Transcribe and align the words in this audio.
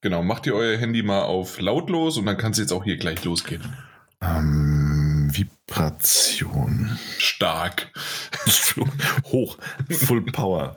Genau, 0.00 0.22
macht 0.22 0.46
ihr 0.46 0.54
euer 0.54 0.78
Handy 0.78 1.02
mal 1.02 1.22
auf 1.22 1.60
lautlos 1.60 2.18
und 2.18 2.26
dann 2.26 2.36
kann 2.36 2.52
es 2.52 2.58
jetzt 2.58 2.72
auch 2.72 2.84
hier 2.84 2.98
gleich 2.98 3.24
losgehen. 3.24 3.62
Ähm, 4.20 5.28
Vibration. 5.32 6.96
Stark. 7.18 7.90
Hoch. 9.24 9.58
Full 9.90 10.22
Power. 10.22 10.76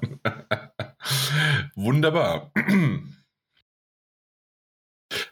Wunderbar. 1.76 2.52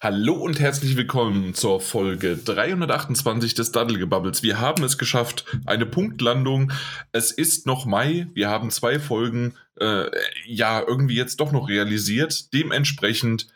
Hallo 0.02 0.34
und 0.36 0.60
herzlich 0.60 0.96
willkommen 0.96 1.56
zur 1.56 1.82
Folge 1.82 2.38
328 2.38 3.56
des 3.56 3.72
Daddelgebubbles. 3.72 4.44
Wir 4.44 4.60
haben 4.60 4.84
es 4.84 5.00
geschafft, 5.00 5.46
eine 5.66 5.88
Punktlandung. 5.88 6.72
Es 7.12 7.32
ist 7.32 7.66
noch 7.66 7.88
Mai. 7.88 8.28
Wir 8.36 8.50
haben 8.50 8.70
zwei 8.70 9.00
Folgen, 9.00 9.56
äh, 9.80 10.12
ja, 10.46 10.80
irgendwie 10.86 11.16
jetzt 11.16 11.40
doch 11.40 11.52
noch 11.52 11.70
realisiert. 11.70 12.54
Dementsprechend, 12.54 13.48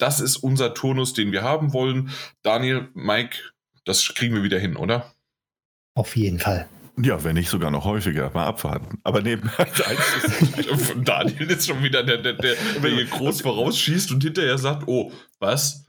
das 0.00 0.20
ist 0.20 0.36
unser 0.36 0.74
Turnus, 0.74 1.12
den 1.12 1.32
wir 1.32 1.42
haben 1.42 1.72
wollen. 1.72 2.10
Daniel, 2.42 2.88
Mike, 2.94 3.36
das 3.84 4.14
kriegen 4.14 4.34
wir 4.34 4.42
wieder 4.42 4.58
hin, 4.58 4.76
oder? 4.76 5.12
Auf 5.94 6.16
jeden 6.16 6.38
Fall. 6.38 6.68
Ja, 7.02 7.24
wenn 7.24 7.34
nicht 7.34 7.48
sogar 7.48 7.70
noch 7.70 7.84
häufiger. 7.84 8.30
Mal 8.34 8.46
abwarten. 8.46 8.98
Aber 9.04 9.22
neben 9.22 9.50
Daniel 11.04 11.50
ist 11.50 11.66
schon 11.66 11.82
wieder 11.82 12.02
der, 12.02 12.18
der, 12.18 12.34
der, 12.34 12.56
der 12.82 12.90
hier 12.90 13.06
groß 13.06 13.40
vorausschießt 13.42 14.12
und 14.12 14.22
hinterher 14.22 14.58
sagt, 14.58 14.86
oh, 14.86 15.10
was? 15.38 15.86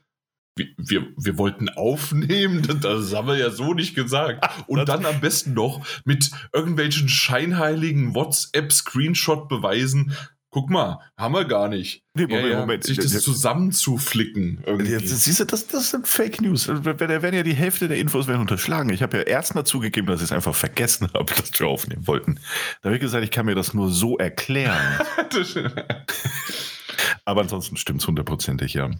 Wir, 0.56 0.68
wir, 0.78 1.08
wir 1.18 1.38
wollten 1.38 1.70
aufnehmen, 1.70 2.80
das 2.82 3.14
haben 3.14 3.30
wir 3.30 3.38
ja 3.38 3.52
so 3.52 3.74
nicht 3.74 3.96
gesagt. 3.96 4.46
Und 4.68 4.90
dann 4.90 5.06
am 5.06 5.22
besten 5.22 5.54
noch 5.54 5.86
mit 6.04 6.30
irgendwelchen 6.54 7.08
scheinheiligen 7.08 8.14
WhatsApp-Screenshot-Beweisen, 8.14 10.14
Guck 10.54 10.70
mal, 10.70 11.00
haben 11.18 11.34
wir 11.34 11.46
gar 11.46 11.70
nicht. 11.70 12.04
Nee, 12.14 12.24
Moment, 12.24 12.44
ja, 12.44 12.50
ja, 12.50 12.60
Moment. 12.60 12.84
Sich 12.84 12.98
das 12.98 13.22
zusammenzuflicken. 13.22 14.62
Irgendwie. 14.66 14.98
Siehst 15.00 15.40
du, 15.40 15.46
das, 15.46 15.68
das 15.68 15.92
sind 15.92 16.10
Fake 16.10 16.42
News. 16.42 16.66
Da 16.66 17.00
werden 17.00 17.34
ja 17.34 17.44
die 17.44 17.54
Hälfte 17.54 17.88
der 17.88 17.98
Infos 17.98 18.28
werden 18.28 18.42
unterschlagen. 18.42 18.90
Ich 18.90 19.02
habe 19.02 19.18
ja 19.18 19.24
erst 19.24 19.56
mal 19.56 19.64
zugegeben, 19.64 20.08
dass 20.08 20.20
ich 20.20 20.26
es 20.26 20.32
einfach 20.34 20.54
vergessen 20.54 21.08
habe, 21.14 21.34
dass 21.34 21.58
wir 21.58 21.68
aufnehmen 21.68 22.06
wollten. 22.06 22.38
Da 22.82 22.90
habe 22.90 22.96
ich 22.96 23.02
gesagt, 23.02 23.24
ich 23.24 23.32
kann 23.32 23.46
mir 23.46 23.56
das 23.56 23.74
nur 23.74 23.90
so 23.90 24.18
erklären. 24.18 25.00
aber 27.26 27.42
ansonsten 27.42 27.78
stimmt 27.78 28.02
es 28.02 28.08
hundertprozentig, 28.08 28.74
ja. 28.74 28.92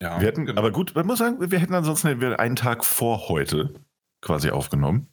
ja 0.00 0.20
wir 0.20 0.26
hätten, 0.28 0.46
genau. 0.46 0.60
Aber 0.60 0.70
gut, 0.70 0.94
man 0.94 1.04
muss 1.04 1.18
sagen, 1.18 1.50
wir 1.50 1.58
hätten 1.58 1.74
ansonsten 1.74 2.22
einen 2.22 2.56
Tag 2.56 2.84
vor 2.84 3.28
heute 3.28 3.74
quasi 4.20 4.50
aufgenommen. 4.50 5.08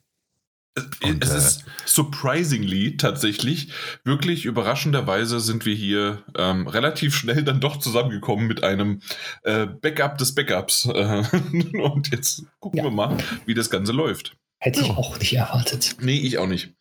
Und, 1.04 1.24
es 1.24 1.32
äh, 1.32 1.38
ist 1.38 1.66
surprisingly 1.86 2.96
tatsächlich, 2.96 3.74
wirklich 4.06 4.46
überraschenderweise 4.46 5.40
sind 5.42 5.66
wir 5.66 5.76
hier 5.76 6.24
ähm, 6.38 6.68
relativ 6.68 7.14
schnell 7.16 7.44
dann 7.44 7.60
doch 7.60 7.78
zusammengekommen 7.78 8.48
mit 8.48 8.64
einem 8.64 9.02
äh, 9.44 9.66
Backup 9.66 10.18
des 10.18 10.34
Backups. 10.34 10.86
Äh, 10.86 11.24
und 11.82 12.12
jetzt 12.12 12.44
gucken 12.60 12.78
Ja. 12.80 12.84
wir 12.86 12.92
mal, 12.92 13.18
wie 13.46 13.54
das 13.54 13.70
Ganze 13.70 13.92
läuft. 13.92 14.38
Hätte 14.60 14.82
ich 14.82 14.92
auch 14.92 15.20
nicht 15.20 15.34
erwartet. 15.34 15.98
Nee, 16.00 16.20
ich 16.20 16.38
auch 16.38 16.48
nicht. 16.48 16.74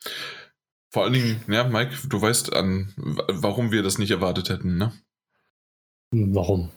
Vor 0.91 1.05
allen 1.05 1.13
Dingen, 1.15 1.41
ja, 1.49 1.65
Mike, 1.65 1.97
du 2.09 2.21
weißt 2.21 2.53
an, 2.53 2.93
warum 2.97 3.73
wir 3.73 3.83
das 3.83 3.99
nicht 3.99 4.11
erwartet 4.11 4.51
hätten, 4.51 4.77
ne? 4.77 4.93
Warum? 6.13 6.71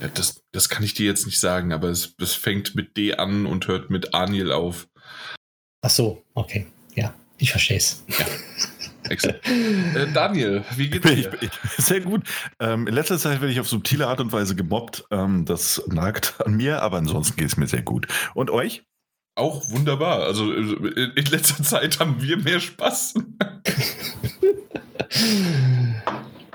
Ja, 0.00 0.08
das, 0.08 0.42
das 0.52 0.68
kann 0.68 0.82
ich 0.84 0.94
dir 0.94 1.06
jetzt 1.06 1.26
nicht 1.26 1.40
sagen, 1.40 1.72
aber 1.72 1.88
es, 1.88 2.14
es 2.20 2.34
fängt 2.34 2.74
mit 2.74 2.96
D 2.96 3.14
an 3.14 3.46
und 3.46 3.66
hört 3.68 3.90
mit 3.90 4.14
Aniel 4.14 4.52
auf. 4.52 4.88
Ach 5.82 5.90
so, 5.90 6.22
okay. 6.34 6.66
Ja, 6.94 7.14
ich 7.38 7.50
verstehe 7.50 7.76
es. 7.76 8.04
Excellent. 9.08 9.40
äh, 9.46 10.06
Daniel, 10.12 10.64
wie 10.76 10.90
geht's 10.90 11.08
Ich, 11.10 11.28
dir? 11.28 11.38
ich, 11.40 11.50
sehr 11.84 12.00
gut. 12.00 12.24
Ähm, 12.60 12.86
in 12.86 12.94
letzter 12.94 13.16
Zeit 13.18 13.40
werde 13.40 13.52
ich 13.52 13.60
auf 13.60 13.68
subtile 13.68 14.06
Art 14.06 14.20
und 14.20 14.32
Weise 14.32 14.54
gemobbt. 14.54 15.04
Ähm, 15.10 15.44
das 15.44 15.82
nagt 15.86 16.34
an 16.44 16.54
mir, 16.54 16.82
aber 16.82 16.98
ansonsten 16.98 17.36
geht 17.36 17.46
es 17.48 17.56
mir 17.56 17.66
sehr 17.68 17.82
gut. 17.82 18.06
Und 18.34 18.50
euch? 18.50 18.82
Auch 19.36 19.70
wunderbar. 19.70 20.24
Also 20.24 20.52
äh, 20.52 20.58
in 21.14 21.24
letzter 21.26 21.62
Zeit 21.62 22.00
haben 22.00 22.20
wir 22.20 22.36
mehr 22.38 22.60
Spaß. 22.60 23.14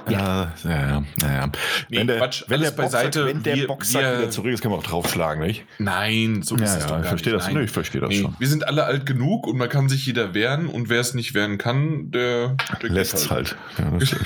Ja, 0.09 0.53
ja, 0.63 0.69
ja. 0.71 1.03
ja. 1.21 1.47
Nee, 1.89 1.97
wenn 1.97 2.07
der, 2.07 2.17
Quatsch, 2.17 2.43
wenn 2.47 2.61
der 2.61 2.71
beiseite. 2.71 3.19
Boxsack, 3.23 3.35
wenn 3.35 3.43
der 3.43 3.55
Wir- 3.55 3.67
wir- 3.69 4.17
wieder 4.19 4.29
zurück 4.31 4.53
ist, 4.53 4.61
kann 4.61 4.71
man 4.71 4.79
auch 4.81 4.83
draufschlagen, 4.83 5.43
nicht? 5.45 5.65
Nein, 5.79 6.41
so 6.43 6.55
ist 6.55 6.61
Ja, 6.61 6.77
es 6.77 6.83
ja, 6.83 6.89
doch 6.89 6.99
ich 7.01 7.07
verstehe 7.07 7.33
nicht. 7.33 7.45
das. 7.47 7.53
Nee, 7.53 7.61
ich 7.63 7.71
verstehe 7.71 8.01
das 8.01 8.09
Nee, 8.09 8.21
schon. 8.21 8.35
wir 8.37 8.47
sind 8.47 8.67
alle 8.67 8.83
alt 8.83 9.05
genug 9.05 9.47
und 9.47 9.57
man 9.57 9.69
kann 9.69 9.87
sich 9.89 10.05
jeder 10.05 10.33
wehren 10.33 10.67
und 10.67 10.89
wer 10.89 10.99
es 10.99 11.13
nicht 11.13 11.33
wehren 11.33 11.57
kann, 11.57 12.11
der, 12.11 12.57
der 12.81 12.89
Lässt 12.89 13.13
es 13.13 13.31
halt. 13.31 13.55
Ja, 13.77 13.91
das, 13.97 14.13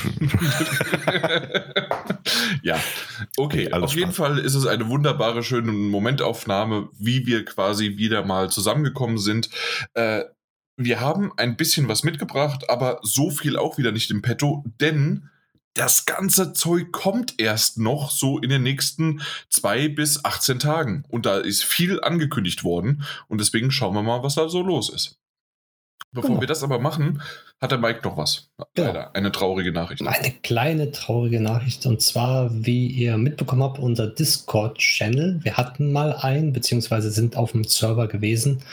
ja, 2.63 2.77
okay. 3.37 3.71
Auf 3.71 3.93
jeden 3.95 4.13
Spaß. 4.13 4.27
Fall 4.27 4.37
ist 4.39 4.55
es 4.55 4.65
eine 4.65 4.87
wunderbare, 4.89 5.43
schöne 5.43 5.71
Momentaufnahme, 5.71 6.89
wie 6.97 7.25
wir 7.25 7.45
quasi 7.45 7.97
wieder 7.97 8.25
mal 8.25 8.49
zusammengekommen 8.49 9.17
sind. 9.17 9.49
Äh, 9.93 10.23
wir 10.75 10.99
haben 10.99 11.31
ein 11.37 11.57
bisschen 11.57 11.87
was 11.87 12.03
mitgebracht, 12.03 12.69
aber 12.69 12.99
so 13.01 13.29
viel 13.31 13.57
auch 13.57 13.77
wieder 13.77 13.91
nicht 13.91 14.11
im 14.11 14.21
Petto, 14.21 14.63
denn 14.79 15.29
das 15.77 16.05
ganze 16.05 16.53
Zeug 16.53 16.91
kommt 16.91 17.35
erst 17.39 17.77
noch 17.77 18.11
so 18.11 18.39
in 18.39 18.49
den 18.49 18.63
nächsten 18.63 19.21
zwei 19.49 19.87
bis 19.87 20.25
18 20.25 20.59
Tagen. 20.59 21.05
Und 21.09 21.25
da 21.25 21.37
ist 21.37 21.63
viel 21.63 22.01
angekündigt 22.01 22.63
worden. 22.63 23.03
Und 23.27 23.39
deswegen 23.39 23.71
schauen 23.71 23.93
wir 23.93 24.03
mal, 24.03 24.23
was 24.23 24.35
da 24.35 24.49
so 24.49 24.61
los 24.61 24.89
ist. 24.89 25.19
Bevor 26.13 26.29
Genau. 26.29 26.41
wir 26.41 26.47
das 26.47 26.63
aber 26.63 26.79
machen, 26.79 27.21
hat 27.61 27.71
der 27.71 27.77
Mike 27.79 27.99
noch 28.03 28.17
was. 28.17 28.49
Genau. 28.73 28.87
Leider. 28.87 29.15
Eine 29.15 29.31
traurige 29.31 29.71
Nachricht. 29.71 30.01
Eine 30.01 30.31
kleine 30.41 30.91
traurige 30.91 31.41
Nachricht 31.41 31.85
und 31.85 32.01
zwar, 32.01 32.49
wie 32.53 32.87
ihr 32.87 33.17
mitbekommen 33.17 33.63
habt, 33.63 33.77
unser 33.77 34.07
Discord-Channel. 34.07 35.39
Wir 35.43 35.57
hatten 35.57 35.91
mal 35.91 36.13
einen, 36.13 36.53
beziehungsweise 36.53 37.11
sind 37.11 37.35
auf 37.35 37.51
dem 37.51 37.65
Server 37.65 38.07
gewesen. 38.07 38.63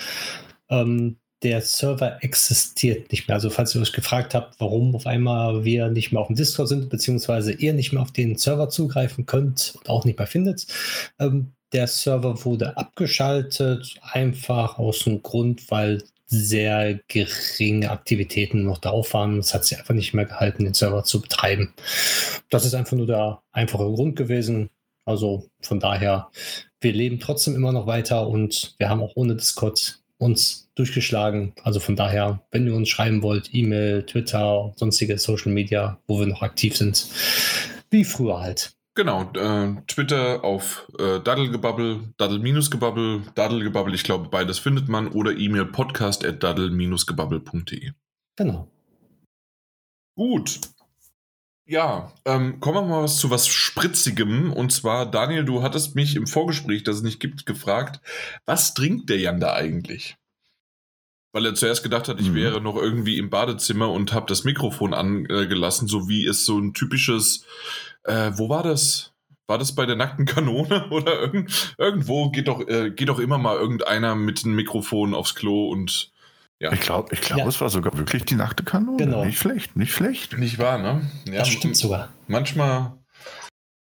Ähm, 0.69 1.19
der 1.45 1.61
Server 1.61 2.23
existiert 2.23 3.13
nicht 3.13 3.29
mehr. 3.29 3.37
Also 3.37 3.51
falls 3.51 3.75
ihr 3.75 3.83
euch 3.83 3.93
gefragt 3.93 4.35
habt, 4.35 4.59
warum 4.59 4.97
auf 4.97 5.07
einmal 5.07 5.65
wir 5.65 5.91
nicht 5.91 6.11
mehr 6.11 6.23
auf 6.23 6.29
dem 6.29 6.37
Discord 6.37 6.69
sind, 6.69 6.89
beziehungsweise 6.89 7.53
ihr 7.53 7.75
nicht 7.75 7.93
mehr 7.93 8.03
auf 8.03 8.13
den 8.13 8.37
Server 8.37 8.71
zugreifen 8.71 9.27
könnt 9.27 9.75
und 9.77 9.91
auch 9.91 10.05
nicht 10.07 10.19
mehr 10.19 10.27
findet, 10.27 10.67
ähm, 11.19 11.53
der 11.73 11.87
Server 11.87 12.45
wurde 12.45 12.77
abgeschaltet, 12.77 13.99
einfach 14.01 14.79
aus 14.79 15.01
dem 15.01 15.23
Grund, 15.23 15.71
weil 15.71 16.03
sehr 16.27 17.01
geringe 17.09 17.91
Aktivitäten 17.91 18.65
noch 18.65 18.79
drauf 18.79 19.13
waren. 19.13 19.39
Es 19.39 19.53
hat 19.53 19.65
sich 19.65 19.79
einfach 19.79 19.95
nicht 19.95 20.15
mehr 20.15 20.25
gehalten, 20.25 20.65
den 20.65 20.75
Server 20.75 21.05
zu 21.05 21.21
betreiben. 21.21 21.75
Das 22.49 22.65
ist 22.65 22.75
einfach 22.75 22.97
nur 22.97 23.07
der 23.07 23.43
einfache 23.53 23.85
Grund 23.85 24.17
gewesen. 24.17 24.71
Also 25.05 25.51
von 25.61 25.81
daher, 25.81 26.31
wir 26.81 26.93
leben 26.93 27.21
trotzdem 27.21 27.55
immer 27.55 27.73
noch 27.73 27.87
weiter 27.87 28.27
und 28.27 28.75
wir 28.79 28.89
haben 28.89 29.03
auch 29.03 29.13
ohne 29.17 29.37
Discord 29.37 30.04
uns 30.25 30.71
durchgeschlagen. 30.75 31.53
Also 31.63 31.79
von 31.79 31.97
daher, 31.97 32.41
wenn 32.51 32.67
ihr 32.67 32.75
uns 32.75 32.89
schreiben 32.89 33.23
wollt, 33.23 33.51
E-Mail, 33.53 34.05
Twitter, 34.05 34.73
sonstige 34.77 35.19
Social 35.19 35.53
Media, 35.53 35.99
wo 36.07 36.19
wir 36.19 36.27
noch 36.27 36.43
aktiv 36.43 36.77
sind, 36.77 37.07
wie 37.91 38.05
früher 38.05 38.41
halt. 38.41 38.73
Genau, 38.97 39.31
äh, 39.35 39.75
Twitter 39.89 40.45
auf 40.45 40.89
äh, 41.01 41.21
Daddelgebabbel, 41.21 42.15
Daddel-Gebabbel, 42.17 43.23
Daddelgebabbel, 43.35 43.95
ich 43.95 44.05
glaube, 44.05 44.29
beides 44.29 44.61
findet 44.61 44.89
man, 44.89 45.09
oder 45.09 45.37
E-Mail 45.37 45.67
podcast 45.67 46.25
at 46.25 46.43
daddel-gebabbel.de. 46.43 47.91
Genau. 48.37 48.69
Gut. 50.17 50.61
Ja, 51.67 52.13
ähm, 52.27 52.61
kommen 52.61 52.77
wir 52.77 52.83
mal 52.97 53.03
was 53.05 53.17
zu 53.19 53.31
was 53.31 53.47
Spritzigem. 53.49 54.53
Und 54.53 54.71
zwar, 54.71 55.11
Daniel, 55.11 55.45
du 55.45 55.63
hattest 55.63 55.95
mich 55.95 56.15
im 56.15 56.27
Vorgespräch, 56.27 56.83
das 56.85 56.97
es 56.97 57.03
nicht 57.03 57.21
gibt, 57.21 57.47
gefragt, 57.47 58.01
was 58.45 58.75
trinkt 58.75 59.09
der 59.09 59.19
Jan 59.19 59.41
da 59.41 59.55
eigentlich? 59.55 60.17
Weil 61.33 61.47
er 61.47 61.55
zuerst 61.55 61.83
gedacht 61.83 62.07
hat, 62.09 62.21
ich 62.21 62.31
Mhm. 62.31 62.35
wäre 62.35 62.61
noch 62.61 62.77
irgendwie 62.77 63.19
im 63.19 63.31
Badezimmer 63.31 63.91
und 63.91 64.13
habe 64.13 64.27
das 64.27 64.45
Mikrofon 64.45 64.93
angelassen, 64.95 65.89
so 65.89 66.09
wie 66.09 66.27
es 66.27 66.45
so 66.45 66.59
ein 66.59 66.75
typisches, 66.75 67.45
äh, 68.05 68.31
wo 68.35 68.49
war 68.49 68.63
das? 68.63 69.13
War 69.47 69.59
das 69.59 69.75
bei 69.75 69.85
der 69.87 69.97
nackten 69.97 70.27
Kanone 70.27 70.89
oder 70.91 71.19
irgend, 71.21 71.75
irgendwo 71.79 72.31
geht 72.31 72.49
doch, 72.49 72.61
äh, 72.69 72.91
geht 72.91 73.09
doch 73.09 73.19
immer 73.19 73.39
mal 73.39 73.57
irgendeiner 73.57 74.15
mit 74.15 74.45
einem 74.45 74.55
Mikrofon 74.55 75.15
aufs 75.15 75.35
Klo 75.35 75.69
und 75.71 76.13
ja. 76.65 76.73
ich 76.73 76.81
glaube, 76.81 77.15
ich 77.15 77.21
glaub, 77.21 77.39
Ja. 77.39 77.47
es 77.47 77.61
war 77.61 77.69
sogar 77.71 77.97
wirklich 77.97 78.25
die 78.25 78.35
nackte 78.35 78.65
Kanone. 78.65 78.97
Genau. 78.97 79.25
Nicht 79.25 79.39
schlecht, 79.39 79.77
nicht 79.77 79.93
schlecht. 79.93 80.37
Nicht 80.39 80.59
wahr, 80.59 80.79
ne? 80.79 81.03
Ja, 81.27 81.41
Das 81.41 81.49
stimmt 81.49 81.77
sogar. 81.77 82.09
Manchmal, 82.27 82.93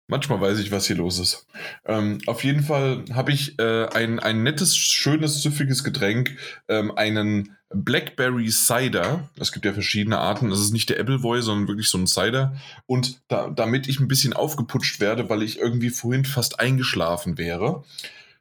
manchmal 0.06 0.40
weiß 0.40 0.58
ich, 0.61 0.70
was 0.70 0.87
hier 0.87 0.96
los 0.96 1.19
ist. 1.19 1.46
Ähm, 1.84 2.19
auf 2.26 2.44
jeden 2.44 2.62
Fall 2.62 3.05
habe 3.12 3.32
ich 3.32 3.58
äh, 3.58 3.87
ein, 3.88 4.19
ein 4.20 4.43
nettes, 4.43 4.76
schönes, 4.76 5.43
süffiges 5.43 5.84
Getränk, 5.84 6.37
ähm, 6.69 6.93
einen 6.96 7.56
Blackberry 7.72 8.49
Cider. 8.50 9.28
Es 9.38 9.52
gibt 9.52 9.64
ja 9.64 9.73
verschiedene 9.73 10.19
Arten. 10.19 10.50
Das 10.50 10.58
ist 10.61 10.73
nicht 10.73 10.90
der 10.90 10.99
Appleboy, 10.99 11.40
sondern 11.43 11.69
wirklich 11.69 11.88
so 11.88 11.99
ein 11.99 12.06
Cider. 12.08 12.56
Und 12.87 13.20
da, 13.28 13.49
damit 13.49 13.88
ich 13.88 14.00
ein 14.00 14.08
bisschen 14.08 14.32
aufgeputscht 14.32 14.99
werde, 15.00 15.28
weil 15.28 15.43
ich 15.43 15.58
irgendwie 15.58 15.90
vorhin 15.90 16.25
fast 16.25 16.58
eingeschlafen 16.58 17.38
wäre, 17.38 17.84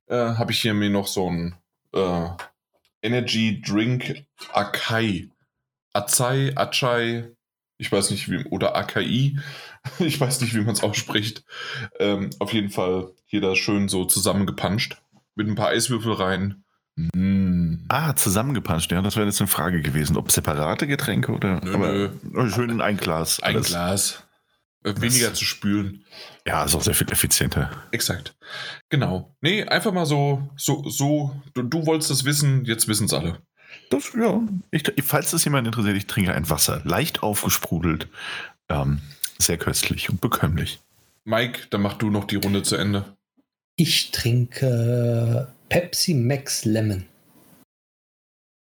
äh, 0.08 0.16
habe 0.16 0.52
ich 0.52 0.60
hier 0.62 0.74
mir 0.74 0.90
noch 0.90 1.06
so 1.08 1.30
ein 1.30 1.56
äh, 1.94 2.28
Energy 3.02 3.62
Drink 3.62 4.26
Akai. 4.54 5.30
Acai, 5.94 6.54
Achai, 6.56 7.32
Ich 7.78 7.92
weiß 7.92 8.12
nicht, 8.12 8.30
wie, 8.30 8.44
oder 8.46 8.76
AKI. 8.76 9.40
Ich 10.00 10.20
weiß 10.20 10.42
nicht, 10.42 10.54
wie 10.54 10.60
man 10.60 10.74
es 10.74 10.84
ausspricht. 10.84 11.44
Ähm, 12.00 12.30
auf 12.40 12.52
jeden 12.52 12.70
Fall 12.70 13.12
hier 13.26 13.40
da 13.40 13.56
schön 13.56 13.88
so 13.88 14.04
zusammengepanscht. 14.04 15.02
Mit 15.36 15.48
ein 15.48 15.56
paar 15.56 15.70
Eiswürfel 15.70 16.14
rein. 16.14 16.64
Mm. 16.96 17.86
Ah, 17.88 18.14
zusammengepanscht, 18.14 18.92
ja, 18.92 19.02
das 19.02 19.16
wäre 19.16 19.26
jetzt 19.26 19.40
eine 19.40 19.48
Frage 19.48 19.82
gewesen. 19.82 20.18
Ob 20.18 20.32
separate 20.32 20.86
Getränke 20.86 21.32
oder 21.32 21.62
nö, 21.64 22.10
nö. 22.22 22.50
schön 22.50 22.70
in 22.70 22.82
ein 22.82 22.98
Glas. 22.98 23.42
Ein 23.42 23.56
alles. 23.56 23.68
Glas. 23.70 24.24
Äh, 24.84 24.94
weniger 25.02 25.30
das, 25.30 25.40
zu 25.40 25.46
spülen. 25.46 26.06
Ja, 26.46 26.64
ist 26.64 26.76
auch 26.76 26.82
sehr 26.82 26.96
viel 26.96 27.12
effizienter. 27.12 27.70
Exakt. 27.92 28.36
Genau. 28.90 29.36
Nee, 29.42 29.64
einfach 29.66 29.92
mal 29.92 30.06
so, 30.06 30.50
so, 30.56 30.88
so, 30.90 31.36
du, 31.54 31.64
du 31.64 31.86
wolltest 31.86 32.12
das 32.12 32.24
wissen, 32.24 32.66
jetzt 32.66 32.88
wissen 32.88 33.06
es 33.06 33.14
alle. 33.14 33.40
Das, 33.90 34.12
ja, 34.18 34.42
ich, 34.72 34.84
falls 35.04 35.32
das 35.32 35.44
jemand 35.44 35.68
interessiert, 35.68 35.98
ich 35.98 36.08
trinke 36.08 36.34
ein 36.34 36.50
Wasser. 36.50 36.82
Leicht 36.86 37.24
aufgesprudelt. 37.24 38.08
Ähm, 38.70 39.02
sehr 39.38 39.58
köstlich 39.58 40.10
und 40.10 40.22
bekömmlich. 40.22 40.80
Mike, 41.26 41.68
dann 41.70 41.82
mach 41.82 41.96
du 41.96 42.10
noch 42.10 42.26
die 42.26 42.38
Runde 42.38 42.64
zu 42.64 42.76
Ende. 42.76 43.06
Ich 43.76 44.12
trinke 44.12 45.54
Pepsi 45.70 46.14
Max 46.14 46.66
Lemon. 46.66 47.06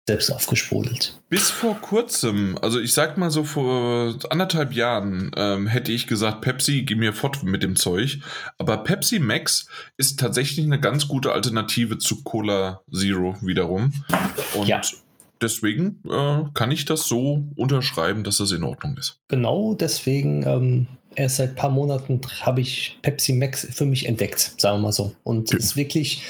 Selbst 0.08 0.30
aufgesprudelt. 0.30 1.20
Bis 1.28 1.50
vor 1.50 1.80
kurzem, 1.80 2.56
also 2.62 2.78
ich 2.78 2.92
sag 2.92 3.18
mal 3.18 3.30
so 3.30 3.42
vor 3.42 4.14
anderthalb 4.30 4.72
Jahren, 4.72 5.32
ähm, 5.36 5.66
hätte 5.66 5.90
ich 5.90 6.06
gesagt, 6.06 6.42
Pepsi, 6.42 6.82
geh 6.82 6.94
mir 6.94 7.12
fort 7.12 7.42
mit 7.42 7.64
dem 7.64 7.74
Zeug. 7.74 8.20
Aber 8.58 8.78
Pepsi 8.78 9.18
Max 9.18 9.66
ist 9.96 10.20
tatsächlich 10.20 10.64
eine 10.64 10.78
ganz 10.78 11.08
gute 11.08 11.32
Alternative 11.32 11.98
zu 11.98 12.22
Cola 12.22 12.82
Zero 12.92 13.36
wiederum. 13.42 13.92
Und 14.54 14.68
ja 14.68 14.80
deswegen 15.40 16.00
äh, 16.08 16.44
kann 16.54 16.70
ich 16.70 16.84
das 16.84 17.06
so 17.08 17.44
unterschreiben, 17.56 18.24
dass 18.24 18.38
das 18.38 18.52
in 18.52 18.64
Ordnung 18.64 18.96
ist. 18.96 19.20
Genau, 19.28 19.74
deswegen 19.74 20.44
ähm, 20.46 20.86
erst 21.14 21.36
seit 21.36 21.50
ein 21.50 21.54
paar 21.56 21.70
Monaten 21.70 22.20
habe 22.40 22.60
ich 22.60 22.98
Pepsi 23.02 23.32
Max 23.32 23.66
für 23.70 23.86
mich 23.86 24.06
entdeckt, 24.06 24.54
sagen 24.58 24.78
wir 24.78 24.82
mal 24.84 24.92
so. 24.92 25.14
Und 25.24 25.52
es 25.52 25.64
ist 25.64 25.76
wirklich 25.76 26.22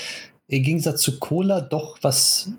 im 0.49 0.63
Gegensatz 0.63 1.03
zu 1.03 1.19
Cola 1.19 1.61
doch 1.61 1.99
was 2.03 2.51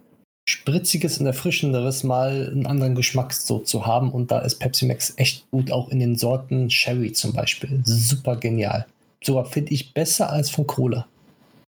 Spritziges 0.50 1.18
und 1.18 1.26
Erfrischenderes, 1.26 2.04
mal 2.04 2.50
einen 2.50 2.66
anderen 2.66 2.96
Geschmack 2.96 3.34
so 3.34 3.60
zu 3.60 3.86
haben. 3.86 4.12
Und 4.12 4.32
da 4.32 4.40
ist 4.40 4.56
Pepsi 4.56 4.86
Max 4.86 5.14
echt 5.18 5.50
gut, 5.52 5.72
auch 5.72 5.90
in 5.90 6.00
den 6.00 6.16
Sorten 6.16 6.70
Sherry 6.70 7.12
zum 7.12 7.34
Beispiel. 7.34 7.82
Super 7.84 8.38
genial. 8.38 8.86
Sogar 9.22 9.46
finde 9.46 9.74
ich 9.74 9.94
besser 9.94 10.32
als 10.32 10.50
von 10.50 10.66
Cola. 10.66 11.06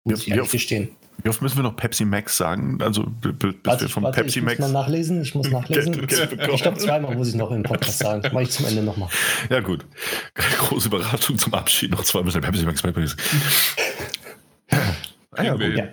Muss 0.05 0.27
ja, 0.27 0.33
ich 0.33 0.39
ehrlich 0.39 0.53
gestehen. 0.53 0.89
Wie 1.23 1.29
oft 1.29 1.43
müssen 1.43 1.57
wir 1.57 1.63
noch 1.63 1.77
Pepsi 1.77 2.07
Max 2.07 2.39
sagen? 2.39 2.81
Also 2.81 3.05
bis 3.05 3.55
warte, 3.63 3.83
wir 3.83 3.89
vom 3.91 4.05
warte, 4.05 4.23
Pepsi 4.23 4.39
ich 4.39 4.45
Max. 4.45 4.55
Ich 4.55 4.61
muss 4.61 4.73
mal 4.73 4.81
nachlesen. 4.81 5.21
Ich 5.21 5.35
muss 5.35 5.51
nachlesen. 5.51 6.07
ich 6.09 6.63
glaube, 6.63 6.79
zweimal 6.79 7.15
muss 7.15 7.29
ich 7.29 7.35
noch 7.35 7.51
im 7.51 7.63
Podcast 7.63 7.99
sagen. 7.99 8.23
Mache 8.33 8.45
ich 8.45 8.51
zum 8.51 8.65
Ende 8.65 8.83
nochmal. 8.83 9.11
Ja, 9.51 9.61
gut. 9.61 9.85
Große 10.35 10.89
Überraschung 10.89 11.37
zum 11.37 11.53
Abschied. 11.53 11.91
Noch 11.91 12.05
zweimal 12.05 12.33
Pepsi 12.33 12.65
Max. 12.65 12.81
Pepsi 12.81 13.01
Max. 13.01 13.17
ah, 15.33 15.43
ja, 15.43 15.53
gut. 15.53 15.77
Ja. 15.77 15.89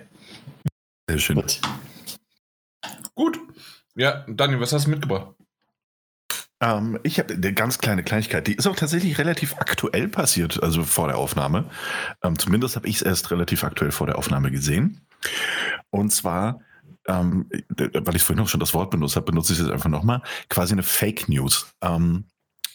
Sehr 1.10 1.18
schön. 1.18 1.36
Gut. 1.36 1.60
Gut. 3.20 3.38
Ja, 3.94 4.24
Daniel, 4.28 4.60
was 4.60 4.72
hast 4.72 4.86
du 4.86 4.90
mitgebracht? 4.90 5.34
Ähm, 6.62 6.98
ich 7.02 7.18
habe 7.18 7.34
eine 7.34 7.52
ganz 7.52 7.78
kleine 7.78 8.02
Kleinigkeit, 8.02 8.46
die 8.46 8.54
ist 8.54 8.66
auch 8.66 8.76
tatsächlich 8.76 9.18
relativ 9.18 9.56
aktuell 9.58 10.08
passiert, 10.08 10.62
also 10.62 10.84
vor 10.84 11.08
der 11.08 11.18
Aufnahme. 11.18 11.66
Ähm, 12.22 12.38
zumindest 12.38 12.76
habe 12.76 12.88
ich 12.88 12.96
es 12.96 13.02
erst 13.02 13.30
relativ 13.30 13.62
aktuell 13.62 13.92
vor 13.92 14.06
der 14.06 14.16
Aufnahme 14.16 14.50
gesehen. 14.50 15.02
Und 15.90 16.10
zwar, 16.12 16.60
ähm, 17.06 17.46
weil 17.76 18.16
ich 18.16 18.22
vorhin 18.22 18.42
auch 18.42 18.48
schon 18.48 18.60
das 18.60 18.72
Wort 18.72 18.90
benutzt 18.90 19.16
habe, 19.16 19.26
benutze 19.26 19.52
ich 19.52 19.58
es 19.58 19.66
jetzt 19.66 19.72
einfach 19.72 19.90
nochmal, 19.90 20.22
quasi 20.48 20.72
eine 20.72 20.82
Fake 20.82 21.28
News. 21.28 21.74
Ähm, 21.82 22.24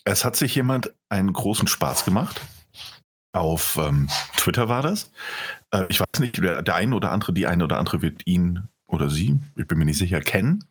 es 0.04 0.26
hat 0.26 0.36
sich 0.36 0.54
jemand 0.54 0.94
einen 1.10 1.34
großen 1.34 1.68
Spaß 1.68 2.06
gemacht. 2.06 2.40
Auf 3.34 3.78
ähm, 3.78 4.10
Twitter 4.38 4.70
war 4.70 4.84
das. 4.84 5.12
Äh, 5.72 5.86
ich 5.90 6.00
weiß 6.00 6.20
nicht, 6.20 6.38
der, 6.38 6.62
der 6.62 6.76
eine 6.76 6.96
oder 6.96 7.12
andere, 7.12 7.34
die 7.34 7.48
eine 7.48 7.64
oder 7.64 7.80
andere 7.80 8.04
wird 8.04 8.26
ihn 8.26 8.70
oder 8.88 9.10
sie, 9.10 9.40
ich 9.56 9.68
bin 9.68 9.78
mir 9.78 9.86
nicht 9.86 9.98
sicher, 9.98 10.22
kennen. 10.22 10.64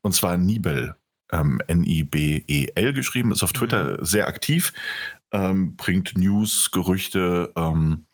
Und 0.00 0.14
zwar 0.14 0.36
Nibel 0.36 0.96
ähm, 1.32 1.60
N-I-B-E-L 1.66 2.92
geschrieben, 2.92 3.32
ist 3.32 3.42
auf 3.42 3.52
Twitter 3.52 3.98
mhm. 3.98 4.04
sehr 4.04 4.28
aktiv, 4.28 4.72
ähm, 5.32 5.76
bringt 5.76 6.16
News, 6.16 6.70
Gerüchte, 6.70 7.52
ähm, 7.56 8.06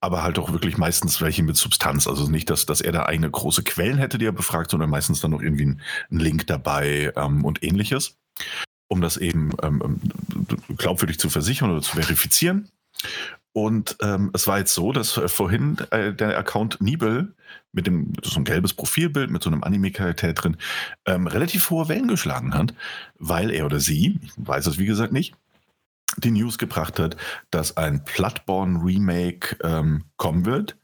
aber 0.00 0.22
halt 0.22 0.38
auch 0.38 0.52
wirklich 0.52 0.78
meistens 0.78 1.20
welche 1.20 1.42
mit 1.42 1.56
Substanz. 1.56 2.06
Also 2.06 2.28
nicht, 2.28 2.48
dass, 2.48 2.66
dass 2.66 2.80
er 2.80 2.92
da 2.92 3.02
eine 3.04 3.30
große 3.30 3.64
Quellen 3.64 3.98
hätte, 3.98 4.18
die 4.18 4.26
er 4.26 4.32
befragt, 4.32 4.70
sondern 4.70 4.90
meistens 4.90 5.20
dann 5.20 5.32
noch 5.32 5.42
irgendwie 5.42 5.66
ein, 5.66 5.80
ein 6.10 6.20
Link 6.20 6.46
dabei 6.46 7.12
ähm, 7.16 7.44
und 7.44 7.62
ähnliches, 7.64 8.16
um 8.88 9.00
das 9.00 9.16
eben 9.16 9.50
ähm, 9.62 9.82
ähm, 9.84 10.76
glaubwürdig 10.76 11.18
zu 11.18 11.28
versichern 11.28 11.70
oder 11.70 11.82
zu 11.82 11.96
verifizieren. 11.96 12.70
Und 13.52 13.96
ähm, 14.02 14.30
es 14.34 14.46
war 14.46 14.58
jetzt 14.58 14.74
so, 14.74 14.92
dass 14.92 15.16
äh, 15.16 15.28
vorhin 15.28 15.78
äh, 15.90 16.12
der 16.12 16.38
Account 16.38 16.80
Nibel 16.80 17.34
mit 17.76 17.86
dem 17.86 18.14
so 18.24 18.40
ein 18.40 18.44
gelbes 18.44 18.74
Profilbild 18.74 19.30
mit 19.30 19.42
so 19.42 19.50
einem 19.50 19.62
Anime-Charakter 19.62 20.32
drin 20.32 20.56
ähm, 21.04 21.28
relativ 21.28 21.70
hohe 21.70 21.88
Wellen 21.88 22.08
geschlagen 22.08 22.54
hat, 22.54 22.74
weil 23.18 23.50
er 23.50 23.66
oder 23.66 23.78
sie, 23.78 24.18
ich 24.22 24.32
weiß 24.36 24.66
es 24.66 24.78
wie 24.78 24.86
gesagt 24.86 25.12
nicht, 25.12 25.34
die 26.16 26.30
News 26.30 26.58
gebracht 26.58 26.98
hat, 26.98 27.16
dass 27.50 27.76
ein 27.76 28.02
Bloodborne 28.04 28.82
Remake 28.82 29.56
ähm, 29.62 30.04
kommen 30.16 30.46
wird. 30.46 30.76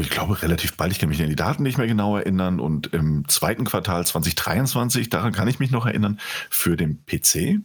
Ich 0.00 0.10
glaube 0.10 0.42
relativ 0.42 0.76
bald, 0.76 0.90
ich 0.90 0.98
kann 0.98 1.08
mich 1.08 1.22
an 1.22 1.28
die 1.28 1.36
Daten 1.36 1.62
nicht 1.62 1.78
mehr 1.78 1.86
genau 1.86 2.16
erinnern. 2.16 2.58
Und 2.58 2.88
im 2.88 3.28
zweiten 3.28 3.64
Quartal 3.64 4.04
2023, 4.04 5.08
daran 5.08 5.32
kann 5.32 5.46
ich 5.46 5.60
mich 5.60 5.70
noch 5.70 5.86
erinnern, 5.86 6.18
für 6.50 6.76
den 6.76 7.04
PC 7.06 7.60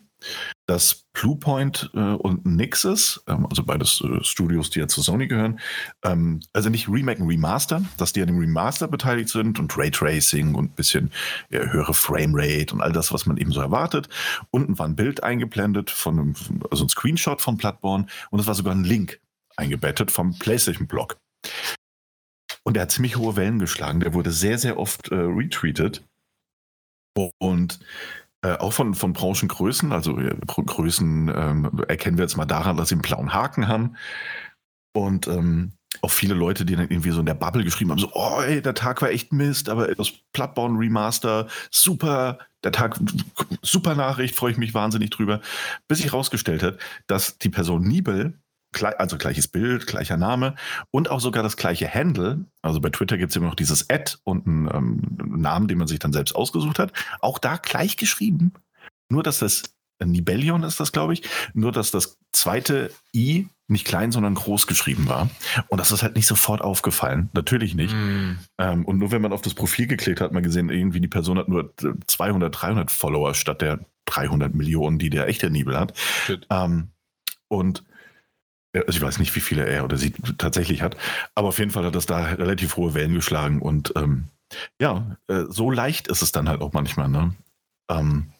dass 0.67 1.05
Bluepoint 1.13 1.89
äh, 1.93 1.99
und 1.99 2.45
Nixes, 2.45 3.23
ähm, 3.27 3.45
also 3.49 3.63
beides 3.63 4.01
äh, 4.01 4.23
Studios, 4.23 4.69
die 4.69 4.79
ja 4.79 4.87
zu 4.87 5.01
Sony 5.01 5.27
gehören, 5.27 5.59
ähm, 6.03 6.41
also 6.53 6.69
nicht 6.69 6.87
Remake 6.87 7.21
und 7.21 7.29
Remaster, 7.29 7.81
dass 7.97 8.13
die 8.13 8.21
an 8.21 8.27
dem 8.27 8.39
Remaster 8.39 8.87
beteiligt 8.87 9.29
sind 9.29 9.59
und 9.59 9.75
Raytracing 9.77 10.55
und 10.55 10.71
ein 10.71 10.75
bisschen 10.75 11.11
ja, 11.49 11.59
höhere 11.61 11.93
Framerate 11.93 12.73
und 12.73 12.81
all 12.81 12.91
das, 12.91 13.11
was 13.11 13.25
man 13.25 13.37
eben 13.37 13.51
so 13.51 13.61
erwartet. 13.61 14.09
Unten 14.51 14.77
war 14.77 14.87
ein 14.87 14.95
Bild 14.95 15.23
eingeblendet 15.23 15.89
von 15.89 16.19
einem, 16.19 16.35
also 16.69 16.85
ein 16.85 16.89
Screenshot 16.89 17.41
von 17.41 17.57
Bloodborne 17.57 18.05
und 18.29 18.39
es 18.39 18.47
war 18.47 18.55
sogar 18.55 18.75
ein 18.75 18.83
Link 18.83 19.19
eingebettet 19.55 20.11
vom 20.11 20.37
PlayStation-Blog. 20.37 21.17
Und 22.63 22.75
der 22.75 22.83
hat 22.83 22.91
ziemlich 22.91 23.17
hohe 23.17 23.35
Wellen 23.35 23.59
geschlagen. 23.59 23.99
Der 23.99 24.13
wurde 24.13 24.31
sehr, 24.31 24.57
sehr 24.57 24.77
oft 24.77 25.09
äh, 25.09 25.15
retweetet. 25.15 26.03
Und 27.39 27.79
äh, 28.41 28.53
auch 28.53 28.73
von, 28.73 28.93
von 28.93 29.13
Branchengrößen, 29.13 29.91
also 29.91 30.17
äh, 30.17 30.35
Größen 30.47 31.31
ähm, 31.35 31.83
erkennen 31.87 32.17
wir 32.17 32.23
jetzt 32.23 32.37
mal 32.37 32.45
daran, 32.45 32.77
dass 32.77 32.89
sie 32.89 32.95
einen 32.95 33.01
blauen 33.01 33.33
Haken 33.33 33.67
haben. 33.67 33.95
Und 34.93 35.27
ähm, 35.27 35.73
auch 36.01 36.11
viele 36.11 36.33
Leute, 36.33 36.65
die 36.65 36.75
dann 36.75 36.89
irgendwie 36.89 37.11
so 37.11 37.19
in 37.19 37.25
der 37.25 37.33
Bubble 37.33 37.63
geschrieben 37.63 37.91
haben, 37.91 37.99
so, 37.99 38.11
oh, 38.13 38.41
ey, 38.41 38.61
der 38.61 38.75
Tag 38.75 39.01
war 39.01 39.09
echt 39.09 39.33
Mist, 39.33 39.69
aber 39.69 39.93
das 39.93 40.11
Bloodborne 40.33 40.79
Remaster, 40.79 41.47
super, 41.71 42.39
der 42.63 42.71
Tag, 42.71 42.99
super 43.61 43.95
Nachricht, 43.95 44.35
freue 44.35 44.51
ich 44.51 44.57
mich 44.57 44.73
wahnsinnig 44.73 45.09
drüber, 45.09 45.41
bis 45.87 45.97
sich 45.97 46.11
herausgestellt 46.11 46.63
hat, 46.63 46.77
dass 47.07 47.39
die 47.39 47.49
Person 47.49 47.83
Nibel 47.83 48.39
also 48.97 49.17
gleiches 49.17 49.47
Bild, 49.47 49.87
gleicher 49.87 50.17
Name 50.17 50.55
und 50.91 51.09
auch 51.09 51.19
sogar 51.19 51.43
das 51.43 51.57
gleiche 51.57 51.91
Handle. 51.93 52.45
Also 52.61 52.79
bei 52.79 52.89
Twitter 52.89 53.17
gibt 53.17 53.31
es 53.31 53.35
immer 53.35 53.47
noch 53.47 53.55
dieses 53.55 53.89
Ad 53.89 54.17
und 54.23 54.47
einen 54.47 54.69
ähm, 54.73 55.41
Namen, 55.41 55.67
den 55.67 55.77
man 55.77 55.87
sich 55.87 55.99
dann 55.99 56.13
selbst 56.13 56.35
ausgesucht 56.35 56.79
hat. 56.79 56.93
Auch 57.19 57.39
da 57.39 57.57
gleich 57.57 57.97
geschrieben. 57.97 58.53
Nur, 59.09 59.23
dass 59.23 59.39
das 59.39 59.63
Nibellion 60.03 60.63
ist 60.63 60.79
das, 60.79 60.91
glaube 60.91 61.13
ich. 61.13 61.23
Nur, 61.53 61.71
dass 61.71 61.91
das 61.91 62.17
zweite 62.31 62.91
I 63.13 63.49
nicht 63.67 63.85
klein, 63.85 64.11
sondern 64.11 64.33
groß 64.33 64.65
geschrieben 64.65 65.07
war. 65.07 65.29
Und 65.67 65.79
das 65.79 65.91
ist 65.91 66.01
halt 66.01 66.15
nicht 66.15 66.25
sofort 66.25 66.61
aufgefallen. 66.61 67.29
Natürlich 67.33 67.75
nicht. 67.75 67.93
Mm. 67.93 68.39
Ähm, 68.57 68.85
und 68.85 68.97
nur 68.97 69.11
wenn 69.11 69.21
man 69.21 69.31
auf 69.31 69.41
das 69.41 69.53
Profil 69.53 69.85
geklickt 69.85 70.21
hat, 70.21 70.25
hat 70.25 70.33
man 70.33 70.41
gesehen, 70.41 70.69
irgendwie 70.69 70.99
die 70.99 71.07
Person 71.07 71.37
hat 71.37 71.49
nur 71.49 71.73
200, 72.07 72.61
300 72.61 72.89
Follower 72.89 73.35
statt 73.35 73.61
der 73.61 73.79
300 74.05 74.55
Millionen, 74.55 74.97
die 74.97 75.11
der 75.11 75.27
echte 75.27 75.51
Nibel 75.51 75.79
hat. 75.79 75.93
Ähm, 76.49 76.89
und 77.47 77.83
also 78.73 78.97
ich 78.97 79.01
weiß 79.01 79.19
nicht, 79.19 79.35
wie 79.35 79.39
viele 79.39 79.65
er 79.65 79.83
oder 79.83 79.97
sie 79.97 80.13
tatsächlich 80.37 80.81
hat, 80.81 80.97
aber 81.35 81.49
auf 81.49 81.59
jeden 81.59 81.71
Fall 81.71 81.85
hat 81.85 81.95
das 81.95 82.05
da 82.05 82.19
relativ 82.19 82.77
hohe 82.77 82.93
Wellen 82.93 83.13
geschlagen 83.13 83.61
und 83.61 83.93
ähm, 83.95 84.25
ja, 84.79 85.17
äh, 85.27 85.43
so 85.49 85.71
leicht 85.71 86.07
ist 86.07 86.21
es 86.21 86.31
dann 86.31 86.49
halt 86.49 86.61
auch 86.61 86.73
manchmal, 86.73 87.07
ne? 87.07 87.35
Ähm, 87.89 88.31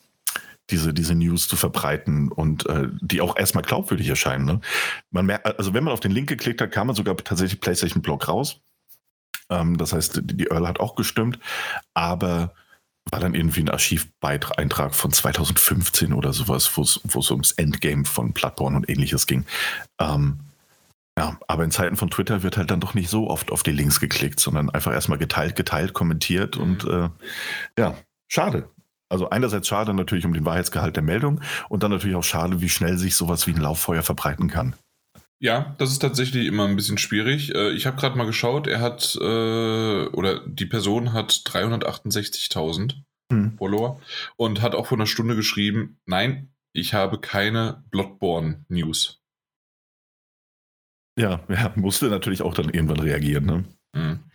diese, 0.69 0.93
diese 0.93 1.15
News 1.15 1.47
zu 1.47 1.55
verbreiten 1.55 2.31
und 2.31 2.67
äh, 2.67 2.89
die 3.01 3.21
auch 3.21 3.37
erstmal 3.37 3.63
glaubwürdig 3.63 4.07
erscheinen. 4.07 4.45
Ne? 4.45 4.61
Man 5.11 5.25
merkt, 5.25 5.45
also 5.57 5.73
wenn 5.73 5.83
man 5.83 5.93
auf 5.93 5.99
den 5.99 6.11
Link 6.11 6.29
geklickt 6.29 6.61
hat, 6.61 6.71
kam 6.71 6.87
man 6.87 6.95
sogar 6.95 7.17
tatsächlich 7.17 7.59
PlayStation 7.59 8.01
Blog 8.01 8.27
raus. 8.27 8.61
Ähm, 9.49 9.77
das 9.77 9.93
heißt, 9.93 10.21
die, 10.23 10.37
die 10.37 10.47
Earl 10.47 10.67
hat 10.67 10.79
auch 10.79 10.95
gestimmt, 10.95 11.39
aber 11.93 12.53
war 13.11 13.19
dann 13.19 13.33
irgendwie 13.33 13.61
ein 13.61 13.69
Archiveintrag 13.69 14.93
von 14.95 15.11
2015 15.11 16.13
oder 16.13 16.33
sowas, 16.33 16.77
wo 16.77 16.81
es 16.81 17.31
ums 17.31 17.51
Endgame 17.51 18.05
von 18.05 18.33
Bloodborne 18.33 18.77
und 18.77 18.89
ähnliches 18.89 19.27
ging. 19.27 19.45
Ähm, 19.99 20.39
ja, 21.17 21.37
aber 21.47 21.65
in 21.65 21.71
Zeiten 21.71 21.97
von 21.97 22.09
Twitter 22.09 22.43
wird 22.43 22.55
halt 22.55 22.71
dann 22.71 22.79
doch 22.79 22.93
nicht 22.93 23.09
so 23.09 23.29
oft 23.29 23.51
auf 23.51 23.61
die 23.61 23.71
Links 23.71 23.99
geklickt, 23.99 24.39
sondern 24.39 24.69
einfach 24.69 24.93
erstmal 24.93 25.17
geteilt, 25.17 25.55
geteilt, 25.55 25.93
kommentiert 25.93 26.55
mhm. 26.55 26.63
und 26.63 26.85
äh, 26.85 27.09
ja, 27.77 27.95
schade. 28.29 28.69
Also 29.09 29.29
einerseits 29.29 29.67
schade 29.67 29.93
natürlich 29.93 30.25
um 30.25 30.33
den 30.33 30.45
Wahrheitsgehalt 30.45 30.95
der 30.95 31.03
Meldung 31.03 31.41
und 31.67 31.83
dann 31.83 31.91
natürlich 31.91 32.15
auch 32.15 32.23
schade, 32.23 32.61
wie 32.61 32.69
schnell 32.69 32.97
sich 32.97 33.15
sowas 33.15 33.47
wie 33.47 33.51
ein 33.51 33.61
Lauffeuer 33.61 34.03
verbreiten 34.03 34.47
kann. 34.47 34.75
Ja, 35.41 35.75
das 35.77 35.91
ist 35.91 35.99
tatsächlich 35.99 36.47
immer 36.47 36.67
ein 36.67 36.75
bisschen 36.75 36.97
schwierig. 36.97 37.55
Äh, 37.55 37.71
ich 37.71 37.85
habe 37.85 37.97
gerade 37.97 38.17
mal 38.17 38.25
geschaut, 38.25 38.67
er 38.67 38.81
hat, 38.81 39.17
äh, 39.21 40.05
oder 40.07 40.45
die 40.45 40.65
Person 40.65 41.13
hat 41.13 41.31
368.000 41.31 42.95
hm. 43.31 43.57
Follower 43.57 44.01
und 44.35 44.61
hat 44.61 44.75
auch 44.75 44.87
vor 44.87 44.97
einer 44.97 45.05
Stunde 45.05 45.35
geschrieben, 45.35 45.99
nein, 46.05 46.53
ich 46.73 46.93
habe 46.93 47.19
keine 47.19 47.83
Bloodborne-News. 47.89 49.21
Ja, 51.17 51.45
ja, 51.49 51.71
musste 51.75 52.09
natürlich 52.09 52.41
auch 52.41 52.53
dann 52.53 52.69
irgendwann 52.69 52.99
reagieren. 52.99 53.45
Ne? 53.45 53.65
Mhm. 53.93 54.28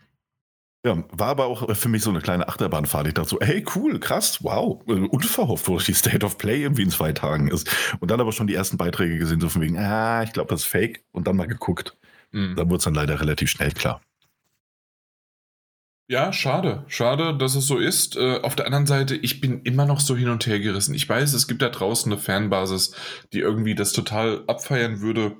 Ja, 0.86 1.02
war 1.12 1.28
aber 1.28 1.46
auch 1.46 1.74
für 1.74 1.88
mich 1.88 2.02
so 2.02 2.10
eine 2.10 2.20
kleine 2.20 2.46
Achterbahnfahrt. 2.46 3.06
Ich 3.06 3.14
dachte 3.14 3.30
so, 3.30 3.38
hey, 3.40 3.64
cool, 3.74 3.98
krass, 3.98 4.44
wow, 4.44 4.82
äh, 4.86 4.92
unverhofft, 4.92 5.66
wo 5.66 5.78
die 5.78 5.94
State 5.94 6.26
of 6.26 6.36
Play 6.36 6.60
irgendwie 6.60 6.82
in 6.82 6.90
zwei 6.90 7.12
Tagen 7.12 7.48
ist. 7.48 7.70
Und 8.00 8.10
dann 8.10 8.20
aber 8.20 8.32
schon 8.32 8.46
die 8.46 8.54
ersten 8.54 8.76
Beiträge 8.76 9.16
gesehen, 9.16 9.40
so 9.40 9.48
von 9.48 9.62
wegen, 9.62 9.78
ah, 9.78 10.22
ich 10.22 10.34
glaube, 10.34 10.50
das 10.50 10.60
ist 10.60 10.66
fake. 10.66 11.02
Und 11.12 11.26
dann 11.26 11.36
mal 11.36 11.46
geguckt. 11.46 11.96
Mhm. 12.32 12.54
Da 12.56 12.64
wurde 12.66 12.76
es 12.76 12.84
dann 12.84 12.94
leider 12.94 13.18
relativ 13.18 13.48
schnell 13.48 13.72
klar. 13.72 14.02
Ja, 16.06 16.34
schade. 16.34 16.84
Schade, 16.88 17.34
dass 17.34 17.54
es 17.54 17.66
so 17.66 17.78
ist. 17.78 18.16
Äh, 18.16 18.40
auf 18.42 18.54
der 18.54 18.66
anderen 18.66 18.86
Seite, 18.86 19.16
ich 19.16 19.40
bin 19.40 19.62
immer 19.62 19.86
noch 19.86 20.00
so 20.00 20.14
hin 20.14 20.28
und 20.28 20.46
her 20.46 20.60
gerissen. 20.60 20.94
Ich 20.94 21.08
weiß, 21.08 21.32
es 21.32 21.48
gibt 21.48 21.62
da 21.62 21.70
draußen 21.70 22.12
eine 22.12 22.20
Fanbasis, 22.20 22.94
die 23.32 23.38
irgendwie 23.38 23.74
das 23.74 23.94
total 23.94 24.44
abfeiern 24.46 25.00
würde. 25.00 25.38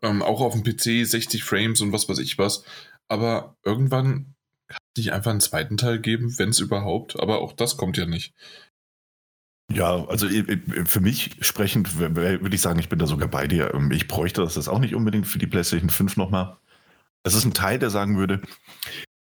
Ähm, 0.00 0.22
auch 0.22 0.40
auf 0.42 0.52
dem 0.52 0.62
PC, 0.62 1.04
60 1.04 1.42
Frames 1.42 1.80
und 1.80 1.92
was 1.92 2.08
weiß 2.08 2.18
ich 2.18 2.38
was. 2.38 2.64
Aber 3.08 3.56
irgendwann 3.64 4.33
kann 4.68 4.78
es 4.94 4.98
nicht 4.98 5.12
einfach 5.12 5.30
einen 5.30 5.40
zweiten 5.40 5.76
Teil 5.76 6.00
geben, 6.00 6.38
wenn 6.38 6.50
es 6.50 6.60
überhaupt. 6.60 7.18
Aber 7.20 7.40
auch 7.40 7.52
das 7.52 7.76
kommt 7.76 7.96
ja 7.96 8.06
nicht. 8.06 8.34
Ja, 9.72 10.04
also 10.06 10.28
für 10.84 11.00
mich 11.00 11.36
sprechend 11.40 11.98
würde 11.98 12.54
ich 12.54 12.60
sagen, 12.60 12.78
ich 12.78 12.88
bin 12.88 12.98
da 12.98 13.06
sogar 13.06 13.28
bei 13.28 13.46
dir. 13.46 13.72
Ähm, 13.74 13.90
ich 13.90 14.08
bräuchte 14.08 14.42
das 14.42 14.68
auch 14.68 14.78
nicht 14.78 14.94
unbedingt 14.94 15.26
für 15.26 15.38
die 15.38 15.46
PlayStation 15.46 15.90
5 15.90 16.16
nochmal. 16.16 16.58
Es 17.24 17.34
ist 17.34 17.44
ein 17.44 17.54
Teil, 17.54 17.78
der 17.78 17.90
sagen 17.90 18.18
würde, 18.18 18.42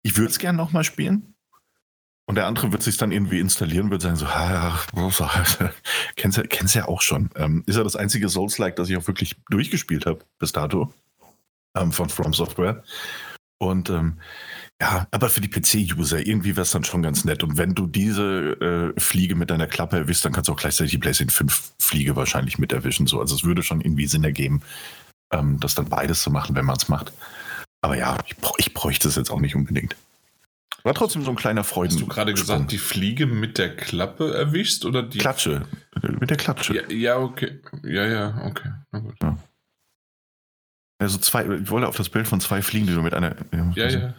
ich 0.02 0.16
würde 0.16 0.30
es 0.30 0.38
gerne 0.38 0.58
nochmal 0.58 0.84
spielen. 0.84 1.34
Und 2.28 2.34
der 2.34 2.46
andere 2.46 2.72
wird 2.72 2.82
sich 2.82 2.96
dann 2.96 3.12
irgendwie 3.12 3.38
installieren, 3.38 3.90
wird 3.90 4.02
sagen 4.02 4.16
so, 4.16 4.28
ha, 4.28 4.80
kennst, 6.16 6.38
du, 6.38 6.42
kennst 6.42 6.74
ja 6.74 6.88
auch 6.88 7.00
schon. 7.00 7.30
Ähm, 7.36 7.62
ist 7.66 7.76
ja 7.76 7.84
das 7.84 7.96
einzige 7.96 8.28
Souls-like, 8.28 8.76
das 8.76 8.90
ich 8.90 8.96
auch 8.96 9.06
wirklich 9.06 9.36
durchgespielt 9.48 10.06
habe 10.06 10.24
bis 10.38 10.50
dato 10.52 10.92
ähm, 11.76 11.92
von 11.92 12.08
From 12.08 12.34
Software. 12.34 12.82
Und 13.58 13.90
ähm, 13.90 14.20
ja, 14.80 15.06
aber 15.10 15.30
für 15.30 15.40
die 15.40 15.48
PC-User 15.48 16.26
irgendwie 16.26 16.50
wäre 16.50 16.62
es 16.62 16.70
dann 16.70 16.84
schon 16.84 17.02
ganz 17.02 17.24
nett. 17.24 17.42
Und 17.42 17.56
wenn 17.56 17.74
du 17.74 17.86
diese 17.86 18.92
äh, 18.96 19.00
Fliege 19.00 19.34
mit 19.34 19.50
deiner 19.50 19.66
Klappe 19.66 19.96
erwischst, 19.96 20.24
dann 20.24 20.32
kannst 20.32 20.48
du 20.48 20.52
auch 20.52 20.58
gleichzeitig 20.58 20.92
die 20.92 20.98
PlayStation 20.98 21.30
5 21.48 21.72
Fliege 21.78 22.14
wahrscheinlich 22.14 22.58
mit 22.58 22.72
erwischen. 22.72 23.06
So. 23.06 23.20
Also 23.20 23.34
es 23.34 23.44
würde 23.44 23.62
schon 23.62 23.80
irgendwie 23.80 24.06
Sinn 24.06 24.24
ergeben, 24.24 24.60
ähm, 25.32 25.58
das 25.60 25.74
dann 25.74 25.88
beides 25.88 26.20
zu 26.20 26.30
machen, 26.30 26.54
wenn 26.54 26.66
man 26.66 26.76
es 26.76 26.88
macht. 26.88 27.12
Aber 27.80 27.96
ja, 27.96 28.18
ich, 28.26 28.36
ich 28.58 28.74
bräuchte 28.74 29.08
es 29.08 29.16
jetzt 29.16 29.30
auch 29.30 29.40
nicht 29.40 29.54
unbedingt. 29.54 29.96
War 30.82 30.94
trotzdem 30.94 31.24
so 31.24 31.30
ein 31.30 31.36
kleiner 31.36 31.64
Freuden. 31.64 31.94
Hast 31.94 32.00
du 32.00 32.06
gerade 32.06 32.32
gesagt, 32.32 32.70
die 32.70 32.78
Fliege 32.78 33.26
mit 33.26 33.58
der 33.58 33.74
Klappe 33.74 34.34
erwischst 34.34 34.84
oder 34.84 35.02
die 35.02 35.18
Klatsche? 35.18 35.66
Mit 36.20 36.30
der 36.30 36.36
Klatsche. 36.36 36.76
Ja, 36.76 36.88
ja 36.90 37.18
okay. 37.18 37.60
Ja, 37.82 38.06
ja, 38.06 38.42
okay. 38.44 38.70
Na 38.92 39.00
gut. 39.00 39.16
Ja. 39.22 39.38
Also 40.98 41.18
zwei, 41.18 41.44
ich 41.44 41.70
wollte 41.70 41.88
auf 41.88 41.96
das 41.96 42.08
Bild 42.08 42.28
von 42.28 42.40
zwei 42.40 42.62
Fliegen, 42.62 42.86
die 42.86 42.94
du 42.94 43.02
mit 43.02 43.14
einer. 43.14 43.34
Ja, 43.74 43.84
also, 43.84 43.98
ja. 43.98 44.14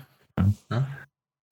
Ja. 0.72 0.88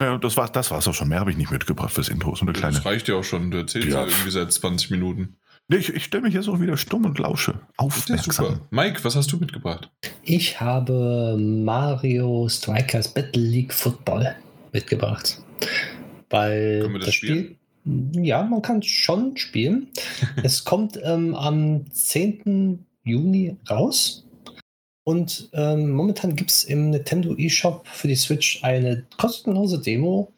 ja. 0.02 0.18
das 0.18 0.38
war 0.38 0.50
das 0.50 0.72
war's 0.72 0.88
auch 0.88 0.94
schon. 0.94 1.10
Mehr 1.10 1.20
habe 1.20 1.32
ich 1.32 1.38
nicht 1.38 1.52
mitgebracht 1.52 1.92
fürs 1.92 2.10
Intro. 2.10 2.36
So 2.36 2.44
eine 2.44 2.54
kleine. 2.54 2.76
Das 2.76 2.86
reicht 2.86 3.08
ja 3.08 3.16
auch 3.16 3.24
schon. 3.24 3.52
Du 3.52 3.58
erzählst 3.58 3.90
ja, 3.90 4.06
irgendwie 4.06 4.32
seit 4.32 4.52
20 4.52 4.92
Minuten. 4.92 5.38
Nee, 5.68 5.78
ich, 5.78 5.94
ich 5.94 6.04
stelle 6.04 6.24
mich 6.24 6.34
jetzt 6.36 6.48
auch 6.48 6.60
wieder 6.60 6.78
stumm 6.78 7.06
und 7.06 7.18
lausche. 7.18 7.60
Aufmerksam. 7.78 8.46
Ja 8.46 8.60
Mike, 8.70 9.04
was 9.04 9.16
hast 9.16 9.32
du 9.32 9.38
mitgebracht? 9.38 9.90
Ich 10.22 10.62
habe 10.62 11.38
Mario 11.40 12.48
Strikers 12.48 13.08
Battle 13.08 13.42
League 13.42 13.74
Football 13.74 14.36
mitgebracht. 14.74 15.42
Weil 16.30 16.82
Können 16.82 16.94
wir 16.94 17.00
das, 17.00 17.08
das 17.08 17.16
Spiel. 17.16 17.56
Ja, 18.14 18.44
man 18.44 18.62
kann 18.62 18.84
schon 18.84 19.38
spielen. 19.38 19.88
es 20.44 20.64
kommt 20.64 21.00
ähm, 21.04 21.34
am 21.34 21.92
10. 21.92 22.86
Juni 23.04 23.56
raus. 23.70 24.25
Und 25.06 25.50
ähm, 25.54 25.92
momentan 25.92 26.36
gibt 26.36 26.52
es 26.52 26.64
im 26.66 26.90
Nintendo 26.90 27.36
eShop 27.38 27.88
für 27.88 28.08
die 28.08 28.16
Switch 28.16 28.64
eine 28.64 29.06
kostenlose 29.18 29.80
Demo, 29.80 30.32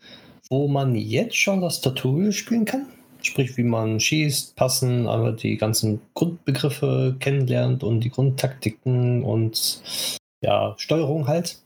wo 0.49 0.67
man 0.67 0.93
jetzt 0.95 1.37
schon 1.37 1.61
das 1.61 1.81
Tutorial 1.81 2.31
spielen 2.31 2.65
kann 2.65 2.85
sprich 3.21 3.57
wie 3.57 3.63
man 3.63 3.99
schießt, 3.99 4.55
passen, 4.55 5.07
aber 5.07 5.31
die 5.31 5.57
ganzen 5.57 6.01
Grundbegriffe 6.13 7.15
kennenlernt 7.19 7.83
und 7.83 8.01
die 8.01 8.09
Grundtaktiken 8.09 9.23
und 9.23 9.81
ja, 10.41 10.75
Steuerung 10.77 11.27
halt. 11.27 11.61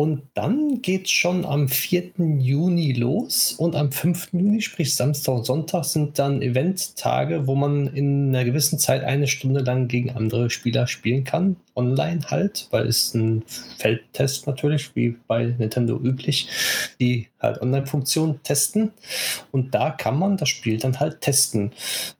Und 0.00 0.22
dann 0.32 0.80
geht 0.80 1.04
es 1.04 1.10
schon 1.10 1.44
am 1.44 1.68
4. 1.68 2.12
Juni 2.38 2.94
los 2.94 3.52
und 3.52 3.76
am 3.76 3.92
5. 3.92 4.32
Juni, 4.32 4.62
sprich 4.62 4.94
Samstag 4.94 5.34
und 5.34 5.44
Sonntag, 5.44 5.84
sind 5.84 6.18
dann 6.18 6.40
Eventtage, 6.40 7.46
wo 7.46 7.54
man 7.54 7.86
in 7.88 8.30
einer 8.30 8.46
gewissen 8.46 8.78
Zeit 8.78 9.04
eine 9.04 9.26
Stunde 9.26 9.60
lang 9.60 9.88
gegen 9.88 10.08
andere 10.12 10.48
Spieler 10.48 10.86
spielen 10.86 11.24
kann. 11.24 11.56
Online 11.76 12.20
halt, 12.30 12.66
weil 12.70 12.86
es 12.86 13.12
ein 13.12 13.44
Feldtest 13.76 14.46
natürlich, 14.46 14.96
wie 14.96 15.16
bei 15.26 15.54
Nintendo 15.58 15.98
üblich, 15.98 16.48
die 16.98 17.28
halt 17.38 17.60
Online-Funktionen 17.60 18.42
testen. 18.42 18.92
Und 19.52 19.74
da 19.74 19.90
kann 19.90 20.18
man 20.18 20.38
das 20.38 20.48
Spiel 20.48 20.78
dann 20.78 20.98
halt 20.98 21.20
testen. 21.20 21.72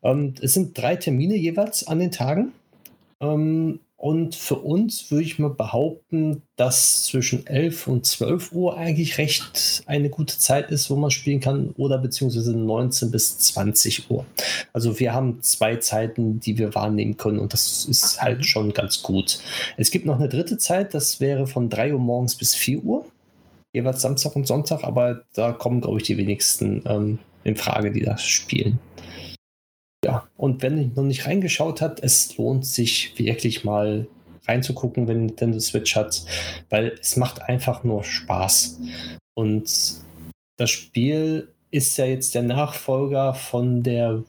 Ähm, 0.03 0.35
es 0.43 0.53
sind 0.53 0.77
drei 0.77 0.97
Termine 0.97 1.35
jeweils 1.35 1.89
an 1.89 1.99
den 1.99 2.11
Tagen. 2.11 2.53
Ähm, 3.23 3.81
und 4.00 4.35
für 4.35 4.54
uns 4.54 5.11
würde 5.11 5.25
ich 5.25 5.38
mal 5.38 5.50
behaupten, 5.50 6.40
dass 6.57 7.04
zwischen 7.04 7.47
11 7.47 7.87
und 7.87 8.07
12 8.07 8.52
Uhr 8.52 8.78
eigentlich 8.78 9.19
recht 9.19 9.83
eine 9.85 10.09
gute 10.09 10.38
Zeit 10.38 10.71
ist, 10.71 10.88
wo 10.88 10.97
man 10.97 11.11
spielen 11.11 11.40
kann, 11.40 11.75
oder 11.76 11.99
beziehungsweise 11.99 12.57
19 12.57 13.11
bis 13.11 13.38
20 13.38 14.11
Uhr. 14.11 14.25
Also 14.73 14.99
wir 14.99 15.12
haben 15.12 15.42
zwei 15.42 15.76
Zeiten, 15.76 16.40
die 16.40 16.57
wir 16.57 16.75
wahrnehmen 16.75 17.19
können 17.19 17.38
und 17.38 17.52
das 17.52 17.85
ist 17.85 18.23
halt 18.23 18.47
schon 18.47 18.73
ganz 18.73 19.02
gut. 19.02 19.38
Es 19.76 19.90
gibt 19.90 20.07
noch 20.07 20.19
eine 20.19 20.30
dritte 20.30 20.57
Zeit, 20.57 20.95
das 20.95 21.21
wäre 21.21 21.47
von 21.47 21.69
3 21.69 21.92
Uhr 21.92 22.00
morgens 22.00 22.37
bis 22.37 22.54
4 22.54 22.83
Uhr, 22.83 23.04
jeweils 23.75 24.00
Samstag 24.00 24.35
und 24.35 24.47
Sonntag, 24.47 24.83
aber 24.83 25.25
da 25.35 25.52
kommen, 25.52 25.83
glaube 25.83 25.99
ich, 25.99 26.04
die 26.04 26.16
wenigsten 26.16 26.83
ähm, 26.87 27.19
in 27.45 27.54
Frage, 27.54 27.92
die 27.92 28.00
das 28.00 28.23
spielen. 28.23 28.78
Ja, 30.04 30.26
und 30.37 30.62
wenn 30.62 30.92
noch 30.95 31.02
nicht 31.02 31.26
reingeschaut 31.26 31.80
hat, 31.80 32.02
es 32.02 32.37
lohnt 32.38 32.64
sich 32.64 33.19
wirklich 33.19 33.64
mal 33.64 34.07
reinzugucken, 34.49 35.07
wenn 35.07 35.26
Nintendo 35.26 35.61
Switch 35.61 35.95
hat, 35.95 36.25
weil 36.71 36.97
es 37.00 37.16
macht 37.16 37.42
einfach 37.42 37.85
nur 37.85 38.02
Spaß. 38.02 38.80
Und 39.35 40.00
das 40.57 40.71
Spiel 40.71 41.49
ist 41.71 41.97
ja 41.99 42.07
jetzt 42.07 42.35
der 42.35 42.42
Nachfolger 42.42 43.35
von 43.35 43.83
der 43.83 44.25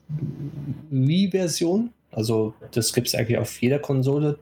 Wii-Version. 0.89 1.91
Also 2.11 2.53
das 2.71 2.93
gibt 2.93 3.07
es 3.07 3.15
eigentlich 3.15 3.37
auf 3.37 3.61
jeder 3.61 3.79
Konsole, 3.79 4.37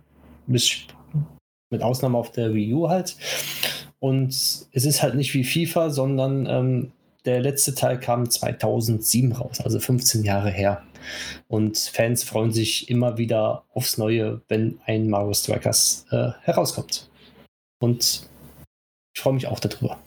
mit 0.48 0.88
Ausnahme 1.82 2.18
auf 2.18 2.32
der 2.32 2.54
Wii 2.54 2.74
U 2.74 2.90
halt. 2.90 3.16
Und 4.00 4.30
es 4.30 4.68
ist 4.72 5.04
halt 5.04 5.16
nicht 5.16 5.34
wie 5.34 5.44
FIFA, 5.44 5.92
sondern 5.92 6.48
ähm, 6.48 6.92
der 7.26 7.42
letzte 7.42 7.76
Teil 7.76 8.00
kam 8.00 8.30
2007 8.30 9.32
raus, 9.34 9.60
also 9.62 9.80
15 9.80 10.24
Jahre 10.24 10.50
her. 10.50 10.84
Und 11.48 11.78
Fans 11.78 12.24
freuen 12.24 12.52
sich 12.52 12.90
immer 12.90 13.18
wieder 13.18 13.66
aufs 13.74 13.98
Neue, 13.98 14.42
wenn 14.48 14.80
ein 14.86 15.10
Mario 15.10 15.34
Strikers 15.34 16.06
äh, 16.12 16.32
herauskommt. 16.42 17.10
Und 17.80 18.28
ich 19.14 19.22
freue 19.22 19.34
mich 19.34 19.48
auch 19.48 19.60
darüber. 19.60 20.00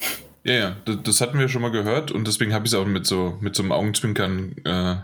Ja, 0.45 0.55
ja, 0.55 0.77
das, 0.85 1.21
hatten 1.21 1.39
wir 1.39 1.49
schon 1.49 1.63
mal 1.63 1.71
gehört 1.71 2.11
und 2.11 2.27
deswegen 2.27 2.53
habe 2.53 2.67
ich 2.67 2.73
es 2.73 2.79
auch 2.79 2.87
mit 2.87 3.07
so, 3.07 3.37
mit 3.41 3.55
so 3.55 3.63
einem 3.63 3.73
Augenzwinkern. 3.73 4.57
Äh, 4.65 4.97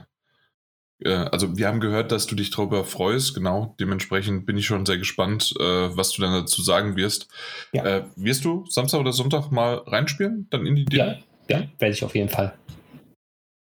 äh, 1.04 1.28
also, 1.30 1.56
wir 1.56 1.68
haben 1.68 1.80
gehört, 1.80 2.10
dass 2.10 2.26
du 2.26 2.34
dich 2.34 2.50
darüber 2.50 2.84
freust, 2.84 3.34
genau. 3.34 3.76
Dementsprechend 3.78 4.46
bin 4.46 4.56
ich 4.56 4.66
schon 4.66 4.84
sehr 4.84 4.98
gespannt, 4.98 5.54
äh, 5.60 5.62
was 5.62 6.12
du 6.12 6.22
dann 6.22 6.32
dazu 6.32 6.60
sagen 6.62 6.96
wirst. 6.96 7.28
Ja. 7.72 7.84
Äh, 7.84 8.04
wirst 8.16 8.44
du 8.44 8.66
Samstag 8.68 8.98
oder 8.98 9.12
Sonntag 9.12 9.50
mal 9.50 9.76
reinspielen? 9.86 10.48
Dann 10.50 10.66
in 10.66 10.74
die 10.74 10.84
Demo? 10.86 11.04
Ja, 11.04 11.18
ja, 11.48 11.64
werde 11.78 11.94
ich 11.94 12.04
auf 12.04 12.14
jeden 12.14 12.28
Fall. 12.28 12.54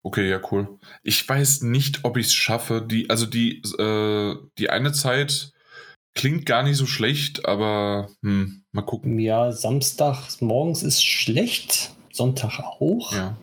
Okay, 0.04 0.30
ja, 0.30 0.40
cool. 0.52 0.80
Ich 1.04 1.28
weiß 1.28 1.62
nicht, 1.62 2.04
ob 2.04 2.18
ich 2.18 2.28
es 2.28 2.34
schaffe. 2.34 2.86
Die, 2.86 3.10
also 3.10 3.26
die, 3.26 3.62
äh, 3.78 4.36
die 4.58 4.70
eine 4.70 4.94
Zeit 4.94 5.52
klingt 6.16 6.46
gar 6.46 6.64
nicht 6.64 6.78
so 6.78 6.86
schlecht, 6.86 7.46
aber 7.46 8.10
hm, 8.24 8.64
mal 8.72 8.82
gucken. 8.82 9.20
Ja, 9.20 9.52
Samstag 9.52 10.42
morgens 10.42 10.84
ist 10.84 11.04
schlecht, 11.04 11.92
Sonntag 12.12 12.60
auch. 12.60 13.14
Ja. 13.14 13.38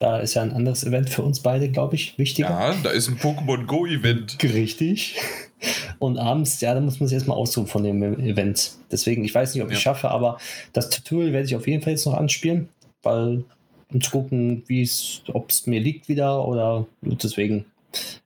Da 0.00 0.18
ist 0.18 0.34
ja 0.34 0.42
ein 0.42 0.52
anderes 0.52 0.84
Event 0.84 1.08
für 1.08 1.22
uns 1.22 1.40
beide, 1.40 1.70
glaube 1.70 1.94
ich, 1.94 2.18
wichtiger. 2.18 2.50
Ja, 2.50 2.74
da 2.82 2.90
ist 2.90 3.08
ein 3.08 3.18
Pokémon 3.18 3.64
Go-Event. 3.64 4.42
Richtig. 4.42 5.16
Und 5.98 6.18
abends, 6.18 6.60
ja, 6.60 6.74
da 6.74 6.80
muss 6.80 7.00
man 7.00 7.08
sich 7.08 7.14
erstmal 7.14 7.38
ausruhen 7.38 7.66
von 7.66 7.84
dem 7.84 8.02
Event. 8.20 8.72
Deswegen, 8.90 9.24
ich 9.24 9.34
weiß 9.34 9.54
nicht, 9.54 9.62
ob 9.62 9.70
ich 9.70 9.76
es 9.76 9.82
schaffe, 9.82 10.10
aber 10.10 10.38
das 10.72 10.90
Tutorial 10.90 11.32
werde 11.32 11.46
ich 11.46 11.56
auf 11.56 11.66
jeden 11.66 11.82
Fall 11.82 11.92
jetzt 11.92 12.04
noch 12.04 12.14
anspielen, 12.14 12.68
weil 13.04 13.44
um 13.92 14.00
zu 14.00 14.10
gucken, 14.10 14.64
ob 15.32 15.50
es 15.50 15.66
mir 15.66 15.80
liegt 15.80 16.08
wieder 16.08 16.46
oder 16.46 16.86
deswegen. 17.02 17.66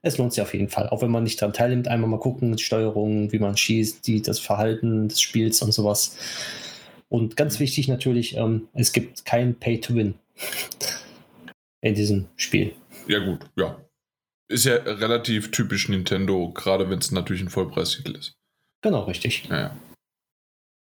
Es 0.01 0.17
lohnt 0.17 0.33
sich 0.33 0.41
auf 0.41 0.53
jeden 0.55 0.69
Fall, 0.69 0.89
auch 0.89 1.03
wenn 1.03 1.11
man 1.11 1.23
nicht 1.23 1.39
daran 1.39 1.53
teilnimmt, 1.53 1.87
einmal 1.87 2.09
mal 2.09 2.19
gucken, 2.19 2.55
die 2.55 2.63
Steuerung, 2.63 3.31
wie 3.31 3.37
man 3.37 3.55
schießt, 3.55 4.07
die, 4.07 4.19
das 4.19 4.39
Verhalten 4.39 5.09
des 5.09 5.21
Spiels 5.21 5.61
und 5.61 5.71
sowas. 5.71 6.17
Und 7.07 7.35
ganz 7.37 7.59
wichtig 7.59 7.87
natürlich, 7.87 8.35
ähm, 8.35 8.67
es 8.73 8.93
gibt 8.93 9.25
kein 9.25 9.53
Pay-to-Win 9.59 10.15
in 11.81 11.93
diesem 11.93 12.25
Spiel. 12.35 12.73
Ja, 13.07 13.19
gut, 13.19 13.41
ja. 13.55 13.79
Ist 14.47 14.65
ja 14.65 14.75
relativ 14.75 15.51
typisch 15.51 15.87
Nintendo, 15.87 16.49
gerade 16.51 16.89
wenn 16.89 16.97
es 16.97 17.11
natürlich 17.11 17.43
ein 17.43 17.49
Vollpreistitel 17.49 18.15
ist. 18.15 18.33
Genau, 18.81 19.03
richtig. 19.03 19.45
Ja, 19.49 19.59
ja. 19.59 19.77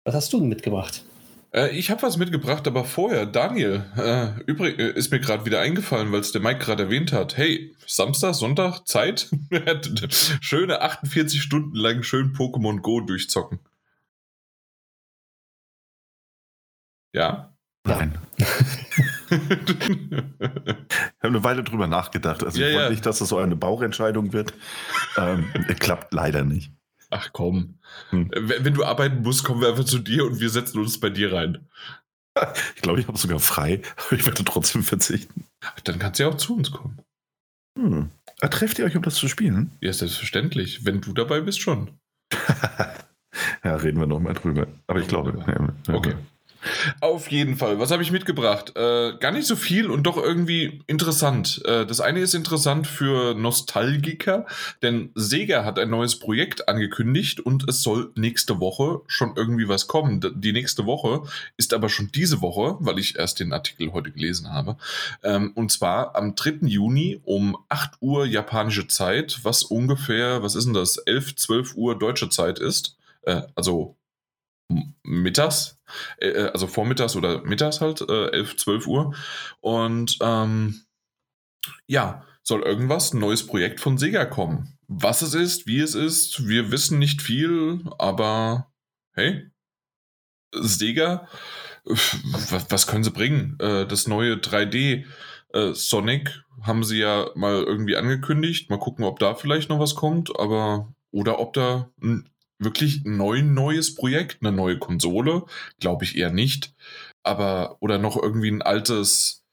Was 0.05 0.15
hast 0.15 0.33
du 0.33 0.39
denn 0.39 0.49
mitgebracht? 0.49 1.05
Äh, 1.53 1.71
ich 1.77 1.91
habe 1.91 2.03
was 2.03 2.17
mitgebracht, 2.17 2.67
aber 2.67 2.85
vorher, 2.85 3.27
Daniel, 3.27 3.85
äh, 3.97 4.41
übrig, 4.45 4.79
äh, 4.79 4.91
ist 4.91 5.11
mir 5.11 5.21
gerade 5.21 5.45
wieder 5.47 5.61
eingefallen, 5.61 6.13
weil 6.13 6.21
es 6.21 6.33
der 6.33 6.41
Mike 6.41 6.61
gerade 6.61 6.85
erwähnt 6.85 7.13
hat. 7.13 7.37
Hey, 7.37 7.75
Samstag, 7.87 8.35
Sonntag, 8.35 8.87
Zeit? 8.87 9.31
Schöne 10.41 10.83
48 10.83 11.43
Stunden 11.43 11.77
lang 11.77 12.03
schön 12.03 12.35
Pokémon 12.35 12.81
Go 12.81 13.01
durchzocken. 13.01 13.61
Ja? 17.13 17.55
Nein. 17.85 18.19
ich 18.39 18.47
habe 19.31 20.77
eine 21.23 21.45
Weile 21.45 21.65
drüber 21.65 21.87
nachgedacht. 21.87 22.45
Also 22.45 22.61
ja, 22.61 22.69
ich 22.69 22.75
wollte 22.75 22.85
ja. 22.85 22.91
nicht, 22.91 23.07
dass 23.07 23.19
das 23.19 23.29
so 23.31 23.39
eine 23.39 23.57
Bauchentscheidung 23.57 24.33
wird. 24.33 24.53
Ähm, 25.17 25.51
klappt 25.79 26.13
leider 26.13 26.45
nicht. 26.45 26.73
Ach 27.11 27.31
komm. 27.33 27.79
Hm. 28.11 28.31
Wenn 28.35 28.75
du 28.75 28.85
arbeiten 28.85 29.23
musst, 29.23 29.45
kommen 29.45 29.61
wir 29.61 29.69
einfach 29.69 29.85
zu 29.85 29.99
dir 29.99 30.27
und 30.27 30.41
wir 30.41 30.51
setzen 30.51 30.79
uns 30.79 31.01
bei 31.01 31.11
dir 31.11 31.33
rein. 31.33 31.67
Ich 32.77 32.83
glaube, 32.83 33.01
ich 33.01 33.09
habe 33.09 33.19
sogar 33.19 33.41
frei, 33.41 33.83
aber 33.97 34.13
ich 34.13 34.25
werde 34.25 34.45
trotzdem 34.45 34.85
verzichten. 34.85 35.45
Dann 35.83 35.99
kannst 35.99 36.21
du 36.21 36.23
ja 36.23 36.29
auch 36.29 36.37
zu 36.37 36.55
uns 36.55 36.71
kommen. 36.71 37.01
Hm. 37.77 38.11
Ah, 38.41 38.47
trefft 38.47 38.79
ihr 38.79 38.85
euch, 38.85 38.97
um 38.97 39.03
das 39.03 39.17
zu 39.17 39.27
spielen? 39.27 39.73
Ja, 39.81 39.93
selbstverständlich. 39.93 40.85
Wenn 40.85 41.01
du 41.01 41.13
dabei 41.13 41.41
bist, 41.41 41.61
schon. 41.61 41.99
ja, 43.65 43.75
reden 43.75 43.99
wir 43.99 44.07
nochmal 44.07 44.35
drüber. 44.35 44.69
Aber 44.87 45.01
ich 45.01 45.09
glaube. 45.09 45.45
Ja, 45.89 45.95
okay. 45.95 46.15
Auf 47.01 47.31
jeden 47.31 47.57
Fall. 47.57 47.79
Was 47.79 47.91
habe 47.91 48.03
ich 48.03 48.11
mitgebracht? 48.11 48.73
Äh, 48.77 49.17
gar 49.19 49.31
nicht 49.31 49.47
so 49.47 49.57
viel 49.57 49.91
und 49.91 50.05
doch 50.05 50.17
irgendwie 50.17 50.83
interessant. 50.87 51.63
Äh, 51.65 51.87
das 51.87 52.01
eine 52.01 52.21
ist 52.21 52.35
interessant 52.35 52.87
für 52.87 53.35
Nostalgiker, 53.35 54.47
denn 54.83 55.11
Sega 55.15 55.65
hat 55.65 55.79
ein 55.79 55.91
neues 55.91 56.19
Projekt 56.19 56.69
angekündigt 56.69 57.41
und 57.41 57.69
es 57.69 57.83
soll 57.83 58.11
nächste 58.17 58.61
Woche 58.61 59.03
schon 59.07 59.35
irgendwie 59.37 59.69
was 59.69 59.87
kommen. 59.87 60.21
Die 60.37 60.53
nächste 60.53 60.87
Woche 60.87 61.23
ist 61.57 61.75
aber 61.75 61.89
schon 61.89 62.11
diese 62.13 62.43
Woche, 62.43 62.77
weil 62.81 62.99
ich 62.99 63.17
erst 63.17 63.41
den 63.41 63.53
Artikel 63.53 63.93
heute 63.93 64.11
gelesen 64.11 64.53
habe. 64.53 64.77
Ähm, 65.23 65.53
und 65.55 65.71
zwar 65.71 66.17
am 66.17 66.35
3. 66.35 66.59
Juni 66.63 67.21
um 67.25 67.57
8 67.69 67.93
Uhr 68.01 68.27
japanische 68.27 68.89
Zeit, 68.89 69.41
was 69.43 69.63
ungefähr, 69.63 70.43
was 70.43 70.55
ist 70.55 70.65
denn 70.65 70.75
das, 70.75 70.97
11, 70.99 71.37
12 71.37 71.75
Uhr 71.77 71.99
deutsche 71.99 72.29
Zeit 72.29 72.59
ist. 72.59 72.97
Äh, 73.23 73.43
also 73.55 73.98
mittags, 75.03 75.79
äh, 76.19 76.29
äh, 76.29 76.51
also 76.51 76.67
vormittags 76.67 77.17
oder 77.17 77.43
mittags 77.43 77.81
halt, 77.81 78.03
äh, 78.03 78.31
11, 78.31 78.57
12 78.57 78.87
Uhr. 78.87 79.15
Und 79.61 80.19
ähm, 80.21 80.83
ja, 81.87 82.25
soll 82.43 82.63
irgendwas, 82.63 83.13
ein 83.13 83.21
neues 83.21 83.47
Projekt 83.47 83.81
von 83.81 83.99
Sega 83.99 84.25
kommen. 84.25 84.79
Was 84.87 85.23
es 85.23 85.35
ist, 85.35 85.67
wie 85.67 85.81
es 85.81 85.95
ist, 85.95 86.49
wir 86.49 86.71
wissen 86.71 86.99
nicht 86.99 87.21
viel, 87.21 87.85
aber 87.99 88.73
hey, 89.13 89.51
Sega, 90.55 91.29
was, 91.85 92.71
was 92.71 92.87
können 92.87 93.05
sie 93.05 93.11
bringen? 93.11 93.59
Äh, 93.61 93.87
das 93.87 94.07
neue 94.07 94.35
3D 94.35 95.05
äh, 95.53 95.73
Sonic 95.75 96.43
haben 96.63 96.85
sie 96.85 96.99
ja 96.99 97.31
mal 97.35 97.63
irgendwie 97.63 97.97
angekündigt. 97.97 98.71
Mal 98.71 98.79
gucken, 98.79 99.05
ob 99.05 99.19
da 99.19 99.35
vielleicht 99.35 99.69
noch 99.69 99.79
was 99.79 99.95
kommt, 99.95 100.39
aber 100.39 100.93
oder 101.11 101.39
ob 101.39 101.53
da 101.53 101.91
ein 102.03 102.29
wirklich 102.59 103.03
neu 103.05 103.43
neues 103.43 103.95
Projekt, 103.95 104.39
eine 104.41 104.53
neue 104.53 104.79
Konsole, 104.79 105.45
glaube 105.81 106.05
ich 106.05 106.17
eher 106.17 106.31
nicht. 106.31 106.75
Aber, 107.23 107.77
oder 107.81 107.99
noch 107.99 108.21
irgendwie 108.21 108.51
ein 108.51 108.63
altes, 108.63 109.45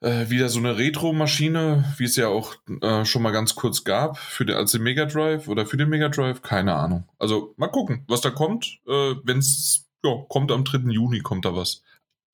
äh, 0.00 0.28
wieder 0.30 0.48
so 0.48 0.58
eine 0.58 0.76
Retro-Maschine, 0.76 1.94
wie 1.96 2.04
es 2.04 2.16
ja 2.16 2.28
auch 2.28 2.54
äh, 2.82 3.04
schon 3.04 3.22
mal 3.22 3.32
ganz 3.32 3.54
kurz 3.54 3.84
gab, 3.84 4.18
für 4.18 4.44
den, 4.44 4.56
als 4.56 4.72
den 4.72 4.82
Mega 4.82 5.06
Drive 5.06 5.48
oder 5.48 5.66
für 5.66 5.76
den 5.76 5.88
Mega 5.88 6.08
Drive, 6.08 6.42
keine 6.42 6.74
Ahnung. 6.74 7.08
Also 7.18 7.54
mal 7.56 7.68
gucken, 7.68 8.04
was 8.08 8.20
da 8.20 8.30
kommt. 8.30 8.80
Äh, 8.86 9.14
Wenn 9.24 9.38
es 9.38 9.86
ja, 10.04 10.24
kommt 10.28 10.52
am 10.52 10.64
3. 10.64 10.90
Juni, 10.90 11.20
kommt 11.20 11.44
da 11.44 11.54
was. 11.54 11.82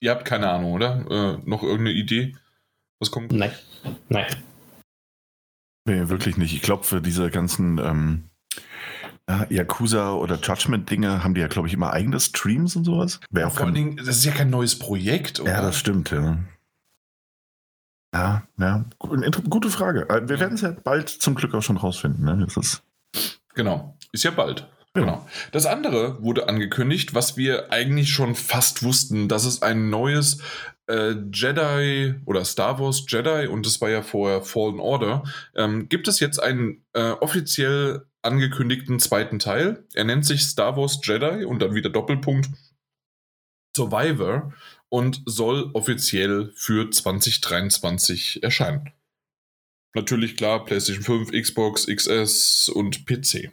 Ihr 0.01 0.11
habt 0.11 0.25
keine 0.25 0.51
Ahnung, 0.51 0.73
oder? 0.73 1.07
Äh, 1.11 1.49
noch 1.49 1.63
irgendeine 1.63 1.93
Idee? 1.93 2.37
Was 2.99 3.11
kommt? 3.11 3.33
Nein. 3.33 3.53
Nein. 4.09 4.27
Nee, 5.87 6.09
wirklich 6.09 6.37
nicht. 6.37 6.55
Ich 6.55 6.63
glaube, 6.63 6.85
für 6.85 7.01
diese 7.01 7.31
ganzen 7.31 7.79
ähm, 7.79 8.31
ja, 9.29 9.47
Yakuza 9.49 10.13
oder 10.13 10.39
Judgment-Dinge 10.41 11.25
haben 11.25 11.35
die 11.35 11.41
ja, 11.41 11.49
glaube 11.49 11.69
ich, 11.69 11.75
immer 11.75 11.93
eigene 11.93 12.21
Streams 12.21 12.77
und 12.77 12.85
sowas. 12.85 13.21
Wäre 13.31 13.51
Vor 13.51 13.67
allen 13.67 13.75
Dingen, 13.75 13.97
das 13.97 14.09
ist 14.09 14.25
ja 14.25 14.33
kein 14.33 14.51
neues 14.51 14.79
Projekt, 14.79 15.41
oder? 15.41 15.51
Ja, 15.51 15.63
das 15.63 15.79
stimmt, 15.79 16.11
ja. 16.11 16.39
Ja, 18.15 18.43
ja. 18.59 18.85
Gute 18.99 19.71
Frage. 19.71 20.09
Äh, 20.09 20.29
wir 20.29 20.39
werden 20.39 20.55
es 20.55 20.61
ja 20.61 20.71
bald 20.71 21.09
zum 21.09 21.35
Glück 21.35 21.53
auch 21.55 21.63
schon 21.63 21.77
rausfinden. 21.77 22.25
Ne? 22.25 22.47
Das 22.55 22.83
genau. 23.55 23.97
Ist 24.13 24.23
ja 24.23 24.31
bald. 24.31 24.69
Genau. 24.97 25.27
Das 25.51 25.67
andere 25.67 26.23
wurde 26.23 26.49
angekündigt, 26.49 27.15
was 27.15 27.37
wir 27.37 27.73
eigentlich 27.73 28.13
schon 28.13 28.37
fast 28.37 28.85
wussten, 28.85 29.27
dass 29.27 29.45
es 29.45 29.61
ein 29.63 29.91
neues 29.91 30.39
äh, 30.87 31.15
Jedi 31.33 32.15
oder 32.27 32.45
Star 32.45 32.79
Wars 32.79 33.05
Jedi 33.09 33.49
und 33.49 33.67
das 33.67 33.81
war 33.81 33.91
ja 33.91 34.03
vorher 34.03 34.43
Fallen 34.43 34.79
Order, 34.79 35.25
ähm, 35.57 35.89
gibt 35.89 36.07
es 36.07 36.21
jetzt 36.21 36.41
einen 36.41 36.85
äh, 36.93 37.11
offiziell 37.11 38.07
angekündigten 38.25 38.99
zweiten 39.01 39.39
Teil. 39.39 39.85
Er 39.95 40.05
nennt 40.05 40.25
sich 40.27 40.43
Star 40.43 40.77
Wars 40.77 41.01
Jedi 41.03 41.45
und 41.45 41.61
dann 41.61 41.75
wieder 41.75 41.91
Doppelpunkt 41.91 42.49
Survivor 43.77 44.53
und 44.89 45.23
soll 45.27 45.71
offiziell 45.73 46.53
für 46.55 46.91
2023 46.91 48.43
erscheinen. 48.43 48.93
Natürlich 49.95 50.37
klar, 50.37 50.65
PlayStation 50.65 51.05
5, 51.05 51.33
Xbox, 51.33 51.87
XS 51.87 52.69
und 52.69 53.07
PC. 53.07 53.53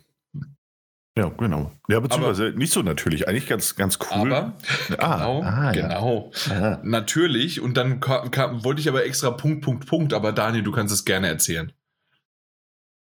Ja, 1.17 1.27
genau. 1.29 1.71
Ja, 1.89 1.99
beziehungsweise 1.99 2.47
aber, 2.47 2.57
nicht 2.57 2.71
so 2.71 2.81
natürlich, 2.81 3.27
eigentlich 3.27 3.47
ganz, 3.47 3.75
ganz 3.75 3.99
cool. 3.99 4.33
Aber, 4.33 4.57
ah, 4.97 5.17
genau, 5.17 5.41
ah, 5.43 5.71
genau. 5.71 6.31
Ja. 6.49 6.79
Natürlich, 6.83 7.59
und 7.59 7.75
dann 7.75 7.99
kam, 7.99 8.31
kam, 8.31 8.63
wollte 8.63 8.79
ich 8.79 8.87
aber 8.87 9.05
extra 9.05 9.31
Punkt, 9.31 9.63
Punkt, 9.63 9.87
Punkt, 9.87 10.13
aber 10.13 10.31
Daniel, 10.31 10.63
du 10.63 10.71
kannst 10.71 10.93
es 10.93 11.03
gerne 11.03 11.27
erzählen. 11.27 11.73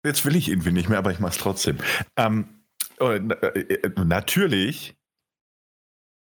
Jetzt 0.06 0.24
will 0.24 0.36
ich 0.36 0.48
irgendwie 0.48 0.72
nicht 0.72 0.88
mehr, 0.88 0.98
aber 0.98 1.10
ich 1.10 1.18
mache 1.18 1.32
es 1.32 1.38
trotzdem. 1.38 1.78
Ähm, 2.16 2.46
äh, 3.00 3.16
äh, 3.16 3.90
natürlich, 4.04 4.96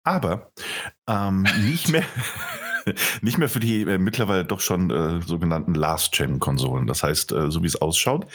aber 0.05 0.53
ähm, 1.09 1.47
nicht 1.65 1.89
mehr. 1.89 2.05
nicht 3.23 3.39
mehr 3.39 3.49
für 3.49 3.61
die 3.61 3.83
äh, 3.83 3.99
mittlerweile 3.99 4.45
doch 4.45 4.61
schon 4.61 4.91
äh, 4.91 5.23
sogenannten 5.23 5.75
Last-Gen-Konsolen. 5.75 6.87
Das 6.87 7.03
heißt, 7.03 7.33
äh, 7.33 7.51
so 7.51 7.63
wie 7.63 7.67
es 7.67 7.81
ausschaut, 7.81 8.27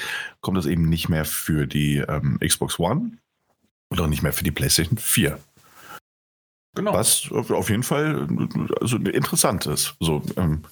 kommt 0.41 0.57
es 0.57 0.65
eben 0.65 0.89
nicht 0.89 1.07
mehr 1.07 1.25
für 1.25 1.67
die 1.67 1.97
ähm, 1.97 2.39
Xbox 2.39 2.79
One 2.79 3.11
und 3.89 4.01
auch 4.01 4.07
nicht 4.07 4.23
mehr 4.23 4.33
für 4.33 4.43
die 4.43 4.51
PlayStation 4.51 4.97
4. 4.97 5.39
Genau. 6.75 6.93
Was 6.93 7.31
auf 7.31 7.69
jeden 7.69 7.83
Fall 7.83 8.27
also 8.79 8.97
interessant 8.97 9.65
ist. 9.65 9.95
So, 9.99 10.21
ähm, 10.37 10.63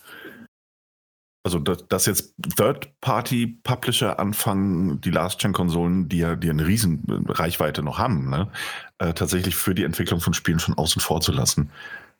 also 1.47 1.60
dass, 1.60 2.05
jetzt 2.05 2.33
Third-Party-Publisher 2.57 4.19
anfangen, 4.19 4.99
die 4.99 5.12
Last-Gen-Konsolen, 5.12 6.10
die 6.10 6.17
ja 6.17 6.36
die 6.36 6.49
eine 6.49 6.67
riesen 6.67 7.25
Reichweite 7.29 7.83
noch 7.83 7.97
haben, 7.97 8.29
ne, 8.29 8.51
äh, 8.97 9.13
tatsächlich 9.13 9.55
für 9.55 9.73
die 9.73 9.86
Entwicklung 9.86 10.19
von 10.19 10.33
Spielen 10.33 10.60
schon 10.60 10.77
außen 10.77 11.01
vor 11.01 11.21
zu 11.21 11.31
lassen. 11.31 11.71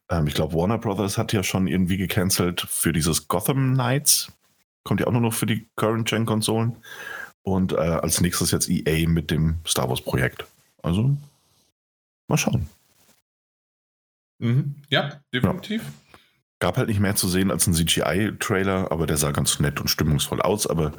Ähm, 0.10 0.28
ich 0.28 0.34
glaube, 0.34 0.54
Warner 0.54 0.78
Brothers 0.78 1.18
hat 1.18 1.34
ja 1.34 1.44
schon 1.44 1.68
irgendwie 1.68 1.98
gecancelt 1.98 2.62
für 2.62 2.94
dieses 2.94 3.28
Gotham 3.28 3.74
Knights. 3.74 4.32
Kommt 4.86 5.02
ja 5.02 5.08
auch 5.08 5.12
nur 5.12 5.20
noch 5.20 5.34
für 5.34 5.46
die 5.46 5.68
Current-Gen-Konsolen. 5.76 6.78
Und 7.42 7.74
äh, 7.74 7.76
als 7.76 8.22
nächstes 8.22 8.52
jetzt 8.52 8.70
EA 8.70 9.10
mit 9.10 9.30
dem 9.30 9.58
Star 9.68 9.90
Wars-Projekt. 9.90 10.46
Also, 10.84 11.18
mal 12.30 12.38
schauen. 12.38 12.70
Mhm. 14.40 14.76
Ja, 14.90 15.20
definitiv. 15.34 15.82
Ja. 15.84 16.07
Gab 16.60 16.78
halt 16.78 16.88
nicht 16.88 17.00
mehr 17.00 17.16
zu 17.16 17.28
sehen 17.28 17.52
als 17.52 17.68
ein 17.68 17.74
CGI-Trailer, 17.74 18.92
aber 18.92 19.06
der 19.06 19.18
sah 19.18 19.32
ganz 19.32 19.60
nett 19.60 19.80
und 19.80 19.90
stimmungsvoll 19.90 20.42
aus. 20.42 20.66
Aber 20.66 20.94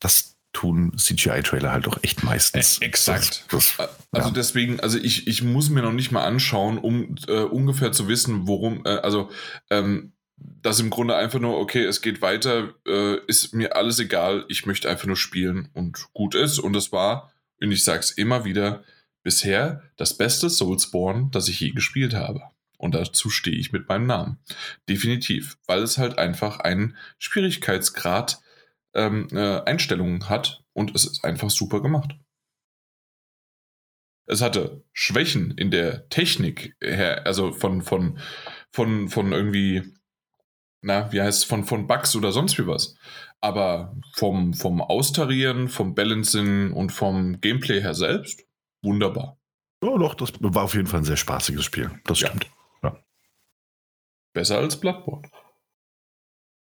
das 0.00 0.36
tun 0.54 0.96
CGI-Trailer 0.96 1.72
halt 1.72 1.86
auch 1.86 1.98
echt 2.02 2.22
meistens. 2.22 2.80
Äh, 2.80 2.86
exakt. 2.86 3.44
Das, 3.50 3.74
das, 3.76 3.88
also 4.12 4.28
ja. 4.28 4.34
deswegen, 4.34 4.80
also 4.80 4.98
ich, 4.98 5.26
ich 5.26 5.42
muss 5.42 5.68
mir 5.68 5.82
noch 5.82 5.92
nicht 5.92 6.12
mal 6.12 6.24
anschauen, 6.24 6.78
um 6.78 7.16
äh, 7.28 7.42
ungefähr 7.42 7.92
zu 7.92 8.08
wissen, 8.08 8.46
worum, 8.46 8.86
äh, 8.86 8.96
also 8.96 9.30
ähm, 9.68 10.12
das 10.36 10.80
im 10.80 10.90
Grunde 10.90 11.16
einfach 11.16 11.40
nur, 11.40 11.58
okay, 11.58 11.84
es 11.84 12.00
geht 12.00 12.22
weiter, 12.22 12.74
äh, 12.86 13.18
ist 13.26 13.54
mir 13.54 13.76
alles 13.76 13.98
egal, 13.98 14.44
ich 14.48 14.66
möchte 14.66 14.88
einfach 14.88 15.06
nur 15.06 15.16
spielen 15.16 15.68
und 15.74 16.06
gut 16.14 16.34
ist. 16.34 16.58
Und 16.58 16.72
das 16.72 16.92
war, 16.92 17.32
und 17.60 17.70
ich 17.70 17.84
sag's 17.84 18.10
immer 18.10 18.44
wieder, 18.44 18.82
bisher 19.22 19.82
das 19.96 20.16
beste 20.16 20.50
Soulsborne, 20.50 21.28
das 21.32 21.48
ich 21.48 21.60
je 21.60 21.70
gespielt 21.70 22.14
habe. 22.14 22.42
Und 22.84 22.94
dazu 22.94 23.30
stehe 23.30 23.56
ich 23.56 23.72
mit 23.72 23.88
meinem 23.88 24.04
Namen. 24.04 24.38
Definitiv, 24.90 25.56
weil 25.66 25.82
es 25.82 25.96
halt 25.96 26.18
einfach 26.18 26.60
einen 26.60 26.98
Schwierigkeitsgrad 27.18 28.42
ähm, 28.92 29.26
äh, 29.32 29.62
Einstellungen 29.62 30.28
hat 30.28 30.62
und 30.74 30.94
es 30.94 31.06
ist 31.06 31.24
einfach 31.24 31.48
super 31.48 31.80
gemacht. 31.80 32.14
Es 34.26 34.42
hatte 34.42 34.84
Schwächen 34.92 35.52
in 35.52 35.70
der 35.70 36.10
Technik 36.10 36.76
her, 36.82 37.24
also 37.24 37.52
von, 37.52 37.80
von, 37.80 38.18
von, 38.70 39.08
von 39.08 39.32
irgendwie, 39.32 39.94
na, 40.82 41.10
wie 41.10 41.22
heißt 41.22 41.38
es, 41.38 41.44
von, 41.44 41.64
von 41.64 41.86
Bugs 41.86 42.14
oder 42.16 42.32
sonst 42.32 42.58
wie 42.58 42.66
was. 42.66 42.96
Aber 43.40 43.96
vom, 44.12 44.52
vom 44.52 44.82
Austarieren, 44.82 45.70
vom 45.70 45.94
Balancing 45.94 46.74
und 46.74 46.92
vom 46.92 47.40
Gameplay 47.40 47.80
her 47.80 47.94
selbst, 47.94 48.44
wunderbar. 48.82 49.38
Ja, 49.82 49.96
doch, 49.96 50.12
das 50.12 50.34
war 50.38 50.64
auf 50.64 50.74
jeden 50.74 50.86
Fall 50.86 51.00
ein 51.00 51.04
sehr 51.04 51.16
spaßiges 51.16 51.64
Spiel. 51.64 51.90
Das 52.04 52.20
Ja. 52.20 52.28
stimmt. 52.28 52.50
Besser 54.34 54.58
als 54.58 54.78
Bloodborne. 54.78 55.28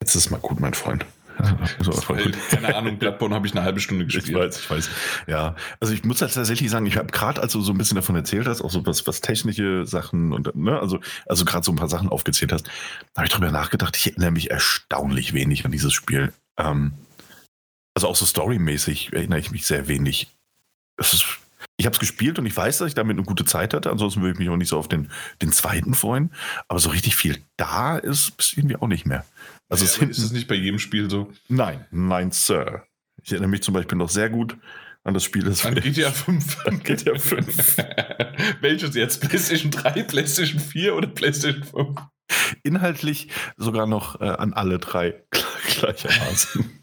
Jetzt 0.02 0.14
ist 0.14 0.30
mal 0.30 0.40
gut, 0.40 0.60
mein 0.60 0.74
Freund. 0.76 1.06
So, 1.82 1.92
keine 2.50 2.74
Ahnung, 2.76 2.98
Bloodborne 2.98 3.36
habe 3.36 3.46
ich 3.46 3.54
eine 3.54 3.64
halbe 3.64 3.82
Stunde 3.82 4.06
Ich 4.06 4.14
gespielt. 4.14 4.38
weiß, 4.38 4.58
ich 4.58 4.70
weiß. 4.70 4.90
Ja, 5.28 5.58
also 5.82 5.94
ich 5.94 6.06
muss 6.06 6.22
halt 6.22 6.34
tatsächlich 6.34 6.70
sagen, 6.70 6.86
ich 6.86 6.96
habe 6.96 7.12
gerade, 7.12 7.42
als 7.42 7.52
du 7.52 7.60
so 7.60 7.74
ein 7.74 7.78
bisschen 7.78 7.96
davon 7.98 8.16
erzählt 8.16 8.48
hast, 8.48 8.62
auch 8.62 8.72
so 8.72 8.86
was, 8.86 9.06
was 9.06 9.20
technische 9.20 9.86
Sachen 9.86 10.32
und 10.32 10.56
ne, 10.56 10.80
also, 10.80 11.02
also 11.26 11.44
gerade 11.44 11.66
so 11.66 11.74
ein 11.74 11.76
paar 11.76 11.90
Sachen 11.90 12.08
aufgezählt 12.08 12.54
hast, 12.54 12.70
habe 13.18 13.28
ich 13.28 13.34
drüber 13.34 13.52
nachgedacht, 13.52 13.98
ich 13.98 14.08
erinnere 14.08 14.32
mich 14.32 14.50
erstaunlich 14.50 15.34
wenig 15.34 15.66
an 15.66 15.72
dieses 15.72 15.92
Spiel. 15.92 16.32
Ähm, 16.58 16.94
also 17.96 18.08
auch 18.08 18.16
so 18.16 18.26
storymäßig 18.26 19.12
erinnere 19.12 19.40
ich 19.40 19.52
mich 19.52 19.66
sehr 19.66 19.90
wenig. 19.90 20.30
Es 20.98 21.12
ist, 21.14 21.26
ich 21.78 21.86
habe 21.86 21.94
es 21.94 22.00
gespielt 22.00 22.40
und 22.40 22.46
ich 22.46 22.56
weiß, 22.56 22.78
dass 22.78 22.88
ich 22.88 22.94
damit 22.94 23.18
eine 23.18 23.26
gute 23.26 23.46
Zeit 23.46 23.74
hatte, 23.74 23.92
ansonsten 23.92 24.22
würde 24.22 24.34
ich 24.34 24.40
mich 24.40 24.50
auch 24.50 24.58
nicht 24.58 24.70
so 24.70 24.78
auf 24.78 24.88
den, 24.88 25.10
den 25.42 25.52
zweiten 25.52 25.94
freuen, 25.94 26.32
aber 26.68 26.80
so 26.80 26.90
richtig 26.90 27.16
viel 27.16 27.38
da 27.58 27.98
ist, 27.98 28.34
ist 28.40 28.58
irgendwie 28.58 28.78
auch 28.78 28.88
nicht 28.88 29.06
mehr. 29.06 29.26
Also 29.70 29.84
ja, 29.84 29.92
es 29.92 29.98
hinten, 29.98 30.12
ist 30.12 30.20
es 30.20 30.32
nicht 30.32 30.48
bei 30.48 30.56
jedem 30.56 30.80
Spiel 30.80 31.10
so? 31.10 31.32
Nein, 31.48 31.86
nein, 31.92 32.32
Sir. 32.32 32.86
Ich 33.24 33.32
erinnere 33.32 33.50
mich 33.50 33.64
zum 33.64 33.74
Beispiel 33.74 33.98
noch 33.98 34.10
sehr 34.10 34.30
gut 34.30 34.58
an 35.04 35.14
das 35.14 35.24
Spiel, 35.24 35.44
das 35.44 35.66
An 35.66 35.76
GTA 35.76 36.12
5. 36.12 36.66
An 36.66 36.82
GTA 36.82 37.18
5. 37.18 37.78
Welches 38.62 38.96
jetzt? 38.96 39.22
PlayStation 39.22 39.72
3, 39.72 40.04
PlayStation 40.04 40.60
4 40.60 40.96
oder 40.96 41.08
PlayStation 41.08 41.64
5? 41.64 42.00
inhaltlich 42.64 43.30
sogar 43.58 43.88
noch 43.88 44.20
äh, 44.22 44.26
an 44.26 44.54
alle 44.54 44.80
drei 44.80 45.24
gleichermaßen. 45.80 46.82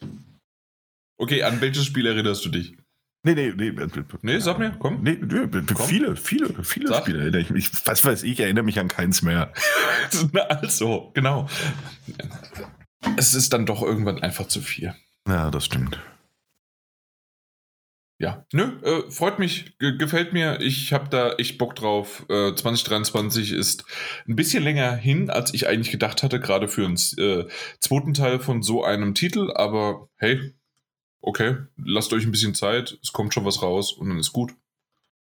Okay, 1.18 1.42
an 1.42 1.60
welches 1.60 1.84
Spiel 1.84 2.06
erinnerst 2.06 2.44
du 2.44 2.48
dich? 2.48 2.76
Nee, 3.22 3.34
nee, 3.34 3.52
nee. 3.56 3.68
äh, 3.68 3.88
Nee, 4.22 4.38
sag 4.38 4.58
mir, 4.58 4.72
komm. 4.78 5.02
Nee, 5.02 5.18
nee, 5.20 5.62
Komm. 5.74 5.86
viele, 5.86 6.16
viele, 6.16 6.64
viele 6.64 6.88
Sag. 6.88 7.02
Spiele 7.02 7.20
erinnere 7.20 7.40
ich 7.42 7.50
mich. 7.50 7.70
Was 7.86 8.04
weiß 8.04 8.22
ich, 8.24 8.40
erinnere 8.40 8.64
mich 8.64 8.78
an 8.78 8.88
keins 8.88 9.22
mehr. 9.22 9.52
Also, 10.48 11.10
genau. 11.14 11.48
Es 13.16 13.34
ist 13.34 13.52
dann 13.52 13.66
doch 13.66 13.82
irgendwann 13.82 14.22
einfach 14.22 14.46
zu 14.48 14.60
viel. 14.60 14.94
Ja, 15.26 15.50
das 15.50 15.64
stimmt. 15.64 15.98
Ja, 18.18 18.46
nö, 18.52 18.78
äh, 18.84 19.10
freut 19.10 19.40
mich, 19.40 19.76
ge 19.78 19.96
gefällt 19.98 20.32
mir. 20.32 20.60
Ich 20.60 20.92
habe 20.92 21.08
da 21.08 21.32
echt 21.34 21.58
Bock 21.58 21.74
drauf. 21.74 22.24
Äh, 22.28 22.54
2023 22.54 23.50
ist 23.52 23.84
ein 24.28 24.36
bisschen 24.36 24.62
länger 24.62 24.94
hin, 24.94 25.28
als 25.28 25.52
ich 25.54 25.66
eigentlich 25.66 25.90
gedacht 25.90 26.22
hatte, 26.22 26.38
gerade 26.38 26.68
für 26.68 26.84
einen 26.84 26.94
äh, 27.18 27.48
zweiten 27.80 28.14
Teil 28.14 28.38
von 28.38 28.62
so 28.62 28.84
einem 28.84 29.14
Titel. 29.14 29.50
Aber 29.52 30.08
hey, 30.18 30.54
okay, 31.22 31.56
lasst 31.76 32.12
euch 32.12 32.24
ein 32.24 32.32
bisschen 32.32 32.54
Zeit. 32.54 32.98
Es 33.02 33.12
kommt 33.12 33.32
schon 33.32 33.44
was 33.44 33.62
raus 33.62 33.92
und 33.92 34.08
dann 34.08 34.18
ist 34.18 34.32
gut. 34.32 34.54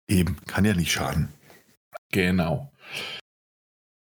Eben, 0.09 0.37
kann 0.47 0.65
ja 0.65 0.75
nicht 0.75 0.93
schaden. 0.93 1.31
Genau. 2.13 2.71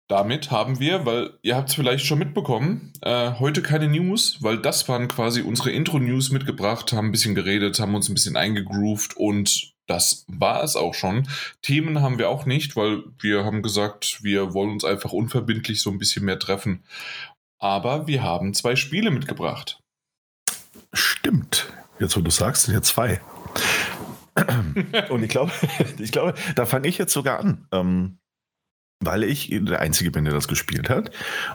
Damit 0.07 0.51
haben 0.51 0.79
wir, 0.79 1.05
weil 1.05 1.39
ihr 1.41 1.55
habt 1.55 1.69
es 1.69 1.75
vielleicht 1.75 2.05
schon 2.05 2.19
mitbekommen, 2.19 2.93
äh, 3.01 3.31
heute 3.39 3.63
keine 3.63 3.87
News, 3.87 4.37
weil 4.41 4.59
das 4.59 4.87
waren 4.87 5.07
quasi 5.07 5.41
unsere 5.41 5.71
Intro-News 5.71 6.29
mitgebracht, 6.29 6.93
haben 6.93 7.07
ein 7.07 7.11
bisschen 7.11 7.33
geredet, 7.33 7.79
haben 7.79 7.95
uns 7.95 8.07
ein 8.07 8.13
bisschen 8.13 8.37
eingegroovt 8.37 9.17
und 9.17 9.73
das 9.87 10.25
war 10.27 10.63
es 10.63 10.75
auch 10.75 10.93
schon. 10.93 11.27
Themen 11.63 12.01
haben 12.01 12.19
wir 12.19 12.29
auch 12.29 12.45
nicht, 12.45 12.75
weil 12.75 13.03
wir 13.19 13.45
haben 13.45 13.63
gesagt, 13.63 14.23
wir 14.23 14.53
wollen 14.53 14.71
uns 14.71 14.83
einfach 14.83 15.11
unverbindlich 15.11 15.81
so 15.81 15.89
ein 15.89 15.97
bisschen 15.97 16.25
mehr 16.25 16.39
treffen. 16.39 16.83
Aber 17.59 18.05
wir 18.05 18.21
haben 18.21 18.53
zwei 18.53 18.75
Spiele 18.75 19.09
mitgebracht. 19.09 19.79
Stimmt. 20.95 21.71
Jetzt, 21.99 22.17
wo 22.17 22.21
du 22.21 22.31
sagst, 22.31 22.63
sind 22.63 22.73
ja 22.73 22.81
zwei. 22.81 23.21
Und 25.09 25.23
ich 25.23 25.29
glaube, 25.29 25.51
ich 25.99 26.11
glaube, 26.11 26.33
da 26.55 26.65
fange 26.65 26.87
ich 26.87 26.97
jetzt 26.97 27.13
sogar 27.13 27.39
an. 27.39 27.67
Ähm, 27.71 28.17
weil 29.01 29.23
ich 29.23 29.49
der 29.51 29.81
Einzige 29.81 30.09
bin, 30.09 30.25
der 30.25 30.33
das 30.33 30.47
gespielt 30.47 30.89
hat. 30.89 31.11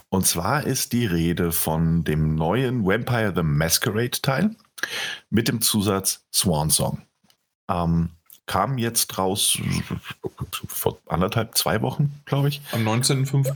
Und 0.09 0.27
zwar 0.27 0.65
ist 0.65 0.93
die 0.93 1.07
Rede 1.07 1.53
von 1.53 2.05
dem 2.05 2.35
neuen 2.35 2.85
Vampire 2.85 3.33
the 3.35 3.43
Masquerade 3.43 4.21
Teil 4.23 4.55
mit 5.31 5.49
dem 5.49 5.61
Zusatz 5.61 6.27
Swan 6.33 6.71
Song. 6.71 7.03
Ähm, 7.69 8.11
kam 8.47 8.79
jetzt 8.79 9.17
raus 9.17 9.59
vor 10.67 10.99
anderthalb, 11.07 11.57
zwei 11.57 11.83
Wochen, 11.83 12.21
glaube 12.25 12.49
ich. 12.49 12.61
Am 12.73 12.87
19.05. 12.87 13.55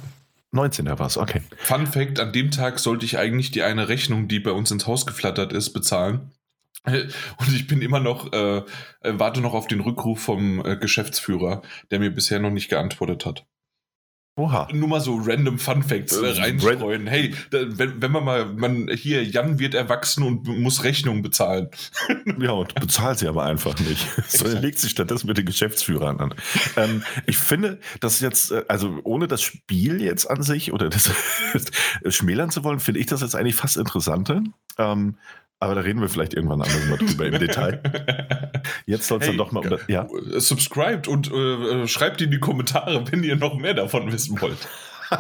19. 0.55 0.87
war 0.87 1.07
es, 1.07 1.19
okay. 1.19 1.43
Fun 1.59 1.87
Fact: 1.87 2.21
An 2.21 2.33
dem 2.33 2.51
Tag 2.51 2.79
sollte 2.79 3.05
ich 3.05 3.19
eigentlich 3.19 3.51
die 3.51 3.63
eine 3.63 3.89
Rechnung, 3.89 4.29
die 4.29 4.41
bei 4.41 4.53
uns 4.53 4.71
ins 4.71 4.87
Haus 4.87 5.05
geflattert 5.05 5.53
ist, 5.53 5.73
bezahlen. 5.73 6.33
Und 6.85 7.55
ich 7.55 7.67
bin 7.67 7.83
immer 7.83 8.01
noch, 8.01 8.33
äh, 8.33 8.59
äh, 8.59 8.63
warte 9.03 9.41
noch 9.41 9.55
auf 9.55 9.67
den 9.67 9.81
Rückruf 9.81 10.21
vom 10.21 10.65
äh, 10.65 10.77
Geschäftsführer, 10.77 11.63
der 11.91 11.99
mir 11.99 12.11
bisher 12.11 12.39
noch 12.39 12.51
nicht 12.51 12.69
geantwortet 12.69 13.27
hat. 13.27 13.47
Oha. 14.37 14.67
Nur 14.73 14.89
mal 14.89 15.01
so 15.01 15.17
random 15.17 15.61
Fun 15.61 15.85
Facts 15.85 16.17
äh, 16.17 16.27
Äh, 16.27 16.41
reinstreuen. 16.41 17.07
Hey, 17.07 17.35
da, 17.51 17.59
wenn, 17.79 18.03
wenn 18.03 18.11
man 18.11 18.25
mal, 18.25 18.47
man, 18.47 18.89
hier, 18.89 19.23
Jan 19.23 19.61
wird 19.61 19.75
erwachsen 19.75 20.25
und 20.25 20.49
muss 20.59 20.83
Rechnungen 20.83 21.23
bezahlen. 21.23 21.69
Ja, 22.39 22.51
und 22.51 22.75
bezahlt 22.75 23.19
sie 23.19 23.29
aber 23.29 23.45
einfach 23.45 23.79
nicht. 23.79 24.07
Sondern 24.29 24.61
legt 24.63 24.79
sich 24.79 24.91
stattdessen 24.91 25.29
mit 25.29 25.39
den 25.39 25.47
Geschäftsführern 25.47 26.19
an. 26.19 26.35
Ähm, 26.77 27.05
ich 27.27 27.37
finde, 27.37 27.79
dass 28.01 28.21
jetzt, 28.21 28.51
äh, 28.51 28.65
also 28.67 28.99
ohne 29.05 29.29
das 29.29 29.43
Spiel 29.43 30.03
jetzt 30.03 30.29
an 30.29 30.43
sich 30.43 30.73
oder 30.73 30.89
das 30.89 31.11
schmälern 32.09 32.51
zu 32.51 32.65
wollen, 32.65 32.81
finde 32.81 33.01
ich 33.01 33.07
das 33.07 33.21
jetzt 33.21 33.37
eigentlich 33.37 33.55
fast 33.55 33.77
interessanter. 33.77 34.43
Ähm, 34.79 35.17
aber 35.65 35.75
da 35.75 35.81
reden 35.81 36.01
wir 36.01 36.11
vielleicht 36.11 36.35
irgendwann 36.35 36.61
anders 36.61 36.87
mal 36.89 36.99
drüber 36.99 37.27
im 37.27 37.39
Detail. 37.39 37.81
Jetzt 38.87 39.09
soll 39.09 39.19
es 39.19 39.27
Hey, 39.27 39.37
dann 39.37 39.39
doch 39.39 39.53
mal 39.53 39.63
das, 39.63 39.81
ja. 39.89 40.03
Äh, 40.05 40.41
Subscribed 40.41 41.09
und 41.09 41.33
äh, 41.33 41.83
äh, 41.83 41.89
schreibt 41.89 42.21
in 42.21 42.31
die 42.31 42.39
Kommentare, 42.39 43.11
wenn 43.11 43.25
ihr 43.25 43.37
noch 43.37 43.57
mehr 43.57 43.73
davon 43.73 44.13
wissen 44.13 44.39
wollt. 44.43 44.69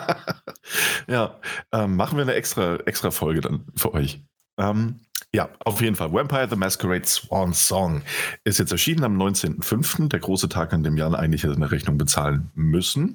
ja, 1.08 1.38
ähm, 1.72 1.96
machen 1.96 2.18
wir 2.18 2.22
eine 2.22 2.34
extra, 2.34 2.76
extra 2.84 3.10
Folge 3.10 3.40
dann 3.40 3.64
für 3.74 3.94
euch. 3.94 4.20
Ähm, 4.58 5.00
ja, 5.34 5.48
auf 5.64 5.80
jeden 5.80 5.96
Fall. 5.96 6.12
Vampire 6.12 6.46
the 6.48 6.56
Masquerade 6.56 7.06
Swan 7.06 7.54
Song 7.54 8.02
ist 8.44 8.58
jetzt 8.58 8.70
erschienen 8.70 9.04
am 9.04 9.20
19.05., 9.20 10.08
der 10.08 10.20
große 10.20 10.50
Tag, 10.50 10.74
an 10.74 10.84
dem 10.84 10.98
Jan 10.98 11.14
eigentlich 11.14 11.44
eine 11.44 11.70
Rechnung 11.70 11.96
bezahlen 11.96 12.50
müssen. 12.54 13.14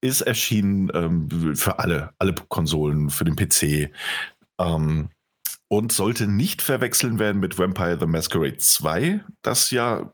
Ist 0.00 0.22
erschienen 0.22 0.90
ähm, 0.92 1.54
für 1.54 1.78
alle, 1.78 2.10
alle 2.18 2.34
Konsolen, 2.48 3.10
für 3.10 3.24
den 3.24 3.36
PC. 3.36 3.92
Ähm, 4.58 5.08
und 5.72 5.90
sollte 5.90 6.26
nicht 6.26 6.60
verwechseln 6.60 7.18
werden 7.18 7.40
mit 7.40 7.58
Vampire 7.58 7.96
the 7.98 8.04
Masquerade 8.04 8.58
2, 8.58 9.20
das 9.40 9.70
ja 9.70 10.10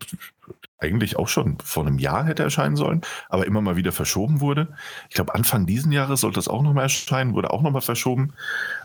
eigentlich 0.78 1.16
auch 1.16 1.26
schon 1.26 1.58
vor 1.58 1.84
einem 1.84 1.98
Jahr 1.98 2.24
hätte 2.26 2.44
erscheinen 2.44 2.76
sollen, 2.76 3.00
aber 3.28 3.44
immer 3.44 3.60
mal 3.60 3.74
wieder 3.74 3.90
verschoben 3.90 4.40
wurde. 4.40 4.68
Ich 5.08 5.16
glaube, 5.16 5.34
Anfang 5.34 5.66
diesen 5.66 5.90
Jahres 5.90 6.20
sollte 6.20 6.36
das 6.36 6.46
auch 6.46 6.62
nochmal 6.62 6.84
erscheinen, 6.84 7.34
wurde 7.34 7.52
auch 7.52 7.62
nochmal 7.62 7.82
verschoben, 7.82 8.34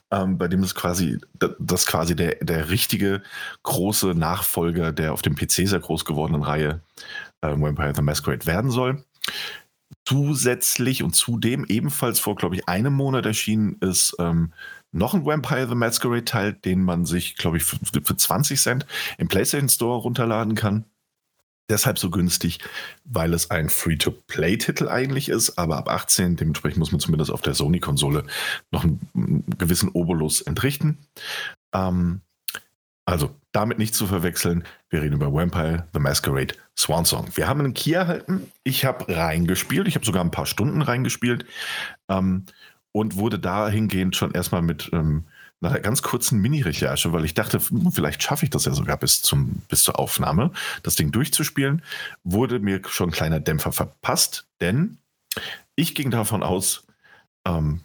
ähm, 0.10 0.40
bei 0.40 0.48
dem 0.48 0.64
es 0.64 0.74
quasi, 0.74 1.20
das 1.60 1.86
quasi 1.86 2.16
der, 2.16 2.38
der 2.42 2.72
richtige 2.72 3.22
große 3.62 4.16
Nachfolger 4.16 4.92
der 4.92 5.14
auf 5.14 5.22
dem 5.22 5.36
PC 5.36 5.68
sehr 5.68 5.80
groß 5.80 6.06
gewordenen 6.06 6.42
Reihe 6.42 6.82
äh, 7.42 7.50
Vampire 7.50 7.94
the 7.96 8.02
Masquerade 8.02 8.48
werden 8.48 8.72
soll. 8.72 9.06
Zusätzlich 10.06 11.04
und 11.04 11.14
zudem 11.16 11.66
ebenfalls 11.66 12.20
vor, 12.20 12.36
glaube 12.36 12.56
ich, 12.56 12.68
einem 12.68 12.94
Monat 12.94 13.28
erschienen 13.28 13.78
ist 13.80 14.16
ähm, 14.18 14.54
noch 14.94 15.14
ein 15.14 15.26
Vampire 15.26 15.68
the 15.68 15.76
Masquerade 15.76 16.26
Teil, 16.26 16.54
den 16.54 16.84
man 16.84 17.06
sich, 17.06 17.36
glaube 17.36 17.58
ich, 17.58 17.64
für, 17.64 17.78
für 18.04 18.16
20 18.16 18.60
Cent 18.60 18.86
im 19.18 19.28
PlayStation 19.28 19.70
Store 19.70 20.00
runterladen 20.00 20.56
kann. 20.56 20.86
Deshalb 21.70 21.98
so 21.98 22.10
günstig, 22.10 22.60
weil 23.06 23.34
es 23.34 23.50
ein 23.50 23.70
Free-to-Play-Titel 23.70 24.90
eigentlich 24.90 25.30
ist, 25.30 25.58
aber 25.58 25.78
ab 25.78 25.90
18, 25.90 26.36
dementsprechend 26.36 26.78
muss 26.78 26.92
man 26.92 27.00
zumindest 27.00 27.32
auf 27.32 27.42
der 27.42 27.54
Sony-Konsole 27.54 28.26
noch 28.72 28.84
einen, 28.84 29.46
gewissen 29.58 29.90
Obolus 29.90 30.42
entrichten. 30.42 31.00
Ähm, 31.74 32.22
also 33.06 33.36
damit 33.52 33.80
nicht 33.80 33.96
zu 33.96 34.08
verwechseln, 34.08 34.64
wir 34.90 35.02
reden 35.02 35.16
über 35.16 35.34
Vampire 35.34 35.88
the 35.94 36.00
Masquerade 36.00 36.56
Swan 36.78 37.06
Song. 37.06 37.28
Wir 37.36 37.48
haben 37.48 37.60
einen 37.60 37.74
Key 37.74 37.94
erhalten, 37.94 38.52
ich 38.64 38.86
habe 38.86 39.14
reingespielt, 39.14 39.88
ich 39.88 39.96
habe 39.96 40.06
sogar 40.06 40.24
ein 40.24 40.32
paar 40.32 40.46
Stunden 40.46 40.82
reingespielt 40.82 41.46
ähm, 42.10 42.46
und 42.94 43.18
wurde 43.18 43.40
dahingehend 43.40 44.16
schon 44.16 44.32
erstmal 44.32 44.62
mit 44.62 44.90
ähm, 44.94 45.26
einer 45.62 45.80
ganz 45.80 46.02
kurzen 46.02 46.40
Mini-Recherche, 46.40 47.12
weil 47.12 47.26
ich 47.26 47.34
dachte, 47.34 47.60
hm, 47.60 47.92
vielleicht 47.92 48.24
schaffe 48.24 48.46
ich 48.46 48.50
das 48.50 48.66
ja 48.66 48.74
sogar 48.74 48.98
bis, 48.98 49.22
zum, 49.22 49.62
bis 49.68 49.84
zur 49.84 50.00
Aufnahme, 50.00 50.52
das 50.84 50.96
Ding 50.96 51.12
durchzuspielen, 51.12 51.82
wurde 52.24 52.60
mir 52.60 52.82
schon 52.88 53.10
ein 53.10 53.14
kleiner 53.14 53.40
Dämpfer 53.40 53.72
verpasst, 53.72 54.48
denn 54.62 54.98
ich 55.76 55.96
ging 55.96 56.12
davon 56.12 56.44
aus, 56.44 56.86
ähm, 57.46 57.82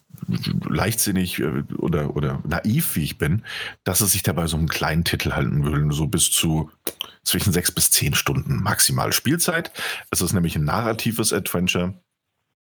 leichtsinnig 0.69 1.41
äh, 1.41 1.63
oder, 1.79 2.15
oder 2.15 2.41
naiv 2.47 2.97
wie 2.97 3.03
ich 3.03 3.19
bin, 3.19 3.45
dass 3.85 4.01
es 4.01 4.13
sich 4.13 4.23
dabei 4.23 4.47
so 4.47 4.57
einen 4.57 4.69
kleinen 4.69 5.05
Titel 5.05 5.33
halten 5.33 5.65
würde, 5.65 5.93
so 5.93 6.07
bis 6.07 6.31
zu 6.31 6.71
zwischen 7.25 7.53
sechs 7.53 7.73
bis 7.73 7.91
zehn 7.91 8.15
Stunden 8.15 8.63
maximal 8.63 9.13
Spielzeit. 9.13 9.73
Es 10.11 10.21
ist 10.21 10.33
nämlich 10.33 10.57
ein 10.57 10.65
narratives 10.65 11.33
Adventure 11.33 11.95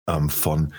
ähm, 0.07 0.29
von 0.29 0.73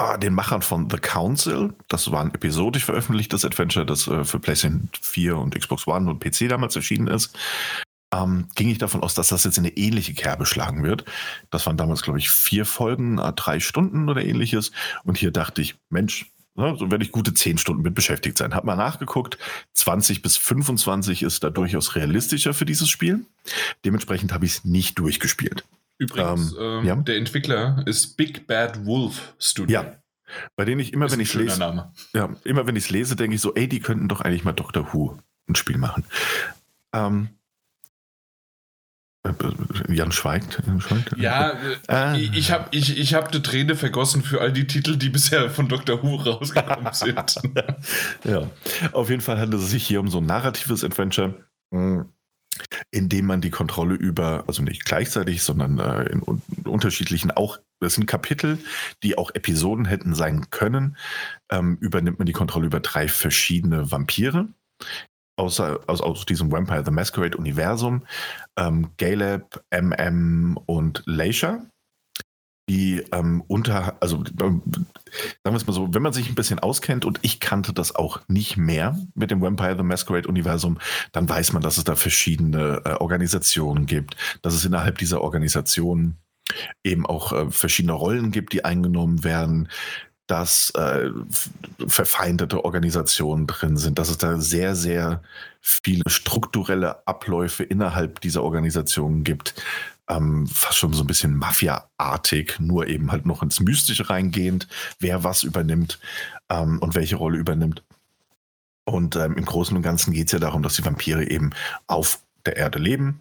ah, 0.00 0.16
den 0.16 0.34
Machern 0.34 0.62
von 0.62 0.88
The 0.90 0.96
Council. 0.96 1.74
Das 1.88 2.10
war 2.10 2.22
ein 2.22 2.34
episodisch 2.34 2.84
veröffentlichtes 2.84 3.44
Adventure, 3.44 3.84
das 3.84 4.06
äh, 4.08 4.24
für 4.24 4.38
PlayStation 4.38 4.88
4 5.00 5.36
und 5.36 5.58
Xbox 5.58 5.86
One 5.86 6.10
und 6.10 6.20
PC 6.20 6.48
damals 6.48 6.74
erschienen 6.74 7.06
ist. 7.06 7.36
Ähm, 8.12 8.48
ging 8.56 8.68
ich 8.68 8.78
davon 8.78 9.02
aus, 9.02 9.14
dass 9.14 9.28
das 9.28 9.44
jetzt 9.44 9.58
in 9.58 9.66
eine 9.66 9.76
ähnliche 9.76 10.14
Kerbe 10.14 10.46
schlagen 10.46 10.82
wird. 10.82 11.04
Das 11.50 11.66
waren 11.66 11.76
damals, 11.76 12.02
glaube 12.02 12.18
ich, 12.18 12.30
vier 12.30 12.64
Folgen, 12.64 13.18
äh, 13.18 13.32
drei 13.34 13.60
Stunden 13.60 14.08
oder 14.08 14.24
ähnliches. 14.24 14.72
Und 15.04 15.18
hier 15.18 15.30
dachte 15.30 15.62
ich, 15.62 15.76
Mensch, 15.90 16.26
ne, 16.56 16.74
so 16.76 16.90
werde 16.90 17.04
ich 17.04 17.12
gute 17.12 17.34
zehn 17.34 17.58
Stunden 17.58 17.82
mit 17.82 17.94
beschäftigt 17.94 18.38
sein. 18.38 18.54
Hab 18.54 18.64
mal 18.64 18.76
nachgeguckt, 18.76 19.38
20 19.74 20.22
bis 20.22 20.36
25 20.38 21.22
ist 21.22 21.44
da 21.44 21.50
durchaus 21.50 21.94
realistischer 21.94 22.54
für 22.54 22.64
dieses 22.64 22.88
Spiel. 22.88 23.26
Dementsprechend 23.84 24.32
habe 24.32 24.46
ich 24.46 24.52
es 24.52 24.64
nicht 24.64 24.98
durchgespielt. 24.98 25.64
Übrigens, 26.00 26.52
ähm, 26.52 26.58
ähm, 26.60 26.84
ja. 26.86 26.96
der 26.96 27.18
Entwickler 27.18 27.82
ist 27.84 28.16
Big 28.16 28.46
Bad 28.46 28.86
Wolf 28.86 29.34
Studio. 29.38 29.82
Ja. 29.82 29.96
Bei 30.56 30.64
denen 30.64 30.80
ich 30.80 30.94
immer, 30.94 31.10
wenn 31.10 31.20
ich 31.20 31.34
lese, 31.34 31.58
Name. 31.58 31.92
ja, 32.14 32.30
immer 32.44 32.66
wenn 32.66 32.74
ich 32.74 32.84
es 32.84 32.90
lese, 32.90 33.16
denke 33.16 33.34
ich 33.34 33.42
so, 33.42 33.54
ey, 33.54 33.68
die 33.68 33.80
könnten 33.80 34.08
doch 34.08 34.22
eigentlich 34.22 34.42
mal 34.42 34.52
Doctor 34.52 34.94
Who 34.94 35.18
ein 35.46 35.56
Spiel 35.56 35.76
machen. 35.76 36.04
Ähm, 36.94 37.28
äh, 39.24 39.32
Jan 39.92 40.10
schweigt. 40.10 40.62
schweigt. 40.78 41.18
Ja, 41.18 41.54
ah. 41.88 42.14
ich 42.14 42.50
habe 42.50 42.68
ich, 42.70 42.96
ich 42.96 43.12
hab 43.12 43.30
eine 43.30 43.42
Träne 43.42 43.76
vergossen 43.76 44.22
für 44.22 44.40
all 44.40 44.52
die 44.52 44.66
Titel, 44.66 44.96
die 44.96 45.10
bisher 45.10 45.50
von 45.50 45.68
Dr. 45.68 46.02
Who 46.02 46.14
rausgekommen 46.16 46.88
sind. 46.94 47.34
ja, 48.24 48.48
auf 48.92 49.10
jeden 49.10 49.20
Fall 49.20 49.38
handelt 49.38 49.62
es 49.62 49.70
sich 49.70 49.86
hier 49.86 50.00
um 50.00 50.08
so 50.08 50.18
ein 50.18 50.26
narratives 50.26 50.82
Adventure. 50.82 51.34
Hm 51.72 52.08
indem 52.90 53.26
man 53.26 53.40
die 53.40 53.50
Kontrolle 53.50 53.94
über, 53.94 54.44
also 54.46 54.62
nicht 54.62 54.84
gleichzeitig, 54.84 55.42
sondern 55.42 55.78
äh, 55.78 56.04
in, 56.04 56.22
unterschiedlichen 56.64 57.30
auch, 57.30 57.58
das 57.80 57.94
sind 57.94 58.06
Kapitel, 58.06 58.58
die 59.02 59.16
auch 59.16 59.30
Episoden 59.34 59.84
hätten 59.84 60.14
sein 60.14 60.50
können, 60.50 60.96
ähm, 61.50 61.78
übernimmt 61.80 62.18
man 62.18 62.26
die 62.26 62.32
Kontrolle 62.32 62.66
über 62.66 62.80
drei 62.80 63.08
verschiedene 63.08 63.90
Vampire. 63.90 64.48
Außer, 65.36 65.80
aus, 65.86 66.02
aus 66.02 66.26
diesem 66.26 66.52
Vampire 66.52 66.84
the 66.84 66.90
Masquerade 66.90 67.38
Universum, 67.38 68.02
ähm, 68.58 68.90
Galeb, 68.98 69.62
MM 69.70 70.58
und 70.66 71.02
Leisha 71.06 71.64
die 72.70 73.02
ähm, 73.10 73.42
unter, 73.48 73.96
also 73.98 74.22
ähm, 74.40 74.62
sagen 75.42 75.42
wir 75.42 75.54
es 75.54 75.66
mal 75.66 75.72
so, 75.72 75.92
wenn 75.92 76.02
man 76.02 76.12
sich 76.12 76.28
ein 76.28 76.36
bisschen 76.36 76.60
auskennt 76.60 77.04
und 77.04 77.18
ich 77.22 77.40
kannte 77.40 77.72
das 77.72 77.96
auch 77.96 78.20
nicht 78.28 78.56
mehr 78.56 78.96
mit 79.16 79.32
dem 79.32 79.42
Vampire 79.42 79.76
the 79.76 79.82
Masquerade 79.82 80.28
Universum, 80.28 80.78
dann 81.10 81.28
weiß 81.28 81.52
man, 81.52 81.62
dass 81.62 81.78
es 81.78 81.84
da 81.84 81.96
verschiedene 81.96 82.80
äh, 82.84 82.90
Organisationen 82.92 83.86
gibt, 83.86 84.14
dass 84.42 84.54
es 84.54 84.64
innerhalb 84.64 84.98
dieser 84.98 85.20
Organisationen 85.20 86.18
eben 86.84 87.06
auch 87.06 87.32
äh, 87.32 87.50
verschiedene 87.50 87.94
Rollen 87.94 88.30
gibt, 88.30 88.52
die 88.52 88.64
eingenommen 88.64 89.24
werden, 89.24 89.68
dass 90.28 90.70
äh, 90.76 91.10
verfeindete 91.88 92.64
Organisationen 92.64 93.48
drin 93.48 93.76
sind, 93.78 93.98
dass 93.98 94.10
es 94.10 94.18
da 94.18 94.38
sehr, 94.38 94.76
sehr 94.76 95.22
viele 95.60 96.08
strukturelle 96.08 97.04
Abläufe 97.08 97.64
innerhalb 97.64 98.20
dieser 98.20 98.44
Organisationen 98.44 99.24
gibt, 99.24 99.60
ähm, 100.10 100.46
fast 100.46 100.78
schon 100.78 100.92
so 100.92 101.04
ein 101.04 101.06
bisschen 101.06 101.36
Mafia-artig, 101.36 102.58
nur 102.58 102.88
eben 102.88 103.12
halt 103.12 103.26
noch 103.26 103.42
ins 103.42 103.60
Mystische 103.60 104.10
reingehend, 104.10 104.68
wer 104.98 105.24
was 105.24 105.44
übernimmt 105.44 105.98
ähm, 106.48 106.78
und 106.80 106.94
welche 106.94 107.16
Rolle 107.16 107.38
übernimmt. 107.38 107.82
Und 108.84 109.14
ähm, 109.16 109.36
im 109.36 109.44
Großen 109.44 109.76
und 109.76 109.82
Ganzen 109.82 110.12
geht 110.12 110.26
es 110.26 110.32
ja 110.32 110.40
darum, 110.40 110.62
dass 110.62 110.74
die 110.74 110.84
Vampire 110.84 111.30
eben 111.30 111.50
auf 111.86 112.18
der 112.44 112.56
Erde 112.56 112.78
leben, 112.78 113.20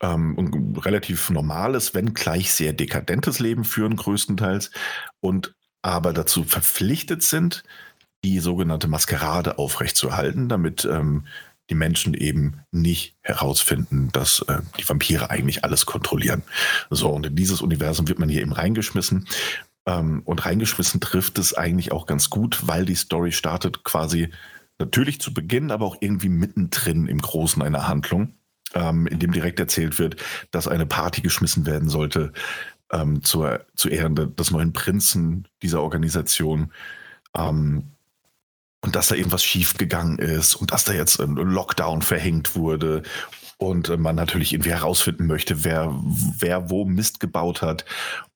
ähm, 0.00 0.36
ein 0.38 0.76
relativ 0.76 1.30
normales, 1.30 1.94
wenn 1.94 2.14
gleich 2.14 2.52
sehr 2.52 2.72
dekadentes 2.72 3.38
Leben 3.38 3.64
führen, 3.64 3.96
größtenteils, 3.96 4.70
und 5.20 5.54
aber 5.82 6.12
dazu 6.12 6.42
verpflichtet 6.42 7.22
sind, 7.22 7.62
die 8.24 8.40
sogenannte 8.40 8.88
Maskerade 8.88 9.58
aufrechtzuerhalten, 9.58 10.48
damit 10.48 10.84
ähm, 10.84 11.26
die 11.70 11.74
Menschen 11.74 12.14
eben 12.14 12.60
nicht 12.70 13.16
herausfinden, 13.20 14.10
dass 14.12 14.40
äh, 14.48 14.60
die 14.78 14.88
Vampire 14.88 15.30
eigentlich 15.30 15.64
alles 15.64 15.86
kontrollieren. 15.86 16.42
So, 16.90 17.10
und 17.10 17.26
in 17.26 17.36
dieses 17.36 17.60
Universum 17.60 18.08
wird 18.08 18.18
man 18.18 18.28
hier 18.28 18.42
eben 18.42 18.52
reingeschmissen. 18.52 19.26
Ähm, 19.86 20.22
und 20.24 20.44
reingeschmissen 20.44 21.00
trifft 21.00 21.38
es 21.38 21.54
eigentlich 21.54 21.92
auch 21.92 22.06
ganz 22.06 22.30
gut, 22.30 22.66
weil 22.66 22.84
die 22.84 22.94
Story 22.94 23.32
startet 23.32 23.84
quasi 23.84 24.30
natürlich 24.78 25.20
zu 25.20 25.34
Beginn, 25.34 25.70
aber 25.70 25.86
auch 25.86 25.96
irgendwie 26.00 26.28
mittendrin 26.28 27.06
im 27.06 27.20
Großen 27.20 27.62
einer 27.62 27.88
Handlung, 27.88 28.34
ähm, 28.74 29.06
in 29.06 29.18
dem 29.18 29.32
direkt 29.32 29.60
erzählt 29.60 29.98
wird, 29.98 30.16
dass 30.50 30.68
eine 30.68 30.86
Party 30.86 31.20
geschmissen 31.20 31.66
werden 31.66 31.88
sollte 31.88 32.32
ähm, 32.92 33.22
zur, 33.22 33.66
zu 33.74 33.88
Ehren 33.88 34.14
des 34.36 34.50
neuen 34.50 34.72
Prinzen 34.72 35.48
dieser 35.62 35.82
Organisation. 35.82 36.72
Ähm, 37.34 37.92
und 38.84 38.94
dass 38.94 39.08
da 39.08 39.14
irgendwas 39.14 39.44
schiefgegangen 39.44 40.18
ist 40.18 40.54
und 40.54 40.72
dass 40.72 40.84
da 40.84 40.92
jetzt 40.92 41.20
ein 41.20 41.34
Lockdown 41.34 42.02
verhängt 42.02 42.54
wurde 42.54 43.02
und 43.58 43.96
man 43.98 44.14
natürlich 44.14 44.52
irgendwie 44.52 44.70
herausfinden 44.70 45.26
möchte, 45.26 45.64
wer, 45.64 45.92
wer 46.38 46.70
wo 46.70 46.84
Mist 46.84 47.18
gebaut 47.18 47.60
hat. 47.60 47.84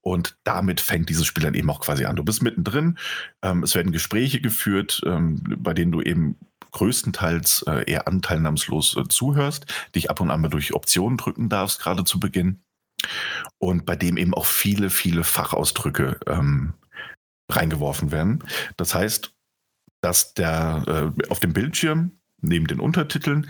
Und 0.00 0.36
damit 0.42 0.80
fängt 0.80 1.08
dieses 1.08 1.26
Spiel 1.26 1.44
dann 1.44 1.54
eben 1.54 1.70
auch 1.70 1.80
quasi 1.80 2.04
an. 2.04 2.16
Du 2.16 2.24
bist 2.24 2.42
mittendrin, 2.42 2.98
ähm, 3.42 3.62
es 3.62 3.76
werden 3.76 3.92
Gespräche 3.92 4.40
geführt, 4.40 5.00
ähm, 5.06 5.40
bei 5.58 5.74
denen 5.74 5.92
du 5.92 6.02
eben 6.02 6.36
größtenteils 6.72 7.64
äh, 7.68 7.84
eher 7.88 8.08
anteilnahmslos 8.08 8.96
äh, 8.96 9.04
zuhörst, 9.08 9.66
dich 9.94 10.10
ab 10.10 10.20
und 10.20 10.30
an 10.32 10.40
mal 10.40 10.48
durch 10.48 10.74
Optionen 10.74 11.18
drücken 11.18 11.48
darfst, 11.48 11.80
gerade 11.80 12.02
zu 12.02 12.18
Beginn. 12.18 12.60
Und 13.58 13.86
bei 13.86 13.94
dem 13.94 14.16
eben 14.16 14.34
auch 14.34 14.46
viele, 14.46 14.90
viele 14.90 15.22
Fachausdrücke 15.22 16.18
ähm, 16.26 16.74
reingeworfen 17.48 18.10
werden. 18.10 18.42
Das 18.76 18.94
heißt, 18.94 19.34
dass 20.02 20.34
der 20.34 21.12
äh, 21.16 21.30
auf 21.30 21.40
dem 21.40 21.54
Bildschirm 21.54 22.12
neben 22.42 22.66
den 22.66 22.80
Untertiteln 22.80 23.48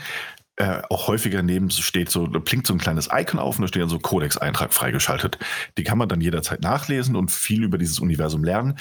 äh, 0.57 0.83
auch 0.91 1.09
häufiger 1.09 1.43
neben 1.43 1.71
steht 1.71 2.11
so, 2.11 2.27
da 2.27 2.39
blinkt 2.39 2.67
so 2.67 2.75
ein 2.75 2.79
kleines 2.79 3.09
Icon 3.11 3.41
auf 3.41 3.57
und 3.57 3.63
da 3.63 3.69
steht 3.69 3.83
dann 3.83 3.89
so 3.89 3.99
Codex-Eintrag 3.99 4.73
freigeschaltet. 4.75 5.39
Die 5.79 5.83
kann 5.83 5.99
man 5.99 6.09
dann 6.09 6.21
jederzeit 6.21 6.61
nachlesen 6.61 7.17
und 7.17 7.31
viel 7.31 7.65
über 7.65 7.79
dieses 7.79 7.99
Universum 8.01 8.45
lernen. 8.45 8.79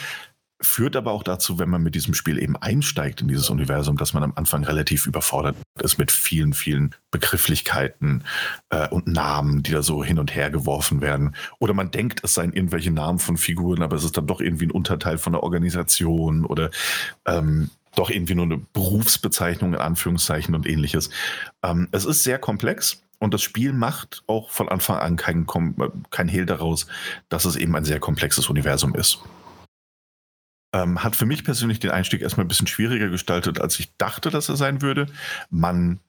Führt 0.61 0.95
aber 0.95 1.11
auch 1.11 1.23
dazu, 1.23 1.57
wenn 1.57 1.69
man 1.69 1.81
mit 1.81 1.95
diesem 1.95 2.13
Spiel 2.13 2.37
eben 2.37 2.55
einsteigt 2.55 3.21
in 3.21 3.27
dieses 3.27 3.49
Universum, 3.49 3.97
dass 3.97 4.13
man 4.13 4.23
am 4.23 4.33
Anfang 4.35 4.63
relativ 4.63 5.07
überfordert 5.07 5.55
ist 5.81 5.97
mit 5.97 6.11
vielen, 6.11 6.53
vielen 6.53 6.93
Begrifflichkeiten 7.09 8.23
äh, 8.69 8.87
und 8.89 9.07
Namen, 9.07 9.63
die 9.63 9.71
da 9.71 9.81
so 9.81 10.03
hin 10.03 10.19
und 10.19 10.35
her 10.35 10.51
geworfen 10.51 11.01
werden. 11.01 11.35
Oder 11.59 11.73
man 11.73 11.89
denkt, 11.89 12.23
es 12.23 12.35
seien 12.35 12.53
irgendwelche 12.53 12.91
Namen 12.91 13.17
von 13.17 13.37
Figuren, 13.37 13.81
aber 13.81 13.95
es 13.95 14.03
ist 14.03 14.17
dann 14.17 14.27
doch 14.27 14.39
irgendwie 14.39 14.67
ein 14.67 14.71
Unterteil 14.71 15.17
von 15.17 15.33
der 15.33 15.41
Organisation 15.41 16.45
oder 16.45 16.69
ähm, 17.25 17.71
doch 17.95 18.09
irgendwie 18.09 18.35
nur 18.35 18.45
eine 18.45 18.57
Berufsbezeichnung 18.57 19.73
in 19.73 19.79
Anführungszeichen 19.79 20.53
und 20.53 20.67
ähnliches. 20.67 21.09
Ähm, 21.63 21.87
es 21.91 22.05
ist 22.05 22.23
sehr 22.23 22.37
komplex. 22.39 23.01
Und 23.19 23.35
das 23.35 23.43
Spiel 23.43 23.71
macht 23.71 24.23
auch 24.25 24.49
von 24.49 24.67
Anfang 24.67 24.97
an 24.97 25.15
kein, 25.15 25.45
kein 26.09 26.27
Hehl 26.27 26.47
daraus, 26.47 26.87
dass 27.29 27.45
es 27.45 27.55
eben 27.55 27.75
ein 27.75 27.85
sehr 27.85 27.99
komplexes 27.99 28.49
Universum 28.49 28.95
ist. 28.95 29.19
Ähm, 30.73 31.03
hat 31.03 31.15
für 31.15 31.25
mich 31.25 31.43
persönlich 31.43 31.79
den 31.79 31.91
Einstieg 31.91 32.21
erstmal 32.21 32.45
ein 32.45 32.49
bisschen 32.49 32.67
schwieriger 32.67 33.09
gestaltet, 33.09 33.59
als 33.59 33.79
ich 33.79 33.95
dachte, 33.97 34.29
dass 34.29 34.47
er 34.49 34.55
sein 34.55 34.81
würde. 34.81 35.07
Man 35.49 35.99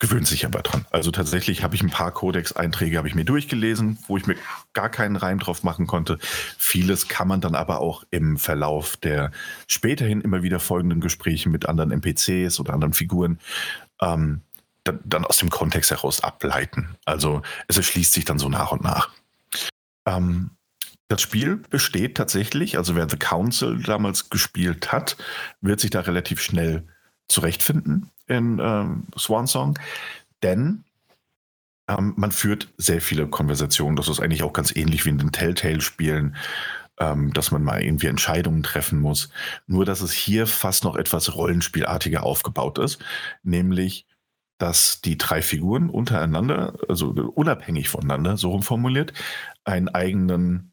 gewöhnt 0.00 0.26
sich 0.26 0.46
aber 0.46 0.62
dran. 0.62 0.86
Also 0.90 1.10
tatsächlich 1.10 1.62
habe 1.62 1.76
ich 1.76 1.82
ein 1.82 1.90
paar 1.90 2.10
Codex-Einträge 2.10 2.96
habe 2.96 3.06
ich 3.06 3.14
mir 3.14 3.26
durchgelesen, 3.26 3.98
wo 4.08 4.16
ich 4.16 4.26
mir 4.26 4.34
gar 4.72 4.88
keinen 4.88 5.14
Reim 5.14 5.38
drauf 5.38 5.62
machen 5.62 5.86
konnte. 5.86 6.18
Vieles 6.58 7.06
kann 7.06 7.28
man 7.28 7.40
dann 7.42 7.54
aber 7.54 7.80
auch 7.80 8.04
im 8.10 8.38
Verlauf 8.38 8.96
der 8.96 9.30
späterhin 9.68 10.22
immer 10.22 10.42
wieder 10.42 10.58
folgenden 10.58 11.00
Gespräche 11.00 11.50
mit 11.50 11.66
anderen 11.66 11.92
NPCs 11.92 12.58
oder 12.58 12.72
anderen 12.72 12.94
Figuren 12.94 13.38
ähm, 14.00 14.40
dann, 14.84 15.00
dann, 15.04 15.26
aus 15.26 15.36
dem 15.36 15.50
Kontext 15.50 15.90
heraus 15.90 16.22
ableiten. 16.22 16.96
Also 17.04 17.42
es 17.68 17.76
erschließt 17.76 18.14
sich 18.14 18.24
dann 18.24 18.38
so 18.38 18.48
nach 18.48 18.72
und 18.72 18.82
nach. 18.82 19.10
Ähm, 20.06 20.52
das 21.10 21.22
Spiel 21.22 21.56
besteht 21.56 22.16
tatsächlich, 22.16 22.78
also 22.78 22.94
wer 22.94 23.10
The 23.10 23.16
Council 23.16 23.82
damals 23.82 24.30
gespielt 24.30 24.92
hat, 24.92 25.16
wird 25.60 25.80
sich 25.80 25.90
da 25.90 26.00
relativ 26.02 26.40
schnell 26.40 26.84
zurechtfinden 27.26 28.10
in 28.28 28.60
ähm, 28.62 29.08
Swan 29.18 29.48
Song, 29.48 29.76
denn 30.44 30.84
ähm, 31.88 32.14
man 32.16 32.30
führt 32.30 32.68
sehr 32.76 33.00
viele 33.00 33.26
Konversationen. 33.26 33.96
Das 33.96 34.06
ist 34.06 34.20
eigentlich 34.20 34.44
auch 34.44 34.52
ganz 34.52 34.74
ähnlich 34.76 35.04
wie 35.04 35.08
in 35.08 35.18
den 35.18 35.32
Telltale-Spielen, 35.32 36.36
ähm, 37.00 37.32
dass 37.32 37.50
man 37.50 37.64
mal 37.64 37.82
irgendwie 37.82 38.06
Entscheidungen 38.06 38.62
treffen 38.62 39.00
muss. 39.00 39.30
Nur, 39.66 39.84
dass 39.84 40.02
es 40.02 40.12
hier 40.12 40.46
fast 40.46 40.84
noch 40.84 40.94
etwas 40.94 41.34
rollenspielartiger 41.34 42.22
aufgebaut 42.22 42.78
ist, 42.78 43.04
nämlich 43.42 44.06
dass 44.58 45.00
die 45.00 45.18
drei 45.18 45.42
Figuren 45.42 45.90
untereinander, 45.90 46.74
also 46.88 47.08
unabhängig 47.08 47.88
voneinander, 47.88 48.36
so 48.36 48.50
rum 48.50 48.62
formuliert, 48.62 49.12
einen 49.64 49.88
eigenen 49.88 50.69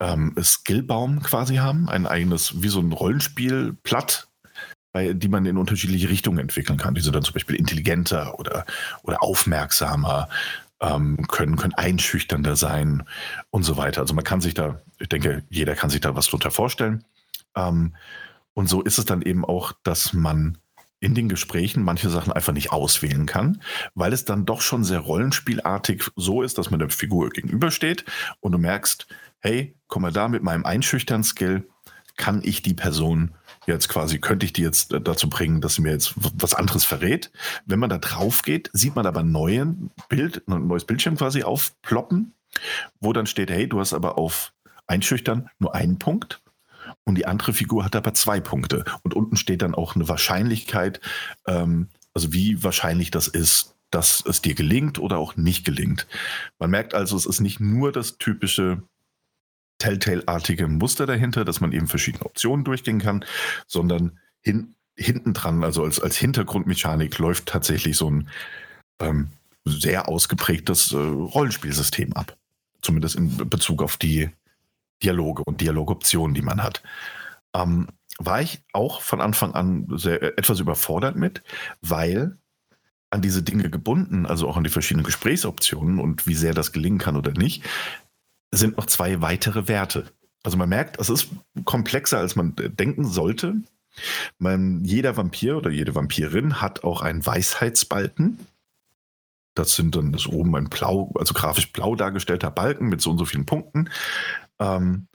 ähm, 0.00 0.34
Skillbaum 0.40 1.22
quasi 1.22 1.56
haben, 1.56 1.88
ein 1.88 2.06
eigenes, 2.06 2.62
wie 2.62 2.68
so 2.68 2.80
ein 2.80 2.92
Rollenspielblatt, 2.92 4.28
die 4.94 5.28
man 5.28 5.44
in 5.44 5.58
unterschiedliche 5.58 6.08
Richtungen 6.08 6.38
entwickeln 6.38 6.78
kann. 6.78 6.94
Die 6.94 7.02
sind 7.02 7.14
dann 7.14 7.22
zum 7.22 7.34
Beispiel 7.34 7.56
intelligenter 7.56 8.38
oder, 8.38 8.64
oder 9.02 9.22
aufmerksamer, 9.22 10.28
ähm, 10.80 11.26
können, 11.28 11.56
können 11.56 11.74
einschüchternder 11.74 12.56
sein 12.56 13.04
und 13.50 13.62
so 13.62 13.76
weiter. 13.76 14.00
Also 14.00 14.14
man 14.14 14.24
kann 14.24 14.40
sich 14.40 14.54
da, 14.54 14.80
ich 14.98 15.08
denke, 15.08 15.44
jeder 15.50 15.74
kann 15.74 15.90
sich 15.90 16.00
da 16.00 16.14
was 16.14 16.26
drunter 16.26 16.50
vorstellen. 16.50 17.04
Ähm, 17.54 17.94
und 18.54 18.68
so 18.68 18.82
ist 18.82 18.98
es 18.98 19.04
dann 19.04 19.22
eben 19.22 19.44
auch, 19.44 19.72
dass 19.82 20.12
man 20.12 20.58
in 20.98 21.14
den 21.14 21.28
Gesprächen 21.28 21.82
manche 21.82 22.08
Sachen 22.08 22.32
einfach 22.32 22.54
nicht 22.54 22.72
auswählen 22.72 23.26
kann, 23.26 23.62
weil 23.94 24.12
es 24.12 24.24
dann 24.24 24.46
doch 24.46 24.62
schon 24.62 24.82
sehr 24.82 25.00
rollenspielartig 25.00 26.04
so 26.16 26.42
ist, 26.42 26.56
dass 26.56 26.70
man 26.70 26.80
der 26.80 26.88
Figur 26.88 27.28
gegenübersteht 27.30 28.04
und 28.40 28.52
du 28.52 28.58
merkst, 28.58 29.06
hey, 29.46 29.76
komm 29.86 30.02
mal 30.02 30.12
da 30.12 30.26
mit 30.26 30.42
meinem 30.42 30.64
Einschüchtern-Skill, 30.64 31.68
kann 32.16 32.40
ich 32.42 32.62
die 32.62 32.74
Person 32.74 33.32
jetzt 33.66 33.88
quasi, 33.88 34.18
könnte 34.18 34.44
ich 34.44 34.52
die 34.52 34.62
jetzt 34.62 34.92
dazu 35.02 35.28
bringen, 35.28 35.60
dass 35.60 35.74
sie 35.74 35.82
mir 35.82 35.92
jetzt 35.92 36.14
was 36.16 36.54
anderes 36.54 36.84
verrät. 36.84 37.30
Wenn 37.64 37.78
man 37.78 37.90
da 37.90 37.98
drauf 37.98 38.42
geht, 38.42 38.70
sieht 38.72 38.96
man 38.96 39.06
aber 39.06 39.22
neuen 39.22 39.90
Bild, 40.08 40.42
ein 40.48 40.66
neues 40.66 40.84
Bildschirm 40.84 41.16
quasi 41.16 41.44
aufploppen, 41.44 42.34
wo 43.00 43.12
dann 43.12 43.26
steht, 43.26 43.50
hey, 43.50 43.68
du 43.68 43.78
hast 43.78 43.92
aber 43.92 44.18
auf 44.18 44.52
Einschüchtern 44.88 45.48
nur 45.58 45.74
einen 45.74 45.98
Punkt 45.98 46.42
und 47.04 47.16
die 47.16 47.26
andere 47.26 47.52
Figur 47.52 47.84
hat 47.84 47.94
aber 47.94 48.14
zwei 48.14 48.40
Punkte. 48.40 48.84
Und 49.02 49.14
unten 49.14 49.36
steht 49.36 49.62
dann 49.62 49.74
auch 49.74 49.94
eine 49.94 50.08
Wahrscheinlichkeit, 50.08 51.00
ähm, 51.46 51.88
also 52.14 52.32
wie 52.32 52.64
wahrscheinlich 52.64 53.10
das 53.12 53.28
ist, 53.28 53.76
dass 53.90 54.24
es 54.26 54.42
dir 54.42 54.54
gelingt 54.54 54.98
oder 54.98 55.18
auch 55.18 55.36
nicht 55.36 55.64
gelingt. 55.64 56.08
Man 56.58 56.70
merkt 56.70 56.94
also, 56.94 57.16
es 57.16 57.26
ist 57.26 57.40
nicht 57.40 57.60
nur 57.60 57.92
das 57.92 58.18
typische 58.18 58.82
Telltale-artige 59.78 60.68
Muster 60.68 61.06
dahinter, 61.06 61.44
dass 61.44 61.60
man 61.60 61.72
eben 61.72 61.86
verschiedene 61.86 62.24
Optionen 62.24 62.64
durchgehen 62.64 63.00
kann, 63.00 63.24
sondern 63.66 64.18
hin, 64.40 64.74
hinten 64.96 65.34
dran, 65.34 65.64
also 65.64 65.84
als, 65.84 66.00
als 66.00 66.16
Hintergrundmechanik, 66.16 67.18
läuft 67.18 67.46
tatsächlich 67.46 67.96
so 67.96 68.10
ein 68.10 68.28
ähm, 69.00 69.28
sehr 69.64 70.08
ausgeprägtes 70.08 70.92
äh, 70.92 70.96
Rollenspielsystem 70.96 72.12
ab. 72.14 72.36
Zumindest 72.82 73.16
in 73.16 73.48
Bezug 73.50 73.82
auf 73.82 73.96
die 73.96 74.30
Dialoge 75.02 75.42
und 75.44 75.60
Dialogoptionen, 75.60 76.34
die 76.34 76.42
man 76.42 76.62
hat. 76.62 76.82
Ähm, 77.54 77.88
war 78.18 78.40
ich 78.40 78.62
auch 78.72 79.02
von 79.02 79.20
Anfang 79.20 79.54
an 79.54 79.86
sehr, 79.96 80.22
äh, 80.22 80.32
etwas 80.36 80.60
überfordert 80.60 81.16
mit, 81.16 81.42
weil 81.82 82.38
an 83.10 83.22
diese 83.22 83.42
Dinge 83.42 83.70
gebunden, 83.70 84.26
also 84.26 84.48
auch 84.48 84.56
an 84.56 84.64
die 84.64 84.70
verschiedenen 84.70 85.04
Gesprächsoptionen 85.04 86.00
und 86.00 86.26
wie 86.26 86.34
sehr 86.34 86.54
das 86.54 86.72
gelingen 86.72 86.98
kann 86.98 87.16
oder 87.16 87.32
nicht, 87.32 87.62
sind 88.56 88.76
noch 88.76 88.86
zwei 88.86 89.20
weitere 89.20 89.68
Werte. 89.68 90.06
Also 90.42 90.56
man 90.56 90.68
merkt, 90.68 91.00
es 91.00 91.10
ist 91.10 91.28
komplexer, 91.64 92.18
als 92.18 92.36
man 92.36 92.54
denken 92.56 93.04
sollte. 93.04 93.56
Man, 94.38 94.84
jeder 94.84 95.16
Vampir 95.16 95.56
oder 95.56 95.70
jede 95.70 95.94
Vampirin 95.94 96.60
hat 96.60 96.84
auch 96.84 97.00
einen 97.00 97.24
Weisheitsbalken. 97.24 98.38
Das 99.54 99.74
sind 99.74 99.96
dann 99.96 100.12
das 100.12 100.26
oben 100.26 100.54
ein 100.54 100.68
blau, 100.68 101.12
also 101.18 101.32
grafisch 101.32 101.72
blau 101.72 101.96
dargestellter 101.96 102.50
Balken 102.50 102.88
mit 102.88 103.00
so 103.00 103.10
und 103.10 103.18
so 103.18 103.24
vielen 103.24 103.46
Punkten 103.46 103.88
ähm, 104.58 105.08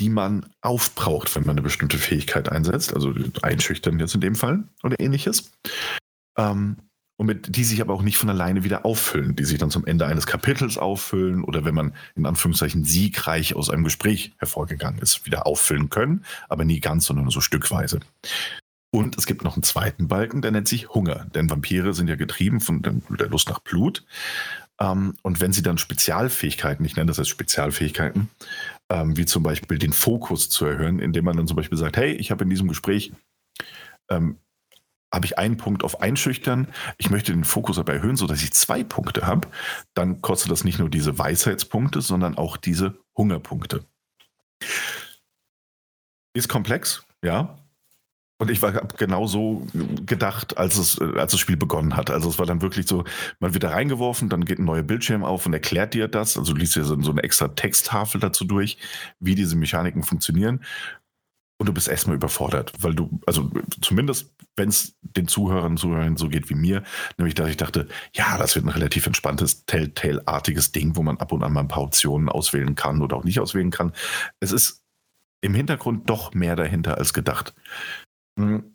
die 0.00 0.08
man 0.08 0.46
aufbraucht, 0.62 1.34
wenn 1.36 1.44
man 1.44 1.54
eine 1.54 1.62
bestimmte 1.62 1.98
Fähigkeit 1.98 2.48
einsetzt, 2.50 2.94
also 2.94 3.12
einschüchtern 3.42 4.00
jetzt 4.00 4.14
in 4.14 4.22
dem 4.22 4.34
Fall 4.34 4.64
oder 4.82 4.98
ähnliches. 4.98 5.52
Ähm, 6.38 6.78
und 7.20 7.26
mit, 7.26 7.54
die 7.54 7.64
sich 7.64 7.82
aber 7.82 7.92
auch 7.92 8.00
nicht 8.00 8.16
von 8.16 8.30
alleine 8.30 8.64
wieder 8.64 8.86
auffüllen, 8.86 9.36
die 9.36 9.44
sich 9.44 9.58
dann 9.58 9.70
zum 9.70 9.84
Ende 9.84 10.06
eines 10.06 10.26
Kapitels 10.26 10.78
auffüllen 10.78 11.44
oder 11.44 11.66
wenn 11.66 11.74
man 11.74 11.92
in 12.16 12.24
Anführungszeichen 12.24 12.82
siegreich 12.82 13.54
aus 13.54 13.68
einem 13.68 13.84
Gespräch 13.84 14.32
hervorgegangen 14.38 15.02
ist, 15.02 15.26
wieder 15.26 15.46
auffüllen 15.46 15.90
können, 15.90 16.24
aber 16.48 16.64
nie 16.64 16.80
ganz, 16.80 17.04
sondern 17.04 17.26
nur 17.26 17.32
so 17.32 17.42
stückweise. 17.42 18.00
Und 18.90 19.18
es 19.18 19.26
gibt 19.26 19.44
noch 19.44 19.54
einen 19.54 19.64
zweiten 19.64 20.08
Balken, 20.08 20.40
der 20.40 20.50
nennt 20.50 20.66
sich 20.66 20.88
Hunger, 20.94 21.26
denn 21.34 21.50
Vampire 21.50 21.92
sind 21.92 22.08
ja 22.08 22.16
getrieben 22.16 22.62
von 22.62 22.80
der 22.80 23.28
Lust 23.28 23.50
nach 23.50 23.58
Blut. 23.58 24.02
Ähm, 24.80 25.12
und 25.20 25.42
wenn 25.42 25.52
sie 25.52 25.62
dann 25.62 25.76
Spezialfähigkeiten, 25.76 26.86
ich 26.86 26.96
nenne 26.96 27.08
das 27.08 27.18
als 27.18 27.28
Spezialfähigkeiten, 27.28 28.30
ähm, 28.88 29.18
wie 29.18 29.26
zum 29.26 29.42
Beispiel 29.42 29.76
den 29.76 29.92
Fokus 29.92 30.48
zu 30.48 30.64
erhöhen, 30.64 30.98
indem 30.98 31.26
man 31.26 31.36
dann 31.36 31.46
zum 31.46 31.56
Beispiel 31.56 31.76
sagt, 31.76 31.98
hey, 31.98 32.12
ich 32.12 32.30
habe 32.30 32.44
in 32.44 32.50
diesem 32.50 32.68
Gespräch 32.68 33.12
ähm, 34.08 34.38
habe 35.12 35.26
ich 35.26 35.38
einen 35.38 35.56
Punkt 35.56 35.84
auf 35.84 36.00
Einschüchtern, 36.00 36.68
ich 36.98 37.10
möchte 37.10 37.32
den 37.32 37.44
Fokus 37.44 37.78
aber 37.78 37.94
erhöhen, 37.94 38.16
sodass 38.16 38.42
ich 38.42 38.52
zwei 38.52 38.84
Punkte 38.84 39.26
habe, 39.26 39.48
dann 39.94 40.22
kostet 40.22 40.50
das 40.50 40.64
nicht 40.64 40.78
nur 40.78 40.88
diese 40.88 41.18
Weisheitspunkte, 41.18 42.00
sondern 42.00 42.38
auch 42.38 42.56
diese 42.56 42.98
Hungerpunkte. 43.16 43.84
Ist 46.32 46.48
komplex, 46.48 47.04
ja, 47.24 47.58
und 48.40 48.50
ich 48.50 48.62
war 48.62 48.72
genau 48.96 49.26
so 49.26 49.66
gedacht, 50.06 50.56
als 50.56 50.78
es, 50.78 50.98
als 50.98 51.32
das 51.32 51.40
Spiel 51.40 51.58
begonnen 51.58 51.94
hat. 51.94 52.10
Also 52.10 52.30
es 52.30 52.38
war 52.38 52.46
dann 52.46 52.62
wirklich 52.62 52.88
so, 52.88 53.04
man 53.38 53.52
wird 53.52 53.64
da 53.64 53.68
reingeworfen, 53.68 54.30
dann 54.30 54.46
geht 54.46 54.58
ein 54.58 54.64
neuer 54.64 54.82
Bildschirm 54.82 55.24
auf 55.24 55.44
und 55.44 55.52
erklärt 55.52 55.92
dir 55.92 56.08
das. 56.08 56.38
Also 56.38 56.54
du 56.54 56.58
liest 56.58 56.74
dir 56.74 56.84
so, 56.84 56.94
eine 56.94 57.22
extra 57.22 57.48
Texttafel 57.48 58.18
dazu 58.18 58.46
durch, 58.46 58.78
wie 59.18 59.34
diese 59.34 59.56
Mechaniken 59.56 60.02
funktionieren. 60.02 60.64
Und 61.60 61.66
du 61.66 61.74
bist 61.74 61.88
erstmal 61.88 62.16
überfordert, 62.16 62.72
weil 62.80 62.94
du, 62.94 63.20
also 63.26 63.50
zumindest 63.82 64.32
wenn 64.56 64.70
es 64.70 64.96
den 65.02 65.28
Zuhörern, 65.28 65.76
Zuhörern 65.76 66.16
so 66.16 66.30
geht 66.30 66.48
wie 66.48 66.54
mir, 66.54 66.82
nämlich 67.18 67.34
dass 67.34 67.50
ich 67.50 67.58
dachte, 67.58 67.86
ja, 68.14 68.38
das 68.38 68.54
wird 68.54 68.64
ein 68.64 68.70
relativ 68.70 69.06
entspanntes 69.06 69.66
Telltale-artiges 69.66 70.72
Ding, 70.72 70.96
wo 70.96 71.02
man 71.02 71.18
ab 71.18 71.32
und 71.32 71.42
an 71.42 71.52
mal 71.52 71.60
ein 71.60 71.68
paar 71.68 71.82
Optionen 71.82 72.30
auswählen 72.30 72.76
kann 72.76 73.02
oder 73.02 73.14
auch 73.14 73.24
nicht 73.24 73.40
auswählen 73.40 73.70
kann. 73.70 73.92
Es 74.40 74.52
ist 74.52 74.82
im 75.42 75.52
Hintergrund 75.52 76.08
doch 76.08 76.32
mehr 76.32 76.56
dahinter 76.56 76.96
als 76.96 77.12
gedacht. 77.12 77.52
Hm. 78.38 78.72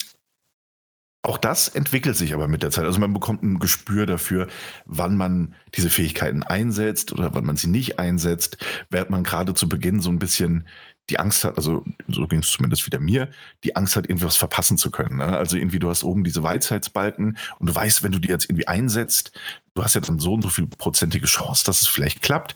Auch 1.23 1.39
das 1.39 1.69
entwickelt 1.69 2.15
sich 2.15 2.35
aber 2.35 2.47
mit 2.47 2.61
der 2.61 2.69
Zeit. 2.69 2.85
Also 2.85 2.99
man 2.99 3.11
bekommt 3.11 3.41
ein 3.41 3.57
Gespür 3.57 4.05
dafür, 4.05 4.45
wann 4.85 5.17
man 5.17 5.55
diese 5.73 5.89
Fähigkeiten 5.89 6.43
einsetzt 6.43 7.13
oder 7.13 7.33
wann 7.33 7.47
man 7.47 7.57
sie 7.57 7.65
nicht 7.65 7.97
einsetzt. 7.97 8.63
Während 8.91 9.09
man 9.09 9.23
gerade 9.23 9.55
zu 9.55 9.67
Beginn 9.67 10.01
so 10.01 10.11
ein 10.11 10.19
bisschen 10.19 10.67
die 11.09 11.19
Angst 11.19 11.43
hat, 11.43 11.57
also 11.57 11.83
so 12.07 12.27
ging 12.27 12.39
es 12.39 12.49
zumindest 12.49 12.85
wieder 12.85 12.99
mir, 12.99 13.29
die 13.63 13.75
Angst 13.75 13.95
hat, 13.95 14.07
irgendwas 14.07 14.37
verpassen 14.37 14.77
zu 14.77 14.89
können. 14.89 15.17
Ne? 15.17 15.25
Also 15.25 15.57
irgendwie, 15.57 15.79
du 15.79 15.89
hast 15.89 16.03
oben 16.03 16.23
diese 16.23 16.41
Weisheitsbalken 16.41 17.37
und 17.59 17.69
du 17.69 17.75
weißt, 17.75 18.03
wenn 18.03 18.11
du 18.11 18.19
die 18.19 18.29
jetzt 18.29 18.45
irgendwie 18.45 18.67
einsetzt, 18.67 19.31
du 19.75 19.83
hast 19.83 19.93
ja 19.93 20.01
dann 20.01 20.19
so 20.19 20.33
und 20.33 20.41
so 20.41 20.49
viel 20.49 20.67
prozentige 20.67 21.27
Chance, 21.27 21.63
dass 21.65 21.81
es 21.81 21.87
vielleicht 21.87 22.21
klappt. 22.21 22.55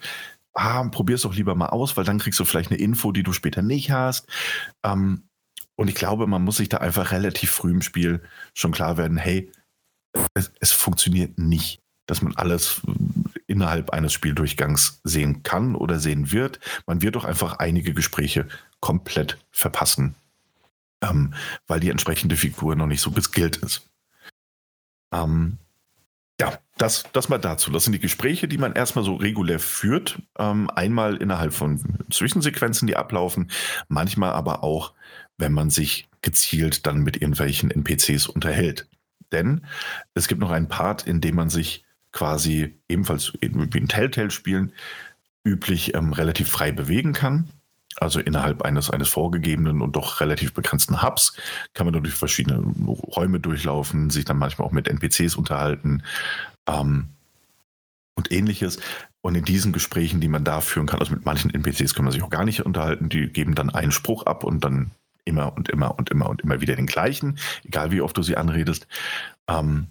Ah, 0.54 0.84
probier 0.86 1.16
es 1.16 1.22
doch 1.22 1.36
lieber 1.36 1.54
mal 1.54 1.68
aus, 1.68 1.96
weil 1.96 2.06
dann 2.06 2.18
kriegst 2.18 2.40
du 2.40 2.46
vielleicht 2.46 2.72
eine 2.72 2.80
Info, 2.80 3.12
die 3.12 3.24
du 3.24 3.34
später 3.34 3.62
nicht 3.62 3.92
hast. 3.92 4.28
Ähm, 4.84 5.24
und 5.76 5.88
ich 5.88 5.96
glaube, 5.96 6.28
man 6.28 6.44
muss 6.44 6.58
sich 6.58 6.70
da 6.70 6.78
einfach 6.78 7.12
relativ 7.12 7.52
früh 7.52 7.72
im 7.72 7.82
Spiel 7.82 8.22
schon 8.54 8.72
klar 8.72 8.98
werden, 8.98 9.18
hey, 9.18 9.52
es, 10.34 10.52
es 10.60 10.72
funktioniert 10.72 11.38
nicht, 11.38 11.82
dass 12.08 12.22
man 12.22 12.36
alles 12.36 12.82
innerhalb 13.50 13.90
eines 13.92 14.14
Spieldurchgangs 14.14 15.02
sehen 15.04 15.44
kann 15.44 15.76
oder 15.76 16.00
sehen 16.00 16.32
wird. 16.32 16.60
Man 16.86 17.02
wird 17.02 17.16
doch 17.16 17.26
einfach 17.26 17.60
einige 17.60 17.94
Gespräche 17.94 18.48
komplett 18.80 19.38
verpassen, 19.52 20.16
ähm, 21.02 21.34
weil 21.68 21.80
die 21.80 21.90
entsprechende 21.90 22.36
Figur 22.38 22.76
noch 22.76 22.88
nicht 22.88 23.02
so 23.02 23.12
geskillt 23.12 23.58
ist. 23.58 23.90
Ähm, 25.12 25.58
ja, 26.40 26.58
das, 26.78 27.04
das 27.12 27.28
mal 27.28 27.40
dazu. 27.40 27.72
Das 27.72 27.84
sind 27.84 27.94
die 27.94 28.00
Gespräche, 28.00 28.48
die 28.48 28.58
man 28.58 28.74
erstmal 28.74 29.04
so 29.04 29.16
regulär 29.16 29.60
führt. 29.60 30.22
Ähm, 30.38 30.70
einmal 30.70 31.18
innerhalb 31.18 31.54
von 31.54 31.82
Zwischensequenzen, 32.10 32.88
die 32.88 32.96
ablaufen, 32.96 33.52
manchmal 33.90 34.32
aber 34.32 34.64
auch 34.64 34.94
wenn 35.40 35.54
man 35.54 35.70
sich 35.70 36.08
gezielt 36.22 36.86
dann 36.86 37.00
mit 37.00 37.18
irgendwelchen 37.18 37.72
NPCs 37.72 38.28
unterhält. 38.28 38.88
Denn 39.32 39.66
es 40.14 40.28
gibt 40.28 40.42
noch 40.42 40.52
einen 40.52 40.68
Part, 40.68 41.08
in 41.08 41.22
dem 41.22 41.36
man 41.36 41.50
sich 41.50 41.86
quasi 42.12 42.80
ebenfalls 42.88 43.34
wie 43.42 43.78
in 43.78 43.88
Telltale-Spielen 43.88 44.74
üblich 45.44 45.96
ähm, 45.96 46.14
relativ 46.14 46.50
frei 46.50 46.72
bewegen 46.72 47.14
kann. 47.14 47.50
Also 47.98 48.20
innerhalb 48.20 48.62
eines, 48.62 48.90
eines 48.90 49.10
vorgegebenen 49.10 49.82
und 49.82 49.96
doch 49.96 50.22
relativ 50.22 50.54
begrenzten 50.54 51.02
Hubs 51.02 51.36
kann 51.74 51.86
man 51.86 52.02
durch 52.02 52.14
verschiedene 52.14 52.60
Räume 52.88 53.40
durchlaufen, 53.40 54.10
sich 54.10 54.26
dann 54.26 54.38
manchmal 54.38 54.68
auch 54.68 54.72
mit 54.72 54.88
NPCs 54.88 55.36
unterhalten 55.36 56.04
ähm, 56.68 57.10
und 58.16 58.32
ähnliches. 58.32 58.80
Und 59.22 59.36
in 59.36 59.44
diesen 59.44 59.74
Gesprächen, 59.74 60.22
die 60.22 60.30
man 60.30 60.46
da 60.46 60.62
führen 60.62 60.88
kann, 60.88 61.00
also 61.00 61.14
mit 61.14 61.26
manchen 61.26 61.54
NPCs 61.54 61.94
kann 61.94 62.06
man 62.06 62.14
sich 62.14 62.24
auch 62.24 62.30
gar 62.30 62.46
nicht 62.46 62.66
unterhalten, 62.66 63.10
die 63.10 63.28
geben 63.28 63.54
dann 63.54 63.70
einen 63.70 63.92
Spruch 63.92 64.26
ab 64.26 64.46
und 64.46 64.64
dann 64.64 64.92
immer 65.26 65.56
und 65.58 65.68
immer 65.68 65.98
und 65.98 66.10
immer 66.10 66.30
und 66.30 66.42
immer 66.42 66.62
wieder 66.62 66.76
den 66.76 66.86
gleichen, 66.86 67.38
egal 67.66 67.92
wie 67.92 68.02
oft 68.02 68.16
du 68.16 68.22
sie 68.22 68.38
anredest. 68.38 68.88
Ähm, 69.48 69.88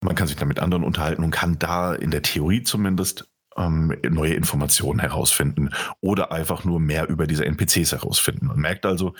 man 0.00 0.14
kann 0.14 0.26
sich 0.26 0.36
dann 0.36 0.48
mit 0.48 0.60
anderen 0.60 0.84
unterhalten 0.84 1.22
und 1.22 1.30
kann 1.30 1.58
da 1.58 1.94
in 1.94 2.10
der 2.10 2.22
Theorie 2.22 2.62
zumindest 2.62 3.28
ähm, 3.56 3.94
neue 4.08 4.32
Informationen 4.34 5.00
herausfinden 5.00 5.70
oder 6.00 6.32
einfach 6.32 6.64
nur 6.64 6.80
mehr 6.80 7.08
über 7.08 7.26
diese 7.26 7.44
NPCs 7.44 7.92
herausfinden. 7.92 8.46
Man 8.46 8.60
merkt 8.60 8.86
also, 8.86 9.14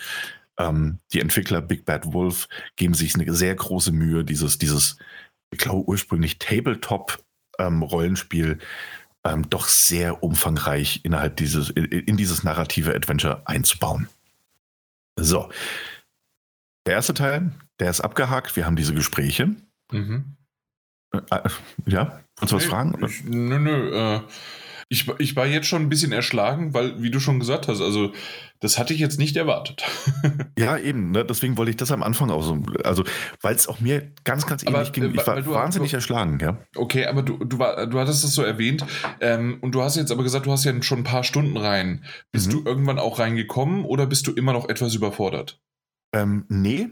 ähm, 0.58 0.98
die 1.12 1.20
Entwickler 1.20 1.60
Big 1.60 1.84
Bad 1.84 2.12
Wolf 2.12 2.48
geben 2.76 2.94
sich 2.94 3.14
eine 3.14 3.32
sehr 3.34 3.54
große 3.54 3.92
Mühe, 3.92 4.24
dieses, 4.24 4.56
dieses, 4.58 4.96
ich 5.50 5.58
glaube 5.58 5.86
ursprünglich 5.88 6.38
Tabletop-Rollenspiel 6.38 8.58
ähm, 9.24 9.50
doch 9.50 9.68
sehr 9.68 10.22
umfangreich 10.22 11.00
innerhalb 11.04 11.36
dieses, 11.36 11.68
in, 11.70 11.84
in 11.84 12.16
dieses 12.16 12.42
narrative 12.42 12.94
Adventure 12.94 13.42
einzubauen. 13.46 14.08
So. 15.16 15.50
Der 16.86 16.94
erste 16.94 17.12
Teil, 17.12 17.52
der 17.78 17.90
ist 17.90 18.00
abgehakt. 18.00 18.56
Wir 18.56 18.64
haben 18.64 18.76
diese 18.76 18.94
Gespräche. 18.94 19.54
Mhm. 19.92 20.36
Äh, 21.12 21.18
äh 21.36 21.50
ja, 21.86 22.20
willst 22.38 22.52
du 22.52 22.56
was 22.56 22.64
fragen? 22.64 22.96
Ich, 23.04 23.24
nö, 23.24 23.58
nö. 23.58 24.16
Äh, 24.16 24.20
ich, 24.92 25.08
ich 25.20 25.36
war 25.36 25.46
jetzt 25.46 25.68
schon 25.68 25.82
ein 25.82 25.88
bisschen 25.88 26.10
erschlagen, 26.10 26.74
weil, 26.74 27.00
wie 27.00 27.12
du 27.12 27.20
schon 27.20 27.38
gesagt 27.38 27.68
hast, 27.68 27.80
also 27.80 28.12
das 28.58 28.76
hatte 28.76 28.92
ich 28.92 28.98
jetzt 28.98 29.20
nicht 29.20 29.36
erwartet. 29.36 29.84
ja, 30.58 30.76
eben. 30.76 31.12
Ne? 31.12 31.24
Deswegen 31.24 31.56
wollte 31.56 31.70
ich 31.70 31.76
das 31.76 31.92
am 31.92 32.02
Anfang 32.02 32.28
auch 32.30 32.42
so. 32.42 32.60
Also, 32.82 33.04
weil 33.40 33.54
es 33.54 33.68
auch 33.68 33.78
mir 33.78 34.12
ganz, 34.24 34.46
ganz 34.46 34.64
ähnlich 34.64 34.76
aber, 34.76 34.90
ging. 34.90 35.14
Ich 35.14 35.26
war 35.26 35.40
du, 35.40 35.52
wahnsinnig 35.52 35.92
du, 35.92 35.96
erschlagen, 35.96 36.40
ja. 36.40 36.58
Okay, 36.74 37.06
aber 37.06 37.22
du, 37.22 37.38
du, 37.38 37.60
war, 37.60 37.86
du 37.86 38.00
hattest 38.00 38.24
es 38.24 38.34
so 38.34 38.42
erwähnt 38.42 38.84
ähm, 39.20 39.58
und 39.60 39.76
du 39.76 39.82
hast 39.82 39.94
jetzt 39.94 40.10
aber 40.10 40.24
gesagt, 40.24 40.46
du 40.46 40.52
hast 40.52 40.64
ja 40.64 40.82
schon 40.82 40.98
ein 40.98 41.04
paar 41.04 41.22
Stunden 41.22 41.56
rein. 41.56 42.04
Bist 42.32 42.48
mhm. 42.48 42.50
du 42.50 42.64
irgendwann 42.64 42.98
auch 42.98 43.20
reingekommen 43.20 43.84
oder 43.84 44.06
bist 44.06 44.26
du 44.26 44.32
immer 44.32 44.52
noch 44.52 44.68
etwas 44.68 44.96
überfordert? 44.96 45.60
Ähm, 46.12 46.46
nee. 46.48 46.88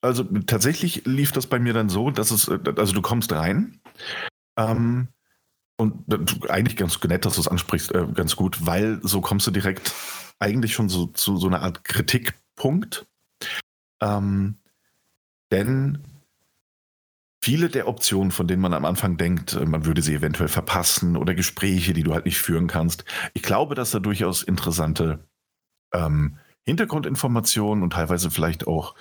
Also 0.00 0.24
tatsächlich 0.24 1.04
lief 1.06 1.32
das 1.32 1.46
bei 1.46 1.58
mir 1.58 1.72
dann 1.72 1.88
so, 1.88 2.10
dass 2.10 2.30
es, 2.30 2.48
also 2.48 2.92
du 2.92 3.02
kommst 3.02 3.32
rein. 3.32 3.80
Ähm, 4.56 5.08
und 5.76 6.50
eigentlich 6.50 6.76
ganz 6.76 7.02
nett, 7.04 7.24
dass 7.24 7.34
du 7.34 7.40
es 7.40 7.48
ansprichst, 7.48 7.94
äh, 7.94 8.06
ganz 8.12 8.36
gut, 8.36 8.66
weil 8.66 9.00
so 9.02 9.20
kommst 9.20 9.46
du 9.46 9.50
direkt 9.50 9.94
eigentlich 10.40 10.72
schon 10.72 10.88
so 10.88 11.06
zu 11.06 11.36
so 11.36 11.46
einer 11.46 11.62
Art 11.62 11.84
Kritikpunkt. 11.84 13.06
Ähm, 14.02 14.56
denn 15.52 16.04
viele 17.42 17.68
der 17.68 17.88
Optionen, 17.88 18.32
von 18.32 18.48
denen 18.48 18.62
man 18.62 18.74
am 18.74 18.84
Anfang 18.84 19.16
denkt, 19.16 19.54
äh, 19.54 19.64
man 19.64 19.84
würde 19.84 20.02
sie 20.02 20.14
eventuell 20.14 20.48
verpassen 20.48 21.16
oder 21.16 21.34
Gespräche, 21.34 21.92
die 21.92 22.02
du 22.02 22.12
halt 22.12 22.24
nicht 22.24 22.38
führen 22.38 22.66
kannst, 22.66 23.04
ich 23.34 23.42
glaube, 23.42 23.74
dass 23.74 23.92
da 23.92 24.00
durchaus 24.00 24.42
interessante 24.42 25.28
ähm, 25.92 26.38
Hintergrundinformationen 26.66 27.82
und 27.82 27.92
teilweise 27.92 28.30
vielleicht 28.30 28.66
auch 28.66 28.94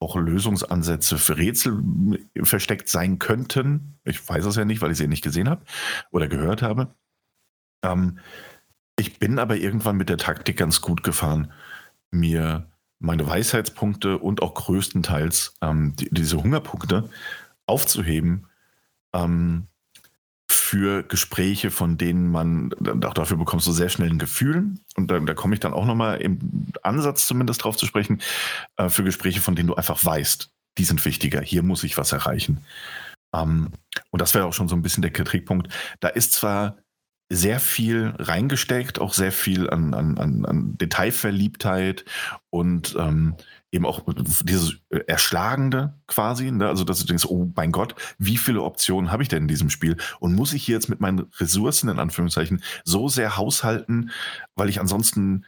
auch 0.00 0.16
Lösungsansätze 0.16 1.18
für 1.18 1.36
Rätsel 1.36 1.82
versteckt 2.42 2.88
sein 2.88 3.18
könnten. 3.18 3.98
Ich 4.04 4.26
weiß 4.26 4.44
es 4.44 4.56
ja 4.56 4.64
nicht, 4.64 4.80
weil 4.80 4.92
ich 4.92 4.98
sie 4.98 5.08
nicht 5.08 5.24
gesehen 5.24 5.48
habe 5.48 5.62
oder 6.10 6.28
gehört 6.28 6.62
habe. 6.62 6.94
Ähm, 7.82 8.18
ich 8.96 9.18
bin 9.18 9.38
aber 9.38 9.56
irgendwann 9.56 9.96
mit 9.96 10.08
der 10.08 10.18
Taktik 10.18 10.56
ganz 10.56 10.80
gut 10.80 11.02
gefahren, 11.02 11.52
mir 12.10 12.70
meine 13.00 13.26
Weisheitspunkte 13.26 14.18
und 14.18 14.42
auch 14.42 14.54
größtenteils 14.54 15.54
ähm, 15.62 15.94
die, 15.96 16.08
diese 16.10 16.42
Hungerpunkte 16.42 17.08
aufzuheben, 17.66 18.46
ähm, 19.12 19.68
für 20.50 21.02
Gespräche, 21.02 21.70
von 21.70 21.98
denen 21.98 22.30
man, 22.30 22.72
auch 23.04 23.14
dafür 23.14 23.36
bekommst 23.36 23.66
du 23.66 23.72
sehr 23.72 23.88
schnell 23.88 24.10
ein 24.10 24.18
Gefühl. 24.18 24.74
Und 24.96 25.10
da, 25.10 25.18
da 25.20 25.34
komme 25.34 25.54
ich 25.54 25.60
dann 25.60 25.74
auch 25.74 25.84
nochmal 25.84 26.20
im 26.20 26.38
Ansatz 26.82 27.26
zumindest 27.26 27.64
drauf 27.64 27.76
zu 27.76 27.86
sprechen, 27.86 28.20
äh, 28.76 28.88
für 28.88 29.04
Gespräche, 29.04 29.40
von 29.40 29.54
denen 29.54 29.68
du 29.68 29.74
einfach 29.74 30.02
weißt, 30.04 30.50
die 30.78 30.84
sind 30.84 31.04
wichtiger, 31.04 31.40
hier 31.40 31.62
muss 31.62 31.84
ich 31.84 31.98
was 31.98 32.12
erreichen. 32.12 32.64
Ähm, 33.34 33.72
und 34.10 34.22
das 34.22 34.34
wäre 34.34 34.46
auch 34.46 34.54
schon 34.54 34.68
so 34.68 34.76
ein 34.76 34.82
bisschen 34.82 35.02
der 35.02 35.12
Kritikpunkt. 35.12 35.72
Da 36.00 36.08
ist 36.08 36.32
zwar 36.32 36.78
sehr 37.30 37.60
viel 37.60 38.14
reingesteckt, 38.18 39.00
auch 39.00 39.12
sehr 39.12 39.32
viel 39.32 39.68
an, 39.68 39.92
an, 39.92 40.16
an 40.46 40.78
Detailverliebtheit 40.78 42.06
und 42.48 42.96
ähm, 42.98 43.34
eben 43.70 43.84
auch 43.84 44.02
dieses 44.42 44.76
Erschlagende 45.06 45.94
quasi, 46.06 46.50
ne? 46.50 46.68
also 46.68 46.84
dass 46.84 47.00
du 47.00 47.06
denkst, 47.06 47.26
oh 47.26 47.50
mein 47.54 47.72
Gott, 47.72 47.94
wie 48.18 48.38
viele 48.38 48.62
Optionen 48.62 49.10
habe 49.10 49.22
ich 49.22 49.28
denn 49.28 49.42
in 49.42 49.48
diesem 49.48 49.70
Spiel 49.70 49.96
und 50.20 50.34
muss 50.34 50.52
ich 50.52 50.64
hier 50.64 50.74
jetzt 50.74 50.88
mit 50.88 51.00
meinen 51.00 51.26
Ressourcen 51.38 51.88
in 51.90 51.98
Anführungszeichen 51.98 52.62
so 52.84 53.08
sehr 53.08 53.36
haushalten, 53.36 54.10
weil 54.54 54.68
ich 54.68 54.80
ansonsten 54.80 55.44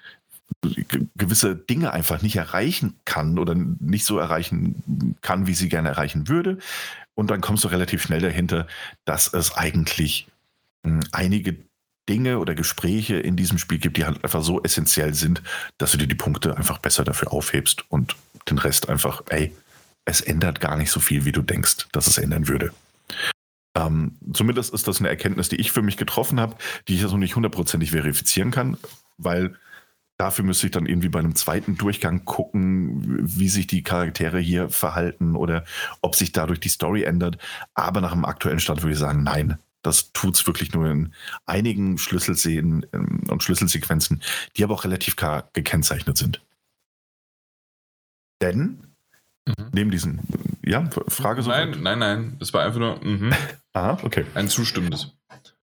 gewisse 1.16 1.57
Dinge 1.57 1.93
einfach 1.93 2.23
nicht 2.23 2.37
erreichen 2.37 2.99
kann 3.05 3.39
oder 3.39 3.55
nicht 3.55 4.05
so 4.05 4.18
erreichen 4.18 5.16
kann, 5.23 5.47
wie 5.47 5.55
sie 5.55 5.68
gerne 5.68 5.89
erreichen 5.89 6.29
würde. 6.29 6.59
Und 7.14 7.31
dann 7.31 7.41
kommst 7.41 7.64
du 7.64 7.68
relativ 7.68 8.03
schnell 8.03 8.21
dahinter, 8.21 8.66
dass 9.05 9.33
es 9.33 9.55
eigentlich 9.55 10.29
hm, 10.85 11.01
einige 11.12 11.57
Dinge 12.11 12.40
oder 12.40 12.56
Gespräche 12.56 13.14
in 13.16 13.36
diesem 13.36 13.56
Spiel 13.56 13.78
gibt, 13.78 13.96
die 13.96 14.04
halt 14.04 14.24
einfach 14.24 14.42
so 14.42 14.61
essentiell 14.62 15.14
sind, 15.14 15.42
dass 15.78 15.92
du 15.92 15.96
dir 15.96 16.08
die 16.08 16.16
Punkte 16.16 16.56
einfach 16.56 16.78
besser 16.78 17.04
dafür 17.04 17.32
aufhebst 17.32 17.84
und 17.88 18.16
den 18.50 18.58
Rest 18.58 18.88
einfach, 18.88 19.22
ey, 19.28 19.54
es 20.04 20.20
ändert 20.20 20.61
gar 20.61 20.76
nicht 20.76 20.90
so 20.90 20.98
viel, 20.98 21.24
wie 21.24 21.30
du 21.30 21.40
denkst, 21.40 21.86
dass 21.92 22.08
es 22.08 22.18
ändern 22.18 22.48
würde. 22.48 22.72
Ähm, 23.76 24.16
zumindest 24.32 24.74
ist 24.74 24.88
das 24.88 24.98
eine 24.98 25.08
Erkenntnis, 25.08 25.48
die 25.48 25.61
ich 25.61 25.70
für 25.70 25.82
mich 25.82 25.96
getroffen 25.96 26.40
habe, 26.40 26.56
die 26.88 26.96
ich 26.96 27.02
also 27.04 27.16
nicht 27.16 27.36
hundertprozentig 27.36 27.92
verifizieren 27.92 28.50
kann, 28.50 28.76
weil 29.16 29.54
dafür 30.16 30.44
müsste 30.44 30.66
ich 30.66 30.72
dann 30.72 30.86
irgendwie 30.86 31.08
bei 31.08 31.20
einem 31.20 31.36
zweiten 31.36 31.76
Durchgang 31.76 32.24
gucken, 32.24 33.20
wie 33.20 33.48
sich 33.48 33.68
die 33.68 33.84
Charaktere 33.84 34.40
hier 34.40 34.68
verhalten 34.68 35.36
oder 35.36 35.64
ob 36.02 36.16
sich 36.16 36.32
dadurch 36.32 36.58
die 36.58 36.68
Story 36.68 37.04
ändert. 37.04 37.38
Aber 37.74 38.00
nach 38.00 38.12
dem 38.12 38.24
aktuellen 38.24 38.58
Stand 38.58 38.82
würde 38.82 38.94
ich 38.94 38.98
sagen, 38.98 39.22
nein, 39.22 39.58
das 39.83 40.12
tut 40.12 40.35
es 40.35 40.47
wirklich 40.47 40.72
nur 40.72 40.91
in 40.91 41.14
einigen 41.47 41.99
Schlüsselszenen 41.99 42.87
ähm, 42.93 43.22
und 43.28 43.43
Schlüsselsequenzen, 43.43 44.22
die 44.57 44.64
aber 44.64 44.74
auch 44.74 44.85
relativ 44.85 45.16
klar 45.16 45.51
gekennzeichnet 45.53 46.16
sind. 46.16 46.43
Denn 48.43 48.95
mhm. 49.47 49.70
neben 49.72 49.91
diesen, 49.91 50.20
ja, 50.64 50.89
Frage 51.09 51.43
so. 51.43 51.51
Nein, 51.51 51.76
nein, 51.81 51.99
nein, 51.99 52.37
das 52.39 52.53
war 52.53 52.64
einfach 52.64 52.81
nur 52.81 53.05
mhm. 53.05 53.33
ah, 53.72 53.99
okay. 54.03 54.24
ein 54.35 54.49
zustimmendes. 54.49 55.12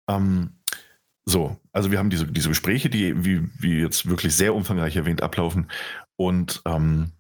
Ähm, 0.09 0.59
so, 1.25 1.61
also 1.73 1.91
wir 1.91 1.99
haben 1.99 2.11
diese, 2.11 2.27
diese 2.27 2.49
Gespräche, 2.49 2.89
die, 2.89 3.25
wie, 3.25 3.49
wie 3.59 3.81
jetzt 3.81 4.09
wirklich 4.09 4.35
sehr 4.35 4.55
umfangreich 4.55 4.97
erwähnt, 4.97 5.23
ablaufen. 5.23 5.71
Und 6.17 6.63
ähm, 6.65 7.13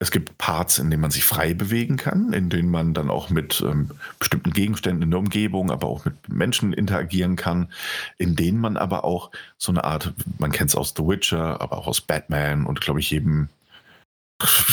es 0.00 0.12
gibt 0.12 0.38
Parts, 0.38 0.78
in 0.78 0.90
denen 0.90 1.00
man 1.00 1.10
sich 1.10 1.24
frei 1.24 1.54
bewegen 1.54 1.96
kann, 1.96 2.32
in 2.32 2.50
denen 2.50 2.70
man 2.70 2.94
dann 2.94 3.10
auch 3.10 3.30
mit 3.30 3.60
ähm, 3.60 3.90
bestimmten 4.20 4.52
Gegenständen 4.52 5.02
in 5.02 5.10
der 5.10 5.18
Umgebung, 5.18 5.72
aber 5.72 5.88
auch 5.88 6.04
mit 6.04 6.28
Menschen 6.28 6.72
interagieren 6.72 7.34
kann, 7.34 7.72
in 8.16 8.36
denen 8.36 8.60
man 8.60 8.76
aber 8.76 9.04
auch 9.04 9.32
so 9.56 9.72
eine 9.72 9.82
Art, 9.82 10.14
man 10.38 10.52
kennt 10.52 10.70
es 10.70 10.76
aus 10.76 10.94
The 10.96 11.02
Witcher, 11.02 11.60
aber 11.60 11.78
auch 11.78 11.88
aus 11.88 12.00
Batman 12.00 12.64
und 12.64 12.80
glaube 12.80 13.00
ich 13.00 13.10
jedem, 13.10 13.48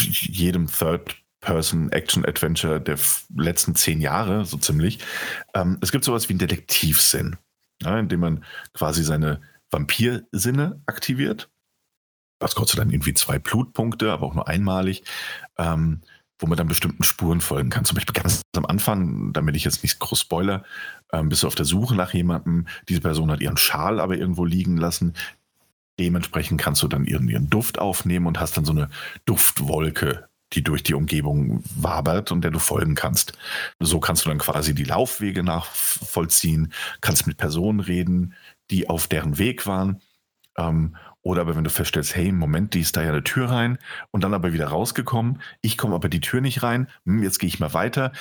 jedem 0.10 0.68
Third-Person-Action-Adventure 0.68 2.80
der 2.80 3.00
letzten 3.36 3.76
zehn 3.76 4.02
Jahre, 4.02 4.46
so 4.46 4.58
ziemlich. 4.58 5.00
Ähm, 5.56 5.80
es 5.82 5.92
gibt 5.92 6.04
sowas 6.04 6.30
wie 6.30 6.34
einen 6.34 6.40
Detektivsinn, 6.40 7.38
ja, 7.82 7.98
in 7.98 8.10
dem 8.10 8.20
man 8.20 8.44
quasi 8.74 9.04
seine 9.04 9.42
Vampirsinne 9.72 10.84
aktiviert 10.86 11.50
das 12.40 12.56
kostet 12.56 12.80
dann 12.80 12.92
irgendwie 12.92 13.14
zwei 13.14 13.40
Blutpunkte, 13.40 14.12
aber 14.12 14.26
auch 14.26 14.34
nur 14.36 14.48
einmalig, 14.48 15.04
ähm, 15.58 16.02
wo 16.38 16.48
man 16.48 16.58
dann 16.58 16.68
bestimmten 16.68 17.04
Spuren 17.04 17.42
folgen 17.42 17.70
kann. 17.70 17.86
Zum 17.86 17.96
Beispiel 17.96 18.14
ganz 18.14 18.42
am 18.56 18.66
Anfang, 18.66 19.32
damit 19.32 19.56
ich 19.56 19.64
jetzt 19.64 19.84
nicht 19.84 20.00
groß 20.00 20.20
spoiler, 20.20 20.64
ähm, 21.14 21.30
bist 21.30 21.44
du 21.44 21.48
auf 21.48 21.56
der 21.56 21.66
Suche 21.66 21.96
nach 21.96 22.14
jemandem. 22.14 22.68
Diese 22.90 23.02
Person 23.02 23.32
hat 23.32 23.42
ihren 23.42 23.58
Schal 23.58 24.00
aber 24.00 24.18
irgendwo 24.18 24.44
liegen 24.44 24.78
lassen. 24.78 25.14
Dementsprechend 25.98 26.60
kannst 26.60 26.84
du 26.84 26.90
dann 26.90 27.06
ihren, 27.06 27.30
ihren 27.30 27.50
Duft 27.50 27.80
aufnehmen 27.80 28.28
und 28.28 28.40
hast 28.40 28.58
dann 28.58 28.66
so 28.66 28.74
eine 28.74 28.90
Duftwolke, 29.26 30.28
die 30.54 30.62
durch 30.62 30.84
die 30.84 30.94
Umgebung 30.94 31.64
wabert 31.76 32.34
und 32.34 32.42
der 32.42 32.52
du 32.52 32.60
folgen 32.60 32.96
kannst. 32.96 33.38
So 33.80 34.02
kannst 34.02 34.26
du 34.26 34.30
dann 34.30 34.40
quasi 34.40 34.76
die 34.76 34.84
Laufwege 34.84 35.42
nachvollziehen, 35.42 36.74
kannst 37.00 37.28
mit 37.28 37.38
Personen 37.38 37.80
reden, 37.80 38.34
die 38.72 38.90
auf 38.90 39.08
deren 39.08 39.38
Weg 39.38 39.68
waren. 39.68 40.02
Ähm, 40.58 40.98
oder 41.26 41.42
aber 41.42 41.56
wenn 41.56 41.64
du 41.64 41.72
feststellst, 41.72 42.16
hey, 42.16 42.32
Moment, 42.32 42.76
die 42.76 42.82
ist 42.82 42.96
da 42.96 43.02
ja 43.02 43.10
eine 43.10 43.24
Tür 43.24 43.50
rein 43.50 43.80
und 44.12 44.24
dann 44.24 44.36
aber 44.36 44.54
wieder 44.54 44.68
rausgekommen, 44.68 45.42
ich 45.62 45.76
komme 45.76 45.96
aber 45.96 46.08
die 46.08 46.20
Tür 46.20 46.40
nicht 46.40 46.62
rein, 46.62 46.88
hm, 47.06 47.24
jetzt 47.24 47.40
gehe 47.40 47.48
ich 47.48 47.60
mal 47.60 47.74
weiter 47.74 48.12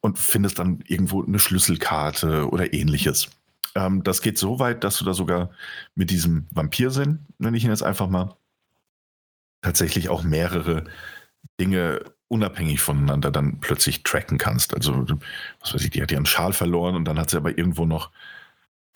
und 0.00 0.18
findest 0.18 0.58
dann 0.58 0.82
irgendwo 0.86 1.22
eine 1.22 1.38
Schlüsselkarte 1.38 2.48
oder 2.48 2.72
ähnliches. 2.72 3.28
Ähm, 3.74 4.02
das 4.02 4.22
geht 4.22 4.38
so 4.38 4.60
weit, 4.60 4.82
dass 4.82 4.96
du 4.96 5.04
da 5.04 5.12
sogar 5.12 5.50
mit 5.94 6.10
diesem 6.10 6.46
Vampirsinn, 6.52 7.26
nenne 7.38 7.54
ich 7.54 7.64
ihn 7.64 7.70
jetzt 7.70 7.82
einfach 7.82 8.08
mal, 8.08 8.34
tatsächlich 9.60 10.08
auch 10.08 10.22
mehrere 10.22 10.84
Dinge 11.60 12.00
unabhängig 12.28 12.80
voneinander 12.80 13.30
dann 13.30 13.60
plötzlich 13.60 14.04
tracken 14.04 14.38
kannst. 14.38 14.74
Also, 14.74 15.06
was 15.60 15.74
weiß 15.74 15.84
ich, 15.84 15.90
die 15.90 16.00
hat 16.00 16.10
ihren 16.12 16.24
Schal 16.24 16.54
verloren 16.54 16.96
und 16.96 17.04
dann 17.04 17.18
hat 17.18 17.28
sie 17.28 17.36
aber 17.36 17.58
irgendwo 17.58 17.84
noch 17.84 18.10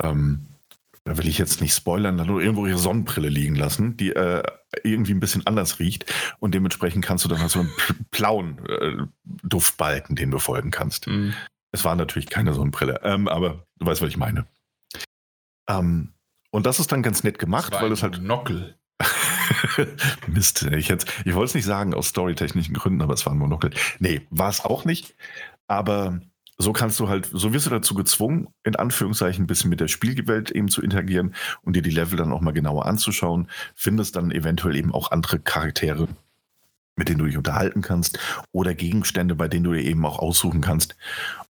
ähm, 0.03 0.47
da 1.09 1.19
will 1.19 1.29
ich 1.29 1.39
jetzt 1.39 1.61
nicht 1.61 1.75
spoilern, 1.75 2.17
nur 2.17 2.41
irgendwo 2.41 2.67
ihre 2.67 2.79
Sonnenbrille 2.79 3.29
liegen 3.29 3.55
lassen, 3.55 3.97
die 3.97 4.11
äh, 4.11 4.43
irgendwie 4.83 5.13
ein 5.13 5.21
bisschen 5.21 5.47
anders 5.47 5.79
riecht. 5.79 6.13
Und 6.39 6.55
dementsprechend 6.55 7.05
kannst 7.05 7.25
du 7.25 7.29
dann 7.29 7.41
halt 7.41 7.51
so 7.51 7.61
einen 7.61 7.73
blauen 8.11 8.59
äh, 8.67 8.97
Duftbalken, 9.25 10.17
den 10.17 10.31
du 10.31 10.39
folgen 10.39 10.71
kannst. 10.71 11.07
Mhm. 11.07 11.35
Es 11.73 11.85
war 11.85 11.97
natürlich 11.97 12.29
keine 12.29 12.55
Sonnenbrille, 12.55 13.01
ähm, 13.03 13.29
aber 13.29 13.67
du 13.79 13.87
weißt, 13.87 14.01
was 14.01 14.09
ich 14.09 14.17
meine. 14.17 14.47
Ähm, 15.69 16.15
und 16.51 16.67
das 16.67 16.81
ist 16.81 16.93
dann 16.93 17.03
ganz 17.03 17.25
nett 17.25 17.39
gemacht, 17.39 17.73
weil 17.73 17.93
es 17.93 18.03
halt. 18.03 18.23
Nockel. 18.23 18.77
Mist, 20.27 20.63
ich, 20.63 20.91
ich 20.91 21.35
wollte 21.35 21.45
es 21.45 21.55
nicht 21.55 21.65
sagen 21.65 21.95
aus 21.95 22.09
storytechnischen 22.09 22.75
Gründen, 22.75 23.03
aber 23.03 23.15
es 23.15 23.25
war 23.27 23.33
ein 23.33 23.39
Monokel. 23.39 23.71
Nee, 23.99 24.27
war 24.31 24.49
es 24.49 24.65
auch 24.65 24.85
nicht. 24.85 25.15
Aber 25.67 26.21
so 26.59 26.73
kannst 26.73 26.99
du 26.99 27.09
halt, 27.09 27.31
so 27.33 27.53
wirst 27.53 27.67
du 27.67 27.71
dazu 27.71 27.95
gezwungen, 27.95 28.49
in 28.65 28.75
Anführungszeichen 28.75 29.45
ein 29.45 29.47
bisschen 29.47 29.71
mit 29.71 29.81
der 29.81 29.89
Spielwelt 29.89 30.51
eben 30.51 30.69
zu 30.69 30.83
interagieren 30.83 31.35
und 31.63 31.77
dir 31.77 31.83
die 31.83 31.91
Level 31.91 32.19
dann 32.19 32.33
auch 32.33 32.41
mal 32.41 32.53
genauer 32.53 32.87
anzuschauen. 32.87 33.49
Findest 33.77 34.17
dann 34.17 34.33
eventuell 34.33 34.75
eben 34.75 34.93
auch 34.93 35.13
andere 35.13 35.39
Charaktere, 35.39 36.09
mit 36.97 37.09
denen 37.09 37.19
du 37.19 37.27
dich 37.27 37.37
unterhalten 37.37 37.81
kannst 37.81 38.19
oder 38.51 38.75
Gegenstände, 38.75 39.37
bei 39.37 39.47
denen 39.47 39.65
du 39.65 39.73
dir 39.73 39.85
eben 39.85 40.05
auch 40.05 40.19
aussuchen 40.19 40.61
kannst, 40.61 40.97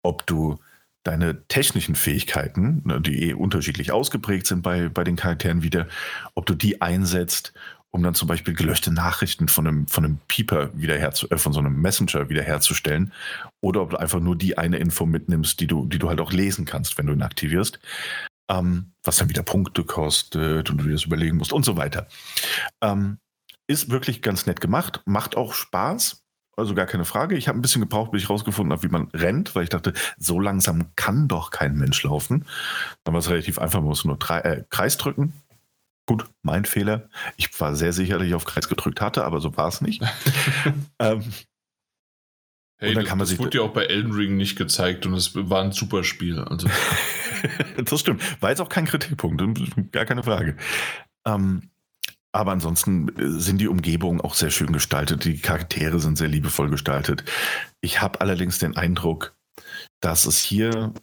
ob 0.02 0.28
du 0.28 0.60
deine 1.04 1.48
technischen 1.48 1.96
Fähigkeiten, 1.96 2.82
ne, 2.84 3.00
die 3.00 3.30
eh 3.30 3.34
unterschiedlich 3.34 3.94
ausgeprägt 3.94 4.46
sind 4.46 4.62
bei, 4.62 4.90
bei 4.90 5.06
den 5.06 5.16
Charakteren 5.16 5.64
wieder, 5.64 5.88
ob 6.36 6.46
du 6.46 6.54
die 6.54 6.82
einsetzt, 6.82 7.54
um 7.92 8.04
dann 8.04 8.16
zum 8.16 8.28
Beispiel 8.28 8.54
gelöschte 8.54 8.92
Nachrichten 8.92 9.48
von 9.48 9.68
einem, 9.68 9.88
von 9.88 10.06
einem 10.06 10.20
Pieper 10.28 10.70
wiederherzu, 10.74 11.30
äh, 11.30 11.38
von 11.38 11.54
so 11.54 11.60
einem 11.60 11.82
Messenger 11.82 12.30
wiederherzustellen, 12.30 13.14
oder 13.62 13.82
ob 13.82 13.92
du 13.92 13.98
einfach 13.98 14.20
nur 14.20 14.36
die 14.36 14.58
eine 14.58 14.78
Info 14.78 15.06
mitnimmst, 15.06 15.60
die 15.60 15.68
du, 15.68 15.86
die 15.86 16.00
du 16.00 16.10
halt 16.10 16.20
auch 16.20 16.32
lesen 16.32 16.66
kannst, 16.66 16.98
wenn 16.98 17.08
du 17.08 17.14
ihn 17.14 17.22
aktivierst. 17.22 17.80
Ähm, 18.50 18.94
was 19.04 19.18
dann 19.18 19.30
wieder 19.30 19.44
Punkte 19.44 19.84
kostet 19.84 20.70
und 20.70 20.78
du 20.78 20.86
dir 20.86 20.94
das 20.94 21.04
überlegen 21.04 21.36
musst 21.36 21.52
und 21.52 21.66
so 21.66 21.76
weiter. 21.76 22.08
Ähm, 22.82 23.18
ist 23.68 23.90
wirklich 23.90 24.22
ganz 24.22 24.46
nett 24.46 24.62
gemacht, 24.62 25.02
macht 25.06 25.36
auch 25.36 25.54
Spaß. 25.54 26.24
Also 26.56 26.74
gar 26.74 26.88
keine 26.88 27.06
Frage. 27.06 27.38
Ich 27.38 27.48
habe 27.48 27.60
ein 27.60 27.62
bisschen 27.62 27.82
gebraucht, 27.82 28.12
bis 28.12 28.24
ich 28.24 28.30
rausgefunden 28.30 28.72
habe, 28.72 28.82
wie 28.82 28.92
man 28.92 29.10
rennt, 29.14 29.54
weil 29.54 29.64
ich 29.64 29.70
dachte, 29.70 29.94
so 30.18 30.40
langsam 30.40 30.96
kann 30.96 31.28
doch 31.28 31.52
kein 31.52 31.76
Mensch 31.76 32.02
laufen. 32.04 32.46
Dann 33.04 33.14
war 33.14 33.20
es 33.20 33.30
relativ 33.30 33.60
einfach, 33.60 33.80
man 33.80 33.90
muss 33.90 34.06
nur 34.06 34.18
drei, 34.18 34.40
äh, 34.40 34.64
Kreis 34.70 34.98
drücken. 34.98 35.34
Gut, 36.08 36.26
mein 36.42 36.64
Fehler. 36.66 37.10
Ich 37.36 37.60
war 37.60 37.76
sehr 37.76 37.92
sicher, 37.92 38.18
dass 38.18 38.28
ich 38.28 38.34
auf 38.34 38.46
Kreis 38.46 38.70
gedrückt 38.70 39.02
hatte, 39.02 39.26
aber 39.26 39.42
so 39.42 39.56
war 39.58 39.68
es 39.68 39.82
nicht. 39.82 40.02
ähm, 41.00 41.22
hey, 42.80 42.94
das, 42.94 43.06
das 43.06 43.38
wurde 43.38 43.58
ja 43.58 43.64
auch 43.64 43.74
bei 43.74 43.84
Elden 43.84 44.14
Ring 44.14 44.38
nicht 44.38 44.58
gezeigt 44.58 45.06
und 45.06 45.14
es 45.14 45.36
war 45.36 45.62
ein 45.62 45.74
super 45.74 46.06
Spiel. 46.06 46.40
Also. 46.40 46.70
das 47.86 48.00
stimmt. 48.00 48.24
War 48.42 48.52
jetzt 48.52 48.62
auch 48.62 48.70
kein 48.70 48.86
Kritikpunkt, 48.86 49.92
gar 49.92 50.06
keine 50.06 50.24
Frage. 50.24 50.56
Ähm, 51.26 51.70
aber 52.32 52.54
ansonsten 52.54 53.10
äh, 53.18 53.40
sind 53.40 53.60
die 53.60 53.68
Umgebungen 53.68 54.22
auch 54.22 54.34
sehr 54.34 54.52
schön 54.52 54.72
gestaltet. 54.72 55.26
Die 55.26 55.40
Charaktere 55.40 56.00
sind 56.00 56.18
sehr 56.18 56.30
liebevoll 56.30 56.70
gestaltet. 56.70 57.26
Ich 57.82 58.02
habe 58.02 58.22
allerdings 58.22 58.60
den 58.60 58.78
Eindruck, 58.78 59.36
dass 60.00 60.26
es 60.26 60.40
hier. 60.40 60.94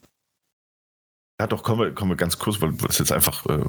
Ja, 1.40 1.48
doch, 1.48 1.64
kommen 1.64 1.80
wir, 1.80 1.92
kommen 1.92 2.12
wir 2.12 2.16
ganz 2.16 2.38
kurz, 2.38 2.60
weil 2.60 2.72
das 2.74 2.98
jetzt 2.98 3.10
einfach 3.10 3.44
äh, 3.46 3.64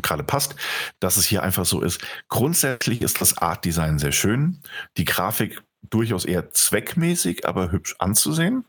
gerade 0.00 0.22
passt, 0.22 0.56
dass 0.98 1.18
es 1.18 1.26
hier 1.26 1.42
einfach 1.42 1.66
so 1.66 1.82
ist. 1.82 2.00
Grundsätzlich 2.28 3.02
ist 3.02 3.20
das 3.20 3.36
Art-Design 3.36 3.98
sehr 3.98 4.12
schön. 4.12 4.60
Die 4.96 5.04
Grafik 5.04 5.62
durchaus 5.82 6.24
eher 6.24 6.50
zweckmäßig, 6.50 7.46
aber 7.46 7.70
hübsch 7.70 7.96
anzusehen. 7.98 8.64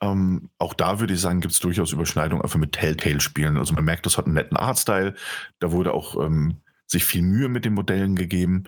Ähm, 0.00 0.50
auch 0.58 0.74
da 0.74 1.00
würde 1.00 1.14
ich 1.14 1.20
sagen, 1.20 1.40
gibt 1.40 1.54
es 1.54 1.60
durchaus 1.60 1.92
Überschneidungen 1.92 2.42
einfach 2.42 2.58
mit 2.58 2.72
Telltale-Spielen. 2.72 3.56
Also 3.56 3.74
man 3.74 3.84
merkt, 3.84 4.04
das 4.04 4.18
hat 4.18 4.26
einen 4.26 4.34
netten 4.34 4.56
Artstyle. 4.56 5.14
Da 5.58 5.72
wurde 5.72 5.94
auch 5.94 6.22
ähm, 6.22 6.58
sich 6.86 7.04
viel 7.04 7.22
Mühe 7.22 7.48
mit 7.48 7.64
den 7.64 7.74
Modellen 7.74 8.14
gegeben. 8.14 8.64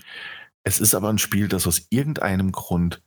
Es 0.64 0.80
ist 0.80 0.94
aber 0.94 1.08
ein 1.10 1.18
Spiel, 1.18 1.48
das 1.48 1.66
aus 1.66 1.86
irgendeinem 1.90 2.50
Grund 2.50 3.02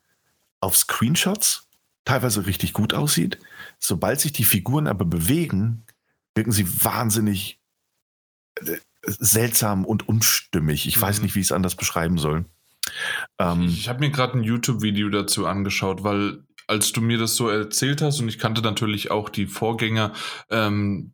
auf 0.60 0.76
Screenshots 0.76 1.68
teilweise 2.06 2.46
richtig 2.46 2.74
gut 2.74 2.94
aussieht. 2.94 3.40
Sobald 3.80 4.20
sich 4.20 4.34
die 4.34 4.44
Figuren 4.44 4.88
aber 4.88 5.06
bewegen, 5.06 5.86
wirken 6.36 6.52
sie 6.52 6.68
wahnsinnig 6.84 7.60
äh, 8.56 8.78
seltsam 9.04 9.86
und 9.86 10.08
unstimmig. 10.08 10.88
Ich 10.88 10.98
mhm. 10.98 11.02
weiß 11.02 11.22
nicht, 11.22 11.36
wie 11.36 11.40
ich 11.40 11.48
es 11.48 11.52
anders 11.52 11.76
beschreiben 11.76 12.18
soll. 12.18 12.46
Ähm, 13.40 13.64
ich 13.64 13.90
habe 13.90 14.00
mir 14.00 14.12
gerade 14.12 14.38
ein 14.38 14.44
YouTube-Video 14.44 15.10
dazu 15.10 15.46
angeschaut, 15.46 16.04
weil 16.04 16.44
als 16.68 16.92
du 16.92 17.02
mir 17.02 17.18
das 17.18 17.36
so 17.36 17.50
erzählt 17.50 18.02
hast 18.02 18.20
und 18.20 18.30
ich 18.30 18.40
kannte 18.40 18.62
natürlich 18.62 19.12
auch 19.12 19.30
die 19.30 19.48
Vorgänger, 19.48 20.14
ähm, 20.50 21.12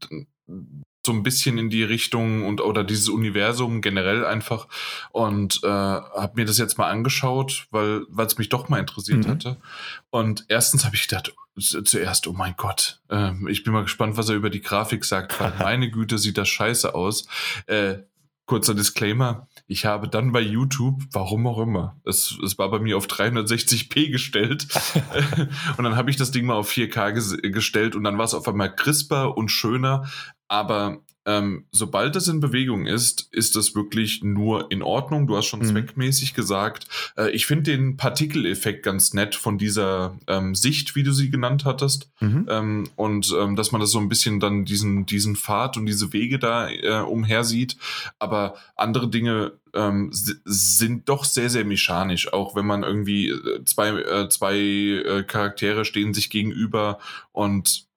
so 1.06 1.14
ein 1.14 1.24
bisschen 1.24 1.58
in 1.58 1.70
die 1.70 1.84
Richtung 1.84 2.46
und 2.46 2.62
oder 2.62 2.84
dieses 2.84 3.10
Universum 3.10 3.82
generell 3.82 4.26
einfach 4.26 4.68
und 5.12 5.62
äh, 5.64 5.68
habe 5.68 6.34
mir 6.36 6.46
das 6.46 6.58
jetzt 6.58 6.78
mal 6.78 6.90
angeschaut, 6.90 7.68
weil 7.72 8.06
es 8.18 8.38
mich 8.38 8.50
doch 8.50 8.70
mal 8.70 8.80
interessiert 8.80 9.26
mhm. 9.26 9.30
hatte. 9.30 9.58
Und 10.10 10.46
erstens 10.50 10.86
habe 10.86 10.96
ich 10.96 11.08
gedacht, 11.08 11.34
zuerst, 11.58 12.28
oh 12.28 12.34
mein 12.34 12.56
Gott, 12.58 13.02
äh, 13.10 13.32
ich 13.50 13.64
bin 13.64 13.74
mal 13.74 13.84
gespannt, 13.84 14.18
was 14.18 14.30
er 14.30 14.36
über 14.36 14.50
die 14.50 14.62
Grafik 14.62 15.06
sagt, 15.06 15.40
weil 15.40 15.54
meine 15.60 15.90
Güte 15.90 16.18
sieht 16.18 16.38
das 16.38 16.50
scheiße 16.50 16.94
aus. 16.94 17.28
Äh, 17.66 18.00
kurzer 18.50 18.74
Disclaimer, 18.74 19.48
ich 19.68 19.86
habe 19.86 20.08
dann 20.08 20.32
bei 20.32 20.42
YouTube, 20.42 21.04
warum 21.12 21.46
auch 21.46 21.60
immer, 21.60 22.02
es, 22.04 22.36
es 22.44 22.58
war 22.58 22.72
bei 22.72 22.80
mir 22.80 22.98
auf 22.98 23.06
360p 23.06 24.10
gestellt 24.10 24.68
und 25.78 25.84
dann 25.84 25.96
habe 25.96 26.10
ich 26.10 26.18
das 26.18 26.32
Ding 26.32 26.48
mal 26.48 26.56
auf 26.56 26.72
4K 26.72 27.52
gestellt 27.52 27.96
und 27.96 28.04
dann 28.04 28.18
war 28.18 28.26
es 28.26 28.34
auf 28.34 28.48
einmal 28.48 28.76
crisper 28.76 29.38
und 29.38 29.50
schöner, 29.50 30.10
aber 30.50 31.02
ähm, 31.30 31.66
sobald 31.72 32.16
es 32.16 32.28
in 32.28 32.40
Bewegung 32.40 32.88
ist, 32.88 33.28
ist 33.32 33.56
das 33.56 33.76
wirklich 33.76 34.24
nur 34.24 34.72
in 34.72 34.82
Ordnung. 34.82 35.28
Du 35.28 35.38
hast 35.38 35.46
schon 35.46 35.60
mhm. 35.60 35.66
zweckmäßig 35.66 36.34
gesagt. 36.34 36.88
Äh, 37.18 37.30
ich 37.32 37.46
finde 37.46 37.72
den 37.72 37.98
Partikeleffekt 37.98 38.84
ganz 38.84 39.14
nett 39.14 39.36
von 39.36 39.60
dieser 39.60 40.18
ähm, 40.28 40.56
Sicht, 40.56 40.96
wie 40.96 41.04
du 41.04 41.12
sie 41.12 41.30
genannt 41.30 41.66
hattest. 41.66 42.10
Mhm. 42.20 42.48
Ähm, 42.50 42.90
und 42.96 43.36
ähm, 43.40 43.56
dass 43.56 43.72
man 43.72 43.80
das 43.80 43.92
so 43.92 44.00
ein 44.00 44.10
bisschen 44.10 44.40
dann 44.40 44.66
diesen, 44.66 45.06
diesen 45.06 45.36
Pfad 45.36 45.78
und 45.78 45.86
diese 45.86 46.14
Wege 46.14 46.40
da 46.40 46.68
äh, 46.68 47.02
umher 47.02 47.44
sieht. 47.44 47.78
Aber 48.18 48.56
andere 48.76 49.08
Dinge 49.08 49.52
ähm, 49.76 50.10
sind 50.12 51.10
doch 51.10 51.26
sehr, 51.26 51.52
sehr 51.52 51.66
mechanisch, 51.66 52.34
auch 52.34 52.56
wenn 52.56 52.66
man 52.66 52.82
irgendwie 52.82 53.30
äh, 53.30 53.64
zwei, 53.66 53.90
äh, 53.90 54.30
zwei 54.30 54.58
äh, 54.58 55.24
Charaktere 55.24 55.86
stehen 55.86 56.16
sich 56.16 56.32
gegenüber 56.32 56.98
und 57.34 57.89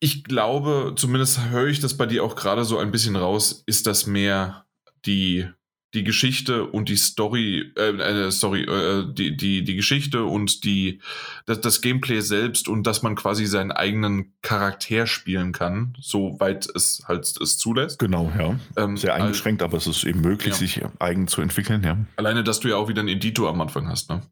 ich 0.00 0.24
glaube, 0.24 0.94
zumindest 0.96 1.50
höre 1.50 1.68
ich 1.68 1.80
das 1.80 1.96
bei 1.96 2.06
dir 2.06 2.24
auch 2.24 2.34
gerade 2.34 2.64
so 2.64 2.78
ein 2.78 2.90
bisschen 2.90 3.16
raus, 3.16 3.62
ist 3.66 3.86
das 3.86 4.06
mehr 4.06 4.64
die, 5.04 5.46
die 5.92 6.04
Geschichte 6.04 6.64
und 6.64 6.88
die 6.88 6.96
Story, 6.96 7.72
äh, 7.76 7.90
äh, 7.90 8.30
sorry, 8.30 8.62
äh, 8.62 9.04
die, 9.12 9.36
die, 9.36 9.62
die 9.62 9.76
Geschichte 9.76 10.24
und 10.24 10.64
die, 10.64 11.00
das, 11.44 11.60
das 11.60 11.82
Gameplay 11.82 12.20
selbst 12.20 12.66
und 12.66 12.86
dass 12.86 13.02
man 13.02 13.14
quasi 13.14 13.44
seinen 13.44 13.72
eigenen 13.72 14.32
Charakter 14.40 15.06
spielen 15.06 15.52
kann, 15.52 15.94
soweit 16.00 16.66
es 16.74 17.02
halt 17.06 17.26
es 17.38 17.58
zulässt. 17.58 17.98
Genau, 17.98 18.32
ja. 18.38 18.58
Ähm, 18.76 18.96
Sehr 18.96 19.14
eingeschränkt, 19.14 19.62
aber 19.62 19.76
es 19.76 19.86
ist 19.86 20.04
eben 20.04 20.22
möglich, 20.22 20.54
ja. 20.54 20.58
sich 20.58 20.82
eigen 20.98 21.28
zu 21.28 21.42
entwickeln, 21.42 21.82
ja. 21.82 21.98
Alleine, 22.16 22.42
dass 22.42 22.60
du 22.60 22.68
ja 22.68 22.76
auch 22.76 22.88
wieder 22.88 23.00
einen 23.00 23.08
Editor 23.08 23.50
am 23.50 23.60
Anfang 23.60 23.86
hast, 23.88 24.08
ne? 24.08 24.22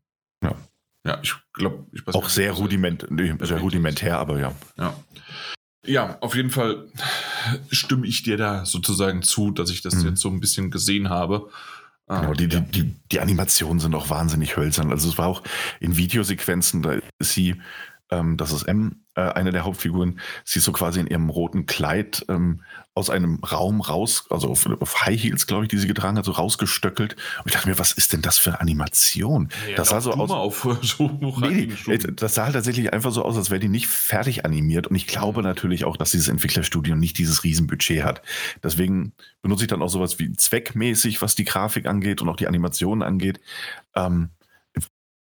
Ja. 0.42 0.54
Ja, 1.06 1.18
ich 1.22 1.34
glaube, 1.54 1.86
ich 1.92 2.06
weiß 2.06 2.14
Auch 2.14 2.28
sehr, 2.28 2.52
rudiment, 2.52 3.06
nee, 3.10 3.34
sehr 3.40 3.60
rudimentär, 3.60 4.18
aber 4.18 4.38
ja. 4.38 4.54
Ja. 4.76 4.94
Ja, 5.88 6.18
auf 6.20 6.36
jeden 6.36 6.50
Fall 6.50 6.86
stimme 7.70 8.06
ich 8.06 8.22
dir 8.22 8.36
da 8.36 8.66
sozusagen 8.66 9.22
zu, 9.22 9.50
dass 9.50 9.70
ich 9.70 9.80
das 9.80 9.94
mhm. 9.96 10.10
jetzt 10.10 10.20
so 10.20 10.28
ein 10.28 10.38
bisschen 10.38 10.70
gesehen 10.70 11.08
habe. 11.08 11.48
Genau, 12.08 12.32
die, 12.32 12.48
die, 12.48 12.60
die, 12.62 12.94
die, 13.12 13.20
Animationen 13.20 13.80
sind 13.80 13.94
auch 13.94 14.08
wahnsinnig 14.08 14.56
hölzern. 14.56 14.90
Also 14.90 15.08
es 15.08 15.18
war 15.18 15.26
auch 15.26 15.42
in 15.78 15.98
Videosequenzen, 15.98 16.82
da 16.82 16.98
ist 17.18 17.32
sie, 17.34 17.56
ähm, 18.10 18.38
das 18.38 18.52
ist 18.52 18.62
M, 18.62 19.04
äh, 19.14 19.20
eine 19.20 19.50
der 19.50 19.64
Hauptfiguren, 19.64 20.18
sie 20.42 20.60
ist 20.60 20.64
so 20.64 20.72
quasi 20.72 21.00
in 21.00 21.06
ihrem 21.06 21.28
roten 21.28 21.66
Kleid 21.66 22.24
ähm, 22.30 22.62
aus 22.98 23.10
einem 23.10 23.36
Raum 23.44 23.80
raus, 23.80 24.26
also 24.28 24.48
auf, 24.48 24.66
auf 24.66 25.06
High 25.06 25.22
Heels, 25.22 25.46
glaube 25.46 25.64
ich, 25.64 25.68
die 25.68 25.78
sie 25.78 25.86
getragen 25.86 26.18
hat, 26.18 26.24
so 26.24 26.32
rausgestöckelt. 26.32 27.14
Und 27.14 27.46
ich 27.46 27.52
dachte 27.52 27.68
mir, 27.68 27.78
was 27.78 27.92
ist 27.92 28.12
denn 28.12 28.22
das 28.22 28.38
für 28.38 28.60
Animation? 28.60 29.48
Ja, 29.70 29.76
das 29.76 29.90
sah 29.90 30.00
so 30.00 30.12
aus. 30.12 30.30
Auf, 30.30 30.68
so 30.82 31.08
nee, 31.40 31.72
nee, 31.86 31.98
das 31.98 32.34
sah 32.34 32.44
halt 32.44 32.54
tatsächlich 32.54 32.92
einfach 32.92 33.12
so 33.12 33.24
aus, 33.24 33.36
als 33.36 33.50
wäre 33.50 33.60
die 33.60 33.68
nicht 33.68 33.86
fertig 33.86 34.44
animiert. 34.44 34.88
Und 34.88 34.96
ich 34.96 35.06
glaube 35.06 35.42
natürlich 35.42 35.84
auch, 35.84 35.96
dass 35.96 36.10
dieses 36.10 36.28
Entwicklerstudio 36.28 36.96
nicht 36.96 37.16
dieses 37.18 37.44
Riesenbudget 37.44 38.04
hat. 38.04 38.22
Deswegen 38.62 39.12
benutze 39.42 39.64
ich 39.64 39.68
dann 39.68 39.82
auch 39.82 39.88
sowas 39.88 40.18
wie 40.18 40.32
zweckmäßig, 40.32 41.22
was 41.22 41.34
die 41.34 41.44
Grafik 41.44 41.86
angeht 41.86 42.20
und 42.20 42.28
auch 42.28 42.36
die 42.36 42.48
Animationen 42.48 43.02
angeht. 43.02 43.40
Ähm, 43.94 44.30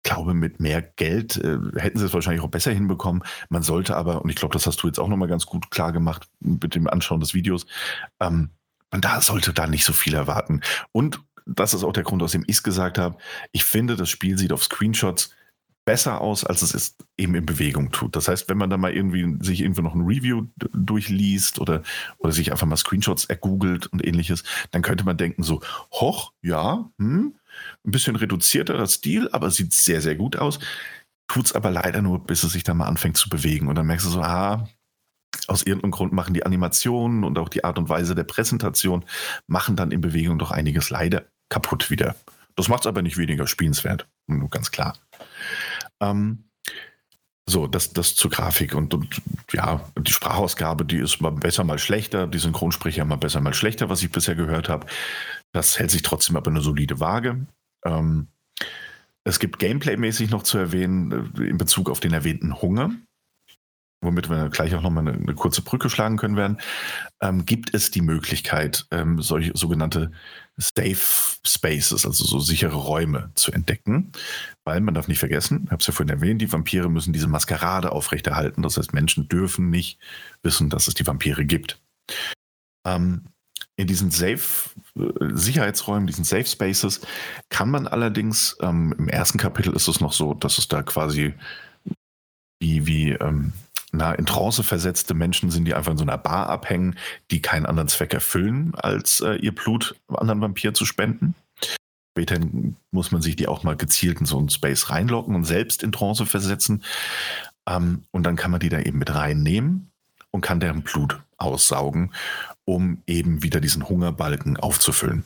glaube, 0.02 0.34
mit 0.34 0.60
mehr 0.60 0.82
Geld 0.82 1.36
äh, 1.36 1.58
hätten 1.76 1.98
sie 1.98 2.06
es 2.06 2.14
wahrscheinlich 2.14 2.42
auch 2.42 2.50
besser 2.50 2.72
hinbekommen. 2.72 3.22
Man 3.48 3.62
sollte 3.62 3.96
aber, 3.96 4.22
und 4.22 4.30
ich 4.30 4.36
glaube, 4.36 4.52
das 4.52 4.66
hast 4.66 4.82
du 4.82 4.86
jetzt 4.86 4.98
auch 4.98 5.08
nochmal 5.08 5.28
ganz 5.28 5.46
gut 5.46 5.70
klar 5.70 5.92
gemacht 5.92 6.28
mit 6.40 6.74
dem 6.74 6.88
Anschauen 6.88 7.20
des 7.20 7.34
Videos, 7.34 7.66
ähm, 8.20 8.50
man 8.90 9.00
da 9.00 9.20
sollte 9.20 9.52
da 9.52 9.66
nicht 9.66 9.84
so 9.84 9.92
viel 9.92 10.14
erwarten. 10.14 10.60
Und 10.92 11.20
das 11.46 11.74
ist 11.74 11.82
auch 11.82 11.92
der 11.92 12.04
Grund, 12.04 12.22
aus 12.22 12.32
dem 12.32 12.44
ich 12.46 12.56
es 12.56 12.62
gesagt 12.62 12.98
habe. 12.98 13.16
Ich 13.50 13.64
finde, 13.64 13.96
das 13.96 14.10
Spiel 14.10 14.38
sieht 14.38 14.52
auf 14.52 14.62
Screenshots 14.62 15.34
besser 15.84 16.20
aus, 16.20 16.44
als 16.44 16.62
es 16.62 16.74
ist, 16.74 17.04
eben 17.16 17.34
in 17.34 17.46
Bewegung 17.46 17.90
tut. 17.90 18.14
Das 18.14 18.28
heißt, 18.28 18.48
wenn 18.48 18.58
man 18.58 18.70
da 18.70 18.76
mal 18.76 18.92
irgendwie 18.92 19.36
sich 19.44 19.62
irgendwie 19.62 19.82
noch 19.82 19.94
ein 19.94 20.02
Review 20.02 20.46
durchliest 20.72 21.58
oder, 21.58 21.82
oder 22.18 22.32
sich 22.32 22.52
einfach 22.52 22.66
mal 22.66 22.76
Screenshots 22.76 23.24
ergoogelt 23.24 23.88
und 23.88 24.06
ähnliches, 24.06 24.44
dann 24.70 24.82
könnte 24.82 25.04
man 25.04 25.16
denken 25.16 25.42
so, 25.42 25.60
hoch, 25.92 26.32
ja, 26.40 26.88
hm, 26.98 27.34
ein 27.86 27.90
bisschen 27.90 28.16
reduzierterer 28.16 28.86
Stil, 28.86 29.28
aber 29.32 29.50
sieht 29.50 29.72
sehr, 29.74 30.00
sehr 30.00 30.14
gut 30.14 30.36
aus. 30.36 30.58
Tut 31.28 31.46
es 31.46 31.54
aber 31.54 31.70
leider 31.70 32.02
nur, 32.02 32.24
bis 32.24 32.42
es 32.44 32.52
sich 32.52 32.64
dann 32.64 32.76
mal 32.76 32.86
anfängt 32.86 33.16
zu 33.16 33.28
bewegen. 33.28 33.68
Und 33.68 33.76
dann 33.76 33.86
merkst 33.86 34.06
du 34.06 34.10
so, 34.10 34.22
ah, 34.22 34.68
aus 35.48 35.62
irgendeinem 35.62 35.92
Grund 35.92 36.12
machen 36.12 36.34
die 36.34 36.44
Animationen 36.44 37.24
und 37.24 37.38
auch 37.38 37.48
die 37.48 37.64
Art 37.64 37.78
und 37.78 37.88
Weise 37.88 38.14
der 38.14 38.24
Präsentation, 38.24 39.04
machen 39.46 39.76
dann 39.76 39.90
in 39.90 40.00
Bewegung 40.00 40.38
doch 40.38 40.50
einiges 40.50 40.90
leider 40.90 41.24
kaputt 41.48 41.90
wieder. 41.90 42.16
Das 42.56 42.68
macht 42.68 42.82
es 42.82 42.86
aber 42.86 43.02
nicht 43.02 43.16
weniger 43.16 43.46
spielenswert, 43.46 44.06
nur 44.26 44.50
ganz 44.50 44.70
klar. 44.70 44.98
Ähm, 46.00 46.44
So, 47.48 47.66
das, 47.66 47.92
das 47.92 48.14
zur 48.14 48.30
Grafik 48.30 48.74
und, 48.74 48.94
und 48.94 49.20
ja, 49.52 49.80
die 49.98 50.12
Sprachausgabe, 50.12 50.84
die 50.84 50.98
ist 50.98 51.20
mal 51.20 51.32
besser, 51.32 51.64
mal 51.64 51.78
schlechter, 51.78 52.28
die 52.28 52.38
Synchronsprecher 52.38 53.04
mal 53.04 53.16
besser, 53.16 53.40
mal 53.40 53.52
schlechter, 53.52 53.88
was 53.88 54.02
ich 54.02 54.12
bisher 54.12 54.36
gehört 54.36 54.68
habe. 54.68 54.86
Das 55.52 55.78
hält 55.78 55.90
sich 55.90 56.02
trotzdem 56.02 56.36
aber 56.36 56.50
eine 56.50 56.60
solide 56.60 57.00
Waage. 57.00 57.46
Ähm, 57.84 58.28
es 59.24 59.38
gibt 59.38 59.58
Gameplay-mäßig 59.58 60.30
noch 60.30 60.42
zu 60.42 60.58
erwähnen 60.58 61.32
äh, 61.38 61.44
in 61.44 61.58
Bezug 61.58 61.90
auf 61.90 62.00
den 62.00 62.12
erwähnten 62.12 62.60
Hunger 62.60 62.90
womit 64.02 64.28
wir 64.28 64.50
gleich 64.50 64.74
auch 64.74 64.82
nochmal 64.82 65.06
eine, 65.08 65.16
eine 65.16 65.34
kurze 65.34 65.62
Brücke 65.62 65.88
schlagen 65.88 66.18
können 66.18 66.36
werden, 66.36 66.58
ähm, 67.20 67.46
gibt 67.46 67.72
es 67.72 67.90
die 67.90 68.02
Möglichkeit, 68.02 68.86
ähm, 68.90 69.22
solche 69.22 69.52
sogenannte 69.54 70.10
Safe 70.56 71.38
Spaces, 71.44 72.04
also 72.04 72.24
so 72.24 72.40
sichere 72.40 72.74
Räume 72.74 73.30
zu 73.36 73.52
entdecken. 73.52 74.12
Weil 74.64 74.80
man 74.80 74.94
darf 74.94 75.08
nicht 75.08 75.20
vergessen, 75.20 75.62
ich 75.64 75.70
habe 75.70 75.80
es 75.80 75.86
ja 75.86 75.92
vorhin 75.92 76.14
erwähnt, 76.14 76.42
die 76.42 76.52
Vampire 76.52 76.90
müssen 76.90 77.12
diese 77.12 77.28
Maskerade 77.28 77.92
aufrechterhalten. 77.92 78.62
Das 78.62 78.76
heißt, 78.76 78.92
Menschen 78.92 79.28
dürfen 79.28 79.70
nicht 79.70 79.98
wissen, 80.42 80.68
dass 80.68 80.88
es 80.88 80.94
die 80.94 81.06
Vampire 81.06 81.44
gibt. 81.44 81.80
Ähm, 82.84 83.22
in 83.76 83.86
diesen 83.86 84.10
Safe 84.10 84.70
Sicherheitsräumen, 84.94 86.06
diesen 86.06 86.24
Safe 86.24 86.44
Spaces, 86.44 87.00
kann 87.48 87.70
man 87.70 87.86
allerdings, 87.86 88.56
ähm, 88.60 88.94
im 88.98 89.08
ersten 89.08 89.38
Kapitel 89.38 89.74
ist 89.74 89.88
es 89.88 90.00
noch 90.00 90.12
so, 90.12 90.34
dass 90.34 90.58
es 90.58 90.68
da 90.68 90.82
quasi 90.82 91.34
wie, 92.60 92.86
wie 92.86 93.10
ähm, 93.12 93.52
na, 93.92 94.12
in 94.14 94.26
Trance 94.26 94.62
versetzte 94.62 95.14
Menschen 95.14 95.50
sind, 95.50 95.66
die 95.66 95.74
einfach 95.74 95.92
in 95.92 95.98
so 95.98 96.04
einer 96.04 96.18
Bar 96.18 96.48
abhängen, 96.48 96.96
die 97.30 97.42
keinen 97.42 97.66
anderen 97.66 97.88
Zweck 97.88 98.14
erfüllen, 98.14 98.74
als 98.74 99.20
äh, 99.20 99.34
ihr 99.34 99.54
Blut 99.54 99.96
anderen 100.08 100.40
Vampir 100.40 100.74
zu 100.74 100.86
spenden. 100.86 101.34
Später 102.12 102.38
muss 102.90 103.10
man 103.10 103.22
sich 103.22 103.36
die 103.36 103.48
auch 103.48 103.62
mal 103.62 103.76
gezielt 103.76 104.20
in 104.20 104.26
so 104.26 104.38
einen 104.38 104.50
Space 104.50 104.90
reinlocken 104.90 105.34
und 105.34 105.44
selbst 105.44 105.82
in 105.82 105.92
Trance 105.92 106.26
versetzen. 106.26 106.82
Ähm, 107.66 108.04
und 108.10 108.24
dann 108.24 108.36
kann 108.36 108.50
man 108.50 108.60
die 108.60 108.68
da 108.68 108.80
eben 108.80 108.98
mit 108.98 109.14
reinnehmen 109.14 109.90
und 110.30 110.40
kann 110.40 110.60
deren 110.60 110.82
Blut 110.82 111.20
aussaugen, 111.36 112.12
um 112.64 113.02
eben 113.06 113.42
wieder 113.42 113.60
diesen 113.60 113.88
Hungerbalken 113.88 114.56
aufzufüllen. 114.56 115.24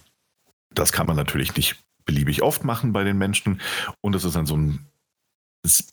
Das 0.71 0.93
kann 0.93 1.07
man 1.07 1.17
natürlich 1.17 1.57
nicht 1.57 1.77
beliebig 2.05 2.43
oft 2.43 2.65
machen 2.65 2.93
bei 2.93 3.05
den 3.05 3.19
Menschen. 3.19 3.61
Und 4.01 4.15
es 4.15 4.25
ist 4.25 4.37
dann 4.37 4.47
so 4.47 4.57
ein 4.57 4.87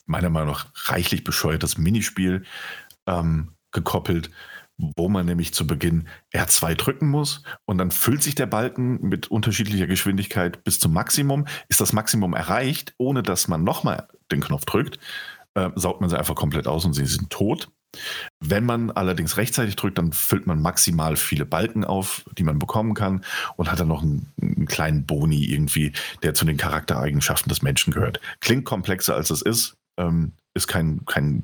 meiner 0.06 0.30
Meinung 0.30 0.50
nach 0.50 0.68
reichlich 0.88 1.24
bescheuertes 1.24 1.78
Minispiel 1.78 2.44
ähm, 3.08 3.54
gekoppelt, 3.72 4.30
wo 4.78 5.10
man 5.10 5.26
nämlich 5.26 5.54
zu 5.54 5.68
Beginn 5.68 6.08
R2 6.34 6.76
drücken 6.76 7.10
muss 7.10 7.44
und 7.66 7.78
dann 7.78 7.91
füllt 7.91 8.24
sich 8.24 8.36
der 8.36 8.46
Balken 8.46 9.02
mit 9.02 9.28
unterschiedlicher 9.28 9.88
Geschwindigkeit 9.88 10.64
bis 10.64 10.80
zum 10.80 10.94
Maximum. 10.94 11.46
Ist 11.70 11.82
das 11.82 11.94
Maximum 11.94 12.34
erreicht, 12.34 12.94
ohne 12.98 13.24
dass 13.24 13.48
man 13.48 13.64
nochmal 13.64 14.08
den 14.32 14.41
Knopf 14.41 14.66
drückt, 14.66 15.00
äh, 15.56 15.70
saugt 15.76 16.02
man 16.02 16.10
sie 16.10 16.18
einfach 16.18 16.36
komplett 16.36 16.68
aus 16.68 16.86
und 16.86 16.94
sie 16.94 17.06
sind 17.06 17.30
tot. 17.30 17.70
Wenn 18.39 18.66
man 18.66 18.91
allerdings 18.91 19.38
rechtzeitig 19.38 19.76
drückt, 19.76 19.98
dann 19.98 20.14
füllt 20.14 20.48
man 20.48 20.62
maximal 20.62 21.16
viele 21.16 21.46
Balken 21.46 21.86
auf, 21.86 22.26
die 22.38 22.44
man 22.44 22.60
bekommen 22.60 22.94
kann 22.94 23.24
und 23.56 23.72
hat 23.72 23.80
dann 23.80 23.88
noch 23.88 24.02
einen, 24.02 24.32
einen, 24.41 24.66
kleinen 24.66 25.06
Boni 25.06 25.46
irgendwie, 25.46 25.94
der 26.24 26.34
zu 26.34 26.46
den 26.46 26.58
Charaktereigenschaften 26.58 27.50
des 27.50 27.62
Menschen 27.62 27.94
gehört. 27.94 28.20
Klingt 28.39 28.66
komplexer 28.66 29.16
als 29.16 29.30
es 29.30 29.41
ist, 29.41 29.76
ähm, 29.98 30.34
ist 30.56 30.68
kein, 30.68 31.06
kein 31.06 31.44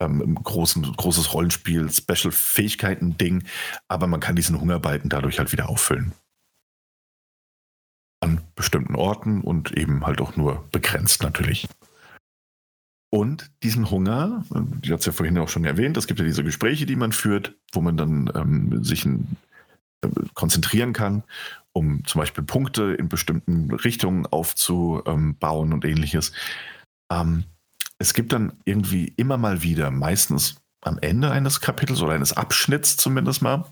ähm, 0.00 0.34
großen, 0.42 0.82
großes 0.82 1.32
Rollenspiel, 1.34 1.90
Special-Fähigkeiten-Ding, 1.90 3.44
aber 3.88 4.06
man 4.06 4.20
kann 4.20 4.36
diesen 4.36 4.60
Hungerbalken 4.60 5.10
dadurch 5.10 5.38
halt 5.38 5.52
wieder 5.52 5.68
auffüllen. 5.68 6.12
An 8.20 8.40
bestimmten 8.56 8.96
Orten 8.96 9.42
und 9.42 9.76
eben 9.76 10.04
halt 10.04 10.20
auch 10.20 10.36
nur 10.36 10.68
begrenzt 10.72 11.22
natürlich. 11.22 11.68
Und 13.10 13.50
diesen 13.62 13.90
Hunger, 13.90 14.44
ich 14.82 14.90
hatte 14.90 15.00
es 15.00 15.06
ja 15.06 15.12
vorhin 15.12 15.38
auch 15.38 15.48
schon 15.48 15.64
erwähnt, 15.64 15.96
es 15.96 16.06
gibt 16.06 16.20
ja 16.20 16.26
diese 16.26 16.44
Gespräche, 16.44 16.84
die 16.84 16.96
man 16.96 17.12
führt, 17.12 17.54
wo 17.72 17.80
man 17.80 17.96
dann 17.96 18.30
ähm, 18.34 18.84
sich 18.84 19.06
ein, 19.06 19.36
äh, 20.02 20.08
konzentrieren 20.34 20.92
kann, 20.92 21.22
um 21.72 22.04
zum 22.04 22.20
Beispiel 22.20 22.44
Punkte 22.44 22.94
in 22.94 23.08
bestimmten 23.08 23.72
Richtungen 23.72 24.26
aufzubauen 24.26 25.72
und 25.72 25.84
ähnliches. 25.86 26.32
Ähm, 27.10 27.44
es 27.98 28.12
gibt 28.12 28.32
dann 28.32 28.52
irgendwie 28.64 29.12
immer 29.16 29.38
mal 29.38 29.62
wieder, 29.62 29.90
meistens 29.90 30.56
am 30.82 30.98
Ende 31.00 31.30
eines 31.30 31.60
Kapitels 31.60 32.02
oder 32.02 32.12
eines 32.12 32.34
Abschnitts 32.34 32.96
zumindest 32.96 33.42
mal, 33.42 33.64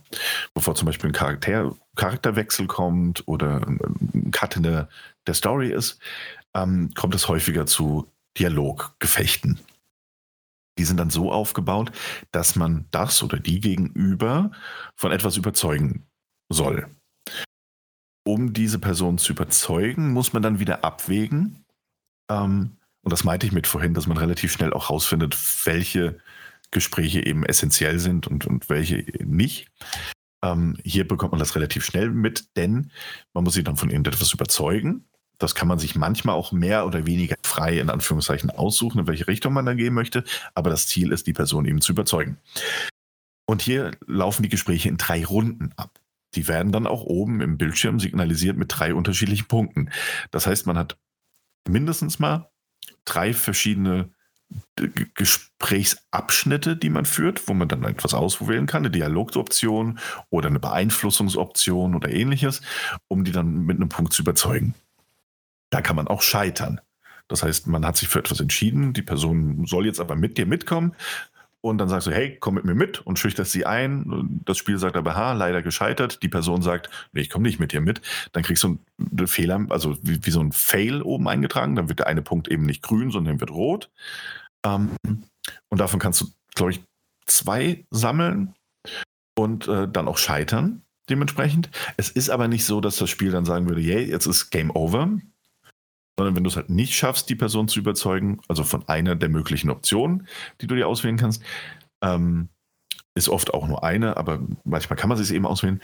bevor 0.54 0.74
zum 0.74 0.86
Beispiel 0.86 1.10
ein 1.10 1.12
Charakter, 1.12 1.74
Charakterwechsel 1.94 2.66
kommt 2.66 3.22
oder 3.26 3.66
ein 3.66 4.30
Cut 4.32 4.56
in 4.56 4.64
der, 4.64 4.88
der 5.26 5.34
Story 5.34 5.70
ist, 5.70 6.00
ähm, 6.54 6.90
kommt 6.94 7.14
es 7.14 7.28
häufiger 7.28 7.66
zu 7.66 8.10
Dialoggefechten. 8.38 9.58
Die 10.78 10.84
sind 10.84 10.98
dann 10.98 11.10
so 11.10 11.32
aufgebaut, 11.32 11.90
dass 12.32 12.56
man 12.56 12.86
das 12.90 13.22
oder 13.22 13.38
die 13.38 13.60
gegenüber 13.60 14.50
von 14.94 15.12
etwas 15.12 15.36
überzeugen 15.36 16.06
soll. 16.48 16.88
Um 18.26 18.52
diese 18.52 18.78
Person 18.78 19.18
zu 19.18 19.32
überzeugen, 19.32 20.12
muss 20.12 20.32
man 20.32 20.42
dann 20.42 20.58
wieder 20.58 20.84
abwägen. 20.84 21.64
Ähm, 22.30 22.76
und 23.02 23.12
das 23.12 23.24
meinte 23.24 23.46
ich 23.46 23.52
mit 23.52 23.66
vorhin, 23.66 23.94
dass 23.94 24.06
man 24.06 24.16
relativ 24.16 24.52
schnell 24.52 24.72
auch 24.72 24.90
rausfindet, 24.90 25.36
welche 25.64 26.18
Gespräche 26.72 27.24
eben 27.24 27.44
essentiell 27.44 27.98
sind 27.98 28.26
und, 28.26 28.46
und 28.46 28.68
welche 28.68 29.04
nicht. 29.24 29.70
Ähm, 30.42 30.76
hier 30.84 31.06
bekommt 31.06 31.32
man 31.32 31.38
das 31.38 31.54
relativ 31.54 31.84
schnell 31.84 32.10
mit, 32.10 32.56
denn 32.56 32.90
man 33.32 33.44
muss 33.44 33.54
sich 33.54 33.64
dann 33.64 33.76
von 33.76 33.90
irgendetwas 33.90 34.32
überzeugen 34.32 35.04
das 35.38 35.54
kann 35.54 35.68
man 35.68 35.78
sich 35.78 35.94
manchmal 35.96 36.34
auch 36.34 36.52
mehr 36.52 36.86
oder 36.86 37.06
weniger 37.06 37.36
frei 37.42 37.78
in 37.78 37.90
Anführungszeichen 37.90 38.50
aussuchen, 38.50 39.00
in 39.00 39.06
welche 39.06 39.28
Richtung 39.28 39.52
man 39.52 39.66
da 39.66 39.74
gehen 39.74 39.94
möchte. 39.94 40.24
Aber 40.54 40.70
das 40.70 40.86
Ziel 40.86 41.12
ist, 41.12 41.26
die 41.26 41.32
Person 41.32 41.66
eben 41.66 41.80
zu 41.80 41.92
überzeugen. 41.92 42.38
Und 43.46 43.62
hier 43.62 43.92
laufen 44.06 44.42
die 44.42 44.48
Gespräche 44.48 44.88
in 44.88 44.96
drei 44.96 45.24
Runden 45.24 45.72
ab. 45.76 46.00
Die 46.34 46.48
werden 46.48 46.72
dann 46.72 46.86
auch 46.86 47.02
oben 47.02 47.40
im 47.40 47.58
Bildschirm 47.58 48.00
signalisiert 48.00 48.56
mit 48.56 48.72
drei 48.76 48.94
unterschiedlichen 48.94 49.46
Punkten. 49.46 49.90
Das 50.30 50.46
heißt, 50.46 50.66
man 50.66 50.76
hat 50.78 50.98
mindestens 51.68 52.18
mal 52.18 52.50
drei 53.04 53.32
verschiedene 53.32 54.10
Gesprächsabschnitte, 55.14 56.76
die 56.76 56.90
man 56.90 57.04
führt, 57.04 57.48
wo 57.48 57.54
man 57.54 57.68
dann 57.68 57.82
etwas 57.84 58.14
auswählen 58.14 58.66
kann, 58.66 58.82
eine 58.82 58.90
Dialogoption 58.90 59.98
oder 60.30 60.48
eine 60.48 60.60
Beeinflussungsoption 60.60 61.94
oder 61.94 62.10
ähnliches, 62.10 62.62
um 63.08 63.24
die 63.24 63.32
dann 63.32 63.64
mit 63.64 63.76
einem 63.76 63.88
Punkt 63.88 64.12
zu 64.12 64.22
überzeugen 64.22 64.74
da 65.70 65.80
kann 65.80 65.96
man 65.96 66.08
auch 66.08 66.22
scheitern. 66.22 66.80
Das 67.28 67.42
heißt, 67.42 67.66
man 67.66 67.84
hat 67.84 67.96
sich 67.96 68.08
für 68.08 68.20
etwas 68.20 68.40
entschieden, 68.40 68.92
die 68.92 69.02
Person 69.02 69.66
soll 69.66 69.86
jetzt 69.86 70.00
aber 70.00 70.16
mit 70.16 70.38
dir 70.38 70.46
mitkommen. 70.46 70.94
Und 71.60 71.78
dann 71.78 71.88
sagst 71.88 72.06
du, 72.06 72.12
hey, 72.12 72.36
komm 72.38 72.54
mit 72.54 72.64
mir 72.64 72.76
mit 72.76 73.00
und 73.00 73.18
schüchterst 73.18 73.50
sie 73.50 73.66
ein. 73.66 74.40
Das 74.44 74.56
Spiel 74.56 74.78
sagt 74.78 74.94
aber, 74.94 75.16
ha, 75.16 75.32
leider 75.32 75.62
gescheitert. 75.62 76.22
Die 76.22 76.28
Person 76.28 76.62
sagt, 76.62 76.90
nee, 77.12 77.22
ich 77.22 77.30
komme 77.30 77.42
nicht 77.42 77.58
mit 77.58 77.72
dir 77.72 77.80
mit. 77.80 78.02
Dann 78.30 78.44
kriegst 78.44 78.62
du 78.62 78.78
einen 78.98 79.26
Fehler, 79.26 79.66
also 79.70 79.98
wie, 80.02 80.24
wie, 80.24 80.30
so 80.30 80.38
ein 80.38 80.52
Fail 80.52 81.02
oben 81.02 81.26
eingetragen. 81.26 81.74
Dann 81.74 81.88
wird 81.88 81.98
der 81.98 82.06
eine 82.06 82.22
Punkt 82.22 82.46
eben 82.46 82.64
nicht 82.64 82.82
grün, 82.82 83.10
sondern 83.10 83.40
wird 83.40 83.50
rot. 83.50 83.90
Ähm, 84.64 84.90
und 85.68 85.80
davon 85.80 85.98
kannst 85.98 86.20
du, 86.20 86.26
glaube 86.54 86.70
ich, 86.70 86.84
zwei 87.24 87.84
sammeln 87.90 88.54
und 89.36 89.66
äh, 89.66 89.88
dann 89.88 90.06
auch 90.06 90.18
scheitern 90.18 90.82
dementsprechend. 91.10 91.70
Es 91.96 92.10
ist 92.10 92.30
aber 92.30 92.46
nicht 92.46 92.64
so, 92.64 92.80
dass 92.80 92.96
das 92.96 93.10
Spiel 93.10 93.32
dann 93.32 93.44
sagen 93.44 93.68
würde, 93.68 93.80
yay, 93.80 94.04
jetzt 94.04 94.26
ist 94.26 94.50
Game 94.50 94.70
Over 94.70 95.18
sondern 96.16 96.34
wenn 96.34 96.44
du 96.44 96.50
es 96.50 96.56
halt 96.56 96.70
nicht 96.70 96.94
schaffst, 96.94 97.28
die 97.28 97.34
Person 97.34 97.68
zu 97.68 97.78
überzeugen, 97.78 98.40
also 98.48 98.64
von 98.64 98.88
einer 98.88 99.14
der 99.14 99.28
möglichen 99.28 99.70
Optionen, 99.70 100.26
die 100.60 100.66
du 100.66 100.74
dir 100.74 100.88
auswählen 100.88 101.16
kannst, 101.16 101.42
ähm, 102.02 102.48
ist 103.14 103.28
oft 103.28 103.52
auch 103.54 103.66
nur 103.66 103.84
eine, 103.84 104.16
aber 104.16 104.40
manchmal 104.64 104.96
kann 104.96 105.08
man 105.08 105.18
sich 105.18 105.34
eben 105.34 105.46
auswählen, 105.46 105.80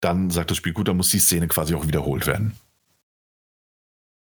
dann 0.00 0.30
sagt 0.30 0.50
das 0.50 0.56
Spiel, 0.56 0.72
gut, 0.72 0.88
dann 0.88 0.96
muss 0.96 1.10
die 1.10 1.18
Szene 1.18 1.48
quasi 1.48 1.74
auch 1.74 1.86
wiederholt 1.86 2.26
werden. 2.26 2.52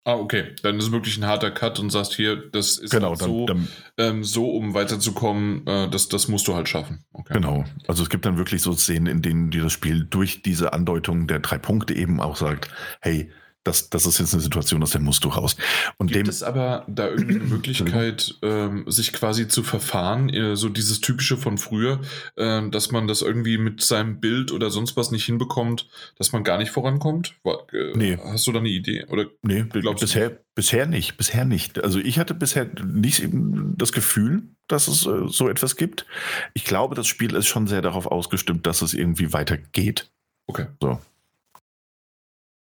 Ah, 0.04 0.14
okay. 0.14 0.54
Dann 0.62 0.78
ist 0.78 0.84
es 0.84 0.92
wirklich 0.92 1.18
ein 1.18 1.26
harter 1.26 1.50
Cut 1.50 1.80
und 1.80 1.90
sagst 1.90 2.14
hier, 2.14 2.36
das 2.36 2.78
ist 2.78 2.92
genau, 2.92 3.10
halt 3.10 3.18
so, 3.18 3.46
dann, 3.46 3.66
ähm, 3.98 4.22
so, 4.22 4.48
um 4.50 4.72
weiterzukommen, 4.72 5.66
äh, 5.66 5.90
das, 5.90 6.08
das 6.08 6.28
musst 6.28 6.46
du 6.46 6.54
halt 6.54 6.68
schaffen. 6.68 7.04
Okay. 7.12 7.34
Genau. 7.34 7.64
Also 7.88 8.04
es 8.04 8.08
gibt 8.08 8.24
dann 8.24 8.38
wirklich 8.38 8.62
so 8.62 8.72
Szenen, 8.72 9.08
in 9.08 9.20
denen 9.20 9.50
dir 9.50 9.64
das 9.64 9.72
Spiel 9.72 10.04
durch 10.04 10.42
diese 10.42 10.72
Andeutung 10.72 11.26
der 11.26 11.40
drei 11.40 11.58
Punkte 11.58 11.92
eben 11.94 12.20
auch 12.20 12.36
sagt, 12.36 12.68
hey, 13.00 13.32
das, 13.66 13.90
das 13.90 14.06
ist 14.06 14.18
jetzt 14.18 14.32
eine 14.32 14.42
Situation, 14.42 14.82
aus 14.82 14.92
der 14.92 15.00
musst 15.00 15.24
du 15.24 15.28
raus. 15.28 15.56
Und 15.98 16.12
Gibt 16.12 16.26
dem, 16.26 16.30
es 16.30 16.42
aber 16.42 16.84
da 16.88 17.08
irgendeine 17.08 17.40
Möglichkeit, 17.44 18.36
ähm, 18.42 18.84
sich 18.86 19.12
quasi 19.12 19.48
zu 19.48 19.62
verfahren, 19.62 20.28
äh, 20.28 20.56
so 20.56 20.68
dieses 20.68 21.00
typische 21.00 21.36
von 21.36 21.58
früher, 21.58 22.00
äh, 22.36 22.68
dass 22.70 22.92
man 22.92 23.08
das 23.08 23.22
irgendwie 23.22 23.58
mit 23.58 23.82
seinem 23.82 24.20
Bild 24.20 24.52
oder 24.52 24.70
sonst 24.70 24.96
was 24.96 25.10
nicht 25.10 25.24
hinbekommt, 25.24 25.88
dass 26.16 26.32
man 26.32 26.44
gar 26.44 26.58
nicht 26.58 26.70
vorankommt? 26.70 27.34
War, 27.42 27.66
äh, 27.72 27.92
nee. 27.96 28.18
Hast 28.22 28.46
du 28.46 28.52
da 28.52 28.60
eine 28.60 28.68
Idee? 28.68 29.04
Oder 29.06 29.26
nee, 29.42 29.64
bisher, 29.64 30.30
du? 30.30 30.38
bisher 30.54 30.86
nicht. 30.86 31.16
Bisher 31.16 31.44
nicht. 31.44 31.82
Also 31.82 31.98
ich 31.98 32.18
hatte 32.18 32.34
bisher 32.34 32.68
nicht 32.84 33.28
das 33.76 33.92
Gefühl, 33.92 34.44
dass 34.68 34.86
es 34.86 35.06
äh, 35.06 35.26
so 35.26 35.48
etwas 35.48 35.76
gibt. 35.76 36.06
Ich 36.54 36.64
glaube, 36.64 36.94
das 36.94 37.06
Spiel 37.06 37.34
ist 37.34 37.46
schon 37.46 37.66
sehr 37.66 37.82
darauf 37.82 38.06
ausgestimmt, 38.06 38.66
dass 38.66 38.82
es 38.82 38.94
irgendwie 38.94 39.32
weitergeht. 39.32 40.10
Okay. 40.46 40.66
So. 40.80 41.00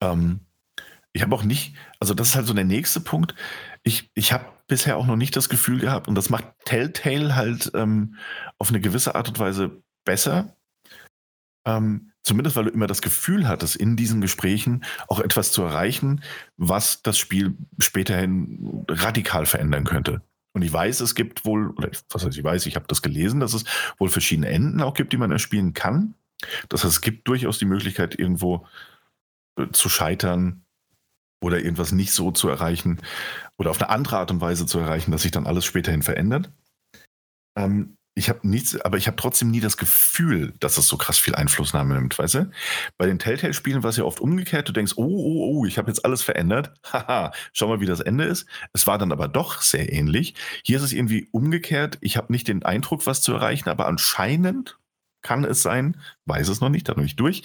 Ähm, 0.01 0.41
ich 1.17 1.23
habe 1.23 1.35
auch 1.35 1.43
nicht, 1.43 1.73
also 1.99 2.13
das 2.13 2.29
ist 2.29 2.35
halt 2.35 2.45
so 2.45 2.53
der 2.53 2.63
nächste 2.63 2.99
Punkt. 2.99 3.33
Ich, 3.81 4.11
ich 4.13 4.31
habe 4.31 4.45
bisher 4.67 4.97
auch 4.97 5.07
noch 5.07 5.15
nicht 5.15 5.35
das 5.35 5.49
Gefühl 5.49 5.79
gehabt, 5.79 6.07
und 6.07 6.13
das 6.13 6.29
macht 6.29 6.45
Telltale 6.63 7.35
halt 7.35 7.71
ähm, 7.73 8.15
auf 8.59 8.69
eine 8.69 8.79
gewisse 8.79 9.15
Art 9.15 9.27
und 9.27 9.39
Weise 9.39 9.81
besser. 10.05 10.55
Ähm, 11.65 12.11
zumindest 12.21 12.55
weil 12.55 12.65
du 12.65 12.69
immer 12.69 12.85
das 12.85 13.01
Gefühl 13.01 13.47
hattest, 13.47 13.75
in 13.75 13.95
diesen 13.95 14.21
Gesprächen 14.21 14.85
auch 15.07 15.19
etwas 15.19 15.51
zu 15.51 15.63
erreichen, 15.63 16.21
was 16.55 17.01
das 17.01 17.17
Spiel 17.17 17.57
späterhin 17.79 18.85
radikal 18.87 19.47
verändern 19.47 19.85
könnte. 19.85 20.21
Und 20.53 20.61
ich 20.61 20.71
weiß, 20.71 21.01
es 21.01 21.15
gibt 21.15 21.45
wohl, 21.45 21.71
oder 21.71 21.89
was 22.11 22.25
heißt 22.25 22.37
ich 22.37 22.43
weiß, 22.43 22.67
ich 22.67 22.75
habe 22.75 22.85
das 22.87 23.01
gelesen, 23.01 23.39
dass 23.39 23.55
es 23.55 23.63
wohl 23.97 24.09
verschiedene 24.09 24.49
Enden 24.49 24.81
auch 24.81 24.93
gibt, 24.93 25.13
die 25.13 25.17
man 25.17 25.31
erspielen 25.31 25.73
kann. 25.73 26.13
Das 26.69 26.83
heißt, 26.83 26.93
es 26.93 27.01
gibt 27.01 27.27
durchaus 27.27 27.57
die 27.57 27.65
Möglichkeit, 27.65 28.17
irgendwo 28.19 28.67
äh, 29.57 29.67
zu 29.71 29.89
scheitern 29.89 30.61
oder 31.41 31.59
irgendwas 31.59 31.91
nicht 31.91 32.11
so 32.11 32.31
zu 32.31 32.49
erreichen 32.49 33.01
oder 33.57 33.69
auf 33.69 33.81
eine 33.81 33.89
andere 33.89 34.17
Art 34.17 34.31
und 34.31 34.41
Weise 34.41 34.65
zu 34.65 34.79
erreichen, 34.79 35.11
dass 35.11 35.21
sich 35.21 35.31
dann 35.31 35.47
alles 35.47 35.65
späterhin 35.65 36.03
verändert. 36.03 36.51
Ähm, 37.57 37.97
ich 38.17 38.29
habe 38.29 38.47
nichts, 38.47 38.81
aber 38.81 38.97
ich 38.97 39.05
habe 39.05 39.15
trotzdem 39.15 39.51
nie 39.51 39.59
das 39.59 39.77
Gefühl, 39.77 40.53
dass 40.59 40.79
es 40.79 40.87
so 40.87 40.97
krass 40.97 41.19
viel 41.19 41.35
Einflussnahme 41.35 41.93
nimmt, 41.93 42.17
weißt 42.17 42.33
du? 42.33 42.51
Bei 42.97 43.05
den 43.05 43.19
Telltale-Spielen 43.19 43.83
war 43.83 43.91
es 43.91 43.97
ja 43.97 44.05
oft 44.05 44.19
umgekehrt. 44.19 44.67
Du 44.67 44.73
denkst, 44.73 44.93
oh, 44.95 45.03
oh, 45.03 45.59
oh, 45.59 45.65
ich 45.67 45.77
habe 45.77 45.91
jetzt 45.91 46.03
alles 46.03 46.23
verändert. 46.23 46.73
Haha, 46.91 47.31
schau 47.53 47.67
mal, 47.67 47.79
wie 47.79 47.85
das 47.85 47.99
Ende 47.99 48.23
ist. 48.23 48.47
Es 48.73 48.87
war 48.87 48.97
dann 48.97 49.11
aber 49.11 49.27
doch 49.27 49.61
sehr 49.61 49.93
ähnlich. 49.93 50.33
Hier 50.63 50.77
ist 50.77 50.83
es 50.83 50.93
irgendwie 50.93 51.27
umgekehrt. 51.31 51.99
Ich 52.01 52.17
habe 52.17 52.33
nicht 52.33 52.47
den 52.47 52.63
Eindruck, 52.63 53.05
was 53.05 53.21
zu 53.21 53.33
erreichen, 53.33 53.69
aber 53.69 53.85
anscheinend 53.85 54.79
kann 55.21 55.43
es 55.43 55.61
sein, 55.61 56.01
weiß 56.25 56.47
es 56.47 56.59
noch 56.59 56.69
nicht, 56.69 56.89
da 56.89 56.93
noch 56.93 57.03
nicht 57.03 57.19
durch, 57.19 57.43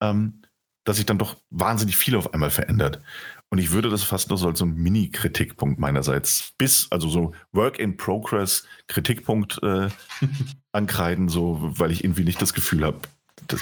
ähm, 0.00 0.42
dass 0.88 0.96
sich 0.96 1.04
dann 1.04 1.18
doch 1.18 1.36
wahnsinnig 1.50 1.98
viel 1.98 2.16
auf 2.16 2.32
einmal 2.32 2.48
verändert. 2.50 3.02
Und 3.50 3.58
ich 3.58 3.72
würde 3.72 3.90
das 3.90 4.02
fast 4.02 4.30
nur 4.30 4.38
so 4.38 4.48
als 4.48 4.58
so 4.58 4.64
ein 4.64 4.74
Mini-Kritikpunkt 4.74 5.78
meinerseits 5.78 6.54
bis, 6.56 6.88
also 6.90 7.10
so 7.10 7.32
Work 7.52 7.78
in 7.78 7.98
Progress 7.98 8.64
Kritikpunkt 8.86 9.62
äh, 9.62 9.88
ankreiden, 10.72 11.28
so, 11.28 11.58
weil 11.60 11.90
ich 11.90 12.04
irgendwie 12.04 12.24
nicht 12.24 12.40
das 12.40 12.54
Gefühl 12.54 12.86
habe, 12.86 13.00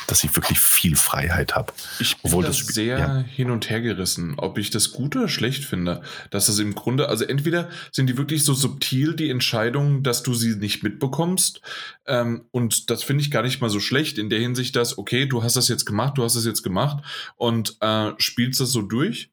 dass, 0.06 0.24
ich 0.24 0.34
wirklich 0.34 0.58
viel 0.58 0.96
Freiheit 0.96 1.54
habe. 1.54 1.72
Ich 1.98 2.16
bin 2.16 2.30
Obwohl 2.30 2.44
das 2.44 2.58
sehr 2.58 2.98
ja. 2.98 3.18
hin 3.20 3.50
und 3.50 3.70
her 3.70 3.80
gerissen, 3.80 4.34
ob 4.36 4.58
ich 4.58 4.70
das 4.70 4.92
gut 4.92 5.16
oder 5.16 5.28
schlecht 5.28 5.64
finde. 5.64 6.02
Dass 6.30 6.48
es 6.48 6.58
im 6.58 6.74
Grunde, 6.74 7.08
also 7.08 7.24
entweder 7.24 7.68
sind 7.92 8.08
die 8.08 8.16
wirklich 8.16 8.44
so 8.44 8.54
subtil, 8.54 9.14
die 9.14 9.30
Entscheidungen, 9.30 10.02
dass 10.02 10.22
du 10.22 10.34
sie 10.34 10.56
nicht 10.56 10.82
mitbekommst. 10.82 11.60
Ähm, 12.06 12.46
und 12.50 12.90
das 12.90 13.02
finde 13.02 13.22
ich 13.22 13.30
gar 13.30 13.42
nicht 13.42 13.60
mal 13.60 13.70
so 13.70 13.80
schlecht 13.80 14.18
in 14.18 14.30
der 14.30 14.40
Hinsicht, 14.40 14.76
dass, 14.76 14.98
okay, 14.98 15.26
du 15.26 15.42
hast 15.42 15.56
das 15.56 15.68
jetzt 15.68 15.84
gemacht, 15.84 16.18
du 16.18 16.24
hast 16.24 16.36
das 16.36 16.44
jetzt 16.44 16.62
gemacht 16.62 17.04
und 17.36 17.76
äh, 17.80 18.12
spielst 18.18 18.60
das 18.60 18.72
so 18.72 18.82
durch. 18.82 19.30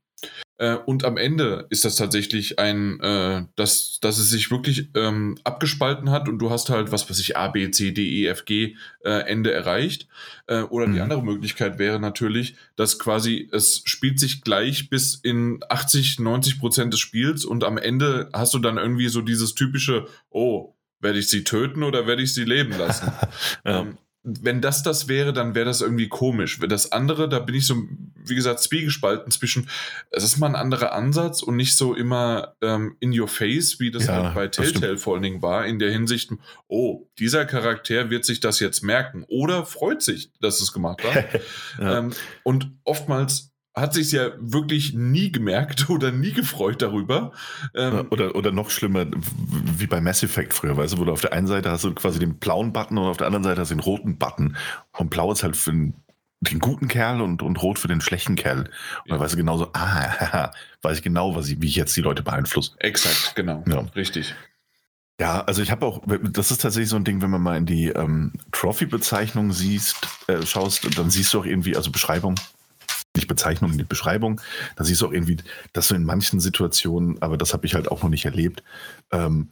Äh, 0.57 0.75
und 0.75 1.03
am 1.03 1.17
Ende 1.17 1.65
ist 1.69 1.83
das 1.83 1.95
tatsächlich 1.95 2.59
ein, 2.59 2.99
äh, 2.99 3.43
dass, 3.55 3.99
dass 4.01 4.17
es 4.17 4.29
sich 4.29 4.51
wirklich 4.51 4.89
ähm, 4.95 5.37
abgespalten 5.43 6.11
hat 6.11 6.29
und 6.29 6.39
du 6.39 6.51
hast 6.51 6.69
halt, 6.69 6.91
was 6.91 7.09
weiß 7.09 7.19
ich, 7.19 7.35
A, 7.35 7.47
B, 7.47 7.69
C, 7.71 7.91
D, 7.91 8.03
E, 8.03 8.27
F, 8.27 8.45
G 8.45 8.75
äh, 9.03 9.09
Ende 9.09 9.51
erreicht. 9.51 10.07
Äh, 10.47 10.61
oder 10.61 10.87
mhm. 10.87 10.93
die 10.93 11.01
andere 11.01 11.23
Möglichkeit 11.23 11.79
wäre 11.79 11.99
natürlich, 11.99 12.55
dass 12.75 12.99
quasi 12.99 13.49
es 13.51 13.81
spielt 13.85 14.19
sich 14.19 14.41
gleich 14.41 14.89
bis 14.89 15.15
in 15.15 15.59
80, 15.67 16.19
90 16.19 16.59
Prozent 16.59 16.93
des 16.93 16.99
Spiels 16.99 17.45
und 17.45 17.63
am 17.63 17.77
Ende 17.77 18.29
hast 18.31 18.53
du 18.53 18.59
dann 18.59 18.77
irgendwie 18.77 19.09
so 19.09 19.21
dieses 19.21 19.55
typische, 19.55 20.07
oh, 20.29 20.75
werde 21.01 21.19
ich 21.19 21.27
sie 21.27 21.43
töten 21.43 21.83
oder 21.83 22.07
werde 22.07 22.21
ich 22.21 22.33
sie 22.33 22.45
leben 22.45 22.77
lassen? 22.77 23.11
ja. 23.65 23.81
ähm, 23.81 23.97
wenn 24.23 24.61
das 24.61 24.83
das 24.83 25.09
wäre, 25.09 25.33
dann 25.33 25.53
wäre 25.53 25.65
das 25.65 25.81
irgendwie 25.81 26.07
komisch. 26.07 26.59
Das 26.67 26.93
andere, 26.93 27.27
da 27.27 27.39
bin 27.39 27.55
ich 27.55 27.67
so, 27.67 27.75
wie 28.15 28.35
gesagt, 28.35 28.61
zwiegespalten 28.61 29.31
zwischen, 29.31 29.69
es 30.11 30.23
ist 30.23 30.37
mal 30.37 30.47
ein 30.47 30.55
anderer 30.55 30.93
Ansatz 30.93 31.43
und 31.43 31.57
nicht 31.57 31.75
so 31.75 31.93
immer 31.93 32.55
ähm, 32.61 32.95
in 33.01 33.17
your 33.17 33.27
face, 33.27 33.81
wie 33.81 33.91
das 33.91 34.07
ja, 34.07 34.23
halt 34.23 34.35
bei 34.35 34.47
Telltale 34.47 34.97
vor 34.97 35.15
allen 35.15 35.23
Dingen 35.23 35.41
war, 35.41 35.65
in 35.65 35.77
der 35.77 35.91
Hinsicht, 35.91 36.31
oh, 36.67 37.05
dieser 37.19 37.45
Charakter 37.45 38.09
wird 38.09 38.23
sich 38.23 38.39
das 38.39 38.61
jetzt 38.61 38.81
merken 38.81 39.25
oder 39.27 39.65
freut 39.65 40.01
sich, 40.01 40.31
dass 40.39 40.61
es 40.61 40.71
gemacht 40.71 41.03
hat. 41.03 41.41
ja. 41.79 41.99
ähm, 41.99 42.13
und 42.43 42.71
oftmals 42.85 43.52
hat 43.75 43.93
sich 43.93 44.11
ja 44.11 44.31
wirklich 44.39 44.93
nie 44.93 45.31
gemerkt 45.31 45.89
oder 45.89 46.11
nie 46.11 46.31
gefreut 46.31 46.81
darüber. 46.81 47.31
Ähm 47.73 48.07
oder, 48.09 48.35
oder 48.35 48.51
noch 48.51 48.69
schlimmer, 48.69 49.05
wie 49.77 49.87
bei 49.87 50.01
Mass 50.01 50.23
Effect 50.23 50.53
früher, 50.53 50.77
weißt 50.77 50.93
du, 50.93 50.99
wo 50.99 51.05
du 51.05 51.11
auf 51.11 51.21
der 51.21 51.33
einen 51.33 51.47
Seite 51.47 51.71
hast 51.71 51.83
du 51.83 51.93
quasi 51.93 52.19
den 52.19 52.37
blauen 52.37 52.73
Button 52.73 52.97
und 52.97 53.05
auf 53.05 53.17
der 53.17 53.27
anderen 53.27 53.43
Seite 53.43 53.61
hast 53.61 53.71
du 53.71 53.75
den 53.75 53.81
roten 53.81 54.17
Button. 54.17 54.55
Und 54.97 55.09
blau 55.09 55.31
ist 55.31 55.43
halt 55.43 55.57
für 55.57 55.71
den, 55.71 55.95
den 56.41 56.59
guten 56.59 56.87
Kerl 56.87 57.21
und, 57.21 57.41
und 57.41 57.61
rot 57.61 57.79
für 57.79 57.87
den 57.87 58.01
schlechten 58.01 58.35
Kerl. 58.35 58.59
Und 58.59 58.67
ja. 58.67 58.71
dann 59.07 59.19
weißt 59.19 59.33
du 59.33 59.37
genauso, 59.37 59.69
ah, 59.73 60.51
weiß 60.81 60.97
ich 60.97 61.03
genau, 61.03 61.35
was 61.35 61.49
ich, 61.49 61.61
wie 61.61 61.67
ich 61.67 61.75
jetzt 61.75 61.95
die 61.95 62.01
Leute 62.01 62.21
beeinflusse. 62.21 62.73
Exakt, 62.79 63.35
genau. 63.35 63.63
Ja. 63.67 63.79
Richtig. 63.95 64.35
Ja, 65.19 65.41
also 65.41 65.61
ich 65.61 65.71
habe 65.71 65.85
auch, 65.85 66.01
das 66.31 66.51
ist 66.51 66.61
tatsächlich 66.61 66.89
so 66.89 66.95
ein 66.95 67.03
Ding, 67.03 67.21
wenn 67.21 67.29
man 67.29 67.41
mal 67.41 67.55
in 67.55 67.65
die 67.65 67.87
ähm, 67.89 68.33
Trophy-Bezeichnung 68.51 69.51
siehst, 69.51 70.07
äh, 70.27 70.43
schaust, 70.43 70.97
dann 70.97 71.11
siehst 71.11 71.33
du 71.33 71.39
auch 71.39 71.45
irgendwie, 71.45 71.75
also 71.77 71.91
Beschreibung, 71.91 72.35
nicht 73.15 73.27
Bezeichnung, 73.27 73.71
nicht 73.71 73.89
Beschreibung. 73.89 74.41
Da 74.75 74.83
siehst 74.83 75.01
du 75.01 75.07
auch 75.07 75.11
irgendwie, 75.11 75.37
dass 75.73 75.87
du 75.87 75.95
in 75.95 76.03
manchen 76.03 76.39
Situationen, 76.39 77.21
aber 77.21 77.37
das 77.37 77.53
habe 77.53 77.65
ich 77.65 77.75
halt 77.75 77.89
auch 77.89 78.03
noch 78.03 78.09
nicht 78.09 78.25
erlebt, 78.25 78.63
ähm, 79.11 79.49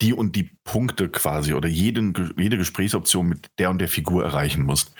die 0.00 0.14
und 0.14 0.34
die 0.34 0.50
Punkte 0.64 1.08
quasi 1.08 1.52
oder 1.52 1.68
jeden, 1.68 2.34
jede 2.38 2.56
Gesprächsoption 2.56 3.28
mit 3.28 3.50
der 3.58 3.70
und 3.70 3.78
der 3.78 3.88
Figur 3.88 4.24
erreichen 4.24 4.62
musst. 4.62 4.94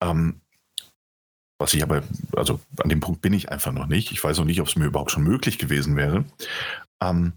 Ähm, 0.00 0.40
was 1.58 1.74
ich 1.74 1.82
aber, 1.82 2.02
also 2.36 2.60
an 2.82 2.88
dem 2.88 3.00
Punkt 3.00 3.22
bin 3.22 3.32
ich 3.32 3.50
einfach 3.50 3.72
noch 3.72 3.86
nicht. 3.86 4.12
Ich 4.12 4.22
weiß 4.22 4.38
noch 4.38 4.44
nicht, 4.44 4.60
ob 4.60 4.68
es 4.68 4.76
mir 4.76 4.86
überhaupt 4.86 5.10
schon 5.10 5.22
möglich 5.22 5.58
gewesen 5.58 5.96
wäre. 5.96 6.24
Ähm, 7.00 7.32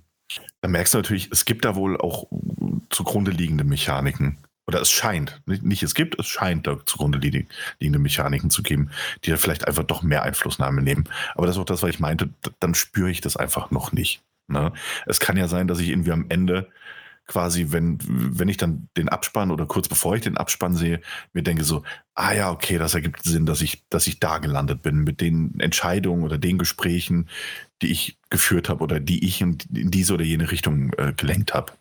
da 0.61 0.67
merkst 0.67 0.93
du 0.93 0.97
natürlich, 0.97 1.31
es 1.31 1.45
gibt 1.45 1.65
da 1.65 1.75
wohl 1.75 1.97
auch 1.97 2.27
zugrunde 2.89 3.31
liegende 3.31 3.63
Mechaniken, 3.63 4.37
oder 4.67 4.81
es 4.81 4.91
scheint, 4.91 5.41
nicht, 5.45 5.81
es 5.81 5.95
gibt, 5.95 6.19
es 6.19 6.27
scheint 6.27 6.67
da 6.67 6.77
zugrunde 6.85 7.17
liegende 7.17 7.99
Mechaniken 7.99 8.49
zu 8.49 8.61
geben, 8.63 8.89
die 9.23 9.31
da 9.31 9.37
vielleicht 9.37 9.65
einfach 9.65 9.83
doch 9.83 10.03
mehr 10.03 10.23
Einflussnahme 10.23 10.81
nehmen. 10.81 11.05
Aber 11.35 11.47
das 11.47 11.55
ist 11.55 11.61
auch 11.61 11.65
das, 11.65 11.83
was 11.83 11.89
ich 11.89 11.99
meinte, 11.99 12.29
dann 12.59 12.75
spüre 12.75 13.09
ich 13.09 13.21
das 13.21 13.37
einfach 13.37 13.71
noch 13.71 13.93
nicht. 13.93 14.21
Ne? 14.47 14.73
Es 15.05 15.21
kann 15.21 15.37
ja 15.37 15.47
sein, 15.47 15.67
dass 15.67 15.79
ich 15.79 15.89
irgendwie 15.89 16.11
am 16.11 16.25
Ende 16.29 16.69
quasi, 17.27 17.67
wenn, 17.69 17.97
wenn 18.07 18.47
ich 18.47 18.57
dann 18.57 18.87
den 18.97 19.09
Abspann 19.09 19.51
oder 19.51 19.65
kurz 19.65 19.87
bevor 19.87 20.15
ich 20.15 20.21
den 20.21 20.37
Abspann 20.37 20.75
sehe, 20.75 21.01
mir 21.33 21.43
denke 21.43 21.63
so, 21.63 21.83
ah 22.15 22.33
ja, 22.33 22.51
okay, 22.51 22.77
das 22.77 22.93
ergibt 22.93 23.23
Sinn, 23.23 23.45
dass 23.45 23.61
ich, 23.61 23.83
dass 23.89 24.07
ich 24.07 24.19
da 24.19 24.37
gelandet 24.39 24.81
bin 24.81 24.99
mit 24.99 25.21
den 25.21 25.59
Entscheidungen 25.59 26.23
oder 26.23 26.37
den 26.37 26.57
Gesprächen, 26.57 27.29
die 27.81 27.91
ich 27.91 28.17
geführt 28.29 28.69
habe 28.69 28.83
oder 28.83 28.99
die 28.99 29.25
ich 29.25 29.41
in, 29.41 29.57
in 29.73 29.91
diese 29.91 30.13
oder 30.13 30.23
jene 30.23 30.51
Richtung 30.51 30.93
äh, 30.93 31.13
gelenkt 31.15 31.53
habe. 31.53 31.73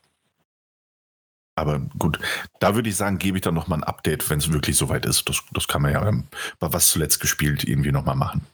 Aber 1.57 1.79
gut, 1.99 2.19
da 2.61 2.75
würde 2.75 2.91
ich 2.91 2.97
sagen, 2.97 3.19
gebe 3.19 3.39
ich 3.39 3.43
dann 3.43 3.55
nochmal 3.55 3.81
ein 3.81 3.85
Update, 3.85 4.29
wenn 4.29 4.39
es 4.39 4.53
wirklich 4.53 4.77
soweit 4.77 5.07
ist. 5.07 5.29
Das, 5.29 5.43
das 5.53 5.67
kann 5.67 5.83
man 5.83 5.93
ja 5.93 6.07
ähm, 6.07 6.25
bei 6.59 6.73
was 6.73 6.91
zuletzt 6.91 7.19
gespielt 7.21 7.65
irgendwie 7.65 7.93
nochmal 7.93 8.15
machen. 8.15 8.47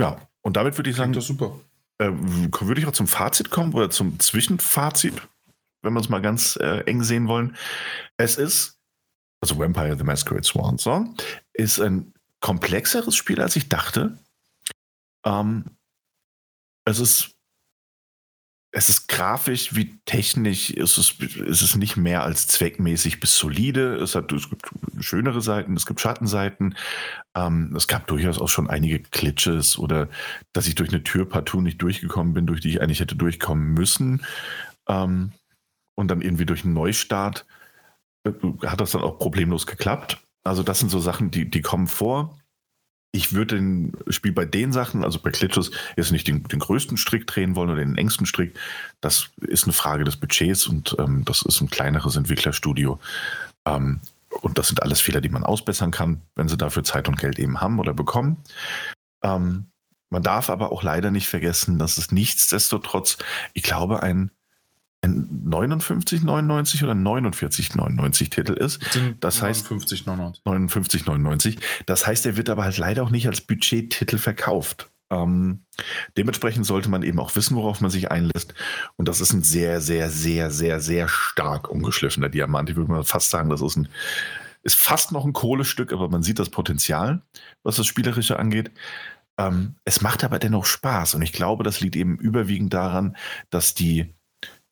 Ja, 0.00 0.16
und 0.42 0.56
damit 0.56 0.78
würde 0.78 0.90
ich 0.90 0.96
sagen, 0.96 1.12
das 1.12 1.26
super. 1.26 1.58
Äh, 1.98 2.10
würde 2.12 2.80
ich 2.80 2.86
auch 2.86 2.92
zum 2.92 3.08
Fazit 3.08 3.50
kommen 3.50 3.72
oder 3.74 3.90
zum 3.90 4.18
Zwischenfazit, 4.20 5.14
wenn 5.82 5.92
wir 5.92 6.00
es 6.00 6.08
mal 6.08 6.22
ganz 6.22 6.56
äh, 6.56 6.80
eng 6.86 7.02
sehen 7.02 7.26
wollen. 7.26 7.56
Es 8.16 8.36
ist, 8.36 8.78
also 9.40 9.58
Vampire 9.58 9.96
the 9.96 10.04
Masquerade 10.04 10.44
Swan 10.44 10.78
Song, 10.78 11.16
ist 11.52 11.80
ein 11.80 12.12
komplexeres 12.40 13.16
Spiel, 13.16 13.40
als 13.40 13.56
ich 13.56 13.68
dachte. 13.68 14.18
Ähm, 15.24 15.64
es 16.84 17.00
ist 17.00 17.33
es 18.76 18.88
ist 18.88 19.06
grafisch 19.06 19.76
wie 19.76 20.00
technisch, 20.04 20.70
ist 20.70 20.98
es, 20.98 21.20
ist 21.20 21.76
nicht 21.76 21.96
mehr 21.96 22.24
als 22.24 22.48
zweckmäßig 22.48 23.20
bis 23.20 23.38
solide. 23.38 23.94
Es, 23.94 24.16
hat, 24.16 24.32
es 24.32 24.50
gibt 24.50 24.68
schönere 24.98 25.40
Seiten, 25.40 25.76
es 25.76 25.86
gibt 25.86 26.00
Schattenseiten. 26.00 26.74
Ähm, 27.36 27.72
es 27.76 27.86
gab 27.86 28.08
durchaus 28.08 28.40
auch 28.40 28.48
schon 28.48 28.68
einige 28.68 28.98
Glitches 28.98 29.78
oder 29.78 30.08
dass 30.52 30.66
ich 30.66 30.74
durch 30.74 30.88
eine 30.88 31.04
Tür 31.04 31.28
partout 31.28 31.60
nicht 31.60 31.80
durchgekommen 31.80 32.34
bin, 32.34 32.46
durch 32.46 32.60
die 32.60 32.70
ich 32.70 32.82
eigentlich 32.82 32.98
hätte 32.98 33.14
durchkommen 33.14 33.74
müssen. 33.74 34.26
Ähm, 34.88 35.30
und 35.94 36.08
dann 36.08 36.20
irgendwie 36.20 36.46
durch 36.46 36.64
einen 36.64 36.74
Neustart 36.74 37.46
äh, 38.24 38.32
hat 38.66 38.80
das 38.80 38.90
dann 38.90 39.02
auch 39.02 39.20
problemlos 39.20 39.68
geklappt. 39.68 40.18
Also 40.42 40.64
das 40.64 40.80
sind 40.80 40.88
so 40.88 40.98
Sachen, 40.98 41.30
die, 41.30 41.48
die 41.48 41.62
kommen 41.62 41.86
vor 41.86 42.36
ich 43.14 43.32
würde 43.32 43.54
den 43.54 43.92
Spiel 44.08 44.32
bei 44.32 44.44
den 44.44 44.72
Sachen, 44.72 45.04
also 45.04 45.20
bei 45.20 45.30
Glitches, 45.30 45.70
jetzt 45.96 46.10
nicht 46.10 46.26
den, 46.26 46.42
den, 46.42 46.58
größten 46.58 46.96
Strick 46.96 47.28
drehen 47.28 47.54
wollen 47.54 47.70
oder 47.70 47.78
den 47.78 47.96
engsten 47.96 48.26
Strick. 48.26 48.58
Das 49.00 49.30
ist 49.40 49.64
eine 49.64 49.72
Frage 49.72 50.02
des 50.02 50.16
Budgets 50.16 50.66
und 50.66 50.96
ähm, 50.98 51.24
das 51.24 51.42
ist 51.42 51.60
ein 51.60 51.70
kleineres 51.70 52.16
Entwicklerstudio. 52.16 52.98
Ähm, 53.66 54.00
und 54.42 54.58
das 54.58 54.66
sind 54.66 54.82
alles 54.82 55.00
Fehler, 55.00 55.20
die 55.20 55.28
man 55.28 55.44
ausbessern 55.44 55.92
kann, 55.92 56.22
wenn 56.34 56.48
sie 56.48 56.56
dafür 56.56 56.82
Zeit 56.82 57.06
und 57.06 57.16
Geld 57.16 57.38
eben 57.38 57.60
haben 57.60 57.78
oder 57.78 57.94
bekommen. 57.94 58.38
Ähm, 59.22 59.66
man 60.10 60.24
darf 60.24 60.50
aber 60.50 60.72
auch 60.72 60.82
leider 60.82 61.12
nicht 61.12 61.28
vergessen, 61.28 61.78
dass 61.78 61.98
es 61.98 62.10
nichtsdestotrotz, 62.10 63.18
ich 63.52 63.62
glaube, 63.62 64.02
ein 64.02 64.32
59,99 65.06 66.84
oder 66.84 66.92
49,99 66.92 68.30
Titel 68.30 68.52
ist. 68.52 68.82
Das 69.20 69.40
59, 69.40 70.06
heißt 70.06 70.08
59,99. 70.46 71.58
Das 71.86 72.06
heißt, 72.06 72.26
er 72.26 72.36
wird 72.36 72.50
aber 72.50 72.64
halt 72.64 72.78
leider 72.78 73.02
auch 73.02 73.10
nicht 73.10 73.26
als 73.26 73.40
Budgettitel 73.40 74.18
verkauft. 74.18 74.90
Ähm, 75.10 75.64
dementsprechend 76.16 76.66
sollte 76.66 76.88
man 76.88 77.02
eben 77.02 77.20
auch 77.20 77.34
wissen, 77.36 77.56
worauf 77.56 77.80
man 77.80 77.90
sich 77.90 78.10
einlässt. 78.10 78.54
Und 78.96 79.08
das 79.08 79.20
ist 79.20 79.32
ein 79.32 79.42
sehr, 79.42 79.80
sehr, 79.80 80.10
sehr, 80.10 80.50
sehr, 80.50 80.80
sehr 80.80 81.08
stark 81.08 81.70
umgeschliffener 81.70 82.28
Diamant. 82.28 82.70
Ich 82.70 82.76
würde 82.76 82.90
mal 82.90 83.04
fast 83.04 83.30
sagen, 83.30 83.50
das 83.50 83.62
ist 83.62 83.76
ein 83.76 83.88
ist 84.64 84.80
fast 84.80 85.12
noch 85.12 85.26
ein 85.26 85.34
Kohlestück, 85.34 85.92
aber 85.92 86.08
man 86.08 86.22
sieht 86.22 86.38
das 86.38 86.48
Potenzial, 86.48 87.20
was 87.62 87.76
das 87.76 87.86
Spielerische 87.86 88.38
angeht. 88.38 88.72
Ähm, 89.38 89.74
es 89.84 90.00
macht 90.00 90.24
aber 90.24 90.38
dennoch 90.38 90.64
Spaß 90.64 91.14
und 91.14 91.22
ich 91.22 91.32
glaube, 91.32 91.64
das 91.64 91.80
liegt 91.80 91.96
eben 91.96 92.16
überwiegend 92.16 92.72
daran, 92.72 93.16
dass 93.50 93.74
die 93.74 94.14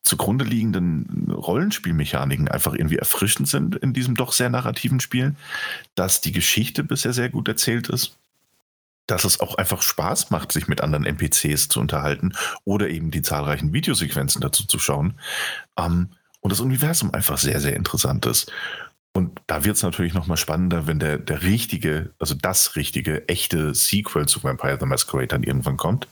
zugrunde 0.03 0.45
liegenden 0.45 1.31
Rollenspielmechaniken 1.31 2.49
einfach 2.49 2.73
irgendwie 2.73 2.97
erfrischend 2.97 3.47
sind 3.47 3.75
in 3.75 3.93
diesem 3.93 4.15
doch 4.15 4.33
sehr 4.33 4.49
narrativen 4.49 4.99
Spiel, 4.99 5.35
dass 5.95 6.21
die 6.21 6.33
Geschichte 6.33 6.83
bisher 6.83 7.13
sehr 7.13 7.29
gut 7.29 7.47
erzählt 7.47 7.89
ist, 7.89 8.17
dass 9.07 9.23
es 9.23 9.39
auch 9.39 9.55
einfach 9.55 9.81
Spaß 9.81 10.29
macht, 10.29 10.51
sich 10.51 10.67
mit 10.67 10.81
anderen 10.81 11.05
NPCs 11.05 11.69
zu 11.69 11.79
unterhalten 11.79 12.33
oder 12.65 12.89
eben 12.89 13.11
die 13.11 13.21
zahlreichen 13.21 13.73
Videosequenzen 13.73 14.41
dazu 14.41 14.65
zu 14.65 14.79
schauen 14.79 15.15
ähm, 15.77 16.09
und 16.41 16.51
das 16.51 16.59
Universum 16.59 17.13
einfach 17.13 17.37
sehr, 17.37 17.61
sehr 17.61 17.75
interessant 17.75 18.25
ist. 18.25 18.51
Und 19.15 19.39
da 19.45 19.63
wird 19.63 19.77
es 19.77 19.83
natürlich 19.83 20.13
nochmal 20.13 20.37
spannender, 20.37 20.87
wenn 20.87 20.99
der, 20.99 21.19
der 21.19 21.43
richtige, 21.43 22.11
also 22.19 22.33
das 22.33 22.75
richtige, 22.75 23.27
echte 23.29 23.75
Sequel 23.75 24.27
zu 24.27 24.43
Vampire 24.43 24.77
the 24.79 24.87
Masquerade 24.87 25.27
dann 25.27 25.43
irgendwann 25.43 25.77
kommt. 25.77 26.07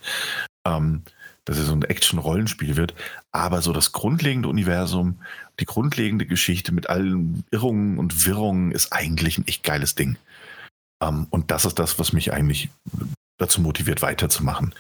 Ähm, 0.66 1.04
dass 1.46 1.58
es 1.58 1.68
so 1.68 1.74
ein 1.74 1.84
Action-Rollenspiel 1.84 2.76
wird. 2.76 2.94
Aber 3.32 3.62
so 3.62 3.74
das 3.74 3.92
grundlegende 3.92 4.50
Universum, 4.50 5.20
die 5.60 5.66
grundlegende 5.66 6.26
Geschichte 6.26 6.72
mit 6.72 6.90
allen 6.90 7.44
Irrungen 7.52 7.98
und 7.98 8.26
Wirrungen 8.26 8.72
ist 8.72 8.94
eigentlich 8.94 9.38
ein 9.38 9.48
echt 9.48 9.64
geiles 9.64 9.96
Ding. 9.96 10.18
Ähm, 11.02 11.28
und 11.30 11.52
das 11.52 11.66
ist 11.66 11.80
das, 11.80 12.00
was 12.00 12.14
mich 12.14 12.34
eigentlich 12.34 12.70
dazu 13.38 13.62
motiviert, 13.62 14.02
weiterzumachen. 14.02 14.76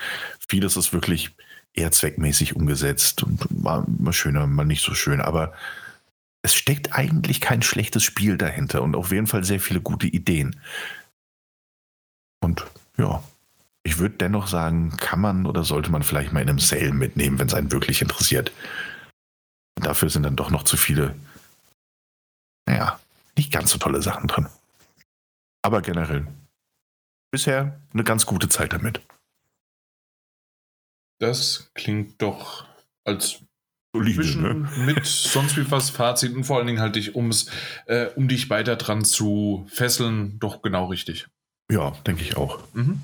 Vieles 0.47 0.77
ist 0.77 0.93
wirklich 0.93 1.31
eher 1.73 1.91
zweckmäßig 1.91 2.55
umgesetzt 2.55 3.23
und 3.23 3.49
mal, 3.61 3.83
mal 3.87 4.13
schöner, 4.13 4.45
mal 4.45 4.65
nicht 4.65 4.83
so 4.83 4.93
schön. 4.93 5.21
Aber 5.21 5.53
es 6.43 6.53
steckt 6.53 6.93
eigentlich 6.93 7.41
kein 7.41 7.61
schlechtes 7.61 8.03
Spiel 8.03 8.37
dahinter 8.37 8.81
und 8.81 8.95
auf 8.95 9.11
jeden 9.11 9.27
Fall 9.27 9.43
sehr 9.43 9.59
viele 9.59 9.81
gute 9.81 10.07
Ideen. 10.07 10.59
Und 12.43 12.65
ja, 12.97 13.23
ich 13.83 13.97
würde 13.97 14.15
dennoch 14.15 14.47
sagen, 14.47 14.95
kann 14.97 15.19
man 15.19 15.45
oder 15.45 15.63
sollte 15.63 15.91
man 15.91 16.03
vielleicht 16.03 16.33
mal 16.33 16.41
in 16.41 16.49
einem 16.49 16.59
Sale 16.59 16.93
mitnehmen, 16.93 17.39
wenn 17.39 17.47
es 17.47 17.53
einen 17.53 17.71
wirklich 17.71 18.01
interessiert. 18.01 18.51
Und 19.77 19.85
dafür 19.85 20.09
sind 20.09 20.23
dann 20.23 20.35
doch 20.35 20.51
noch 20.51 20.63
zu 20.63 20.77
viele, 20.77 21.15
naja, 22.67 22.99
nicht 23.37 23.51
ganz 23.51 23.71
so 23.71 23.77
tolle 23.77 24.01
Sachen 24.01 24.27
drin. 24.27 24.47
Aber 25.63 25.81
generell, 25.81 26.27
bisher 27.31 27.79
eine 27.93 28.03
ganz 28.03 28.25
gute 28.25 28.49
Zeit 28.49 28.73
damit. 28.73 29.01
Das 31.19 31.71
klingt 31.73 32.21
doch 32.21 32.65
als 33.03 33.43
Solide, 33.93 34.37
ne? 34.37 34.69
mit 34.85 35.05
sonst 35.05 35.57
wie 35.57 35.69
was 35.69 35.89
Fazit 35.89 36.33
und 36.33 36.45
vor 36.45 36.57
allen 36.57 36.67
Dingen 36.67 36.79
halt 36.79 36.95
dich, 36.95 37.15
ums, 37.15 37.49
äh, 37.87 38.07
um 38.15 38.27
dich 38.27 38.49
weiter 38.49 38.75
dran 38.75 39.03
zu 39.03 39.67
fesseln, 39.69 40.39
doch 40.39 40.61
genau 40.61 40.85
richtig. 40.85 41.27
Ja, 41.71 41.91
denke 42.05 42.21
ich 42.21 42.37
auch. 42.37 42.59
Mhm. 42.73 43.01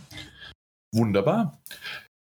Wunderbar. 0.91 1.61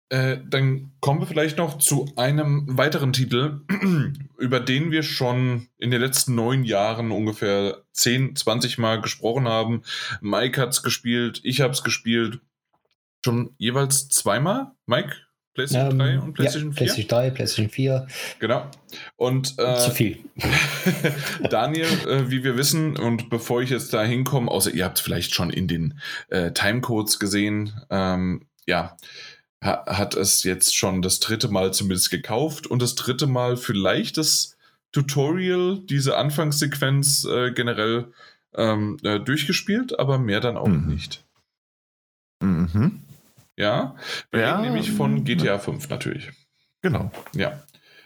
Äh, 0.10 0.40
dann 0.44 0.92
kommen 1.02 1.20
wir 1.20 1.28
vielleicht 1.28 1.58
noch 1.58 1.78
zu 1.78 2.12
einem 2.16 2.66
weiteren 2.78 3.14
Titel, 3.14 3.62
über 4.40 4.60
den 4.60 4.90
wir 4.90 5.04
schon 5.04 5.68
in 5.78 5.92
den 5.92 6.02
letzten 6.02 6.34
neun 6.34 6.64
Jahren 6.64 7.12
ungefähr 7.12 7.84
10, 7.94 8.36
20 8.36 8.80
Mal 8.80 9.02
gesprochen 9.02 9.48
haben. 9.48 9.84
Mike 10.22 10.60
hat 10.60 10.70
es 10.70 10.82
gespielt, 10.82 11.42
ich 11.44 11.62
habe 11.62 11.74
es 11.74 11.84
gespielt. 11.84 12.42
Schon 13.24 13.54
jeweils 13.58 14.10
zweimal, 14.10 14.72
Mike? 14.88 15.16
PlayStation 15.54 15.92
ähm, 15.92 15.98
3 15.98 16.20
und 16.20 16.34
PlayStation 16.34 16.72
ja, 16.72 16.78
4? 16.78 16.86
PlayStation 16.86 17.08
3, 17.08 17.30
PlayStation 17.32 17.70
4. 17.70 18.08
Genau. 18.40 18.66
Und 19.16 19.56
äh, 19.60 19.78
zu 19.78 19.92
viel. 19.92 20.20
Daniel, 21.50 21.88
äh, 22.08 22.32
wie 22.32 22.44
wir 22.44 22.58
wissen, 22.58 22.98
und 22.98 23.30
bevor 23.30 23.62
ich 23.62 23.70
jetzt 23.70 23.94
da 23.94 24.04
hinkomme, 24.04 24.50
außer 24.50 24.72
ihr 24.72 24.86
habt 24.86 24.98
es 24.98 25.04
vielleicht 25.04 25.36
schon 25.36 25.50
in 25.50 25.68
den 25.68 26.00
äh, 26.30 26.52
Timecodes 26.52 27.20
gesehen, 27.20 27.74
ähm, 27.90 28.46
ja, 28.70 28.96
ha 29.62 29.84
hat 29.86 30.16
es 30.16 30.44
jetzt 30.44 30.76
schon 30.76 31.02
das 31.02 31.20
dritte 31.20 31.50
Mal 31.50 31.74
zumindest 31.74 32.10
gekauft 32.10 32.68
und 32.68 32.82
das 32.82 32.96
dritte 32.96 33.28
Mal 33.28 33.58
vielleicht 33.58 34.18
das 34.18 34.56
Tutorial, 34.92 35.80
diese 35.84 36.18
Anfangssequenz 36.18 37.26
äh, 37.26 37.52
generell 37.52 38.12
ähm, 38.56 38.98
äh, 39.04 39.20
durchgespielt, 39.20 40.00
aber 40.00 40.18
mehr 40.18 40.40
dann 40.40 40.58
auch 40.58 40.68
mhm. 40.68 40.88
nicht. 40.88 41.24
Mhm. 42.42 43.02
Ja, 43.58 43.96
wir 44.32 44.40
ja, 44.42 44.56
reden 44.56 44.72
nämlich 44.72 44.92
von 44.92 45.26
GTA 45.26 45.60
5 45.60 45.90
natürlich. 45.90 46.32
Genau. 46.82 47.12
Ja. 47.36 47.62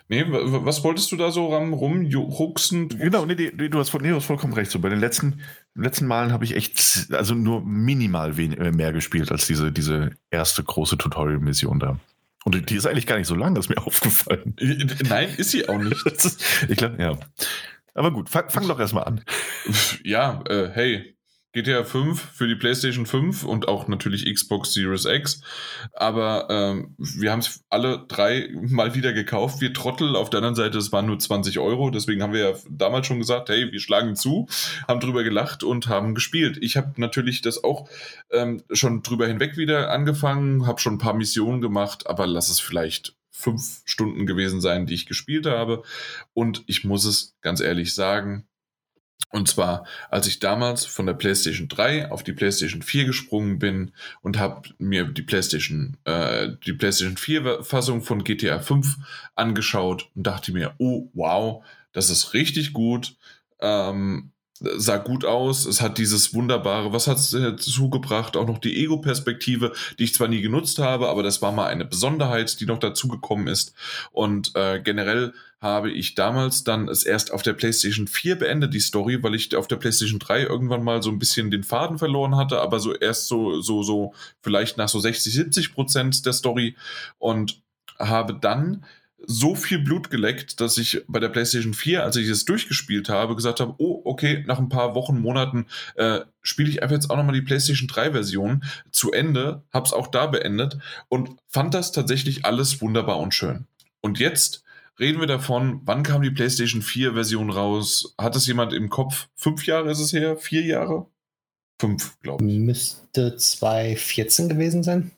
Nee, 0.09 0.26
was 0.28 0.84
wolltest 0.84 1.11
du 1.11 1.16
da 1.16 1.32
so 1.32 1.47
rum, 1.47 1.74
rumruxen? 1.74 2.89
Genau, 2.89 3.26
nee, 3.26 3.36
nee, 3.36 3.70
du, 3.70 3.80
hast, 3.80 3.93
nee, 3.93 4.09
du 4.09 4.16
hast 4.16 4.26
vollkommen 4.26 4.53
recht. 4.53 4.70
So, 4.70 4.80
bei 4.80 4.89
den 4.89 4.99
letzten, 4.99 5.41
letzten 5.76 6.07
Malen 6.07 6.32
habe 6.32 6.45
ich 6.45 6.55
echt, 6.55 7.07
also 7.11 7.34
nur 7.36 7.65
minimal 7.65 8.38
äh, 8.38 8.71
mehr 8.71 8.93
gespielt 8.93 9.32
als 9.32 9.47
diese, 9.47 9.71
diese 9.71 10.11
erste 10.30 10.63
große 10.63 10.97
Tutorial-Mission 10.97 11.80
da. 11.80 11.99
Und 12.45 12.69
die 12.69 12.76
ist 12.76 12.86
eigentlich 12.86 13.07
gar 13.07 13.17
nicht 13.17 13.28
so 13.28 13.36
lang, 13.36 13.55
das 13.55 13.65
ist 13.65 13.69
mir 13.69 13.82
aufgefallen. 13.86 14.55
Nein, 15.07 15.30
ist 15.38 15.51
sie 15.51 15.67
auch 15.67 15.78
nicht. 15.78 16.05
ist, 16.05 16.43
ich 16.67 16.78
glaube, 16.78 17.01
ja. 17.01 17.17
Aber 17.93 18.11
gut, 18.11 18.30
fang, 18.30 18.49
fang 18.49 18.67
doch 18.67 18.80
erstmal 18.80 19.05
an. 19.05 19.21
Ja, 20.03 20.43
äh, 20.49 20.69
hey, 20.74 21.15
GTA 21.53 21.83
5 21.83 22.19
für 22.19 22.47
die 22.47 22.55
PlayStation 22.55 23.05
5 23.05 23.43
und 23.43 23.67
auch 23.67 23.87
natürlich 23.87 24.25
Xbox 24.25 24.73
Series 24.73 25.05
X. 25.05 25.41
Aber 25.93 26.47
ähm, 26.49 26.95
wir 26.97 27.31
haben 27.31 27.39
es 27.39 27.63
alle 27.69 28.05
drei 28.07 28.49
mal 28.53 28.95
wieder 28.95 29.13
gekauft. 29.13 29.61
Wir 29.61 29.71
Trottel. 29.71 30.15
Auf 30.15 30.31
der 30.31 30.39
anderen 30.39 30.55
Seite, 30.55 30.79
es 30.79 30.91
waren 30.91 31.05
nur 31.05 31.19
20 31.19 31.59
Euro. 31.59 31.91
Deswegen 31.91 32.23
haben 32.23 32.33
wir 32.33 32.49
ja 32.49 32.55
damals 32.69 33.05
schon 33.05 33.19
gesagt, 33.19 33.49
hey, 33.49 33.71
wir 33.71 33.79
schlagen 33.79 34.15
zu, 34.15 34.47
haben 34.87 34.99
drüber 34.99 35.23
gelacht 35.23 35.63
und 35.63 35.87
haben 35.87 36.15
gespielt. 36.15 36.57
Ich 36.61 36.75
habe 36.75 36.93
natürlich 36.97 37.41
das 37.41 37.63
auch 37.63 37.87
ähm, 38.31 38.63
schon 38.71 39.03
drüber 39.03 39.27
hinweg 39.27 39.55
wieder 39.55 39.91
angefangen, 39.91 40.65
habe 40.65 40.81
schon 40.81 40.95
ein 40.95 40.99
paar 40.99 41.13
Missionen 41.13 41.61
gemacht, 41.61 42.07
aber 42.07 42.25
lass 42.25 42.49
es 42.49 42.59
vielleicht 42.59 43.15
fünf 43.29 43.81
Stunden 43.85 44.25
gewesen 44.25 44.61
sein, 44.61 44.85
die 44.87 44.93
ich 44.93 45.05
gespielt 45.05 45.45
habe. 45.45 45.83
Und 46.33 46.63
ich 46.65 46.83
muss 46.83 47.05
es 47.05 47.35
ganz 47.41 47.59
ehrlich 47.59 47.93
sagen, 47.93 48.47
und 49.32 49.47
zwar, 49.47 49.86
als 50.09 50.28
ich 50.28 50.39
damals 50.39 50.86
von 50.86 51.05
der 51.05 51.13
PlayStation 51.13 51.67
3 51.67 52.11
auf 52.11 52.24
die 52.24 52.34
PlayStation 52.34 52.82
4 52.82 53.05
gesprungen 53.05 53.57
bin 53.57 53.91
und 54.21 54.38
habe 54.38 54.69
mir 54.78 55.05
die 55.05 55.24
PlayStation, 55.24 55.97
äh, 56.05 56.49
die 56.65 56.74
PlayStation 56.74 57.17
4 57.17 57.63
Fassung 57.63 58.01
von 58.01 58.24
GTA 58.24 58.59
5 58.59 58.97
angeschaut 59.36 60.09
und 60.15 60.28
dachte 60.28 60.51
mir, 60.51 60.76
oh 60.78 61.09
wow, 61.13 61.63
das 61.93 62.09
ist 62.09 62.34
richtig 62.34 62.74
gut. 62.74 63.15
Ähm, 63.59 64.32
sah 64.76 64.97
gut 64.97 65.26
aus. 65.26 65.66
Es 65.66 65.82
hat 65.82 65.97
dieses 65.97 66.34
wunderbare, 66.34 66.93
was 66.93 67.07
hat 67.07 67.18
es 67.18 67.36
zugebracht? 67.57 68.38
Auch 68.38 68.47
noch 68.47 68.57
die 68.57 68.84
Ego-Perspektive, 68.84 69.74
die 69.99 70.05
ich 70.05 70.14
zwar 70.14 70.28
nie 70.28 70.41
genutzt 70.41 70.80
habe, 70.80 71.09
aber 71.09 71.24
das 71.24 71.41
war 71.41 71.51
mal 71.51 71.68
eine 71.68 71.86
Besonderheit, 71.86 72.59
die 72.59 72.66
noch 72.66 72.80
dazugekommen 72.80 73.47
ist. 73.47 73.74
Und 74.11 74.55
äh, 74.55 74.80
generell 74.82 75.34
habe 75.64 75.89
ich 75.89 76.14
damals 76.14 76.66
dann 76.66 76.89
es 76.89 77.03
erst 77.03 77.32
auf 77.32 77.41
der 77.41 77.53
PlayStation 77.53 78.07
4 78.07 78.38
beendet, 78.38 78.74
die 78.74 78.82
Story, 78.82 79.24
weil 79.24 79.34
ich 79.34 79.55
auf 79.55 79.68
der 79.68 79.78
PlayStation 79.78 80.20
3 80.20 80.41
irgendwann 80.41 80.84
mal 80.84 81.01
so 81.01 81.09
ein 81.09 81.20
bisschen 81.20 81.51
den 81.51 81.64
Faden 81.64 81.97
verloren 81.97 82.36
hatte, 82.36 82.59
aber 82.59 82.82
so 82.82 82.93
erst 82.93 83.28
so, 83.28 83.61
so, 83.61 83.82
so, 83.82 84.14
vielleicht 84.41 84.78
nach 84.78 84.89
so 84.89 84.99
60, 84.99 85.34
70 85.34 85.74
Prozent 85.74 86.26
der 86.26 86.34
Story 86.34 86.76
und 87.18 87.61
habe 87.97 88.34
dann 88.34 88.84
so 89.26 89.55
viel 89.55 89.80
Blut 89.80 90.09
geleckt, 90.09 90.59
dass 90.59 90.78
ich 90.78 91.03
bei 91.07 91.19
der 91.19 91.30
PlayStation 91.30 91.74
4, 91.74 92.03
als 92.03 92.15
ich 92.15 92.28
es 92.28 92.45
durchgespielt 92.45 93.09
habe, 93.09 93.36
gesagt 93.36 93.59
habe, 93.59 93.76
oh, 93.78 94.01
okay, 94.03 94.43
nach 94.47 94.59
ein 94.59 94.69
paar 94.69 94.95
Wochen, 94.95 95.19
Monaten 95.19 95.65
äh, 95.95 96.21
spiele 96.41 96.69
ich 96.69 96.84
einfach 96.84 96.95
jetzt 96.95 97.09
auch 97.09 97.17
nochmal 97.17 97.36
die 97.36 97.41
PlayStation 97.41 97.88
3 97.88 98.11
Version 98.11 98.63
zu 98.91 99.11
Ende, 99.11 99.63
habe 99.71 99.86
es 99.86 99.93
auch 99.93 100.07
da 100.07 100.28
beendet 100.28 100.78
und 101.09 101.32
fand 101.47 101.74
das 101.74 101.91
tatsächlich 101.91 102.45
alles 102.45 102.82
wunderbar 102.82 103.19
und 103.19 103.34
schön. 103.34 103.65
Und 104.01 104.19
jetzt 104.19 104.63
reden 104.99 105.19
wir 105.19 105.28
davon, 105.28 105.82
wann 105.86 106.03
kam 106.03 106.21
die 106.21 106.32
PlayStation 106.32 106.82
4 106.82 107.13
Version 107.13 107.49
raus? 107.49 108.13
Hat 108.17 108.36
es 108.36 108.45
jemand 108.45 108.74
im 108.74 108.89
Kopf? 108.89 109.28
Fünf 109.36 109.65
Jahre 109.65 109.91
ist 109.91 109.99
es 109.99 110.13
her? 110.13 110.38
Vier 110.38 110.63
Jahre? 110.63 111.07
Fünf, 111.80 112.19
glaube 112.21 112.45
ich. 112.45 112.59
Müsste 112.59 113.36
2014 113.36 114.49
gewesen 114.49 114.84
sein. 114.84 115.11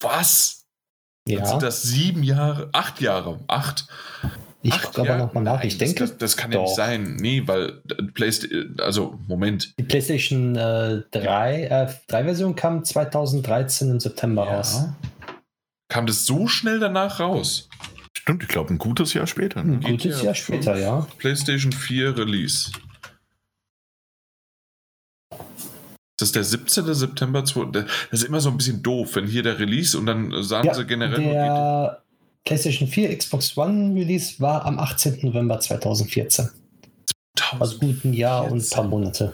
Was? 0.00 0.59
Ja. 1.30 1.40
Dann 1.40 1.46
sind 1.48 1.62
das 1.62 1.82
sieben 1.82 2.22
Jahre, 2.22 2.68
acht 2.72 3.00
Jahre, 3.00 3.40
acht. 3.46 3.86
Ich 4.62 4.82
gucke 4.82 5.00
aber 5.00 5.16
nochmal 5.16 5.42
nach. 5.42 5.64
Ich 5.64 5.78
denke. 5.78 6.00
Das, 6.00 6.18
das 6.18 6.36
kann 6.36 6.52
ja 6.52 6.60
nicht 6.60 6.74
sein. 6.74 7.16
Nee, 7.16 7.42
weil 7.46 7.80
PlayStation, 8.14 8.76
also 8.78 9.18
Moment. 9.26 9.72
Die 9.78 9.84
PlayStation 9.84 10.54
äh, 10.56 11.02
3, 11.12 11.62
äh, 11.64 11.88
3 12.08 12.24
Version 12.24 12.54
kam 12.54 12.84
2013 12.84 13.90
im 13.90 14.00
September 14.00 14.44
ja. 14.44 14.56
raus. 14.56 14.84
Kam 15.88 16.06
das 16.06 16.26
so 16.26 16.46
schnell 16.46 16.78
danach 16.78 17.20
raus? 17.20 17.68
Stimmt, 18.16 18.42
ich 18.42 18.48
glaube, 18.48 18.70
ein 18.74 18.78
gutes 18.78 19.14
Jahr 19.14 19.26
später. 19.26 19.62
Ne? 19.64 19.74
Ein 19.74 19.80
gutes 19.80 20.18
GTA 20.18 20.24
Jahr 20.26 20.34
später, 20.34 20.78
ja. 20.78 21.06
PlayStation 21.18 21.72
4 21.72 22.18
Release. 22.18 22.70
Das 26.20 26.28
ist 26.28 26.36
der 26.36 26.44
17. 26.44 26.92
September. 26.94 27.42
Das 27.42 27.90
ist 28.10 28.24
immer 28.24 28.40
so 28.40 28.50
ein 28.50 28.56
bisschen 28.58 28.82
doof, 28.82 29.16
wenn 29.16 29.26
hier 29.26 29.42
der 29.42 29.58
Release 29.58 29.96
und 29.98 30.04
dann 30.04 30.42
sagen 30.42 30.66
Ja, 30.68 30.74
sie 30.74 30.84
generell. 30.84 31.18
der 31.20 32.02
PlayStation 32.44 32.86
4 32.88 33.16
Xbox 33.16 33.56
One 33.56 33.94
Release 33.98 34.34
war 34.38 34.66
am 34.66 34.78
18. 34.78 35.20
November 35.22 35.58
2014. 35.58 36.50
Also 37.58 37.78
gut 37.78 38.04
ein 38.04 38.12
Jahr 38.12 38.50
und 38.52 38.62
ein 38.62 38.68
paar 38.70 38.84
Monate. 38.84 39.32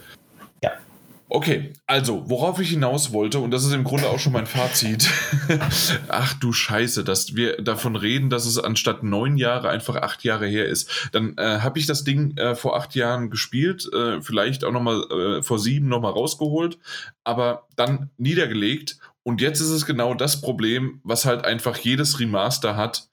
Okay, 1.28 1.72
also, 1.86 2.30
worauf 2.30 2.60
ich 2.60 2.70
hinaus 2.70 3.12
wollte, 3.12 3.40
und 3.40 3.50
das 3.50 3.64
ist 3.64 3.72
im 3.72 3.82
Grunde 3.82 4.08
auch 4.08 4.20
schon 4.20 4.32
mein 4.32 4.46
Fazit. 4.46 5.10
Ach 6.08 6.34
du 6.34 6.52
Scheiße, 6.52 7.02
dass 7.02 7.34
wir 7.34 7.60
davon 7.62 7.96
reden, 7.96 8.30
dass 8.30 8.46
es 8.46 8.58
anstatt 8.58 9.02
neun 9.02 9.36
Jahre 9.36 9.68
einfach 9.68 9.96
acht 9.96 10.22
Jahre 10.22 10.46
her 10.46 10.66
ist. 10.66 11.10
Dann 11.10 11.36
äh, 11.36 11.58
habe 11.60 11.80
ich 11.80 11.86
das 11.86 12.04
Ding 12.04 12.36
äh, 12.36 12.54
vor 12.54 12.76
acht 12.76 12.94
Jahren 12.94 13.30
gespielt, 13.30 13.92
äh, 13.92 14.22
vielleicht 14.22 14.62
auch 14.62 14.70
nochmal 14.70 15.02
äh, 15.10 15.42
vor 15.42 15.58
sieben 15.58 15.88
nochmal 15.88 16.12
rausgeholt, 16.12 16.78
aber 17.24 17.66
dann 17.74 18.10
niedergelegt. 18.18 18.98
Und 19.24 19.40
jetzt 19.40 19.60
ist 19.60 19.70
es 19.70 19.84
genau 19.84 20.14
das 20.14 20.40
Problem, 20.40 21.00
was 21.02 21.24
halt 21.24 21.44
einfach 21.44 21.76
jedes 21.76 22.20
Remaster 22.20 22.76
hat. 22.76 23.08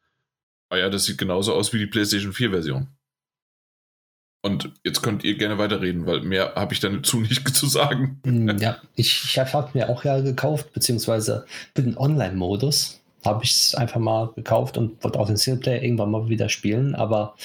Ah 0.70 0.78
ja, 0.78 0.89
das 0.89 1.05
sieht 1.05 1.18
genauso 1.18 1.53
aus 1.53 1.74
wie 1.74 1.80
die 1.80 1.88
PlayStation 1.88 2.32
4-Version. 2.32 2.89
Und 4.46 4.72
jetzt 4.84 5.02
könnt 5.02 5.24
ihr 5.24 5.38
gerne 5.38 5.58
weiterreden, 5.58 6.06
weil 6.06 6.22
mehr 6.22 6.54
habe 6.56 6.74
ich 6.74 6.82
dazu 6.82 7.20
nicht 7.22 7.48
zu 7.56 7.66
sagen. 7.66 8.20
Hm, 8.26 8.58
Ja, 8.60 8.78
ich, 8.96 9.24
ich 9.24 9.39
habe 9.39 9.70
mir 9.74 9.89
auch 9.89 10.04
ja 10.04 10.20
gekauft, 10.20 10.74
beziehungsweise 10.74 11.46
für 11.74 11.82
den 11.82 11.98
Online-Modus 11.98 13.00
habe 13.26 13.46
ich 13.46 13.52
es 13.52 13.76
einfach 13.76 14.02
mal 14.02 14.34
gekauft 14.36 14.78
und 14.78 15.02
wollte 15.02 15.18
auch 15.18 15.28
den 15.28 15.38
Singleplayer 15.38 15.82
irgendwann 15.82 16.12
mal 16.12 16.28
wieder 16.28 16.50
spielen, 16.50 16.94
aber 16.94 17.36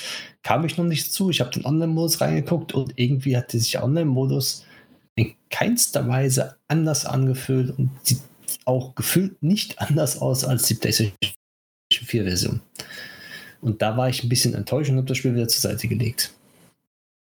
kam 0.43 0.65
ich 0.65 0.77
noch 0.77 0.85
nicht 0.85 1.13
zu. 1.13 1.31
Ich 1.31 1.41
habe 1.41 1.51
den 1.51 1.65
Online-Modus 1.65 2.21
reingeguckt 2.21 2.75
und 2.75 2.95
irgendwie 2.97 3.37
hat 3.37 3.53
sich 3.53 3.71
der 3.71 3.85
Online-Modus 3.85 4.67
in 5.15 5.35
keinster 5.51 6.09
Weise 6.09 6.57
anders 6.67 7.07
angefühlt 7.07 7.79
und 7.79 7.91
sieht 8.03 8.23
auch 8.65 8.97
gefühlt 8.97 9.41
nicht 9.41 9.81
anders 9.81 10.21
aus 10.21 10.45
als 10.45 10.65
die 10.65 10.75
PlayStation 10.75 11.13
4-Version. 11.93 12.61
Und 13.61 13.83
da 13.83 13.97
war 13.97 14.09
ich 14.09 14.23
ein 14.23 14.29
bisschen 14.29 14.55
enttäuscht 14.55 14.91
und 14.91 14.97
habe 14.97 15.07
das 15.07 15.19
Spiel 15.19 15.35
wieder 15.35 15.49
zur 15.49 15.71
Seite 15.71 15.87
gelegt. 15.87 16.33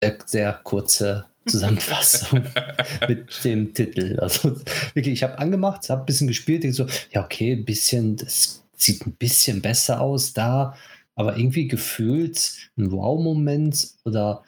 Sehr, 0.01 0.17
sehr 0.25 0.53
kurze 0.63 1.25
Zusammenfassung 1.45 2.43
mit 3.07 3.43
dem 3.43 3.73
Titel. 3.73 4.17
Also 4.19 4.55
wirklich, 4.93 5.13
ich 5.13 5.23
habe 5.23 5.37
angemacht, 5.39 5.89
habe 5.89 6.03
ein 6.03 6.05
bisschen 6.05 6.27
gespielt, 6.27 6.63
denke 6.63 6.75
so, 6.75 6.85
ja, 7.11 7.23
okay, 7.23 7.53
ein 7.53 7.65
bisschen, 7.65 8.15
das 8.15 8.63
sieht 8.75 9.05
ein 9.05 9.13
bisschen 9.13 9.61
besser 9.61 9.99
aus 9.99 10.33
da, 10.33 10.75
aber 11.15 11.37
irgendwie 11.37 11.67
gefühlt 11.67 12.53
ein 12.77 12.91
Wow-Moment 12.91 13.89
oder 14.05 14.43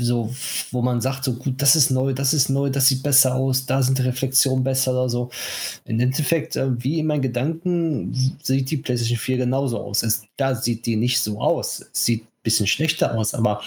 so, 0.00 0.34
wo 0.72 0.82
man 0.82 1.00
sagt, 1.00 1.24
so 1.24 1.34
gut, 1.34 1.60
das 1.62 1.76
ist 1.76 1.90
neu, 1.90 2.12
das 2.14 2.34
ist 2.34 2.48
neu, 2.48 2.68
das 2.68 2.88
sieht 2.88 3.02
besser 3.02 3.34
aus, 3.34 3.66
da 3.66 3.82
sind 3.82 3.98
die 3.98 4.02
Reflexionen 4.02 4.64
besser 4.64 4.92
oder 4.92 5.08
so. 5.08 5.30
Im 5.84 6.00
Endeffekt, 6.00 6.56
äh, 6.56 6.70
wie 6.82 6.98
in 6.98 7.06
meinen 7.06 7.22
Gedanken, 7.22 8.12
sieht 8.42 8.70
die 8.70 8.78
PlayStation 8.78 9.18
4 9.18 9.36
genauso 9.38 9.78
aus. 9.78 10.02
Es, 10.02 10.22
da 10.36 10.54
sieht 10.54 10.86
die 10.86 10.96
nicht 10.96 11.20
so 11.20 11.40
aus. 11.40 11.86
Es 11.92 12.04
sieht 12.04 12.24
ein 12.24 12.42
bisschen 12.42 12.66
schlechter 12.66 13.16
aus, 13.16 13.34
aber 13.34 13.62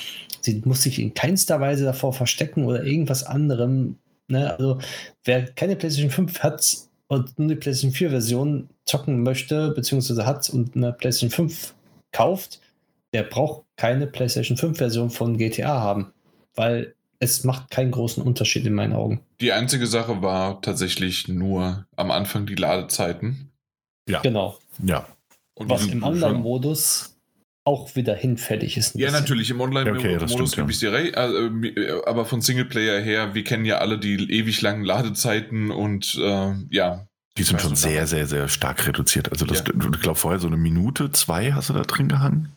sie 0.48 0.62
muss 0.66 0.82
sich 0.82 1.00
in 1.00 1.14
keinster 1.14 1.60
Weise 1.60 1.84
davor 1.84 2.14
verstecken 2.14 2.66
oder 2.66 2.84
irgendwas 2.84 3.24
anderem. 3.24 3.98
Ne? 4.28 4.52
Also, 4.52 4.80
wer 5.24 5.45
keine 5.45 5.76
PlayStation 5.76 6.12
5 6.12 6.39
hat 6.39 6.78
und 7.08 7.38
nur 7.38 7.50
die 7.50 7.56
PlayStation 7.56 7.91
4 7.91 8.10
Version 8.10 8.70
zocken 8.86 9.24
möchte, 9.24 9.72
beziehungsweise 9.72 10.26
hat 10.26 10.50
und 10.50 10.76
eine 10.76 10.93
PlayStation 10.93 11.32
5 11.32 11.76
kauft, 12.12 12.62
der 13.14 13.24
braucht 13.24 13.66
keine 13.76 14.08
PlayStation 14.08 14.58
5 14.58 14.78
Version 14.78 15.10
von 15.10 15.38
GTA 15.38 15.82
haben, 15.82 16.14
weil 16.56 16.95
es 17.20 17.43
macht 17.43 17.70
keinen 17.72 17.91
großen 17.91 18.24
Unterschied 18.24 18.66
in 18.66 18.74
meinen 18.74 18.93
Augen. 18.93 19.22
Die 19.41 19.52
einzige 19.52 19.88
Sache 19.88 20.22
war 20.22 20.62
tatsächlich 20.62 21.28
nur 21.28 21.86
am 21.95 22.12
Anfang 22.12 22.45
die 22.45 22.56
Ladezeiten. 22.56 23.52
Ja. 24.08 24.22
Genau. 24.22 24.58
Ja. 24.84 25.08
Und 25.56 25.70
Was 25.70 25.88
im 25.88 26.04
Online-Modus 26.04 27.16
auch 27.68 27.95
wieder 27.97 28.15
hinfällig 28.15 28.78
ist. 28.78 28.95
Ja, 28.95 29.07
bisschen. 29.07 29.20
natürlich, 29.22 29.49
im 29.51 29.59
Ja, 29.59 29.65
okay, 29.65 30.13
das 30.18 30.32
Online-Modus 30.32 30.55
gebe 30.55 30.72
ich 30.72 30.80
dir 30.80 30.93
recht, 30.93 31.15
äh, 31.15 32.01
aber 32.05 32.26
von 32.26 32.41
Singleplayer 32.41 32.99
her, 33.01 33.36
wir 33.36 33.43
kennen 33.43 33.65
ja 33.65 33.80
alle 33.80 33.99
die 33.99 34.15
ewig 34.32 34.61
langen 34.61 34.86
Ladezeiten 34.86 35.70
und 35.72 36.15
äh, 36.15 36.53
ja, 36.70 37.07
Die 37.38 37.43
sind 37.43 37.55
Weißt 37.55 37.65
schon 37.65 37.76
sehr, 37.76 38.07
sehr, 38.07 38.26
sehr 38.26 38.47
stark 38.47 38.88
reduziert. 38.88 39.32
Also 39.32 39.45
das, 39.45 39.59
Ja. 39.59 39.74
ich 39.93 39.99
glaube 40.01 40.18
vorher 40.18 40.39
so 40.39 40.47
eine 40.47 40.57
Minute, 40.57 41.11
zwei 41.11 41.51
hast 41.53 41.70
du 41.70 41.74
da 41.74 41.82
drin 41.84 42.07
gehangen? 42.07 42.53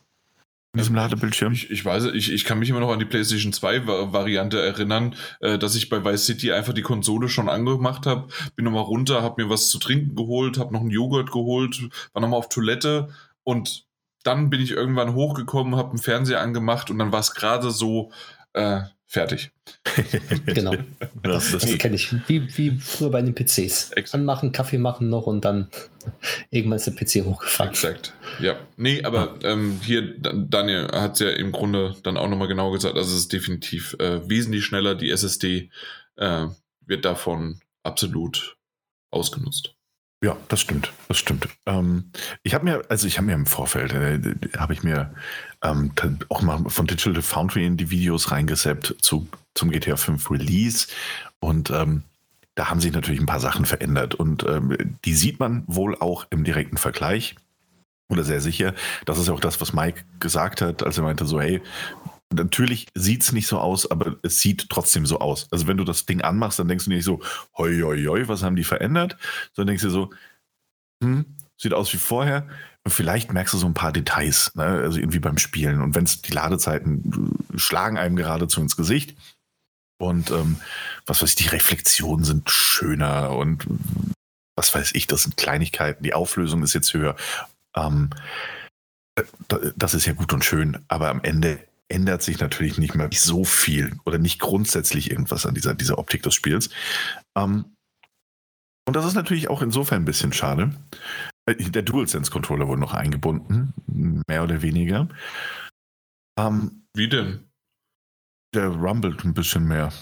In 0.73 0.77
diesem 0.79 0.95
Ladebildschirm? 0.95 1.51
ich, 1.51 1.69
ich 1.69 1.83
weiß, 1.83 2.05
ich, 2.13 2.31
ich 2.31 2.45
kann 2.45 2.57
mich 2.57 2.69
immer 2.69 2.79
noch 2.79 2.93
an 2.93 2.99
die 2.99 3.03
PlayStation 3.05 3.51
2 3.51 3.87
Va- 3.87 4.13
Variante 4.13 4.61
erinnern, 4.61 5.15
äh, 5.41 5.59
dass 5.59 5.75
ich 5.75 5.89
bei 5.89 6.05
Vice 6.05 6.25
City 6.25 6.53
einfach 6.53 6.71
die 6.73 6.81
Konsole 6.81 7.27
schon 7.27 7.49
angemacht 7.49 8.05
habe, 8.05 8.29
bin 8.55 8.63
nochmal 8.63 8.83
runter, 8.83 9.21
habe 9.21 9.43
mir 9.43 9.49
was 9.49 9.67
zu 9.67 9.79
trinken 9.79 10.15
geholt, 10.15 10.57
habe 10.57 10.71
noch 10.73 10.79
einen 10.79 10.89
Joghurt 10.89 11.29
geholt, 11.33 11.81
war 12.13 12.21
nochmal 12.21 12.39
auf 12.39 12.47
Toilette 12.47 13.09
und 13.43 13.83
dann 14.23 14.49
bin 14.49 14.61
ich 14.61 14.71
irgendwann 14.71 15.13
hochgekommen, 15.13 15.75
habe 15.75 15.89
einen 15.91 15.99
Fernseher 15.99 16.41
angemacht 16.41 16.89
und 16.89 16.99
dann 16.99 17.11
war 17.11 17.19
es 17.19 17.33
gerade 17.33 17.71
so 17.71 18.11
äh, 18.53 18.81
fertig. 19.07 19.51
Genau. 20.45 20.75
Das, 21.23 21.51
das, 21.51 21.61
Das 21.63 21.77
kenne 21.77 21.95
ich. 21.95 22.11
Wie, 22.27 22.57
wie 22.57 22.71
früher 22.79 23.09
bei 23.11 23.21
den 23.21 23.33
PCs. 23.35 23.91
Exakt. 23.91 24.13
Anmachen, 24.15 24.51
Kaffee 24.51 24.77
machen 24.77 25.09
noch 25.09 25.27
und 25.27 25.43
dann 25.45 25.69
irgendwann 26.49 26.77
ist 26.77 26.87
der 26.87 26.93
PC 26.93 27.25
hochgefahren. 27.25 27.71
Exakt. 27.71 28.13
Ja. 28.39 28.59
Nee, 28.77 29.03
aber 29.03 29.35
ähm, 29.43 29.79
hier, 29.83 30.17
Da- 30.19 30.33
Daniel 30.33 30.87
hat 30.91 31.13
es 31.13 31.19
ja 31.19 31.29
im 31.29 31.51
Grunde 31.51 31.95
dann 32.03 32.17
auch 32.17 32.27
nochmal 32.27 32.47
genau 32.47 32.71
gesagt, 32.71 32.95
also 32.97 33.11
es 33.13 33.19
ist 33.21 33.33
definitiv 33.33 33.95
äh, 33.99 34.27
wesentlich 34.29 34.65
schneller. 34.65 34.95
Die 34.95 35.09
SSD 35.11 35.69
äh, 36.17 36.47
wird 36.85 37.05
davon 37.05 37.61
absolut 37.83 38.57
ausgenutzt. 39.11 39.75
Ja, 40.23 40.37
das 40.49 40.61
stimmt, 40.61 40.93
das 41.07 41.17
stimmt. 41.17 41.47
Ähm, 41.65 42.11
ich 42.43 42.53
habe 42.53 42.63
mir, 42.65 42.83
also 42.89 43.07
ich 43.07 43.17
habe 43.17 43.25
mir 43.25 43.33
im 43.33 43.47
Vorfeld, 43.47 43.91
äh, 43.93 44.19
habe 44.57 44.73
ich 44.73 44.83
mir 44.83 45.13
ähm, 45.63 45.91
auch 46.29 46.43
mal 46.43 46.63
von 46.67 46.85
Digital 46.85 47.23
Foundry 47.23 47.65
in 47.65 47.75
die 47.75 47.89
Videos 47.89 48.31
reingesappt 48.31 48.95
zu, 49.01 49.27
zum 49.55 49.71
GTA 49.71 49.95
5 49.95 50.29
Release 50.29 50.87
und 51.39 51.71
ähm, 51.71 52.03
da 52.53 52.69
haben 52.69 52.79
sich 52.79 52.91
natürlich 52.91 53.19
ein 53.19 53.25
paar 53.25 53.39
Sachen 53.39 53.65
verändert 53.65 54.13
und 54.13 54.43
ähm, 54.43 54.77
die 55.05 55.15
sieht 55.15 55.39
man 55.39 55.63
wohl 55.65 55.95
auch 55.95 56.27
im 56.29 56.43
direkten 56.43 56.77
Vergleich 56.77 57.35
oder 58.07 58.23
sehr 58.23 58.41
sicher. 58.41 58.75
Das 59.05 59.17
ist 59.17 59.29
auch 59.29 59.39
das, 59.39 59.59
was 59.59 59.73
Mike 59.73 60.03
gesagt 60.19 60.61
hat, 60.61 60.83
als 60.83 60.97
er 60.97 61.03
meinte 61.03 61.25
so, 61.25 61.41
hey, 61.41 61.61
natürlich 62.33 62.87
sieht 62.95 63.23
es 63.23 63.31
nicht 63.31 63.47
so 63.47 63.59
aus, 63.59 63.89
aber 63.89 64.17
es 64.23 64.39
sieht 64.39 64.69
trotzdem 64.69 65.05
so 65.05 65.19
aus. 65.19 65.47
Also 65.51 65.67
wenn 65.67 65.77
du 65.77 65.83
das 65.83 66.05
Ding 66.05 66.21
anmachst, 66.21 66.59
dann 66.59 66.67
denkst 66.67 66.85
du 66.85 66.91
nicht 66.91 67.03
so, 67.05 67.21
hoi, 67.57 67.79
hoi, 67.81 68.03
hoi, 68.05 68.27
was 68.27 68.43
haben 68.43 68.55
die 68.55 68.63
verändert? 68.63 69.17
Sondern 69.53 69.67
denkst 69.67 69.83
du 69.83 69.89
so, 69.89 70.09
hm, 71.03 71.25
sieht 71.57 71.73
aus 71.73 71.93
wie 71.93 71.97
vorher. 71.97 72.47
Und 72.83 72.91
vielleicht 72.91 73.31
merkst 73.31 73.53
du 73.53 73.57
so 73.59 73.67
ein 73.67 73.75
paar 73.75 73.91
Details, 73.91 74.55
ne? 74.55 74.63
also 74.63 74.97
irgendwie 74.97 75.19
beim 75.19 75.37
Spielen. 75.37 75.81
Und 75.81 75.93
wenn 75.95 76.05
es 76.05 76.21
die 76.21 76.31
Ladezeiten 76.31 77.37
äh, 77.53 77.57
schlagen 77.59 77.97
einem 77.97 78.15
geradezu 78.15 78.61
ins 78.61 78.75
Gesicht. 78.75 79.15
Und 79.99 80.31
ähm, 80.31 80.57
was 81.05 81.21
weiß 81.21 81.29
ich, 81.29 81.35
die 81.35 81.47
Reflexionen 81.49 82.25
sind 82.25 82.49
schöner 82.49 83.31
und 83.37 83.67
was 84.55 84.73
weiß 84.73 84.95
ich, 84.95 85.05
das 85.05 85.23
sind 85.23 85.37
Kleinigkeiten. 85.37 86.03
Die 86.03 86.15
Auflösung 86.15 86.63
ist 86.63 86.73
jetzt 86.73 86.93
höher. 86.93 87.15
Ähm, 87.75 88.09
da- 89.47 89.59
das 89.75 89.93
ist 89.93 90.05
ja 90.05 90.13
gut 90.13 90.33
und 90.33 90.43
schön, 90.43 90.83
aber 90.87 91.09
am 91.09 91.21
Ende 91.21 91.59
ändert 91.91 92.21
sich 92.21 92.39
natürlich 92.39 92.77
nicht 92.77 92.95
mehr 92.95 93.09
so 93.13 93.43
viel 93.43 93.97
oder 94.05 94.17
nicht 94.17 94.39
grundsätzlich 94.39 95.11
irgendwas 95.11 95.45
an 95.45 95.53
dieser, 95.53 95.73
dieser 95.75 95.97
Optik 95.97 96.23
des 96.23 96.33
Spiels. 96.33 96.69
Ähm, 97.37 97.75
und 98.87 98.95
das 98.95 99.05
ist 99.05 99.13
natürlich 99.13 99.49
auch 99.49 99.61
insofern 99.61 100.01
ein 100.01 100.05
bisschen 100.05 100.33
schade. 100.33 100.71
Äh, 101.45 101.55
Der 101.55 101.83
DualSense-Controller 101.83 102.67
wurde 102.67 102.81
noch 102.81 102.93
eingebunden, 102.93 103.73
mehr 104.27 104.43
oder 104.43 104.61
weniger. 104.61 105.07
Ähm, 106.39 106.85
Wie 106.95 107.09
denn? 107.09 107.47
der 108.53 108.67
rumbelt 108.67 109.23
ein 109.23 109.33
bisschen 109.33 109.65
mehr. 109.67 109.93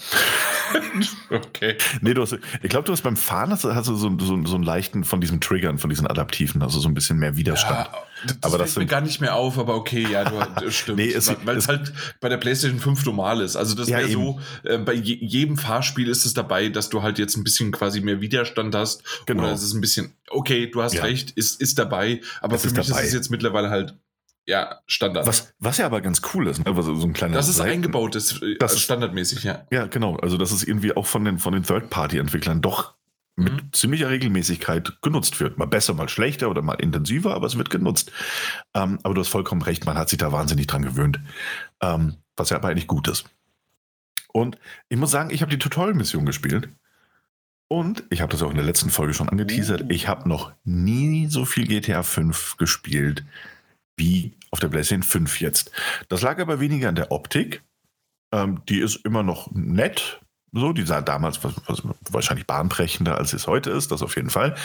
okay. 1.32 1.76
Nee, 2.02 2.14
du 2.14 2.22
hast, 2.22 2.34
ich 2.62 2.70
glaube, 2.70 2.86
du 2.86 2.92
hast 2.92 3.02
beim 3.02 3.18
Fahren 3.18 3.52
hast, 3.52 3.64
du- 3.64 3.74
hast 3.74 3.88
du 3.88 3.96
so, 3.96 4.10
so, 4.20 4.46
so 4.46 4.56
einen 4.56 4.64
leichten 4.64 5.04
von 5.04 5.22
diesen 5.22 5.42
Triggern, 5.42 5.78
von 5.78 5.90
diesen 5.90 6.08
Adaptiven, 6.08 6.62
also 6.62 6.80
so 6.80 6.88
ein 6.88 6.94
bisschen 6.94 7.18
mehr 7.18 7.36
Widerstand. 7.38 7.88
Ja, 7.88 7.92
das 8.26 8.38
Aber 8.42 8.48
aber 8.48 8.58
das 8.60 8.74
fällt 8.74 8.86
mir 8.86 8.90
gar 8.90 9.02
nicht 9.02 9.22
mehr 9.22 9.36
auf, 9.36 9.58
aber 9.58 9.76
okay, 9.76 10.06
ja, 10.10 10.24
du 10.26 10.70
stimmt. 10.72 10.98
Nee, 10.98 11.12
es- 11.12 11.34
weil 11.46 11.58
es 11.58 11.68
halt 11.68 11.94
bei 12.20 12.30
der 12.30 12.38
PlayStation 12.38 12.80
5 12.80 13.06
normal 13.06 13.42
ist. 13.42 13.56
Also 13.56 13.76
das 13.76 13.88
Ja, 13.90 14.00
wäre 14.00 14.10
so, 14.10 14.40
äh, 14.64 14.78
bei 14.78 14.94
je, 14.94 15.16
jedem 15.22 15.58
Fahrspiel 15.58 16.08
ist 16.08 16.26
es 16.26 16.34
dabei, 16.34 16.70
dass 16.70 16.90
du 16.90 17.02
halt 17.02 17.20
jetzt 17.20 17.38
ein 17.38 17.44
bisschen 17.44 17.72
quasi 17.72 18.02
mehr 18.02 18.22
Widerstand 18.22 18.76
hast. 18.76 19.04
Genau. 19.26 19.44
Oder 19.44 19.54
es 19.54 19.64
ist 19.64 19.74
ein 19.74 19.82
bisschen, 19.82 20.14
okay, 20.30 20.68
du 20.68 20.82
hast 20.82 20.94
Ja. 20.96 21.04
recht, 21.04 21.32
ist, 21.32 21.62
ist 21.62 21.80
dabei, 21.80 22.22
aber 22.42 22.56
Es 22.56 22.62
für 22.64 22.72
mich 22.72 22.88
dabei. 22.88 23.02
ist 23.02 23.08
es 23.08 23.14
jetzt 23.14 23.30
mittlerweile 23.32 23.70
halt, 23.70 23.96
ja, 24.46 24.80
Standard. 24.88 25.28
Was, 25.28 25.54
was 25.60 25.78
ja 25.78 25.86
aber 25.86 26.02
ganz 26.02 26.22
cool 26.34 26.48
ist, 26.48 26.60
ne? 26.60 26.66
also 26.66 26.96
so 26.96 27.06
ein 27.06 27.14
kleiner 27.14 27.36
das 27.36 27.48
ist 27.50 27.58
Seiten- 27.58 27.72
eingebaut, 27.72 28.16
ist, 28.16 28.42
äh, 28.42 28.56
Das 28.58 28.74
ist- 28.74 28.82
standardmäßig, 28.82 29.44
ja. 29.44 29.66
Ja, 29.72 29.86
genau. 29.88 30.16
Also 30.18 30.38
das 30.38 30.52
ist 30.52 30.64
irgendwie 30.64 30.96
auch 30.98 31.06
von 31.06 31.24
den, 31.26 31.38
von 31.40 31.54
den 31.54 31.64
Third-Party-Entwicklern 31.64 32.62
doch 32.62 32.96
mit 33.36 33.54
Mhm. 33.54 33.70
ziemlicher 33.74 34.10
Regelmäßigkeit 34.10 35.02
genutzt 35.02 35.40
wird. 35.40 35.58
Mal 35.58 35.66
besser, 35.68 35.94
mal 35.94 36.10
schlechter 36.10 36.50
oder 36.50 36.62
mal 36.62 36.74
intensiver, 36.74 37.34
aber 37.36 37.48
es 37.48 37.58
wird 37.58 37.70
genutzt. 37.70 38.12
Ähm, 38.74 39.00
aber 39.04 39.14
du 39.14 39.22
hast 39.22 39.30
vollkommen 39.30 39.62
recht, 39.62 39.86
man 39.86 39.98
hat 39.98 40.10
sich 40.10 40.18
da 40.18 40.32
wahnsinnig 40.32 40.68
dran 40.68 40.82
gewöhnt. 40.82 41.20
Ähm, 41.82 42.16
was 42.36 42.50
ja 42.50 42.58
aber 42.58 42.70
eigentlich 42.70 42.88
gut 42.88 43.08
ist. 43.08 43.26
Und 44.34 44.58
ich 44.90 44.98
muss 44.98 45.12
sagen, 45.12 45.30
ich 45.32 45.42
habe 45.42 45.52
die 45.52 45.58
Tutorial-Mission 45.60 46.26
gespielt. 46.26 46.70
Und 47.68 48.04
ich 48.10 48.22
habe 48.22 48.32
das 48.32 48.42
auch 48.42 48.50
in 48.50 48.56
der 48.56 48.66
letzten 48.66 48.90
Folge 48.90 49.14
schon 49.14 49.30
angeteasert. 49.30 49.86
Ich 49.90 50.08
habe 50.08 50.28
noch 50.28 50.52
nie 50.64 51.28
so 51.28 51.46
viel 51.46 51.68
GTA 51.68 52.02
5 52.04 52.58
gespielt 52.58 53.24
wie 54.00 54.38
auf 54.52 54.60
der 54.60 54.70
PlayStation 54.70 55.04
5 55.04 55.42
jetzt. 55.42 55.72
Das 56.08 56.22
lag 56.22 56.40
aber 56.40 56.60
weniger 56.60 56.90
an 56.90 56.96
der 56.96 57.12
Optik. 57.12 57.64
Ähm, 58.34 58.64
die 58.68 58.80
ist 58.80 59.06
immer 59.06 59.24
noch 59.24 59.52
nett. 59.52 60.22
So, 60.52 60.74
die 60.74 60.86
sah 60.86 61.02
damals 61.02 61.44
was, 61.44 61.54
was 61.68 61.84
wahrscheinlich 62.10 62.48
bahnbrechender, 62.48 63.18
als 63.18 63.34
es 63.34 63.46
heute 63.46 63.70
ist, 63.70 63.92
das 63.92 64.02
auf 64.02 64.16
jeden 64.16 64.32
Fall. 64.32 64.56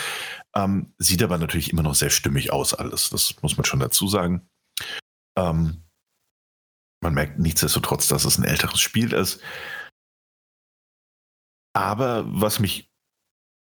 Ähm, 0.55 0.93
sieht 0.97 1.21
aber 1.21 1.37
natürlich 1.37 1.71
immer 1.71 1.83
noch 1.83 1.93
sehr 1.93 2.09
stimmig 2.09 2.51
aus, 2.51 2.73
alles. 2.73 3.11
Das 3.11 3.35
muss 3.43 3.55
man 3.55 3.65
schon 3.65 3.79
dazu 3.79 4.07
sagen. 4.07 4.49
Ähm, 5.37 5.83
man 7.01 7.13
merkt 7.13 7.37
nichtsdestotrotz, 7.37 8.07
dass 8.07 8.25
es 8.25 8.39
ein 8.39 8.45
älteres 8.45 8.81
Spiel 8.81 9.13
ist. 9.13 9.39
Aber 11.73 12.23
was 12.25 12.59
mich 12.59 12.89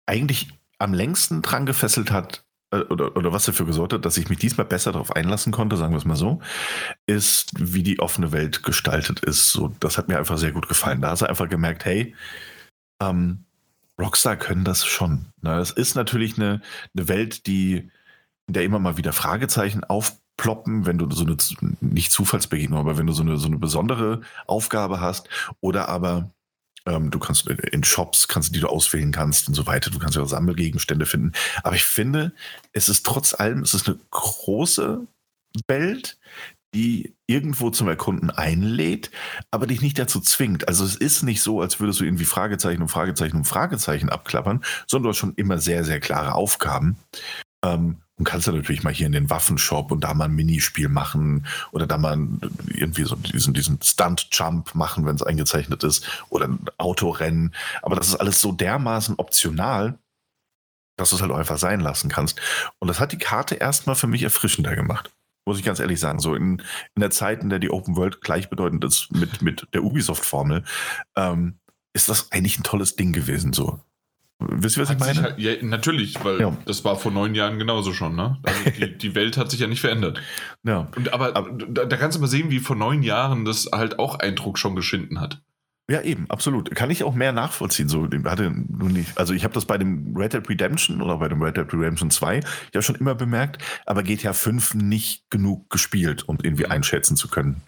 eigentlich 0.07 0.51
am 0.79 0.95
längsten 0.95 1.43
dran 1.43 1.67
gefesselt 1.67 2.13
hat, 2.13 2.46
oder, 2.85 3.17
oder 3.17 3.33
was 3.33 3.45
dafür 3.45 3.67
gesorgt 3.67 3.93
hat, 3.93 4.05
dass 4.05 4.17
ich 4.17 4.29
mich 4.29 4.39
diesmal 4.39 4.67
besser 4.67 4.93
darauf 4.93 5.15
einlassen 5.15 5.53
konnte, 5.53 5.77
sagen 5.77 5.93
wir 5.93 5.99
es 5.99 6.05
mal 6.05 6.17
so, 6.17 6.41
ist, 7.07 7.53
wie 7.59 7.83
die 7.83 8.01
offene 8.01 8.33
Welt 8.33 8.63
gestaltet 8.63 9.21
ist. 9.21 9.51
So, 9.51 9.75
das 9.81 9.99
hat 9.99 10.09
mir 10.09 10.19
einfach 10.19 10.39
sehr 10.39 10.53
gut 10.53 10.69
gefallen. 10.69 11.01
Da 11.01 11.11
hast 11.11 11.23
du 11.23 11.27
einfach 11.27 11.49
gemerkt, 11.49 11.85
hey, 11.85 12.15
ähm, 13.01 13.45
Rockstar 13.99 14.37
können 14.37 14.65
das 14.65 14.85
schon. 14.85 15.27
Na, 15.41 15.59
das 15.59 15.71
ist 15.71 15.95
natürlich 15.95 16.37
eine, 16.37 16.61
eine 16.95 17.09
Welt, 17.09 17.47
die, 17.47 17.91
in 18.47 18.55
der 18.55 18.65
immer 18.65 18.79
mal 18.79 18.97
wieder 18.97 19.13
Fragezeichen 19.13 19.85
aufploppen, 19.85 20.87
wenn 20.87 20.99
du 20.99 21.11
so 21.11 21.25
eine, 21.25 21.37
nicht 21.81 22.13
Zufallsbegegnung, 22.13 22.79
aber 22.79 22.99
wenn 22.99 23.07
du 23.07 23.13
so 23.13 23.23
eine, 23.23 23.39
so 23.39 23.47
eine 23.47 23.59
besondere 23.59 24.21
Aufgabe 24.47 25.01
hast 25.01 25.29
oder 25.61 25.89
aber 25.89 26.31
ähm, 26.87 27.11
du 27.11 27.19
kannst 27.19 27.47
in 27.49 27.85
Shops, 27.85 28.29
kannst, 28.29 28.55
die 28.55 28.61
du 28.61 28.69
auswählen 28.69 29.13
kannst 29.13 29.49
und 29.49 29.55
so 29.55 29.67
weiter. 29.67 29.91
Du 29.91 29.99
kannst 29.99 30.17
ja 30.17 30.23
auch 30.23 30.29
Sammelgegenstände 30.29 31.07
finden. 31.07 31.33
Aber 31.63 31.77
ich 31.77 31.85
finde, 31.85 32.33
es 32.73 32.89
ist 32.89 33.05
trotz 33.05 33.35
allem, 33.35 33.63
es 33.63 33.75
ist 33.75 33.89
eine 33.89 33.99
große 34.11 35.07
Welt, 35.69 36.19
die 36.75 37.15
irgendwo 37.27 37.71
zum 37.71 37.89
Erkunden 37.89 38.31
einlädt, 38.31 39.11
aber 39.51 39.67
dich 39.67 39.81
nicht 39.81 39.99
dazu 39.99 40.21
zwingt. 40.21 40.69
Also 40.69 40.85
es 40.85 40.95
ist 40.95 41.23
nicht 41.23 41.41
so, 41.41 41.61
als 41.61 41.81
würdest 41.81 42.01
du 42.01 42.05
irgendwie 42.05 42.27
Fragezeichen 42.27 42.83
um 42.83 42.89
Fragezeichen 42.89 43.37
um 43.37 43.45
Fragezeichen 43.45 44.11
abklappern, 44.11 44.63
sondern 44.87 45.05
du 45.05 45.09
hast 45.11 45.19
schon 45.19 45.35
immer 45.37 45.59
sehr, 45.59 45.85
sehr 45.85 46.01
klare 46.01 46.35
Aufgaben. 46.35 46.99
Ähm, 47.65 47.97
und 48.19 48.25
kannst 48.25 48.47
du 48.47 48.53
natürlich 48.53 48.83
mal 48.83 48.93
hier 48.93 49.07
in 49.07 49.13
den 49.13 49.29
Waffenshop 49.29 49.93
und 49.93 50.03
da 50.03 50.15
mal 50.15 50.25
ein 50.25 50.35
Minispiel 50.35 50.89
machen 50.89 51.47
oder 51.71 51.87
da 51.87 51.99
mal 51.99 52.19
irgendwie 52.67 53.05
so 53.05 53.15
diesen, 53.15 53.53
diesen 53.53 53.81
Stunt-Jump 53.83 54.75
machen, 54.75 55.05
wenn 55.05 55.17
es 55.17 55.23
eingezeichnet 55.23 55.85
ist 55.85 56.07
oder 56.31 56.49
ein 56.49 56.65
Autorennen. 56.79 57.55
Aber 57.83 57.95
das 57.95 58.09
ist 58.09 58.17
alles 58.17 58.41
so 58.41 58.53
dermaßen 58.53 59.17
optional, 59.19 59.99
dass 60.97 61.11
du 61.11 61.17
es 61.17 61.23
halt 61.23 61.31
auch 61.31 61.37
einfach 61.37 61.59
sein 61.59 61.81
lassen 61.81 62.09
kannst. 62.09 62.41
Und 62.79 62.89
das 62.89 63.01
hat 63.01 63.13
die 63.13 63.19
Karte 63.19 63.57
erstmal 63.57 63.97
für 63.97 64.07
mich 64.07 64.23
erfrischender 64.23 64.75
gemacht. 64.75 65.13
Muss 65.45 65.59
ich 65.59 65.65
ganz 65.65 65.79
ehrlich 65.79 66.01
sagen. 66.01 66.19
So 66.19 66.35
in, 66.35 66.63
in 66.95 67.01
der 67.01 67.11
Zeit, 67.11 67.43
in 67.43 67.51
der 67.51 67.59
die 67.59 67.71
Open 67.71 67.97
World 67.97 68.23
gleichbedeutend 68.23 68.83
ist 68.85 69.13
mit, 69.13 69.43
mit 69.43 69.69
der 69.75 69.85
Ubisoft-Formel, 69.85 70.65
ähm, 71.17 71.59
ist 71.93 72.09
das 72.09 72.33
eigentlich 72.33 72.59
ein 72.59 72.65
tolles 72.65 72.97
Ding 72.97 73.13
gewesen. 73.13 73.53
So. 73.53 73.79
Wisst 74.39 74.77
ihr, 74.77 74.83
was 74.83 74.91
Hat 74.91 74.97
ich 74.97 75.01
meine? 75.01 75.23
Halt, 75.23 75.39
ja, 75.39 75.53
natürlich, 75.63 76.23
weil 76.23 76.41
Ja. 76.41 76.57
das 76.67 76.85
war 76.85 76.97
vor 76.97 77.11
neun 77.11 77.35
Jahren 77.35 77.59
genauso 77.59 77.95
schon, 77.95 78.15
ne? 78.17 78.37
Also 78.43 78.71
die, 78.71 78.99
die 78.99 79.15
Welt 79.15 79.37
hat 79.39 79.51
sich 79.51 79.61
ja 79.61 79.67
nicht 79.67 79.81
verändert. 79.81 80.21
Ja. 80.63 80.89
Und 80.95 81.13
aber, 81.15 81.33
da, 81.33 81.85
da 81.87 81.97
kannst 81.97 82.17
du 82.17 82.21
mal 82.21 82.27
sehen, 82.27 82.51
wie 82.51 82.59
vor 82.59 82.77
neun 82.77 83.03
Jahren 83.03 83.45
das 83.47 83.71
halt 83.73 83.99
auch 83.99 84.17
Eindruck 84.19 84.59
schon 84.59 84.77
geschinden 84.77 85.21
hat. 85.21 85.41
Ja, 85.89 86.03
eben, 86.03 86.29
absolut. 86.29 86.75
Kann 86.75 86.91
ich 86.91 87.05
auch 87.05 87.15
mehr 87.15 87.31
nachvollziehen. 87.33 87.89
So, 87.89 88.09
hatte 88.25 88.51
nur 88.51 88.89
nicht, 88.91 89.17
also 89.17 89.33
ich 89.33 89.45
habe 89.45 89.55
das 89.55 89.67
bei 89.67 89.79
dem 89.79 90.17
Red 90.17 90.33
Dead 90.35 90.49
Redemption 90.49 91.01
oder 91.01 91.17
bei 91.19 91.29
dem 91.29 91.41
Red 91.41 91.57
Dead 91.57 91.73
Redemption 91.73 92.11
2 92.11 92.41
ja 92.75 92.83
schon 92.83 92.97
immer 92.97 93.15
bemerkt, 93.15 93.63
aber 93.87 94.03
GTA 94.03 94.33
5 94.33 94.75
nicht 94.75 95.31
genug 95.31 95.71
gespielt, 95.71 96.29
um 96.29 96.39
irgendwie 96.43 96.65
Mhm. 96.65 96.73
einschätzen 96.73 97.17
zu 97.17 97.29
können. 97.29 97.63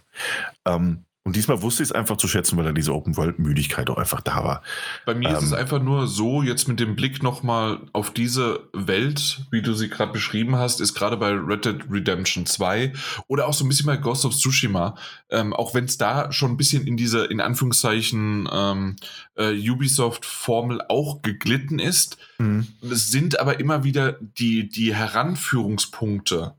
Ähm, 0.67 1.05
und 1.29 1.37
diesmal 1.37 1.61
wusste 1.61 1.83
ich 1.83 1.91
es 1.91 1.93
einfach 1.93 2.17
zu 2.17 2.27
schätzen, 2.27 2.57
weil 2.57 2.65
da 2.65 2.73
diese 2.73 2.95
Open-World-Müdigkeit 2.95 3.91
auch 3.91 3.99
einfach 3.99 4.23
da 4.23 4.43
war. 4.45 4.63
Bei 5.05 5.15
mir 5.15 5.29
ist 5.29 5.43
Ähm. 5.43 5.45
es 5.45 5.53
einfach 5.53 5.83
nur 5.83 6.07
so, 6.07 6.43
jetzt 6.43 6.69
mit 6.69 6.81
dem 6.81 6.97
Blick 6.97 7.23
nochmal 7.23 7.81
auf 7.93 8.15
diese 8.15 8.61
Welt, 8.73 9.43
wie 9.51 9.61
du 9.61 9.75
sie 9.75 9.91
gerade 9.91 10.11
beschrieben 10.11 10.57
hast, 10.57 10.81
ist 10.81 10.95
gerade 10.95 11.19
bei 11.19 11.33
Red 11.33 11.67
Dead 11.67 11.77
Redemption 11.91 12.47
2 12.47 12.95
oder 13.27 13.47
auch 13.47 13.53
so 13.53 13.67
ein 13.67 13.69
bisschen 13.69 13.85
bei 13.85 13.99
Ghost 13.99 14.25
of 14.25 14.35
Tsushima, 14.35 14.97
ähm, 15.29 15.53
auch 15.53 15.75
wenn 15.75 15.85
es 15.85 15.99
da 15.99 16.33
schon 16.33 16.53
ein 16.53 16.57
bisschen 16.57 16.87
in 16.87 16.97
diese, 16.97 17.27
in 17.27 17.43
Anführungszeichen, 17.43 18.49
ähm, 18.51 18.97
äh, 19.37 19.71
Ubisoft-Formel 19.71 20.81
auch 20.89 21.21
geglitten 21.21 21.79
ist, 21.79 22.17
es 22.89 23.11
sind 23.11 23.39
aber 23.41 23.61
immer 23.61 23.85
wieder 23.85 24.17
die, 24.21 24.69
die 24.69 24.95
Heranführungspunkte. 24.95 26.55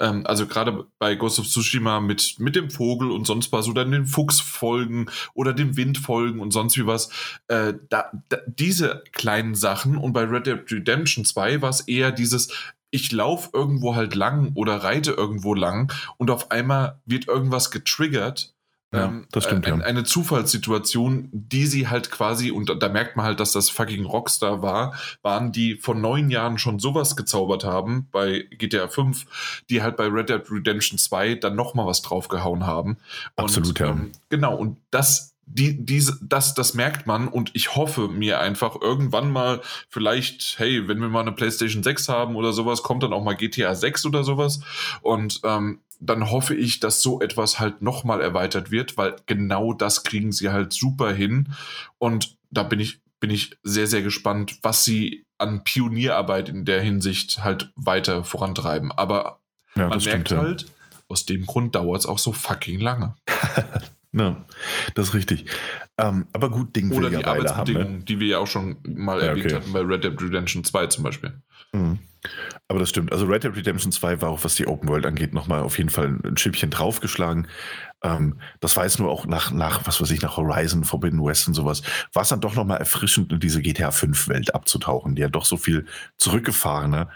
Ähm, 0.00 0.26
also 0.26 0.46
gerade 0.46 0.86
bei 0.98 1.14
Ghost 1.14 1.38
of 1.38 1.46
Tsushima 1.46 2.00
mit, 2.00 2.36
mit 2.38 2.56
dem 2.56 2.70
Vogel 2.70 3.10
und 3.10 3.26
sonst 3.26 3.52
was 3.52 3.68
oder 3.68 3.84
den 3.84 4.06
Fuchs 4.06 4.40
folgen 4.40 5.06
oder 5.34 5.52
dem 5.52 5.76
Wind 5.76 5.98
folgen 5.98 6.40
und 6.40 6.50
sonst 6.52 6.76
wie 6.76 6.86
was. 6.86 7.10
Äh, 7.48 7.74
da, 7.90 8.10
da, 8.28 8.38
diese 8.46 9.04
kleinen 9.12 9.54
Sachen 9.54 9.96
und 9.96 10.12
bei 10.12 10.24
Red 10.24 10.46
Dead 10.46 10.72
Redemption 10.72 11.24
2 11.24 11.62
war 11.62 11.70
es 11.70 11.82
eher 11.82 12.10
dieses, 12.10 12.48
ich 12.90 13.12
laufe 13.12 13.50
irgendwo 13.52 13.94
halt 13.94 14.14
lang 14.14 14.52
oder 14.54 14.76
reite 14.76 15.12
irgendwo 15.12 15.54
lang 15.54 15.92
und 16.16 16.30
auf 16.30 16.50
einmal 16.50 17.00
wird 17.04 17.28
irgendwas 17.28 17.70
getriggert. 17.70 18.54
Ja, 18.92 19.06
Ähm, 19.06 19.26
das 19.30 19.44
stimmt, 19.44 19.66
äh, 19.66 19.70
ja. 19.70 19.76
Eine 19.76 20.04
Zufallssituation, 20.04 21.28
die 21.32 21.66
sie 21.66 21.88
halt 21.88 22.10
quasi, 22.10 22.50
und 22.50 22.68
da, 22.68 22.74
da 22.74 22.88
merkt 22.88 23.16
man 23.16 23.24
halt, 23.24 23.38
dass 23.38 23.52
das 23.52 23.70
fucking 23.70 24.04
Rockstar 24.04 24.62
war, 24.62 24.94
waren, 25.22 25.52
die 25.52 25.76
vor 25.76 25.94
neun 25.94 26.30
Jahren 26.30 26.58
schon 26.58 26.80
sowas 26.80 27.14
gezaubert 27.14 27.64
haben 27.64 28.08
bei 28.10 28.46
GTA 28.50 28.88
5, 28.88 29.62
die 29.70 29.82
halt 29.82 29.96
bei 29.96 30.06
Red 30.06 30.28
Dead 30.28 30.42
Redemption 30.50 30.98
2 30.98 31.36
dann 31.36 31.54
nochmal 31.54 31.86
was 31.86 32.02
draufgehauen 32.02 32.66
haben. 32.66 32.96
Absolut, 33.36 33.68
und, 33.68 33.78
ja. 33.78 33.90
Ähm, 33.90 34.12
genau, 34.28 34.56
und 34.56 34.76
das, 34.90 35.34
die, 35.46 35.84
diese, 35.84 36.18
das, 36.22 36.54
das 36.54 36.74
merkt 36.74 37.06
man 37.06 37.28
und 37.28 37.50
ich 37.54 37.76
hoffe 37.76 38.08
mir 38.08 38.40
einfach 38.40 38.80
irgendwann 38.80 39.30
mal, 39.30 39.60
vielleicht, 39.88 40.58
hey, 40.58 40.88
wenn 40.88 40.98
wir 40.98 41.08
mal 41.08 41.20
eine 41.20 41.32
PlayStation 41.32 41.84
6 41.84 42.08
haben 42.08 42.34
oder 42.34 42.52
sowas, 42.52 42.82
kommt 42.82 43.04
dann 43.04 43.12
auch 43.12 43.22
mal 43.22 43.34
GTA 43.34 43.74
6 43.74 44.06
oder 44.06 44.24
sowas. 44.24 44.60
Und 45.02 45.40
ähm, 45.44 45.78
dann 46.00 46.30
hoffe 46.30 46.54
ich, 46.54 46.80
dass 46.80 47.02
so 47.02 47.20
etwas 47.20 47.58
halt 47.60 47.82
nochmal 47.82 48.20
erweitert 48.20 48.70
wird, 48.70 48.96
weil 48.96 49.16
genau 49.26 49.72
das 49.72 50.02
kriegen 50.02 50.32
sie 50.32 50.48
halt 50.50 50.72
super 50.72 51.12
hin. 51.12 51.52
Und 51.98 52.36
da 52.50 52.62
bin 52.62 52.80
ich, 52.80 53.00
bin 53.20 53.30
ich 53.30 53.56
sehr, 53.62 53.86
sehr 53.86 54.02
gespannt, 54.02 54.58
was 54.62 54.84
sie 54.84 55.24
an 55.38 55.62
Pionierarbeit 55.64 56.48
in 56.48 56.64
der 56.64 56.80
Hinsicht 56.82 57.44
halt 57.44 57.70
weiter 57.76 58.24
vorantreiben. 58.24 58.92
Aber 58.92 59.40
Ja, 59.74 59.88
man 59.88 59.98
das 59.98 60.04
merkt 60.06 60.28
stimmt. 60.28 60.40
Ja. 60.42 60.46
halt, 60.48 60.66
aus 61.08 61.26
dem 61.26 61.44
Grund 61.46 61.74
dauert 61.74 62.00
es 62.00 62.06
auch 62.06 62.18
so 62.18 62.32
fucking 62.32 62.80
lange. 62.80 63.14
Ja, 64.12 64.44
das 64.94 65.08
ist 65.08 65.14
richtig. 65.14 65.46
Ähm, 65.98 66.26
aber 66.32 66.50
gut, 66.50 66.74
Ding 66.76 66.90
Oder 66.92 67.10
die 67.10 67.16
ja 67.16 67.26
Weile 67.26 67.26
haben. 67.26 67.34
Ne? 67.34 67.50
Arbeitsbedingungen, 67.50 68.04
die 68.04 68.20
wir 68.20 68.26
ja 68.26 68.38
auch 68.38 68.46
schon 68.46 68.76
mal 68.84 69.18
Ja, 69.20 69.26
erwähnt 69.28 69.46
okay. 69.46 69.54
hatten 69.56 69.72
bei 69.72 69.80
Red 69.80 70.04
Dead 70.04 70.20
Redemption 70.20 70.64
2 70.64 70.86
zum 70.88 71.04
Beispiel. 71.04 71.34
Mhm. 71.72 71.98
Aber 72.70 72.78
das 72.78 72.90
stimmt. 72.90 73.10
Also 73.10 73.26
Red 73.26 73.42
Dead 73.42 73.56
Redemption 73.56 73.90
2 73.90 74.22
war 74.22 74.28
auch, 74.30 74.44
was 74.44 74.54
die 74.54 74.68
Open 74.68 74.88
World 74.88 75.04
angeht, 75.04 75.34
nochmal 75.34 75.62
auf 75.62 75.76
jeden 75.76 75.90
Fall 75.90 76.20
ein 76.22 76.36
Schippchen 76.36 76.70
draufgeschlagen. 76.70 77.48
Ähm, 78.00 78.38
das 78.60 78.76
war 78.76 78.84
jetzt 78.84 79.00
nur 79.00 79.10
auch 79.10 79.26
nach, 79.26 79.50
nach, 79.50 79.84
was 79.88 80.00
weiß 80.00 80.08
ich, 80.12 80.22
nach 80.22 80.36
Horizon, 80.36 80.84
Forbidden 80.84 81.20
West 81.20 81.48
und 81.48 81.54
sowas, 81.54 81.82
war 82.12 82.22
es 82.22 82.28
dann 82.28 82.40
doch 82.40 82.54
nochmal 82.54 82.78
erfrischend, 82.78 83.32
in 83.32 83.40
diese 83.40 83.60
GTA 83.60 83.90
5 83.90 84.28
Welt 84.28 84.54
abzutauchen, 84.54 85.16
die 85.16 85.22
ja 85.22 85.28
doch 85.28 85.46
so 85.46 85.56
viel 85.56 85.84
zurückgefahrener 86.16 87.10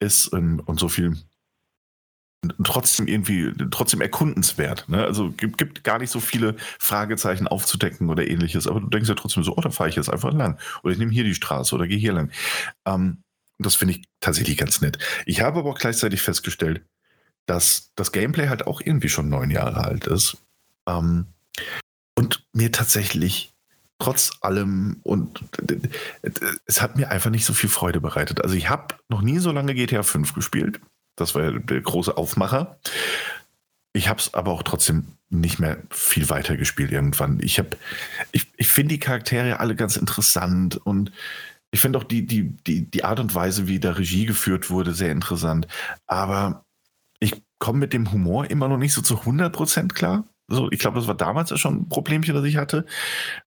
ist 0.00 0.32
ähm, 0.32 0.60
und 0.66 0.80
so 0.80 0.88
viel 0.88 1.16
trotzdem 2.64 3.06
irgendwie, 3.06 3.52
trotzdem 3.70 4.00
erkundenswert. 4.00 4.88
Ne? 4.88 5.04
Also 5.04 5.30
gibt, 5.30 5.56
gibt 5.56 5.84
gar 5.84 6.00
nicht 6.00 6.10
so 6.10 6.18
viele 6.18 6.56
Fragezeichen 6.80 7.46
aufzudecken 7.46 8.10
oder 8.10 8.26
ähnliches, 8.26 8.66
aber 8.66 8.80
du 8.80 8.88
denkst 8.88 9.08
ja 9.08 9.14
trotzdem 9.14 9.44
so, 9.44 9.56
oh, 9.56 9.60
da 9.60 9.70
fahre 9.70 9.88
ich 9.88 9.94
jetzt 9.94 10.10
einfach 10.10 10.32
lang. 10.32 10.58
Oder 10.82 10.94
ich 10.94 10.98
nehme 10.98 11.12
hier 11.12 11.24
die 11.24 11.34
Straße 11.36 11.72
oder 11.76 11.86
gehe 11.86 11.96
hier 11.96 12.12
lang. 12.12 12.32
Ähm, 12.84 13.22
das 13.58 13.74
finde 13.74 13.94
ich 13.94 14.04
tatsächlich 14.20 14.56
ganz 14.56 14.80
nett. 14.80 14.98
Ich 15.24 15.40
habe 15.40 15.60
aber 15.60 15.70
auch 15.70 15.78
gleichzeitig 15.78 16.22
festgestellt, 16.22 16.82
dass 17.46 17.92
das 17.94 18.12
Gameplay 18.12 18.48
halt 18.48 18.66
auch 18.66 18.80
irgendwie 18.80 19.08
schon 19.08 19.28
neun 19.28 19.50
Jahre 19.50 19.84
alt 19.84 20.06
ist. 20.06 20.38
Ähm, 20.86 21.26
und 22.16 22.46
mir 22.52 22.72
tatsächlich 22.72 23.52
trotz 23.98 24.32
allem 24.40 25.00
und 25.02 25.42
es 26.66 26.82
hat 26.82 26.96
mir 26.96 27.10
einfach 27.10 27.30
nicht 27.30 27.44
so 27.44 27.54
viel 27.54 27.70
Freude 27.70 28.00
bereitet. 28.00 28.42
Also 28.42 28.54
ich 28.54 28.68
habe 28.68 28.94
noch 29.08 29.22
nie 29.22 29.38
so 29.38 29.52
lange 29.52 29.74
GTA 29.74 30.02
5 30.02 30.34
gespielt. 30.34 30.80
Das 31.16 31.34
war 31.34 31.44
ja 31.44 31.50
der 31.52 31.80
große 31.80 32.16
Aufmacher. 32.16 32.78
Ich 33.94 34.08
habe 34.08 34.20
es 34.20 34.34
aber 34.34 34.52
auch 34.52 34.62
trotzdem 34.62 35.06
nicht 35.30 35.58
mehr 35.58 35.78
viel 35.90 36.28
weiter 36.28 36.56
gespielt 36.56 36.92
irgendwann. 36.92 37.40
Ich 37.40 37.58
habe, 37.58 37.70
ich, 38.32 38.46
ich 38.56 38.68
finde 38.68 38.94
die 38.94 39.00
Charaktere 39.00 39.60
alle 39.60 39.74
ganz 39.74 39.96
interessant 39.96 40.76
und 40.76 41.10
ich 41.72 41.80
finde 41.80 41.98
auch 41.98 42.04
die, 42.04 42.26
die, 42.26 42.56
die, 42.66 42.90
die 42.90 43.04
Art 43.04 43.20
und 43.20 43.34
Weise, 43.34 43.66
wie 43.68 43.80
da 43.80 43.92
Regie 43.92 44.26
geführt 44.26 44.70
wurde, 44.70 44.94
sehr 44.94 45.12
interessant. 45.12 45.66
Aber 46.06 46.64
ich 47.20 47.42
komme 47.58 47.80
mit 47.80 47.92
dem 47.92 48.12
Humor 48.12 48.50
immer 48.50 48.68
noch 48.68 48.78
nicht 48.78 48.92
so 48.92 49.02
zu 49.02 49.16
100% 49.16 49.88
klar. 49.92 50.28
So, 50.48 50.70
ich 50.70 50.78
glaube, 50.78 50.98
das 50.98 51.08
war 51.08 51.16
damals 51.16 51.50
ja 51.50 51.56
schon 51.56 51.82
ein 51.82 51.88
Problemchen, 51.88 52.34
das 52.34 52.44
ich 52.44 52.56
hatte. 52.56 52.86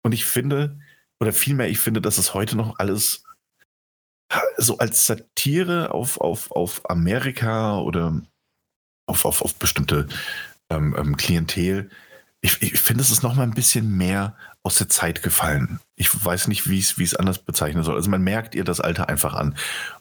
Und 0.02 0.12
ich 0.12 0.24
finde, 0.24 0.78
oder 1.20 1.32
vielmehr, 1.32 1.68
ich 1.68 1.78
finde, 1.78 2.00
dass 2.00 2.18
es 2.18 2.34
heute 2.34 2.56
noch 2.56 2.78
alles 2.78 3.24
so 4.56 4.78
als 4.78 5.06
Satire 5.06 5.92
auf, 5.94 6.20
auf, 6.20 6.50
auf 6.50 6.88
Amerika 6.90 7.78
oder 7.78 8.20
auf, 9.06 9.24
auf, 9.24 9.42
auf 9.42 9.54
bestimmte 9.54 10.06
ähm, 10.70 10.94
ähm, 10.98 11.16
Klientel. 11.16 11.90
Ich, 12.40 12.62
ich 12.62 12.80
finde, 12.80 13.02
es 13.02 13.10
ist 13.10 13.22
noch 13.22 13.34
mal 13.34 13.42
ein 13.42 13.54
bisschen 13.54 13.96
mehr 13.96 14.36
aus 14.62 14.76
der 14.76 14.88
Zeit 14.88 15.22
gefallen. 15.22 15.80
Ich 15.96 16.24
weiß 16.24 16.48
nicht, 16.48 16.68
wie 16.68 16.78
es 16.78 17.16
anders 17.16 17.40
bezeichnen 17.40 17.82
soll. 17.82 17.96
Also 17.96 18.10
man 18.10 18.22
merkt 18.22 18.54
ihr 18.54 18.64
das 18.64 18.80
Alter 18.80 19.08
einfach 19.08 19.34
an. 19.34 19.56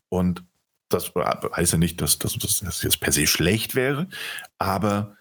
Und 0.09 0.43
das 0.89 1.11
heißt 1.15 1.73
ja 1.73 1.77
nicht, 1.77 2.01
dass, 2.01 2.19
dass, 2.19 2.37
dass 2.37 2.59
das 2.59 2.83
jetzt 2.83 2.99
per 2.99 3.11
se 3.11 3.27
schlecht 3.27 3.75
wäre, 3.75 4.07
aber 4.57 5.17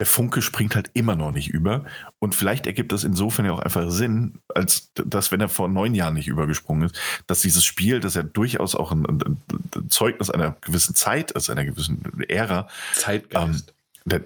der 0.00 0.06
Funke 0.06 0.42
springt 0.42 0.74
halt 0.74 0.90
immer 0.94 1.14
noch 1.14 1.30
nicht 1.30 1.48
über. 1.48 1.84
Und 2.18 2.34
vielleicht 2.34 2.66
ergibt 2.66 2.90
das 2.90 3.04
insofern 3.04 3.46
ja 3.46 3.52
auch 3.52 3.60
einfach 3.60 3.90
Sinn, 3.90 4.40
als 4.52 4.90
dass, 4.94 5.30
wenn 5.30 5.40
er 5.40 5.48
vor 5.48 5.68
neun 5.68 5.94
Jahren 5.94 6.14
nicht 6.14 6.26
übergesprungen 6.26 6.88
ist, 6.88 7.00
dass 7.28 7.42
dieses 7.42 7.64
Spiel, 7.64 8.00
das 8.00 8.14
ja 8.14 8.24
durchaus 8.24 8.74
auch 8.74 8.90
ein, 8.90 9.06
ein, 9.06 9.38
ein 9.76 9.90
Zeugnis 9.90 10.30
einer 10.30 10.56
gewissen 10.62 10.96
Zeit, 10.96 11.36
also 11.36 11.52
einer 11.52 11.64
gewissen 11.64 12.02
Ära, 12.28 12.68
Zeitgeist. 12.94 13.68
Ähm, 13.68 13.73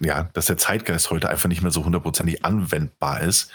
ja, 0.01 0.25
dass 0.33 0.47
der 0.47 0.57
Zeitgeist 0.57 1.11
heute 1.11 1.29
einfach 1.29 1.49
nicht 1.49 1.63
mehr 1.63 1.71
so 1.71 1.85
hundertprozentig 1.85 2.45
anwendbar 2.45 3.21
ist 3.21 3.51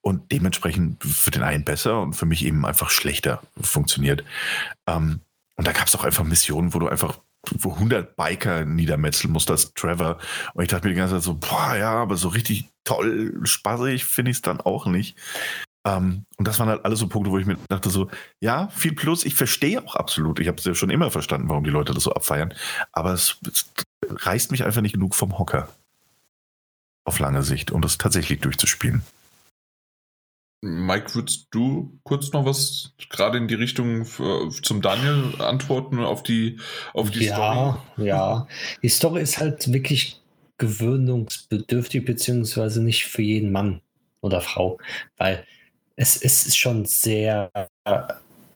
und 0.00 0.30
dementsprechend 0.30 1.02
für 1.02 1.30
den 1.30 1.42
einen 1.42 1.64
besser 1.64 2.00
und 2.00 2.14
für 2.14 2.26
mich 2.26 2.44
eben 2.44 2.64
einfach 2.64 2.90
schlechter 2.90 3.42
funktioniert. 3.60 4.24
Ähm, 4.86 5.20
und 5.56 5.66
da 5.66 5.72
gab 5.72 5.86
es 5.86 5.96
auch 5.96 6.04
einfach 6.04 6.24
Missionen, 6.24 6.74
wo 6.74 6.78
du 6.78 6.88
einfach 6.88 7.18
wo 7.50 7.72
100 7.74 8.16
Biker 8.16 8.64
niedermetzeln 8.64 9.32
musst 9.32 9.50
als 9.50 9.72
Trevor. 9.74 10.18
Und 10.54 10.64
ich 10.64 10.68
dachte 10.68 10.86
mir 10.86 10.94
die 10.94 10.98
ganze 10.98 11.14
Zeit 11.16 11.22
so, 11.22 11.34
boah, 11.34 11.76
ja, 11.76 11.92
aber 11.92 12.16
so 12.16 12.28
richtig 12.28 12.68
toll, 12.84 13.40
spaßig 13.44 14.04
finde 14.04 14.30
ich 14.30 14.38
es 14.38 14.42
dann 14.42 14.60
auch 14.60 14.86
nicht. 14.86 15.16
Ähm, 15.86 16.26
und 16.36 16.48
das 16.48 16.58
waren 16.58 16.68
halt 16.68 16.84
alles 16.84 16.98
so 16.98 17.06
Punkte, 17.06 17.30
wo 17.30 17.38
ich 17.38 17.46
mir 17.46 17.56
dachte 17.68 17.90
so, 17.90 18.10
ja, 18.40 18.68
viel 18.68 18.92
Plus, 18.92 19.24
ich 19.24 19.36
verstehe 19.36 19.82
auch 19.82 19.94
absolut. 19.94 20.40
Ich 20.40 20.48
habe 20.48 20.58
es 20.58 20.64
ja 20.64 20.74
schon 20.74 20.90
immer 20.90 21.12
verstanden, 21.12 21.48
warum 21.48 21.62
die 21.62 21.70
Leute 21.70 21.94
das 21.94 22.02
so 22.02 22.12
abfeiern. 22.12 22.52
Aber 22.90 23.12
es, 23.12 23.38
es 23.46 23.72
reißt 24.04 24.50
mich 24.50 24.64
einfach 24.64 24.80
nicht 24.80 24.94
genug 24.94 25.14
vom 25.14 25.38
Hocker. 25.38 25.68
Auf 27.04 27.20
lange 27.20 27.44
Sicht, 27.44 27.70
um 27.70 27.82
das 27.82 27.98
tatsächlich 27.98 28.40
durchzuspielen. 28.40 29.02
Mike, 30.60 31.14
würdest 31.14 31.46
du 31.52 31.96
kurz 32.02 32.32
noch 32.32 32.44
was 32.44 32.92
gerade 33.08 33.38
in 33.38 33.46
die 33.46 33.54
Richtung 33.54 34.02
äh, 34.02 34.50
zum 34.62 34.82
Daniel 34.82 35.40
antworten 35.40 36.00
auf 36.00 36.24
die, 36.24 36.58
auf 36.94 37.12
die 37.12 37.26
ja, 37.26 37.34
Story? 37.94 38.08
Ja, 38.08 38.48
die 38.82 38.88
Story 38.88 39.22
ist 39.22 39.38
halt 39.38 39.72
wirklich 39.72 40.20
gewöhnungsbedürftig, 40.58 42.04
beziehungsweise 42.04 42.82
nicht 42.82 43.04
für 43.04 43.22
jeden 43.22 43.52
Mann 43.52 43.82
oder 44.22 44.40
Frau, 44.40 44.78
weil 45.18 45.46
es, 45.96 46.16
es 46.16 46.46
ist 46.46 46.56
schon 46.56 46.84
sehr 46.84 47.50
äh, 47.84 47.98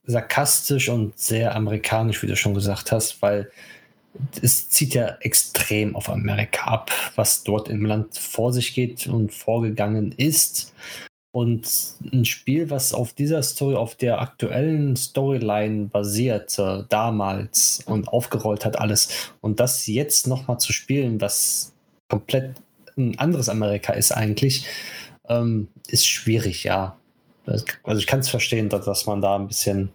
sarkastisch 0.04 0.88
und 0.88 1.18
sehr 1.18 1.54
amerikanisch, 1.54 2.22
wie 2.22 2.26
du 2.26 2.36
schon 2.36 2.54
gesagt 2.54 2.92
hast, 2.92 3.20
weil 3.22 3.50
es 4.42 4.68
zieht 4.68 4.94
ja 4.94 5.16
extrem 5.20 5.94
auf 5.96 6.10
Amerika 6.10 6.64
ab, 6.64 6.90
was 7.14 7.44
dort 7.44 7.68
im 7.68 7.84
Land 7.84 8.18
vor 8.18 8.52
sich 8.52 8.74
geht 8.74 9.06
und 9.06 9.32
vorgegangen 9.32 10.12
ist. 10.12 10.74
Und 11.32 11.70
ein 12.12 12.24
Spiel, 12.24 12.70
was 12.70 12.92
auf 12.92 13.12
dieser 13.12 13.42
Story, 13.44 13.76
auf 13.76 13.94
der 13.94 14.20
aktuellen 14.20 14.96
Storyline 14.96 15.86
basierte, 15.86 16.86
damals 16.88 17.84
und 17.86 18.08
aufgerollt 18.08 18.64
hat 18.64 18.80
alles. 18.80 19.32
Und 19.40 19.60
das 19.60 19.86
jetzt 19.86 20.26
nochmal 20.26 20.58
zu 20.58 20.72
spielen, 20.72 21.20
was 21.20 21.72
komplett 22.08 22.56
ein 22.96 23.16
anderes 23.20 23.48
Amerika 23.48 23.92
ist 23.92 24.10
eigentlich, 24.10 24.66
ähm, 25.28 25.68
ist 25.86 26.08
schwierig, 26.08 26.64
ja. 26.64 26.99
Also 27.46 27.98
ich 27.98 28.06
kann 28.06 28.20
es 28.20 28.28
verstehen, 28.28 28.68
dass, 28.68 28.84
dass 28.84 29.06
man 29.06 29.20
da 29.20 29.36
ein 29.36 29.48
bisschen 29.48 29.90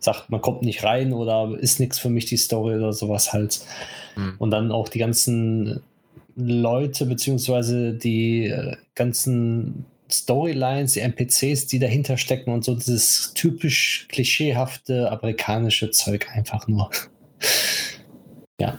sagt, 0.00 0.30
man 0.30 0.40
kommt 0.40 0.62
nicht 0.62 0.84
rein 0.84 1.12
oder 1.12 1.56
ist 1.58 1.80
nichts 1.80 1.98
für 1.98 2.08
mich 2.08 2.26
die 2.26 2.36
Story 2.36 2.76
oder 2.76 2.92
sowas 2.92 3.32
halt. 3.32 3.60
Mhm. 4.16 4.34
Und 4.38 4.50
dann 4.50 4.72
auch 4.72 4.88
die 4.88 4.98
ganzen 4.98 5.80
Leute 6.36 7.06
beziehungsweise 7.06 7.92
die 7.92 8.46
äh, 8.46 8.76
ganzen 8.94 9.84
Storylines, 10.10 10.94
die 10.94 11.00
NPCs, 11.00 11.66
die 11.66 11.78
dahinter 11.78 12.16
stecken 12.16 12.50
und 12.50 12.64
so 12.64 12.74
dieses 12.74 13.34
typisch 13.34 14.06
klischeehafte 14.08 15.10
amerikanische 15.10 15.90
Zeug 15.90 16.28
einfach 16.32 16.66
nur. 16.68 16.90
ja. 18.60 18.78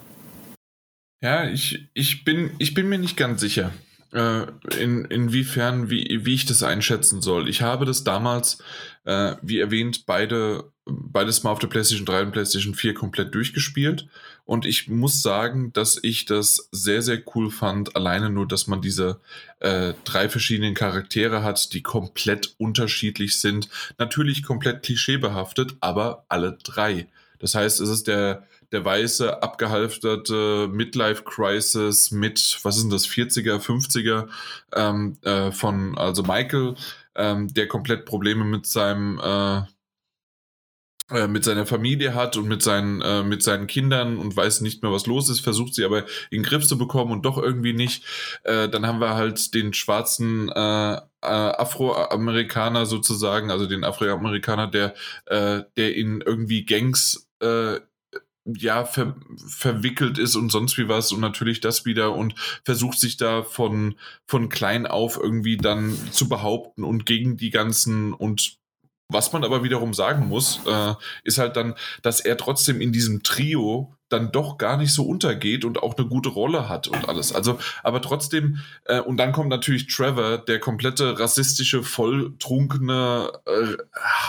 Ja, 1.22 1.50
ich, 1.50 1.90
ich, 1.94 2.24
bin, 2.24 2.52
ich 2.60 2.74
bin 2.74 2.88
mir 2.88 2.98
nicht 2.98 3.18
ganz 3.18 3.42
sicher, 3.42 3.72
in, 4.12 5.06
inwiefern, 5.06 5.90
wie, 5.90 6.26
wie 6.26 6.34
ich 6.34 6.46
das 6.46 6.64
einschätzen 6.64 7.22
soll. 7.22 7.48
Ich 7.48 7.62
habe 7.62 7.86
das 7.86 8.04
damals, 8.04 8.64
äh, 9.06 9.36
wie 9.42 9.60
erwähnt, 9.60 10.06
beide, 10.06 10.72
beides 10.86 11.44
mal 11.44 11.52
auf 11.52 11.60
der 11.60 11.68
PlayStation 11.68 12.06
3 12.06 12.24
und 12.24 12.32
PlayStation 12.32 12.74
4 12.74 12.94
komplett 12.96 13.36
durchgespielt. 13.36 14.08
Und 14.46 14.66
ich 14.66 14.88
muss 14.88 15.22
sagen, 15.22 15.72
dass 15.74 16.00
ich 16.02 16.26
das 16.26 16.70
sehr, 16.72 17.04
sehr 17.04 17.22
cool 17.36 17.52
fand. 17.52 17.96
Alleine 17.96 18.32
nur, 18.32 18.48
dass 18.48 18.66
man 18.66 18.82
diese 18.82 19.20
äh, 19.60 19.94
drei 20.06 20.28
verschiedenen 20.28 20.74
Charaktere 20.74 21.44
hat, 21.44 21.72
die 21.74 21.84
komplett 21.84 22.56
unterschiedlich 22.58 23.40
sind. 23.40 23.70
Natürlich 24.00 24.42
komplett 24.42 24.82
klischeebehaftet, 24.82 25.76
aber 25.82 26.26
alle 26.30 26.58
drei. 26.64 27.08
Das 27.38 27.54
heißt, 27.54 27.80
es 27.80 27.90
ist 27.90 28.08
der, 28.08 28.48
der 28.72 28.86
weiße, 28.86 29.42
abgehalfterte 29.42 30.68
Midlife-Crisis 30.72 32.12
mit, 32.12 32.60
was 32.64 32.78
ist 32.78 32.84
denn 32.84 32.92
das, 32.92 33.08
40er, 33.08 33.60
50er 33.60 34.28
ähm, 34.76 35.18
äh, 35.24 35.52
von, 35.52 35.98
also 35.98 36.24
Michael, 36.24 36.76
ähm, 37.16 37.54
der 37.54 37.68
komplett 37.68 38.06
Probleme 38.06 38.46
mit 38.46 38.66
seinem 38.68 39.20
äh, 39.20 39.62
äh, 41.12 41.28
mit 41.28 41.44
seiner 41.44 41.66
Familie 41.66 42.14
hat 42.14 42.38
und 42.38 42.48
mit 42.48 42.62
seinen, 42.62 43.02
äh, 43.02 43.24
mit 43.24 43.42
seinen 43.42 43.66
Kindern 43.66 44.20
und 44.20 44.38
weiß 44.38 44.62
nicht 44.62 44.84
mehr, 44.84 44.92
was 44.92 45.08
los 45.08 45.28
ist, 45.30 45.40
versucht 45.40 45.74
sie 45.74 45.84
aber 45.84 46.04
in 46.30 46.42
den 46.42 46.44
Griff 46.44 46.68
zu 46.68 46.78
bekommen 46.78 47.12
und 47.12 47.26
doch 47.26 47.40
irgendwie 47.40 47.74
nicht. 47.74 48.04
Äh, 48.44 48.70
dann 48.70 48.86
haben 48.86 49.02
wir 49.02 49.16
halt 49.16 49.56
den 49.56 49.74
schwarzen 49.74 50.52
Afroamerikaner 51.22 52.86
sozusagen, 52.86 53.50
also 53.50 53.66
den 53.66 53.84
Afroamerikaner, 53.84 54.68
der, 54.68 54.94
der 55.28 55.96
in 55.96 56.22
irgendwie 56.22 56.64
Gangs 56.64 57.28
äh, 57.42 57.80
ja, 58.56 58.86
ver 58.86 59.16
verwickelt 59.38 60.18
ist 60.18 60.36
und 60.36 60.52
sonst 60.52 60.78
wie 60.78 60.88
was 60.88 61.12
und 61.12 61.20
natürlich 61.20 61.62
das 61.62 61.86
wieder 61.86 62.16
und 62.16 62.36
versucht 62.64 63.00
sich 63.00 63.18
da 63.18 63.44
von, 63.44 63.96
von 64.26 64.50
klein 64.50 64.88
auf 64.88 65.18
irgendwie 65.22 65.58
dann 65.58 65.96
zu 66.12 66.30
behaupten 66.30 66.84
und 66.84 67.06
gegen 67.06 67.38
die 67.38 67.50
ganzen 67.50 68.14
und 68.14 68.58
was 69.12 69.34
man 69.34 69.44
aber 69.44 69.64
wiederum 69.64 69.94
sagen 69.94 70.28
muss, 70.28 70.60
äh, 70.68 70.94
ist 71.24 71.40
halt 71.40 71.56
dann, 71.56 71.74
dass 72.04 72.20
er 72.20 72.38
trotzdem 72.38 72.80
in 72.80 72.92
diesem 72.92 73.24
Trio 73.24 73.96
dann 74.10 74.32
doch 74.32 74.58
gar 74.58 74.78
nicht 74.78 74.94
so 74.94 75.04
untergeht 75.04 75.66
und 75.66 75.82
auch 75.82 75.96
eine 75.98 76.08
gute 76.08 76.30
Rolle 76.30 76.68
hat 76.68 76.88
und 76.88 77.08
alles. 77.08 77.34
Also, 77.34 77.60
aber 77.84 78.02
trotzdem, 78.02 78.60
äh, 78.86 79.00
und 79.00 79.18
dann 79.18 79.32
kommt 79.32 79.50
natürlich 79.50 79.88
Trevor, 79.88 80.40
der 80.40 80.60
komplette 80.60 81.20
rassistische, 81.20 81.84
volltrunkene 81.84 83.32
äh, 83.46 83.78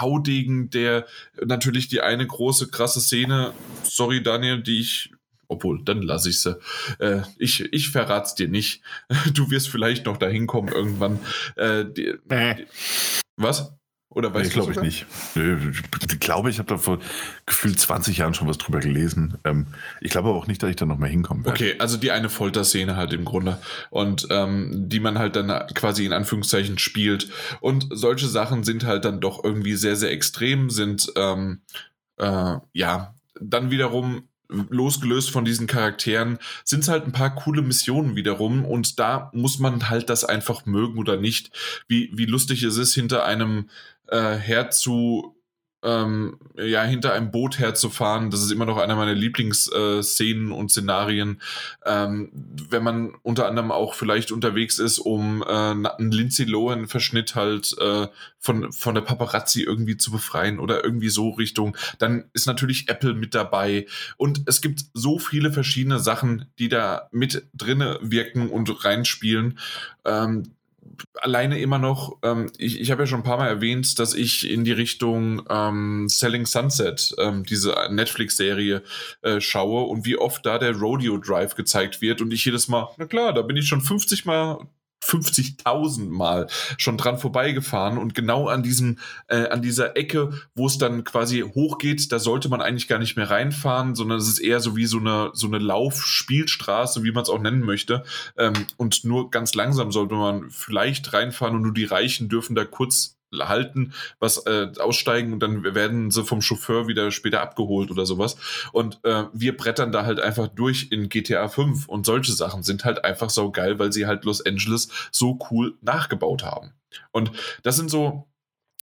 Haudegen, 0.01 0.71
der 0.71 1.07
natürlich 1.45 1.89
die 1.89 2.01
eine 2.01 2.27
große, 2.27 2.69
krasse 2.69 3.01
Szene, 3.01 3.53
sorry 3.83 4.23
Daniel, 4.23 4.63
die 4.63 4.81
ich 4.81 5.13
obwohl, 5.51 5.83
dann 5.83 6.01
lasse 6.01 6.31
ich 6.31 6.41
sie. 6.41 6.57
Äh, 7.01 7.23
ich, 7.37 7.73
ich 7.73 7.91
verrat's 7.91 8.37
dir 8.37 8.49
nicht. 8.49 8.83
Du 9.35 9.51
wirst 9.51 9.69
vielleicht 9.69 10.07
noch 10.07 10.17
dahin 10.17 10.47
kommen 10.47 10.69
irgendwann. 10.69 11.19
Äh, 11.57 11.87
die, 11.87 12.15
die, 12.25 12.67
was? 13.37 13.73
Oder 14.13 14.35
weißt 14.35 14.49
nee, 14.49 14.55
glaube 14.55 14.73
ich 14.73 14.81
nicht. 14.81 15.07
Ich 16.11 16.19
glaube, 16.19 16.51
ich 16.51 16.59
habe 16.59 16.69
da 16.69 16.77
vor 16.79 16.99
gefühlt 17.47 17.79
20 17.79 18.19
Jahren 18.19 18.35
schon 18.35 18.49
was 18.49 18.59
drüber 18.59 18.81
gelesen. 18.81 19.39
Ähm, 19.45 19.69
ich 20.01 20.11
glaube 20.11 20.31
aber 20.31 20.39
auch 20.39 20.49
nicht, 20.49 20.61
dass 20.63 20.71
ich 20.71 20.77
da 20.77 20.85
noch 20.85 20.99
mal 20.99 21.09
hinkommen 21.09 21.45
werde. 21.45 21.57
Okay, 21.57 21.77
also 21.79 21.97
die 21.97 22.11
eine 22.11 22.29
Folterszene 22.29 22.97
halt 22.97 23.13
im 23.13 23.25
Grunde. 23.25 23.59
Und 23.89 24.27
ähm, 24.31 24.89
die 24.89 24.99
man 24.99 25.19
halt 25.19 25.37
dann 25.37 25.49
quasi 25.75 26.05
in 26.07 26.13
Anführungszeichen 26.13 26.79
spielt. 26.79 27.29
Und 27.61 27.87
solche 27.91 28.27
Sachen 28.27 28.65
sind 28.65 28.85
halt 28.85 29.05
dann 29.05 29.21
doch 29.21 29.45
irgendwie 29.45 29.77
sehr, 29.77 29.95
sehr 29.95 30.11
extrem, 30.11 30.71
sind 30.71 31.13
ähm, 31.15 31.61
äh, 32.17 32.57
ja 32.73 33.15
dann 33.41 33.71
wiederum 33.71 34.25
losgelöst 34.49 35.31
von 35.31 35.45
diesen 35.45 35.69
Charakteren, 35.69 36.39
sind 36.65 36.81
es 36.81 36.89
halt 36.89 37.05
ein 37.05 37.13
paar 37.13 37.33
coole 37.35 37.63
Missionen 37.63 38.17
wiederum 38.17 38.65
und 38.65 38.99
da 38.99 39.31
muss 39.33 39.61
man 39.61 39.89
halt 39.89 40.11
das 40.11 40.25
einfach 40.25 40.67
mögen 40.67 40.99
oder 40.99 41.17
nicht. 41.17 41.51
Wie, 41.87 42.11
wie 42.13 42.27
lustig 42.27 42.65
es 42.65 42.77
ist, 42.77 42.93
hinter 42.95 43.25
einem 43.25 43.69
äh, 44.11 44.35
herzu 44.35 45.41
ähm, 45.83 46.39
ja, 46.57 46.83
hinter 46.83 47.13
einem 47.13 47.31
Boot 47.31 47.59
herzufahren. 47.59 48.31
Das 48.31 48.43
ist 48.43 48.51
immer 48.51 48.67
noch 48.67 48.77
einer 48.77 48.97
meiner 48.97 49.15
Lieblingsszenen 49.15 50.51
äh, 50.51 50.55
und 50.55 50.71
Szenarien. 50.71 51.41
Ähm, 51.87 52.31
wenn 52.33 52.83
man 52.83 53.15
unter 53.23 53.47
anderem 53.47 53.71
auch 53.71 53.95
vielleicht 53.95 54.31
unterwegs 54.31 54.79
ist, 54.79 54.99
um 54.99 55.43
äh, 55.43 55.47
einen 55.47 56.11
Lindsay 56.11 56.45
Lohan-Verschnitt 56.45 57.35
halt 57.35 57.75
äh, 57.79 58.09
von, 58.39 58.73
von 58.73 58.95
der 58.95 59.03
Paparazzi 59.03 59.63
irgendwie 59.63 59.97
zu 59.97 60.11
befreien 60.11 60.59
oder 60.59 60.85
irgendwie 60.85 61.09
so 61.09 61.31
Richtung, 61.31 61.77
dann 61.99 62.25
ist 62.35 62.47
natürlich 62.47 62.89
Apple 62.89 63.15
mit 63.15 63.35
dabei. 63.35 63.87
Und 64.17 64.43
es 64.47 64.61
gibt 64.61 64.85
so 64.93 65.19
viele 65.19 65.53
verschiedene 65.53 65.99
Sachen, 65.99 66.51
die 66.59 66.69
da 66.69 67.09
mit 67.11 67.49
drinne 67.55 67.99
wirken 68.03 68.51
und 68.51 68.85
reinspielen. 68.85 69.59
Ähm, 70.05 70.55
alleine 71.15 71.61
immer 71.61 71.79
noch, 71.79 72.19
ähm, 72.23 72.51
ich, 72.59 72.81
ich 72.81 72.91
habe 72.91 73.03
ja 73.03 73.07
schon 73.07 73.21
ein 73.21 73.25
paar 73.25 73.39
Mal 73.39 73.49
erwähnt, 73.49 73.99
dass 73.99 74.15
ich 74.15 74.49
in 74.49 74.65
die 74.65 74.73
Richtung 74.73 75.43
ähm, 75.49 76.09
Selling 76.09 76.47
Sunset, 76.47 77.15
ähm, 77.19 77.45
diese 77.45 77.75
Netflix-Serie, 77.91 78.83
äh, 79.23 79.41
schaue 79.41 79.85
und 79.85 80.05
wie 80.07 80.17
oft 80.17 80.45
da 80.47 80.59
der 80.59 80.77
Rodeo 80.77 81.19
Drive 81.19 81.55
gezeigt 81.55 82.01
wird. 82.01 82.21
Und 82.21 82.33
ich 82.33 82.45
jedes 82.45 82.69
Mal, 82.69 82.89
na 82.97 83.07
klar, 83.07 83.33
da 83.33 83.43
bin 83.43 83.57
ich 83.57 83.69
schon 83.69 83.81
50 83.81 84.25
Mal 84.25 84.67
50.000 85.03 86.11
Mal 86.11 86.47
schon 86.77 86.97
dran 86.97 87.19
vorbeigefahren 87.19 87.99
und 87.99 88.15
genau 88.15 88.49
an 88.49 88.63
diesem, 88.63 88.99
äh, 89.29 89.49
an 89.49 89.63
dieser 89.63 89.97
Ecke, 89.97 90.33
wo 90.55 90.67
es 90.67 90.79
dann 90.79 91.05
quasi 91.05 91.41
hochgeht, 91.41 92.13
da 92.13 92.19
sollte 92.19 92.49
man 92.49 92.61
eigentlich 92.61 92.89
gar 92.89 92.99
nicht 92.99 93.17
mehr 93.17 93.31
reinfahren, 93.31 93.95
sondern 93.95 94.19
es 94.19 94.29
ist 94.29 94.39
eher 94.39 94.61
so 94.61 94.77
wie 94.77 94.87
so 94.87 94.99
eine, 94.99 95.31
so 95.33 95.47
eine 95.47 95.59
Laufspielstraße, 95.59 97.03
wie 97.03 97.13
man 97.13 97.23
es 97.23 97.31
auch 97.31 97.41
nennen 97.41 97.61
möchte. 97.61 98.05
Ähm, 98.37 98.67
und 98.77 99.05
nur 99.05 99.31
ganz 99.31 99.55
langsam 99.55 99.93
sollte 99.93 100.15
man 100.15 100.51
vielleicht 100.51 101.13
reinfahren 101.13 101.57
und 101.57 101.63
nur 101.63 101.75
die 101.75 101.85
Reichen 101.85 102.29
dürfen 102.29 102.55
da 102.55 102.65
kurz 102.65 103.20
halten, 103.39 103.93
was 104.19 104.39
äh, 104.47 104.69
aussteigen 104.79 105.33
und 105.33 105.41
dann 105.41 105.63
werden 105.63 106.11
sie 106.11 106.25
vom 106.25 106.43
Chauffeur 106.43 106.89
wieder 106.89 107.11
später 107.11 107.41
abgeholt 107.41 107.91
oder 107.91 108.07
sowas. 108.07 108.37
Und 108.73 109.01
äh, 109.05 109.25
wir 109.33 109.57
brettern 109.57 109.93
da 109.93 110.05
halt 110.05 110.21
einfach 110.21 110.49
durch 110.49 110.89
in 110.91 111.09
GTA 111.09 111.49
5 111.49 111.89
und 111.89 112.07
solche 112.07 112.33
Sachen 112.33 112.63
sind 112.63 112.85
halt 112.85 113.05
einfach 113.05 113.31
so 113.31 113.51
geil, 113.51 113.79
weil 113.79 113.93
sie 113.93 114.07
halt 114.07 114.25
Los 114.25 114.45
Angeles 114.45 114.89
so 115.13 115.39
cool 115.51 115.77
nachgebaut 115.81 116.43
haben. 116.45 116.73
Und 117.13 117.33
das 117.63 117.77
sind 117.77 117.91
so 117.91 118.27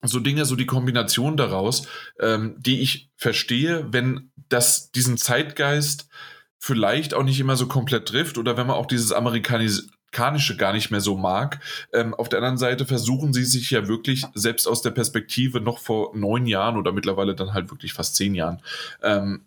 so 0.08 0.20
Dinge, 0.20 0.46
so 0.46 0.56
die 0.56 0.68
Kombination 0.68 1.36
daraus, 1.36 1.88
ähm, 2.20 2.56
die 2.60 2.82
ich 2.82 3.10
verstehe, 3.18 3.88
wenn 3.92 4.32
das 4.50 4.92
diesen 4.92 5.18
Zeitgeist 5.18 6.08
vielleicht 6.60 7.14
auch 7.14 7.24
nicht 7.24 7.40
immer 7.40 7.56
so 7.56 7.68
komplett 7.68 8.08
trifft 8.08 8.38
oder 8.38 8.58
wenn 8.58 8.68
man 8.68 8.76
auch 8.76 8.86
dieses 8.86 9.12
Amerikanis 9.12 9.90
Amerikanische 10.16 10.56
gar 10.56 10.74
nicht 10.74 10.92
mehr 10.92 11.02
so 11.02 11.18
mag. 11.18 11.60
Ähm, 11.94 12.14
auf 12.14 12.30
der 12.30 12.40
anderen 12.40 12.58
Seite 12.58 12.86
versuchen 12.86 13.34
sie 13.34 13.44
sich 13.44 13.72
ja 13.72 13.88
wirklich, 13.88 14.26
selbst 14.34 14.68
aus 14.68 14.82
der 14.82 14.92
Perspektive 14.92 15.60
noch 15.60 15.80
vor 15.80 16.16
neun 16.16 16.46
Jahren 16.46 16.78
oder 16.78 16.92
mittlerweile 16.92 17.36
dann 17.36 17.54
halt 17.54 17.70
wirklich 17.70 17.94
fast 17.94 18.16
zehn 18.16 18.34
Jahren, 18.34 18.62
ähm, 19.04 19.46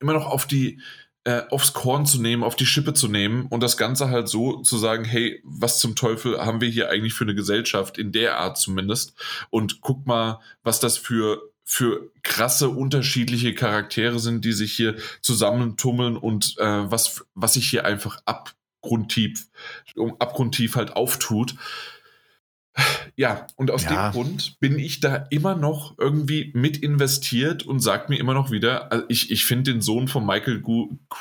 immer 0.00 0.12
noch 0.12 0.26
auf 0.26 0.46
die, 0.46 0.80
äh, 1.24 1.42
aufs 1.50 1.72
Korn 1.72 2.04
zu 2.04 2.20
nehmen, 2.20 2.42
auf 2.42 2.56
die 2.56 2.66
Schippe 2.66 2.94
zu 2.94 3.08
nehmen 3.08 3.46
und 3.46 3.62
das 3.62 3.76
Ganze 3.76 4.10
halt 4.10 4.28
so 4.28 4.60
zu 4.62 4.76
sagen, 4.76 5.04
hey, 5.04 5.40
was 5.44 5.78
zum 5.78 5.94
Teufel 5.94 6.44
haben 6.44 6.60
wir 6.60 6.68
hier 6.68 6.90
eigentlich 6.90 7.14
für 7.14 7.24
eine 7.24 7.34
Gesellschaft, 7.34 7.96
in 7.96 8.12
der 8.12 8.38
Art 8.38 8.58
zumindest. 8.58 9.14
Und 9.50 9.80
guck 9.80 10.06
mal, 10.06 10.40
was 10.62 10.80
das 10.80 10.98
für 10.98 11.40
für 11.66 12.10
krasse 12.22 12.68
unterschiedliche 12.68 13.54
Charaktere 13.54 14.18
sind, 14.18 14.44
die 14.44 14.52
sich 14.52 14.74
hier 14.74 14.96
zusammentummeln 15.22 16.18
und 16.18 16.56
äh, 16.58 16.90
was, 16.90 17.24
was 17.34 17.54
sich 17.54 17.70
hier 17.70 17.86
einfach 17.86 18.18
ab, 18.26 18.54
abgrundtief, 18.84 19.48
abgrundtief 20.18 20.76
halt 20.76 20.96
auftut. 20.96 21.54
Ja, 23.14 23.46
und 23.54 23.70
aus 23.70 23.84
ja. 23.84 24.10
dem 24.10 24.12
Grund 24.12 24.58
bin 24.58 24.80
ich 24.80 24.98
da 24.98 25.26
immer 25.30 25.54
noch 25.54 25.96
irgendwie 25.96 26.50
mit 26.54 26.76
investiert 26.76 27.62
und 27.62 27.78
sag 27.78 28.08
mir 28.08 28.18
immer 28.18 28.34
noch 28.34 28.50
wieder, 28.50 28.90
also 28.90 29.04
ich, 29.08 29.30
ich 29.30 29.44
finde 29.44 29.70
den 29.72 29.80
Sohn 29.80 30.08
von 30.08 30.26
Michael 30.26 30.60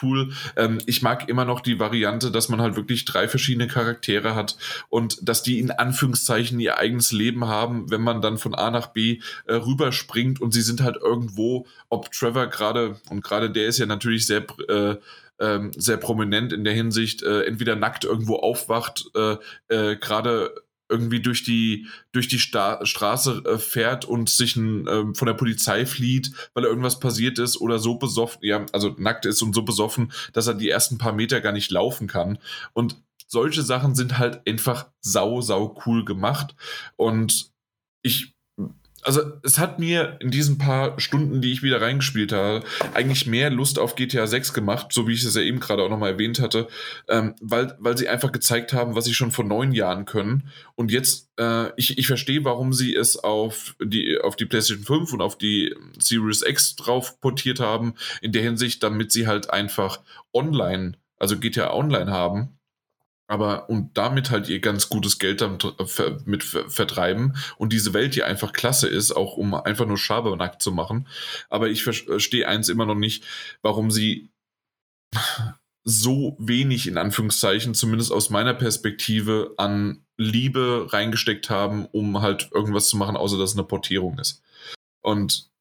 cool. 0.02 0.34
Ähm, 0.56 0.82
ich 0.88 1.04
mag 1.04 1.30
immer 1.30 1.46
noch 1.46 1.62
die 1.62 1.78
Variante, 1.78 2.32
dass 2.32 2.50
man 2.50 2.60
halt 2.60 2.76
wirklich 2.76 3.06
drei 3.06 3.28
verschiedene 3.28 3.68
Charaktere 3.68 4.34
hat 4.34 4.58
und 4.90 5.20
dass 5.22 5.44
die 5.44 5.60
in 5.60 5.70
Anführungszeichen 5.70 6.60
ihr 6.60 6.80
eigenes 6.80 7.12
Leben 7.12 7.46
haben, 7.46 7.92
wenn 7.92 8.02
man 8.02 8.24
dann 8.24 8.40
von 8.40 8.56
A 8.56 8.72
nach 8.72 8.88
B 8.88 9.20
äh, 9.46 9.54
rüberspringt 9.54 10.42
und 10.42 10.56
sie 10.56 10.64
sind 10.64 10.82
halt 10.82 10.96
irgendwo, 10.96 11.68
ob 11.90 12.12
Trevor 12.12 12.48
gerade, 12.48 13.00
und 13.12 13.24
gerade 13.24 13.52
der 13.52 13.68
ist 13.68 13.78
ja 13.78 13.86
natürlich 13.86 14.26
sehr 14.26 14.44
äh, 14.68 14.96
ähm, 15.40 15.72
sehr 15.76 15.98
prominent 15.98 16.54
in 16.54 16.64
der 16.64 16.74
Hinsicht, 16.74 17.24
äh, 17.24 17.44
entweder 17.44 17.76
nackt 17.76 18.06
irgendwo 18.06 18.38
aufwacht, 18.38 19.06
äh, 19.16 19.38
äh, 19.68 19.98
gerade 19.98 20.54
irgendwie 20.90 21.22
durch 21.22 21.44
die, 21.44 21.88
durch 22.12 22.28
die 22.28 22.40
Sta 22.40 22.86
Straße 22.86 23.44
äh, 23.46 23.58
fährt 23.58 24.06
und 24.06 24.30
sich 24.30 24.56
ein, 24.56 24.88
ähm, 24.88 25.16
von 25.16 25.26
der 25.26 25.34
Polizei 25.34 25.86
flieht, 25.86 26.32
weil 26.54 26.66
irgendwas 26.66 27.00
passiert 27.00 27.40
ist 27.40 27.60
oder 27.60 27.80
so 27.80 27.96
besoffen, 27.96 28.40
ja, 28.44 28.66
also 28.74 28.94
nackt 28.98 29.26
ist 29.26 29.42
und 29.42 29.56
so 29.56 29.64
besoffen, 29.64 30.12
dass 30.34 30.48
er 30.48 30.54
die 30.54 30.70
ersten 30.70 30.98
paar 30.98 31.14
Meter 31.14 31.42
gar 31.42 31.54
nicht 31.54 31.72
laufen 31.72 32.08
kann. 32.08 32.38
Und 32.74 33.02
solche 33.28 33.64
Sachen 33.64 33.96
sind 33.96 34.20
halt 34.20 34.48
einfach 34.48 34.92
sau, 35.02 35.42
sau 35.42 35.82
cool 35.86 36.06
gemacht. 36.06 36.56
Und 36.96 37.52
ich 38.04 38.33
also 39.04 39.22
es 39.44 39.58
hat 39.58 39.80
mir 39.80 40.18
in 40.20 40.32
diesen 40.32 40.58
paar 40.58 41.00
Stunden, 41.00 41.42
die 41.42 41.52
ich 41.52 41.64
wieder 41.64 41.82
reingespielt 41.82 42.32
habe, 42.32 42.64
eigentlich 42.94 43.26
mehr 43.28 43.50
Lust 43.50 43.80
auf 43.80 43.96
GTA 43.96 44.28
6 44.28 44.54
gemacht, 44.54 44.88
so 44.92 45.08
wie 45.08 45.14
ich 45.14 45.24
es 45.24 45.36
ja 45.36 45.42
eben 45.42 45.60
gerade 45.60 45.84
auch 45.84 45.90
nochmal 45.90 46.12
erwähnt 46.12 46.40
hatte, 46.40 46.68
ähm, 47.08 47.36
weil, 47.42 47.76
weil 47.80 47.98
sie 47.98 48.10
einfach 48.10 48.32
gezeigt 48.32 48.74
haben, 48.74 48.96
was 48.96 49.06
sie 49.06 49.14
schon 49.14 49.32
vor 49.32 49.46
neun 49.46 49.72
Jahren 49.72 50.06
können. 50.06 50.50
Und 50.76 50.92
jetzt, 50.92 51.30
äh, 51.38 51.70
ich, 51.78 51.98
ich 51.98 52.08
verstehe, 52.08 52.44
warum 52.44 52.74
sie 52.74 52.96
es 52.96 53.18
auf 53.18 53.76
die, 53.82 54.20
auf 54.20 54.36
die 54.36 54.46
PlayStation 54.46 54.86
5 54.86 55.14
und 55.14 55.22
auf 55.22 55.38
die 55.38 55.76
Series 56.00 56.42
X 56.42 56.76
drauf 56.76 57.20
portiert 57.20 57.60
haben, 57.60 57.96
in 58.22 58.32
der 58.32 58.44
Hinsicht, 58.44 58.84
damit 58.84 59.12
sie 59.12 59.28
halt 59.28 59.50
einfach 59.50 60.02
online, 60.34 60.94
also 61.20 61.40
GTA 61.40 61.74
Online 61.74 62.12
haben 62.12 62.58
aber 63.28 63.70
und 63.70 63.98
damit 63.98 64.32
halt 64.32 64.50
ihr 64.50 64.60
ganz 64.60 64.90
gutes 64.90 65.20
Geld 65.20 65.42
damit 65.42 65.64
äh, 65.64 66.18
mit 66.26 66.44
vertreiben 66.44 67.36
und 67.58 67.74
diese 67.74 67.94
Welt, 67.94 68.16
die 68.16 68.24
einfach 68.24 68.54
klasse 68.54 68.88
ist, 68.88 69.12
auch 69.12 69.38
um 69.38 69.54
einfach 69.54 69.86
nur 69.86 69.98
Schabernack 69.98 70.62
zu 70.62 70.72
machen. 70.72 71.08
Aber 71.50 71.70
ich 71.70 71.84
verstehe 71.84 72.48
eins 72.48 72.70
immer 72.70 72.86
noch 72.86 72.96
nicht, 72.96 73.24
warum 73.62 73.92
sie 73.92 74.30
so 75.86 76.38
wenig 76.40 76.88
in 76.88 76.98
Anführungszeichen, 76.98 77.74
zumindest 77.74 78.12
aus 78.12 78.30
meiner 78.30 78.54
Perspektive, 78.54 79.54
an 79.58 80.06
Liebe 80.18 80.88
reingesteckt 80.90 81.50
haben, 81.50 81.86
um 81.88 82.22
halt 82.22 82.50
irgendwas 82.54 82.88
zu 82.88 82.98
machen, 82.98 83.18
außer 83.18 83.38
dass 83.38 83.52
es 83.52 83.58
eine 83.58 83.68
Portierung 83.68 84.18
ist. 84.20 84.42
Und 85.02 85.52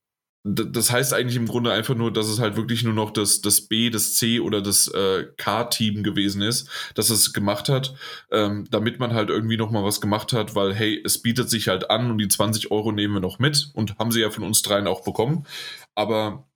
das 0.44 0.90
heißt 0.90 1.14
eigentlich 1.14 1.36
im 1.36 1.47
Grunde 1.47 1.73
einfach 1.73 1.94
nur, 1.94 2.12
dass 2.12 2.27
es 2.27 2.40
halt 2.40 2.56
wirklich 2.56 2.82
nur 2.82 2.94
noch 2.94 3.12
das, 3.12 3.43
das 3.43 3.60
B, 3.60 3.90
das 3.90 4.14
C 4.14 4.40
oder 4.40 4.60
das 4.60 4.89
äh, 4.89 5.27
K-Team 5.36 6.02
gewesen 6.02 6.43
ist, 6.43 6.69
dass 6.94 7.10
es 7.10 7.32
gemacht 7.32 7.69
hat, 7.69 7.94
ähm, 8.32 8.66
damit 8.70 8.98
man 8.98 9.14
halt 9.14 9.31
irgendwie 9.31 9.56
nochmal 9.56 9.85
was 9.85 10.01
gemacht 10.01 10.32
hat, 10.32 10.56
weil 10.56 10.74
hey, 10.74 11.01
es 11.05 11.23
bietet 11.23 11.48
sich 11.48 11.69
halt 11.69 11.90
an 11.90 12.10
und 12.10 12.19
die 12.19 12.27
20 12.28 12.73
Euro 12.73 12.90
nehmen 12.90 13.14
wir 13.14 13.20
noch 13.20 13.39
mit 13.39 13.70
und 13.74 13.98
haben 13.98 14.10
sie 14.10 14.20
ja 14.20 14.31
von 14.31 14.43
uns 14.43 14.62
dreien 14.62 14.89
auch 14.89 15.05
bekommen. 15.05 15.47
Aber 15.94 16.48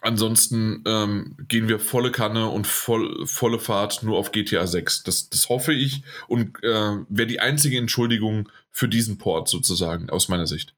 ansonsten 0.00 0.82
ähm, 0.86 1.36
gehen 1.48 1.68
wir 1.68 1.78
volle 1.80 2.12
Kanne 2.12 2.48
und 2.50 2.66
voll, 2.66 3.26
volle 3.26 3.58
Fahrt 3.58 4.02
nur 4.02 4.18
auf 4.18 4.32
GTA 4.32 4.66
6. 4.66 5.04
Das, 5.04 5.30
das 5.30 5.48
hoffe 5.48 5.72
ich 5.72 6.02
und 6.28 6.62
äh, 6.62 6.96
wäre 7.08 7.26
die 7.26 7.40
einzige 7.40 7.78
Entschuldigung 7.78 8.50
für 8.70 8.88
diesen 8.88 9.16
Port 9.18 9.48
sozusagen, 9.48 10.10
aus 10.10 10.28
meiner 10.28 10.46
Sicht. 10.46 10.74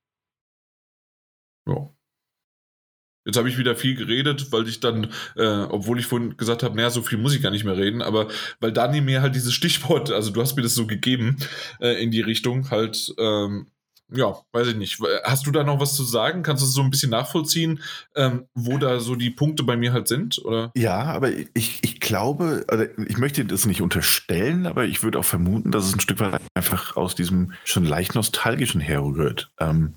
Ja. 1.66 1.90
Jetzt 3.24 3.36
habe 3.36 3.48
ich 3.48 3.58
wieder 3.58 3.74
viel 3.74 3.94
geredet, 3.94 4.52
weil 4.52 4.68
ich 4.68 4.80
dann, 4.80 5.10
äh, 5.36 5.62
obwohl 5.68 5.98
ich 5.98 6.06
vorhin 6.06 6.36
gesagt 6.36 6.62
habe, 6.62 6.76
naja, 6.76 6.90
so 6.90 7.02
viel 7.02 7.18
muss 7.18 7.34
ich 7.34 7.42
gar 7.42 7.50
nicht 7.50 7.64
mehr 7.64 7.76
reden, 7.76 8.02
aber 8.02 8.28
weil 8.60 8.72
Dani 8.72 9.00
mir 9.00 9.22
halt 9.22 9.34
dieses 9.34 9.54
Stichwort, 9.54 10.10
also 10.10 10.30
du 10.30 10.40
hast 10.40 10.56
mir 10.56 10.62
das 10.62 10.74
so 10.74 10.86
gegeben, 10.86 11.36
äh, 11.80 12.02
in 12.02 12.10
die 12.10 12.20
Richtung, 12.20 12.70
halt, 12.70 13.14
ähm, 13.18 13.68
ja, 14.12 14.36
weiß 14.52 14.68
ich 14.68 14.76
nicht. 14.76 14.98
Hast 15.24 15.46
du 15.46 15.50
da 15.50 15.64
noch 15.64 15.80
was 15.80 15.94
zu 15.94 16.04
sagen? 16.04 16.42
Kannst 16.42 16.62
du 16.62 16.66
so 16.66 16.82
ein 16.82 16.90
bisschen 16.90 17.10
nachvollziehen, 17.10 17.80
ähm, 18.14 18.46
wo 18.54 18.76
da 18.78 19.00
so 19.00 19.16
die 19.16 19.30
Punkte 19.30 19.62
bei 19.62 19.76
mir 19.76 19.92
halt 19.92 20.08
sind? 20.08 20.44
Oder? 20.44 20.70
Ja, 20.76 21.04
aber 21.04 21.30
ich, 21.32 21.80
ich 21.82 22.00
glaube, 22.00 22.64
also 22.68 22.84
ich 23.08 23.16
möchte 23.16 23.44
das 23.44 23.66
nicht 23.66 23.80
unterstellen, 23.80 24.66
aber 24.66 24.84
ich 24.84 25.02
würde 25.02 25.18
auch 25.18 25.24
vermuten, 25.24 25.70
dass 25.70 25.86
es 25.86 25.94
ein 25.94 26.00
Stück 26.00 26.20
weit 26.20 26.40
einfach 26.54 26.96
aus 26.96 27.14
diesem 27.14 27.54
schon 27.64 27.84
leicht 27.84 28.14
nostalgischen 28.14 28.80
herrührt. 28.80 29.50
Ähm, 29.58 29.94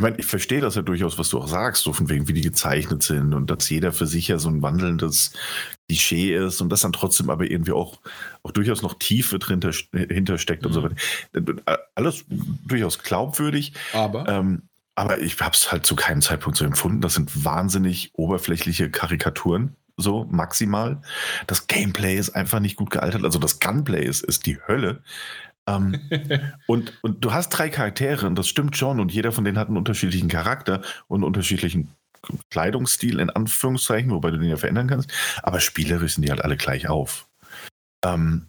ich 0.00 0.02
meine, 0.02 0.16
ich 0.16 0.24
verstehe 0.24 0.62
das 0.62 0.76
ja 0.76 0.82
durchaus, 0.82 1.18
was 1.18 1.28
du 1.28 1.38
auch 1.38 1.46
sagst, 1.46 1.82
so 1.82 1.92
von 1.92 2.08
wegen, 2.08 2.26
wie 2.26 2.32
die 2.32 2.40
gezeichnet 2.40 3.02
sind 3.02 3.34
und 3.34 3.50
dass 3.50 3.68
jeder 3.68 3.92
für 3.92 4.06
sich 4.06 4.28
ja 4.28 4.38
so 4.38 4.48
ein 4.48 4.62
wandelndes 4.62 5.34
Klischee 5.88 6.34
ist 6.34 6.62
und 6.62 6.70
dass 6.70 6.80
dann 6.80 6.94
trotzdem 6.94 7.28
aber 7.28 7.50
irgendwie 7.50 7.72
auch, 7.72 8.00
auch 8.42 8.52
durchaus 8.52 8.80
noch 8.80 8.94
Tiefe 8.94 9.38
drin, 9.38 9.60
hintersteckt 9.92 10.62
mhm. 10.62 10.68
und 10.68 10.72
so 10.72 10.80
mhm. 10.80 10.84
weiter. 11.34 11.80
Alles 11.94 12.24
durchaus 12.66 13.00
glaubwürdig. 13.00 13.74
Aber? 13.92 14.26
Ähm, 14.26 14.62
aber 14.94 15.20
ich 15.20 15.38
habe 15.38 15.54
es 15.54 15.70
halt 15.70 15.84
zu 15.84 15.96
keinem 15.96 16.22
Zeitpunkt 16.22 16.56
so 16.56 16.64
empfunden. 16.64 17.02
Das 17.02 17.12
sind 17.12 17.44
wahnsinnig 17.44 18.12
oberflächliche 18.14 18.90
Karikaturen, 18.90 19.76
so 19.98 20.26
maximal. 20.30 21.02
Das 21.46 21.66
Gameplay 21.66 22.16
ist 22.16 22.30
einfach 22.30 22.60
nicht 22.60 22.76
gut 22.76 22.88
gealtert. 22.88 23.22
Also 23.22 23.38
das 23.38 23.60
Gunplay 23.60 24.06
ist, 24.06 24.24
ist 24.24 24.46
die 24.46 24.58
Hölle. 24.66 25.02
Ähm, 25.66 25.98
und, 26.66 26.92
und 27.02 27.24
du 27.24 27.32
hast 27.32 27.50
drei 27.50 27.68
Charaktere 27.68 28.26
und 28.26 28.36
das 28.36 28.48
stimmt 28.48 28.76
schon 28.76 29.00
und 29.00 29.12
jeder 29.12 29.32
von 29.32 29.44
denen 29.44 29.58
hat 29.58 29.68
einen 29.68 29.76
unterschiedlichen 29.76 30.28
Charakter 30.28 30.82
und 31.08 31.18
einen 31.18 31.24
unterschiedlichen 31.24 31.94
Kleidungsstil 32.50 33.18
in 33.18 33.30
Anführungszeichen, 33.30 34.10
wobei 34.10 34.30
du 34.30 34.38
den 34.38 34.50
ja 34.50 34.56
verändern 34.56 34.88
kannst, 34.88 35.10
aber 35.42 35.60
spielerisch 35.60 36.14
sind 36.14 36.24
die 36.24 36.30
halt 36.30 36.44
alle 36.44 36.56
gleich 36.56 36.88
auf. 36.88 37.28
Ähm, 38.04 38.46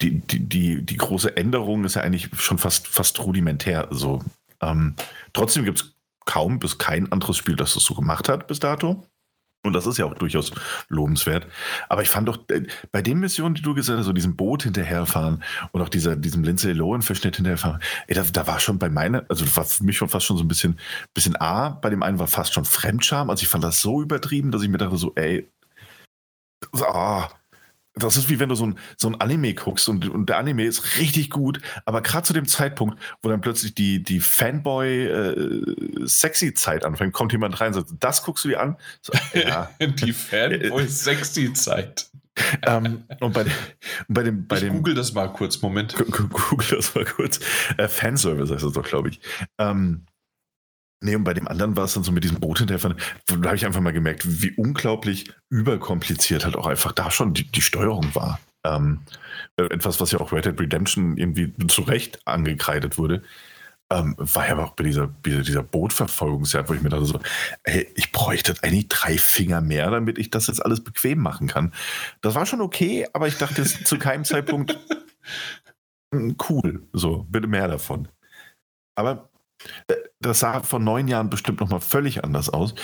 die, 0.00 0.20
die, 0.20 0.40
die, 0.40 0.82
die 0.82 0.96
große 0.96 1.36
Änderung 1.36 1.84
ist 1.84 1.96
ja 1.96 2.02
eigentlich 2.02 2.30
schon 2.38 2.58
fast, 2.58 2.86
fast 2.86 3.18
rudimentär. 3.20 3.88
So. 3.90 4.22
Ähm, 4.60 4.94
trotzdem 5.32 5.64
gibt 5.64 5.80
es 5.80 5.94
kaum 6.24 6.58
bis 6.58 6.78
kein 6.78 7.10
anderes 7.10 7.36
Spiel, 7.36 7.56
das 7.56 7.74
das 7.74 7.84
so 7.84 7.94
gemacht 7.94 8.28
hat 8.28 8.46
bis 8.46 8.60
dato. 8.60 9.04
Und 9.64 9.72
das 9.72 9.86
ist 9.86 9.98
ja 9.98 10.06
auch 10.06 10.14
durchaus 10.14 10.52
lobenswert. 10.88 11.46
Aber 11.88 12.02
ich 12.02 12.08
fand 12.08 12.28
doch, 12.28 12.38
äh, 12.50 12.62
bei 12.92 13.02
den 13.02 13.18
Missionen, 13.18 13.54
die 13.54 13.62
du 13.62 13.74
gesagt 13.74 13.98
hast, 13.98 14.06
so 14.06 14.12
diesem 14.12 14.36
Boot 14.36 14.62
hinterherfahren 14.62 15.42
und 15.72 15.82
auch 15.82 15.88
dieser, 15.88 16.14
diesem 16.14 16.44
Lindsay 16.44 16.72
Lohan-Verschnitt 16.72 17.36
hinterherfahren, 17.36 17.80
ey, 18.06 18.14
da, 18.14 18.22
da, 18.22 18.46
war 18.46 18.60
schon 18.60 18.78
bei 18.78 18.88
meiner, 18.88 19.24
also 19.28 19.44
war 19.56 19.64
für 19.64 19.82
mich 19.82 19.96
schon 19.96 20.08
fast 20.08 20.26
schon 20.26 20.36
so 20.36 20.44
ein 20.44 20.48
bisschen, 20.48 20.78
bisschen 21.12 21.36
A, 21.36 21.70
bei 21.70 21.90
dem 21.90 22.02
einen 22.04 22.20
war 22.20 22.28
fast 22.28 22.54
schon 22.54 22.64
Fremdscham. 22.64 23.30
Also 23.30 23.42
ich 23.42 23.48
fand 23.48 23.64
das 23.64 23.82
so 23.82 24.00
übertrieben, 24.00 24.52
dass 24.52 24.62
ich 24.62 24.68
mir 24.68 24.78
dachte 24.78 24.96
so, 24.96 25.12
ey, 25.16 25.50
ah, 26.80 27.28
das 28.02 28.16
ist 28.16 28.28
wie 28.28 28.40
wenn 28.40 28.48
du 28.48 28.54
so 28.54 28.66
ein, 28.66 28.78
so 28.96 29.08
ein 29.08 29.20
Anime 29.20 29.52
guckst 29.54 29.88
und, 29.88 30.08
und 30.08 30.28
der 30.28 30.38
Anime 30.38 30.64
ist 30.64 30.98
richtig 30.98 31.30
gut, 31.30 31.60
aber 31.84 32.02
gerade 32.02 32.26
zu 32.26 32.32
dem 32.32 32.46
Zeitpunkt, 32.46 32.98
wo 33.22 33.28
dann 33.28 33.40
plötzlich 33.40 33.74
die, 33.74 34.02
die 34.02 34.20
Fanboy-Sexy-Zeit 34.20 36.82
äh, 36.82 36.86
anfängt, 36.86 37.12
kommt 37.12 37.32
jemand 37.32 37.60
rein 37.60 37.68
und 37.68 37.74
sagt, 37.74 37.90
das 38.00 38.22
guckst 38.22 38.44
du 38.44 38.48
dir 38.48 38.60
an? 38.60 38.76
So, 39.02 39.12
ja. 39.38 39.70
die 39.80 40.12
Fanboy-Sexy-Zeit. 40.12 42.10
ähm, 42.66 43.04
und 43.20 43.32
bei, 43.32 43.44
bei 44.08 44.22
dem, 44.22 44.46
bei 44.46 44.56
ich 44.56 44.62
dem. 44.62 44.74
Google 44.74 44.94
das 44.94 45.12
mal 45.12 45.32
kurz, 45.32 45.60
Moment. 45.62 45.94
Google 45.96 46.66
das 46.70 46.94
mal 46.94 47.04
kurz. 47.04 47.40
Äh, 47.76 47.88
Fanservice 47.88 48.52
heißt 48.52 48.64
das 48.64 48.72
doch, 48.72 48.84
glaube 48.84 49.08
ich. 49.08 49.20
Ähm, 49.58 50.06
Nee, 51.00 51.14
und 51.14 51.24
bei 51.24 51.34
dem 51.34 51.46
anderen 51.46 51.76
war 51.76 51.84
es 51.84 51.94
dann 51.94 52.02
so 52.02 52.10
mit 52.10 52.24
diesem 52.24 52.40
Boot 52.40 52.58
hinterher. 52.58 52.96
Da 53.26 53.34
habe 53.44 53.56
ich 53.56 53.64
einfach 53.64 53.80
mal 53.80 53.92
gemerkt, 53.92 54.24
wie 54.42 54.52
unglaublich 54.56 55.30
überkompliziert 55.48 56.44
halt 56.44 56.56
auch 56.56 56.66
einfach 56.66 56.92
da 56.92 57.10
schon 57.10 57.34
die, 57.34 57.44
die 57.44 57.62
Steuerung 57.62 58.14
war. 58.14 58.40
Ähm, 58.64 59.00
äh, 59.56 59.64
etwas, 59.64 60.00
was 60.00 60.10
ja 60.10 60.20
auch 60.20 60.32
Red 60.32 60.46
Dead 60.46 60.60
Redemption 60.60 61.16
irgendwie 61.16 61.54
zu 61.68 61.82
Recht 61.82 62.26
angekreidet 62.26 62.98
wurde, 62.98 63.22
ähm, 63.90 64.14
war 64.18 64.48
ja 64.48 64.58
auch 64.58 64.72
bei 64.72 64.84
dieser, 64.84 65.06
dieser 65.24 65.62
Bootverfolgungsjagd, 65.62 66.68
wo 66.68 66.74
ich 66.74 66.82
mir 66.82 66.90
dachte 66.90 67.06
so, 67.06 67.20
ey, 67.62 67.86
ich 67.94 68.12
bräuchte 68.12 68.54
eigentlich 68.62 68.88
drei 68.88 69.16
Finger 69.16 69.60
mehr, 69.60 69.90
damit 69.90 70.18
ich 70.18 70.30
das 70.30 70.48
jetzt 70.48 70.64
alles 70.64 70.82
bequem 70.82 71.20
machen 71.20 71.46
kann. 71.46 71.72
Das 72.20 72.34
war 72.34 72.44
schon 72.44 72.60
okay, 72.60 73.06
aber 73.12 73.28
ich 73.28 73.38
dachte 73.38 73.62
jetzt 73.62 73.86
zu 73.86 73.98
keinem 73.98 74.24
Zeitpunkt 74.24 74.78
cool, 76.48 76.82
so, 76.92 77.24
bitte 77.30 77.46
mehr 77.46 77.68
davon. 77.68 78.08
Aber 78.96 79.30
das 80.20 80.40
sah 80.40 80.62
vor 80.62 80.78
neun 80.78 81.08
Jahren 81.08 81.30
bestimmt 81.30 81.60
nochmal 81.60 81.80
völlig 81.80 82.24
anders 82.24 82.48
aus. 82.48 82.74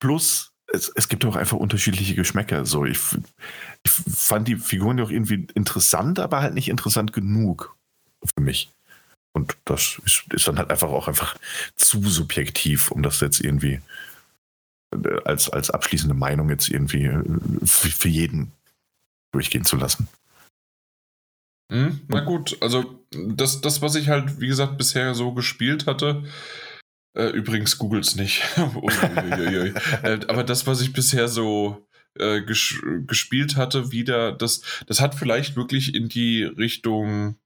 Plus, 0.00 0.52
es, 0.72 0.92
es 0.94 1.08
gibt 1.08 1.24
auch 1.24 1.36
einfach 1.36 1.56
unterschiedliche 1.56 2.14
Geschmäcker. 2.14 2.64
So, 2.64 2.84
ich, 2.84 2.98
ich 3.82 3.90
fand 3.90 4.48
die 4.48 4.56
Figuren 4.56 4.98
ja 4.98 5.04
auch 5.04 5.10
irgendwie 5.10 5.46
interessant, 5.54 6.18
aber 6.18 6.40
halt 6.40 6.54
nicht 6.54 6.68
interessant 6.68 7.12
genug 7.12 7.76
für 8.34 8.42
mich. 8.42 8.70
Und 9.32 9.56
das 9.64 10.00
ist, 10.04 10.24
ist, 10.32 10.48
dann 10.48 10.58
halt 10.58 10.70
einfach 10.70 10.88
auch 10.88 11.08
einfach 11.08 11.36
zu 11.76 12.02
subjektiv, 12.02 12.90
um 12.90 13.02
das 13.02 13.20
jetzt 13.20 13.40
irgendwie 13.40 13.80
äh, 14.92 15.20
als, 15.24 15.48
als 15.48 15.70
abschließende 15.70 16.14
Meinung 16.14 16.48
jetzt 16.50 16.68
irgendwie 16.68 17.04
äh, 17.04 17.22
für, 17.64 17.88
für 17.88 18.08
jeden 18.08 18.52
durchgehen 19.32 19.64
zu 19.64 19.76
lassen. 19.76 20.08
Hm, 21.70 22.00
na 22.08 22.20
gut, 22.20 22.56
also 22.60 23.04
das, 23.10 23.60
das, 23.60 23.82
was 23.82 23.94
ich 23.94 24.08
halt, 24.08 24.40
wie 24.40 24.48
gesagt, 24.48 24.78
bisher 24.78 25.14
so 25.14 25.32
gespielt 25.32 25.86
hatte, 25.86 26.24
äh, 27.14 27.28
übrigens 27.28 27.76
googles 27.76 28.16
nicht, 28.16 28.42
äh, 28.56 30.20
aber 30.28 30.44
das, 30.44 30.66
was 30.66 30.80
ich 30.80 30.92
bisher 30.94 31.28
so 31.28 31.86
äh, 32.18 32.40
ges 32.40 32.80
gespielt 33.06 33.56
hatte, 33.56 33.92
wieder, 33.92 34.32
das, 34.32 34.62
das 34.86 35.00
hat 35.00 35.14
vielleicht 35.14 35.56
wirklich 35.56 35.94
in 35.94 36.08
die 36.08 36.42
Richtung 36.44 37.36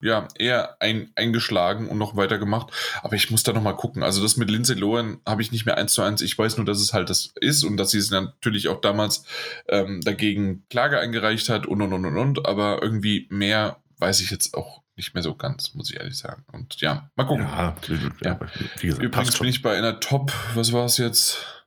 ja, 0.00 0.28
eher 0.36 0.80
ein, 0.80 1.10
eingeschlagen 1.16 1.88
und 1.88 1.98
noch 1.98 2.16
weiter 2.16 2.38
gemacht. 2.38 2.72
Aber 3.02 3.14
ich 3.14 3.30
muss 3.30 3.42
da 3.42 3.52
nochmal 3.52 3.76
gucken. 3.76 4.02
Also 4.02 4.22
das 4.22 4.36
mit 4.36 4.50
Lindsay 4.50 4.76
Lohan 4.76 5.20
habe 5.26 5.42
ich 5.42 5.50
nicht 5.50 5.66
mehr 5.66 5.76
eins 5.76 5.92
zu 5.92 6.02
eins. 6.02 6.22
Ich 6.22 6.38
weiß 6.38 6.56
nur, 6.56 6.66
dass 6.66 6.80
es 6.80 6.92
halt 6.92 7.10
das 7.10 7.32
ist 7.40 7.64
und 7.64 7.76
dass 7.76 7.90
sie 7.90 7.98
es 7.98 8.10
natürlich 8.10 8.68
auch 8.68 8.80
damals 8.80 9.24
ähm, 9.68 10.00
dagegen 10.02 10.64
Klage 10.70 11.00
eingereicht 11.00 11.48
hat 11.48 11.66
und 11.66 11.82
und 11.82 11.92
und 11.92 12.04
und 12.04 12.16
und. 12.16 12.46
Aber 12.46 12.80
irgendwie 12.82 13.26
mehr 13.30 13.82
weiß 13.98 14.20
ich 14.20 14.30
jetzt 14.30 14.54
auch 14.54 14.82
nicht 14.96 15.14
mehr 15.14 15.22
so 15.22 15.34
ganz, 15.34 15.74
muss 15.74 15.90
ich 15.90 15.96
ehrlich 15.96 16.16
sagen. 16.16 16.44
Und 16.52 16.80
ja, 16.80 17.10
mal 17.16 17.24
gucken. 17.24 17.44
Ja, 17.44 17.76
ja. 18.22 18.40
Wie 18.78 18.86
gesagt, 18.86 19.02
Übrigens 19.02 19.38
bin 19.38 19.48
ich 19.48 19.62
bei 19.62 19.76
einer 19.76 20.00
Top, 20.00 20.32
was 20.54 20.72
war 20.72 20.84
es 20.84 20.96
jetzt? 20.96 21.64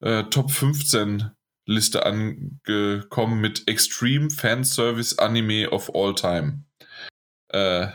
Äh, 0.00 0.24
Top 0.24 0.50
15 0.50 1.30
Liste 1.66 2.06
angekommen 2.06 3.40
mit 3.40 3.68
Extreme 3.68 4.30
Fanservice 4.30 5.18
Anime 5.18 5.70
of 5.70 5.94
All 5.94 6.14
Time 6.14 6.64
äh, 7.48 7.88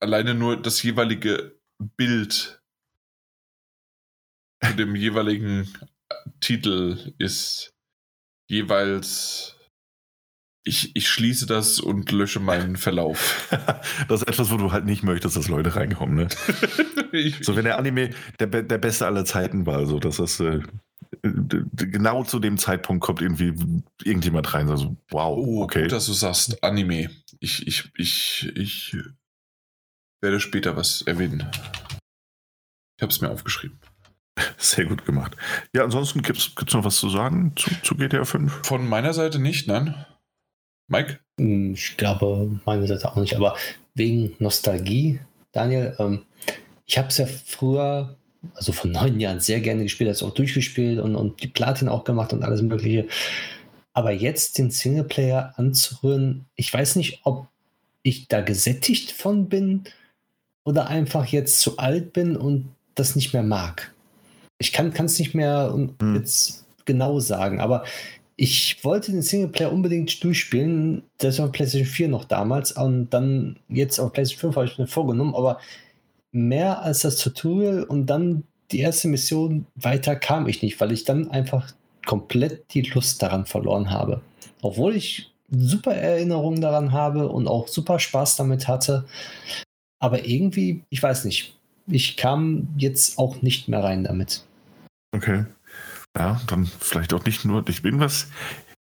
alleine 0.00 0.34
nur 0.34 0.60
das 0.60 0.82
jeweilige 0.82 1.58
Bild 1.96 2.62
zu 4.62 4.74
dem 4.76 4.94
jeweiligen 4.94 5.72
Titel 6.40 7.14
ist 7.18 7.74
jeweils 8.48 9.56
ich, 10.64 10.94
ich 10.94 11.08
schließe 11.08 11.46
das 11.46 11.80
und 11.80 12.12
lösche 12.12 12.38
meinen 12.38 12.76
Verlauf. 12.76 13.48
das 14.08 14.22
ist 14.22 14.28
etwas, 14.28 14.50
wo 14.52 14.56
du 14.56 14.70
halt 14.70 14.84
nicht 14.84 15.02
möchtest, 15.02 15.36
dass 15.36 15.48
Leute 15.48 15.74
reinkommen, 15.74 16.14
ne? 16.14 16.28
ich, 17.12 17.38
so, 17.44 17.56
wenn 17.56 17.64
der 17.64 17.78
Anime 17.78 18.10
der, 18.38 18.46
der 18.46 18.78
beste 18.78 19.06
aller 19.06 19.24
Zeiten 19.24 19.66
war, 19.66 19.86
so, 19.86 19.98
dass 19.98 20.18
das 20.18 20.38
äh, 20.38 20.60
genau 21.22 22.24
zu 22.24 22.38
dem 22.38 22.58
Zeitpunkt 22.58 23.04
kommt 23.04 23.20
irgendwie 23.20 23.54
irgendjemand 24.02 24.54
rein, 24.54 24.68
also 24.68 24.96
wow, 25.10 25.36
oh, 25.38 25.62
okay. 25.62 25.82
Gut, 25.82 25.92
dass 25.92 26.06
du 26.06 26.12
sagst, 26.12 26.62
Anime. 26.64 27.10
Ich, 27.40 27.66
ich, 27.66 27.90
ich, 27.96 28.50
ich 28.56 28.96
werde 30.20 30.40
später 30.40 30.76
was 30.76 31.02
erwähnen. 31.02 31.48
Ich 32.96 33.02
habe 33.02 33.12
es 33.12 33.20
mir 33.20 33.30
aufgeschrieben. 33.30 33.78
Sehr 34.56 34.86
gut 34.86 35.04
gemacht. 35.04 35.36
Ja, 35.74 35.84
ansonsten 35.84 36.22
gibt 36.22 36.38
es 36.38 36.74
noch 36.74 36.84
was 36.84 36.96
zu 36.96 37.10
sagen 37.10 37.52
zu, 37.56 37.70
zu 37.82 37.96
GTA 37.96 38.24
5? 38.24 38.66
Von 38.66 38.88
meiner 38.88 39.12
Seite 39.12 39.38
nicht, 39.38 39.68
nein. 39.68 40.06
Mike? 40.88 41.18
Hm, 41.38 41.74
ich 41.74 41.96
glaube, 41.96 42.60
meine 42.64 42.86
Seite 42.86 43.10
auch 43.10 43.16
nicht, 43.16 43.34
aber 43.34 43.56
wegen 43.94 44.34
Nostalgie, 44.38 45.20
Daniel, 45.52 45.96
ähm, 45.98 46.24
ich 46.86 46.98
habe 46.98 47.08
es 47.08 47.18
ja 47.18 47.26
früher 47.26 48.16
also 48.54 48.72
vor 48.72 48.90
neun 48.90 49.20
Jahren 49.20 49.40
sehr 49.40 49.60
gerne 49.60 49.84
gespielt, 49.84 50.10
das 50.10 50.22
auch 50.22 50.34
durchgespielt 50.34 50.98
und, 51.00 51.14
und 51.14 51.42
die 51.42 51.48
Platin 51.48 51.88
auch 51.88 52.04
gemacht 52.04 52.32
und 52.32 52.42
alles 52.42 52.62
Mögliche. 52.62 53.06
Aber 53.92 54.10
jetzt 54.10 54.58
den 54.58 54.70
Singleplayer 54.70 55.54
anzurühren, 55.56 56.46
ich 56.56 56.72
weiß 56.72 56.96
nicht, 56.96 57.20
ob 57.24 57.48
ich 58.02 58.28
da 58.28 58.40
gesättigt 58.40 59.12
von 59.12 59.48
bin 59.48 59.84
oder 60.64 60.88
einfach 60.88 61.26
jetzt 61.26 61.60
zu 61.60 61.78
alt 61.78 62.12
bin 62.12 62.36
und 62.36 62.68
das 62.94 63.16
nicht 63.16 63.32
mehr 63.32 63.42
mag. 63.42 63.94
Ich 64.58 64.72
kann 64.72 64.92
es 64.92 65.18
nicht 65.18 65.34
mehr 65.34 65.72
hm. 65.72 66.16
jetzt 66.16 66.64
genau 66.84 67.20
sagen, 67.20 67.60
aber 67.60 67.84
ich 68.36 68.82
wollte 68.82 69.12
den 69.12 69.22
Singleplayer 69.22 69.72
unbedingt 69.72 70.22
durchspielen. 70.24 71.02
Das 71.18 71.38
war 71.38 71.52
PlayStation 71.52 71.86
4 71.86 72.08
noch 72.08 72.24
damals 72.24 72.72
und 72.72 73.10
dann 73.10 73.58
jetzt 73.68 73.98
auf 73.98 74.12
PlayStation 74.12 74.52
5 74.52 74.56
habe 74.56 74.66
ich 74.66 74.78
mir 74.78 74.86
vorgenommen, 74.86 75.34
aber 75.34 75.60
mehr 76.32 76.82
als 76.82 77.00
das 77.00 77.16
Tutorial 77.16 77.84
und 77.84 78.06
dann 78.06 78.44
die 78.70 78.80
erste 78.80 79.08
Mission 79.08 79.66
weiter 79.74 80.16
kam 80.16 80.48
ich 80.48 80.62
nicht, 80.62 80.80
weil 80.80 80.92
ich 80.92 81.04
dann 81.04 81.30
einfach 81.30 81.72
komplett 82.06 82.74
die 82.74 82.82
Lust 82.82 83.22
daran 83.22 83.46
verloren 83.46 83.90
habe. 83.90 84.22
Obwohl 84.62 84.96
ich 84.96 85.30
super 85.50 85.94
Erinnerungen 85.94 86.60
daran 86.60 86.92
habe 86.92 87.28
und 87.28 87.46
auch 87.46 87.68
super 87.68 87.98
Spaß 87.98 88.36
damit 88.36 88.68
hatte. 88.68 89.04
Aber 90.00 90.26
irgendwie, 90.26 90.82
ich 90.88 91.02
weiß 91.02 91.26
nicht, 91.26 91.54
ich 91.86 92.16
kam 92.16 92.68
jetzt 92.76 93.18
auch 93.18 93.42
nicht 93.42 93.68
mehr 93.68 93.84
rein 93.84 94.04
damit. 94.04 94.44
Okay. 95.14 95.44
Ja, 96.16 96.40
dann 96.46 96.66
vielleicht 96.66 97.12
auch 97.12 97.24
nicht 97.24 97.44
nur. 97.44 97.64
Irgendwas, 97.68 98.28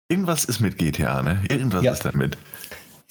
irgendwas 0.10 0.46
ist 0.46 0.60
mit 0.60 0.78
GTA, 0.78 1.22
ne? 1.22 1.44
Irgendwas 1.50 1.84
ja. 1.84 1.92
ist 1.94 2.06
damit. 2.06 2.38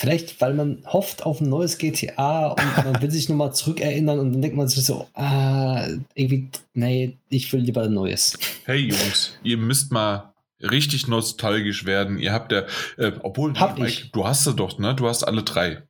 Vielleicht, 0.00 0.40
weil 0.40 0.54
man 0.54 0.82
hofft 0.86 1.26
auf 1.26 1.42
ein 1.42 1.50
neues 1.50 1.76
GTA 1.76 2.46
und 2.52 2.84
man 2.86 3.02
will 3.02 3.10
sich 3.10 3.28
nochmal 3.28 3.52
zurückerinnern 3.52 4.18
und 4.18 4.32
dann 4.32 4.40
denkt 4.40 4.56
man 4.56 4.66
sich 4.66 4.82
so, 4.82 5.06
ah, 5.12 5.86
irgendwie, 6.14 6.48
nee, 6.72 7.18
ich 7.28 7.52
will 7.52 7.60
lieber 7.60 7.82
ein 7.82 7.92
neues. 7.92 8.38
Hey 8.64 8.78
Jungs, 8.78 9.38
ihr 9.42 9.58
müsst 9.58 9.92
mal 9.92 10.32
richtig 10.62 11.06
nostalgisch 11.06 11.84
werden. 11.84 12.18
Ihr 12.18 12.32
habt 12.32 12.50
ja, 12.50 12.62
äh, 12.96 13.12
obwohl, 13.22 13.52
Hab 13.60 13.78
Mike, 13.78 13.90
ich. 13.90 14.10
du 14.10 14.26
hast 14.26 14.44
sie 14.44 14.54
doch, 14.54 14.78
ne? 14.78 14.94
Du 14.94 15.06
hast 15.06 15.22
alle 15.22 15.42
drei. 15.42 15.82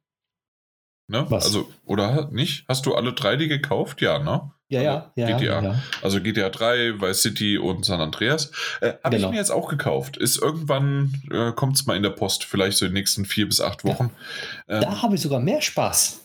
Ne? 1.10 1.26
Was? 1.28 1.44
Also, 1.44 1.68
oder 1.84 2.28
nicht? 2.30 2.64
Hast 2.68 2.86
du 2.86 2.94
alle 2.94 3.12
drei 3.12 3.34
die 3.34 3.48
gekauft? 3.48 4.00
Ja, 4.00 4.20
ne? 4.20 4.52
Ja, 4.68 4.80
ja, 4.80 5.12
ja, 5.16 5.36
GTA. 5.36 5.62
Ja. 5.62 5.82
Also 6.02 6.20
GTA 6.20 6.48
3, 6.48 7.00
Vice 7.00 7.22
City 7.22 7.58
und 7.58 7.84
San 7.84 8.00
Andreas. 8.00 8.52
Äh, 8.80 8.92
Habe 9.02 9.16
genau. 9.16 9.28
ich 9.28 9.32
mir 9.32 9.38
jetzt 9.38 9.50
auch 9.50 9.68
gekauft. 9.68 10.16
Ist 10.16 10.40
irgendwann, 10.40 11.12
äh, 11.32 11.50
kommt 11.50 11.74
es 11.74 11.86
mal 11.86 11.96
in 11.96 12.04
der 12.04 12.10
Post, 12.10 12.44
vielleicht 12.44 12.78
so 12.78 12.86
in 12.86 12.92
den 12.92 12.94
nächsten 12.94 13.24
vier 13.24 13.46
bis 13.46 13.60
acht 13.60 13.82
Wochen. 13.82 14.12
Ja. 14.68 14.76
Ähm, 14.76 14.82
da 14.82 15.02
habe 15.02 15.16
ich 15.16 15.20
sogar 15.20 15.40
mehr 15.40 15.60
Spaß. 15.60 16.20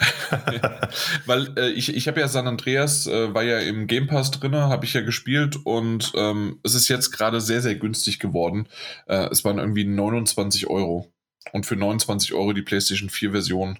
Weil 1.26 1.52
äh, 1.58 1.68
ich, 1.72 1.94
ich 1.94 2.08
habe 2.08 2.18
ja 2.20 2.28
San 2.28 2.48
Andreas, 2.48 3.06
äh, 3.06 3.34
war 3.34 3.42
ja 3.42 3.58
im 3.58 3.86
Game 3.86 4.06
Pass 4.06 4.30
drin, 4.30 4.56
habe 4.56 4.86
ich 4.86 4.94
ja 4.94 5.02
gespielt 5.02 5.56
und 5.64 6.12
ähm, 6.16 6.60
es 6.62 6.74
ist 6.74 6.88
jetzt 6.88 7.10
gerade 7.10 7.42
sehr, 7.42 7.60
sehr 7.60 7.74
günstig 7.74 8.18
geworden. 8.18 8.66
Äh, 9.06 9.28
es 9.30 9.44
waren 9.44 9.58
irgendwie 9.58 9.84
29 9.84 10.68
Euro. 10.68 11.10
Und 11.52 11.66
für 11.66 11.76
29 11.76 12.32
Euro 12.32 12.54
die 12.54 12.62
PlayStation 12.62 13.10
4 13.10 13.32
Version 13.32 13.78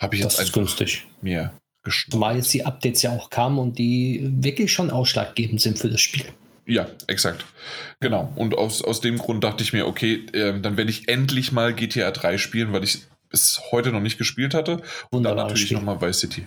habe 0.00 0.16
ich 0.16 0.22
jetzt 0.22 0.38
das 0.38 0.46
ist 0.46 0.52
günstig. 0.52 1.06
mir 1.20 1.52
Zumal 2.10 2.36
jetzt 2.36 2.52
die 2.52 2.66
Updates 2.66 3.02
ja 3.02 3.10
auch 3.12 3.30
kamen 3.30 3.58
und 3.58 3.78
die 3.78 4.20
wirklich 4.22 4.72
schon 4.72 4.90
ausschlaggebend 4.90 5.60
sind 5.60 5.78
für 5.78 5.88
das 5.88 6.00
Spiel. 6.00 6.26
Ja, 6.66 6.88
exakt. 7.06 7.44
Genau. 8.00 8.32
Und 8.36 8.56
aus, 8.56 8.82
aus 8.82 9.00
dem 9.00 9.18
Grund 9.18 9.42
dachte 9.42 9.62
ich 9.62 9.72
mir, 9.72 9.86
okay, 9.86 10.26
äh, 10.32 10.60
dann 10.60 10.76
werde 10.76 10.90
ich 10.90 11.08
endlich 11.08 11.52
mal 11.52 11.74
GTA 11.74 12.10
3 12.10 12.38
spielen, 12.38 12.72
weil 12.72 12.84
ich 12.84 13.06
es 13.30 13.62
heute 13.70 13.92
noch 13.92 14.00
nicht 14.00 14.18
gespielt 14.18 14.54
hatte. 14.54 14.82
Und 15.10 15.22
dann 15.22 15.36
natürlich 15.36 15.70
nochmal 15.72 16.00
Vice 16.00 16.20
City. 16.20 16.46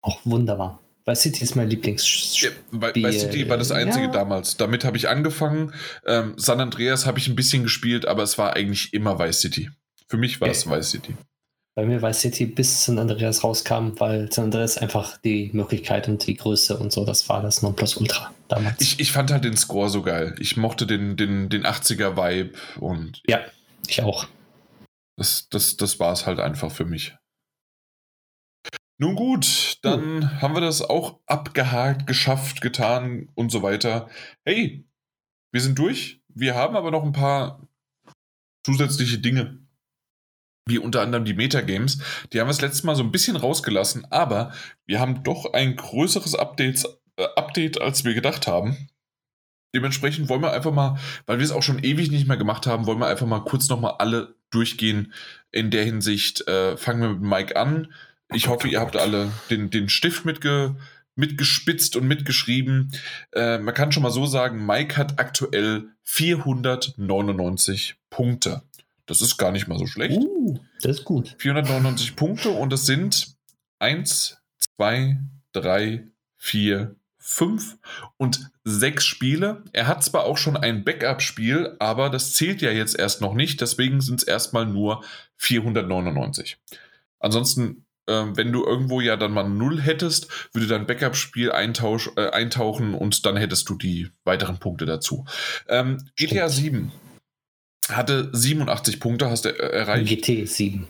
Auch 0.00 0.20
wunderbar. 0.24 0.80
Vice 1.04 1.20
City 1.22 1.44
ist 1.44 1.54
mein 1.54 1.68
Lieblingsspiel. 1.68 2.50
Ja, 2.72 2.94
Vice 2.94 3.20
City 3.20 3.48
war 3.48 3.58
das 3.58 3.70
einzige 3.70 4.06
ja. 4.06 4.10
damals. 4.10 4.56
Damit 4.56 4.84
habe 4.84 4.96
ich 4.96 5.08
angefangen. 5.08 5.72
Ähm, 6.06 6.34
San 6.36 6.60
Andreas 6.60 7.06
habe 7.06 7.18
ich 7.18 7.28
ein 7.28 7.36
bisschen 7.36 7.62
gespielt, 7.62 8.06
aber 8.06 8.22
es 8.22 8.38
war 8.38 8.56
eigentlich 8.56 8.92
immer 8.94 9.18
Vice 9.18 9.40
City. 9.40 9.70
Für 10.08 10.16
mich 10.16 10.40
war 10.40 10.48
okay. 10.48 10.56
es 10.56 10.68
Vice 10.68 10.90
City. 10.90 11.14
Bei 11.76 11.84
mir 11.84 12.00
Vice 12.00 12.20
City 12.20 12.46
bis 12.46 12.86
San 12.86 12.98
Andreas 12.98 13.44
rauskam, 13.44 13.92
weil 13.98 14.32
San 14.32 14.46
Andreas 14.46 14.78
einfach 14.78 15.18
die 15.18 15.50
Möglichkeit 15.52 16.08
und 16.08 16.26
die 16.26 16.34
Größe 16.34 16.78
und 16.78 16.90
so, 16.90 17.04
das 17.04 17.28
war 17.28 17.42
das 17.42 17.60
Nonplusultra 17.60 18.32
damals. 18.48 18.80
Ich, 18.80 18.98
ich 18.98 19.12
fand 19.12 19.30
halt 19.30 19.44
den 19.44 19.58
Score 19.58 19.90
so 19.90 20.00
geil. 20.00 20.34
Ich 20.38 20.56
mochte 20.56 20.86
den, 20.86 21.18
den, 21.18 21.50
den 21.50 21.66
80er-Vibe 21.66 22.56
und. 22.80 23.20
Ja, 23.28 23.40
ich 23.86 24.00
auch. 24.00 24.26
Das, 25.18 25.50
das, 25.50 25.76
das 25.76 26.00
war 26.00 26.14
es 26.14 26.24
halt 26.24 26.40
einfach 26.40 26.72
für 26.72 26.86
mich. 26.86 27.14
Nun 28.98 29.14
gut, 29.14 29.76
dann 29.82 30.22
hm. 30.22 30.40
haben 30.40 30.54
wir 30.54 30.62
das 30.62 30.80
auch 30.80 31.20
abgehakt, 31.26 32.06
geschafft, 32.06 32.62
getan 32.62 33.28
und 33.34 33.52
so 33.52 33.62
weiter. 33.62 34.08
Hey, 34.46 34.86
wir 35.52 35.60
sind 35.60 35.78
durch. 35.78 36.22
Wir 36.28 36.54
haben 36.54 36.74
aber 36.74 36.90
noch 36.90 37.02
ein 37.02 37.12
paar 37.12 37.68
zusätzliche 38.64 39.18
Dinge. 39.18 39.65
Wie 40.68 40.78
unter 40.78 41.00
anderem 41.00 41.24
die 41.24 41.34
Metagames. 41.34 41.98
Die 42.32 42.40
haben 42.40 42.48
wir 42.48 42.52
das 42.52 42.60
letzte 42.60 42.86
Mal 42.86 42.96
so 42.96 43.04
ein 43.04 43.12
bisschen 43.12 43.36
rausgelassen, 43.36 44.04
aber 44.10 44.52
wir 44.84 44.98
haben 44.98 45.22
doch 45.22 45.52
ein 45.52 45.76
größeres 45.76 46.34
Updates, 46.34 46.84
äh, 47.16 47.24
Update, 47.36 47.80
als 47.80 48.04
wir 48.04 48.14
gedacht 48.14 48.46
haben. 48.46 48.88
Dementsprechend 49.74 50.28
wollen 50.28 50.42
wir 50.42 50.52
einfach 50.52 50.72
mal, 50.72 50.98
weil 51.26 51.38
wir 51.38 51.44
es 51.44 51.52
auch 51.52 51.62
schon 51.62 51.84
ewig 51.84 52.10
nicht 52.10 52.26
mehr 52.26 52.36
gemacht 52.36 52.66
haben, 52.66 52.86
wollen 52.86 52.98
wir 52.98 53.06
einfach 53.06 53.26
mal 53.26 53.40
kurz 53.40 53.68
nochmal 53.68 53.96
alle 53.98 54.34
durchgehen. 54.50 55.12
In 55.52 55.70
der 55.70 55.84
Hinsicht 55.84 56.48
äh, 56.48 56.76
fangen 56.76 57.02
wir 57.02 57.10
mit 57.10 57.20
Mike 57.20 57.56
an. 57.56 57.92
Ich 58.32 58.48
hoffe, 58.48 58.68
ihr 58.68 58.80
habt 58.80 58.96
alle 58.96 59.30
den, 59.50 59.70
den 59.70 59.88
Stift 59.88 60.24
mitge, 60.24 60.76
mitgespitzt 61.14 61.94
und 61.94 62.08
mitgeschrieben. 62.08 62.92
Äh, 63.32 63.58
man 63.58 63.74
kann 63.74 63.92
schon 63.92 64.02
mal 64.02 64.10
so 64.10 64.26
sagen, 64.26 64.64
Mike 64.66 64.96
hat 64.96 65.20
aktuell 65.20 65.90
499 66.04 67.96
Punkte. 68.10 68.62
Das 69.06 69.20
ist 69.20 69.38
gar 69.38 69.52
nicht 69.52 69.68
mal 69.68 69.78
so 69.78 69.86
schlecht. 69.86 70.18
Uh, 70.18 70.58
das 70.82 70.98
ist 70.98 71.04
gut. 71.04 71.34
499 71.38 72.16
Punkte 72.16 72.50
und 72.50 72.72
es 72.72 72.86
sind 72.86 73.36
1, 73.78 74.38
2, 74.76 75.18
3, 75.52 76.06
4, 76.36 76.96
5 77.18 77.78
und 78.16 78.50
6 78.64 79.04
Spiele. 79.04 79.64
Er 79.72 79.86
hat 79.86 80.04
zwar 80.04 80.24
auch 80.24 80.38
schon 80.38 80.56
ein 80.56 80.84
Backup-Spiel, 80.84 81.76
aber 81.78 82.10
das 82.10 82.34
zählt 82.34 82.62
ja 82.62 82.70
jetzt 82.70 82.98
erst 82.98 83.20
noch 83.20 83.34
nicht, 83.34 83.60
deswegen 83.60 84.00
sind 84.00 84.22
es 84.22 84.28
erstmal 84.28 84.66
nur 84.66 85.02
499. 85.36 86.58
Ansonsten 87.18 87.86
ähm, 88.08 88.36
wenn 88.36 88.52
du 88.52 88.64
irgendwo 88.64 89.00
ja 89.00 89.16
dann 89.16 89.32
mal 89.32 89.48
null 89.48 89.80
hättest, 89.80 90.28
würde 90.52 90.68
dein 90.68 90.86
Backup-Spiel 90.86 91.48
äh, 91.48 92.30
eintauchen 92.30 92.94
und 92.94 93.26
dann 93.26 93.36
hättest 93.36 93.68
du 93.68 93.74
die 93.74 94.10
weiteren 94.24 94.58
Punkte 94.58 94.86
dazu. 94.86 95.24
Ähm, 95.68 95.98
GTA 96.14 96.48
7 96.48 96.92
hatte 97.88 98.30
87 98.32 99.00
Punkte, 99.00 99.30
hast 99.30 99.44
du 99.44 99.58
erreicht. 99.58 100.08
GT 100.08 100.48
7. 100.48 100.86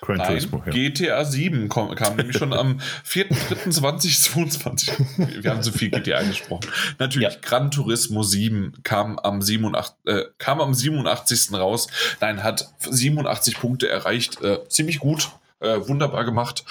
Gran 0.00 0.16
Nein, 0.16 0.28
Turismo, 0.28 0.62
ja. 0.64 0.72
GTA 0.72 1.24
7 1.24 1.68
kam, 1.68 1.94
kam 1.94 2.16
nämlich 2.16 2.38
schon 2.38 2.54
am 2.54 2.80
4.3.2022. 3.06 5.42
Wir 5.42 5.50
haben 5.50 5.62
so 5.62 5.70
viel 5.70 5.90
GTA 5.90 6.22
gesprochen. 6.22 6.66
Natürlich, 6.98 7.34
ja. 7.34 7.40
Gran 7.42 7.70
Turismo 7.70 8.22
7 8.22 8.78
kam 8.82 9.18
am, 9.18 9.42
87, 9.42 9.96
äh, 10.06 10.22
kam 10.38 10.62
am 10.62 10.72
87. 10.72 11.52
raus. 11.52 11.88
Nein, 12.20 12.42
hat 12.42 12.72
87 12.88 13.60
Punkte 13.60 13.88
erreicht. 13.88 14.40
Äh, 14.42 14.66
ziemlich 14.68 14.98
gut. 14.98 15.30
Äh, 15.60 15.86
wunderbar 15.86 16.24
gemacht. 16.24 16.64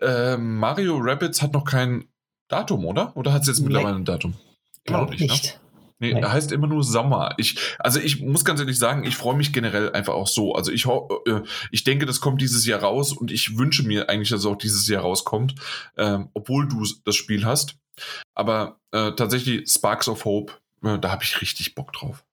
Äh, 0.00 0.36
Mario 0.36 0.98
Rabbits 0.98 1.42
hat 1.42 1.52
noch 1.52 1.64
kein 1.64 2.04
Datum, 2.46 2.84
oder? 2.84 3.16
Oder 3.16 3.32
hat 3.32 3.42
es 3.42 3.48
jetzt 3.48 3.60
mittlerweile 3.60 3.96
ein 3.96 4.04
Datum? 4.04 4.34
Immer 4.84 5.02
noch 5.02 5.10
nicht. 5.10 5.20
Ne? 5.20 5.26
nicht. 5.26 5.58
Ne? 6.02 6.14
Nee, 6.14 6.20
er 6.20 6.32
heißt 6.32 6.52
immer 6.52 6.66
nur 6.66 6.82
Sommer. 6.82 7.34
Ich, 7.38 7.58
also 7.78 8.00
ich 8.00 8.20
muss 8.20 8.44
ganz 8.44 8.60
ehrlich 8.60 8.78
sagen, 8.78 9.04
ich 9.04 9.16
freue 9.16 9.36
mich 9.36 9.52
generell 9.52 9.92
einfach 9.92 10.14
auch 10.14 10.26
so. 10.26 10.54
Also 10.54 10.72
ich, 10.72 10.86
äh, 10.86 11.42
ich 11.70 11.84
denke, 11.84 12.06
das 12.06 12.20
kommt 12.20 12.40
dieses 12.40 12.66
Jahr 12.66 12.80
raus 12.80 13.12
und 13.12 13.30
ich 13.30 13.56
wünsche 13.56 13.84
mir 13.84 14.10
eigentlich, 14.10 14.30
dass 14.30 14.40
es 14.40 14.46
auch 14.46 14.56
dieses 14.56 14.88
Jahr 14.88 15.02
rauskommt, 15.02 15.54
ähm, 15.96 16.28
obwohl 16.34 16.68
du 16.68 16.84
das 17.04 17.14
Spiel 17.14 17.46
hast. 17.46 17.76
Aber 18.34 18.80
äh, 18.90 19.12
tatsächlich 19.12 19.70
Sparks 19.70 20.08
of 20.08 20.24
Hope, 20.24 20.54
äh, 20.82 20.98
da 20.98 21.10
habe 21.10 21.22
ich 21.22 21.40
richtig 21.40 21.74
Bock 21.74 21.92
drauf. 21.92 22.24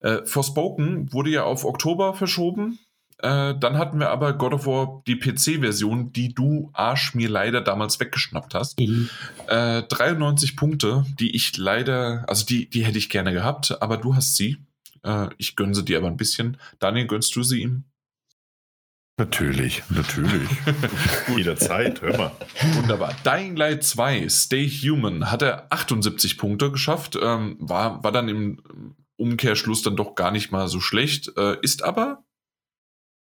Äh, 0.00 0.24
Forspoken 0.26 1.12
wurde 1.12 1.30
ja 1.30 1.44
auf 1.44 1.64
Oktober 1.64 2.14
verschoben. 2.14 2.78
Äh, 3.20 3.54
dann 3.58 3.78
hatten 3.78 3.98
wir 3.98 4.10
aber 4.10 4.32
God 4.32 4.54
of 4.54 4.66
War 4.66 5.02
die 5.06 5.16
PC-Version, 5.16 6.12
die 6.12 6.34
du 6.34 6.70
Arsch 6.72 7.14
mir 7.14 7.28
leider 7.28 7.60
damals 7.60 7.98
weggeschnappt 7.98 8.54
hast. 8.54 8.78
Mhm. 8.78 9.10
Äh, 9.48 9.82
93 9.82 10.56
Punkte, 10.56 11.04
die 11.18 11.34
ich 11.34 11.56
leider, 11.56 12.24
also 12.28 12.46
die, 12.46 12.70
die 12.70 12.84
hätte 12.84 12.98
ich 12.98 13.10
gerne 13.10 13.32
gehabt, 13.32 13.82
aber 13.82 13.96
du 13.96 14.14
hast 14.14 14.36
sie. 14.36 14.58
Äh, 15.02 15.28
ich 15.36 15.56
gönne 15.56 15.74
sie 15.74 15.84
dir 15.84 15.98
aber 15.98 16.06
ein 16.06 16.16
bisschen. 16.16 16.58
Daniel, 16.78 17.08
gönnst 17.08 17.34
du 17.34 17.42
sie 17.42 17.62
ihm? 17.62 17.84
Natürlich, 19.18 19.82
natürlich. 19.90 20.48
Jederzeit, 21.36 22.00
hör 22.02 22.16
mal. 22.16 22.32
Wunderbar. 22.74 23.16
Dying 23.24 23.56
Light 23.56 23.82
2, 23.82 24.28
Stay 24.28 24.68
Human, 24.68 25.28
hat 25.32 25.42
er 25.42 25.66
78 25.70 26.38
Punkte 26.38 26.70
geschafft, 26.70 27.18
ähm, 27.20 27.56
war, 27.58 28.04
war 28.04 28.12
dann 28.12 28.28
im 28.28 28.94
Umkehrschluss 29.16 29.82
dann 29.82 29.96
doch 29.96 30.14
gar 30.14 30.30
nicht 30.30 30.52
mal 30.52 30.68
so 30.68 30.78
schlecht, 30.78 31.32
äh, 31.36 31.56
ist 31.62 31.82
aber 31.82 32.22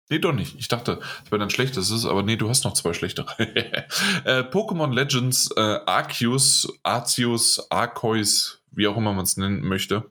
Nee, 0.09 0.19
doch 0.19 0.34
nicht. 0.34 0.55
Ich 0.57 0.69
dachte, 0.69 0.99
es 1.25 1.31
wäre 1.31 1.39
dann 1.39 1.49
schlecht, 1.49 1.75
das 1.75 1.89
ist, 1.89 2.05
aber 2.05 2.23
nee, 2.23 2.38
du 2.38 2.49
hast 2.49 2.63
noch 2.63 2.73
zwei 2.73 2.93
schlechtere. 2.93 3.27
äh, 3.39 4.43
Pokémon 4.43 4.93
Legends, 4.93 5.51
äh, 5.57 5.79
Arceus, 5.85 6.67
Arceus, 6.84 7.69
Arceus, 7.69 8.61
wie 8.71 8.88
auch 8.88 8.95
immer 8.95 9.13
man 9.13 9.25
es 9.25 9.35
nennen 9.35 9.61
möchte. 9.61 10.09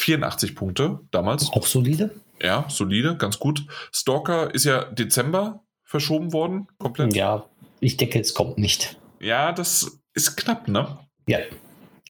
84 0.00 0.54
Punkte 0.54 1.00
damals. 1.10 1.48
Auch 1.52 1.66
solide? 1.66 2.10
Ja, 2.42 2.66
solide, 2.68 3.16
ganz 3.16 3.38
gut. 3.38 3.64
Stalker 3.92 4.52
ist 4.52 4.64
ja 4.64 4.84
Dezember 4.84 5.62
verschoben 5.84 6.32
worden, 6.32 6.68
komplett. 6.78 7.14
Ja, 7.14 7.46
ich 7.80 7.96
denke, 7.96 8.20
es 8.20 8.34
kommt 8.34 8.58
nicht. 8.58 8.98
Ja, 9.20 9.52
das 9.52 10.00
ist 10.12 10.36
knapp, 10.36 10.68
ne? 10.68 10.98
Ja, 11.26 11.38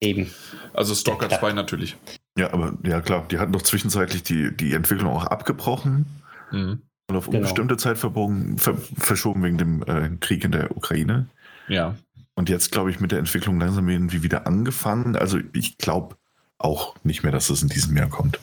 eben. 0.01 0.33
Also 0.73 0.95
Stalker 0.95 1.29
2 1.29 1.53
natürlich. 1.53 1.97
Ja, 2.37 2.53
aber 2.53 2.77
ja 2.83 3.01
klar, 3.03 3.27
die 3.31 3.39
hatten 3.39 3.53
doch 3.53 3.63
zwischenzeitlich 3.63 4.23
die, 4.23 4.57
die 4.57 4.73
Entwicklung 4.73 5.13
auch 5.13 5.27
abgebrochen 5.27 6.22
Mhm. 6.53 6.83
Und 7.09 7.17
auf 7.17 7.27
genau. 7.27 7.39
unbestimmte 7.39 7.77
Zeit 7.77 7.99
verbogen, 7.99 8.59
ver 8.59 8.77
verschoben 8.77 9.43
wegen 9.43 9.59
dem 9.59 9.83
äh, 9.83 10.11
Krieg 10.21 10.45
in 10.45 10.53
der 10.53 10.77
Ukraine. 10.77 11.27
Ja. 11.69 11.97
Und 12.35 12.49
jetzt, 12.49 12.73
glaube 12.73 12.91
ich, 12.91 13.01
mit 13.01 13.13
der 13.13 13.19
Entwicklung 13.19 13.61
langsam 13.61 13.89
irgendwie 13.89 14.23
wieder 14.23 14.47
angefangen. 14.47 15.17
Also 15.17 15.39
ich 15.53 15.77
glaube 15.79 16.17
auch 16.59 16.95
nicht 17.03 17.23
mehr, 17.23 17.33
dass 17.33 17.51
es 17.51 17.63
in 17.63 17.69
diesem 17.69 17.97
Jahr 17.97 18.09
kommt. 18.09 18.39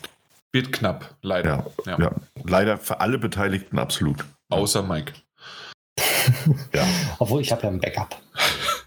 Wird 0.52 0.72
knapp, 0.72 1.16
leider. 1.22 1.72
Ja, 1.86 1.92
ja. 1.92 2.00
ja. 2.06 2.12
leider 2.44 2.78
für 2.78 3.00
alle 3.00 3.18
Beteiligten 3.18 3.80
absolut. 3.80 4.26
Außer 4.50 4.84
Mike. 4.84 5.14
ja. 6.74 6.86
Obwohl 7.20 7.42
ich 7.42 7.52
habe 7.52 7.64
ja 7.64 7.70
ein 7.70 7.80
Backup. 7.80 8.20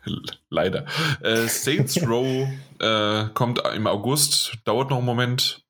leider. 0.50 0.86
Äh, 1.20 1.46
Saints 1.46 2.00
Row 2.06 2.48
äh, 2.80 3.24
kommt 3.34 3.62
im 3.74 3.86
August, 3.86 4.54
dauert 4.64 4.90
noch 4.90 4.98
einen 4.98 5.06
Moment. 5.06 5.64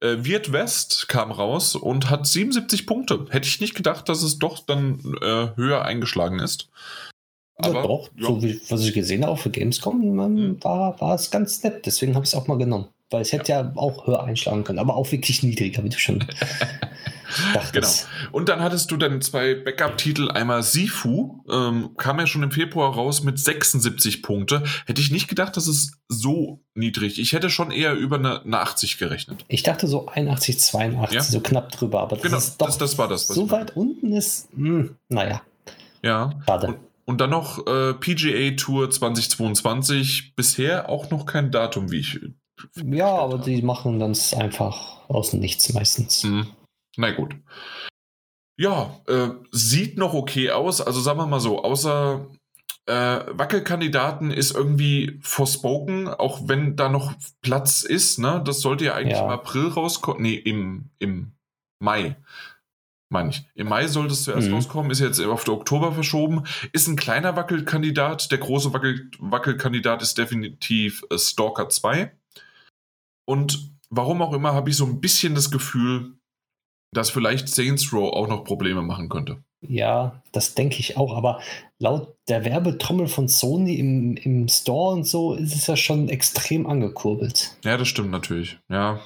Äh, 0.00 0.24
Wirt 0.24 0.52
West 0.52 1.08
kam 1.08 1.32
raus 1.32 1.74
und 1.74 2.08
hat 2.10 2.26
77 2.26 2.86
Punkte. 2.86 3.26
Hätte 3.30 3.48
ich 3.48 3.60
nicht 3.60 3.74
gedacht, 3.74 4.08
dass 4.08 4.22
es 4.22 4.38
doch 4.38 4.60
dann 4.60 5.00
äh, 5.22 5.48
höher 5.56 5.84
eingeschlagen 5.84 6.38
ist. 6.38 6.68
Aber, 7.56 7.74
ja, 7.74 7.82
doch, 7.82 8.10
ja. 8.16 8.26
so 8.26 8.42
wie 8.42 8.60
was 8.68 8.84
ich 8.84 8.94
gesehen 8.94 9.26
habe 9.26 9.36
für 9.36 9.50
Gamescom, 9.50 9.98
mhm. 10.00 10.62
war, 10.62 11.00
war 11.00 11.14
es 11.14 11.30
ganz 11.30 11.62
nett. 11.64 11.84
Deswegen 11.86 12.14
habe 12.14 12.24
ich 12.24 12.30
es 12.30 12.34
auch 12.36 12.46
mal 12.46 12.58
genommen. 12.58 12.88
Weil 13.10 13.22
es 13.22 13.32
hätte 13.32 13.52
ja. 13.52 13.62
ja 13.62 13.72
auch 13.76 14.06
höher 14.06 14.22
einschlagen 14.22 14.64
können, 14.64 14.78
aber 14.78 14.96
auch 14.96 15.10
wirklich 15.10 15.42
niedriger, 15.42 15.82
wie 15.82 15.88
du 15.88 15.98
schon 15.98 16.24
Genau. 17.72 17.88
Und 18.32 18.48
dann 18.48 18.60
hattest 18.60 18.90
du 18.90 18.96
dann 18.96 19.20
zwei 19.20 19.54
Backup-Titel. 19.54 20.30
Einmal 20.30 20.62
Sifu, 20.62 21.44
ähm, 21.50 21.90
kam 21.96 22.18
ja 22.18 22.26
schon 22.26 22.42
im 22.42 22.50
Februar 22.50 22.94
raus 22.94 23.22
mit 23.22 23.38
76 23.38 24.22
Punkte. 24.22 24.62
Hätte 24.86 25.00
ich 25.00 25.10
nicht 25.10 25.28
gedacht, 25.28 25.56
dass 25.56 25.66
es 25.66 25.98
so 26.08 26.64
niedrig. 26.74 27.18
Ich 27.18 27.32
hätte 27.32 27.50
schon 27.50 27.70
eher 27.70 27.94
über 27.94 28.16
eine, 28.16 28.42
eine 28.42 28.58
80 28.60 28.98
gerechnet. 28.98 29.44
Ich 29.48 29.62
dachte 29.62 29.86
so 29.86 30.06
81, 30.06 30.58
82, 30.58 31.14
ja? 31.14 31.22
so 31.22 31.40
knapp 31.40 31.70
drüber. 31.70 32.00
Aber 32.00 32.16
das 32.16 32.22
genau, 32.22 32.38
ist 32.38 32.56
doch 32.58 32.66
das, 32.66 32.78
das 32.78 32.98
war 32.98 33.08
das. 33.08 33.26
So 33.28 33.50
weit 33.50 33.76
unten 33.76 34.12
ist, 34.12 34.48
mh, 34.56 34.68
hm, 34.68 34.96
naja. 35.08 35.42
Ja. 36.02 36.30
Schade. 36.46 36.68
Und, 36.68 36.78
und 37.04 37.20
dann 37.20 37.30
noch 37.30 37.66
äh, 37.66 37.94
PGA 37.94 38.56
Tour 38.56 38.90
2022. 38.90 40.34
Bisher 40.34 40.88
auch 40.88 41.10
noch 41.10 41.26
kein 41.26 41.50
Datum, 41.50 41.90
wie 41.90 42.00
ich. 42.00 42.20
Ja, 42.76 43.14
aber 43.16 43.38
die 43.38 43.62
machen 43.62 43.98
dann 43.98 44.16
einfach 44.36 45.08
aus 45.08 45.32
nichts 45.32 45.72
meistens. 45.72 46.24
Mhm. 46.24 46.46
Na 46.96 47.10
gut. 47.12 47.34
Ja, 48.58 49.00
äh, 49.06 49.28
sieht 49.52 49.96
noch 49.98 50.14
okay 50.14 50.50
aus. 50.50 50.80
Also 50.80 51.00
sagen 51.00 51.18
wir 51.18 51.26
mal 51.26 51.40
so, 51.40 51.62
außer 51.62 52.26
Äh, 52.86 53.26
Wackelkandidaten 53.36 54.30
ist 54.30 54.54
irgendwie 54.54 55.18
forspoken, 55.20 56.08
auch 56.08 56.48
wenn 56.48 56.74
da 56.74 56.88
noch 56.88 57.12
Platz 57.42 57.82
ist. 57.82 58.18
Ne? 58.18 58.40
Das 58.46 58.62
sollte 58.62 58.86
ja 58.86 58.94
eigentlich 58.94 59.18
Ja. 59.18 59.24
im 59.26 59.28
April 59.30 59.68
rauskommen. 59.68 60.22
Nee, 60.22 60.36
im, 60.36 60.88
im 60.98 61.32
Mai. 61.80 62.16
Meine 63.10 63.28
ich. 63.28 63.42
Im 63.54 63.68
Mai 63.68 63.88
sollte 63.88 64.14
es 64.14 64.24
zuerst 64.24 64.48
Mhm. 64.48 64.54
rauskommen, 64.54 64.90
ist 64.90 65.00
jetzt 65.00 65.20
auf 65.20 65.44
den 65.44 65.52
Oktober 65.52 65.92
verschoben. 65.92 66.44
Ist 66.72 66.88
ein 66.88 66.96
kleiner 66.96 67.36
Wackelkandidat. 67.36 68.30
Der 68.32 68.38
große 68.38 68.72
Wackel 68.72 69.10
Wackelkandidat 69.18 70.00
ist 70.00 70.16
definitiv 70.16 71.04
äh, 71.10 71.18
Stalker 71.18 71.68
2. 71.68 72.10
Und 73.28 73.72
warum 73.90 74.22
auch 74.22 74.32
immer 74.32 74.54
habe 74.54 74.70
ich 74.70 74.76
so 74.76 74.86
ein 74.86 75.02
bisschen 75.02 75.34
das 75.34 75.50
Gefühl, 75.50 76.14
dass 76.94 77.10
vielleicht 77.10 77.46
Saints 77.46 77.92
Row 77.92 78.10
auch 78.10 78.26
noch 78.26 78.42
Probleme 78.42 78.80
machen 78.80 79.10
könnte. 79.10 79.44
Ja, 79.60 80.22
das 80.32 80.54
denke 80.54 80.78
ich 80.78 80.96
auch, 80.96 81.14
aber 81.14 81.42
laut 81.78 82.16
der 82.28 82.46
Werbetrommel 82.46 83.06
von 83.06 83.28
Sony 83.28 83.74
im, 83.74 84.16
im 84.16 84.48
Store 84.48 84.94
und 84.94 85.04
so 85.04 85.34
ist 85.34 85.54
es 85.54 85.66
ja 85.66 85.76
schon 85.76 86.08
extrem 86.08 86.66
angekurbelt. 86.66 87.54
Ja, 87.64 87.76
das 87.76 87.88
stimmt 87.88 88.10
natürlich. 88.10 88.58
Ja, 88.70 89.00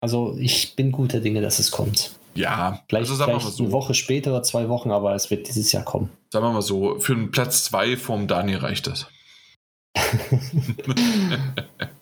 Also 0.00 0.34
ich 0.38 0.74
bin 0.74 0.90
guter 0.90 1.20
Dinge, 1.20 1.42
dass 1.42 1.58
es 1.58 1.70
kommt. 1.70 2.16
ja. 2.34 2.82
Vielleicht, 2.88 3.10
also 3.10 3.22
vielleicht 3.22 3.44
eine 3.44 3.52
so. 3.52 3.72
Woche 3.72 3.92
später 3.92 4.30
oder 4.30 4.44
zwei 4.44 4.70
Wochen, 4.70 4.90
aber 4.90 5.14
es 5.14 5.30
wird 5.30 5.46
dieses 5.46 5.72
Jahr 5.72 5.84
kommen. 5.84 6.08
Sagen 6.32 6.46
wir 6.46 6.52
mal 6.52 6.62
so, 6.62 6.98
für 7.00 7.12
einen 7.12 7.30
Platz 7.30 7.64
2 7.64 7.98
vom 7.98 8.28
Daniel 8.28 8.60
reicht 8.60 8.86
das. 8.86 9.08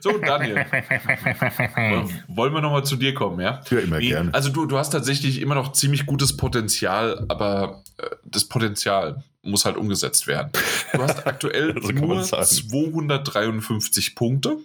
so, 0.00 0.18
Daniel, 0.18 0.54
wollen- 2.28 2.54
wir 2.54 2.60
nochmal 2.60 2.84
zu 2.84 2.96
dir 2.96 3.14
kommen, 3.14 3.40
ja? 3.40 3.60
Ja, 3.70 3.78
immer 3.78 3.98
gerne. 4.00 4.32
Also 4.34 4.50
du, 4.50 4.66
du 4.66 4.76
hast 4.78 4.90
tatsächlich 4.90 5.40
immer 5.40 5.54
noch 5.54 5.72
ziemlich 5.72 6.06
gutes 6.06 6.36
Potenzial, 6.36 7.24
aber 7.28 7.82
äh, 7.98 8.06
das 8.24 8.44
Potenzial 8.46 9.22
muss 9.42 9.64
halt 9.64 9.76
umgesetzt 9.76 10.26
werden. 10.26 10.50
Du 10.92 11.02
hast 11.02 11.26
aktuell 11.26 11.74
So 11.82 11.88
kann 11.88 12.00
man 12.00 12.08
nur 12.08 12.24
sagen. 12.24 12.44
253 12.46 14.14
Punkte, 14.14 14.58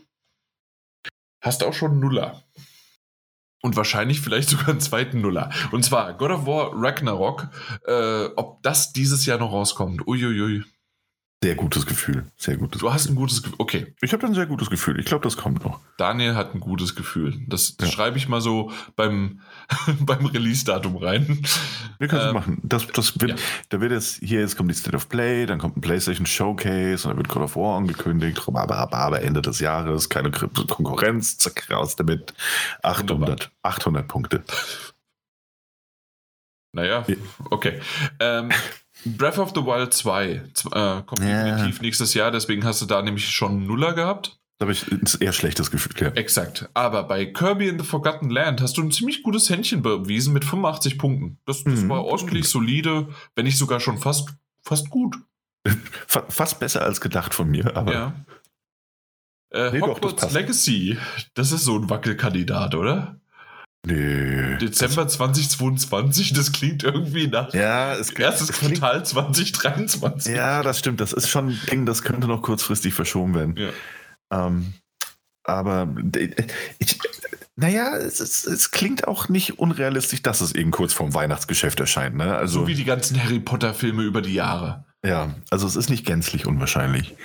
hast 1.41 1.63
auch 1.63 1.73
schon 1.73 1.99
Nuller. 1.99 2.41
Und 3.61 3.75
wahrscheinlich 3.75 4.21
vielleicht 4.21 4.49
sogar 4.49 4.69
einen 4.69 4.79
zweiten 4.79 5.21
Nuller. 5.21 5.49
Und 5.71 5.83
zwar 5.83 6.13
God 6.13 6.29
of 6.31 6.45
War 6.45 6.71
Ragnarok. 6.73 7.47
Äh, 7.87 8.25
ob 8.35 8.61
das 8.61 8.93
dieses 8.93 9.25
Jahr 9.25 9.39
noch 9.39 9.51
rauskommt. 9.51 10.07
Uiuiui. 10.07 10.63
Sehr 11.45 11.53
gutes 11.55 11.85
Gefühl. 11.85 12.25
Sehr 12.37 12.57
gutes 12.57 12.81
Du 12.81 12.91
hast 12.91 13.07
ein 13.07 13.13
gutes 13.15 13.43
Gefühl. 13.43 13.55
Okay, 13.59 13.93
Ich 14.01 14.13
habe 14.13 14.25
ein 14.25 14.33
sehr 14.33 14.47
gutes 14.47 14.67
Gefühl. 14.71 14.99
Ich 14.99 15.05
glaube, 15.05 15.23
das 15.23 15.37
kommt 15.37 15.63
noch. 15.63 15.79
Daniel 15.97 16.33
hat 16.33 16.55
ein 16.55 16.59
gutes 16.59 16.95
Gefühl. 16.95 17.39
Das, 17.47 17.77
das 17.77 17.89
Ja. 17.89 17.93
schreibe 17.95 18.17
ich 18.17 18.27
mal 18.27 18.41
so 18.41 18.71
beim, 18.95 19.41
beim 19.99 20.25
Release-Datum 20.25 20.95
rein. 20.97 21.45
Wir 21.99 22.07
können 22.07 22.21
es 22.21 22.27
Ähm, 22.29 22.33
machen. 22.33 22.61
Das, 22.63 22.87
das 22.87 23.21
wird, 23.21 23.31
ja. 23.39 23.45
Da 23.69 23.79
wird 23.79 23.91
jetzt, 23.91 24.17
hier 24.23 24.39
jetzt 24.39 24.57
kommt 24.57 24.71
die 24.71 24.75
State 24.75 24.95
of 24.95 25.07
Play, 25.07 25.45
dann 25.45 25.59
kommt 25.59 25.77
ein 25.77 25.81
PlayStation 25.81 26.25
Showcase 26.25 27.07
und 27.07 27.11
dann 27.11 27.17
wird 27.17 27.29
God 27.29 27.43
of 27.43 27.55
War 27.55 27.77
angekündigt. 27.77 28.41
Aber, 28.47 28.61
aber, 28.75 28.97
aber 28.97 29.21
Ende 29.21 29.43
des 29.43 29.59
Jahres, 29.59 30.09
keine 30.09 30.31
Konkurrenz, 30.31 31.37
zack, 31.37 31.69
raus 31.69 31.95
damit. 31.95 32.33
800, 32.81 33.51
800 33.61 34.07
Punkte. 34.07 34.43
Naja, 36.71 37.05
Ja. 37.07 37.15
okay. 37.51 37.79
Ähm, 38.19 38.49
Breath 39.05 39.37
of 39.37 39.51
the 39.55 39.61
Wild 39.63 39.93
2 39.93 40.41
z- 40.53 40.65
äh, 40.73 41.01
kommt 41.05 41.19
Ja. 41.21 41.45
definitiv 41.45 41.81
nächstes 41.81 42.13
Jahr, 42.13 42.31
deswegen 42.31 42.63
hast 42.65 42.81
du 42.81 42.85
da 42.85 43.01
nämlich 43.01 43.29
schon 43.29 43.51
einen 43.51 43.67
Nuller 43.67 43.93
gehabt. 43.93 44.39
Da 44.57 44.63
habe 44.63 44.71
ich 44.71 44.89
ein 44.89 45.01
eher 45.19 45.33
schlechtes 45.33 45.69
Gefühl. 45.69 45.91
Ja. 45.99 46.07
Exakt. 46.09 46.69
Aber 46.73 47.03
bei 47.03 47.25
Kirby 47.25 47.67
in 47.67 47.77
the 47.77 47.85
Forgotten 47.85 48.29
Land 48.29 48.61
hast 48.61 48.77
du 48.77 48.81
ein 48.83 48.91
ziemlich 48.91 49.21
gutes 49.21 49.49
Händchen 49.49 49.81
bewiesen 49.81 50.33
mit 50.33 50.45
85 50.45 50.97
Punkten. 50.97 51.37
Das, 51.45 51.63
das 51.65 51.81
Mhm, 51.81 51.89
war 51.89 52.05
ordentlich 52.05 52.47
solide, 52.47 53.09
wenn 53.35 53.45
nicht 53.45 53.57
sogar 53.57 53.79
schon 53.81 53.97
fast, 53.97 54.29
fast 54.61 54.89
gut. 54.89 55.17
Fa- 56.07 56.23
Fast 56.29 56.59
besser 56.59 56.83
als 56.83 57.01
gedacht 57.01 57.33
von 57.33 57.49
mir, 57.49 57.75
aber 57.75 57.93
ja. 57.93 58.13
Äh, 59.51 59.71
Nee, 59.71 59.79
doch, 59.79 59.99
das 59.99 60.11
Hogwarts. 60.13 60.33
Legacy, 60.33 60.97
das 61.33 61.51
ist 61.51 61.63
so 61.65 61.77
ein 61.77 61.89
Wackelkandidat, 61.89 62.75
oder? 62.75 63.19
Nee. 63.85 64.57
Dezember 64.57 65.07
2022, 65.07 66.33
das 66.33 66.51
klingt 66.51 66.83
irgendwie 66.83 67.27
nach 67.27 67.53
Ja, 67.53 67.93
es 67.95 68.09
erstes 68.11 68.49
es 68.49 68.57
klingt- 68.57 68.79
Quartal 68.79 69.05
2023. 69.05 70.35
Ja, 70.35 70.63
das 70.63 70.79
stimmt. 70.79 70.99
Das 71.01 71.13
ist 71.13 71.29
schon 71.29 71.49
ein 71.49 71.59
Ding, 71.71 71.85
das 71.85 72.01
könnte 72.03 72.27
noch 72.27 72.41
kurzfristig 72.41 72.93
verschoben 72.93 73.35
werden. 73.35 73.55
Ja. 73.57 74.47
Ähm, 74.47 74.73
aber 75.43 75.87
ich, 76.79 76.97
naja, 77.55 77.95
es, 77.97 78.19
es, 78.19 78.45
es 78.45 78.71
klingt 78.71 79.07
auch 79.07 79.29
nicht 79.29 79.59
unrealistisch, 79.59 80.21
dass 80.23 80.41
es 80.41 80.53
eben 80.53 80.71
kurz 80.71 80.91
vorm 80.93 81.13
Weihnachtsgeschäft 81.13 81.79
erscheint. 81.79 82.15
Ne? 82.15 82.35
Also, 82.35 82.61
so 82.61 82.67
wie 82.67 82.73
die 82.73 82.83
ganzen 82.83 83.21
Harry 83.23 83.39
Potter-Filme 83.39 84.03
über 84.03 84.21
die 84.21 84.33
Jahre. 84.33 84.85
ja, 85.05 85.35
also 85.51 85.67
es 85.67 85.75
ist 85.75 85.89
nicht 85.89 86.05
gänzlich 86.05 86.47
unwahrscheinlich. 86.47 87.15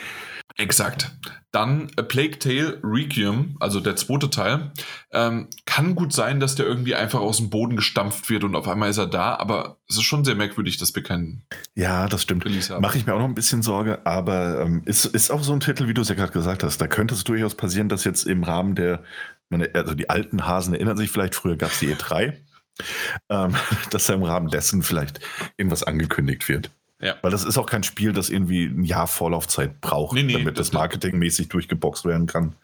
Exakt. 0.57 1.11
Dann 1.53 1.91
A 1.97 2.03
Plague 2.03 2.39
Tale 2.39 2.81
Requiem, 2.85 3.57
also 3.61 3.81
der 3.81 3.97
zweite 3.97 4.31
Teil. 4.31 4.73
Ähm, 5.11 5.49
kann 5.67 5.95
gut 5.95 6.13
sein, 6.13 6.39
dass 6.39 6.55
der 6.55 6.67
irgendwie 6.67 6.95
einfach 6.95 7.21
aus 7.21 7.39
dem 7.39 7.51
Boden 7.51 7.77
gestampft 7.77 8.31
wird 8.31 8.45
und 8.45 8.55
auf 8.55 8.69
einmal 8.69 8.91
ist 8.91 8.99
er 8.99 9.07
da, 9.07 9.35
aber 9.37 9.79
es 9.89 9.97
ist 9.97 10.05
schon 10.05 10.25
sehr 10.25 10.37
merkwürdig, 10.37 10.79
dass 10.79 10.95
wir 10.95 11.03
keinen 11.03 11.45
Ja, 11.75 12.07
das 12.09 12.23
stimmt. 12.23 12.45
Mache 12.81 12.99
ich 12.99 13.07
mir 13.07 13.15
auch 13.15 13.19
noch 13.19 13.25
ein 13.27 13.35
bisschen 13.35 13.63
Sorge, 13.63 14.07
aber 14.07 14.61
ähm, 14.61 14.83
ist, 14.85 15.07
ist 15.07 15.31
auch 15.31 15.43
so 15.43 15.53
ein 15.53 15.61
Titel, 15.61 15.89
wie 15.89 15.95
du 15.95 16.03
es 16.03 16.09
ja 16.09 16.15
gerade 16.15 16.33
gesagt 16.33 16.63
hast. 16.63 16.81
Da 16.81 16.87
könnte 16.87 17.15
es 17.15 17.25
durchaus 17.25 17.55
passieren, 17.55 17.89
dass 17.89 18.05
jetzt 18.05 18.27
im 18.27 18.45
Rahmen 18.45 18.75
der, 18.75 19.03
meine, 19.49 19.71
also 19.75 19.95
die 19.95 20.09
alten 20.09 20.47
Hasen 20.47 20.75
erinnern 20.75 20.97
sich 20.97 21.11
vielleicht, 21.11 21.35
früher 21.35 21.57
gab 21.57 21.73
es 21.73 21.81
die 21.81 21.93
E3, 21.93 22.35
ähm, 23.29 23.57
dass 23.91 24.07
da 24.07 24.15
im 24.15 24.23
Rahmen 24.23 24.49
dessen 24.49 24.83
vielleicht 24.83 25.21
irgendwas 25.57 25.83
angekündigt 25.83 26.49
wird. 26.49 26.71
Ja. 27.01 27.15
Weil 27.23 27.31
das 27.31 27.45
ist 27.45 27.57
auch 27.57 27.67
kein 27.67 27.83
Spiel, 27.83 28.13
das 28.13 28.29
irgendwie 28.29 28.65
ein 28.67 28.85
Jahr 28.85 29.07
Vorlaufzeit 29.07 29.81
braucht, 29.81 30.15
Nee, 30.15 30.23
nee, 30.23 30.33
damit 30.35 30.59
das- 30.59 30.69
das 30.69 30.75
marketingmäßig 30.75 31.49
durchgeboxt 31.49 32.05
werden 32.05 32.27
kann. 32.27 32.55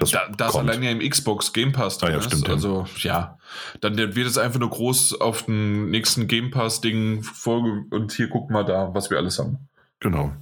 Das 0.00 0.10
da, 0.12 0.28
da 0.28 0.46
es 0.46 0.52
kommt. 0.52 0.70
allein 0.70 0.82
ja 0.84 0.90
im 0.90 1.00
Xbox 1.00 1.52
Game 1.52 1.72
Pass 1.72 1.98
drin 1.98 2.10
Ah 2.10 2.12
ja, 2.12 2.18
ist, 2.18 2.26
stimmt, 2.26 2.46
ja. 2.46 2.54
also 2.54 2.86
ja, 2.98 3.38
dann 3.80 3.96
wird 3.98 4.16
es 4.16 4.38
einfach 4.38 4.60
nur 4.60 4.70
groß 4.70 5.20
auf 5.20 5.42
den 5.46 5.90
nächsten 5.90 6.28
Game 6.28 6.50
Pass-Ding 6.52 7.22
vorge 7.24 7.84
und 7.90 8.12
hier 8.12 8.28
guck 8.28 8.50
mal 8.50 8.62
da, 8.64 8.94
was 8.94 9.10
wir 9.10 9.18
alles 9.18 9.38
haben. 9.38 9.58
Genau. 10.00 10.32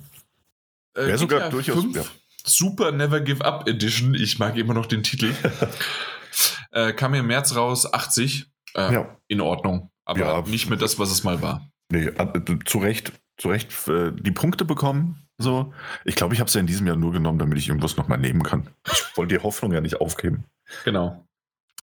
Äh, 0.95 1.07
Wäre 1.07 1.19
sogar 1.19 1.49
durchaus- 1.51 1.81
5, 1.81 1.97
ja. 1.97 2.03
Super 2.45 2.93
Never 2.93 3.21
Give 3.21 3.45
Up 3.45 3.67
Edition, 3.69 4.15
ich 4.15 4.39
mag 4.39 4.57
immer 4.57 4.75
noch 4.75 4.87
den 4.87 5.03
Titel. 5.03 5.33
äh, 6.73 6.93
kam 6.93 7.15
im 7.15 7.27
März 7.27 7.55
raus, 7.57 7.93
80. 7.93 8.47
Äh, 8.75 8.93
Ja. 8.93 9.17
In 9.29 9.41
Ordnung. 9.41 9.91
Aber 10.05 10.21
Ja. 10.21 10.43
nicht 10.43 10.69
mehr 10.69 10.79
das, 10.79 10.99
was 10.99 11.11
es 11.11 11.25
mal 11.25 11.41
war. 11.43 11.69
Nee, 11.91 12.07
äh, 12.07 12.27
zu 12.67 12.79
Recht, 12.79 13.13
zu 13.43 13.49
Recht 13.49 13.73
äh, 13.89 14.13
die 14.13 14.31
Punkte 14.31 14.65
bekommen. 14.65 15.27
So. 15.39 15.73
Ich 16.05 16.15
glaube, 16.15 16.35
ich 16.35 16.41
habe 16.41 16.49
es 16.49 16.55
ja 16.55 16.61
in 16.61 16.67
diesem 16.67 16.87
Jahr 16.87 16.97
nur 16.97 17.13
genommen, 17.13 17.39
damit 17.39 17.59
ich 17.59 17.69
irgendwas 17.69 17.97
nochmal 17.97 18.19
nehmen 18.19 18.43
kann. 18.43 18.69
Ich 18.87 19.17
wollte 19.17 19.37
die 19.37 19.43
Hoffnung 19.43 19.73
ja 19.73 19.81
nicht 19.81 20.01
aufgeben. 20.01 20.45
Genau. 20.85 21.27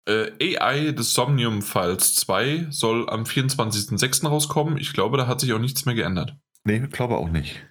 Äh, 0.08 0.58
AI 0.58 0.92
des 0.92 1.14
Somnium 1.14 1.62
Files 1.64 2.16
2 2.16 2.68
soll 2.70 3.10
am 3.10 3.24
24.06. 3.24 4.28
rauskommen. 4.28 4.78
Ich 4.78 4.94
glaube, 4.94 5.18
da 5.18 5.28
hat 5.28 5.42
sich 5.42 5.52
auch 5.54 5.60
nichts 5.60 5.86
mehr 5.86 5.96
geändert. 5.96 6.36
Nee, 6.64 6.80
glaube 6.80 7.18
auch 7.18 7.30
nicht. 7.30 7.66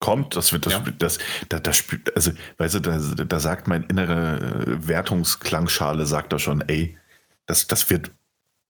Kommt, 0.00 0.36
das 0.36 0.52
wird 0.52 0.66
das, 0.66 0.72
Ja. 0.74 0.80
das, 0.98 1.18
das, 1.48 1.62
das, 1.62 1.76
spielt- 1.78 2.14
also, 2.14 2.32
weißt 2.58 2.74
du, 2.74 2.80
da, 2.80 2.98
da 2.98 3.40
sagt 3.40 3.68
mein 3.68 3.84
innere 3.84 4.36
äh, 4.66 4.86
Wertungsklangschale, 4.86 6.04
sagt 6.04 6.32
da 6.34 6.38
schon, 6.38 6.60
ey, 6.68 6.98
das, 7.46 7.66
das 7.68 7.88
wird 7.88 8.10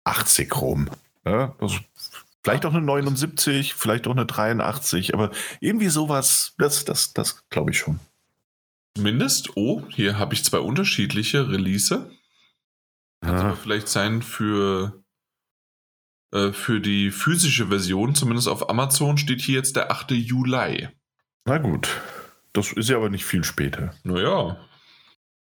80 0.04 0.54
rum. 0.60 0.88
Ja, 1.26 1.54
das, 1.58 1.72
vielleicht 2.44 2.66
auch 2.66 2.74
eine 2.74 2.82
79, 2.82 3.74
vielleicht 3.74 4.06
auch 4.06 4.12
eine 4.12 4.26
83, 4.26 5.14
aber 5.14 5.30
irgendwie 5.60 5.88
sowas, 5.88 6.54
das, 6.58 6.84
das, 6.84 7.14
das 7.14 7.48
glaube 7.48 7.70
ich 7.70 7.78
schon. 7.78 7.98
Zumindest, 8.96 9.56
oh, 9.56 9.82
hier 9.88 10.18
habe 10.18 10.34
ich 10.34 10.44
zwei 10.44 10.58
unterschiedliche 10.58 11.48
Release. 11.48 12.10
Kann 13.22 13.36
aber 13.36 13.48
Ja, 13.48 13.56
vielleicht 13.56 13.88
sein 13.88 14.22
für, 14.22 15.02
äh, 16.32 16.52
für 16.52 16.80
die 16.80 17.10
physische 17.10 17.68
Version, 17.68 18.14
zumindest 18.14 18.46
auf 18.46 18.68
Amazon 18.68 19.16
steht 19.16 19.40
hier 19.40 19.56
jetzt 19.56 19.74
der 19.74 19.90
8. 19.90 20.12
Juli. 20.12 20.88
na 21.46 21.58
gut, 21.58 21.88
das 22.52 22.72
ist 22.72 22.90
ja 22.90 22.96
aber 22.96 23.08
nicht 23.08 23.24
viel 23.24 23.42
später. 23.42 23.94
Naja, 24.04 24.58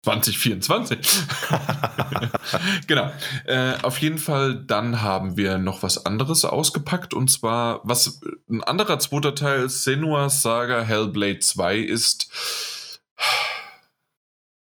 2024. 0.03 0.99
genau. 2.89 3.12
Äh, 3.45 3.74
auf 3.83 3.99
jeden 3.99 4.19
Fall, 4.19 4.65
dann 4.65 5.01
haben 5.01 5.37
wir 5.37 5.59
noch 5.59 5.83
was 5.83 6.07
anderes 6.07 6.45
ausgepackt 6.45 7.15
und 7.15 7.31
zwar, 7.31 7.81
was 7.85 8.20
ein 8.51 8.65
anderer 8.65 8.99
zweiter 8.99 9.35
Teil 9.35 9.69
Senua's 9.69 10.43
Saga 10.43 10.83
Hellblade 10.83 11.39
2 11.39 11.79
ist. 11.79 13.01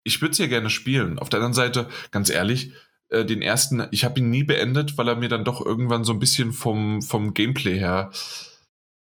Ich 0.03 0.21
würde 0.21 0.31
es 0.31 0.37
ja 0.39 0.47
gerne 0.47 0.69
spielen. 0.71 1.19
Auf 1.19 1.29
der 1.29 1.37
anderen 1.39 1.53
Seite, 1.53 1.87
ganz 2.11 2.29
ehrlich, 2.29 2.71
äh, 3.09 3.23
den 3.23 3.41
ersten, 3.43 3.85
ich 3.91 4.05
habe 4.05 4.19
ihn 4.19 4.31
nie 4.31 4.43
beendet, 4.43 4.97
weil 4.97 5.07
er 5.07 5.15
mir 5.17 5.29
dann 5.29 5.43
doch 5.45 5.63
irgendwann 5.63 6.03
so 6.03 6.13
ein 6.13 6.19
bisschen 6.19 6.51
vom, 6.51 7.01
vom 7.03 7.33
Gameplay 7.35 7.77
her 7.77 8.11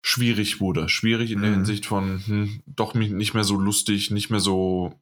schwierig 0.02 0.62
wurde. 0.62 0.90
Schwierig 0.90 1.32
in 1.32 1.42
der 1.42 1.50
Mhm. 1.52 1.56
Hinsicht 1.56 1.86
von, 1.88 2.22
hm, 2.26 2.62
doch 2.68 2.94
nicht 2.94 3.34
mehr 3.34 3.44
so 3.44 3.56
lustig, 3.58 4.12
nicht 4.12 4.30
mehr 4.30 4.40
so 4.40 4.94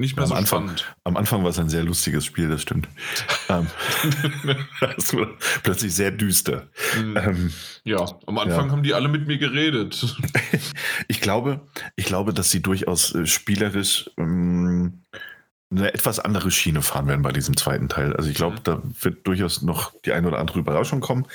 nicht 0.00 0.16
mehr 0.16 0.24
Am 0.24 0.28
so 0.30 0.34
Anfang. 0.34 0.62
spannend. 0.64 0.94
Am 1.04 1.16
Anfang 1.16 1.42
war 1.44 1.50
es 1.50 1.58
ein 1.58 1.68
sehr 1.68 1.84
lustiges 1.84 2.24
Spiel, 2.24 2.48
das 2.48 2.62
stimmt. 2.62 2.88
ähm, 3.48 3.66
das 4.96 5.14
war 5.14 5.28
plötzlich 5.62 5.94
sehr 5.94 6.10
düster. 6.10 6.68
Hm, 6.94 7.16
Ähm, 7.16 7.52
ja, 7.84 8.04
am 8.26 8.38
Anfang 8.38 8.66
ja. 8.66 8.72
haben 8.72 8.82
die 8.82 8.94
alle 8.94 9.08
mit 9.08 9.26
mir 9.26 9.38
geredet. 9.38 10.16
ich, 11.08 11.20
glaube, 11.20 11.60
ich 11.96 12.06
glaube, 12.06 12.32
dass 12.34 12.50
sie 12.50 12.60
durchaus 12.62 13.14
äh, 13.14 13.26
spielerisch 13.26 14.10
ähm, 14.16 15.02
eine 15.72 15.94
etwas 15.94 16.18
andere 16.18 16.50
Schiene 16.50 16.82
fahren 16.82 17.06
werden 17.06 17.22
bei 17.22 17.32
diesem 17.32 17.56
zweiten 17.56 17.88
Teil. 17.88 18.14
Also 18.16 18.28
ich 18.28 18.36
glaube, 18.36 18.56
Mhm. 18.56 18.60
da 18.64 18.82
wird 19.02 19.26
durchaus 19.26 19.62
noch 19.62 19.92
die 20.04 20.12
eine 20.12 20.26
oder 20.28 20.38
andere 20.38 20.58
Überraschung 20.58 21.00
kommen. 21.00 21.26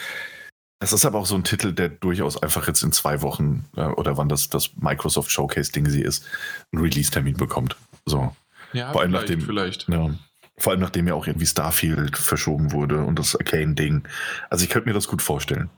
Das 0.79 0.91
ist 0.91 1.05
aber 1.05 1.19
auch 1.19 1.25
so 1.25 1.35
ein 1.35 1.45
Titel, 1.45 1.71
der 1.71 1.87
durchaus 1.87 2.35
einfach 2.43 2.67
jetzt 2.67 2.83
in 2.83 2.91
zwei 2.91 3.21
Wochen 3.21 3.63
äh, 3.77 3.85
oder 3.85 4.17
wann 4.17 4.27
das, 4.27 4.49
das 4.49 4.71
Microsoft 4.75 5.31
Showcase-Ding 5.31 5.87
sie 5.89 6.01
ist, 6.01 6.25
einen 6.73 6.81
Release-Termin 6.83 7.37
bekommt. 7.37 7.77
So. 8.05 8.35
Ja, 8.75 8.91
Vor 8.91 9.01
allem 9.01 9.11
vielleicht, 9.11 9.29
nachdem- 9.29 9.41
vielleicht. 9.45 9.89
Ja. 9.89 10.15
Vor 10.57 10.71
allem 10.71 10.81
nachdem 10.81 11.07
ja 11.07 11.13
auch 11.15 11.27
irgendwie 11.27 11.45
Starfield 11.45 12.17
verschoben 12.17 12.71
wurde 12.71 13.03
und 13.03 13.19
das 13.19 13.35
Arcane-Ding. 13.35 14.07
Also 14.49 14.63
ich 14.63 14.69
könnte 14.69 14.87
mir 14.87 14.93
das 14.93 15.07
gut 15.07 15.21
vorstellen. 15.21 15.69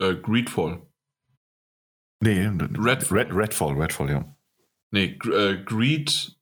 Äh, 0.00 0.14
Greedfall. 0.14 0.80
Nee, 2.22 2.46
Redfall. 2.78 3.18
Red, 3.18 3.32
Redfall, 3.34 3.74
Redfall, 3.80 4.10
ja. 4.10 4.36
Nee, 4.90 5.18
äh, 5.32 5.56
Greed. 5.64 6.36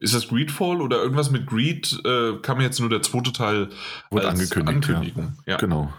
Ist 0.00 0.14
das 0.14 0.26
Greedfall 0.28 0.80
oder 0.80 1.00
irgendwas 1.00 1.30
mit 1.30 1.46
Greed? 1.46 1.96
Äh, 2.04 2.38
kam 2.42 2.60
jetzt 2.60 2.80
nur 2.80 2.88
der 2.88 3.02
zweite 3.02 3.32
Teil 3.32 3.68
Wurde 4.10 4.28
angekündigt. 4.28 4.68
Ankündigung. 4.90 5.38
Ja, 5.46 5.56
Genau. 5.58 5.92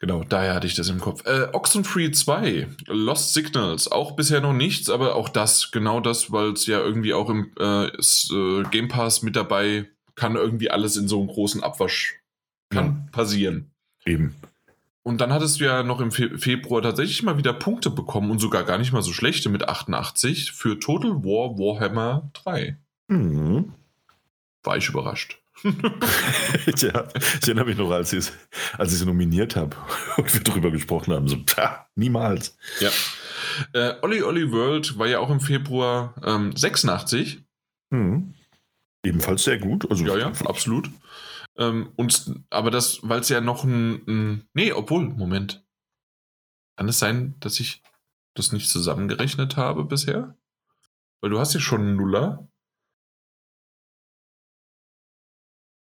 Genau. 0.00 0.24
Daher 0.24 0.54
hatte 0.54 0.66
ich 0.66 0.74
das 0.74 0.88
im 0.88 1.00
Kopf. 1.00 1.24
Äh, 1.26 1.48
Oxenfree 1.52 2.10
2, 2.10 2.66
Lost 2.86 3.32
Signals. 3.32 3.90
Auch 3.90 4.16
bisher 4.16 4.40
noch 4.40 4.52
nichts, 4.52 4.90
aber 4.90 5.14
auch 5.14 5.28
das, 5.28 5.70
genau 5.70 6.00
das, 6.00 6.32
weil 6.32 6.52
es 6.52 6.66
ja 6.66 6.80
irgendwie 6.80 7.14
auch 7.14 7.30
im 7.30 7.52
äh, 7.60 7.96
ist, 7.96 8.32
äh, 8.32 8.64
Game 8.64 8.88
Pass 8.88 9.22
mit 9.22 9.36
dabei 9.36 9.88
kann 10.16 10.34
irgendwie 10.36 10.70
alles 10.70 10.96
in 10.96 11.08
so 11.08 11.18
einem 11.18 11.28
großen 11.28 11.62
Abwasch. 11.62 12.16
Kann 12.68 13.08
passieren. 13.10 13.70
Eben. 14.04 14.34
Und 15.02 15.20
dann 15.20 15.32
hattest 15.32 15.60
du 15.60 15.64
ja 15.64 15.82
noch 15.82 16.00
im 16.00 16.12
Fe 16.12 16.38
Februar 16.38 16.82
tatsächlich 16.82 17.22
mal 17.22 17.38
wieder 17.38 17.52
Punkte 17.52 17.90
bekommen 17.90 18.30
und 18.30 18.38
sogar 18.38 18.64
gar 18.64 18.78
nicht 18.78 18.92
mal 18.92 19.02
so 19.02 19.12
schlechte 19.12 19.48
mit 19.48 19.68
88 19.68 20.52
für 20.52 20.78
Total 20.78 21.24
War 21.24 21.58
Warhammer 21.58 22.30
3. 22.34 22.76
Mhm. 23.08 23.72
War 24.62 24.76
ich 24.76 24.88
überrascht. 24.88 25.40
ja, 26.82 27.08
ich 27.14 27.42
erinnere 27.42 27.64
mich 27.66 27.76
noch, 27.76 27.90
als 27.90 28.12
ich 28.12 28.20
es 28.20 28.32
als 28.78 28.92
ich 28.92 28.98
sie 28.98 29.06
nominiert 29.06 29.56
habe 29.56 29.76
und 30.16 30.32
wir 30.32 30.42
darüber 30.42 30.70
gesprochen 30.70 31.12
haben. 31.12 31.28
So, 31.28 31.36
pah, 31.44 31.88
niemals. 31.94 32.56
Ja. 32.80 32.90
Äh, 33.72 33.94
Olli 34.02 34.22
Olli 34.22 34.50
World 34.52 34.98
war 34.98 35.06
ja 35.06 35.18
auch 35.18 35.30
im 35.30 35.40
Februar 35.40 36.14
ähm, 36.24 36.54
86. 36.56 37.42
Mhm. 37.90 38.34
Ebenfalls 39.04 39.44
sehr 39.44 39.58
gut. 39.58 39.90
Also, 39.90 40.04
Ja, 40.04 40.16
ja, 40.16 40.32
absolut. 40.44 40.90
Ähm, 41.56 41.92
und, 41.96 42.34
aber 42.50 42.70
das, 42.70 43.00
weil 43.02 43.20
es 43.20 43.28
ja 43.28 43.40
noch 43.40 43.64
ein, 43.64 44.02
ein. 44.06 44.48
Nee, 44.54 44.72
obwohl, 44.72 45.08
Moment. 45.08 45.64
Kann 46.76 46.88
es 46.88 46.98
sein, 46.98 47.34
dass 47.40 47.60
ich 47.60 47.82
das 48.34 48.52
nicht 48.52 48.70
zusammengerechnet 48.70 49.56
habe 49.56 49.84
bisher? 49.84 50.36
Weil 51.20 51.30
du 51.30 51.38
hast 51.38 51.52
ja 51.54 51.60
schon 51.60 51.80
einen 51.80 51.96
Nuller. 51.96 52.49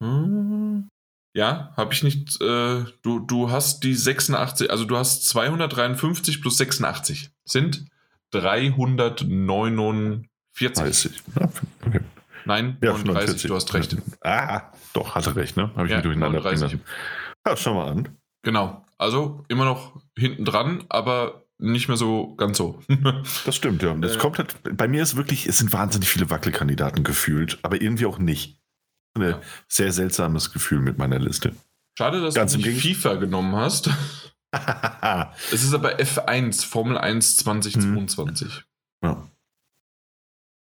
Hm. 0.04 0.90
Ja, 1.36 1.74
habe 1.78 1.94
ich 1.94 2.04
nicht. 2.04 2.40
Äh, 2.42 2.84
du, 3.02 3.20
du 3.20 3.50
hast 3.50 3.84
die 3.84 3.96
86, 3.96 4.70
also 4.70 4.86
du 4.86 4.98
hast 4.98 5.26
253 5.26 6.42
plus 6.42 6.58
86 6.58 7.32
sind 7.46 7.86
349. 8.32 10.30
30. 10.74 11.24
Ja, 11.40 11.50
okay. 11.86 12.00
Nein, 12.46 12.78
Ja, 12.82 12.92
39, 12.92 13.42
45. 13.42 13.48
du 13.50 13.56
hast 13.56 13.74
recht. 13.74 13.96
Ah, 14.22 14.72
doch, 14.94 15.16
hatte 15.16 15.36
recht, 15.36 15.58
ne? 15.58 15.72
Habe 15.76 15.86
ich 15.86 15.92
Ja, 15.92 15.98
mich 15.98 16.04
durcheinander 16.04 16.42
bringen 16.42 16.60
39. 16.60 16.80
lassen. 16.80 16.82
Ja, 17.48 17.58
schau 17.58 17.74
mal 17.74 17.90
an. 17.92 18.10
Genau. 18.44 18.86
Also 18.98 19.44
immer 19.48 19.66
noch 19.66 20.02
hinten 20.18 20.46
dran, 20.46 20.84
aber 20.90 21.44
nicht 21.58 21.88
mehr 21.88 21.98
so 21.98 22.36
ganz 22.36 22.58
so. 22.58 22.80
Das 23.46 23.56
stimmt, 23.56 23.82
ja. 23.82 23.94
Das 23.96 24.16
Äh. 24.16 24.20
kommt 24.20 24.38
halt, 24.38 24.56
bei 24.78 24.88
mir 24.88 25.02
ist 25.02 25.16
wirklich, 25.16 25.48
es 25.48 25.58
sind 25.58 25.72
wahnsinnig 25.74 26.10
viele 26.10 26.30
Wackelkandidaten 26.30 27.04
gefühlt, 27.04 27.58
aber 27.64 27.82
irgendwie 27.82 28.06
auch 28.06 28.20
nicht. 28.20 28.60
Ein 29.16 29.36
sehr 29.68 29.92
seltsames 29.92 30.52
Gefühl 30.52 30.80
mit 30.80 30.98
meiner 30.98 31.20
Liste. 31.20 31.56
Schade, 31.98 32.22
dass 32.22 32.34
Ganz 32.34 32.54
du 32.54 32.58
nicht 32.60 32.82
FIFA 32.82 33.16
genommen 33.16 33.56
hast. 33.56 33.90
Es 35.52 35.64
ist 35.64 35.74
aber 35.74 35.98
F1, 36.00 36.64
Formel 36.68 36.96
1 36.96 37.38
2022. 37.38 38.64
Ja. 39.04 39.28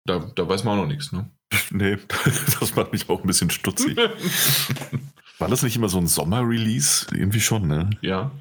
Da, 0.06 0.20
da 0.20 0.48
weiß 0.48 0.64
man 0.64 0.78
auch 0.80 0.84
noch 0.84 0.88
nichts, 0.88 1.11
ne? 1.11 1.30
Nee, 1.70 1.98
das 2.60 2.76
macht 2.78 2.94
mich 2.94 3.10
auch 3.10 3.20
ein 3.22 3.28
bisschen 3.28 3.49
stutzig. 3.49 3.98
War 5.38 5.49
das 5.49 5.64
nicht 5.64 5.76
immer 5.76 5.90
so 5.90 5.98
ein 5.98 6.07
Sommer-Release? 6.07 7.07
Irgendwie 7.14 7.41
schon, 7.41 7.68
ne? 7.68 7.90
ja, 8.02 8.32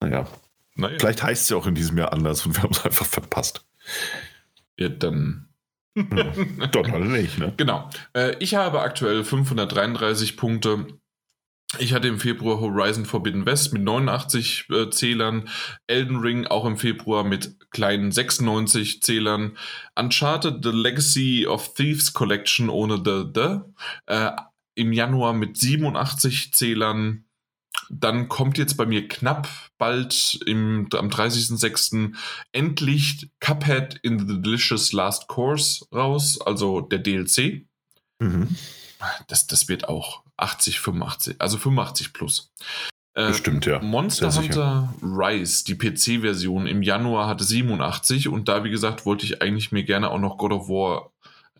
Naja, 0.00 0.28
naja. 0.76 0.96
vielleicht 0.98 1.24
heißt 1.24 1.42
es 1.42 1.48
ja 1.48 1.56
auch 1.56 1.66
in 1.66 1.74
diesem 1.74 1.98
Jahr 1.98 2.12
anders 2.12 2.46
und 2.46 2.54
wir 2.54 2.62
haben 2.62 2.72
es 2.72 2.84
einfach 2.84 3.06
verpasst. 3.06 3.64
Ja, 4.78 4.88
dann. 4.90 5.48
Dann 5.96 6.92
halt 6.92 7.06
nicht, 7.06 7.38
ne? 7.38 7.54
Genau. 7.56 7.88
Äh, 8.12 8.36
ich 8.40 8.54
habe 8.54 8.80
aktuell 8.80 9.24
533 9.24 10.36
Punkte. 10.36 10.86
Ich 11.78 11.92
hatte 11.92 12.08
im 12.08 12.20
Februar 12.20 12.60
Horizon 12.60 13.04
Forbidden 13.04 13.44
West 13.44 13.72
mit 13.72 13.82
89 13.82 14.68
äh, 14.70 14.90
Zählern, 14.90 15.48
Elden 15.86 16.18
Ring 16.18 16.46
auch 16.46 16.64
im 16.64 16.76
Februar 16.76 17.24
mit 17.24 17.56
kleinen 17.70 18.12
96 18.12 19.02
Zählern, 19.02 19.58
Uncharted 19.96 20.62
The 20.62 20.70
Legacy 20.70 21.46
of 21.46 21.74
Thieves 21.74 22.12
Collection 22.12 22.68
ohne 22.68 23.02
The 23.04 23.24
The 23.34 23.60
äh, 24.06 24.30
im 24.76 24.92
Januar 24.92 25.32
mit 25.32 25.56
87 25.56 26.52
Zählern. 26.52 27.25
Dann 27.90 28.28
kommt 28.28 28.58
jetzt 28.58 28.76
bei 28.76 28.86
mir 28.86 29.08
knapp 29.08 29.48
bald 29.78 30.40
im, 30.46 30.88
am 30.92 31.08
30.06. 31.08 32.14
endlich 32.52 33.30
Cuphead 33.40 33.98
in 34.02 34.18
the 34.18 34.40
Delicious 34.40 34.92
Last 34.92 35.28
Course 35.28 35.86
raus, 35.92 36.40
also 36.40 36.80
der 36.80 36.98
DLC. 36.98 37.66
Mhm. 38.18 38.56
Das, 39.28 39.46
das 39.46 39.68
wird 39.68 39.88
auch 39.88 40.22
80, 40.36 40.80
85, 40.80 41.36
also 41.38 41.58
85 41.58 42.12
plus. 42.12 42.52
Äh, 43.14 43.28
Bestimmt, 43.28 43.64
ja. 43.66 43.80
Monster 43.80 44.30
Sehr 44.30 44.42
sicher. 44.42 44.90
Hunter 44.92 44.94
Rise, 45.02 45.64
die 45.64 45.74
PC-Version 45.74 46.66
im 46.66 46.82
Januar 46.82 47.28
hatte 47.28 47.44
87 47.44 48.28
und 48.28 48.48
da, 48.48 48.62
wie 48.62 48.70
gesagt, 48.70 49.06
wollte 49.06 49.24
ich 49.24 49.40
eigentlich 49.40 49.72
mir 49.72 49.84
gerne 49.84 50.10
auch 50.10 50.18
noch 50.18 50.36
God 50.36 50.52
of 50.52 50.68
War 50.68 51.12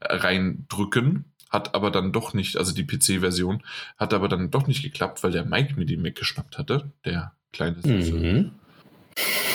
reindrücken. 0.03 1.33
Hat 1.51 1.75
aber 1.75 1.91
dann 1.91 2.13
doch 2.13 2.35
nicht, 2.35 2.57
also 2.57 2.73
die 2.73 2.85
PC-Version, 2.85 3.63
hat 3.97 4.13
aber 4.15 4.29
dann 4.29 4.51
doch 4.51 4.67
nicht 4.67 4.83
geklappt, 4.83 5.23
weil 5.23 5.31
der 5.33 5.45
Mike 5.45 5.75
mir 5.77 5.87
die 5.87 6.03
weggeschnappt 6.03 6.59
hatte, 6.59 6.91
der 7.05 7.33
kleine 7.53 7.77
Mhm. 7.85 8.53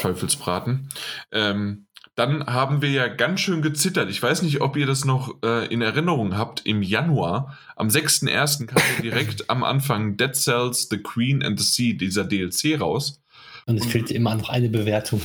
Teufelsbraten. 0.02 0.90
Ähm, 1.32 1.86
dann 2.16 2.46
haben 2.46 2.82
wir 2.82 2.90
ja 2.90 3.08
ganz 3.08 3.40
schön 3.40 3.62
gezittert. 3.62 4.10
Ich 4.10 4.22
weiß 4.22 4.42
nicht, 4.42 4.62
ob 4.62 4.76
ihr 4.76 4.86
das 4.86 5.06
noch 5.06 5.36
äh, 5.44 5.66
in 5.68 5.82
Erinnerung 5.82 6.38
habt. 6.38 6.66
Im 6.66 6.82
Januar, 6.84 7.58
am 7.76 7.88
6.1. 7.88 8.66
kam 8.68 8.82
direkt 9.02 9.50
am 9.50 9.64
Anfang 9.64 10.18
Dead 10.18 10.36
Cells, 10.36 10.88
The 10.90 10.98
Queen 10.98 11.42
and 11.42 11.60
the 11.60 11.66
Sea, 11.66 11.98
dieser 11.98 12.26
DLC 12.26 12.80
raus. 12.80 13.22
Und 13.66 13.78
es 13.78 13.86
fehlt 13.86 14.12
immer 14.12 14.36
noch 14.36 14.50
eine 14.50 14.70
Bewertung. 14.70 15.22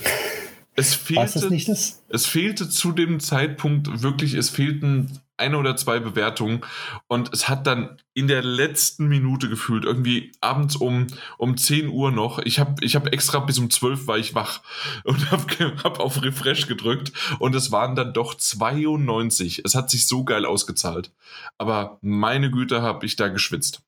Es 0.75 0.95
fehlte, 0.95 1.49
nicht 1.49 1.69
das? 1.69 2.03
es 2.11 2.27
fehlte 2.27 2.69
zu 2.69 2.93
dem 2.93 3.19
Zeitpunkt 3.19 4.03
wirklich, 4.03 4.35
es 4.35 4.51
fehlten 4.51 5.19
eine 5.37 5.59
oder 5.59 5.77
zwei 5.77 5.99
Bewertungen 5.99 6.63
und 7.09 7.33
es 7.33 7.49
hat 7.49 7.67
dann 7.67 8.01
in 8.15 8.29
der 8.29 8.43
letzten 8.43 9.09
Minute 9.09 9.49
gefühlt, 9.49 9.85
irgendwie 9.85 10.33
abends 10.41 10.77
um, 10.77 11.07
um 11.39 11.57
10 11.57 11.89
Uhr 11.89 12.11
noch, 12.11 12.39
ich 12.39 12.59
habe 12.59 12.83
ich 12.85 12.97
hab 12.97 13.13
extra 13.13 13.41
bis 13.41 13.59
um 13.59 13.71
12 13.71 14.07
war 14.07 14.19
ich 14.19 14.35
wach 14.35 14.63
und 15.05 15.31
habe 15.31 15.77
hab 15.85 16.01
auf 16.01 16.23
Refresh 16.23 16.67
gedrückt 16.67 17.13
und 17.39 17.55
es 17.55 17.73
waren 17.73 17.95
dann 17.95 18.13
doch 18.13 18.35
92. 18.35 19.63
Es 19.65 19.75
hat 19.75 19.91
sich 19.91 20.07
so 20.07 20.25
geil 20.25 20.45
ausgezahlt. 20.45 21.13
Aber 21.59 21.99
meine 22.01 22.51
Güte, 22.51 22.83
habe 22.83 23.07
ich 23.07 23.17
da 23.17 23.29
geschwitzt. 23.29 23.83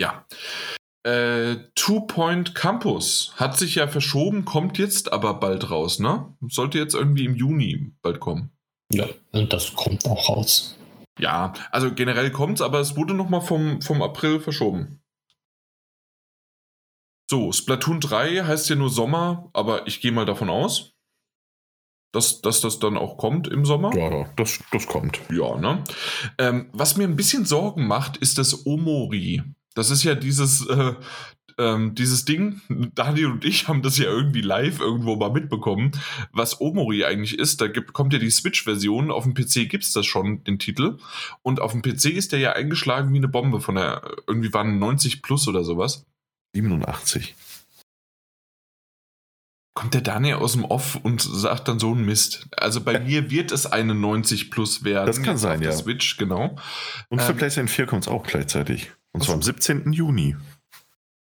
Ja. 0.00 0.26
Äh, 1.04 1.56
Two 1.74 2.02
Point 2.02 2.54
Campus 2.54 3.32
hat 3.36 3.56
sich 3.56 3.76
ja 3.76 3.88
verschoben, 3.88 4.44
kommt 4.44 4.78
jetzt 4.78 5.12
aber 5.12 5.34
bald 5.34 5.70
raus, 5.70 5.98
ne? 5.98 6.34
Sollte 6.48 6.78
jetzt 6.78 6.94
irgendwie 6.94 7.24
im 7.24 7.34
Juni 7.36 7.92
bald 8.02 8.20
kommen. 8.20 8.50
Ja, 8.92 9.06
und 9.32 9.52
das 9.52 9.74
kommt 9.74 10.06
auch 10.06 10.28
raus. 10.28 10.76
Ja, 11.18 11.52
also 11.70 11.92
generell 11.92 12.30
kommt's, 12.30 12.60
aber 12.62 12.80
es 12.80 12.96
wurde 12.96 13.14
nochmal 13.14 13.40
vom, 13.40 13.82
vom 13.82 14.02
April 14.02 14.40
verschoben. 14.40 15.02
So, 17.30 17.52
Splatoon 17.52 18.00
3 18.00 18.44
heißt 18.44 18.70
ja 18.70 18.76
nur 18.76 18.88
Sommer, 18.88 19.50
aber 19.52 19.86
ich 19.86 20.00
gehe 20.00 20.12
mal 20.12 20.24
davon 20.24 20.48
aus, 20.48 20.94
dass, 22.12 22.40
dass 22.40 22.62
das 22.62 22.78
dann 22.78 22.96
auch 22.96 23.18
kommt 23.18 23.48
im 23.48 23.66
Sommer. 23.66 23.94
Ja, 23.94 24.32
das, 24.36 24.60
das 24.72 24.86
kommt. 24.86 25.20
Ja, 25.30 25.58
ne? 25.58 25.84
Ähm, 26.38 26.70
was 26.72 26.96
mir 26.96 27.04
ein 27.04 27.16
bisschen 27.16 27.44
Sorgen 27.44 27.86
macht, 27.86 28.16
ist 28.16 28.38
das 28.38 28.64
Omori. 28.64 29.42
Das 29.74 29.90
ist 29.90 30.04
ja 30.04 30.14
dieses, 30.14 30.66
äh, 30.66 30.94
ähm, 31.58 31.94
dieses 31.94 32.24
Ding, 32.24 32.60
Daniel 32.94 33.26
und 33.26 33.44
ich 33.44 33.68
haben 33.68 33.82
das 33.82 33.98
ja 33.98 34.04
irgendwie 34.04 34.40
live 34.40 34.80
irgendwo 34.80 35.16
mal 35.16 35.30
mitbekommen, 35.30 35.92
was 36.32 36.60
Omori 36.60 37.04
eigentlich 37.04 37.38
ist. 37.38 37.60
Da 37.60 37.66
gibt, 37.68 37.92
kommt 37.92 38.12
ja 38.12 38.18
die 38.18 38.30
Switch-Version, 38.30 39.10
auf 39.10 39.24
dem 39.24 39.34
PC 39.34 39.68
gibt 39.68 39.84
es 39.84 39.92
das 39.92 40.06
schon, 40.06 40.44
den 40.44 40.58
Titel. 40.58 40.98
Und 41.42 41.60
auf 41.60 41.72
dem 41.72 41.82
PC 41.82 42.06
ist 42.06 42.32
der 42.32 42.38
ja 42.38 42.52
eingeschlagen 42.52 43.12
wie 43.12 43.18
eine 43.18 43.28
Bombe 43.28 43.60
von 43.60 43.74
der, 43.74 44.02
irgendwie 44.26 44.52
waren 44.54 44.78
90 44.78 45.22
plus 45.22 45.48
oder 45.48 45.64
sowas. 45.64 46.06
87 46.54 47.34
kommt 49.78 49.94
der 49.94 50.00
Daniel 50.00 50.34
aus 50.34 50.54
dem 50.54 50.64
Off 50.64 50.98
und 51.04 51.22
sagt 51.22 51.68
dann 51.68 51.78
so 51.78 51.94
ein 51.94 52.04
Mist. 52.04 52.48
Also 52.56 52.80
bei 52.80 52.98
mir 52.98 53.30
wird 53.30 53.52
es 53.52 53.64
eine 53.64 53.94
90 53.94 54.50
plus 54.50 54.82
werden. 54.82 55.06
Das 55.06 55.22
kann 55.22 55.38
sein, 55.38 55.62
ja. 55.62 55.70
Switch, 55.70 56.16
genau. 56.16 56.56
Und 57.10 57.22
für 57.22 57.30
ähm, 57.30 57.36
PlayStation 57.36 57.68
4 57.68 57.86
kommt 57.86 58.02
es 58.02 58.08
auch 58.08 58.24
gleichzeitig. 58.24 58.90
Und 59.12 59.22
zwar 59.22 59.36
am 59.36 59.42
17. 59.42 59.92
Juni. 59.92 60.34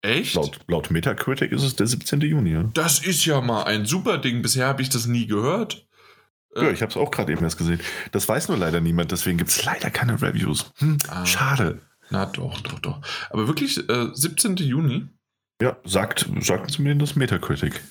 Echt? 0.01 0.35
Laut, 0.35 0.59
laut 0.67 0.91
Metacritic 0.91 1.51
ist 1.51 1.63
es 1.63 1.75
der 1.75 1.87
17. 1.87 2.21
Juni. 2.21 2.51
Ja. 2.51 2.63
Das 2.73 2.99
ist 2.99 3.25
ja 3.25 3.41
mal 3.41 3.63
ein 3.63 3.85
super 3.85 4.17
Ding. 4.17 4.41
Bisher 4.41 4.67
habe 4.67 4.81
ich 4.81 4.89
das 4.89 5.07
nie 5.07 5.27
gehört. 5.27 5.87
Ja, 6.55 6.71
ich 6.71 6.81
habe 6.81 6.89
es 6.89 6.97
auch 6.97 7.11
gerade 7.11 7.31
eben 7.31 7.43
erst 7.43 7.57
gesehen. 7.57 7.79
Das 8.11 8.27
weiß 8.27 8.47
nur 8.47 8.57
leider 8.57 8.81
niemand, 8.81 9.11
deswegen 9.11 9.37
gibt 9.37 9.51
es 9.51 9.63
leider 9.63 9.91
keine 9.91 10.21
Reviews. 10.21 10.71
Hm, 10.77 10.97
ah. 11.07 11.25
Schade. 11.25 11.81
Na 12.09 12.25
doch, 12.25 12.61
doch, 12.61 12.79
doch. 12.79 13.01
Aber 13.29 13.47
wirklich, 13.47 13.77
äh, 13.89 14.07
17. 14.13 14.55
Juni? 14.57 15.07
Ja, 15.61 15.77
sagt, 15.83 16.29
sagt 16.39 16.71
zumindest 16.71 17.15
Metacritic. 17.15 17.81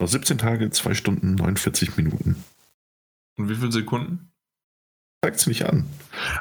Noch 0.00 0.08
17 0.08 0.38
Tage, 0.38 0.70
2 0.70 0.94
Stunden, 0.94 1.34
49 1.34 1.96
Minuten. 1.96 2.44
Und 3.36 3.48
wie 3.48 3.54
viele 3.54 3.72
Sekunden? 3.72 4.27
Zeigt 5.24 5.40
es 5.40 5.46
nicht 5.48 5.66
an. 5.66 5.84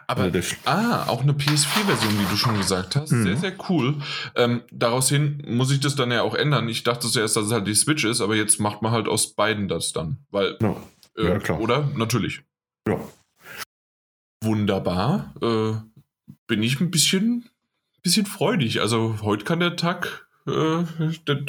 Aber, 0.05 0.31
ah, 0.65 1.07
auch 1.07 1.21
eine 1.21 1.33
PS4-Version, 1.33 2.19
wie 2.19 2.29
du 2.29 2.37
schon 2.37 2.57
gesagt 2.57 2.95
hast. 2.95 3.11
Mhm. 3.11 3.23
Sehr, 3.23 3.37
sehr 3.37 3.53
cool. 3.69 3.95
Ähm, 4.35 4.61
daraus 4.71 5.09
hin 5.09 5.43
muss 5.47 5.71
ich 5.71 5.79
das 5.79 5.95
dann 5.95 6.11
ja 6.11 6.21
auch 6.21 6.35
ändern. 6.35 6.69
Ich 6.69 6.83
dachte 6.83 7.07
zuerst, 7.07 7.35
dass 7.35 7.45
es 7.47 7.51
halt 7.51 7.65
die 7.65 7.73
Switch 7.73 8.03
ist, 8.03 8.21
aber 8.21 8.35
jetzt 8.35 8.59
macht 8.59 8.83
man 8.83 8.91
halt 8.91 9.07
aus 9.07 9.33
beiden 9.33 9.67
das 9.67 9.93
dann. 9.93 10.17
Weil, 10.29 10.57
ja, 10.61 10.75
äh, 11.17 11.27
ja 11.27 11.39
klar. 11.39 11.59
Oder? 11.59 11.89
Natürlich. 11.95 12.43
Ja. 12.87 12.99
Wunderbar. 14.43 15.33
Äh, 15.41 15.73
bin 16.45 16.61
ich 16.61 16.79
ein 16.79 16.91
bisschen, 16.91 17.49
bisschen 18.03 18.27
freudig. 18.27 18.81
Also 18.81 19.17
heute 19.23 19.43
kann 19.43 19.59
der 19.59 19.75
Tag 19.75 20.27
äh, 20.45 20.83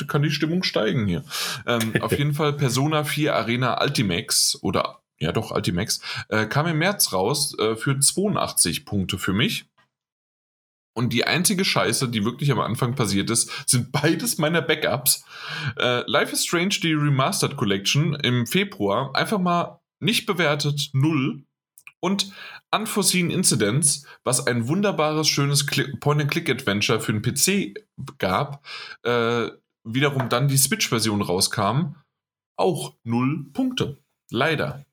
kann 0.06 0.22
die 0.22 0.30
Stimmung 0.30 0.62
steigen 0.62 1.06
hier. 1.06 1.24
Ähm, 1.66 1.92
auf 2.00 2.12
jeden 2.18 2.32
Fall 2.32 2.54
Persona 2.54 3.04
4 3.04 3.34
Arena 3.34 3.82
Ultimax 3.82 4.58
oder 4.62 5.00
ja 5.20 5.32
doch 5.32 5.50
Ultimax 5.50 6.00
äh, 6.28 6.46
kam 6.46 6.66
im 6.66 6.78
März 6.78 7.12
raus 7.12 7.56
äh, 7.58 7.76
für 7.76 7.98
82 7.98 8.84
Punkte 8.84 9.18
für 9.18 9.32
mich. 9.32 9.66
Und 10.94 11.12
die 11.12 11.24
einzige 11.24 11.64
Scheiße, 11.64 12.08
die 12.08 12.24
wirklich 12.24 12.50
am 12.50 12.58
Anfang 12.58 12.96
passiert 12.96 13.30
ist, 13.30 13.50
sind 13.68 13.92
beides 13.92 14.38
meiner 14.38 14.62
Backups. 14.62 15.24
Äh, 15.78 16.02
Life 16.10 16.32
is 16.32 16.44
Strange, 16.44 16.80
die 16.82 16.92
Remastered 16.92 17.56
Collection 17.56 18.14
im 18.14 18.46
Februar, 18.46 19.14
einfach 19.14 19.38
mal 19.38 19.80
nicht 20.00 20.26
bewertet, 20.26 20.90
null. 20.92 21.44
Und 22.00 22.32
Unforeseen 22.70 23.30
Incidents, 23.30 24.06
was 24.24 24.46
ein 24.46 24.68
wunderbares, 24.68 25.28
schönes 25.28 25.66
Point-and-Click-Adventure 25.66 27.00
für 27.00 27.12
den 27.12 27.22
PC 27.22 27.74
gab, 28.18 28.64
äh, 29.04 29.48
wiederum 29.84 30.28
dann 30.28 30.48
die 30.48 30.58
Switch-Version 30.58 31.22
rauskam, 31.22 31.94
auch 32.56 32.94
null 33.04 33.46
Punkte. 33.52 33.98
Leider. 34.30 34.84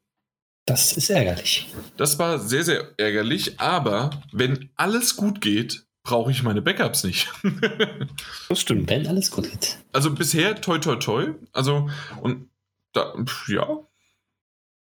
Das 0.65 0.97
ist 0.97 1.09
ärgerlich. 1.11 1.71
Das 1.95 2.17
war 2.17 2.39
sehr, 2.39 2.63
sehr 2.63 2.93
ärgerlich, 2.97 3.59
aber 3.59 4.09
wenn 4.31 4.71
alles 4.75 5.15
gut 5.15 5.39
geht, 5.39 5.85
brauche 6.03 6.31
ich 6.31 6.41
meine 6.41 6.61
Backups 6.61 7.03
nicht. 7.03 7.31
das 8.49 8.61
stimmt. 8.61 8.89
Wenn 8.89 9.05
alles 9.05 9.29
gut 9.29 9.49
geht. 9.49 9.77
Also 9.91 10.13
bisher 10.13 10.59
toi 10.59 10.79
toi 10.79 10.95
toi. 10.95 11.33
Also, 11.51 11.89
und 12.21 12.49
da, 12.93 13.13
ja. 13.47 13.87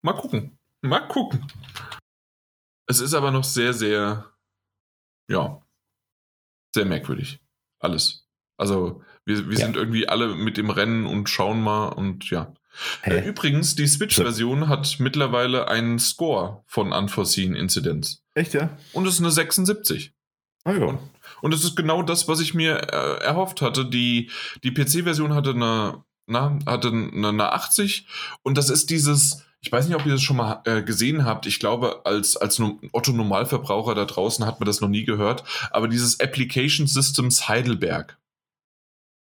Mal 0.02 0.14
gucken. 0.14 0.58
Mal 0.80 1.06
gucken. 1.08 1.46
Es 2.86 3.00
ist 3.00 3.14
aber 3.14 3.30
noch 3.30 3.44
sehr, 3.44 3.72
sehr, 3.72 4.32
ja, 5.28 5.62
sehr 6.74 6.86
merkwürdig. 6.86 7.40
Alles. 7.80 8.26
Also, 8.56 9.02
wir, 9.24 9.48
wir 9.48 9.58
ja. 9.58 9.66
sind 9.66 9.76
irgendwie 9.76 10.08
alle 10.08 10.34
mit 10.34 10.56
dem 10.56 10.70
Rennen 10.70 11.06
und 11.06 11.28
schauen 11.28 11.60
mal 11.60 11.88
und 11.88 12.30
ja. 12.30 12.52
Äh, 13.02 13.26
übrigens, 13.26 13.74
die 13.74 13.86
Switch-Version 13.86 14.68
hat 14.68 14.96
mittlerweile 14.98 15.68
einen 15.68 15.98
Score 15.98 16.62
von 16.66 16.92
Unforeseen 16.92 17.54
Incidents. 17.54 18.22
Echt, 18.34 18.54
ja? 18.54 18.70
Und 18.92 19.06
es 19.06 19.14
ist 19.14 19.20
eine 19.20 19.30
76. 19.30 20.12
Ah 20.64 20.72
ja. 20.72 20.98
Und 21.40 21.54
es 21.54 21.64
ist 21.64 21.76
genau 21.76 22.02
das, 22.02 22.28
was 22.28 22.40
ich 22.40 22.54
mir 22.54 22.76
äh, 22.76 23.24
erhofft 23.24 23.62
hatte. 23.62 23.84
Die, 23.84 24.30
die 24.64 24.72
PC-Version 24.72 25.34
hatte 25.34 25.50
eine, 25.50 26.04
na, 26.26 26.58
hatte 26.66 26.88
eine, 26.88 27.28
eine 27.28 27.52
80 27.52 28.06
und 28.42 28.58
das 28.58 28.70
ist 28.70 28.90
dieses 28.90 29.44
ich 29.60 29.72
weiß 29.72 29.88
nicht, 29.88 29.96
ob 29.96 30.06
ihr 30.06 30.12
das 30.12 30.22
schon 30.22 30.36
mal 30.36 30.62
äh, 30.66 30.82
gesehen 30.82 31.24
habt. 31.24 31.46
Ich 31.46 31.58
glaube, 31.58 32.02
als, 32.04 32.36
als 32.36 32.60
Otto 32.92 33.12
Normalverbraucher 33.12 33.94
da 33.94 34.04
draußen 34.04 34.46
hat 34.46 34.60
man 34.60 34.66
das 34.66 34.80
noch 34.80 34.88
nie 34.88 35.04
gehört. 35.04 35.42
Aber 35.70 35.88
dieses 35.88 36.20
Application 36.20 36.86
Systems 36.86 37.48
Heidelberg. 37.48 38.18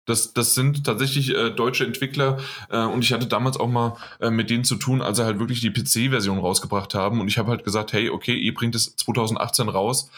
Das, 0.05 0.33
das 0.33 0.55
sind 0.55 0.83
tatsächlich 0.83 1.35
äh, 1.35 1.51
deutsche 1.51 1.85
Entwickler 1.85 2.39
äh, 2.69 2.83
und 2.83 3.03
ich 3.03 3.13
hatte 3.13 3.27
damals 3.27 3.57
auch 3.57 3.67
mal 3.67 3.97
äh, 4.19 4.31
mit 4.31 4.49
denen 4.49 4.63
zu 4.63 4.75
tun, 4.75 5.01
als 5.01 5.17
sie 5.17 5.25
halt 5.25 5.39
wirklich 5.39 5.61
die 5.61 5.69
PC-Version 5.69 6.39
rausgebracht 6.39 6.95
haben. 6.95 7.21
Und 7.21 7.27
ich 7.27 7.37
habe 7.37 7.51
halt 7.51 7.63
gesagt, 7.63 7.93
hey, 7.93 8.09
okay, 8.09 8.35
ihr 8.35 8.53
bringt 8.53 8.73
es 8.73 8.95
2018 8.95 9.69
raus, 9.69 10.09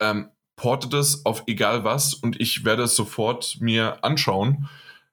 ähm, 0.00 0.30
portet 0.56 0.94
es 0.94 1.26
auf 1.26 1.44
egal 1.46 1.84
was 1.84 2.14
und 2.14 2.40
ich 2.40 2.64
werde 2.64 2.84
es 2.84 2.96
sofort 2.96 3.58
mir 3.60 4.02
anschauen. 4.02 4.68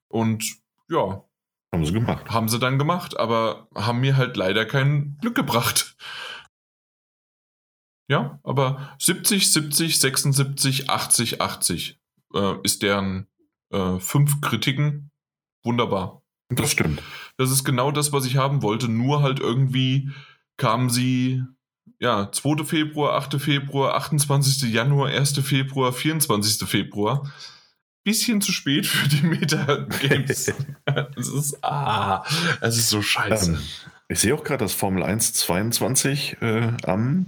Und 0.07 0.57
ja, 0.89 1.23
haben 1.73 1.85
sie 1.85 1.93
gemacht. 1.93 2.29
Haben 2.29 2.47
sie 2.49 2.59
dann 2.59 2.77
gemacht, 2.77 3.19
aber 3.19 3.67
haben 3.75 3.99
mir 3.99 4.15
halt 4.15 4.37
leider 4.37 4.65
kein 4.65 5.17
Glück 5.21 5.35
gebracht. 5.35 5.95
Ja, 8.07 8.39
aber 8.43 8.95
70, 8.99 9.51
70, 9.51 9.99
76, 9.99 10.89
80, 10.89 11.41
80 11.41 11.99
äh, 12.35 12.55
ist 12.63 12.83
deren 12.83 13.27
äh, 13.73 13.99
fünf 13.99 14.41
Kritiken. 14.41 15.11
Wunderbar. 15.63 16.21
Das 16.49 16.71
stimmt. 16.71 17.01
Das 17.37 17.51
ist 17.51 17.63
genau 17.63 17.91
das, 17.91 18.13
was 18.13 18.25
ich 18.25 18.37
haben 18.37 18.61
wollte. 18.61 18.87
Nur 18.87 19.21
halt 19.21 19.39
irgendwie 19.39 20.11
kamen 20.57 20.89
sie, 20.89 21.43
ja, 21.99 22.31
2. 22.31 22.63
Februar, 22.63 23.15
8. 23.15 23.41
Februar, 23.41 23.95
28. 23.95 24.71
Januar, 24.71 25.09
1. 25.09 25.39
Februar, 25.39 25.91
24. 25.91 26.67
Februar 26.69 27.23
bisschen 28.03 28.41
zu 28.41 28.51
spät 28.51 28.85
für 28.85 29.07
die 29.07 29.25
Meta-Games. 29.25 30.53
es 31.15 31.27
ist, 31.27 31.63
ah, 31.63 32.23
es 32.61 32.77
ist 32.77 32.89
so 32.89 33.01
scheiße. 33.01 33.51
Ähm, 33.51 33.59
ich 34.09 34.19
sehe 34.19 34.35
auch 34.35 34.43
gerade, 34.43 34.63
dass 34.65 34.73
Formel 34.73 35.03
1 35.03 35.33
22 35.33 36.41
äh, 36.41 36.73
am 36.85 37.25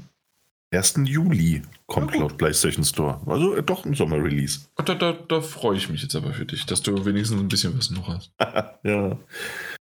1. 0.71 0.95
Juli 1.05 1.61
kommt 1.87 2.13
ja, 2.13 2.21
laut 2.21 2.37
PlayStation 2.37 2.83
Store. 2.83 3.21
Also 3.25 3.55
äh, 3.55 3.63
doch 3.63 3.85
ein 3.85 3.93
Sommer-Release. 3.93 4.61
Da, 4.83 4.95
da, 4.95 5.13
da 5.13 5.41
freue 5.41 5.77
ich 5.77 5.89
mich 5.89 6.01
jetzt 6.01 6.15
aber 6.15 6.33
für 6.33 6.45
dich, 6.45 6.65
dass 6.65 6.81
du 6.81 7.05
wenigstens 7.05 7.39
ein 7.39 7.47
bisschen 7.47 7.77
was 7.77 7.89
noch 7.91 8.07
hast. 8.07 8.31
ja. 8.83 9.17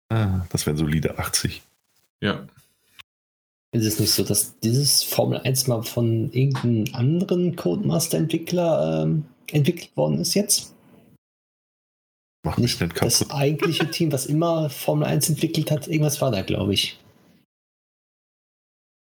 Ah, 0.09 0.47
das 0.51 0.67
wären 0.67 0.77
solide 0.77 1.19
80. 1.19 1.63
Ja. 2.21 2.47
Ist 3.73 3.87
es 3.87 3.99
nicht 3.99 4.13
so, 4.13 4.23
dass 4.23 4.59
dieses 4.61 5.03
Formel 5.03 5.41
1 5.41 5.67
mal 5.67 5.83
von 5.83 6.31
irgendeinem 6.33 6.85
anderen 6.95 7.57
Codemaster-Entwickler 7.57 9.03
ähm, 9.03 9.25
entwickelt 9.51 9.97
worden 9.97 10.19
ist 10.21 10.35
jetzt? 10.35 10.75
Mach 12.45 12.59
mich 12.59 12.79
nicht 12.79 12.95
kaputt. 12.95 13.21
Das 13.21 13.31
eigentliche 13.31 13.91
Team, 13.91 14.13
was 14.13 14.27
immer 14.27 14.71
Formel 14.71 15.09
1 15.09 15.31
entwickelt 15.31 15.71
hat, 15.71 15.89
irgendwas 15.89 16.21
war 16.21 16.31
da, 16.31 16.43
glaube 16.43 16.75
ich. 16.75 16.99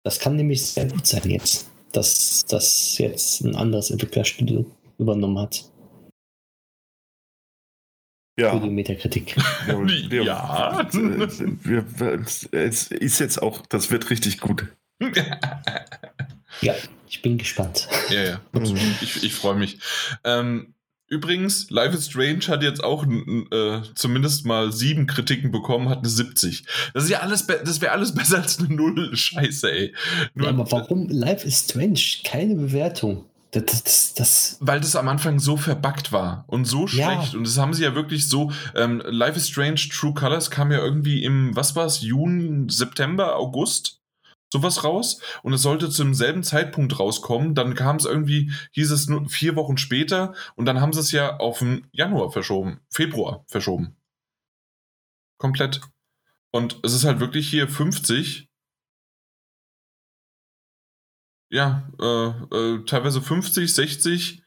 Das 0.03 0.19
kann 0.19 0.35
nämlich 0.35 0.65
sehr 0.65 0.87
gut 0.87 1.05
sein 1.05 1.29
jetzt, 1.29 1.69
dass 1.91 2.45
das 2.45 2.97
jetzt 2.97 3.41
ein 3.41 3.55
anderes 3.55 3.91
Entwicklerstudio 3.91 4.65
übernommen 4.97 5.39
hat. 5.39 5.65
Ja. 8.39 8.53
Für 8.53 8.61
die 8.61 8.69
Metakritik. 8.69 9.35
ja. 10.11 10.87
Es 12.51 12.87
ist 12.87 13.19
jetzt 13.19 13.41
auch, 13.41 13.65
das 13.67 13.91
wird 13.91 14.09
richtig 14.09 14.39
gut. 14.39 14.65
ja, 16.61 16.75
ich 17.09 17.21
bin 17.21 17.37
gespannt. 17.37 17.89
Ja, 18.09 18.23
ja. 18.23 18.41
Ich, 19.01 19.23
ich 19.23 19.33
freue 19.33 19.55
mich. 19.55 19.79
Ähm, 20.23 20.73
Übrigens, 21.09 21.69
Life 21.71 21.97
is 21.97 22.05
Strange 22.05 22.47
hat 22.47 22.61
jetzt 22.61 22.83
auch 22.83 23.05
äh, 23.05 23.81
zumindest 23.95 24.45
mal 24.45 24.71
sieben 24.71 25.07
Kritiken 25.07 25.51
bekommen, 25.51 25.89
hat 25.89 25.99
eine 25.99 26.09
70. 26.09 26.65
Das 26.93 27.05
ist 27.05 27.09
ja 27.09 27.19
alles, 27.19 27.47
das 27.47 27.81
wäre 27.81 27.91
alles 27.91 28.13
besser 28.15 28.37
als 28.37 28.59
eine 28.59 28.73
Null. 28.73 29.15
Scheiße, 29.15 29.71
ey. 29.71 29.93
Nur, 30.35 30.47
ja, 30.47 30.53
aber 30.53 30.71
warum 30.71 31.09
Life 31.09 31.47
is 31.47 31.65
Strange? 31.65 31.99
Keine 32.23 32.55
Bewertung. 32.55 33.25
Das, 33.51 33.83
das, 33.83 34.13
das, 34.13 34.57
Weil 34.59 34.79
das 34.79 34.95
am 34.95 35.07
Anfang 35.07 35.39
so 35.39 35.57
verbuggt 35.57 36.11
war 36.11 36.43
und 36.45 36.65
so 36.65 36.85
schlecht. 36.85 37.33
Ja. 37.33 37.37
Und 37.37 37.47
das 37.47 37.57
haben 37.57 37.73
sie 37.73 37.83
ja 37.83 37.95
wirklich 37.95 38.27
so. 38.27 38.51
Ähm, 38.75 39.01
Life 39.05 39.37
is 39.37 39.47
Strange 39.47 39.81
True 39.91 40.13
Colors 40.13 40.51
kam 40.51 40.71
ja 40.71 40.77
irgendwie 40.77 41.23
im, 41.23 41.55
was 41.55 41.75
war 41.75 41.87
es, 41.87 42.01
Juni, 42.01 42.69
September, 42.69 43.35
August? 43.37 43.98
Sowas 44.51 44.83
raus 44.83 45.21
und 45.43 45.53
es 45.53 45.61
sollte 45.61 45.89
zum 45.89 46.13
selben 46.13 46.43
Zeitpunkt 46.43 46.99
rauskommen. 46.99 47.55
Dann 47.55 47.75
kam 47.75 47.97
es 47.97 48.05
irgendwie, 48.05 48.51
hieß 48.71 48.91
es 48.91 49.07
nur 49.07 49.29
vier 49.29 49.55
Wochen 49.55 49.77
später 49.77 50.33
und 50.55 50.65
dann 50.65 50.81
haben 50.81 50.93
sie 50.93 50.99
es 50.99 51.11
ja 51.11 51.37
auf 51.37 51.59
den 51.59 51.87
Januar 51.91 52.31
verschoben, 52.31 52.79
Februar 52.89 53.43
verschoben. 53.47 53.95
Komplett. 55.37 55.81
Und 56.51 56.79
es 56.83 56.93
ist 56.93 57.05
halt 57.05 57.19
wirklich 57.19 57.49
hier 57.49 57.67
50. 57.67 58.49
Ja, 61.51 61.89
äh, 61.99 62.27
äh, 62.55 62.85
teilweise 62.85 63.21
50, 63.21 63.73
60. 63.73 64.43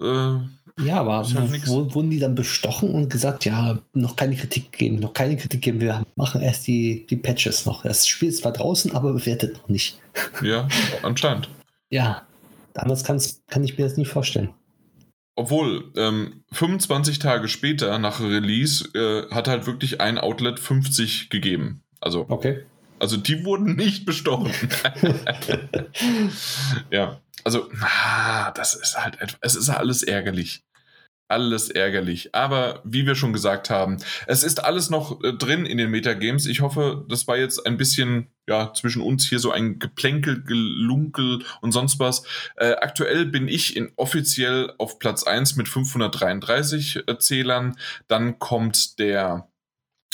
Äh, 0.00 0.38
ja, 0.78 1.00
aber 1.00 1.18
halt 1.18 1.68
wurden 1.68 2.10
die 2.10 2.18
dann 2.18 2.34
bestochen 2.34 2.90
und 2.90 3.10
gesagt, 3.10 3.44
ja, 3.44 3.78
noch 3.92 4.16
keine 4.16 4.36
Kritik 4.36 4.72
geben, 4.72 4.96
noch 4.96 5.12
keine 5.12 5.36
Kritik 5.36 5.62
geben, 5.62 5.80
wir 5.80 6.04
machen 6.16 6.40
erst 6.40 6.66
die, 6.66 7.06
die 7.08 7.16
Patches 7.16 7.66
noch. 7.66 7.82
Das 7.82 8.06
Spiel 8.06 8.28
ist 8.28 8.38
zwar 8.42 8.52
draußen, 8.52 8.94
aber 8.94 9.12
bewertet 9.12 9.56
noch 9.56 9.68
nicht. 9.68 9.98
Ja, 10.42 10.68
anscheinend. 11.02 11.48
ja, 11.90 12.22
anders 12.74 13.04
kann 13.04 13.18
ich 13.64 13.78
mir 13.78 13.84
das 13.84 13.96
nicht 13.96 14.08
vorstellen. 14.08 14.50
Obwohl, 15.36 15.90
ähm, 15.96 16.42
25 16.52 17.18
Tage 17.18 17.48
später 17.48 17.98
nach 17.98 18.20
Release 18.20 18.84
äh, 18.94 19.32
hat 19.34 19.48
halt 19.48 19.66
wirklich 19.66 20.00
ein 20.00 20.18
Outlet 20.18 20.58
50 20.58 21.30
gegeben. 21.30 21.82
Also, 22.00 22.26
okay. 22.28 22.64
also 22.98 23.16
die 23.16 23.44
wurden 23.44 23.76
nicht 23.76 24.04
bestochen. 24.04 24.50
ja, 26.90 27.20
also, 27.44 27.70
ah, 27.80 28.50
das 28.52 28.74
ist 28.74 28.96
halt, 28.96 29.18
es 29.40 29.54
ist 29.54 29.68
alles 29.68 30.02
ärgerlich 30.02 30.64
alles 31.30 31.70
ärgerlich. 31.70 32.34
Aber 32.34 32.80
wie 32.84 33.06
wir 33.06 33.14
schon 33.14 33.32
gesagt 33.32 33.70
haben, 33.70 33.98
es 34.26 34.42
ist 34.42 34.62
alles 34.62 34.90
noch 34.90 35.22
äh, 35.22 35.32
drin 35.32 35.64
in 35.64 35.78
den 35.78 35.90
Metagames. 35.90 36.46
Ich 36.46 36.60
hoffe, 36.60 37.04
das 37.08 37.26
war 37.28 37.38
jetzt 37.38 37.66
ein 37.66 37.76
bisschen 37.76 38.26
ja 38.48 38.72
zwischen 38.74 39.00
uns 39.00 39.28
hier 39.28 39.38
so 39.38 39.52
ein 39.52 39.78
Geplänkel, 39.78 40.42
Gelunkel 40.42 41.44
und 41.60 41.72
sonst 41.72 41.98
was. 42.00 42.24
Äh, 42.56 42.72
aktuell 42.72 43.26
bin 43.26 43.48
ich 43.48 43.76
in 43.76 43.92
offiziell 43.96 44.72
auf 44.78 44.98
Platz 44.98 45.22
1 45.22 45.56
mit 45.56 45.68
533 45.68 47.04
äh, 47.06 47.18
Zählern. 47.18 47.76
Dann 48.08 48.38
kommt 48.40 48.98
der 48.98 49.48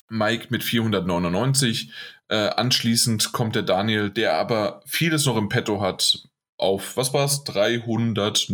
Mike 0.08 0.48
mit 0.50 0.62
499. 0.62 1.90
Äh, 2.28 2.36
anschließend 2.36 3.32
kommt 3.32 3.54
der 3.54 3.62
Daniel, 3.62 4.10
der 4.10 4.34
aber 4.34 4.82
vieles 4.84 5.24
noch 5.24 5.36
im 5.36 5.48
Petto 5.48 5.80
hat, 5.80 6.28
auf, 6.58 6.96
was 6.96 7.12
war 7.12 7.24
es? 7.24 7.44
339. 7.44 8.50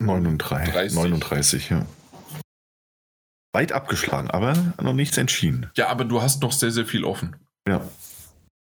39, 0.00 0.94
39, 0.94 1.70
ja 1.70 1.86
weit 3.54 3.72
abgeschlagen, 3.72 4.30
aber 4.30 4.74
noch 4.82 4.92
nichts 4.92 5.16
entschieden. 5.16 5.70
Ja, 5.76 5.88
aber 5.88 6.04
du 6.04 6.20
hast 6.20 6.42
noch 6.42 6.52
sehr, 6.52 6.72
sehr 6.72 6.86
viel 6.86 7.04
offen. 7.04 7.36
Ja. 7.66 7.88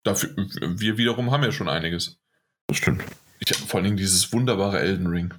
Dafür, 0.05 0.35
wir 0.37 0.99
wiederum 0.99 1.31
haben 1.31 1.43
ja 1.43 1.51
schon 1.51 1.69
einiges. 1.69 2.21
Das 2.69 2.77
stimmt. 2.77 3.03
Ich, 3.41 3.57
vor 3.57 3.79
allen 3.79 3.85
Dingen 3.85 3.97
dieses 3.97 4.33
wunderbare 4.33 4.79
Elden 4.79 5.07
Ring. 5.07 5.35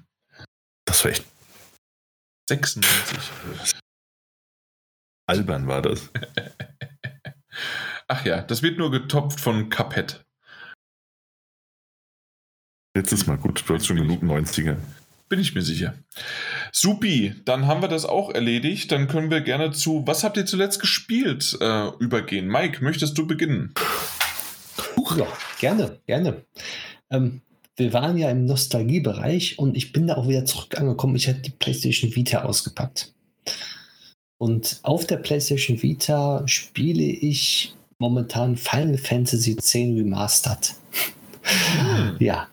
Das 0.86 1.06
war 1.06 1.12
echt. 1.12 1.24
96. 2.50 3.18
Albern 5.28 5.68
war 5.68 5.82
das. 5.82 6.10
Ach 8.08 8.26
ja, 8.26 8.42
das 8.42 8.64
wird 8.64 8.78
nur 8.78 8.92
getopft 8.92 9.40
von 9.40 9.70
Cuphead. 9.70 10.26
Letztes 12.96 13.26
Mal 13.26 13.38
gut, 13.38 13.64
du 13.68 13.74
hast 13.74 13.88
schon 13.88 13.98
genug 13.98 14.22
90er. 14.22 14.78
Bin 15.28 15.40
ich 15.40 15.56
mir 15.56 15.64
sicher. 15.64 15.96
Supi, 16.72 17.34
dann 17.44 17.66
haben 17.66 17.82
wir 17.82 17.88
das 17.88 18.06
auch 18.06 18.30
erledigt. 18.30 18.92
Dann 18.92 19.08
können 19.08 19.32
wir 19.32 19.42
gerne 19.42 19.72
zu, 19.72 20.04
was 20.06 20.24
habt 20.24 20.38
ihr 20.38 20.46
zuletzt 20.46 20.80
gespielt, 20.80 21.58
äh, 21.60 21.88
übergehen. 21.98 22.48
Mike, 22.48 22.84
möchtest 22.84 23.18
du 23.18 23.26
beginnen? 23.26 23.74
Ja, 25.18 25.28
gerne, 25.60 26.00
gerne. 26.06 26.46
Ähm, 27.10 27.42
wir 27.76 27.94
waren 27.94 28.18
ja 28.18 28.30
im 28.30 28.46
Nostalgiebereich 28.46 29.58
und 29.60 29.76
ich 29.76 29.92
bin 29.92 30.08
da 30.08 30.16
auch 30.16 30.28
wieder 30.28 30.46
zurück 30.46 30.78
angekommen. 30.80 31.16
Ich 31.16 31.28
hatte 31.28 31.42
die 31.42 31.52
PlayStation 31.52 32.16
Vita 32.16 32.44
ausgepackt. 32.44 33.14
Und 34.38 34.80
auf 34.84 35.08
der 35.08 35.18
PlayStation 35.18 35.82
Vita 35.82 36.44
spiele 36.48 37.04
ich 37.04 37.76
momentan 37.98 38.56
Final 38.56 38.98
Fantasy 38.98 39.52
X 39.52 39.74
Remastered. 39.76 40.76
Hm. 41.44 42.18
Ja, 42.20 42.48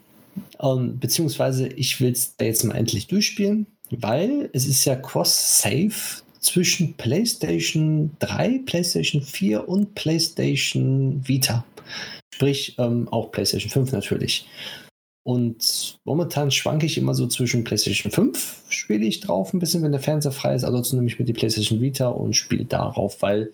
um, 0.59 0.99
beziehungsweise 0.99 1.69
ich 1.69 2.01
will 2.01 2.13
es 2.13 2.35
jetzt 2.41 2.65
mal 2.65 2.77
endlich 2.77 3.07
durchspielen, 3.07 3.67
weil 3.91 4.51
es 4.53 4.67
ist 4.67 4.85
ja 4.85 4.97
cross-save 4.97 6.23
zwischen 6.41 6.95
PlayStation 6.95 8.11
3, 8.19 8.63
PlayStation 8.65 9.23
4 9.23 9.69
und 9.69 9.95
PlayStation 9.95 11.27
Vita. 11.27 11.65
Sprich, 12.35 12.77
ähm, 12.79 13.09
auch 13.11 13.31
PlayStation 13.31 13.71
5 13.71 13.93
natürlich. 13.93 14.47
Und 15.23 15.99
momentan 16.05 16.51
schwanke 16.51 16.87
ich 16.87 16.97
immer 16.97 17.15
so 17.15 17.27
zwischen 17.27 17.63
PlayStation 17.63 18.11
5, 18.11 18.63
spiele 18.69 19.05
ich 19.05 19.21
drauf 19.21 19.53
ein 19.53 19.59
bisschen, 19.59 19.83
wenn 19.83 19.93
der 19.93 20.01
Fernseher 20.01 20.33
frei 20.33 20.55
ist. 20.55 20.65
Ansonsten 20.65 20.97
nehme 20.97 21.09
ich 21.09 21.19
mir 21.19 21.27
die 21.27 21.35
PlayStation 21.35 21.81
Vita 21.81 22.09
und 22.09 22.35
spiele 22.35 22.65
darauf, 22.65 23.21
weil 23.21 23.53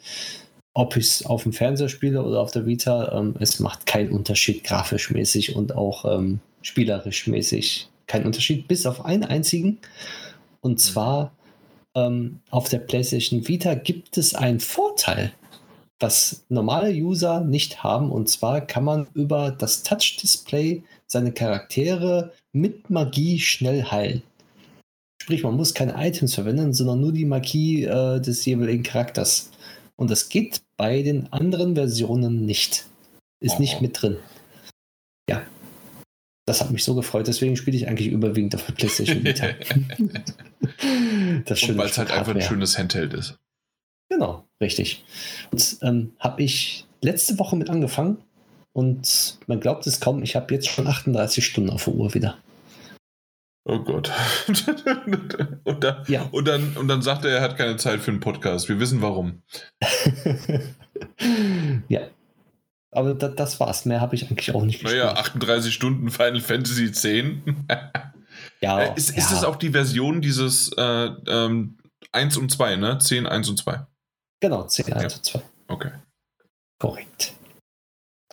ob 0.74 0.97
ich 0.97 1.07
es 1.07 1.27
auf 1.27 1.43
dem 1.43 1.53
Fernseher 1.53 1.89
spiele 1.89 2.23
oder 2.23 2.40
auf 2.40 2.53
der 2.53 2.66
Vita, 2.66 3.19
ähm, 3.19 3.35
es 3.40 3.59
macht 3.61 3.86
keinen 3.86 4.12
Unterschied 4.12 4.62
grafisch 4.62 5.11
mäßig 5.11 5.57
und 5.57 5.74
auch 5.74 6.05
ähm, 6.05 6.40
spielerisch 6.66 7.26
mäßig 7.28 7.88
kein 8.06 8.24
Unterschied, 8.24 8.68
bis 8.68 8.86
auf 8.86 9.05
einen 9.05 9.24
einzigen. 9.24 9.78
Und 10.60 10.72
mhm. 10.72 10.78
zwar 10.78 11.32
ähm, 11.94 12.40
auf 12.51 12.68
der 12.68 12.78
PlayStation 12.78 13.47
Vita 13.47 13.74
gibt 13.74 14.18
es 14.18 14.34
einen 14.34 14.60
Vorteil, 14.60 15.32
was 16.01 16.44
normale 16.48 16.90
User 16.90 17.40
nicht 17.40 17.82
haben. 17.82 18.10
Und 18.10 18.28
zwar 18.28 18.60
kann 18.60 18.84
man 18.84 19.06
über 19.14 19.51
das 19.51 19.82
Touch-Display 19.82 20.82
seine 21.06 21.32
Charaktere 21.32 22.32
mit 22.52 22.90
Magie 22.90 23.38
schnell 23.38 23.84
heilen. 23.84 24.22
Sprich, 25.22 25.43
man 25.43 25.56
muss 25.56 25.74
keine 25.74 25.94
Items 25.97 26.34
verwenden, 26.34 26.72
sondern 26.72 27.01
nur 27.01 27.12
die 27.12 27.24
Magie 27.24 27.84
äh, 27.84 28.20
des 28.20 28.44
jeweiligen 28.44 28.82
Charakters. 28.82 29.51
Und 29.97 30.10
das 30.10 30.28
geht 30.28 30.62
bei 30.76 31.02
den 31.02 31.32
anderen 31.32 31.74
Versionen 31.74 32.44
nicht. 32.44 32.86
Ist 33.40 33.56
oh. 33.56 33.60
nicht 33.60 33.80
mit 33.80 34.01
drin. 34.01 34.16
Ja, 35.28 35.43
das 36.47 36.60
hat 36.60 36.70
mich 36.70 36.85
so 36.85 36.94
gefreut, 36.94 37.27
deswegen 37.27 37.56
spiele 37.56 37.77
ich 37.77 37.89
eigentlich 37.89 38.09
überwiegend 38.09 38.55
auf 38.55 38.64
der 38.64 38.73
PlayStation 38.73 39.24
Vita. 39.24 39.48
das 41.44 41.77
weil 41.77 41.86
es 41.86 41.98
halt 41.98 42.12
einfach 42.12 42.35
ein 42.35 42.40
schönes 42.40 42.78
Handheld 42.78 43.12
ist. 43.14 43.36
Genau, 44.09 44.44
richtig. 44.60 45.05
Und 45.51 45.78
ähm, 45.82 46.12
habe 46.20 46.44
ich 46.44 46.86
letzte 47.02 47.39
Woche 47.40 47.56
mit 47.56 47.68
angefangen 47.68 48.18
und 48.73 49.39
man 49.48 49.59
glaubt 49.59 49.86
es 49.89 50.01
kaum, 50.01 50.23
ich 50.23 50.36
habe 50.36 50.55
jetzt 50.55 50.68
schon 50.68 50.86
38 50.86 51.44
Stunden 51.44 51.70
auf 51.70 51.85
der 51.85 51.94
Uhr 51.94 52.14
wieder. 52.14 52.39
Oh 53.68 53.81
Gott. 53.81 54.12
und, 55.64 55.82
dann, 55.82 56.05
ja. 56.06 56.28
und, 56.31 56.47
dann, 56.47 56.77
und 56.77 56.86
dann 56.86 57.02
sagt 57.02 57.24
er, 57.24 57.32
er 57.32 57.40
hat 57.40 57.56
keine 57.56 57.77
Zeit 57.78 57.98
für 57.98 58.12
einen 58.12 58.20
Podcast. 58.20 58.68
Wir 58.68 58.78
wissen 58.78 59.02
warum. 59.02 59.43
ja, 61.89 62.02
aber 62.97 63.14
da, 63.14 63.28
das 63.28 63.60
war's. 63.60 63.85
Mehr 63.85 64.01
habe 64.01 64.14
ich 64.14 64.24
eigentlich 64.24 64.55
auch 64.55 64.62
nicht 64.62 64.81
gespielt. 64.81 65.02
Naja, 65.05 65.16
38 65.16 65.73
Stunden 65.73 66.10
Final 66.10 66.40
Fantasy 66.40 66.86
X. 66.86 67.02
ja. 68.60 68.81
Äh, 68.81 68.93
ist, 68.97 69.10
ist 69.10 69.31
ja. 69.31 69.36
das 69.36 69.44
auch 69.44 69.56
die 69.56 69.70
Version 69.70 70.20
dieses 70.20 70.73
äh, 70.77 71.10
ähm, 71.27 71.78
1 72.12 72.36
und 72.39 72.51
2, 72.51 72.77
ne? 72.77 72.98
10, 72.98 73.27
1 73.27 73.48
und 73.51 73.59
2. 73.59 73.86
Genau, 74.40 74.64
10, 74.64 74.93
1 74.93 75.02
ja. 75.02 75.16
und 75.18 75.24
2. 75.24 75.43
Okay. 75.68 75.90
Korrekt. 76.78 77.35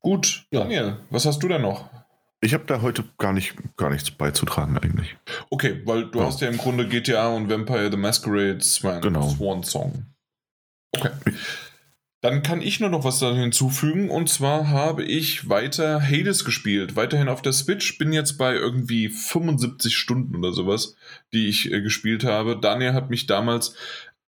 Gut, 0.02 0.46
ja. 0.52 0.62
Daniel, 0.62 0.98
was 1.10 1.26
hast 1.26 1.42
du 1.44 1.48
denn 1.48 1.62
noch? 1.62 1.90
Ich 2.42 2.54
habe 2.54 2.66
da 2.66 2.82
heute 2.82 3.06
gar, 3.18 3.32
nicht, 3.32 3.56
gar 3.78 3.90
nichts 3.90 4.12
beizutragen 4.12 4.78
eigentlich. 4.78 5.16
Okay, 5.50 5.82
weil 5.86 6.12
du 6.12 6.20
ja. 6.20 6.26
hast 6.26 6.42
ja 6.42 6.50
im 6.50 6.58
Grunde 6.58 6.88
GTA 6.88 7.30
und 7.30 7.50
Vampire 7.50 7.90
the 7.90 7.96
Masquerade 7.96 8.60
Swan, 8.62 9.02
genau. 9.02 9.30
Swan 9.30 9.64
Song. 9.64 10.08
Okay. 10.94 11.12
Dann 12.24 12.42
kann 12.42 12.62
ich 12.62 12.80
nur 12.80 12.90
noch 12.90 13.04
was 13.04 13.20
da 13.20 13.36
hinzufügen. 13.36 14.10
Und 14.10 14.30
zwar 14.30 14.70
habe 14.70 15.04
ich 15.04 15.50
weiter 15.50 16.02
Hades 16.02 16.46
gespielt, 16.46 16.96
weiterhin 16.96 17.28
auf 17.28 17.42
der 17.42 17.52
Switch, 17.52 17.98
bin 17.98 18.14
jetzt 18.14 18.38
bei 18.38 18.54
irgendwie 18.56 19.10
75 19.10 19.98
Stunden 19.98 20.38
oder 20.38 20.54
sowas, 20.54 20.96
die 21.34 21.50
ich 21.50 21.70
äh, 21.70 21.82
gespielt 21.82 22.24
habe. 22.24 22.58
Daniel 22.58 22.94
hat 22.94 23.10
mich 23.10 23.26
damals 23.26 23.76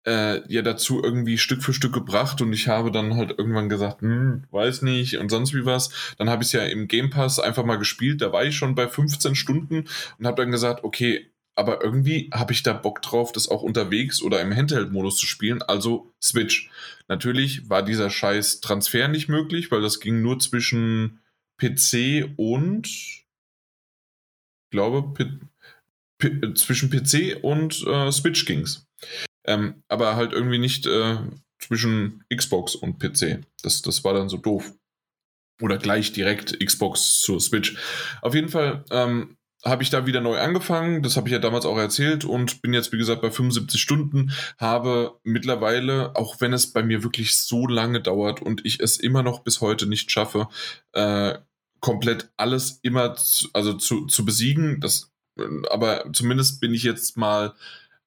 äh, 0.05 0.41
ja 0.53 0.63
dazu 0.63 1.05
irgendwie 1.05 1.39
Stück 1.39 1.63
für 1.63 1.73
Stück 1.73 1.93
gebracht. 1.93 2.43
Und 2.43 2.53
ich 2.53 2.67
habe 2.67 2.91
dann 2.91 3.15
halt 3.15 3.39
irgendwann 3.39 3.69
gesagt, 3.69 4.01
hm, 4.01 4.43
weiß 4.51 4.83
nicht 4.83 5.19
und 5.19 5.29
sonst 5.29 5.55
wie 5.55 5.65
was. 5.65 6.15
Dann 6.19 6.29
habe 6.29 6.43
ich 6.43 6.49
es 6.49 6.53
ja 6.53 6.65
im 6.65 6.89
Game 6.89 7.11
Pass 7.11 7.39
einfach 7.39 7.65
mal 7.65 7.79
gespielt, 7.79 8.23
da 8.23 8.33
war 8.33 8.45
ich 8.45 8.57
schon 8.57 8.75
bei 8.75 8.89
15 8.89 9.37
Stunden 9.37 9.85
und 10.19 10.27
habe 10.27 10.43
dann 10.43 10.51
gesagt, 10.51 10.83
okay, 10.83 11.31
aber 11.57 11.83
irgendwie 11.83 12.31
habe 12.33 12.53
ich 12.53 12.63
da 12.63 12.73
Bock 12.73 13.03
drauf, 13.03 13.33
das 13.33 13.49
auch 13.49 13.63
unterwegs 13.63 14.23
oder 14.23 14.41
im 14.41 14.55
Handheld-Modus 14.55 15.17
zu 15.17 15.27
spielen, 15.27 15.63
also 15.63 16.13
Switch. 16.23 16.71
Natürlich 17.09 17.69
war 17.69 17.83
dieser 17.83 18.11
scheiß 18.11 18.61
Transfer 18.61 19.09
nicht 19.09 19.29
möglich, 19.29 19.71
weil 19.71 19.81
das 19.81 20.01
ging 20.01 20.23
nur 20.23 20.39
zwischen 20.39 21.21
PC 21.59 22.33
und 22.37 22.87
ich 22.87 23.27
glaube 24.71 25.15
P 25.15 25.39
P 26.19 26.55
zwischen 26.55 26.91
PC 26.91 27.43
und 27.43 27.85
äh, 27.87 28.11
Switch 28.11 28.45
ging's. 28.47 28.87
Ähm, 29.47 29.83
aber 29.89 30.17
halt 30.17 30.33
irgendwie 30.33 30.59
nicht 30.59 30.87
äh, 30.87 31.19
zwischen 31.61 32.25
Xbox 32.35 32.75
und 32.75 32.99
PC. 32.99 33.45
Das, 33.63 33.83
das 33.83 34.05
war 34.05 34.15
dann 34.15 34.29
so 34.29 34.37
doof. 34.37 34.73
Oder 35.61 35.79
gleich 35.79 36.13
direkt 36.13 36.59
Xbox 36.65 37.21
zur 37.21 37.41
Switch. 37.41 37.77
Auf 38.23 38.35
jeden 38.35 38.49
Fall 38.49 38.85
ähm, 38.91 39.37
habe 39.65 39.83
ich 39.83 39.91
da 39.91 40.07
wieder 40.07 40.21
neu 40.21 40.39
angefangen. 40.39 41.03
Das 41.03 41.17
habe 41.17 41.29
ich 41.29 41.33
ja 41.33 41.39
damals 41.39 41.65
auch 41.65 41.79
erzählt 41.79 42.25
und 42.25 42.63
bin 42.63 42.75
jetzt, 42.75 42.93
wie 42.93 42.99
gesagt, 42.99 43.23
bei 43.23 43.31
75 43.31 43.81
Stunden. 43.81 44.33
Habe 44.59 45.19
mittlerweile, 45.23 46.15
auch 46.17 46.41
wenn 46.41 46.53
es 46.53 46.73
bei 46.73 46.83
mir 46.83 47.03
wirklich 47.03 47.37
so 47.37 47.67
lange 47.67 48.01
dauert 48.01 48.43
und 48.43 48.65
ich 48.65 48.81
es 48.81 48.99
immer 48.99 49.23
noch 49.23 49.41
bis 49.41 49.61
heute 49.61 49.87
nicht 49.87 50.11
schaffe, 50.11 50.49
äh, 50.93 51.39
komplett 51.81 52.31
alles 52.37 52.79
immer 52.83 53.15
zu, 53.15 53.49
also 53.53 53.75
zu, 53.75 54.07
zu 54.07 54.25
besiegen. 54.25 54.81
Das, 54.81 55.13
aber 55.71 56.05
zumindest 56.13 56.61
bin 56.61 56.75
ich 56.75 56.83
jetzt 56.83 57.17
mal 57.17 57.55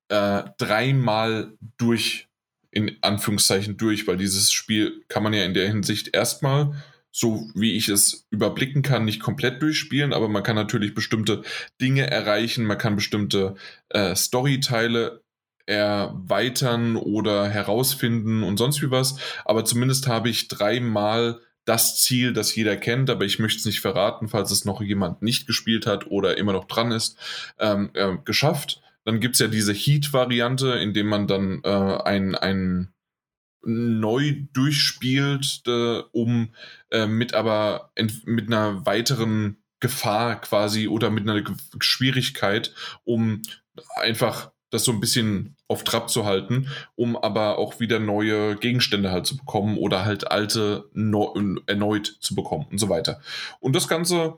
äh, 0.09 0.43
dreimal 0.57 1.53
durch, 1.77 2.27
in 2.71 2.97
Anführungszeichen 3.01 3.77
durch, 3.77 4.07
weil 4.07 4.17
dieses 4.17 4.51
Spiel 4.51 5.03
kann 5.07 5.23
man 5.23 5.33
ja 5.33 5.43
in 5.43 5.53
der 5.53 5.67
Hinsicht 5.67 6.13
erstmal 6.13 6.75
so 7.11 7.49
wie 7.55 7.73
ich 7.73 7.89
es 7.89 8.27
überblicken 8.29 8.81
kann, 8.81 9.05
nicht 9.05 9.19
komplett 9.19 9.61
durchspielen, 9.61 10.13
aber 10.13 10.29
man 10.29 10.43
kann 10.43 10.55
natürlich 10.55 10.93
bestimmte 10.93 11.41
Dinge 11.81 12.09
erreichen, 12.09 12.65
man 12.65 12.77
kann 12.77 12.95
bestimmte 12.95 13.55
äh, 13.89 14.15
Storyteile 14.15 15.23
erweitern 15.65 16.95
oder 16.95 17.49
herausfinden 17.49 18.43
und 18.43 18.57
sonst 18.57 18.81
wie 18.81 18.91
was. 18.91 19.17
Aber 19.45 19.65
zumindest 19.65 20.07
habe 20.07 20.29
ich 20.29 20.47
dreimal 20.47 21.39
das 21.65 21.97
Ziel, 22.01 22.31
das 22.31 22.55
jeder 22.55 22.77
kennt, 22.77 23.09
aber 23.09 23.25
ich 23.25 23.39
möchte 23.39 23.59
es 23.59 23.65
nicht 23.65 23.81
verraten, 23.81 24.29
falls 24.29 24.51
es 24.51 24.63
noch 24.63 24.81
jemand 24.81 25.21
nicht 25.21 25.45
gespielt 25.45 25.85
hat 25.85 26.07
oder 26.07 26.37
immer 26.37 26.53
noch 26.53 26.65
dran 26.65 26.91
ist, 26.91 27.17
ähm, 27.59 27.89
äh, 27.93 28.15
geschafft. 28.23 28.81
Dann 29.03 29.19
gibt 29.19 29.35
es 29.35 29.39
ja 29.39 29.47
diese 29.47 29.73
Heat-Variante, 29.73 30.69
in 30.69 30.93
dem 30.93 31.07
man 31.07 31.27
dann 31.27 31.61
äh, 31.63 31.69
ein, 31.69 32.35
ein 32.35 32.93
neu 33.63 34.35
durchspielt, 34.53 35.63
äh, 35.67 36.01
um 36.11 36.49
äh, 36.91 37.07
mit 37.07 37.33
aber 37.33 37.91
mit 38.25 38.47
einer 38.47 38.85
weiteren 38.85 39.57
Gefahr 39.79 40.41
quasi 40.41 40.87
oder 40.87 41.09
mit 41.09 41.29
einer 41.29 41.43
Schwierigkeit, 41.79 42.73
um 43.03 43.41
einfach 43.95 44.51
das 44.69 44.83
so 44.83 44.91
ein 44.91 44.99
bisschen 44.99 45.55
auf 45.67 45.83
Trab 45.83 46.09
zu 46.09 46.25
halten, 46.25 46.69
um 46.95 47.15
aber 47.15 47.57
auch 47.57 47.79
wieder 47.79 47.99
neue 47.99 48.55
Gegenstände 48.55 49.11
halt 49.11 49.25
zu 49.25 49.37
bekommen 49.37 49.77
oder 49.77 50.03
halt 50.03 50.29
alte 50.29 50.89
erneut 51.67 52.17
zu 52.19 52.35
bekommen 52.35 52.67
und 52.71 52.77
so 52.77 52.89
weiter. 52.89 53.21
Und 53.59 53.75
das 53.75 53.87
Ganze 53.87 54.37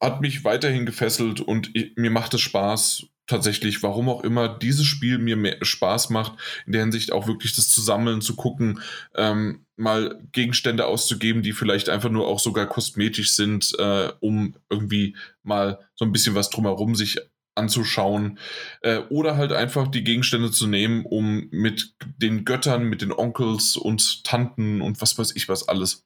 hat 0.00 0.20
mich 0.20 0.44
weiterhin 0.44 0.86
gefesselt 0.86 1.40
und 1.40 1.70
ich, 1.74 1.92
mir 1.96 2.10
macht 2.10 2.34
es 2.34 2.40
Spaß, 2.40 3.06
tatsächlich, 3.26 3.82
warum 3.82 4.08
auch 4.08 4.22
immer, 4.22 4.48
dieses 4.48 4.86
Spiel 4.86 5.18
mir 5.18 5.36
mehr 5.36 5.58
Spaß 5.60 6.10
macht, 6.10 6.38
in 6.64 6.72
der 6.72 6.82
Hinsicht 6.82 7.12
auch 7.12 7.26
wirklich 7.26 7.54
das 7.54 7.68
zu 7.68 7.80
sammeln, 7.80 8.20
zu 8.20 8.36
gucken, 8.36 8.80
ähm, 9.14 9.66
mal 9.76 10.20
Gegenstände 10.32 10.86
auszugeben, 10.86 11.42
die 11.42 11.52
vielleicht 11.52 11.88
einfach 11.88 12.10
nur 12.10 12.26
auch 12.28 12.38
sogar 12.38 12.66
kosmetisch 12.66 13.32
sind, 13.32 13.74
äh, 13.78 14.12
um 14.20 14.54
irgendwie 14.70 15.16
mal 15.42 15.80
so 15.94 16.04
ein 16.04 16.12
bisschen 16.12 16.34
was 16.34 16.50
drumherum 16.50 16.94
sich 16.94 17.18
anzuschauen 17.56 18.38
äh, 18.82 18.98
oder 19.08 19.36
halt 19.36 19.52
einfach 19.52 19.88
die 19.88 20.04
Gegenstände 20.04 20.50
zu 20.50 20.66
nehmen, 20.66 21.04
um 21.04 21.48
mit 21.50 21.94
den 22.18 22.44
Göttern, 22.44 22.84
mit 22.84 23.02
den 23.02 23.12
Onkels 23.12 23.76
und 23.76 24.24
Tanten 24.24 24.82
und 24.82 25.00
was 25.00 25.18
weiß 25.18 25.34
ich 25.34 25.48
was 25.48 25.66
alles, 25.68 26.04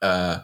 äh, 0.00 0.38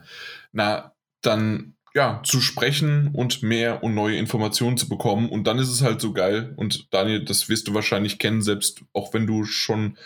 na, 0.53 0.95
dann 1.23 1.74
ja, 1.95 2.21
zu 2.25 2.41
sprechen 2.41 3.11
und 3.13 3.43
mehr 3.43 3.85
und 3.85 3.95
neue 3.95 4.17
Informationen 4.17 4.77
zu 4.77 4.89
bekommen. 4.89 5.29
Und 5.29 5.47
dann 5.47 5.59
ist 5.59 5.69
es 5.69 5.83
halt 5.83 6.01
so 6.01 6.13
geil. 6.13 6.53
Und 6.57 6.93
Daniel, 6.93 7.25
das 7.25 7.49
wirst 7.49 7.69
du 7.69 7.75
wahrscheinlich 7.75 8.19
kennen, 8.19 8.43
selbst 8.43 8.83
auch 8.93 9.15
wenn 9.15 9.27
du 9.27 9.45
schon 9.45 9.97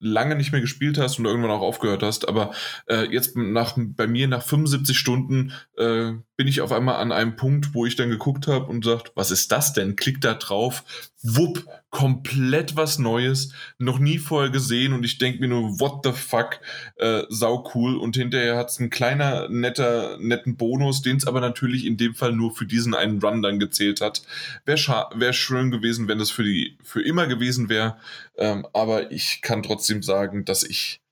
lange 0.00 0.34
nicht 0.34 0.52
mehr 0.52 0.60
gespielt 0.60 0.98
hast 0.98 1.18
und 1.18 1.26
irgendwann 1.26 1.50
auch 1.50 1.62
aufgehört 1.62 2.02
hast. 2.02 2.28
Aber 2.28 2.52
äh, 2.88 3.06
jetzt 3.10 3.36
nach, 3.36 3.76
bei 3.76 4.06
mir 4.06 4.28
nach 4.28 4.42
75 4.42 4.98
Stunden 4.98 5.52
äh, 5.76 6.12
bin 6.40 6.48
ich 6.48 6.62
auf 6.62 6.72
einmal 6.72 6.94
an 6.94 7.12
einem 7.12 7.36
Punkt, 7.36 7.74
wo 7.74 7.84
ich 7.84 7.96
dann 7.96 8.08
geguckt 8.08 8.46
habe 8.46 8.64
und 8.64 8.82
sagt, 8.82 9.12
was 9.14 9.30
ist 9.30 9.52
das 9.52 9.74
denn? 9.74 9.94
Klick 9.94 10.22
da 10.22 10.32
drauf, 10.32 11.10
wupp, 11.22 11.66
komplett 11.90 12.76
was 12.76 12.98
Neues, 12.98 13.52
noch 13.76 13.98
nie 13.98 14.16
vorher 14.16 14.48
gesehen 14.48 14.94
und 14.94 15.04
ich 15.04 15.18
denke 15.18 15.40
mir 15.40 15.48
nur, 15.48 15.80
what 15.80 16.00
the 16.02 16.12
fuck, 16.12 16.58
äh, 16.96 17.24
sau 17.28 17.70
cool. 17.74 17.98
Und 17.98 18.16
hinterher 18.16 18.56
hat 18.56 18.70
es 18.70 18.80
einen 18.80 18.88
kleiner, 18.88 19.50
netter, 19.50 20.16
netten 20.18 20.56
Bonus, 20.56 21.02
den 21.02 21.18
es 21.18 21.26
aber 21.26 21.42
natürlich 21.42 21.84
in 21.84 21.98
dem 21.98 22.14
Fall 22.14 22.32
nur 22.32 22.54
für 22.56 22.64
diesen 22.64 22.94
einen 22.94 23.20
Run 23.20 23.42
dann 23.42 23.58
gezählt 23.58 24.00
hat. 24.00 24.22
Wäre 24.64 25.10
wär 25.14 25.34
schön 25.34 25.70
gewesen, 25.70 26.08
wenn 26.08 26.18
das 26.18 26.30
für 26.30 26.44
die 26.44 26.78
für 26.82 27.02
immer 27.02 27.26
gewesen 27.26 27.68
wäre. 27.68 27.98
Ähm, 28.38 28.66
aber 28.72 29.12
ich 29.12 29.42
kann 29.42 29.62
trotzdem 29.62 30.02
sagen, 30.02 30.46
dass 30.46 30.62
ich 30.62 31.02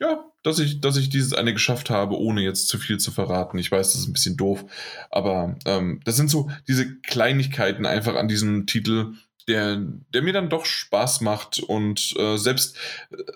ja, 0.00 0.27
dass 0.48 0.58
ich, 0.58 0.80
dass 0.80 0.96
ich 0.96 1.10
dieses 1.10 1.34
eine 1.34 1.52
geschafft 1.52 1.90
habe, 1.90 2.18
ohne 2.18 2.42
jetzt 2.42 2.68
zu 2.68 2.78
viel 2.78 2.98
zu 2.98 3.10
verraten. 3.10 3.58
Ich 3.58 3.70
weiß, 3.70 3.92
das 3.92 4.00
ist 4.00 4.08
ein 4.08 4.14
bisschen 4.14 4.36
doof, 4.36 4.64
aber 5.10 5.56
ähm, 5.66 6.00
das 6.04 6.16
sind 6.16 6.30
so 6.30 6.50
diese 6.66 6.96
Kleinigkeiten 7.00 7.86
einfach 7.86 8.14
an 8.14 8.28
diesem 8.28 8.66
Titel, 8.66 9.12
der, 9.46 9.76
der 10.12 10.22
mir 10.22 10.32
dann 10.32 10.50
doch 10.50 10.64
Spaß 10.64 11.20
macht 11.22 11.58
und 11.58 12.14
äh, 12.18 12.36
selbst, 12.36 12.76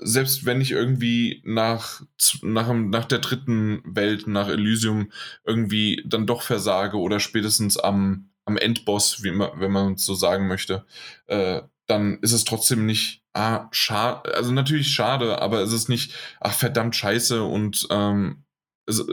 selbst 0.01 0.45
wenn 0.45 0.61
ich 0.61 0.71
irgendwie 0.71 1.43
nach, 1.45 2.03
nach, 2.43 2.73
nach 2.73 3.05
der 3.07 3.19
dritten 3.19 3.83
Welt, 3.85 4.27
nach 4.27 4.49
Elysium 4.49 5.11
irgendwie 5.45 6.03
dann 6.07 6.27
doch 6.27 6.43
versage 6.43 6.99
oder 6.99 7.19
spätestens 7.21 7.79
am, 7.79 8.31
am 8.45 8.57
Endboss, 8.57 9.23
wie 9.23 9.29
immer, 9.29 9.53
wenn 9.57 9.73
man 9.73 9.97
so 9.97 10.15
sagen 10.15 10.49
möchte, 10.49 10.85
äh, 11.27 11.63
dann 11.87 12.19
ist 12.21 12.33
es 12.33 12.45
trotzdem 12.45 12.87
nicht, 12.87 13.22
ah, 13.35 13.69
schade, 13.73 14.35
also 14.35 14.53
natürlich 14.53 14.89
schade, 14.89 15.41
aber 15.41 15.61
es 15.61 15.73
ist 15.73 15.89
nicht, 15.89 16.15
ach 16.41 16.55
verdammt 16.55 16.97
scheiße 16.97 17.43
und 17.43 17.87
ähm, 17.91 18.45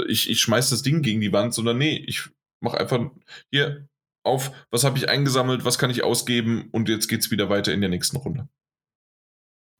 ich, 0.08 0.30
ich 0.30 0.40
schmeiß 0.42 0.70
das 0.70 0.82
Ding 0.82 1.02
gegen 1.02 1.22
die 1.22 1.34
Wand, 1.34 1.54
sondern 1.54 1.78
nee, 1.78 1.96
ich 1.96 2.30
mach 2.62 2.74
einfach 2.74 3.12
hier 3.52 3.88
auf, 4.26 4.52
was 4.72 4.84
habe 4.84 4.98
ich 4.98 5.10
eingesammelt, 5.10 5.66
was 5.66 5.80
kann 5.80 5.90
ich 5.90 6.04
ausgeben 6.04 6.70
und 6.72 6.90
jetzt 6.90 7.08
geht's 7.08 7.32
wieder 7.32 7.50
weiter 7.50 7.74
in 7.74 7.82
der 7.82 7.90
nächsten 7.90 8.18
Runde. 8.18 8.50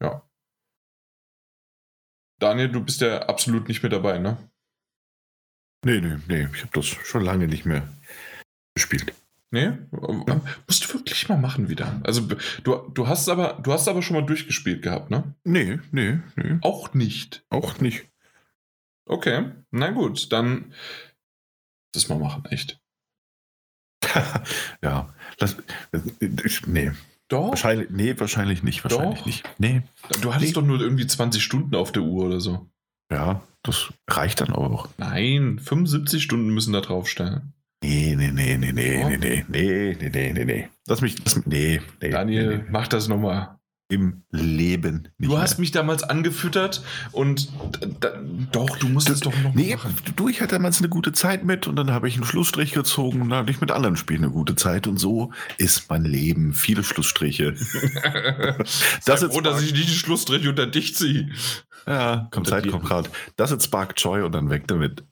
Ja. 0.02 0.26
Daniel, 2.40 2.70
du 2.70 2.82
bist 2.82 3.02
ja 3.02 3.26
absolut 3.26 3.68
nicht 3.68 3.82
mehr 3.82 3.90
dabei, 3.90 4.18
ne? 4.18 4.50
Nee, 5.84 6.00
nee, 6.00 6.18
nee, 6.26 6.48
ich 6.54 6.62
habe 6.62 6.72
das 6.72 6.86
schon 6.86 7.22
lange 7.22 7.48
nicht 7.48 7.66
mehr 7.66 7.86
gespielt. 8.74 9.14
Nee, 9.52 9.72
musst 10.68 10.84
du 10.84 10.94
wirklich 10.94 11.28
mal 11.28 11.38
machen 11.38 11.68
wieder. 11.68 12.00
Also 12.04 12.28
du, 12.62 12.76
du 12.94 13.08
hast 13.08 13.28
aber 13.28 13.58
du 13.60 13.72
hast 13.72 13.88
aber 13.88 14.00
schon 14.00 14.14
mal 14.14 14.24
durchgespielt 14.24 14.82
gehabt, 14.82 15.10
ne? 15.10 15.34
Nee, 15.42 15.80
nee, 15.90 16.20
nee. 16.36 16.58
Auch 16.62 16.94
nicht. 16.94 17.44
Auch 17.50 17.80
nicht. 17.80 18.06
Okay, 19.06 19.50
na 19.72 19.90
gut, 19.90 20.32
dann 20.32 20.72
das 21.92 22.08
mal 22.08 22.18
machen, 22.18 22.44
echt. 22.46 22.80
ja, 24.82 25.12
das, 25.38 25.56
nee. 26.66 26.92
Doch. 27.28 27.50
Wahrscheinlich, 27.50 27.90
nee, 27.90 28.18
wahrscheinlich 28.18 28.62
nicht. 28.62 28.84
Wahrscheinlich 28.84 29.18
doch. 29.18 29.26
nicht. 29.26 29.48
Nee. 29.58 29.82
Du 30.20 30.34
hattest 30.34 30.50
nee. 30.50 30.52
doch 30.52 30.66
nur 30.66 30.80
irgendwie 30.80 31.06
20 31.06 31.42
Stunden 31.42 31.74
auf 31.74 31.92
der 31.92 32.02
Uhr 32.02 32.26
oder 32.26 32.40
so. 32.40 32.68
Ja, 33.10 33.42
das 33.62 33.92
reicht 34.08 34.40
dann 34.40 34.52
auch. 34.52 34.88
Nein, 34.98 35.58
75 35.58 36.22
Stunden 36.22 36.50
müssen 36.50 36.72
da 36.72 36.80
draufstehen. 36.80 37.52
Nee, 37.82 38.14
nee, 38.14 38.30
nee, 38.30 38.58
nee, 38.58 38.72
nee, 38.72 39.02
oh. 39.02 39.08
nee, 39.08 39.16
nee, 39.16 39.44
nee, 39.48 39.96
nee, 39.98 40.10
nee, 40.10 40.32
nee, 40.32 40.44
nee. 40.44 40.68
Lass 40.86 41.00
mich, 41.00 41.16
lass 41.24 41.36
mich, 41.36 41.46
nee, 41.46 41.80
nee. 42.02 42.10
Daniel, 42.10 42.48
nee, 42.48 42.56
nee. 42.56 42.64
mach 42.68 42.88
das 42.88 43.08
nochmal. 43.08 43.56
Im 43.88 44.22
Leben 44.30 45.08
nicht. 45.18 45.32
Du 45.32 45.38
hast 45.38 45.52
mehr. 45.54 45.60
mich 45.60 45.72
damals 45.72 46.04
angefüttert 46.04 46.84
und 47.10 47.50
doch, 48.52 48.76
du 48.76 48.88
musst 48.88 49.08
es 49.08 49.20
doch 49.20 49.36
noch 49.42 49.54
nee, 49.54 49.74
machen. 49.74 49.96
Du, 50.14 50.28
ich 50.28 50.42
hatte 50.42 50.56
damals 50.56 50.78
eine 50.78 50.88
gute 50.88 51.12
Zeit 51.12 51.44
mit 51.44 51.66
und 51.66 51.74
dann 51.74 51.90
habe 51.90 52.06
ich 52.06 52.14
einen 52.14 52.24
Schlussstrich 52.24 52.72
gezogen 52.72 53.22
und 53.22 53.30
dann 53.30 53.40
hatte 53.40 53.50
ich 53.50 53.60
mit 53.60 53.72
anderen 53.72 53.96
Spielen 53.96 54.22
eine 54.22 54.32
gute 54.32 54.54
Zeit 54.54 54.86
und 54.86 54.98
so 54.98 55.32
ist 55.58 55.90
mein 55.90 56.04
Leben. 56.04 56.52
Viele 56.52 56.84
Schlussstriche. 56.84 57.54
das 59.06 59.22
ist 59.22 59.32
froh, 59.32 59.40
dass 59.40 59.60
ich 59.60 59.72
nicht 59.72 59.88
einen 59.88 59.96
Schlussstrich 59.96 60.46
unter 60.46 60.66
dich 60.66 60.94
ziehe. 60.94 61.30
Ja, 61.86 62.28
kommt 62.30 62.46
Zeit, 62.46 62.68
kommt 62.68 62.88
Rat. 62.90 63.10
Das 63.34 63.50
ist 63.50 63.64
Spark 63.64 63.94
Joy 63.96 64.22
und 64.22 64.32
dann 64.32 64.50
weg 64.50 64.68
damit. 64.68 65.02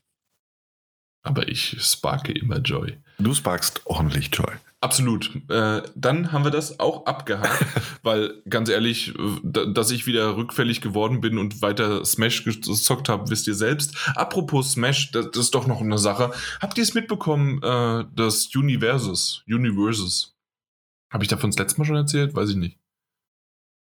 Aber 1.22 1.48
ich 1.48 1.76
sparke 1.80 2.32
immer 2.32 2.58
Joy. 2.58 2.96
Du 3.18 3.34
sparkst 3.34 3.82
ordentlich 3.86 4.30
Joy. 4.32 4.52
Absolut. 4.80 5.32
Äh, 5.48 5.82
dann 5.96 6.30
haben 6.30 6.44
wir 6.44 6.52
das 6.52 6.78
auch 6.78 7.06
abgehakt, 7.06 7.66
weil 8.02 8.42
ganz 8.48 8.68
ehrlich, 8.68 9.12
dass 9.42 9.90
ich 9.90 10.06
wieder 10.06 10.36
rückfällig 10.36 10.80
geworden 10.80 11.20
bin 11.20 11.36
und 11.38 11.62
weiter 11.62 12.04
Smash 12.04 12.44
gezockt 12.44 13.08
habe, 13.08 13.28
wisst 13.28 13.48
ihr 13.48 13.54
selbst. 13.54 13.96
Apropos 14.14 14.72
Smash, 14.72 15.10
das, 15.10 15.32
das 15.32 15.46
ist 15.46 15.54
doch 15.54 15.66
noch 15.66 15.80
eine 15.80 15.98
Sache. 15.98 16.30
Habt 16.60 16.78
ihr 16.78 16.84
es 16.84 16.94
mitbekommen, 16.94 17.60
äh, 17.62 18.04
das 18.14 18.54
Universes? 18.54 19.42
Universes. 19.48 20.36
Habe 21.12 21.24
ich 21.24 21.28
davon 21.28 21.50
das 21.50 21.58
letzte 21.58 21.80
Mal 21.80 21.84
schon 21.86 21.96
erzählt? 21.96 22.36
Weiß 22.36 22.50
ich 22.50 22.56
nicht. 22.56 22.78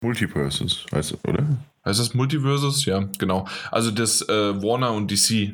Multiverses, 0.02 0.86
heißt 0.92 1.12
es, 1.12 1.26
oder? 1.26 1.46
Heißt 1.86 2.00
das 2.00 2.14
Multiverses? 2.14 2.86
Ja, 2.86 3.10
genau. 3.20 3.48
Also 3.70 3.92
das 3.92 4.22
äh, 4.28 4.64
Warner 4.64 4.94
und 4.94 5.12
DC 5.12 5.54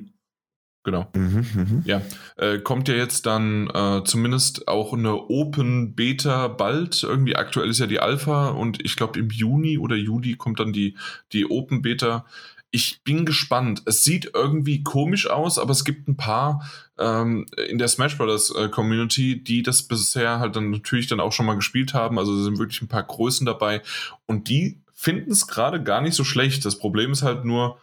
Genau. 0.86 1.07
Mhm, 1.16 1.45
mh. 1.56 1.84
Ja, 1.86 2.02
äh, 2.38 2.60
kommt 2.60 2.88
ja 2.88 2.94
jetzt 2.94 3.26
dann 3.26 3.68
äh, 3.74 4.03
zumindest 4.06 4.68
auch 4.68 4.94
eine 4.94 5.16
Open 5.16 5.95
Beta 5.95 6.48
bald. 6.48 7.02
Irgendwie 7.02 7.36
aktuell 7.36 7.70
ist 7.72 7.80
ja 7.80 7.88
die 7.88 7.99
Alpha 7.99 8.49
und 8.49 8.86
ich 8.86 8.95
glaube 8.95 9.20
im 9.20 9.32
Juni 9.32 9.80
oder 9.80 9.95
Juli 9.95 10.36
kommt 10.36 10.60
dann 10.60 10.74
die, 10.74 10.95
die 11.34 11.49
Open 11.49 11.82
Beta. 11.82 12.28
Ich 12.70 13.02
bin 13.03 13.26
gespannt. 13.26 13.82
Es 13.86 14.03
sieht 14.03 14.30
irgendwie 14.36 14.84
komisch 14.84 15.28
aus, 15.28 15.57
aber 15.57 15.72
es 15.72 15.86
gibt 15.86 16.07
ein 16.07 16.18
paar 16.18 16.70
ähm, 16.99 17.48
in 17.68 17.80
der 17.80 17.88
Smash 17.88 18.16
Brothers 18.16 18.53
äh, 18.56 18.70
Community, 18.70 19.44
die 19.44 19.64
das 19.64 19.82
bisher 19.82 20.38
halt 20.40 20.56
dann 20.56 20.70
natürlich 20.70 21.07
dann 21.07 21.20
auch 21.20 21.32
schon 21.32 21.48
mal 21.48 21.56
gespielt 21.56 21.95
haben. 21.95 22.20
Also 22.20 22.38
es 22.38 22.44
sind 22.44 22.60
wirklich 22.60 22.84
ein 22.84 22.90
paar 22.90 23.03
Größen 23.03 23.48
dabei 23.48 23.82
und 24.28 24.49
die 24.49 24.82
finden 24.94 25.32
es 25.32 25.48
gerade 25.48 25.82
gar 25.82 26.02
nicht 26.02 26.14
so 26.14 26.24
schlecht. 26.24 26.64
Das 26.64 26.78
Problem 26.78 27.12
ist 27.12 27.24
halt 27.24 27.44
nur, 27.44 27.80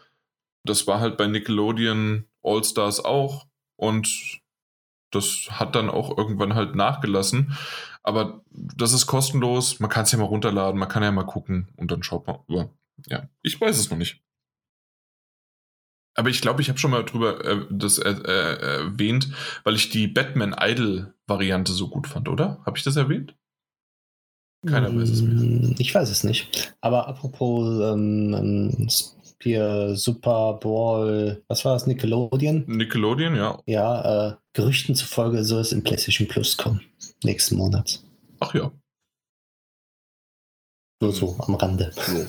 das 0.62 0.86
war 0.86 1.00
halt 1.00 1.16
bei 1.16 1.26
Nickelodeon 1.26 2.26
All-Stars 2.42 3.04
auch 3.04 3.46
und 3.76 4.40
das 5.10 5.48
hat 5.50 5.74
dann 5.74 5.90
auch 5.90 6.16
irgendwann 6.16 6.54
halt 6.54 6.74
nachgelassen. 6.74 7.56
Aber 8.02 8.42
das 8.50 8.92
ist 8.92 9.06
kostenlos. 9.06 9.78
Man 9.78 9.90
kann 9.90 10.04
es 10.04 10.12
ja 10.12 10.18
mal 10.18 10.24
runterladen, 10.24 10.78
man 10.78 10.88
kann 10.88 11.02
ja 11.02 11.12
mal 11.12 11.24
gucken 11.24 11.68
und 11.76 11.90
dann 11.90 12.02
schaut 12.02 12.26
man. 12.26 12.38
Ja, 12.48 12.68
ja. 13.06 13.28
ich 13.42 13.60
weiß 13.60 13.78
es 13.78 13.90
noch 13.90 13.98
nicht. 13.98 14.22
Aber 16.14 16.28
ich 16.28 16.40
glaube, 16.40 16.60
ich 16.60 16.68
habe 16.68 16.78
schon 16.78 16.90
mal 16.90 17.04
drüber 17.04 17.44
äh, 17.44 17.66
das 17.70 17.98
äh, 17.98 18.10
äh, 18.10 18.82
erwähnt, 18.82 19.28
weil 19.64 19.76
ich 19.76 19.88
die 19.90 20.08
Batman 20.08 20.54
Idol 20.58 21.14
Variante 21.26 21.72
so 21.72 21.88
gut 21.88 22.06
fand, 22.06 22.28
oder? 22.28 22.60
Habe 22.66 22.76
ich 22.76 22.84
das 22.84 22.96
erwähnt? 22.96 23.34
Keiner 24.66 24.94
weiß 24.94 25.08
es 25.08 25.22
mehr. 25.22 25.40
Hm, 25.40 25.74
ich 25.78 25.94
weiß 25.94 26.10
es 26.10 26.22
nicht. 26.22 26.74
Aber 26.80 27.08
apropos 27.08 27.80
ähm, 27.80 28.34
ähm 28.34 28.88
hier 29.42 29.96
Super 29.96 30.54
Bowl, 30.54 31.42
was 31.48 31.64
war 31.64 31.74
das, 31.74 31.86
Nickelodeon? 31.86 32.64
Nickelodeon, 32.66 33.36
ja. 33.36 33.58
Ja, 33.66 34.28
äh, 34.28 34.36
Gerüchten 34.52 34.94
zufolge 34.94 35.44
soll 35.44 35.60
es 35.60 35.72
in 35.72 35.82
PlayStation 35.82 36.28
Plus 36.28 36.56
kommen, 36.56 36.80
nächsten 37.24 37.56
Monat. 37.56 38.00
Ach 38.40 38.54
ja. 38.54 38.72
Nur 41.00 41.12
so 41.12 41.36
am 41.40 41.54
Rande. 41.56 41.90
So. 41.94 42.26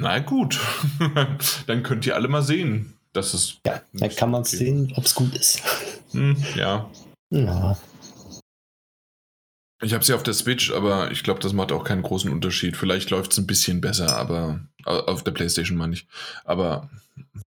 Na 0.00 0.18
gut, 0.18 0.60
dann 1.66 1.82
könnt 1.82 2.06
ihr 2.06 2.14
alle 2.14 2.28
mal 2.28 2.42
sehen, 2.42 2.94
dass 3.12 3.32
es. 3.32 3.58
Ja, 3.66 3.80
dann 3.94 4.14
kann 4.14 4.30
man 4.30 4.44
sehen, 4.44 4.92
ob 4.96 5.04
es 5.04 5.14
gut 5.14 5.34
ist. 5.34 5.62
Hm, 6.12 6.36
ja. 6.54 6.90
Ja. 7.30 7.76
Ich 9.82 9.92
habe 9.92 10.04
sie 10.04 10.14
auf 10.14 10.22
der 10.22 10.34
Switch, 10.34 10.72
aber 10.72 11.10
ich 11.10 11.22
glaube, 11.22 11.40
das 11.40 11.52
macht 11.52 11.70
auch 11.70 11.84
keinen 11.84 12.02
großen 12.02 12.32
Unterschied. 12.32 12.76
Vielleicht 12.76 13.10
läuft 13.10 13.32
es 13.32 13.38
ein 13.38 13.46
bisschen 13.46 13.80
besser, 13.80 14.16
aber 14.16 14.60
auf 14.84 15.22
der 15.22 15.32
PlayStation 15.32 15.76
meine 15.76 15.94
ich. 15.94 16.06
Aber 16.44 16.88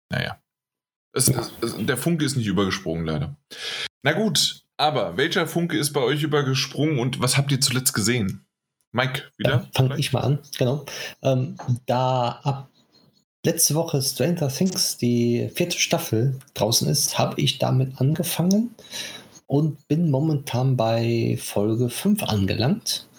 naja. 0.10 0.40
Es, 1.14 1.28
es, 1.28 1.76
der 1.78 1.98
Funke 1.98 2.24
ist 2.24 2.38
nicht 2.38 2.48
übergesprungen, 2.48 3.06
leider. 3.06 3.36
Na 4.04 4.14
gut, 4.14 4.64
aber 4.78 5.18
welcher 5.18 5.48
Funke 5.48 5.78
ist 5.78 5.94
bei 5.94 6.02
euch 6.02 6.24
übergesprungen 6.24 7.00
und 7.00 7.20
was 7.20 7.38
habt 7.38 7.52
ihr 7.52 7.60
zuletzt 7.60 7.94
gesehen? 7.94 8.46
Mike, 8.94 9.24
wieder? 9.38 9.52
Ja, 9.52 9.68
Fange 9.74 9.98
ich 9.98 10.14
mal 10.14 10.22
an, 10.22 10.40
genau. 10.58 10.86
Ähm, 11.22 11.58
da 11.86 12.40
ab 12.44 12.70
letzte 13.46 13.76
Woche 13.76 14.02
Stranger 14.02 14.50
Things 14.50 14.98
die 14.98 15.50
vierte 15.54 15.80
Staffel 15.80 16.40
draußen 16.54 16.88
ist, 16.88 17.18
habe 17.18 17.42
ich 17.42 17.58
damit 17.58 18.00
angefangen 18.00 18.76
und 19.52 19.86
bin 19.90 20.10
momentan 20.10 20.78
bei 20.78 21.38
Folge 21.38 21.90
5 21.90 22.24
angelangt. 22.24 23.10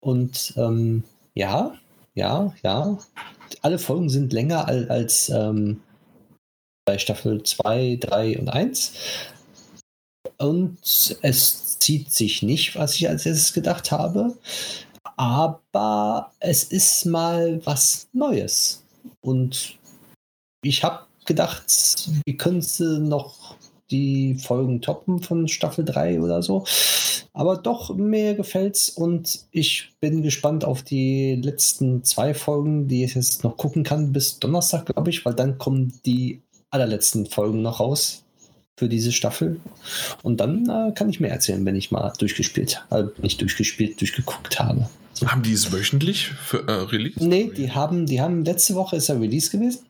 Und 0.00 0.52
ähm, 0.56 1.04
ja, 1.34 1.78
ja, 2.14 2.52
ja, 2.64 2.98
alle 3.62 3.78
Folgen 3.78 4.08
sind 4.08 4.32
länger 4.32 4.66
als, 4.66 4.90
als 4.90 5.28
ähm, 5.28 5.80
bei 6.84 6.98
Staffel 6.98 7.44
2, 7.44 7.98
3 8.00 8.40
und 8.40 8.48
1. 8.48 8.94
Und 10.38 11.16
es 11.22 11.78
zieht 11.78 12.10
sich 12.10 12.42
nicht, 12.42 12.74
was 12.74 12.96
ich 12.96 13.08
als 13.08 13.24
erstes 13.24 13.52
gedacht 13.52 13.92
habe. 13.92 14.36
Aber 15.16 16.32
es 16.40 16.64
ist 16.64 17.06
mal 17.06 17.64
was 17.64 18.08
Neues. 18.12 18.82
Und 19.20 19.78
ich 20.62 20.82
habe 20.82 21.06
gedacht, 21.24 22.10
wie 22.24 22.36
könntest 22.36 22.80
du 22.80 22.98
noch 22.98 23.56
die 23.90 24.34
Folgen 24.34 24.82
toppen 24.82 25.22
von 25.22 25.48
Staffel 25.48 25.84
3 25.84 26.20
oder 26.20 26.42
so. 26.42 26.64
Aber 27.32 27.58
doch, 27.58 27.94
mir 27.94 28.34
gefällt's 28.34 28.88
und 28.88 29.40
ich 29.50 29.92
bin 30.00 30.22
gespannt 30.22 30.64
auf 30.64 30.82
die 30.82 31.34
letzten 31.34 32.02
zwei 32.02 32.32
Folgen, 32.32 32.88
die 32.88 33.04
ich 33.04 33.14
jetzt 33.14 33.44
noch 33.44 33.58
gucken 33.58 33.84
kann, 33.84 34.12
bis 34.12 34.38
Donnerstag, 34.38 34.86
glaube 34.86 35.10
ich, 35.10 35.24
weil 35.26 35.34
dann 35.34 35.58
kommen 35.58 35.92
die 36.06 36.40
allerletzten 36.70 37.26
Folgen 37.26 37.62
noch 37.62 37.80
raus 37.80 38.24
für 38.78 38.88
diese 38.88 39.12
Staffel. 39.12 39.60
Und 40.22 40.40
dann 40.40 40.68
äh, 40.68 40.92
kann 40.92 41.08
ich 41.08 41.20
mehr 41.20 41.30
erzählen, 41.30 41.64
wenn 41.64 41.76
ich 41.76 41.90
mal 41.90 42.12
durchgespielt, 42.18 42.84
äh, 42.90 43.04
nicht 43.22 43.40
durchgespielt, 43.40 44.00
durchgeguckt 44.00 44.58
habe. 44.58 44.88
Haben 45.24 45.42
die 45.42 45.52
es 45.52 45.72
wöchentlich 45.72 46.28
für, 46.28 46.66
äh, 46.68 46.72
released? 46.72 47.20
Nee, 47.20 47.50
die 47.54 47.70
haben, 47.70 48.06
die 48.06 48.20
haben 48.20 48.44
letzte 48.44 48.74
Woche 48.74 48.96
ist 48.96 49.08
er 49.08 49.20
Release 49.20 49.50
gewesen. 49.50 49.86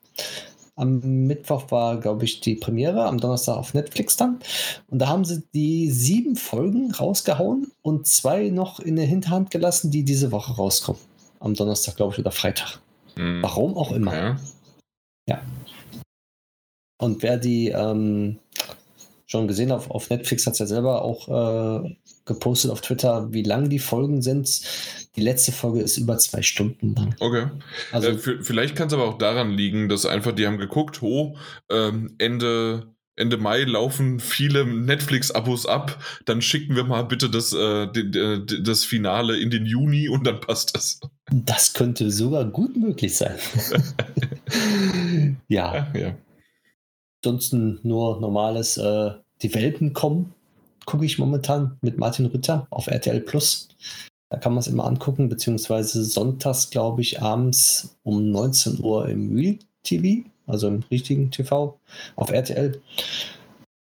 Am 0.77 1.27
Mittwoch 1.27 1.71
war, 1.71 1.99
glaube 1.99 2.27
ich, 2.27 2.41
die 2.41 2.55
Premiere, 2.55 3.07
am 3.07 3.19
Donnerstag 3.19 3.57
auf 3.57 3.73
Netflix 3.73 4.17
dann. 4.17 4.41
Und 4.89 4.99
da 4.99 5.09
haben 5.09 5.25
sie 5.25 5.43
die 5.55 5.91
sieben 5.91 6.37
Folgen 6.37 6.93
rausgehauen 6.93 7.73
und 7.81 8.07
zwei 8.07 8.51
noch 8.51 8.79
in 8.79 8.97
der 8.97 9.07
Hinterhand 9.07 9.51
gelassen, 9.51 9.91
die 9.91 10.05
diese 10.05 10.33
Woche 10.33 10.55
rauskommen. 10.55 11.01
Am 11.41 11.55
Donnerstag, 11.55 11.97
glaube 11.97 12.13
ich, 12.13 12.19
oder 12.19 12.31
Freitag. 12.31 12.81
Mhm. 13.17 13.43
Warum 13.43 13.77
auch 13.77 13.91
immer. 13.93 14.11
Okay. 14.11 14.35
Ja. 15.29 15.41
Und 16.99 17.23
wer 17.23 17.39
die 17.39 17.69
ähm, 17.69 18.39
schon 19.27 19.49
gesehen 19.49 19.73
auf, 19.73 19.91
auf 19.91 20.11
Netflix 20.11 20.47
hat 20.47 20.55
es 20.55 20.61
ja 20.61 20.67
selber 20.67 21.03
auch 21.03 21.85
äh, 21.85 21.97
gepostet 22.25 22.71
auf 22.71 22.81
Twitter, 22.81 23.33
wie 23.33 23.43
lang 23.43 23.69
die 23.69 23.79
Folgen 23.79 24.23
sind. 24.23 24.63
Die 25.17 25.23
letzte 25.23 25.53
Folge 25.53 25.81
ist 25.81 25.97
über 25.97 26.19
zwei 26.19 26.43
Stunden 26.43 26.95
lang. 26.95 27.15
Okay. 27.21 27.47
Also, 27.93 28.11
äh, 28.11 28.43
vielleicht 28.43 28.77
kann 28.77 28.89
es 28.89 28.93
aber 28.93 29.05
auch 29.05 29.19
daran 29.19 29.51
liegen, 29.51 29.89
dass 29.89 30.07
einfach 30.07 30.33
die 30.33 30.47
haben 30.47 30.59
geguckt, 30.59 31.03
oh, 31.03 31.37
ähm, 31.71 32.15
Ende, 32.19 32.95
Ende 33.17 33.39
Mai 33.39 33.63
laufen 33.65 34.21
viele 34.21 34.67
Netflix-Abos 34.67 35.67
ab, 35.67 36.03
dann 36.27 36.43
schicken 36.43 36.77
wir 36.77 36.85
mal 36.85 37.03
bitte 37.03 37.31
das, 37.31 37.53
äh, 37.53 37.89
das 38.63 38.85
Finale 38.85 39.39
in 39.39 39.51
den 39.51 39.65
Juni 39.65 40.09
und 40.09 40.25
dann 40.27 40.41
passt 40.41 40.77
das. 40.77 41.01
Das 41.33 41.73
könnte 41.73 42.11
sogar 42.11 42.45
gut 42.45 42.77
möglich 42.77 43.17
sein. 43.17 43.37
ja. 45.49 45.75
ja. 45.75 45.99
ja 45.99 46.17
ansonsten 47.27 47.81
nur 47.83 48.21
normales 48.21 48.77
äh, 48.77 49.11
Die 49.43 49.55
Welpen 49.55 49.93
kommen, 49.93 50.33
gucke 50.85 51.05
ich 51.05 51.19
momentan 51.19 51.77
mit 51.81 51.99
Martin 51.99 52.27
Rütter 52.27 52.67
auf 52.71 52.87
RTL 52.87 53.21
Plus. 53.21 53.69
Da 54.29 54.39
kann 54.39 54.53
man 54.53 54.61
es 54.61 54.67
immer 54.67 54.85
angucken, 54.85 55.29
beziehungsweise 55.29 56.05
sonntags, 56.05 56.71
glaube 56.71 57.01
ich, 57.01 57.23
abends 57.23 57.97
um 58.03 58.31
19 58.31 58.83
Uhr 58.83 59.09
im 59.09 59.35
Real 59.37 59.59
TV, 59.85 60.29
also 60.47 60.67
im 60.69 60.83
richtigen 60.91 61.31
TV 61.31 61.79
auf 62.17 62.31
RTL. 62.31 62.81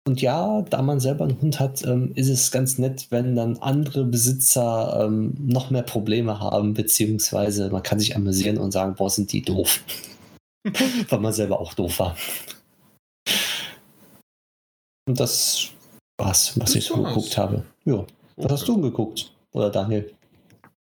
Und 0.08 0.20
ja, 0.20 0.64
da 0.64 0.82
man 0.82 1.00
selber 1.00 1.26
einen 1.26 1.40
Hund 1.40 1.60
hat, 1.60 1.86
ähm, 1.86 2.12
ist 2.16 2.30
es 2.30 2.50
ganz 2.50 2.80
nett, 2.80 3.08
wenn 3.12 3.36
dann 3.36 3.58
andere 3.58 4.04
Besitzer 4.04 5.06
ähm, 5.06 5.36
noch 5.38 5.70
mehr 5.70 5.84
Probleme 5.84 6.40
haben, 6.40 6.74
beziehungsweise 6.74 7.70
man 7.70 7.84
kann 7.84 8.00
sich 8.00 8.16
amüsieren 8.16 8.58
und 8.58 8.72
sagen, 8.72 8.96
boah, 8.96 9.12
sind 9.12 9.32
die 9.32 9.44
doof. 9.44 9.84
Weil 11.10 11.20
man 11.20 11.34
selber 11.34 11.60
auch 11.60 11.76
doof 11.76 12.00
war. 12.00 12.16
Und 15.08 15.20
das 15.20 15.70
war's, 16.18 16.58
was 16.58 16.72
das 16.72 16.76
ich 16.76 16.86
so 16.86 17.04
geguckt 17.04 17.38
habe. 17.38 17.64
Ja. 17.86 18.06
Was 18.38 18.46
okay. 18.46 18.54
hast 18.54 18.68
du 18.68 18.82
geguckt? 18.82 19.32
Oder 19.52 19.70
Daniel? 19.70 20.12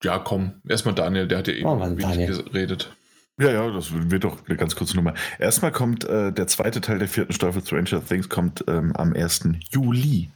Ja, 0.02 0.18
komm. 0.18 0.60
Erstmal 0.68 0.94
Daniel, 0.94 1.26
der 1.26 1.38
hat 1.38 1.48
ja 1.48 1.54
eben 1.54 1.66
oh 1.66 1.76
Mann, 1.76 1.96
geredet. 1.96 2.94
Ja, 3.38 3.50
ja, 3.50 3.70
das 3.70 3.92
wird 3.92 4.24
doch 4.24 4.46
eine 4.46 4.56
ganz 4.56 4.76
kurze 4.76 4.96
Nummer. 4.96 5.12
Erstmal 5.38 5.70
kommt 5.70 6.04
äh, 6.04 6.32
der 6.32 6.46
zweite 6.46 6.80
Teil 6.80 6.98
der 6.98 7.08
vierten 7.08 7.34
Staffel 7.34 7.62
Stranger 7.64 8.02
Things 8.04 8.28
kommt 8.30 8.64
ähm, 8.66 8.96
am 8.96 9.12
1. 9.12 9.48
Juli. 9.70 10.30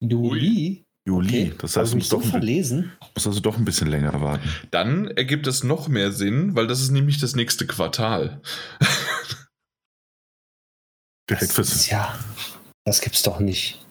Juli? 0.00 0.84
Juli. 1.06 1.28
Okay. 1.28 1.54
Das 1.58 1.76
heißt, 1.76 1.94
muss 1.94 2.08
doch, 2.08 2.22
verlesen? 2.22 2.92
muss 3.14 3.26
also 3.26 3.40
doch 3.40 3.58
ein 3.58 3.64
bisschen 3.64 3.88
länger 3.88 4.20
warten. 4.20 4.48
Dann 4.70 5.06
ergibt 5.08 5.46
es 5.46 5.62
noch 5.62 5.86
mehr 5.86 6.10
Sinn, 6.10 6.56
weil 6.56 6.66
das 6.66 6.80
ist 6.80 6.90
nämlich 6.90 7.20
das 7.20 7.36
nächste 7.36 7.66
Quartal. 7.66 8.40
Direkt 11.30 11.52
fürs. 11.52 11.88
Ja. 11.88 12.18
Das 12.84 13.00
gibt's 13.00 13.22
doch 13.22 13.38
nicht. 13.38 13.83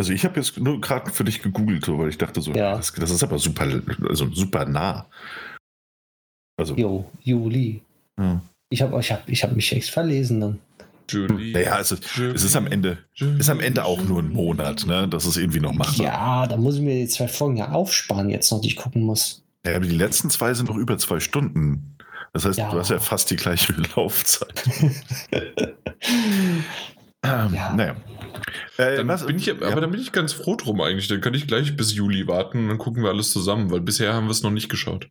Also 0.00 0.14
ich 0.14 0.24
habe 0.24 0.40
jetzt 0.40 0.58
nur 0.58 0.80
gerade 0.80 1.10
für 1.10 1.24
dich 1.24 1.42
gegoogelt, 1.42 1.84
so, 1.84 1.98
weil 1.98 2.08
ich 2.08 2.16
dachte 2.16 2.40
so, 2.40 2.52
ja. 2.52 2.74
das, 2.74 2.90
das, 2.90 3.10
ist 3.10 3.22
aber 3.22 3.38
super, 3.38 3.68
also 4.08 4.32
super 4.32 4.64
nah. 4.64 5.04
Also. 6.56 6.74
Jo, 6.74 7.04
Juli. 7.22 7.82
Ja. 8.18 8.40
Ich 8.70 8.80
habe 8.80 8.98
ich 8.98 9.12
hab, 9.12 9.28
ich 9.28 9.42
hab 9.42 9.54
mich 9.54 9.70
echt 9.72 9.90
verlesen 9.90 10.40
dann. 10.40 10.58
Julie. 11.06 11.52
Naja, 11.52 11.78
es 11.80 11.92
ist, 11.92 12.16
es 12.16 12.44
ist 12.44 12.56
am 12.56 12.66
Ende, 12.66 12.96
ist 13.14 13.50
am 13.50 13.60
Ende 13.60 13.84
auch 13.84 14.00
nur 14.02 14.22
ein 14.22 14.32
Monat, 14.32 14.86
ne? 14.86 15.06
Das 15.06 15.26
ist 15.26 15.36
irgendwie 15.36 15.60
noch 15.60 15.74
machbar. 15.74 16.06
Ja, 16.06 16.46
da 16.46 16.56
muss 16.56 16.76
ich 16.76 16.80
mir 16.80 16.94
die 16.94 17.08
zwei 17.08 17.28
Folgen 17.28 17.58
ja 17.58 17.70
aufsparen, 17.72 18.30
jetzt 18.30 18.50
noch, 18.50 18.62
die 18.62 18.68
ich 18.68 18.76
gucken 18.76 19.02
muss. 19.02 19.42
Ja, 19.66 19.76
aber 19.76 19.84
die 19.84 19.94
letzten 19.94 20.30
zwei 20.30 20.54
sind 20.54 20.70
noch 20.70 20.76
über 20.76 20.96
zwei 20.96 21.20
Stunden. 21.20 21.98
Das 22.32 22.46
heißt, 22.46 22.58
ja. 22.58 22.70
du 22.70 22.78
hast 22.78 22.88
ja 22.88 23.00
fast 23.00 23.30
die 23.30 23.36
gleiche 23.36 23.74
Laufzeit. 23.96 24.64
ähm, 27.22 27.54
ja. 27.54 27.72
Naja. 27.74 27.96
Äh, 28.76 28.96
dann 28.96 29.08
was, 29.08 29.26
bin 29.26 29.36
ich, 29.36 29.50
aber 29.50 29.68
ja. 29.68 29.80
dann 29.80 29.90
bin 29.90 30.00
ich 30.00 30.12
ganz 30.12 30.32
froh 30.32 30.56
drum 30.56 30.80
eigentlich. 30.80 31.08
Dann 31.08 31.20
kann 31.20 31.34
ich 31.34 31.46
gleich 31.46 31.76
bis 31.76 31.94
Juli 31.94 32.26
warten 32.26 32.58
und 32.58 32.68
dann 32.68 32.78
gucken 32.78 33.02
wir 33.02 33.10
alles 33.10 33.32
zusammen, 33.32 33.70
weil 33.70 33.80
bisher 33.80 34.14
haben 34.14 34.26
wir 34.26 34.32
es 34.32 34.42
noch 34.42 34.50
nicht 34.50 34.68
geschaut. 34.68 35.10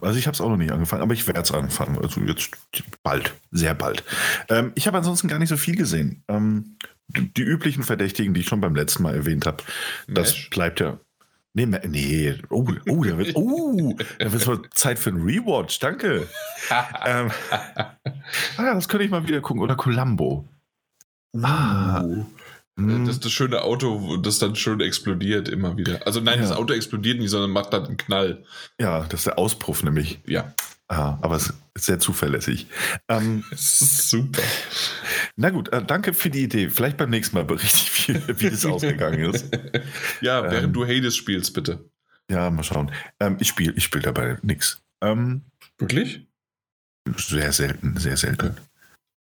Also 0.00 0.18
ich 0.18 0.26
habe 0.26 0.34
es 0.34 0.40
auch 0.40 0.48
noch 0.48 0.56
nicht 0.56 0.70
angefangen, 0.70 1.02
aber 1.02 1.14
ich 1.14 1.26
werde 1.26 1.40
es 1.40 1.52
anfangen. 1.52 1.98
Also 1.98 2.20
jetzt 2.20 2.50
bald, 3.02 3.34
sehr 3.50 3.74
bald. 3.74 4.04
Ähm, 4.48 4.72
ich 4.76 4.86
habe 4.86 4.98
ansonsten 4.98 5.26
gar 5.26 5.40
nicht 5.40 5.48
so 5.48 5.56
viel 5.56 5.74
gesehen. 5.74 6.22
Ähm, 6.28 6.76
die, 7.08 7.32
die, 7.34 7.42
üblichen 7.42 7.82
Verdächtigen, 7.82 8.34
die 8.34 8.40
ich 8.40 8.46
schon 8.46 8.60
beim 8.60 8.76
letzten 8.76 9.02
Mal 9.02 9.14
erwähnt 9.14 9.46
habe, 9.46 9.64
das 10.06 10.48
bleibt 10.50 10.80
ja. 10.80 11.00
Nee, 11.56 11.66
nee, 11.66 12.34
oh, 12.50 12.66
oh, 12.88 13.04
da 13.04 13.16
wird, 13.16 13.36
oh, 13.36 13.96
da 14.18 14.32
wird 14.32 14.74
Zeit 14.74 14.98
für 14.98 15.10
einen 15.10 15.22
Rewatch, 15.22 15.78
danke. 15.78 16.26
ähm, 17.06 17.30
ah, 17.50 17.94
das 18.56 18.88
könnte 18.88 19.04
ich 19.04 19.10
mal 19.10 19.26
wieder 19.26 19.40
gucken. 19.40 19.62
Oder 19.62 19.76
Columbo. 19.76 20.48
Ah, 21.42 22.02
uh. 22.04 22.26
Mhm. 22.76 23.06
Das 23.06 23.16
ist 23.16 23.24
das 23.24 23.32
schöne 23.32 23.62
Auto, 23.62 24.16
das 24.16 24.38
dann 24.40 24.56
schön 24.56 24.80
explodiert 24.80 25.48
immer 25.48 25.76
wieder. 25.76 26.04
Also 26.06 26.20
nein, 26.20 26.40
ja. 26.40 26.42
das 26.42 26.56
Auto 26.56 26.72
explodiert 26.74 27.20
nicht, 27.20 27.30
sondern 27.30 27.50
macht 27.50 27.72
dann 27.72 27.86
einen 27.86 27.96
Knall. 27.96 28.44
Ja, 28.80 29.04
das 29.04 29.20
ist 29.20 29.26
der 29.26 29.38
Auspuff 29.38 29.84
nämlich. 29.84 30.20
Ja. 30.26 30.52
Ah, 30.88 31.18
aber 31.22 31.36
es 31.36 31.52
ist 31.74 31.84
sehr 31.86 31.98
zuverlässig. 31.98 32.66
Ähm, 33.08 33.44
super. 33.54 34.42
Na 35.36 35.50
gut, 35.50 35.72
äh, 35.72 35.84
danke 35.84 36.12
für 36.12 36.30
die 36.30 36.42
Idee. 36.42 36.68
Vielleicht 36.68 36.96
beim 36.96 37.10
nächsten 37.10 37.36
Mal 37.36 37.44
berichte 37.44 37.78
ich, 37.78 38.08
wie, 38.08 38.40
wie 38.40 38.50
das 38.50 38.66
ausgegangen 38.66 39.32
ist. 39.32 39.46
Ja, 40.20 40.42
während 40.42 40.66
ähm, 40.66 40.72
du 40.72 40.84
Hades 40.84 41.16
spielst, 41.16 41.54
bitte. 41.54 41.88
Ja, 42.30 42.50
mal 42.50 42.64
schauen. 42.64 42.90
Ähm, 43.20 43.36
ich 43.38 43.48
spiele 43.48 43.72
ich 43.76 43.84
spiel 43.84 44.02
dabei 44.02 44.38
nichts. 44.42 44.82
Ähm, 45.00 45.42
Wirklich? 45.78 46.26
Sehr 47.16 47.52
selten, 47.52 47.96
sehr 47.98 48.16
selten. 48.16 48.48
Okay. 48.48 48.60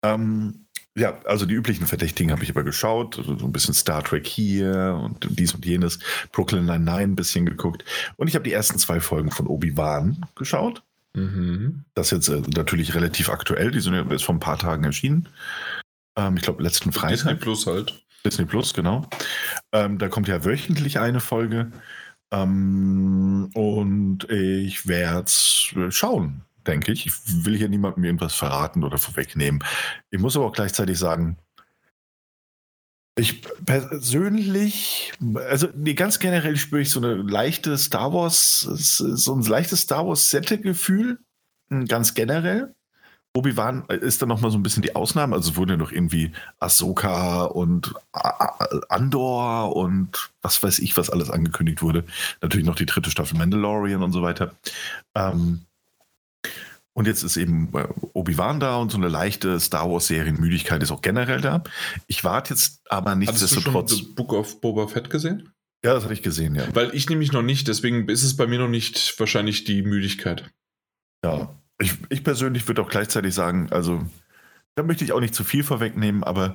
Ähm, 0.03 0.62
ja, 0.95 1.19
also 1.25 1.45
die 1.45 1.55
üblichen 1.55 1.87
Verdächtigen 1.87 2.31
habe 2.31 2.43
ich 2.43 2.51
aber 2.51 2.63
geschaut. 2.63 3.17
Also 3.17 3.37
so 3.37 3.45
ein 3.45 3.51
bisschen 3.51 3.73
Star 3.73 4.03
Trek 4.03 4.27
hier 4.27 4.99
und 5.03 5.27
dies 5.39 5.53
und 5.53 5.65
jenes. 5.65 5.99
Brooklyn 6.31 6.65
Nine-Nine 6.65 7.13
ein 7.13 7.15
bisschen 7.15 7.45
geguckt. 7.45 7.83
Und 8.15 8.27
ich 8.27 8.35
habe 8.35 8.43
die 8.43 8.53
ersten 8.53 8.77
zwei 8.77 8.99
Folgen 8.99 9.31
von 9.31 9.47
Obi-Wan 9.47 10.25
geschaut. 10.35 10.83
Mhm. 11.15 11.85
Das 11.95 12.11
ist 12.11 12.29
jetzt 12.29 12.47
äh, 12.47 12.51
natürlich 12.55 12.93
relativ 12.93 13.29
aktuell. 13.29 13.71
Die 13.71 13.79
sind 13.79 13.93
ja 13.93 14.05
jetzt 14.09 14.23
vor 14.23 14.35
ein 14.35 14.39
paar 14.39 14.59
Tagen 14.59 14.83
erschienen. 14.83 15.27
Ähm, 16.15 16.37
ich 16.37 16.43
glaube, 16.43 16.61
letzten 16.61 16.91
Freitag. 16.91 17.17
Disney 17.17 17.35
Plus 17.35 17.65
halt. 17.65 18.03
Disney 18.23 18.45
Plus, 18.45 18.73
genau. 18.73 19.09
Ähm, 19.71 19.97
da 19.97 20.09
kommt 20.09 20.27
ja 20.27 20.45
wöchentlich 20.45 20.99
eine 20.99 21.19
Folge. 21.19 21.71
Ähm, 22.31 23.49
und 23.53 24.29
ich 24.29 24.87
werde 24.87 25.25
es 25.25 25.73
schauen 25.89 26.43
denke 26.67 26.91
ich. 26.91 27.05
Ich 27.05 27.13
will 27.45 27.57
hier 27.57 27.69
niemandem 27.69 28.03
irgendwas 28.03 28.33
verraten 28.33 28.83
oder 28.83 28.97
vorwegnehmen. 28.97 29.63
Ich 30.11 30.19
muss 30.19 30.35
aber 30.35 30.45
auch 30.45 30.53
gleichzeitig 30.53 30.97
sagen, 30.97 31.37
ich 33.15 33.43
persönlich, 33.65 35.13
also 35.35 35.67
nee, 35.75 35.93
ganz 35.93 36.17
generell 36.17 36.57
spüre 36.57 36.81
ich 36.81 36.89
so 36.89 36.99
eine 36.99 37.13
leichte 37.13 37.77
Star 37.77 38.11
Wars, 38.11 38.61
so 38.61 39.35
ein 39.35 39.43
leichtes 39.43 39.81
Star 39.81 40.07
Wars-Sette-Gefühl, 40.07 41.19
hm, 41.69 41.85
ganz 41.85 42.15
generell. 42.15 42.73
Obi-Wan 43.35 43.85
ist 43.87 44.21
dann 44.21 44.29
nochmal 44.29 44.51
so 44.51 44.59
ein 44.59 44.63
bisschen 44.63 44.83
die 44.83 44.95
Ausnahme. 44.95 45.35
Also 45.35 45.51
es 45.51 45.57
wurden 45.57 45.71
ja 45.71 45.77
noch 45.77 45.91
irgendwie 45.91 46.31
Ahsoka 46.59 47.45
und 47.45 47.93
Andor 48.89 49.75
und 49.75 50.31
was 50.43 50.61
weiß 50.61 50.77
ich, 50.79 50.97
was 50.97 51.09
alles 51.09 51.31
angekündigt 51.31 51.81
wurde. 51.81 52.05
Natürlich 52.41 52.65
noch 52.65 52.75
die 52.75 52.85
dritte 52.85 53.09
Staffel 53.09 53.37
Mandalorian 53.37 54.03
und 54.03 54.11
so 54.11 54.21
weiter. 54.21 54.53
Ähm, 55.15 55.61
und 56.93 57.07
jetzt 57.07 57.23
ist 57.23 57.37
eben 57.37 57.73
äh, 57.73 57.87
Obi-Wan 58.13 58.59
da 58.59 58.77
und 58.77 58.91
so 58.91 58.97
eine 58.97 59.07
leichte 59.07 59.59
Star 59.59 59.89
Wars-Serienmüdigkeit 59.89 60.81
ist 60.83 60.91
auch 60.91 61.01
generell 61.01 61.41
da. 61.41 61.63
Ich 62.07 62.23
warte 62.23 62.53
jetzt 62.53 62.81
aber 62.89 63.15
nichtsdestotrotz. 63.15 63.91
Hast 63.91 64.01
du 64.01 64.05
schon 64.05 64.15
Book 64.15 64.33
of 64.33 64.61
Boba 64.61 64.87
Fett 64.87 65.09
gesehen? 65.09 65.51
Ja, 65.83 65.93
das 65.93 66.03
hatte 66.03 66.13
ich 66.13 66.21
gesehen, 66.21 66.55
ja. 66.55 66.73
Weil 66.73 66.95
ich 66.95 67.09
nämlich 67.09 67.31
noch 67.31 67.41
nicht, 67.41 67.67
deswegen 67.67 68.07
ist 68.07 68.23
es 68.23 68.37
bei 68.37 68.47
mir 68.47 68.59
noch 68.59 68.69
nicht 68.69 69.19
wahrscheinlich 69.19 69.65
die 69.65 69.81
Müdigkeit. 69.81 70.49
Ja, 71.25 71.55
ich, 71.79 71.97
ich 72.09 72.23
persönlich 72.23 72.67
würde 72.67 72.81
auch 72.81 72.89
gleichzeitig 72.89 73.33
sagen, 73.33 73.67
also 73.71 74.05
da 74.75 74.83
möchte 74.83 75.03
ich 75.03 75.11
auch 75.11 75.19
nicht 75.19 75.35
zu 75.35 75.43
viel 75.43 75.63
vorwegnehmen, 75.63 76.23
aber 76.23 76.53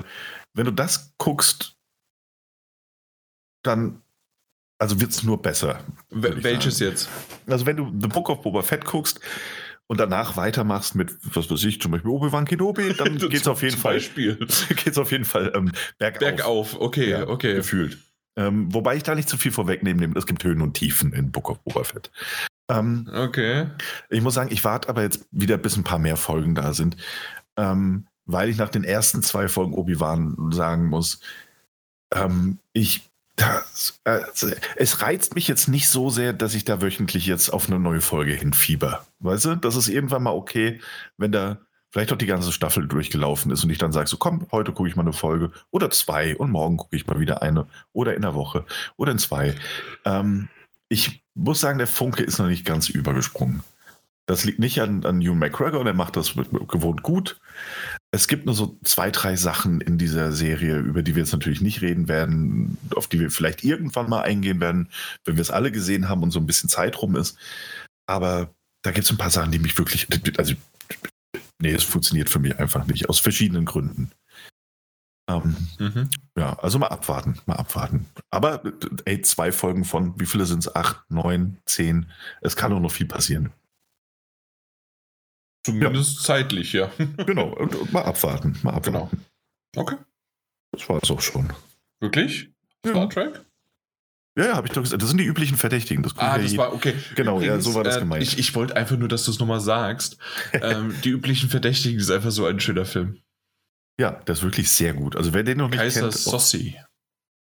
wenn 0.54 0.64
du 0.64 0.72
das 0.72 1.14
guckst, 1.18 1.76
dann 3.62 4.02
also 4.78 5.00
wird 5.00 5.10
es 5.10 5.24
nur 5.24 5.42
besser. 5.42 5.84
Welches 6.10 6.78
jetzt? 6.78 7.08
Also 7.46 7.66
wenn 7.66 7.76
du 7.76 7.92
The 8.00 8.06
Book 8.06 8.30
of 8.30 8.42
Boba 8.42 8.62
Fett 8.62 8.84
guckst, 8.84 9.20
und 9.88 9.98
danach 9.98 10.36
weitermachst 10.36 10.94
mit, 10.94 11.16
was 11.34 11.50
weiß 11.50 11.64
ich, 11.64 11.80
zum 11.80 11.90
Beispiel 11.90 12.10
Obi-Wan 12.10 12.44
Kenobi, 12.44 12.94
dann 12.94 13.18
geht 13.18 13.34
es 13.34 13.48
auf 13.48 13.62
jeden 13.62 13.76
Fall, 13.76 14.00
geht's 14.14 14.98
auf 14.98 15.10
jeden 15.10 15.24
Fall 15.24 15.52
ähm, 15.54 15.72
bergauf. 15.98 16.20
Bergauf, 16.20 16.80
okay, 16.80 17.10
ja, 17.10 17.26
okay. 17.26 17.54
Gefühlt. 17.54 17.98
Ähm, 18.36 18.72
wobei 18.72 18.96
ich 18.96 19.02
da 19.02 19.14
nicht 19.14 19.28
zu 19.28 19.36
viel 19.36 19.50
vorwegnehme, 19.50 20.12
es 20.16 20.26
gibt 20.26 20.44
Höhen 20.44 20.60
und 20.60 20.74
Tiefen 20.74 21.12
in 21.12 21.32
Book 21.32 21.50
of 21.50 21.58
Boba 21.64 21.82
Fett. 21.82 22.12
Ähm, 22.70 23.10
okay. 23.12 23.66
Ich 24.10 24.20
muss 24.20 24.34
sagen, 24.34 24.52
ich 24.52 24.62
warte 24.62 24.88
aber 24.90 25.02
jetzt 25.02 25.26
wieder, 25.32 25.56
bis 25.56 25.76
ein 25.76 25.84
paar 25.84 25.98
mehr 25.98 26.16
Folgen 26.16 26.54
da 26.54 26.74
sind, 26.74 26.96
ähm, 27.56 28.06
weil 28.26 28.50
ich 28.50 28.58
nach 28.58 28.68
den 28.68 28.84
ersten 28.84 29.22
zwei 29.22 29.48
Folgen 29.48 29.72
Obi-Wan 29.72 30.52
sagen 30.52 30.86
muss, 30.86 31.20
ähm, 32.14 32.58
ich 32.74 33.10
das, 33.38 34.00
äh, 34.04 34.20
es 34.76 35.00
reizt 35.00 35.34
mich 35.34 35.48
jetzt 35.48 35.68
nicht 35.68 35.88
so 35.88 36.10
sehr, 36.10 36.32
dass 36.32 36.54
ich 36.54 36.64
da 36.64 36.82
wöchentlich 36.82 37.26
jetzt 37.26 37.50
auf 37.50 37.68
eine 37.68 37.78
neue 37.78 38.00
Folge 38.00 38.32
hinfieber. 38.32 39.06
Weißt 39.20 39.44
du, 39.44 39.54
das 39.54 39.76
ist 39.76 39.88
irgendwann 39.88 40.24
mal 40.24 40.34
okay, 40.34 40.80
wenn 41.16 41.32
da 41.32 41.58
vielleicht 41.90 42.12
auch 42.12 42.18
die 42.18 42.26
ganze 42.26 42.52
Staffel 42.52 42.86
durchgelaufen 42.86 43.50
ist 43.50 43.64
und 43.64 43.70
ich 43.70 43.78
dann 43.78 43.92
sage, 43.92 44.08
so 44.08 44.16
komm, 44.16 44.46
heute 44.50 44.72
gucke 44.72 44.88
ich 44.88 44.96
mal 44.96 45.02
eine 45.02 45.12
Folge 45.12 45.52
oder 45.70 45.90
zwei 45.90 46.36
und 46.36 46.50
morgen 46.50 46.76
gucke 46.76 46.96
ich 46.96 47.06
mal 47.06 47.20
wieder 47.20 47.40
eine 47.40 47.66
oder 47.92 48.14
in 48.14 48.22
der 48.22 48.34
Woche 48.34 48.66
oder 48.96 49.12
in 49.12 49.18
zwei. 49.18 49.54
Ähm, 50.04 50.48
ich 50.88 51.22
muss 51.34 51.60
sagen, 51.60 51.78
der 51.78 51.86
Funke 51.86 52.22
ist 52.22 52.38
noch 52.38 52.48
nicht 52.48 52.66
ganz 52.66 52.88
übergesprungen. 52.88 53.62
Das 54.28 54.44
liegt 54.44 54.58
nicht 54.58 54.78
an, 54.82 55.06
an 55.06 55.22
Hugh 55.22 55.34
McGregor, 55.34 55.82
der 55.84 55.94
macht 55.94 56.14
das 56.14 56.34
gewohnt 56.34 57.02
gut. 57.02 57.40
Es 58.10 58.28
gibt 58.28 58.44
nur 58.44 58.54
so 58.54 58.78
zwei, 58.84 59.10
drei 59.10 59.36
Sachen 59.36 59.80
in 59.80 59.96
dieser 59.96 60.32
Serie, 60.32 60.76
über 60.80 61.02
die 61.02 61.14
wir 61.14 61.22
jetzt 61.22 61.32
natürlich 61.32 61.62
nicht 61.62 61.80
reden 61.80 62.08
werden, 62.08 62.76
auf 62.94 63.06
die 63.06 63.20
wir 63.20 63.30
vielleicht 63.30 63.64
irgendwann 63.64 64.10
mal 64.10 64.20
eingehen 64.20 64.60
werden, 64.60 64.90
wenn 65.24 65.36
wir 65.36 65.40
es 65.40 65.50
alle 65.50 65.72
gesehen 65.72 66.10
haben 66.10 66.22
und 66.22 66.30
so 66.30 66.40
ein 66.40 66.46
bisschen 66.46 66.68
Zeit 66.68 67.00
rum 67.00 67.16
ist. 67.16 67.38
Aber 68.06 68.50
da 68.82 68.90
gibt 68.90 69.06
es 69.06 69.10
ein 69.10 69.16
paar 69.16 69.30
Sachen, 69.30 69.50
die 69.50 69.60
mich 69.60 69.78
wirklich, 69.78 70.06
also, 70.36 70.52
nee, 71.58 71.72
es 71.72 71.84
funktioniert 71.84 72.28
für 72.28 72.38
mich 72.38 72.58
einfach 72.58 72.86
nicht, 72.86 73.08
aus 73.08 73.20
verschiedenen 73.20 73.64
Gründen. 73.64 74.10
Ähm, 75.26 75.56
mhm. 75.78 76.10
Ja, 76.36 76.58
also 76.58 76.78
mal 76.78 76.88
abwarten, 76.88 77.40
mal 77.46 77.56
abwarten. 77.56 78.04
Aber 78.30 78.62
ey, 79.06 79.22
zwei 79.22 79.52
Folgen 79.52 79.86
von, 79.86 80.20
wie 80.20 80.26
viele 80.26 80.44
sind 80.44 80.60
es? 80.60 80.76
Acht, 80.76 81.00
neun, 81.08 81.56
zehn. 81.64 82.10
Es 82.42 82.56
kann 82.56 82.74
auch 82.74 82.80
noch 82.80 82.92
viel 82.92 83.06
passieren. 83.06 83.54
Zumindest 85.72 86.18
ja. 86.18 86.24
zeitlich, 86.24 86.72
ja. 86.72 86.90
genau, 87.26 87.48
und, 87.54 87.92
mal 87.92 88.02
abwarten, 88.02 88.58
mal 88.62 88.74
abwarten. 88.74 89.18
Genau. 89.72 89.84
Okay. 89.84 89.96
Das 90.72 90.88
war 90.88 91.02
es 91.02 91.10
auch 91.10 91.20
schon. 91.20 91.52
Wirklich? 92.00 92.50
Ja. 92.84 92.92
Star 92.92 93.10
Trek? 93.10 93.44
Ja, 94.38 94.46
ja, 94.46 94.56
habe 94.56 94.68
ich 94.68 94.72
doch 94.72 94.82
gesagt. 94.82 95.02
Das 95.02 95.08
sind 95.08 95.18
die 95.18 95.24
üblichen 95.24 95.56
Verdächtigen. 95.56 96.04
Das 96.04 96.16
ah, 96.16 96.38
das 96.38 96.56
war, 96.56 96.72
okay. 96.72 96.94
Genau, 97.16 97.38
Übrigens, 97.38 97.64
ja, 97.66 97.72
so 97.72 97.74
war 97.74 97.82
das 97.82 97.96
äh, 97.96 98.00
gemeint. 98.00 98.22
Ich, 98.22 98.38
ich 98.38 98.54
wollte 98.54 98.76
einfach 98.76 98.96
nur, 98.96 99.08
dass 99.08 99.24
du 99.24 99.32
es 99.32 99.40
nochmal 99.40 99.60
sagst. 99.60 100.16
ähm, 100.52 100.94
die 101.02 101.10
üblichen 101.10 101.50
Verdächtigen 101.50 101.98
ist 101.98 102.10
einfach 102.10 102.30
so 102.30 102.46
ein 102.46 102.60
schöner 102.60 102.84
Film. 102.84 103.18
Ja, 104.00 104.12
der 104.12 104.34
ist 104.34 104.44
wirklich 104.44 104.70
sehr 104.70 104.94
gut. 104.94 105.16
Also 105.16 105.34
wer 105.34 105.42
den 105.42 105.58
noch 105.58 105.68
nicht 105.68 105.80
Kaiser 105.80 106.02
kennt. 106.02 106.14
Sossi. 106.14 106.76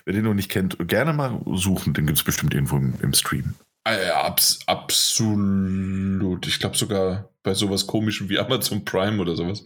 Wer 0.05 0.15
den 0.15 0.25
noch 0.25 0.35
nicht 0.35 0.51
kennt, 0.51 0.77
gerne 0.89 1.13
mal 1.13 1.41
suchen. 1.55 1.95
Den 1.95 2.07
gibt 2.07 2.19
es 2.19 2.25
bestimmt 2.25 2.55
irgendwo 2.55 2.77
im, 2.77 2.95
im 3.03 3.13
Stream. 3.15 3.55
Äh, 3.85 4.11
abs 4.11 4.61
absolut. 4.67 6.47
Ich 6.47 6.59
glaube 6.59 6.77
sogar 6.77 7.31
bei 7.43 7.55
sowas 7.55 7.87
komischem 7.87 8.29
wie 8.29 8.39
Amazon 8.39 8.85
Prime 8.85 9.21
oder 9.21 9.35
sowas. 9.35 9.65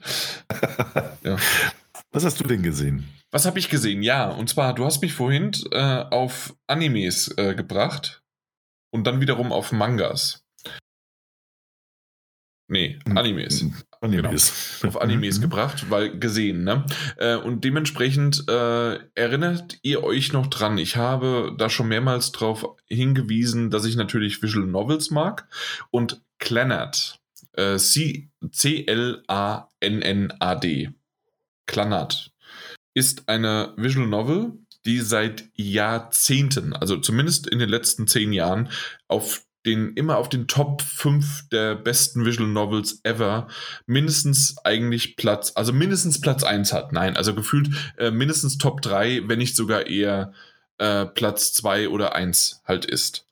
ja. 1.25 1.37
Was 2.13 2.25
hast 2.25 2.39
du 2.39 2.45
denn 2.45 2.63
gesehen? 2.63 3.09
Was 3.33 3.47
habe 3.47 3.59
ich 3.59 3.69
gesehen? 3.69 4.03
Ja, 4.03 4.31
und 4.31 4.49
zwar, 4.49 4.75
du 4.75 4.85
hast 4.85 5.03
mich 5.03 5.13
vorhin 5.13 5.51
äh, 5.73 6.05
auf 6.11 6.55
Animes 6.69 7.35
äh, 7.37 7.57
gebracht 7.57 8.23
und 8.93 9.05
dann 9.05 9.21
wiederum 9.21 9.51
auf 9.51 9.73
Mangas. 9.73 10.45
Nee, 12.69 12.99
hm. 13.05 13.19
Animes. 13.19 13.67
Animes. 14.05 14.79
Genau. 14.81 14.95
Auf 14.95 15.03
Animes 15.03 15.39
mhm. 15.39 15.43
gebracht, 15.43 15.91
weil 15.91 16.19
gesehen, 16.19 16.65
ne? 16.65 16.85
Äh, 17.17 17.37
und 17.37 17.65
dementsprechend 17.65 18.49
äh, 18.49 18.99
erinnert 19.15 19.79
ihr 19.83 20.05
euch 20.05 20.33
noch 20.33 20.47
dran, 20.49 20.79
ich 20.79 20.97
habe 20.97 21.55
da 21.59 21.69
schon 21.71 21.89
mehrmals 21.89 22.33
darauf 22.33 22.77
hingewiesen, 22.87 23.71
dass 23.71 23.85
ich 23.85 23.97
natürlich 23.97 24.43
Visual 24.43 24.67
Novels 24.67 25.11
mag 25.11 25.49
und 25.91 26.23
Clannad, 26.39 27.19
äh, 27.53 27.77
C-L-A-N-N-A-D, 27.79 28.91
Clannad, 31.67 32.31
ist 32.95 33.29
eine 33.29 33.73
Visual 33.77 34.07
Novel, 34.07 34.53
die 34.87 35.01
seit 35.01 35.45
Jahrzehnten, 35.55 36.75
also 36.75 36.99
zumindest 36.99 37.47
in 37.47 37.59
den 37.59 37.69
letzten 37.69 38.07
zehn 38.07 38.33
Jahren, 38.33 38.69
auf 39.09 39.43
den 39.67 39.95
immer 39.95 40.19
auf 40.19 40.29
den 40.29 40.47
Top 40.47 40.83
5 40.83 41.49
der 41.49 41.75
besten 41.75 42.25
Visual 42.25 42.49
Novels 42.49 43.01
ever 43.03 43.49
mindestens 43.87 44.57
eigentlich 44.65 45.17
Platz, 45.17 45.53
also 45.55 45.73
mindestens 45.73 46.21
Platz 46.21 46.43
1 46.45 46.73
hat. 46.73 46.93
Nein, 46.93 47.17
also 47.17 47.35
gefühlt 47.35 47.69
äh, 47.97 48.11
mindestens 48.11 48.59
Top 48.59 48.83
3, 48.83 49.23
wenn 49.27 49.39
nicht 49.39 49.57
sogar 49.57 49.87
eher 49.87 50.33
äh, 50.79 51.07
Platz 51.07 51.53
2 51.55 51.89
oder 51.89 52.15
1 52.15 52.63
halt 52.65 52.85
ist. 52.85 53.27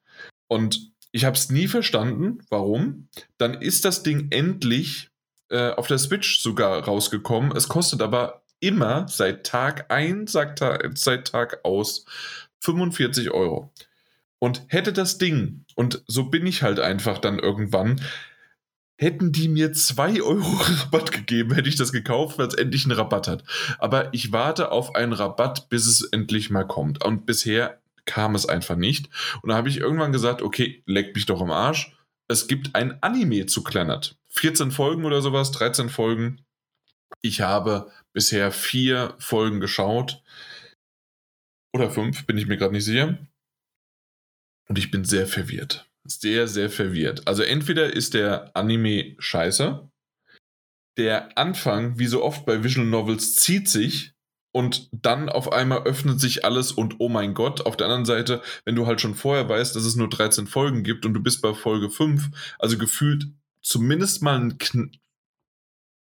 Und 0.48 0.92
Ich 1.14 1.26
habe 1.26 1.36
es 1.36 1.50
nie 1.50 1.68
verstanden, 1.68 2.38
warum. 2.48 3.08
Dann 3.36 3.60
ist 3.60 3.84
das 3.84 4.02
Ding 4.02 4.28
endlich 4.30 5.10
äh, 5.50 5.70
auf 5.72 5.86
der 5.86 5.98
Switch 5.98 6.40
sogar 6.40 6.82
rausgekommen. 6.84 7.54
Es 7.54 7.68
kostet 7.68 8.00
aber 8.00 8.42
immer 8.60 9.06
seit 9.08 9.44
Tag 9.44 9.90
ein, 9.90 10.26
sagt 10.26 10.60
seit 10.94 11.28
Tag 11.28 11.64
aus 11.64 12.06
45 12.60 13.30
Euro. 13.30 13.70
Und 14.42 14.64
hätte 14.66 14.92
das 14.92 15.18
Ding, 15.18 15.64
und 15.76 16.02
so 16.08 16.24
bin 16.24 16.46
ich 16.46 16.64
halt 16.64 16.80
einfach 16.80 17.18
dann 17.18 17.38
irgendwann, 17.38 18.00
hätten 18.98 19.30
die 19.30 19.46
mir 19.46 19.72
2 19.72 20.20
Euro 20.20 20.50
Rabatt 20.60 21.12
gegeben, 21.12 21.54
hätte 21.54 21.68
ich 21.68 21.76
das 21.76 21.92
gekauft, 21.92 22.38
weil 22.38 22.48
es 22.48 22.54
endlich 22.54 22.84
einen 22.84 22.98
Rabatt 22.98 23.28
hat. 23.28 23.44
Aber 23.78 24.12
ich 24.12 24.32
warte 24.32 24.72
auf 24.72 24.96
einen 24.96 25.12
Rabatt, 25.12 25.68
bis 25.68 25.86
es 25.86 26.02
endlich 26.02 26.50
mal 26.50 26.64
kommt. 26.64 27.04
Und 27.04 27.24
bisher 27.24 27.80
kam 28.04 28.34
es 28.34 28.44
einfach 28.44 28.74
nicht. 28.74 29.10
Und 29.42 29.50
da 29.50 29.54
habe 29.54 29.68
ich 29.68 29.76
irgendwann 29.76 30.10
gesagt, 30.10 30.42
okay, 30.42 30.82
leck 30.86 31.14
mich 31.14 31.26
doch 31.26 31.40
im 31.40 31.52
Arsch. 31.52 31.96
Es 32.26 32.48
gibt 32.48 32.74
ein 32.74 33.00
Anime 33.00 33.46
zu 33.46 33.62
Kleinert. 33.62 34.16
14 34.30 34.72
Folgen 34.72 35.04
oder 35.04 35.22
sowas, 35.22 35.52
13 35.52 35.88
Folgen. 35.88 36.44
Ich 37.20 37.42
habe 37.42 37.92
bisher 38.12 38.50
vier 38.50 39.14
Folgen 39.20 39.60
geschaut. 39.60 40.20
Oder 41.72 41.92
fünf, 41.92 42.26
bin 42.26 42.38
ich 42.38 42.48
mir 42.48 42.56
gerade 42.56 42.72
nicht 42.72 42.84
sicher. 42.84 43.18
Und 44.72 44.78
ich 44.78 44.90
bin 44.90 45.04
sehr 45.04 45.26
verwirrt. 45.26 45.86
Sehr, 46.04 46.48
sehr 46.48 46.70
verwirrt. 46.70 47.28
Also 47.28 47.42
entweder 47.42 47.92
ist 47.92 48.14
der 48.14 48.56
Anime 48.56 49.16
scheiße. 49.18 49.86
Der 50.96 51.36
Anfang, 51.36 51.98
wie 51.98 52.06
so 52.06 52.24
oft 52.24 52.46
bei 52.46 52.64
Visual 52.64 52.86
Novels, 52.86 53.36
zieht 53.36 53.68
sich 53.68 54.14
und 54.50 54.88
dann 54.90 55.28
auf 55.28 55.52
einmal 55.52 55.82
öffnet 55.82 56.20
sich 56.20 56.46
alles 56.46 56.72
und 56.72 57.00
oh 57.00 57.10
mein 57.10 57.34
Gott, 57.34 57.66
auf 57.66 57.76
der 57.76 57.86
anderen 57.86 58.06
Seite, 58.06 58.40
wenn 58.64 58.74
du 58.74 58.86
halt 58.86 59.02
schon 59.02 59.14
vorher 59.14 59.46
weißt, 59.46 59.76
dass 59.76 59.84
es 59.84 59.94
nur 59.94 60.08
13 60.08 60.46
Folgen 60.46 60.84
gibt 60.84 61.04
und 61.04 61.12
du 61.12 61.22
bist 61.22 61.42
bei 61.42 61.52
Folge 61.52 61.90
5, 61.90 62.30
also 62.58 62.78
gefühlt 62.78 63.26
zumindest 63.60 64.22
mal 64.22 64.40
ein 64.40 64.56
kn 64.56 64.90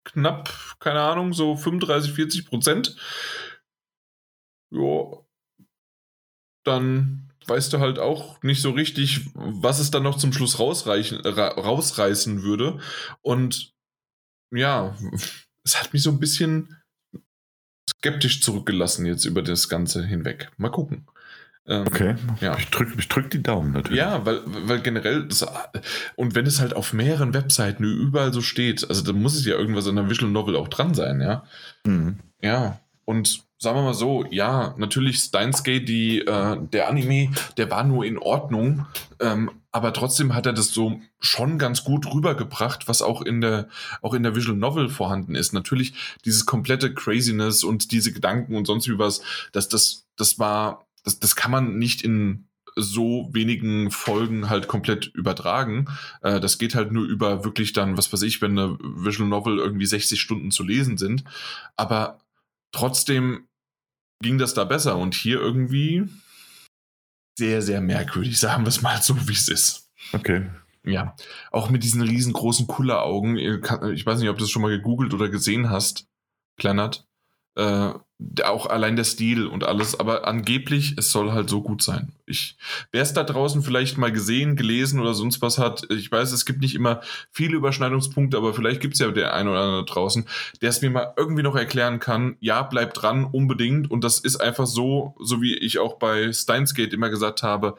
knapp, 0.03 0.77
keine 0.81 1.03
Ahnung, 1.03 1.33
so 1.33 1.55
35, 1.55 2.13
40 2.13 2.47
Prozent, 2.47 2.97
ja, 4.73 5.25
dann 6.65 7.28
weißt 7.49 7.73
du 7.73 7.81
halt 7.81 7.99
auch 7.99 8.43
nicht 8.43 8.62
so 8.62 8.70
richtig, 8.70 9.31
was 9.35 9.79
es 9.79 9.91
dann 9.91 10.03
noch 10.03 10.19
zum 10.19 10.33
Schluss 10.33 10.59
rausreichen, 10.59 11.20
ra 11.20 11.49
rausreißen 11.49 12.43
würde. 12.43 12.79
Und 13.23 13.73
ja, 14.51 14.97
es 15.65 15.79
hat 15.79 15.93
mich 15.93 16.03
so 16.03 16.11
ein 16.11 16.20
bisschen 16.20 16.77
skeptisch 17.91 18.43
zurückgelassen 18.43 19.07
jetzt 19.07 19.25
über 19.25 19.43
das 19.43 19.69
Ganze 19.69 20.05
hinweg. 20.05 20.51
Mal 20.57 20.70
gucken. 20.70 21.07
Ähm, 21.66 21.87
okay, 21.87 22.15
ja. 22.41 22.57
ich 22.57 22.69
drücke 22.70 22.95
ich 22.99 23.09
drück 23.09 23.31
die 23.31 23.43
Daumen 23.43 23.73
natürlich. 23.73 23.99
Ja, 23.99 24.25
weil, 24.25 24.41
weil 24.47 24.81
generell, 24.81 25.29
das, 25.29 25.47
und 26.16 26.35
wenn 26.35 26.47
es 26.47 26.61
halt 26.61 26.75
auf 26.75 26.95
mehreren 26.95 27.35
Webseiten 27.35 27.85
überall 27.85 28.33
so 28.33 28.41
steht, 28.41 28.89
also 28.89 29.03
da 29.03 29.12
muss 29.12 29.35
es 29.35 29.45
ja 29.45 29.55
irgendwas 29.55 29.87
in 29.87 29.97
der 29.97 30.09
Visual 30.09 30.31
Novel 30.31 30.57
auch 30.57 30.69
dran 30.69 30.95
sein, 30.95 31.20
ja. 31.20 31.45
Mhm. 31.85 32.20
Ja, 32.41 32.81
und 33.05 33.45
sagen 33.59 33.77
wir 33.77 33.83
mal 33.83 33.95
so, 33.95 34.25
ja, 34.31 34.75
natürlich 34.79 35.19
Steins 35.19 35.65
Gate, 35.65 35.89
die, 35.89 36.21
äh, 36.21 36.57
der 36.73 36.89
Anime, 36.89 37.31
der 37.57 37.71
war 37.71 37.83
nur 37.83 38.05
in 38.05 38.17
Ordnung, 38.17 38.87
ähm, 39.21 39.51
aber 39.73 39.93
trotzdem 39.93 40.35
hat 40.35 40.47
er 40.47 40.53
das 40.53 40.69
so 40.69 41.01
schon 41.19 41.59
ganz 41.59 41.85
gut 41.85 42.13
rübergebracht, 42.13 42.89
was 42.89 43.03
auch 43.03 43.21
in 43.21 43.41
der, 43.41 43.69
auch 44.01 44.15
in 44.15 44.23
der 44.23 44.37
Visual 44.37 44.57
Novel 44.57 44.89
vorhanden 44.89 45.35
ist. 45.35 45.53
Natürlich 45.53 45.93
dieses 46.25 46.47
komplette 46.47 46.95
Craziness 46.95 47.65
und 47.65 47.91
diese 47.91 48.13
Gedanken 48.13 48.55
und 48.55 48.67
sonst 48.67 48.89
wie 48.89 48.99
was, 48.99 49.21
dass 49.53 49.69
das, 49.69 50.07
das 50.17 50.39
war, 50.39 50.87
das, 51.05 51.19
das 51.19 51.37
kann 51.37 51.51
man 51.51 51.79
nicht 51.79 52.03
in 52.03 52.49
so 52.77 53.29
wenigen 53.33 53.91
Folgen 53.91 54.49
halt 54.49 54.69
komplett 54.69 55.07
übertragen. 55.07 55.87
Äh, 56.23 56.39
das 56.39 56.59
geht 56.59 56.77
halt 56.77 56.93
nur 56.93 57.05
über 57.05 57.45
wirklich 57.45 57.73
dann, 57.73 57.97
was 57.97 58.13
weiß 58.13 58.23
ich, 58.23 58.41
wenn 58.41 58.57
eine 58.57 58.79
Visual 58.81 59.29
Novel 59.29 59.59
irgendwie 59.59 59.87
60 59.87 60.21
Stunden 60.21 60.53
zu 60.53 60.63
lesen 60.63 60.97
sind. 60.97 61.25
Aber 61.77 62.21
trotzdem 62.71 63.48
ging 64.23 64.39
das 64.39 64.55
da 64.55 64.65
besser 64.65 64.97
und 64.97 65.15
hier 65.15 65.40
irgendwie 65.40 66.09
sehr, 67.39 67.62
sehr 67.62 67.81
merkwürdig, 67.81 68.39
sagen 68.40 68.65
wir 68.65 68.69
es 68.69 68.82
mal 68.82 69.01
so, 69.03 69.28
wie 69.28 69.32
es 69.32 69.49
ist. 69.49 69.90
Okay. 70.12 70.47
Ja, 70.85 71.16
auch 71.51 71.70
mit 71.70 71.82
diesen 71.82 72.03
riesengroßen 72.03 72.66
Kulleraugen. 72.66 73.36
Ich 73.36 74.07
weiß 74.07 74.20
nicht, 74.20 74.28
ob 74.28 74.39
du 74.39 74.45
das 74.45 74.51
schon 74.51 74.62
mal 74.62 74.70
gegoogelt 74.70 75.12
oder 75.12 75.28
gesehen 75.28 75.70
hast, 75.70 76.07
Kleinert. 76.57 77.08
Äh, 77.59 77.93
auch 78.45 78.67
allein 78.67 78.97
der 78.97 79.05
Stil 79.05 79.47
und 79.47 79.65
alles, 79.65 79.99
aber 79.99 80.27
angeblich, 80.27 80.95
es 80.97 81.13
soll 81.13 81.33
halt 81.33 81.49
so 81.49 81.63
gut 81.63 81.83
sein. 81.83 82.13
Ich, 82.27 82.57
wer 82.91 83.03
es 83.03 83.13
da 83.13 83.23
draußen 83.23 83.63
vielleicht 83.63 83.97
mal 83.97 84.13
gesehen, 84.13 84.57
gelesen 84.57 85.01
oder 85.01 85.15
sonst 85.15 85.41
was 85.41 85.59
hat, 85.59 85.89
ich 85.91 86.11
weiß, 86.11 86.33
es 86.33 86.45
gibt 86.45 86.61
nicht 86.61 86.75
immer 86.75 87.01
viele 87.31 87.57
Überschneidungspunkte, 87.57 88.37
aber 88.37 88.55
vielleicht 88.55 88.81
gibt 88.81 88.95
es 88.95 89.01
ja 89.01 89.11
der 89.11 89.35
eine 89.35 89.51
oder 89.51 89.61
andere 89.61 89.85
draußen, 89.85 90.27
der 90.63 90.71
es 90.71 90.83
mir 90.83 90.91
mal 90.91 91.15
irgendwie 91.17 91.43
noch 91.43 91.55
erklären 91.55 92.01
kann. 92.01 92.37
Ja, 92.41 92.63
bleibt 92.63 93.03
dran, 93.03 93.25
unbedingt. 93.25 93.91
Und 93.91 94.03
das 94.03 94.19
ist 94.19 94.37
einfach 94.37 94.67
so, 94.67 95.15
so 95.21 95.41
wie 95.41 95.57
ich 95.57 95.79
auch 95.79 95.95
bei 95.95 96.33
Steins 96.33 96.75
Gate 96.75 96.93
immer 96.93 97.11
gesagt 97.11 97.43
habe, 97.43 97.77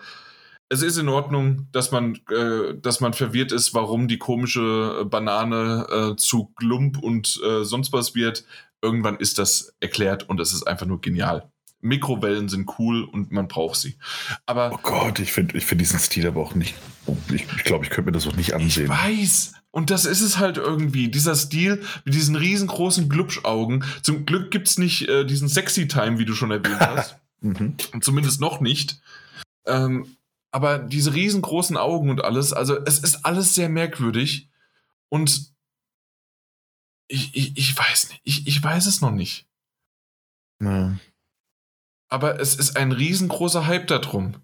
es 0.70 0.84
ist 0.84 0.98
in 0.98 1.10
Ordnung, 1.10 1.68
dass 1.72 1.92
man, 1.92 2.20
äh, 2.30 2.76
dass 2.80 3.00
man 3.00 3.14
verwirrt 3.14 3.52
ist, 3.52 3.74
warum 3.74 4.08
die 4.08 4.20
komische 4.20 5.06
Banane 5.10 5.88
äh, 5.90 6.16
zu 6.16 6.54
Glump 6.56 7.02
und 7.02 7.42
äh, 7.44 7.64
sonst 7.64 7.92
was 7.92 8.14
wird 8.14 8.46
irgendwann 8.82 9.18
ist 9.18 9.38
das 9.38 9.74
erklärt 9.80 10.30
und 10.30 10.40
es 10.40 10.54
ist 10.54 10.64
einfach 10.64 10.86
nur 10.86 11.02
genial. 11.02 11.52
Mikrowellen 11.82 12.50
sind 12.50 12.70
cool 12.78 13.04
und 13.04 13.32
man 13.32 13.48
braucht 13.48 13.78
sie. 13.78 13.98
Aber 14.46 14.72
oh 14.74 14.80
Gott, 14.82 15.20
ich 15.20 15.32
finde 15.32 15.58
ich 15.58 15.66
find 15.66 15.80
diesen 15.80 16.00
Stil 16.00 16.28
aber 16.28 16.42
auch 16.42 16.54
nicht. 16.54 16.76
Ich, 17.34 17.46
ich 17.56 17.64
glaube, 17.64 17.86
ich 17.86 17.90
könnte 17.90 18.12
mir 18.12 18.18
das 18.18 18.28
auch 18.28 18.36
nicht 18.36 18.54
ansehen. 18.54 18.86
Ich 18.86 18.90
weiß. 18.90 19.54
Und 19.72 19.90
das 19.90 20.06
ist 20.06 20.22
es 20.22 20.40
halt 20.40 20.58
irgendwie. 20.58 21.10
Dieser 21.10 21.36
Stil 21.36 21.82
mit 22.04 22.14
diesen 22.14 22.36
riesengroßen 22.36 23.08
Glubschaugen. 23.08 23.86
Zum 24.02 24.26
Glück 24.26 24.52
gibt 24.52 24.68
es 24.68 24.78
nicht 24.78 25.08
äh, 25.08 25.26
diesen 25.26 25.48
Sexy 25.48 25.88
Time, 25.88 26.20
wie 26.20 26.26
du 26.26 26.34
schon 26.34 26.52
erwähnt 26.52 26.80
hast. 26.82 27.18
mhm. 27.42 27.76
Zumindest 28.02 28.42
noch 28.42 28.60
nicht. 28.60 29.00
Ähm, 29.66 30.18
aber 30.52 30.80
diese 30.80 31.14
riesengroßen 31.14 31.78
Augen 31.78 32.10
und 32.10 32.24
alles, 32.24 32.52
also 32.54 32.78
es 32.84 33.00
ist 33.00 33.26
alles 33.26 33.56
sehr 33.56 33.70
merkwürdig. 33.70 34.50
Und 35.08 35.54
ich, 37.10 37.36
ich, 37.36 37.58
ich 37.58 37.78
weiß 37.78 38.10
nicht. 38.10 38.22
Ich, 38.24 38.48
ich 38.48 38.64
weiß 38.64 38.86
es 38.86 39.02
noch 39.02 39.12
nicht. 39.12 39.48
Ja. 40.62 40.98
Aber 42.08 42.40
es 42.40 42.56
ist 42.56 42.78
ein 42.78 42.92
riesengroßer 42.92 43.68
Hype 43.68 43.88
darum. 43.88 44.36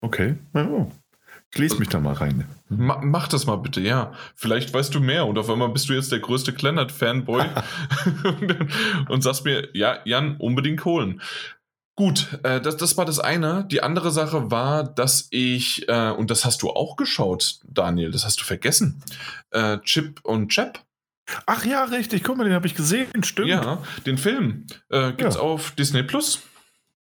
Okay. 0.00 0.36
Ja. 0.54 0.90
Ich 1.50 1.58
lese 1.58 1.78
mich 1.78 1.88
da 1.88 1.98
mal 1.98 2.14
rein. 2.14 2.46
Ma 2.68 3.00
mach 3.02 3.26
das 3.28 3.46
mal 3.46 3.56
bitte, 3.56 3.80
ja. 3.80 4.12
Vielleicht 4.34 4.74
weißt 4.74 4.94
du 4.94 5.00
mehr 5.00 5.26
und 5.26 5.38
auf 5.38 5.48
einmal 5.48 5.70
bist 5.70 5.88
du 5.88 5.94
jetzt 5.94 6.12
der 6.12 6.20
größte 6.20 6.52
Kleinert-Fanboy 6.52 7.46
und 9.08 9.22
sagst 9.22 9.44
mir, 9.44 9.68
ja, 9.74 10.00
Jan, 10.04 10.36
unbedingt 10.36 10.84
holen. 10.84 11.22
Gut, 11.96 12.38
äh, 12.42 12.60
das, 12.60 12.76
das 12.76 12.96
war 12.96 13.06
das 13.06 13.18
eine. 13.18 13.64
Die 13.64 13.82
andere 13.82 14.10
Sache 14.10 14.50
war, 14.50 14.84
dass 14.84 15.26
ich, 15.30 15.88
äh, 15.88 16.10
und 16.10 16.30
das 16.30 16.44
hast 16.44 16.62
du 16.62 16.70
auch 16.70 16.96
geschaut, 16.96 17.60
Daniel, 17.64 18.10
das 18.10 18.24
hast 18.24 18.40
du 18.40 18.44
vergessen, 18.44 19.02
äh, 19.50 19.78
Chip 19.78 20.20
und 20.24 20.48
Chap 20.50 20.84
Ach 21.46 21.64
ja, 21.64 21.84
richtig. 21.84 22.24
Guck 22.24 22.36
mal, 22.36 22.44
den 22.44 22.54
habe 22.54 22.66
ich 22.66 22.74
gesehen. 22.74 23.22
Stimmt. 23.22 23.48
Ja, 23.48 23.82
den 24.06 24.18
Film 24.18 24.66
äh, 24.88 25.08
gibt 25.08 25.24
es 25.24 25.34
ja. 25.34 25.40
auf 25.40 25.72
Disney 25.72 26.02
Plus. 26.02 26.42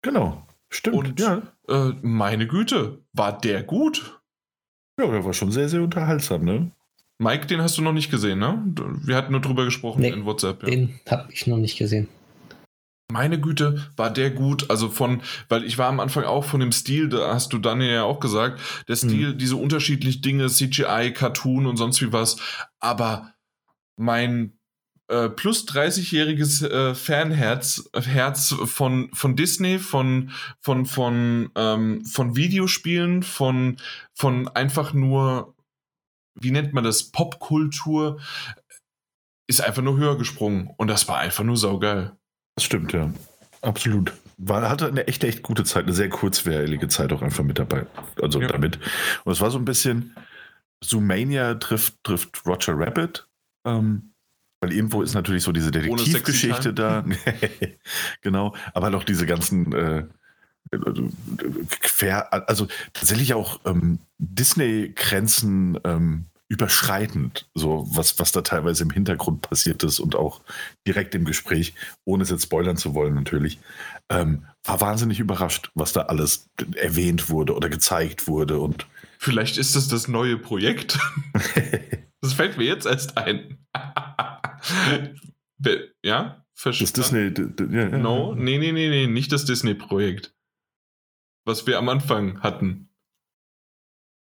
Genau. 0.02 0.46
Stimmt. 0.68 0.96
Und 0.96 1.20
ja. 1.20 1.42
Äh, 1.68 1.92
meine 2.02 2.46
Güte, 2.46 3.02
war 3.12 3.38
der 3.38 3.62
gut? 3.62 4.20
Ja, 4.98 5.06
der 5.06 5.24
war 5.24 5.32
schon 5.32 5.50
sehr, 5.50 5.68
sehr 5.68 5.82
unterhaltsam, 5.82 6.44
ne? 6.44 6.70
Mike, 7.18 7.46
den 7.46 7.60
hast 7.60 7.78
du 7.78 7.82
noch 7.82 7.92
nicht 7.92 8.10
gesehen, 8.10 8.38
ne? 8.40 8.62
Wir 9.04 9.16
hatten 9.16 9.32
nur 9.32 9.40
drüber 9.40 9.64
gesprochen 9.64 10.00
nee, 10.00 10.08
in 10.08 10.24
WhatsApp. 10.24 10.62
Ja. 10.62 10.70
Den 10.70 10.98
habe 11.08 11.32
ich 11.32 11.46
noch 11.46 11.58
nicht 11.58 11.78
gesehen. 11.78 12.08
Meine 13.12 13.38
Güte, 13.38 13.86
war 13.96 14.10
der 14.10 14.30
gut. 14.30 14.70
Also 14.70 14.88
von, 14.88 15.20
weil 15.48 15.64
ich 15.64 15.76
war 15.78 15.88
am 15.88 16.00
Anfang 16.00 16.24
auch 16.24 16.44
von 16.44 16.60
dem 16.60 16.72
Stil, 16.72 17.10
da 17.10 17.34
hast 17.34 17.52
du 17.52 17.58
Daniel 17.58 17.92
ja 17.92 18.02
auch 18.04 18.20
gesagt, 18.20 18.60
der 18.88 18.96
Stil, 18.96 19.34
mhm. 19.34 19.38
diese 19.38 19.56
unterschiedlichen 19.56 20.22
Dinge, 20.22 20.48
CGI, 20.48 21.12
Cartoon 21.14 21.66
und 21.66 21.76
sonst 21.76 22.00
wie 22.00 22.12
was. 22.12 22.38
Aber 22.80 23.32
mein 23.96 24.58
äh, 25.08 25.28
plus 25.28 25.66
30-jähriges 25.66 26.66
äh, 26.66 26.94
Fanherz 26.94 27.90
Herz 27.94 28.54
von, 28.64 29.10
von 29.12 29.36
Disney, 29.36 29.78
von, 29.78 30.30
von, 30.60 30.86
von, 30.86 31.50
ähm, 31.54 32.04
von 32.04 32.36
Videospielen, 32.36 33.22
von, 33.22 33.76
von 34.14 34.48
einfach 34.48 34.94
nur, 34.94 35.54
wie 36.34 36.50
nennt 36.50 36.72
man 36.72 36.84
das, 36.84 37.10
Popkultur, 37.10 38.20
ist 39.46 39.60
einfach 39.60 39.82
nur 39.82 39.98
höher 39.98 40.16
gesprungen. 40.16 40.70
Und 40.78 40.88
das 40.88 41.08
war 41.08 41.18
einfach 41.18 41.44
nur 41.44 41.56
saugeil. 41.56 42.12
Das 42.56 42.64
stimmt, 42.64 42.92
ja. 42.92 43.12
Absolut. 43.60 44.12
War, 44.38 44.68
hatte 44.68 44.88
eine 44.88 45.06
echt, 45.08 45.24
echt 45.24 45.42
gute 45.42 45.64
Zeit, 45.64 45.84
eine 45.84 45.92
sehr 45.92 46.08
kurzweilige 46.08 46.88
Zeit 46.88 47.12
auch 47.12 47.22
einfach 47.22 47.44
mit 47.44 47.58
dabei. 47.58 47.86
Also 48.20 48.40
ja. 48.40 48.48
damit. 48.48 48.78
Und 49.24 49.32
es 49.32 49.40
war 49.40 49.50
so 49.50 49.58
ein 49.58 49.64
bisschen, 49.64 50.16
Zoomania 50.82 51.54
trifft, 51.54 52.02
trifft 52.02 52.44
Roger 52.46 52.78
Rabbit 52.78 53.28
ähm, 53.64 54.12
weil 54.60 54.72
irgendwo 54.72 55.02
ist 55.02 55.14
natürlich 55.14 55.42
so 55.42 55.52
diese 55.52 55.72
Detektivgeschichte 55.72 56.72
da. 56.72 57.04
genau. 58.22 58.54
Aber 58.74 58.94
auch 58.96 59.04
diese 59.04 59.26
ganzen, 59.26 59.72
äh, 59.72 60.04
quer, 61.80 62.48
also 62.48 62.68
tatsächlich 62.92 63.34
auch 63.34 63.60
ähm, 63.64 63.98
Disney-Grenzen 64.18 65.78
ähm, 65.84 66.26
überschreitend, 66.48 67.48
so 67.54 67.86
was, 67.90 68.18
was 68.18 68.30
da 68.30 68.42
teilweise 68.42 68.82
im 68.82 68.90
Hintergrund 68.90 69.40
passiert 69.42 69.82
ist 69.84 70.00
und 70.00 70.14
auch 70.14 70.42
direkt 70.86 71.14
im 71.14 71.24
Gespräch, 71.24 71.74
ohne 72.04 72.22
es 72.22 72.30
jetzt 72.30 72.44
spoilern 72.44 72.76
zu 72.76 72.94
wollen 72.94 73.14
natürlich, 73.14 73.58
ähm, 74.10 74.44
war 74.62 74.80
wahnsinnig 74.80 75.18
überrascht, 75.18 75.70
was 75.74 75.92
da 75.92 76.02
alles 76.02 76.50
erwähnt 76.76 77.30
wurde 77.30 77.56
oder 77.56 77.68
gezeigt 77.68 78.28
wurde 78.28 78.58
und 78.58 78.86
Vielleicht 79.22 79.56
ist 79.56 79.76
das 79.76 79.86
das 79.86 80.08
neue 80.08 80.36
Projekt. 80.36 80.98
das 82.20 82.32
fällt 82.32 82.58
mir 82.58 82.64
jetzt 82.64 82.86
erst 82.86 83.16
ein. 83.16 83.64
ja, 86.02 86.44
verstanden. 86.54 86.92
Das 86.96 87.10
Disney. 87.10 87.76
Ja, 87.78 87.88
ja. 87.88 87.98
No, 87.98 88.34
nee, 88.34 88.58
nee, 88.58 88.72
nee, 88.72 88.88
nee, 88.88 89.06
nicht 89.06 89.30
das 89.30 89.44
Disney-Projekt. 89.44 90.34
Was 91.44 91.68
wir 91.68 91.78
am 91.78 91.88
Anfang 91.88 92.42
hatten. 92.42 92.88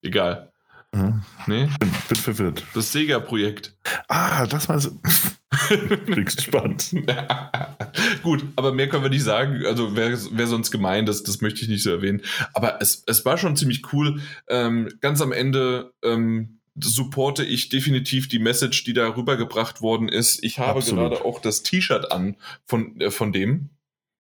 Egal. 0.01 0.55
Mhm. 0.93 1.23
Nee? 1.47 1.69
Bin, 1.79 1.93
bin 2.09 2.17
verwirrt. 2.17 2.65
Das 2.73 2.91
Sega-Projekt. 2.91 3.77
Ah, 4.09 4.47
das 4.47 4.71
war 4.71 4.81
so. 4.81 4.99
Klingt 6.07 6.41
spannend. 6.41 6.95
Gut, 8.23 8.45
aber 8.57 8.73
mehr 8.73 8.89
können 8.89 9.03
wir 9.03 9.11
nicht 9.11 9.25
sagen. 9.25 9.65
Also 9.67 9.97
wäre 9.97 10.19
wär 10.31 10.47
sonst 10.47 10.71
gemein, 10.71 11.07
das, 11.07 11.23
das 11.23 11.41
möchte 11.41 11.63
ich 11.63 11.69
nicht 11.69 11.83
so 11.83 11.91
erwähnen. 11.91 12.23
Aber 12.55 12.81
es, 12.81 13.03
es 13.07 13.25
war 13.25 13.39
schon 13.39 13.57
ziemlich 13.57 13.93
cool. 13.93 14.21
Ähm, 14.49 14.89
ganz 15.01 15.21
am 15.21 15.33
Ende 15.33 15.93
ähm, 16.03 16.61
supporte 16.81 17.45
ich 17.45 17.69
definitiv 17.69 18.29
die 18.29 18.39
Message, 18.39 18.85
die 18.85 18.93
da 18.93 19.17
rübergebracht 19.17 19.81
worden 19.81 20.09
ist. 20.09 20.43
Ich 20.45 20.59
habe 20.59 20.79
Absolut. 20.79 21.11
gerade 21.11 21.25
auch 21.25 21.41
das 21.41 21.63
T-Shirt 21.63 22.13
an 22.13 22.37
von, 22.65 23.01
äh, 23.01 23.11
von 23.11 23.33
dem, 23.33 23.71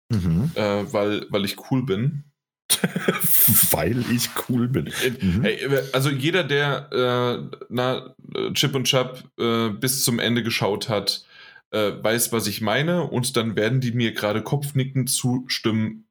mhm. 0.09 0.51
äh, 0.55 0.91
weil, 0.91 1.25
weil 1.29 1.45
ich 1.45 1.71
cool 1.71 1.85
bin. 1.85 2.23
Weil 3.71 4.03
ich 4.11 4.29
cool 4.49 4.67
bin. 4.67 4.91
Mhm. 5.21 5.41
Hey, 5.43 5.59
also 5.93 6.09
jeder, 6.09 6.43
der 6.43 6.89
äh, 6.91 7.57
na, 7.69 8.15
Chip 8.53 8.75
und 8.75 8.85
Chap 8.85 9.23
äh, 9.39 9.69
bis 9.69 10.03
zum 10.03 10.19
Ende 10.19 10.43
geschaut 10.43 10.89
hat, 10.89 11.25
äh, 11.71 11.91
weiß, 12.01 12.31
was 12.31 12.47
ich 12.47 12.61
meine. 12.61 13.03
Und 13.03 13.37
dann 13.37 13.55
werden 13.55 13.81
die 13.81 13.91
mir 13.91 14.13
gerade 14.13 14.41
kopfnickend 14.41 15.09
zustimmen. 15.09 16.07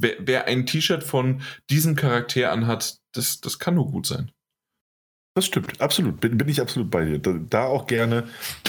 Wer, 0.00 0.14
wer 0.20 0.46
ein 0.46 0.66
T-Shirt 0.66 1.04
von 1.04 1.42
diesem 1.68 1.96
Charakter 1.96 2.50
anhat, 2.50 2.98
das, 3.12 3.40
das 3.40 3.58
kann 3.58 3.74
nur 3.74 3.90
gut 3.90 4.06
sein. 4.06 4.32
Das 5.34 5.46
stimmt, 5.46 5.80
absolut. 5.80 6.20
Bin, 6.20 6.38
bin 6.38 6.48
ich 6.48 6.60
absolut 6.60 6.90
bei 6.90 7.04
dir. 7.04 7.18
Da, 7.18 7.34
da 7.38 7.64
auch 7.64 7.86
gerne. 7.86 8.28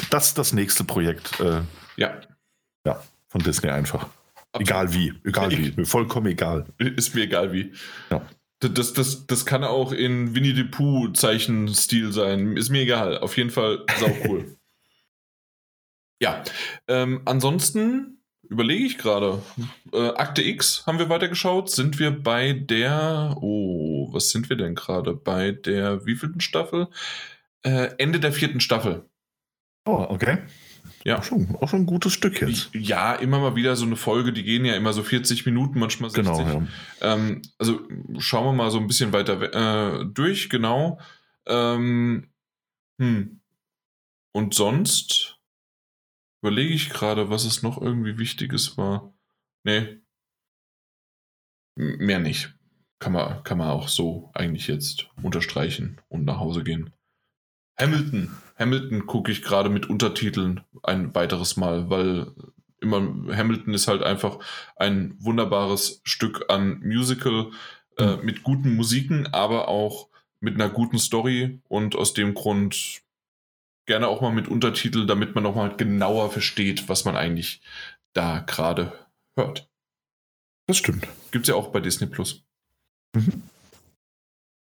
Das 0.09 0.27
ist 0.27 0.37
das 0.37 0.53
nächste 0.53 0.83
Projekt. 0.83 1.39
Äh, 1.39 1.61
ja. 1.95 2.21
Ja, 2.85 3.03
von 3.29 3.41
Disney 3.41 3.69
einfach. 3.69 4.09
Egal 4.59 4.93
wie, 4.93 5.13
egal 5.23 5.51
wie, 5.51 5.73
mir 5.75 5.85
vollkommen 5.85 6.27
egal. 6.27 6.65
Ist 6.77 7.15
mir 7.15 7.23
egal 7.23 7.53
wie. 7.53 7.71
Ja. 8.09 8.25
Das, 8.59 8.93
das, 8.93 9.25
das 9.25 9.45
kann 9.45 9.63
auch 9.63 9.91
in 9.91 10.35
Winnie 10.35 10.53
the 10.53 10.63
Pooh 10.63 11.07
Zeichenstil 11.07 12.11
sein. 12.11 12.57
Ist 12.57 12.69
mir 12.69 12.81
egal. 12.81 13.17
Auf 13.17 13.37
jeden 13.37 13.49
Fall 13.49 13.85
sau 13.99 14.15
cool. 14.27 14.57
ja. 16.21 16.43
Ähm, 16.87 17.21
ansonsten 17.25 18.21
überlege 18.43 18.85
ich 18.85 18.97
gerade. 18.97 19.41
Äh, 19.93 20.09
Akte 20.09 20.43
X 20.43 20.85
haben 20.85 20.99
wir 20.99 21.09
weitergeschaut. 21.09 21.71
Sind 21.71 21.97
wir 21.97 22.11
bei 22.11 22.53
der. 22.53 23.37
Oh, 23.41 24.13
was 24.13 24.29
sind 24.29 24.49
wir 24.49 24.57
denn 24.57 24.75
gerade? 24.75 25.15
Bei 25.15 25.51
der 25.51 26.05
wievielten 26.05 26.41
Staffel? 26.41 26.87
Äh, 27.63 27.91
Ende 27.97 28.19
der 28.19 28.33
vierten 28.33 28.59
Staffel. 28.59 29.09
Oh, 29.85 30.05
okay. 30.09 30.39
Ja. 31.03 31.19
Auch 31.19 31.23
schon, 31.23 31.55
auch 31.59 31.69
schon 31.69 31.81
ein 31.81 31.85
gutes 31.85 32.13
Stück 32.13 32.41
jetzt. 32.41 32.69
Ja, 32.73 33.13
immer 33.15 33.39
mal 33.39 33.55
wieder 33.55 33.75
so 33.75 33.85
eine 33.85 33.95
Folge, 33.95 34.33
die 34.33 34.43
gehen 34.43 34.65
ja 34.65 34.75
immer 34.75 34.93
so 34.93 35.03
40 35.03 35.45
Minuten, 35.45 35.79
manchmal 35.79 36.09
60. 36.09 36.25
Genau, 36.25 36.47
ja. 36.47 36.67
ähm, 37.13 37.41
also 37.57 37.81
schauen 38.19 38.45
wir 38.45 38.53
mal 38.53 38.71
so 38.71 38.79
ein 38.79 38.87
bisschen 38.87 39.13
weiter 39.13 40.01
äh, 40.01 40.05
durch, 40.05 40.49
genau. 40.49 40.99
Ähm, 41.47 42.29
hm. 42.99 43.41
Und 44.33 44.53
sonst 44.53 45.39
überlege 46.41 46.73
ich 46.73 46.89
gerade, 46.89 47.29
was 47.29 47.45
es 47.45 47.63
noch 47.63 47.81
irgendwie 47.81 48.17
Wichtiges 48.17 48.77
war. 48.77 49.13
Nee. 49.63 50.01
Mehr 51.75 52.19
nicht. 52.19 52.53
Kann 52.99 53.13
man, 53.13 53.43
kann 53.43 53.57
man 53.57 53.69
auch 53.69 53.87
so 53.87 54.29
eigentlich 54.33 54.67
jetzt 54.67 55.07
unterstreichen 55.23 55.99
und 56.07 56.25
nach 56.25 56.39
Hause 56.39 56.63
gehen. 56.63 56.91
Hamilton. 57.79 58.31
Hamilton 58.61 59.07
gucke 59.07 59.31
ich 59.31 59.41
gerade 59.41 59.69
mit 59.69 59.89
Untertiteln 59.89 60.61
ein 60.83 61.13
weiteres 61.15 61.57
Mal, 61.57 61.89
weil 61.89 62.31
immer 62.79 63.01
Hamilton 63.35 63.73
ist 63.73 63.88
halt 63.88 64.03
einfach 64.03 64.39
ein 64.75 65.15
wunderbares 65.19 66.01
Stück 66.03 66.45
an 66.49 66.79
Musical 66.83 67.51
äh, 67.97 68.17
mhm. 68.17 68.25
mit 68.25 68.43
guten 68.43 68.75
Musiken, 68.75 69.27
aber 69.27 69.67
auch 69.67 70.09
mit 70.39 70.55
einer 70.55 70.69
guten 70.69 70.99
Story 70.99 71.59
und 71.67 71.95
aus 71.95 72.13
dem 72.13 72.33
Grund 72.33 73.01
gerne 73.85 74.07
auch 74.07 74.21
mal 74.21 74.31
mit 74.31 74.47
Untertitel, 74.47 75.05
damit 75.05 75.35
man 75.35 75.43
nochmal 75.43 75.75
genauer 75.75 76.31
versteht, 76.31 76.88
was 76.88 77.03
man 77.03 77.15
eigentlich 77.15 77.61
da 78.13 78.39
gerade 78.39 78.93
hört. 79.35 79.67
Das 80.67 80.77
stimmt. 80.77 81.07
Gibt 81.31 81.45
es 81.45 81.49
ja 81.49 81.55
auch 81.55 81.67
bei 81.69 81.79
Disney 81.79 82.07
Plus. 82.07 82.43
Mhm. 83.15 83.43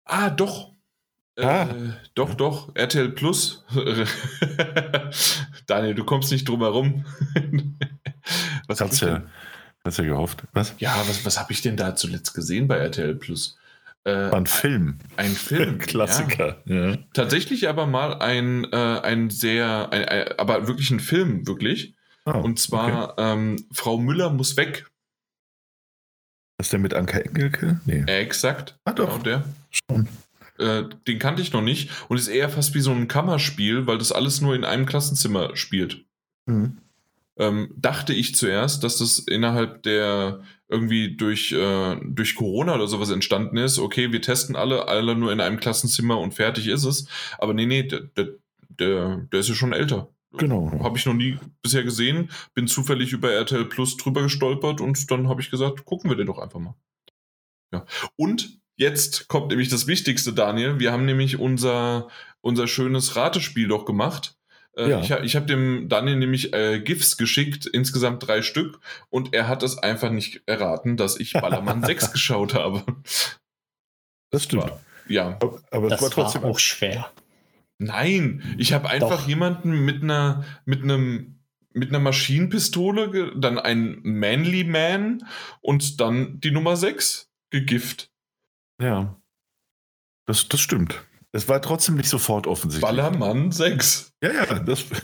Ah, 0.05 0.31
doch. 0.31 0.70
Ah. 1.39 1.62
Äh, 1.62 1.93
doch, 2.15 2.35
doch, 2.35 2.74
RTL 2.74 3.11
Plus. 3.11 3.65
Daniel, 5.66 5.94
du 5.94 6.05
kommst 6.05 6.32
nicht 6.32 6.48
drum 6.48 6.61
herum. 6.61 7.05
was 8.66 8.81
hast 8.81 9.01
du 9.02 9.07
ja, 9.07 9.23
hast 9.85 9.98
ja 9.98 10.05
gehofft? 10.05 10.44
Was? 10.52 10.74
Ja, 10.78 10.97
was, 11.07 11.24
was 11.24 11.39
habe 11.39 11.52
ich 11.52 11.62
denn 11.62 11.77
da 11.77 11.94
zuletzt 11.94 12.35
gesehen 12.35 12.69
bei 12.69 12.77
RTL 12.77 13.15
Plus? 13.15 13.57
Äh, 14.05 14.31
ein 14.31 14.47
Film. 14.47 14.98
Ein 15.16 15.32
Film. 15.32 15.78
Klassiker. 15.81 16.62
Ja. 16.65 16.90
Ja. 16.90 16.97
Tatsächlich 17.12 17.69
aber 17.69 17.86
mal 17.86 18.15
ein, 18.15 18.65
äh, 18.73 18.77
ein 18.77 19.31
sehr, 19.31 19.89
ein, 19.93 20.05
ein, 20.05 20.39
aber 20.39 20.66
wirklich 20.66 20.90
ein 20.90 21.01
Film, 21.01 21.47
wirklich. 21.47 21.94
Oh, 22.24 22.32
Und 22.32 22.59
zwar 22.59 23.12
okay. 23.12 23.32
ähm, 23.32 23.65
Frau 23.73 23.98
Müller 23.98 24.31
muss 24.31 24.57
weg. 24.57 24.86
ist 26.59 26.73
der 26.73 26.78
mit 26.78 26.94
Anka 26.94 27.19
Engelke? 27.19 27.81
Nee. 27.86 28.05
Exakt. 28.07 28.78
Ah, 28.85 28.93
doch. 28.93 29.11
Genau 29.11 29.23
der. 29.23 29.44
Schon. 29.70 30.09
Äh, 30.61 30.89
den 31.07 31.19
kannte 31.19 31.43
ich 31.43 31.53
noch 31.53 31.62
nicht 31.62 31.91
und 32.09 32.19
ist 32.19 32.28
eher 32.28 32.49
fast 32.49 32.74
wie 32.74 32.81
so 32.81 32.91
ein 32.91 33.09
Kammerspiel, 33.09 33.87
weil 33.87 33.99
das 33.99 34.12
alles 34.12 34.41
nur 34.41 34.55
in 34.55 34.65
einem 34.65 34.87
Klassenzimmer 34.87 35.57
spielt. 35.57 36.05
Mhm. 36.47 36.78
Ähm, 37.39 37.73
dachte 37.77 38.12
ich 38.12 38.35
zuerst, 38.35 38.85
dass 38.85 38.99
das 38.99 39.19
innerhalb 39.19 39.82
der 39.82 40.43
irgendwie 40.69 41.16
durch, 41.16 41.53
äh, 41.53 41.97
durch 42.05 42.35
Corona 42.35 42.74
oder 42.74 42.87
sowas 42.87 43.11
entstanden 43.11 43.57
ist. 43.57 43.78
Okay, 43.78 44.12
wir 44.12 44.20
testen 44.20 44.57
alle, 44.57 44.89
alle 44.89 45.16
nur 45.16 45.32
in 45.32 45.41
einem 45.41 45.59
Klassenzimmer 45.59 46.19
und 46.19 46.35
fertig 46.35 46.66
ist 46.69 46.85
es. 46.85 47.09
Aber 47.39 47.55
nee, 47.55 47.66
nee, 47.66 47.82
der, 47.82 48.01
der, 48.01 48.28
der, 48.69 49.16
der 49.32 49.41
ist 49.41 49.49
ja 49.49 49.55
schon 49.55 49.73
älter. 49.73 50.09
Genau. 50.32 50.70
Habe 50.82 50.97
ich 50.97 51.07
noch 51.07 51.15
nie 51.15 51.39
bisher 51.62 51.82
gesehen. 51.82 52.31
Bin 52.55 52.69
zufällig 52.69 53.12
über 53.12 53.32
RTL 53.32 53.65
Plus 53.65 53.97
drüber 53.97 54.23
gestolpert 54.23 54.81
und 54.81 55.11
dann 55.11 55.28
habe 55.28 55.41
ich 55.41 55.51
gesagt, 55.51 55.85
gucken 55.85 56.11
wir 56.11 56.16
den 56.16 56.27
doch 56.27 56.39
einfach 56.39 56.61
mal. 56.61 56.74
Ja. 57.73 57.85
Und 58.16 58.60
Jetzt 58.81 59.28
kommt 59.28 59.48
nämlich 59.48 59.69
das 59.69 59.86
Wichtigste, 59.86 60.32
Daniel. 60.32 60.81
Wir 60.81 60.90
haben 60.90 61.05
nämlich 61.05 61.39
unser, 61.39 62.09
unser 62.40 62.66
schönes 62.66 63.15
Ratespiel 63.15 63.69
doch 63.69 63.85
gemacht. 63.85 64.39
Äh, 64.74 64.89
ja. 64.89 65.01
Ich, 65.01 65.11
ich 65.11 65.36
habe 65.36 65.44
dem 65.44 65.90
Daniel 65.90 66.16
nämlich 66.16 66.55
äh, 66.55 66.81
GIFs 66.81 67.19
geschickt, 67.19 67.66
insgesamt 67.66 68.27
drei 68.27 68.40
Stück, 68.40 68.81
und 69.11 69.35
er 69.35 69.48
hat 69.48 69.62
es 69.62 69.77
einfach 69.77 70.11
nicht 70.11 70.40
erraten, 70.47 70.97
dass 70.97 71.20
ich 71.20 71.35
Ballermann 71.35 71.85
6 71.85 72.12
geschaut 72.12 72.55
habe. 72.55 72.82
Das 74.31 74.44
stimmt. 74.44 74.62
War, 74.62 74.81
ja. 75.09 75.39
Aber 75.70 75.90
das 75.90 76.01
war 76.01 76.09
trotzdem 76.09 76.44
war 76.44 76.51
auch 76.51 76.59
schwer. 76.59 77.12
Nein, 77.77 78.43
ich 78.57 78.73
habe 78.73 78.89
einfach 78.89 79.20
Doch. 79.20 79.28
jemanden 79.28 79.85
mit 79.85 80.02
einer, 80.02 80.47
mit 80.65 80.82
einem 80.82 81.36
mit 81.74 81.90
einer 81.90 82.01
Maschinenpistole, 82.01 83.32
dann 83.36 83.59
ein 83.59 84.01
Manly 84.02 84.65
Man 84.65 85.27
und 85.61 86.01
dann 86.01 86.40
die 86.40 86.51
Nummer 86.51 86.77
6 86.77 87.31
gegift. 87.51 88.11
Ja. 88.81 89.20
Das, 90.27 90.48
das 90.48 90.61
stimmt. 90.61 91.05
Es 91.32 91.48
war 91.48 91.62
trotzdem 91.62 91.97
nicht 91.97 92.09
sofort 92.09 92.47
offensichtlich. 92.47 92.89
Ballermann 92.89 93.52
6. 93.52 94.15
Ja, 94.23 94.32
ja, 94.32 94.59
das. 94.59 94.85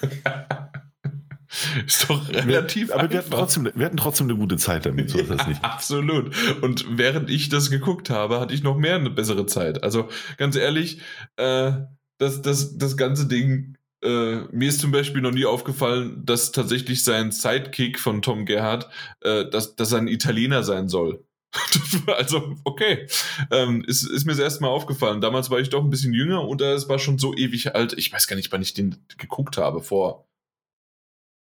ist 1.86 2.08
doch 2.08 2.28
relativ. 2.28 2.88
Wir, 2.88 2.94
aber 2.94 3.10
wir 3.10 3.18
hatten, 3.18 3.30
trotzdem, 3.30 3.70
wir 3.74 3.86
hatten 3.86 3.96
trotzdem 3.96 4.28
eine 4.28 4.38
gute 4.38 4.56
Zeit 4.56 4.86
damit, 4.86 5.10
so 5.10 5.18
ist 5.18 5.30
das 5.30 5.46
nicht. 5.46 5.64
Absolut. 5.64 6.34
Und 6.62 6.98
während 6.98 7.30
ich 7.30 7.48
das 7.48 7.70
geguckt 7.70 8.10
habe, 8.10 8.40
hatte 8.40 8.54
ich 8.54 8.62
noch 8.62 8.76
mehr 8.76 8.96
eine 8.96 9.10
bessere 9.10 9.46
Zeit. 9.46 9.84
Also 9.84 10.08
ganz 10.36 10.56
ehrlich, 10.56 11.00
äh, 11.36 11.72
das, 12.18 12.42
das, 12.42 12.78
das 12.78 12.96
ganze 12.96 13.26
Ding, 13.26 13.76
äh, 14.02 14.40
mir 14.50 14.68
ist 14.68 14.80
zum 14.80 14.90
Beispiel 14.90 15.22
noch 15.22 15.32
nie 15.32 15.46
aufgefallen, 15.46 16.24
dass 16.24 16.52
tatsächlich 16.52 17.04
sein 17.04 17.30
Sidekick 17.30 17.98
von 17.98 18.22
Tom 18.22 18.46
Gerhardt, 18.46 18.88
äh, 19.20 19.48
dass, 19.48 19.76
dass 19.76 19.92
er 19.92 19.98
ein 19.98 20.08
Italiener 20.08 20.62
sein 20.62 20.88
soll. 20.88 21.24
also, 22.16 22.56
okay. 22.64 23.06
Ähm, 23.50 23.84
ist, 23.84 24.02
ist 24.02 24.24
mir 24.24 24.32
das 24.32 24.40
erste 24.40 24.62
Mal 24.62 24.68
aufgefallen. 24.68 25.20
Damals 25.20 25.50
war 25.50 25.58
ich 25.58 25.70
doch 25.70 25.82
ein 25.82 25.90
bisschen 25.90 26.12
jünger 26.12 26.46
und 26.46 26.60
es 26.60 26.88
war 26.88 26.98
schon 26.98 27.18
so 27.18 27.34
ewig 27.34 27.74
alt. 27.74 27.94
Ich 27.96 28.12
weiß 28.12 28.26
gar 28.26 28.36
nicht, 28.36 28.52
wann 28.52 28.62
ich 28.62 28.74
den 28.74 29.04
geguckt 29.18 29.56
habe. 29.56 29.82
Vor 29.82 30.26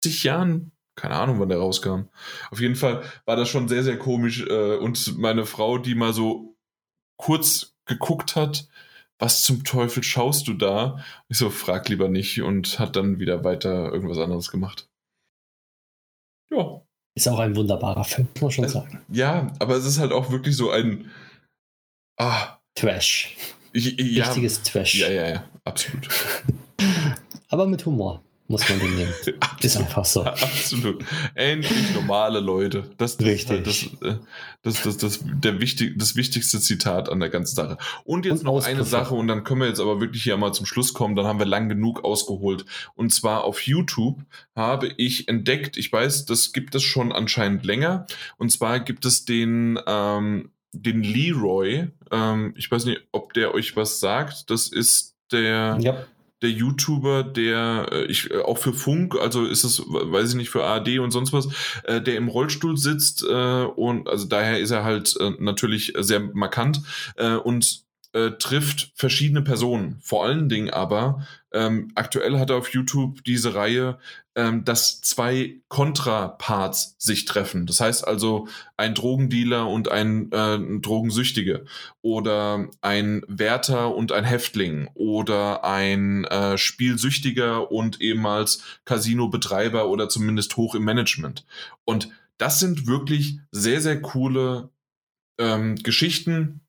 zig 0.04 0.24
Jahren, 0.24 0.72
keine 0.96 1.16
Ahnung, 1.16 1.40
wann 1.40 1.50
der 1.50 1.60
rauskam. 1.60 2.10
Auf 2.52 2.60
jeden 2.60 2.76
Fall 2.76 3.04
war 3.26 3.36
das 3.36 3.50
schon 3.50 3.68
sehr, 3.68 3.84
sehr 3.84 3.98
komisch. 3.98 4.46
Äh, 4.48 4.78
und 4.78 5.18
meine 5.18 5.46
Frau, 5.46 5.78
die 5.78 5.96
mal 5.96 6.14
so 6.14 6.56
kurz 7.18 7.76
geguckt 7.86 8.36
hat, 8.36 8.68
was 9.20 9.44
zum 9.44 9.64
Teufel 9.64 10.04
schaust 10.04 10.48
du 10.48 10.54
da? 10.54 11.04
Ich 11.28 11.38
so, 11.38 11.50
frag 11.50 11.90
lieber 11.90 12.08
nicht 12.08 12.42
und 12.42 12.80
hat 12.80 12.96
dann 12.96 13.20
wieder 13.20 13.44
weiter 13.44 13.92
irgendwas 13.92 14.20
anderes 14.20 14.52
gemacht. 14.52 14.90
Ja. 16.50 16.87
Ist 17.18 17.28
auch 17.28 17.40
ein 17.40 17.56
wunderbarer 17.56 18.04
Film, 18.04 18.28
muss 18.36 18.42
man 18.42 18.52
schon 18.52 18.66
äh, 18.66 18.70
sagen. 18.70 19.02
Ja, 19.12 19.52
aber 19.58 19.76
es 19.76 19.86
ist 19.86 19.98
halt 19.98 20.12
auch 20.12 20.30
wirklich 20.30 20.56
so 20.56 20.70
ein 20.70 21.10
ah, 22.20 22.60
Trash. 22.76 23.36
Ich, 23.74 24.00
ja, 24.00 24.26
Richtiges 24.26 24.62
Trash. 24.62 25.00
Ja, 25.00 25.10
ja, 25.10 25.28
ja, 25.28 25.44
absolut. 25.64 26.08
aber 27.50 27.66
mit 27.66 27.84
Humor 27.88 28.22
muss 28.48 28.68
man 28.70 28.80
den 28.80 28.96
nehmen. 28.96 29.14
Ist 29.62 29.78
einfach 29.78 30.06
so. 30.06 30.24
Absolut. 30.24 31.04
Endlich 31.36 31.94
normale 31.94 32.40
Leute. 32.40 32.90
Das, 32.98 33.18
das 33.18 33.28
Richtig. 33.28 33.92
Halt 34.02 34.22
das, 34.64 34.82
das, 34.82 34.82
das, 34.84 34.98
das, 34.98 35.20
der 35.24 35.60
wichtig, 35.60 35.98
das 35.98 36.16
wichtigste 36.16 36.60
Zitat 36.60 37.10
an 37.10 37.20
der 37.20 37.30
ganzen 37.30 37.56
Sache. 37.56 37.78
Und 38.06 38.26
jetzt 38.26 38.40
und 38.40 38.46
noch 38.46 38.64
eine 38.64 38.84
Sache, 38.84 39.16
und 39.16 39.28
dann 39.28 39.44
können 39.44 39.62
wir 39.62 39.68
jetzt 39.68 39.82
aber 39.82 40.00
wirklich 40.00 40.24
hier 40.24 40.38
mal 40.38 40.54
zum 40.54 40.66
Schluss 40.66 40.94
kommen, 40.94 41.16
dann 41.16 41.26
haben 41.26 41.40
wir 41.40 41.46
lang 41.46 41.68
genug 41.68 42.04
ausgeholt. 42.04 42.66
Und 42.96 43.14
zwar 43.14 43.44
auf 43.44 43.62
YouTube 43.62 44.22
habe 44.56 44.92
ich 44.98 45.28
entdeckt, 45.28 45.78
ich 45.78 45.92
weiß, 45.92 46.26
das 46.26 46.54
gibt 46.54 46.74
es 46.76 46.84
schon 46.84 47.12
anscheinend 47.12 47.66
länger, 47.66 48.08
und 48.38 48.52
zwar 48.52 48.80
gibt 48.80 49.06
es 49.06 49.26
den, 49.26 49.80
ähm, 49.88 50.52
den 50.72 51.04
Leroy, 51.04 51.88
ähm, 52.12 52.54
ich 52.58 52.72
weiß 52.72 52.86
nicht, 52.86 53.02
ob 53.12 53.34
der 53.34 53.54
euch 53.54 53.76
was 53.76 54.00
sagt, 54.00 54.50
das 54.50 54.68
ist 54.70 55.16
der... 55.32 55.78
Ja 55.82 56.06
der 56.42 56.52
YouTuber, 56.52 57.24
der 57.24 57.90
äh, 57.92 58.06
ich 58.06 58.32
äh, 58.32 58.40
auch 58.40 58.58
für 58.58 58.74
Funk, 58.74 59.16
also 59.20 59.46
ist 59.46 59.64
es, 59.64 59.80
weiß 59.80 60.30
ich 60.30 60.36
nicht, 60.36 60.50
für 60.50 60.64
ARD 60.64 61.00
und 61.00 61.12
sonst 61.12 61.34
was, 61.34 61.48
äh, 61.84 62.02
der 62.02 62.16
im 62.16 62.28
Rollstuhl 62.28 62.78
sitzt 62.78 63.24
äh, 63.24 63.64
und 63.64 64.08
also 64.08 64.26
daher 64.26 64.60
ist 64.60 64.72
er 64.72 64.84
halt 64.84 65.16
äh, 65.20 65.32
natürlich 65.40 65.94
sehr 65.98 66.20
markant 66.20 66.82
äh, 67.16 67.36
und 67.36 67.82
äh, 68.14 68.32
trifft 68.32 68.92
verschiedene 68.96 69.42
Personen. 69.42 70.00
Vor 70.02 70.26
allen 70.26 70.50
Dingen 70.50 70.70
aber, 70.70 71.28
ähm, 71.54 71.92
aktuell 71.96 72.38
hat 72.40 72.50
er 72.50 72.58
auf 72.58 72.70
YouTube 72.74 73.24
diese 73.24 73.56
Reihe, 73.56 73.98
ähm, 74.36 74.66
dass 74.66 75.02
zwei 75.02 75.62
Kontraparts 75.70 76.96
sich 77.00 77.26
treffen. 77.26 77.66
Das 77.66 77.80
heißt 77.80 78.08
also 78.08 78.48
ein 78.76 78.94
Drogendealer 78.94 79.68
und 79.68 79.90
ein 79.90 80.32
äh, 80.32 80.60
Drogensüchtige 80.80 81.66
oder 82.02 82.70
ein 82.82 83.24
Wärter 83.28 83.96
und 83.96 84.12
ein 84.12 84.26
Häftling 84.26 84.90
oder 84.94 85.64
ein 85.64 86.26
äh, 86.26 86.58
Spielsüchtiger 86.58 87.72
und 87.72 88.02
ehemals 88.02 88.64
Casino-Betreiber 88.86 89.88
oder 89.88 90.10
zumindest 90.10 90.58
hoch 90.58 90.76
im 90.76 90.84
Management. 90.84 91.46
Und 91.86 92.10
das 92.38 92.60
sind 92.60 92.88
wirklich 92.88 93.40
sehr, 93.52 93.82
sehr 93.82 94.02
coole 94.02 94.70
ähm, 95.40 95.76
Geschichten, 95.78 96.62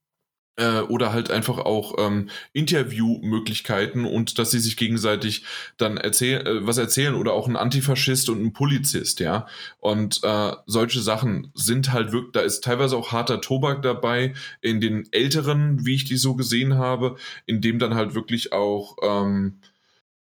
äh, 0.59 0.81
oder 0.81 1.13
halt 1.13 1.31
einfach 1.31 1.59
auch 1.59 1.95
ähm, 1.99 2.29
Interviewmöglichkeiten 2.53 4.05
und 4.05 4.39
dass 4.39 4.51
sie 4.51 4.59
sich 4.59 4.77
gegenseitig 4.77 5.45
dann 5.79 5.97
erzählen, 5.97 6.45
äh, 6.47 6.67
was 6.67 6.79
erzählen 6.79 7.15
oder 7.15 7.33
auch 7.33 7.49
ein 7.49 7.57
Antifaschist 7.57 8.29
und 8.29 8.43
ein 8.43 8.53
Polizist, 8.53 9.21
ja. 9.21 9.47
Und 9.79 10.21
äh, 10.25 10.53
solche 10.67 11.01
Sachen 11.01 11.51
sind 11.55 11.93
halt 11.93 12.13
wirklich, 12.13 12.33
da 12.33 12.41
ist 12.41 12.65
teilweise 12.65 12.97
auch 12.97 13.13
harter 13.13 13.41
Tobak 13.41 13.83
dabei 13.83 14.35
in 14.61 14.81
den 14.81 15.09
älteren, 15.13 15.87
wie 15.87 15.95
ich 15.95 16.05
die 16.05 16.17
so 16.17 16.35
gesehen 16.35 16.75
habe, 16.75 17.17
in 17.47 17.61
dem 17.61 17.79
dann 17.79 17.95
halt 17.95 18.15
wirklich 18.15 18.53
auch 18.53 18.97
ähm, 19.03 19.61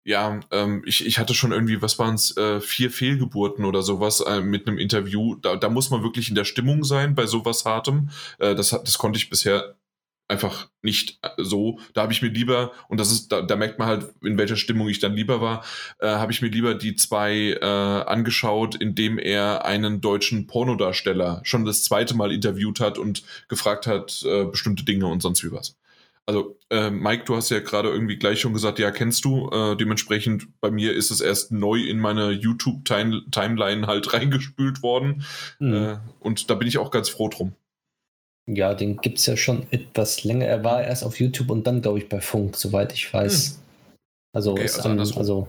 ja, 0.07 0.39
ähm, 0.51 0.83
ich, 0.85 1.03
ich 1.03 1.17
hatte 1.17 1.33
schon 1.33 1.51
irgendwie, 1.51 1.81
was 1.81 1.97
waren 1.97 2.13
es, 2.13 2.37
äh, 2.37 2.61
vier 2.61 2.91
Fehlgeburten 2.91 3.65
oder 3.65 3.81
sowas 3.81 4.21
äh, 4.21 4.39
mit 4.41 4.67
einem 4.67 4.77
Interview. 4.77 5.33
Da, 5.35 5.55
da 5.55 5.67
muss 5.67 5.89
man 5.89 6.03
wirklich 6.03 6.29
in 6.29 6.35
der 6.35 6.45
Stimmung 6.45 6.83
sein 6.83 7.15
bei 7.15 7.25
sowas 7.25 7.65
Hartem. 7.65 8.09
Äh, 8.37 8.53
das, 8.53 8.69
das 8.69 8.99
konnte 8.99 9.17
ich 9.17 9.31
bisher 9.31 9.75
einfach 10.27 10.69
nicht 10.81 11.19
äh, 11.21 11.29
so. 11.37 11.79
Da 11.93 12.01
habe 12.01 12.13
ich 12.13 12.21
mir 12.21 12.29
lieber, 12.29 12.71
und 12.87 12.99
das 12.99 13.11
ist, 13.11 13.31
da, 13.31 13.41
da, 13.41 13.55
merkt 13.55 13.79
man 13.79 13.87
halt, 13.87 14.13
in 14.23 14.37
welcher 14.37 14.55
Stimmung 14.55 14.89
ich 14.89 14.99
dann 14.99 15.13
lieber 15.13 15.41
war, 15.41 15.63
äh, 15.99 16.07
habe 16.07 16.31
ich 16.31 16.41
mir 16.41 16.49
lieber 16.49 16.75
die 16.75 16.95
zwei 16.95 17.57
äh, 17.61 17.65
angeschaut, 17.65 18.75
indem 18.75 19.17
er 19.17 19.65
einen 19.65 20.01
deutschen 20.01 20.47
Pornodarsteller 20.47 21.41
schon 21.43 21.65
das 21.65 21.83
zweite 21.83 22.15
Mal 22.15 22.31
interviewt 22.31 22.79
hat 22.79 22.97
und 22.97 23.23
gefragt 23.47 23.87
hat, 23.87 24.23
äh, 24.25 24.45
bestimmte 24.45 24.83
Dinge 24.83 25.07
und 25.07 25.21
sonst 25.21 25.43
wie 25.43 25.51
was. 25.51 25.77
Also, 26.27 26.57
äh, 26.71 26.89
Mike, 26.89 27.25
du 27.25 27.35
hast 27.35 27.51
ja 27.51 27.59
gerade 27.59 27.89
irgendwie 27.89 28.17
gleich 28.17 28.41
schon 28.41 28.53
gesagt, 28.53 28.79
ja, 28.79 28.89
kennst 28.89 29.25
du. 29.25 29.47
Äh, 29.51 29.75
dementsprechend, 29.77 30.47
bei 30.59 30.71
mir 30.71 30.93
ist 30.93 31.11
es 31.11 31.21
erst 31.21 31.51
neu 31.51 31.81
in 31.81 31.99
meine 31.99 32.31
YouTube-Timeline 32.31 33.85
halt 33.85 34.11
reingespült 34.13 34.81
worden. 34.81 35.23
Mhm. 35.59 35.73
Äh, 35.73 35.97
und 36.19 36.49
da 36.49 36.55
bin 36.55 36.67
ich 36.67 36.79
auch 36.79 36.89
ganz 36.89 37.09
froh 37.09 37.29
drum. 37.29 37.53
Ja, 38.47 38.75
den 38.75 38.97
gibt 38.97 39.17
es 39.17 39.25
ja 39.25 39.35
schon 39.35 39.65
etwas 39.71 40.23
länger. 40.23 40.45
Er 40.45 40.63
war 40.63 40.83
erst 40.83 41.03
auf 41.03 41.19
YouTube 41.19 41.49
und 41.49 41.65
dann, 41.65 41.81
glaube 41.81 41.97
ich, 41.97 42.09
bei 42.09 42.21
Funk, 42.21 42.55
soweit 42.55 42.93
ich 42.93 43.11
weiß. 43.11 43.47
Hm. 43.47 43.55
Also, 44.33 44.51
okay, 44.51 44.61
also, 44.63 44.89
an, 44.89 44.99
also, 44.99 45.47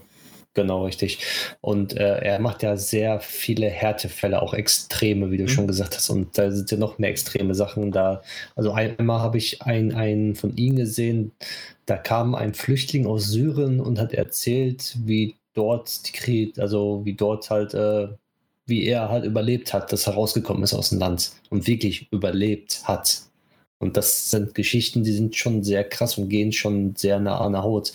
genau 0.55 0.87
richtig. 0.87 1.19
Und 1.61 1.95
äh, 1.97 2.19
er 2.21 2.39
macht 2.41 2.63
ja 2.63 2.77
sehr 2.77 3.21
viele 3.21 3.69
Härtefälle, 3.69 4.41
auch 4.41 4.55
Extreme, 4.55 5.31
wie 5.31 5.37
du 5.37 5.45
hm. 5.45 5.49
schon 5.49 5.67
gesagt 5.67 5.95
hast. 5.95 6.09
Und 6.09 6.39
da 6.39 6.51
sind 6.51 6.71
ja 6.71 6.79
noch 6.79 6.99
mehr 6.99 7.11
extreme 7.11 7.55
Sachen 7.55 7.93
da. 7.93 8.23
Also 8.55 8.73
einmal 8.73 9.21
habe 9.21 9.37
ich 9.37 9.61
einen, 9.63 9.95
einen 9.95 10.35
von 10.35 10.57
ihm 10.57 10.77
gesehen, 10.77 11.33
da 11.85 11.97
kam 11.99 12.35
ein 12.35 12.55
Flüchtling 12.55 13.07
aus 13.07 13.29
Syrien 13.29 13.79
und 13.81 14.01
hat 14.01 14.15
erzählt, 14.15 14.97
wie 15.05 15.37
dort 15.55 16.07
die 16.09 16.13
Krieg, 16.13 16.59
also 16.59 17.05
wie 17.05 17.15
dort 17.15 17.51
halt 17.51 17.75
äh, 17.75 18.09
wie 18.67 18.85
er 18.85 19.09
halt 19.09 19.25
überlebt 19.25 19.73
hat, 19.73 19.93
dass 19.93 20.07
er 20.07 20.15
rausgekommen 20.15 20.63
ist 20.65 20.75
aus 20.75 20.91
dem 20.91 20.99
Land 20.99 21.33
und 21.51 21.67
wirklich 21.67 22.09
überlebt 22.13 22.83
hat. 22.85 23.23
Und 23.79 23.97
das 23.97 24.31
sind 24.31 24.55
Geschichten, 24.55 25.05
die 25.05 25.13
sind 25.13 25.37
schon 25.37 25.63
sehr 25.63 25.85
krass 25.85 26.19
und 26.19 26.29
gehen 26.29 26.53
schon 26.53 26.97
sehr 26.97 27.21
nah 27.21 27.39
an 27.39 27.53
der 27.53 27.63
Haut. 27.63 27.93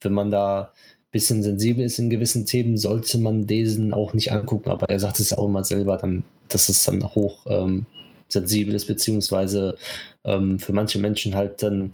Wenn 0.00 0.12
man 0.12 0.30
da 0.30 0.62
ein 0.62 1.10
bisschen 1.10 1.42
sensibel 1.42 1.84
ist 1.84 1.98
in 1.98 2.10
gewissen 2.10 2.46
Themen, 2.46 2.76
sollte 2.76 3.18
man 3.18 3.46
diesen 3.46 3.94
auch 3.94 4.12
nicht 4.12 4.32
angucken. 4.32 4.70
Aber 4.70 4.88
er 4.90 5.00
sagt 5.00 5.20
es 5.20 5.32
auch 5.32 5.46
immer 5.46 5.64
selber, 5.64 5.96
dann, 5.96 6.24
dass 6.48 6.68
es 6.68 6.84
dann 6.84 7.02
hoch 7.14 7.46
ähm, 7.46 7.86
sensibel 8.28 8.74
ist, 8.74 8.86
beziehungsweise 8.86 9.76
ähm, 10.24 10.58
für 10.58 10.72
manche 10.72 10.98
Menschen 10.98 11.34
halt 11.34 11.62
dann 11.62 11.92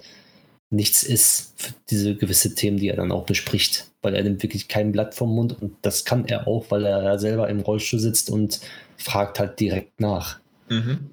nichts 0.71 1.03
ist 1.03 1.53
für 1.57 1.75
diese 1.91 2.15
gewisse 2.15 2.55
Themen, 2.55 2.77
die 2.79 2.89
er 2.89 2.97
dann 2.97 3.13
auch 3.13 3.27
bespricht, 3.27 3.91
weil 4.03 4.15
er 4.15 4.23
nimmt 4.23 4.43
wirklich 4.43 4.69
kein 4.69 4.93
Blatt 4.93 5.15
vom 5.15 5.35
Mund 5.35 5.61
und 5.61 5.77
das 5.83 6.05
kann 6.05 6.27
er 6.27 6.47
auch, 6.47 6.71
weil 6.71 6.85
er 6.85 7.03
ja 7.03 7.19
selber 7.19 7.49
im 7.49 7.61
Rollstuhl 7.61 7.99
sitzt 7.99 8.31
und 8.31 8.61
fragt 8.97 9.39
halt 9.39 9.59
direkt 9.59 10.01
nach. 10.01 10.39
Mhm. 10.69 11.11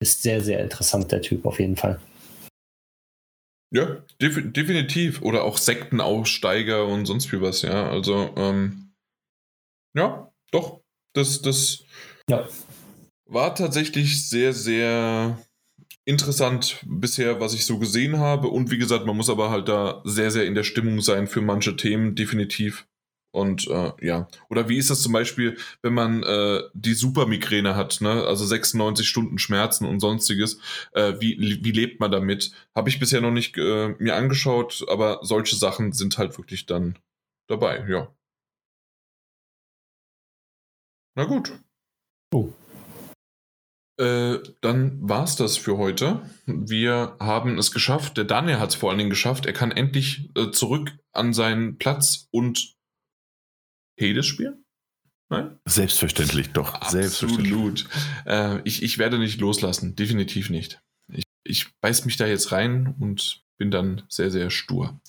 Ist 0.00 0.22
sehr, 0.22 0.40
sehr 0.42 0.60
interessant, 0.60 1.12
der 1.12 1.22
Typ 1.22 1.44
auf 1.44 1.60
jeden 1.60 1.76
Fall. 1.76 2.00
Ja, 3.72 4.02
def 4.20 4.40
definitiv. 4.52 5.22
Oder 5.22 5.44
auch 5.44 5.58
Sektenaussteiger 5.58 6.86
und 6.86 7.06
sonst 7.06 7.32
wie 7.32 7.40
was, 7.40 7.62
ja. 7.62 7.90
Also, 7.90 8.32
ähm, 8.36 8.92
ja, 9.94 10.32
doch. 10.50 10.80
Das, 11.14 11.40
das 11.42 11.84
ja. 12.28 12.46
war 13.26 13.54
tatsächlich 13.54 14.28
sehr, 14.28 14.52
sehr 14.52 15.38
interessant 16.06 16.82
bisher, 16.86 17.40
was 17.40 17.52
ich 17.52 17.66
so 17.66 17.78
gesehen 17.78 18.18
habe. 18.18 18.48
Und 18.48 18.70
wie 18.70 18.78
gesagt, 18.78 19.04
man 19.04 19.16
muss 19.16 19.28
aber 19.28 19.50
halt 19.50 19.68
da 19.68 20.00
sehr, 20.04 20.30
sehr 20.30 20.46
in 20.46 20.54
der 20.54 20.62
Stimmung 20.62 21.02
sein 21.02 21.26
für 21.26 21.42
manche 21.42 21.76
Themen, 21.76 22.14
definitiv. 22.14 22.86
Und 23.32 23.68
äh, 23.68 23.92
ja, 24.00 24.28
oder 24.48 24.70
wie 24.70 24.78
ist 24.78 24.88
das 24.88 25.02
zum 25.02 25.12
Beispiel, 25.12 25.58
wenn 25.82 25.92
man 25.92 26.22
äh, 26.22 26.62
die 26.72 26.94
Supermigräne 26.94 27.76
hat, 27.76 28.00
ne? 28.00 28.24
also 28.24 28.46
96 28.46 29.06
Stunden 29.06 29.38
Schmerzen 29.38 29.84
und 29.84 30.00
sonstiges, 30.00 30.58
äh, 30.92 31.14
wie, 31.20 31.36
wie 31.62 31.72
lebt 31.72 32.00
man 32.00 32.10
damit? 32.10 32.52
Habe 32.74 32.88
ich 32.88 32.98
bisher 32.98 33.20
noch 33.20 33.32
nicht 33.32 33.58
äh, 33.58 33.88
mir 33.98 34.14
angeschaut, 34.16 34.86
aber 34.88 35.18
solche 35.22 35.56
Sachen 35.56 35.92
sind 35.92 36.16
halt 36.16 36.38
wirklich 36.38 36.64
dann 36.64 36.98
dabei, 37.46 37.84
ja. 37.90 38.08
Na 41.14 41.24
gut. 41.24 41.52
Oh. 42.32 42.52
Äh, 43.98 44.38
dann 44.60 44.98
war's 45.08 45.36
das 45.36 45.56
für 45.56 45.78
heute. 45.78 46.28
Wir 46.46 47.16
haben 47.18 47.58
es 47.58 47.72
geschafft. 47.72 48.16
Der 48.18 48.24
Daniel 48.24 48.58
hat 48.58 48.70
es 48.70 48.74
vor 48.74 48.90
allen 48.90 48.98
Dingen 48.98 49.10
geschafft. 49.10 49.46
Er 49.46 49.52
kann 49.52 49.70
endlich 49.70 50.30
äh, 50.36 50.50
zurück 50.50 50.92
an 51.12 51.32
seinen 51.32 51.78
Platz 51.78 52.28
und 52.30 52.74
Hades 53.98 54.26
spielen. 54.26 54.64
Nein? 55.28 55.58
Selbstverständlich, 55.64 56.52
doch. 56.52 56.74
Absolut. 56.74 56.92
Selbstverständlich. 56.92 57.86
Äh, 58.26 58.60
ich, 58.64 58.82
ich 58.82 58.98
werde 58.98 59.18
nicht 59.18 59.40
loslassen. 59.40 59.96
Definitiv 59.96 60.50
nicht. 60.50 60.80
Ich, 61.12 61.24
ich 61.44 61.66
beiß 61.80 62.04
mich 62.04 62.16
da 62.16 62.26
jetzt 62.26 62.52
rein 62.52 62.94
und 63.00 63.42
bin 63.58 63.70
dann 63.70 64.02
sehr, 64.08 64.30
sehr 64.30 64.50
stur. 64.50 65.00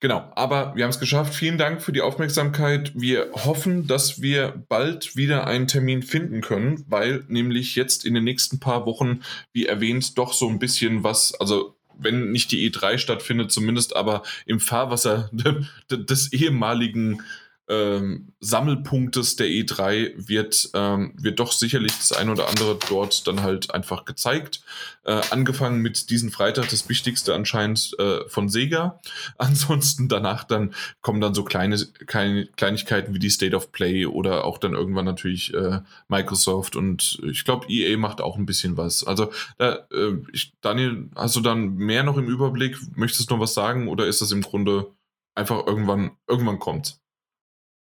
Genau, 0.00 0.30
aber 0.34 0.74
wir 0.76 0.84
haben 0.84 0.90
es 0.90 1.00
geschafft. 1.00 1.34
Vielen 1.34 1.56
Dank 1.56 1.80
für 1.80 1.92
die 1.92 2.02
Aufmerksamkeit. 2.02 2.92
Wir 2.94 3.30
hoffen, 3.32 3.86
dass 3.86 4.20
wir 4.20 4.64
bald 4.68 5.16
wieder 5.16 5.46
einen 5.46 5.68
Termin 5.68 6.02
finden 6.02 6.42
können, 6.42 6.84
weil 6.86 7.24
nämlich 7.28 7.76
jetzt 7.76 8.04
in 8.04 8.12
den 8.12 8.24
nächsten 8.24 8.60
paar 8.60 8.84
Wochen, 8.84 9.20
wie 9.52 9.66
erwähnt, 9.66 10.18
doch 10.18 10.34
so 10.34 10.48
ein 10.48 10.58
bisschen 10.58 11.02
was, 11.02 11.34
also 11.34 11.76
wenn 11.98 12.30
nicht 12.30 12.52
die 12.52 12.70
E3 12.70 12.98
stattfindet, 12.98 13.50
zumindest 13.50 13.96
aber 13.96 14.22
im 14.44 14.60
Fahrwasser 14.60 15.30
des 15.90 16.32
ehemaligen 16.32 17.22
ähm, 17.68 18.32
Sammelpunktes 18.40 19.36
der 19.36 19.48
E3 19.48 20.12
wird, 20.16 20.70
ähm, 20.74 21.14
wird 21.16 21.40
doch 21.40 21.52
sicherlich 21.52 21.92
das 21.98 22.12
ein 22.12 22.28
oder 22.28 22.48
andere 22.48 22.78
dort 22.88 23.26
dann 23.26 23.42
halt 23.42 23.74
einfach 23.74 24.04
gezeigt. 24.04 24.62
Äh, 25.04 25.20
angefangen 25.30 25.80
mit 25.82 26.10
diesen 26.10 26.30
Freitag, 26.30 26.68
das 26.68 26.88
Wichtigste 26.88 27.34
anscheinend 27.34 27.96
äh, 27.98 28.28
von 28.28 28.48
Sega. 28.48 29.00
Ansonsten 29.38 30.08
danach 30.08 30.44
dann 30.44 30.74
kommen 31.00 31.20
dann 31.20 31.34
so 31.34 31.42
kleine, 31.44 31.76
kleine 32.06 32.46
Kleinigkeiten 32.46 33.14
wie 33.14 33.18
die 33.18 33.30
State 33.30 33.56
of 33.56 33.72
Play 33.72 34.06
oder 34.06 34.44
auch 34.44 34.58
dann 34.58 34.74
irgendwann 34.74 35.04
natürlich 35.04 35.52
äh, 35.54 35.80
Microsoft 36.08 36.76
und 36.76 37.20
ich 37.24 37.44
glaube 37.44 37.66
EA 37.68 37.96
macht 37.96 38.20
auch 38.20 38.36
ein 38.36 38.46
bisschen 38.46 38.76
was. 38.76 39.04
Also 39.04 39.32
da, 39.58 39.86
äh, 39.92 40.12
ich, 40.32 40.52
Daniel, 40.60 41.10
hast 41.16 41.34
du 41.34 41.40
dann 41.40 41.74
mehr 41.76 42.04
noch 42.04 42.16
im 42.16 42.28
Überblick? 42.28 42.76
Möchtest 42.96 43.30
du 43.30 43.34
noch 43.34 43.40
was 43.40 43.54
sagen 43.54 43.88
oder 43.88 44.06
ist 44.06 44.20
das 44.20 44.30
im 44.30 44.42
Grunde 44.42 44.92
einfach 45.34 45.66
irgendwann, 45.66 46.12
irgendwann 46.28 46.58
kommt? 46.58 47.00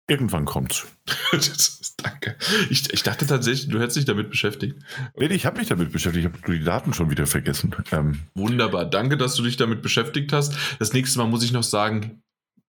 Irgendwann 0.09 0.47
kommt's. 0.47 0.87
Danke. 2.03 2.37
Ich, 2.71 2.91
ich, 2.93 3.03
dachte 3.03 3.27
tatsächlich, 3.27 3.69
du 3.69 3.79
hättest 3.79 3.99
dich 3.99 4.05
damit 4.07 4.31
beschäftigt. 4.31 4.77
Nee, 5.17 5.27
ich 5.27 5.45
habe 5.45 5.59
mich 5.59 5.69
damit 5.69 5.93
beschäftigt. 5.93 6.27
Ich 6.27 6.33
habe 6.33 6.59
die 6.59 6.65
Daten 6.65 6.95
schon 6.95 7.11
wieder 7.11 7.27
vergessen. 7.27 7.75
Ähm. 7.93 8.21
Wunderbar. 8.35 8.87
Danke, 8.87 9.19
dass 9.19 9.35
du 9.35 9.43
dich 9.43 9.59
damit 9.59 9.83
beschäftigt 9.83 10.33
hast. 10.33 10.55
Das 10.79 10.95
nächste 10.95 11.19
Mal 11.19 11.27
muss 11.27 11.45
ich 11.45 11.53
noch 11.53 11.63
sagen, 11.63 12.23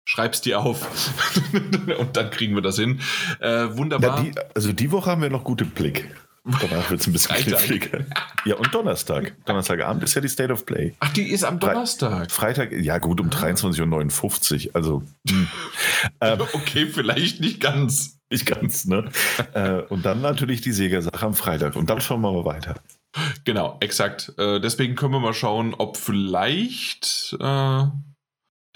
schreib's 0.07 0.41
dir 0.41 0.61
auf. 0.61 1.13
Und 1.99 2.17
dann 2.17 2.31
kriegen 2.31 2.55
wir 2.55 2.63
das 2.63 2.77
hin. 2.77 3.01
Äh, 3.41 3.77
wunderbar. 3.77 4.25
Ja, 4.25 4.31
die, 4.31 4.33
also 4.55 4.73
die 4.73 4.91
Woche 4.91 5.11
haben 5.11 5.21
wir 5.21 5.29
noch 5.29 5.45
guten 5.45 5.69
Blick. 5.69 6.09
Danach 6.61 6.91
wird 6.91 7.01
es 7.01 7.07
ein 7.07 7.13
bisschen 7.13 7.37
kniffliger. 7.37 8.05
Ja, 8.45 8.55
und 8.57 8.73
Donnerstag. 8.73 9.35
Donnerstagabend 9.47 10.05
ist 10.05 10.15
ja 10.15 10.21
die 10.21 10.29
State 10.29 10.53
of 10.53 10.65
Play. 10.65 10.95
Ach, 11.01 11.13
die 11.13 11.29
ist 11.31 11.43
am 11.43 11.59
Donnerstag. 11.59 12.31
Freitag, 12.31 12.73
ja 12.73 12.99
gut, 12.99 13.21
um 13.21 13.31
ah. 13.31 13.37
23.59 13.37 14.69
Uhr. 14.69 14.77
Also. 14.77 15.03
Hm. 15.29 15.49
ähm, 16.21 16.41
okay, 16.53 16.87
vielleicht 16.87 17.41
nicht 17.41 17.61
ganz. 17.61 18.19
Nicht 18.31 18.47
ganz, 18.47 18.87
ne? 18.87 19.09
äh, 19.55 19.83
und 19.83 20.05
dann 20.05 20.21
natürlich 20.21 20.61
die 20.61 20.73
Sega-Sache 20.73 21.25
am 21.25 21.35
Freitag. 21.35 21.77
Und 21.77 21.91
dann 21.91 22.01
schauen 22.01 22.21
wir 22.23 22.33
mal 22.33 22.45
weiter. 22.45 22.75
Genau, 23.45 23.77
exakt. 23.81 24.33
Äh, 24.37 24.61
deswegen 24.61 24.97
können 24.97 25.13
wir 25.13 25.21
mal 25.21 25.35
schauen, 25.35 25.75
ob 25.75 25.97
vielleicht 25.97 27.37
äh, 27.39 27.85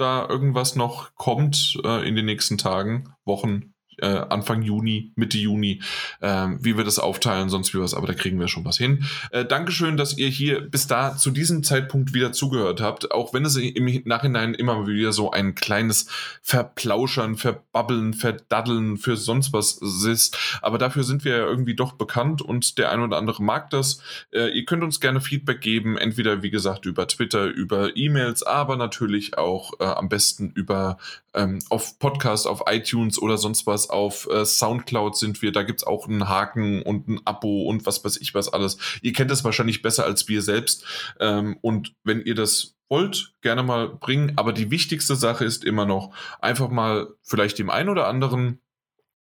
da 0.01 0.27
irgendwas 0.29 0.77
noch 0.77 1.15
kommt 1.15 1.79
äh, 1.85 2.09
in 2.09 2.15
den 2.15 2.27
nächsten 2.27 2.59
Tagen, 2.59 3.13
Wochen, 3.25 3.70
äh, 4.01 4.25
Anfang 4.29 4.63
Juni, 4.63 5.13
Mitte 5.17 5.39
Juni, 5.39 5.83
äh, 6.21 6.49
wie 6.61 6.77
wir 6.77 6.85
das 6.85 6.99
aufteilen, 6.99 7.49
sonst 7.49 7.75
wie 7.75 7.81
was, 7.81 7.95
aber 7.95 8.07
da 8.07 8.15
kriegen 8.15 8.39
wir 8.39 8.49
schon 8.49 8.65
was 8.65 8.79
hin. 8.79 9.05
Äh, 9.31 9.45
Dankeschön, 9.45 9.97
dass 9.97 10.17
ihr 10.17 10.29
hier 10.29 10.61
bis 10.61 10.87
da 10.87 11.17
zu 11.17 11.31
diesem 11.31 11.63
Zeitpunkt 11.63 12.15
wieder 12.15 12.33
zugehört 12.33 12.81
habt, 12.81 13.13
auch 13.13 13.33
wenn 13.35 13.45
es 13.45 13.57
im 13.57 14.03
Nachhinein 14.05 14.55
immer 14.55 14.87
wieder 14.87 15.13
so 15.13 15.31
ein 15.31 15.55
kleines 15.55 16.07
Verplauschern, 16.43 17.37
Verbabbeln, 17.37 18.15
Verdaddeln 18.15 18.97
für 18.97 19.17
sonst 19.17 19.53
was 19.53 19.81
ist, 20.07 20.37
aber 20.63 20.79
dafür 20.79 21.05
sind 21.05 21.25
wir 21.25 21.37
ja 21.37 21.45
irgendwie 21.45 21.75
doch 21.75 21.93
bekannt 21.93 22.43
und 22.43 22.79
der 22.79 22.91
ein 22.91 23.01
oder 23.01 23.17
andere 23.17 23.43
mag 23.43 23.71
das. 23.71 24.03
Äh, 24.33 24.49
ihr 24.51 24.65
könnt 24.65 24.83
uns 24.83 25.01
gerne 25.01 25.21
Feedback 25.21 25.61
geben, 25.61 25.97
entweder 25.97 26.43
wie 26.43 26.51
gesagt 26.51 26.87
über 26.87 27.07
Twitter, 27.07 27.47
über 27.47 27.97
E-Mails, 27.97 28.43
aber 28.43 28.77
natürlich 28.77 29.39
auch 29.39 29.73
äh, 29.81 29.85
am 29.85 30.09
besten 30.09 30.51
über 30.55 30.99
ähm, 31.35 31.61
auf 31.71 31.99
Podcast, 31.99 32.47
auf 32.47 32.65
iTunes 32.67 33.21
oder 33.21 33.39
sonst 33.39 33.67
was 33.67 33.91
auf 33.91 34.29
äh, 34.31 34.45
Soundcloud 34.45 35.17
sind 35.17 35.43
wir, 35.43 35.53
da 35.53 35.63
gibt 35.63 35.81
es 35.81 35.87
auch 35.87 36.09
einen 36.09 36.29
Haken 36.29 36.83
und 36.83 37.09
ein 37.09 37.21
Abo 37.25 37.65
und 37.65 37.87
was 37.87 38.05
weiß 38.05 38.17
ich 38.21 38.35
was 38.35 38.53
alles. 38.53 38.79
Ihr 39.03 39.13
kennt 39.13 39.31
das 39.31 39.45
wahrscheinlich 39.45 39.83
besser 39.83 40.05
als 40.05 40.29
wir 40.29 40.43
selbst. 40.43 40.85
Ähm, 41.21 41.59
und 41.61 41.95
wenn 42.05 42.23
ihr 42.23 42.35
das 42.35 42.77
wollt, 42.89 43.35
gerne 43.41 43.63
mal 43.63 43.89
bringen. 43.89 44.33
Aber 44.37 44.53
die 44.53 44.71
wichtigste 44.71 45.15
Sache 45.15 45.45
ist 45.45 45.65
immer 45.65 45.87
noch, 45.87 46.13
einfach 46.41 46.69
mal 46.69 47.09
vielleicht 47.23 47.59
dem 47.59 47.71
einen 47.71 47.89
oder 47.89 48.09
anderen 48.09 48.61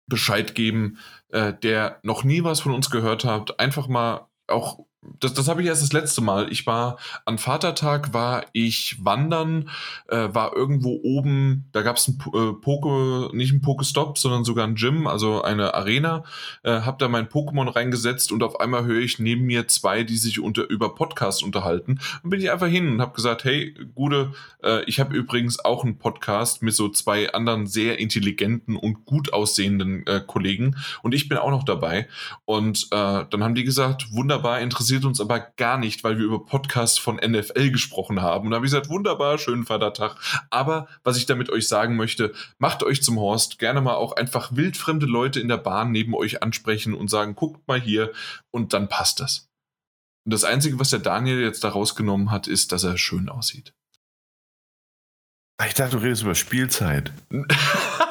Bescheid 0.07 0.55
geben, 0.55 0.99
äh, 1.29 1.55
der 1.55 2.01
noch 2.03 2.25
nie 2.25 2.43
was 2.45 2.61
von 2.61 2.75
uns 2.75 2.91
gehört 2.91 3.25
hat. 3.25 3.61
Einfach 3.61 3.87
mal 3.87 4.29
auch 4.49 4.85
das, 5.03 5.33
das 5.33 5.49
habe 5.49 5.63
ich 5.63 5.69
erst 5.69 5.83
das 5.83 5.95
letzte 5.95 6.21
Mal. 6.21 6.53
Ich 6.53 6.67
war 6.67 6.99
an 7.25 7.39
Vatertag, 7.39 8.13
war 8.13 8.45
ich 8.53 8.99
wandern, 9.03 9.71
äh, 10.09 10.29
war 10.33 10.55
irgendwo 10.55 11.01
oben, 11.03 11.65
da 11.73 11.81
gab 11.81 11.97
es 11.97 12.09
ein 12.09 12.19
äh, 12.35 12.53
Poke, 12.53 13.35
nicht 13.35 13.53
ein 13.53 13.63
Pokestop, 13.63 14.19
sondern 14.19 14.45
sogar 14.45 14.67
ein 14.67 14.75
Gym, 14.75 15.07
also 15.07 15.43
eine 15.43 15.75
Arena. 15.75 16.25
Äh, 16.63 16.83
hab 16.83 16.99
da 16.99 17.09
mein 17.09 17.29
Pokémon 17.29 17.75
reingesetzt 17.75 18.31
und 18.31 18.43
auf 18.43 18.61
einmal 18.61 18.85
höre 18.85 19.01
ich 19.01 19.19
neben 19.19 19.47
mir 19.47 19.69
zwei, 19.69 20.05
die 20.05 20.19
sich 20.19 20.39
unter, 20.39 20.69
über 20.69 20.95
Podcast 20.95 21.43
unterhalten. 21.43 21.99
Und 22.23 22.31
bin 22.31 22.41
ich 22.41 22.51
einfach 22.51 22.69
hin 22.69 22.89
und 22.89 23.01
habe 23.01 23.15
gesagt, 23.15 23.45
hey, 23.45 23.75
Gude, 23.95 24.33
äh, 24.63 24.85
ich 24.85 25.01
habe 25.01 25.17
übrigens 25.17 25.65
auch 25.65 25.83
einen 25.83 25.99
Podcast 25.99 26.63
mit 26.63 26.75
so 26.75 26.91
zwei 26.91 27.33
anderen 27.33 27.67
sehr 27.67 27.99
intelligenten 27.99 28.77
und 28.77 29.07
gut 29.07 29.33
aussehenden 29.33 30.07
äh, 30.07 30.21
Kollegen 30.27 30.77
und 31.03 31.15
ich 31.15 31.29
bin 31.29 31.39
auch 31.39 31.51
noch 31.51 31.65
dabei. 31.65 32.07
Und 32.45 32.89
äh, 32.91 33.25
dann 33.31 33.43
haben 33.43 33.55
die 33.55 33.65
gesagt, 33.65 34.13
wunderbar, 34.13 34.61
interessiert 34.61 34.90
interessiert 34.91 35.05
uns 35.05 35.21
aber 35.21 35.41
gar 35.57 35.79
nicht, 35.79 36.03
weil 36.03 36.19
wir 36.19 36.25
über 36.25 36.45
Podcasts 36.45 36.99
von 36.99 37.17
NFL 37.17 37.71
gesprochen 37.71 38.21
haben. 38.23 38.47
Und 38.47 38.51
da 38.51 38.57
habe 38.57 38.67
ich 38.67 38.73
gesagt, 38.73 38.89
wunderbar, 38.89 39.39
schönen 39.39 39.65
Vatertag. 39.65 40.17
Aber 40.51 40.89
was 41.05 41.17
ich 41.17 41.27
damit 41.27 41.51
euch 41.51 41.69
sagen 41.69 41.97
möchte, 41.97 42.33
macht 42.59 42.83
euch 42.83 43.03
zum 43.03 43.19
Horst. 43.19 43.59
Gerne 43.59 43.81
mal 43.81 43.95
auch 43.95 44.17
einfach 44.17 44.51
wildfremde 44.57 45.07
Leute 45.07 45.39
in 45.39 45.49
der 45.49 45.59
Bahn 45.59 45.93
neben 45.93 46.15
euch 46.15 46.43
ansprechen 46.43 46.95
und 46.95 47.09
sagen, 47.09 47.37
guckt 47.37 47.67
mal 47.69 47.81
hier 47.81 48.13
und 48.51 48.73
dann 48.73 48.89
passt 48.89 49.21
das. 49.21 49.49
Und 50.25 50.33
das 50.33 50.45
Einzige, 50.45 50.81
was 50.81 50.91
der 50.91 50.99
Daniel 50.99 51.41
jetzt 51.41 51.63
da 51.63 51.69
rausgenommen 51.69 52.31
hat, 52.31 52.49
ist, 52.49 52.73
dass 52.73 52.83
er 52.83 52.99
schön 52.99 53.29
aussieht. 53.29 53.73
Ich 55.67 55.75
dachte, 55.75 55.99
du 55.99 56.03
redest 56.03 56.23
über 56.23 56.35
Spielzeit. 56.35 57.13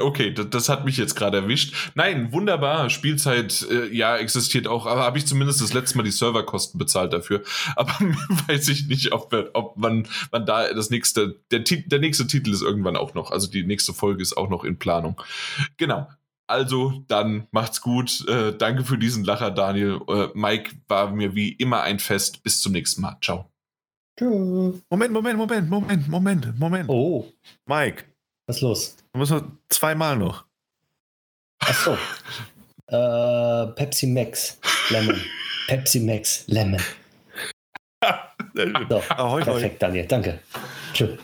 okay, 0.00 0.32
das 0.32 0.68
hat 0.68 0.84
mich 0.84 0.96
jetzt 0.96 1.14
gerade 1.14 1.38
erwischt. 1.38 1.74
Nein, 1.94 2.32
wunderbar. 2.32 2.90
Spielzeit, 2.90 3.66
äh, 3.70 3.86
ja, 3.94 4.16
existiert 4.16 4.66
auch, 4.66 4.86
aber 4.86 5.02
habe 5.02 5.18
ich 5.18 5.26
zumindest 5.26 5.60
das 5.60 5.72
letzte 5.72 5.96
Mal 5.96 6.04
die 6.04 6.10
Serverkosten 6.10 6.78
bezahlt 6.78 7.12
dafür. 7.12 7.42
Aber 7.76 7.92
weiß 8.48 8.68
ich 8.68 8.88
nicht, 8.88 9.12
ob, 9.12 9.34
ob 9.54 9.76
man, 9.76 10.06
man 10.32 10.46
da 10.46 10.72
das 10.72 10.90
nächste, 10.90 11.40
der, 11.50 11.60
der 11.60 11.98
nächste 11.98 12.26
Titel 12.26 12.52
ist 12.52 12.62
irgendwann 12.62 12.96
auch 12.96 13.14
noch. 13.14 13.30
Also 13.30 13.50
die 13.50 13.64
nächste 13.64 13.92
Folge 13.92 14.22
ist 14.22 14.36
auch 14.36 14.48
noch 14.48 14.64
in 14.64 14.78
Planung. 14.78 15.20
Genau. 15.76 16.08
Also, 16.46 17.04
dann 17.06 17.46
macht's 17.52 17.80
gut. 17.80 18.26
Äh, 18.28 18.52
danke 18.56 18.84
für 18.84 18.98
diesen 18.98 19.24
Lacher, 19.24 19.52
Daniel. 19.52 20.00
Äh, 20.08 20.28
Mike 20.34 20.72
war 20.88 21.12
mir 21.12 21.36
wie 21.36 21.52
immer 21.52 21.82
ein 21.82 22.00
Fest. 22.00 22.42
Bis 22.42 22.60
zum 22.60 22.72
nächsten 22.72 23.02
Mal. 23.02 23.16
Ciao. 23.22 23.49
Moment, 24.20 25.12
Moment, 25.12 25.38
Moment, 25.38 25.70
Moment, 25.70 26.08
Moment, 26.08 26.58
Moment. 26.58 26.88
Oh. 26.88 27.26
Mike. 27.66 28.04
Was 28.46 28.56
ist 28.56 28.62
los? 28.62 28.96
Du 29.12 29.18
musst 29.18 29.32
noch 29.32 29.44
zweimal 29.68 30.16
noch. 30.16 30.44
Achso. 31.60 31.96
äh, 32.88 33.66
Pepsi 33.74 34.06
Max 34.06 34.58
Lemon. 34.90 35.20
Pepsi 35.68 36.00
Max 36.00 36.44
Lemon. 36.48 36.80
so, 38.88 39.02
Ahoi, 39.10 39.42
perfekt, 39.42 39.82
Daniel. 39.82 40.06
Danke. 40.06 40.40
Tschüss. 40.92 41.18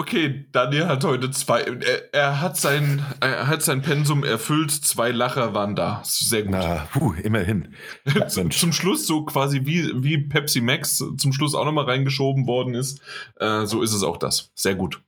Okay, 0.00 0.46
Daniel 0.50 0.86
hat 0.86 1.04
heute 1.04 1.30
zwei. 1.30 1.60
Er, 1.60 2.14
er, 2.14 2.40
hat 2.40 2.56
sein, 2.56 3.04
er 3.20 3.48
hat 3.48 3.60
sein 3.60 3.82
Pensum 3.82 4.24
erfüllt. 4.24 4.70
Zwei 4.70 5.10
Lacher 5.10 5.52
waren 5.52 5.76
da. 5.76 6.00
Sehr 6.06 6.44
gut. 6.44 6.52
Na, 6.52 6.88
puh, 6.90 7.12
immerhin. 7.22 7.74
zum, 8.28 8.50
zum, 8.50 8.72
Schluss 8.72 9.06
so 9.06 9.26
quasi 9.26 9.66
wie, 9.66 9.92
wie 10.02 10.16
Pepsi 10.16 10.62
Max 10.62 11.04
zum 11.18 11.34
Schluss 11.34 11.54
auch 11.54 11.66
nochmal 11.66 11.84
reingeschoben 11.84 12.46
worden 12.46 12.72
ist. 12.72 13.02
Äh, 13.36 13.66
so 13.66 13.82
ist 13.82 13.92
es 13.92 14.02
auch 14.02 14.16
das. 14.16 14.50
Sehr 14.54 14.74
gut. 14.74 15.02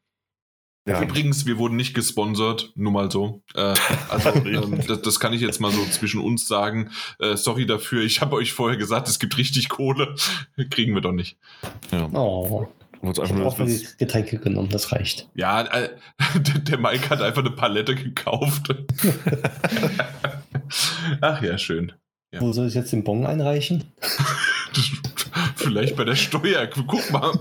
Ja. 0.86 1.00
Übrigens, 1.00 1.46
wir 1.46 1.56
wurden 1.56 1.76
nicht 1.76 1.94
gesponsert, 1.94 2.70
nur 2.74 2.92
mal 2.92 3.10
so. 3.10 3.40
Äh, 3.54 3.72
also 4.10 4.28
ähm, 4.44 4.78
das, 4.86 5.00
das, 5.00 5.20
kann 5.20 5.32
ich 5.32 5.40
jetzt 5.40 5.58
mal 5.58 5.72
so 5.72 5.82
zwischen 5.86 6.20
uns 6.20 6.46
sagen. 6.46 6.90
Äh, 7.18 7.38
sorry 7.38 7.64
dafür, 7.64 8.02
ich 8.02 8.20
habe 8.20 8.36
euch 8.36 8.52
vorher 8.52 8.76
gesagt, 8.76 9.08
es 9.08 9.18
gibt 9.18 9.38
richtig 9.38 9.70
Kohle. 9.70 10.16
Kriegen 10.70 10.92
wir 10.92 11.00
doch 11.00 11.12
nicht. 11.12 11.38
Ja. 11.92 12.10
Oh. 12.12 12.68
Ich 13.02 13.18
habe 13.18 13.44
auch 13.44 13.56
die 13.56 13.86
Getränke 13.98 14.38
genommen, 14.38 14.68
das 14.68 14.92
reicht. 14.92 15.28
Ja, 15.34 15.62
äh, 15.62 15.90
der 16.68 16.78
Mike 16.78 17.10
hat 17.10 17.20
einfach 17.20 17.40
eine 17.44 17.50
Palette 17.50 17.96
gekauft. 17.96 18.72
Ach 21.20 21.42
ja, 21.42 21.58
schön. 21.58 21.92
Ja. 22.32 22.40
Wo 22.40 22.52
soll 22.52 22.68
ich 22.68 22.74
jetzt 22.74 22.92
den 22.92 23.02
Bon 23.02 23.26
einreichen? 23.26 23.84
Vielleicht 25.56 25.96
bei 25.96 26.04
der 26.04 26.14
Steuer. 26.14 26.66
Guck 26.66 27.10
mal. 27.10 27.32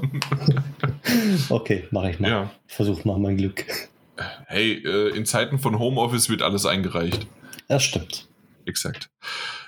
okay, 1.49 1.88
mache 1.91 2.11
ich 2.11 2.19
mal. 2.19 2.30
Ja. 2.30 2.51
Ich 2.67 2.73
versuche 2.73 3.07
mal 3.07 3.19
mein 3.19 3.38
Glück. 3.38 3.65
Hey, 4.48 4.83
äh, 4.83 5.15
in 5.15 5.25
Zeiten 5.25 5.59
von 5.59 5.77
Homeoffice 5.77 6.30
wird 6.30 6.41
alles 6.41 6.65
eingereicht. 6.65 7.27
Das 7.67 7.83
stimmt. 7.83 8.27
Exakt. 8.65 9.09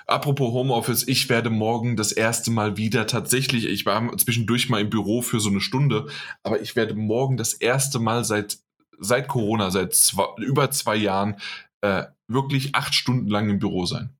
Apropos 0.06 0.52
Homeoffice, 0.52 1.08
ich 1.08 1.28
werde 1.28 1.50
morgen 1.50 1.96
das 1.96 2.12
erste 2.12 2.50
Mal 2.50 2.76
wieder 2.76 3.06
tatsächlich, 3.06 3.66
ich 3.66 3.86
war 3.86 4.16
zwischendurch 4.18 4.68
mal 4.68 4.80
im 4.80 4.90
Büro 4.90 5.22
für 5.22 5.40
so 5.40 5.48
eine 5.48 5.60
Stunde, 5.60 6.06
aber 6.42 6.60
ich 6.60 6.76
werde 6.76 6.94
morgen 6.94 7.36
das 7.36 7.54
erste 7.54 7.98
Mal 7.98 8.24
seit, 8.24 8.58
seit 8.98 9.28
Corona, 9.28 9.70
seit 9.70 9.94
zwei, 9.94 10.26
über 10.38 10.70
zwei 10.70 10.96
Jahren, 10.96 11.36
äh, 11.80 12.04
wirklich 12.28 12.74
acht 12.74 12.94
Stunden 12.94 13.28
lang 13.28 13.48
im 13.48 13.58
Büro 13.58 13.86
sein. 13.86 14.10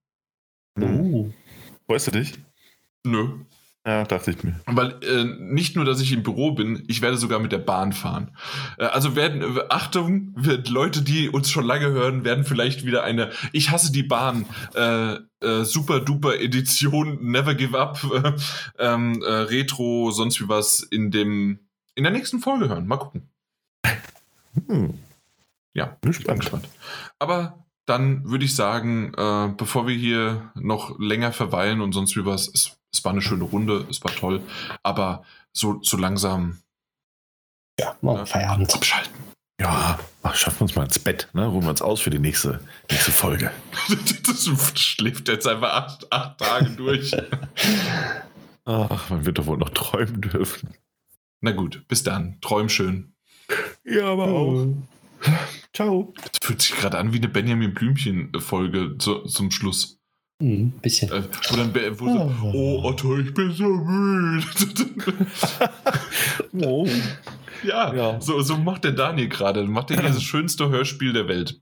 Uh. 0.79 1.31
Freust 1.87 2.07
du 2.07 2.11
dich? 2.13 2.33
Nö. 3.05 3.45
Ja, 3.87 4.05
dachte 4.05 4.31
ich 4.31 4.43
mir. 4.43 4.59
Weil 4.65 4.99
äh, 5.03 5.25
nicht 5.25 5.77
nur, 5.77 5.85
dass 5.85 6.01
ich 6.01 6.13
im 6.13 6.23
Büro 6.23 6.53
bin, 6.53 6.85
ich 6.89 7.03
werde 7.03 7.19
sogar 7.19 7.39
mit 7.39 7.53
der 7.53 7.59
Bahn 7.59 7.93
fahren. 7.93 8.35
Äh, 8.79 8.85
also 8.87 9.15
werden, 9.15 9.43
äh, 9.43 9.61
Achtung, 9.69 10.33
wird 10.37 10.71
Leute, 10.71 11.03
die 11.03 11.29
uns 11.29 11.51
schon 11.51 11.67
lange 11.67 11.89
hören, 11.89 12.25
werden 12.25 12.45
vielleicht 12.45 12.87
wieder 12.87 13.05
eine 13.05 13.31
Ich 13.53 13.71
hasse 13.71 13.93
die 13.93 14.03
Bahn 14.03 14.47
äh, 14.75 15.17
äh, 15.41 15.65
super 15.65 16.01
duper 16.01 16.41
Edition 16.41 17.19
Never 17.31 17.55
Give 17.55 17.79
Up 17.79 18.01
ähm, 18.79 19.23
äh, 19.23 19.31
Retro, 19.31 20.11
sonst 20.13 20.41
wie 20.41 20.49
was 20.49 20.81
in 20.83 21.11
dem 21.11 21.59
in 21.95 22.05
der 22.05 22.13
nächsten 22.13 22.41
Folge 22.41 22.71
hören. 22.71 22.87
Mal 22.87 22.97
gucken. 22.97 23.29
Hm. 24.67 24.95
Ja, 25.75 25.97
bin 26.01 26.13
gespannt. 26.13 26.69
Aber 27.19 27.65
dann 27.87 28.25
würde 28.31 28.45
ich 28.45 28.55
sagen, 28.55 29.13
äh, 29.15 29.53
bevor 29.57 29.87
wir 29.87 29.95
hier 29.95 30.53
noch 30.55 30.99
länger 30.99 31.33
verweilen 31.33 31.81
und 31.81 31.93
sonst 31.93 32.17
wie 32.17 32.25
was, 32.25 32.49
es, 32.49 32.79
es 32.95 33.05
war 33.05 33.13
eine 33.13 33.23
schöne 33.23 33.45
Runde, 33.45 33.87
es 33.91 34.03
war 34.05 34.15
toll, 34.15 34.43
aber 34.83 35.25
so, 35.53 35.81
so 35.83 35.97
langsam 35.97 36.59
ja, 37.79 37.97
mal 38.01 38.25
Feierabend. 38.25 38.73
abschalten. 38.75 39.13
Ja, 39.61 39.99
ach, 40.23 40.35
schaffen 40.35 40.61
wir 40.61 40.63
uns 40.63 40.75
mal 40.75 40.85
ins 40.85 40.99
Bett, 40.99 41.29
ne? 41.33 41.47
Ruhen 41.47 41.63
wir 41.63 41.71
uns 41.71 41.83
aus 41.83 42.01
für 42.01 42.11
die 42.11 42.19
nächste, 42.19 42.61
nächste 42.91 43.13
Folge. 43.13 43.51
das 44.27 44.49
schläft 44.79 45.29
jetzt 45.29 45.47
einfach 45.47 45.73
acht, 45.73 46.13
acht 46.13 46.39
Tage 46.39 46.71
durch. 46.71 47.15
Ach, 48.67 49.11
man 49.11 49.27
wird 49.27 49.39
doch 49.39 49.45
wohl 49.45 49.59
noch 49.59 49.69
träumen 49.71 50.23
dürfen. 50.23 50.71
Na 51.43 51.53
gut, 51.53 51.87
bis 51.87 52.03
dann. 52.03 52.41
Träum 52.41 52.71
schön. 52.71 53.15
Ja, 53.85 54.07
aber 54.07 54.29
auch. 54.29 54.67
Ciao. 55.75 56.15
Das 56.17 56.39
fühlt 56.43 56.63
sich 56.63 56.75
gerade 56.75 56.97
an 56.97 57.13
wie 57.13 57.19
eine 57.19 57.29
Benjamin 57.29 57.75
Blümchen-Folge 57.75 58.97
zu, 58.99 59.25
zum 59.25 59.51
Schluss. 59.51 59.94
Ein 60.41 60.73
bisschen. 60.83 61.11
Äh, 61.13 61.23
wo 61.51 61.57
dann 61.57 61.75
wo 62.01 62.07
so, 62.07 62.35
Oh. 62.43 62.53
oh 62.53 62.85
Otto, 62.89 63.19
ich 63.19 63.33
bin 63.33 63.53
so 63.53 63.69
müde. 63.69 64.45
Oh. 66.63 66.87
ja, 67.63 67.95
Ja. 67.95 68.21
So, 68.21 68.41
so 68.43 68.57
macht 68.57 68.85
der 68.85 68.93
Daniel 68.93 69.29
gerade. 69.29 69.65
Macht 69.65 69.91
er 69.91 70.01
hier 70.01 70.09
das 70.11 70.23
schönste 70.23 70.69
Hörspiel 70.69 71.13
der 71.13 71.29
Welt. 71.29 71.61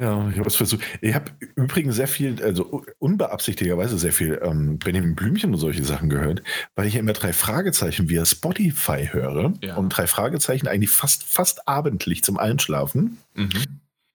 Ja, 0.00 0.28
ich 0.30 0.38
habe 0.38 0.46
es 0.46 0.54
versucht. 0.54 0.82
Ich 1.00 1.12
habe 1.12 1.32
übrigens 1.56 1.96
sehr 1.96 2.06
viel, 2.06 2.40
also 2.42 2.84
unbeabsichtigerweise 3.00 3.98
sehr 3.98 4.12
viel 4.12 4.40
ähm, 4.44 4.78
Benjamin 4.78 5.16
Blümchen 5.16 5.52
und 5.52 5.58
solche 5.58 5.82
Sachen 5.84 6.08
gehört, 6.08 6.42
weil 6.76 6.86
ich 6.86 6.94
ja 6.94 7.00
immer 7.00 7.14
drei 7.14 7.32
Fragezeichen 7.32 8.08
via 8.08 8.24
Spotify 8.24 9.08
höre 9.10 9.54
Ja. 9.60 9.76
und 9.76 9.88
drei 9.88 10.06
Fragezeichen 10.06 10.68
eigentlich 10.68 10.90
fast, 10.90 11.24
fast 11.24 11.66
abendlich 11.66 12.22
zum 12.22 12.38
Einschlafen. 12.38 13.18
Mhm. 13.34 13.50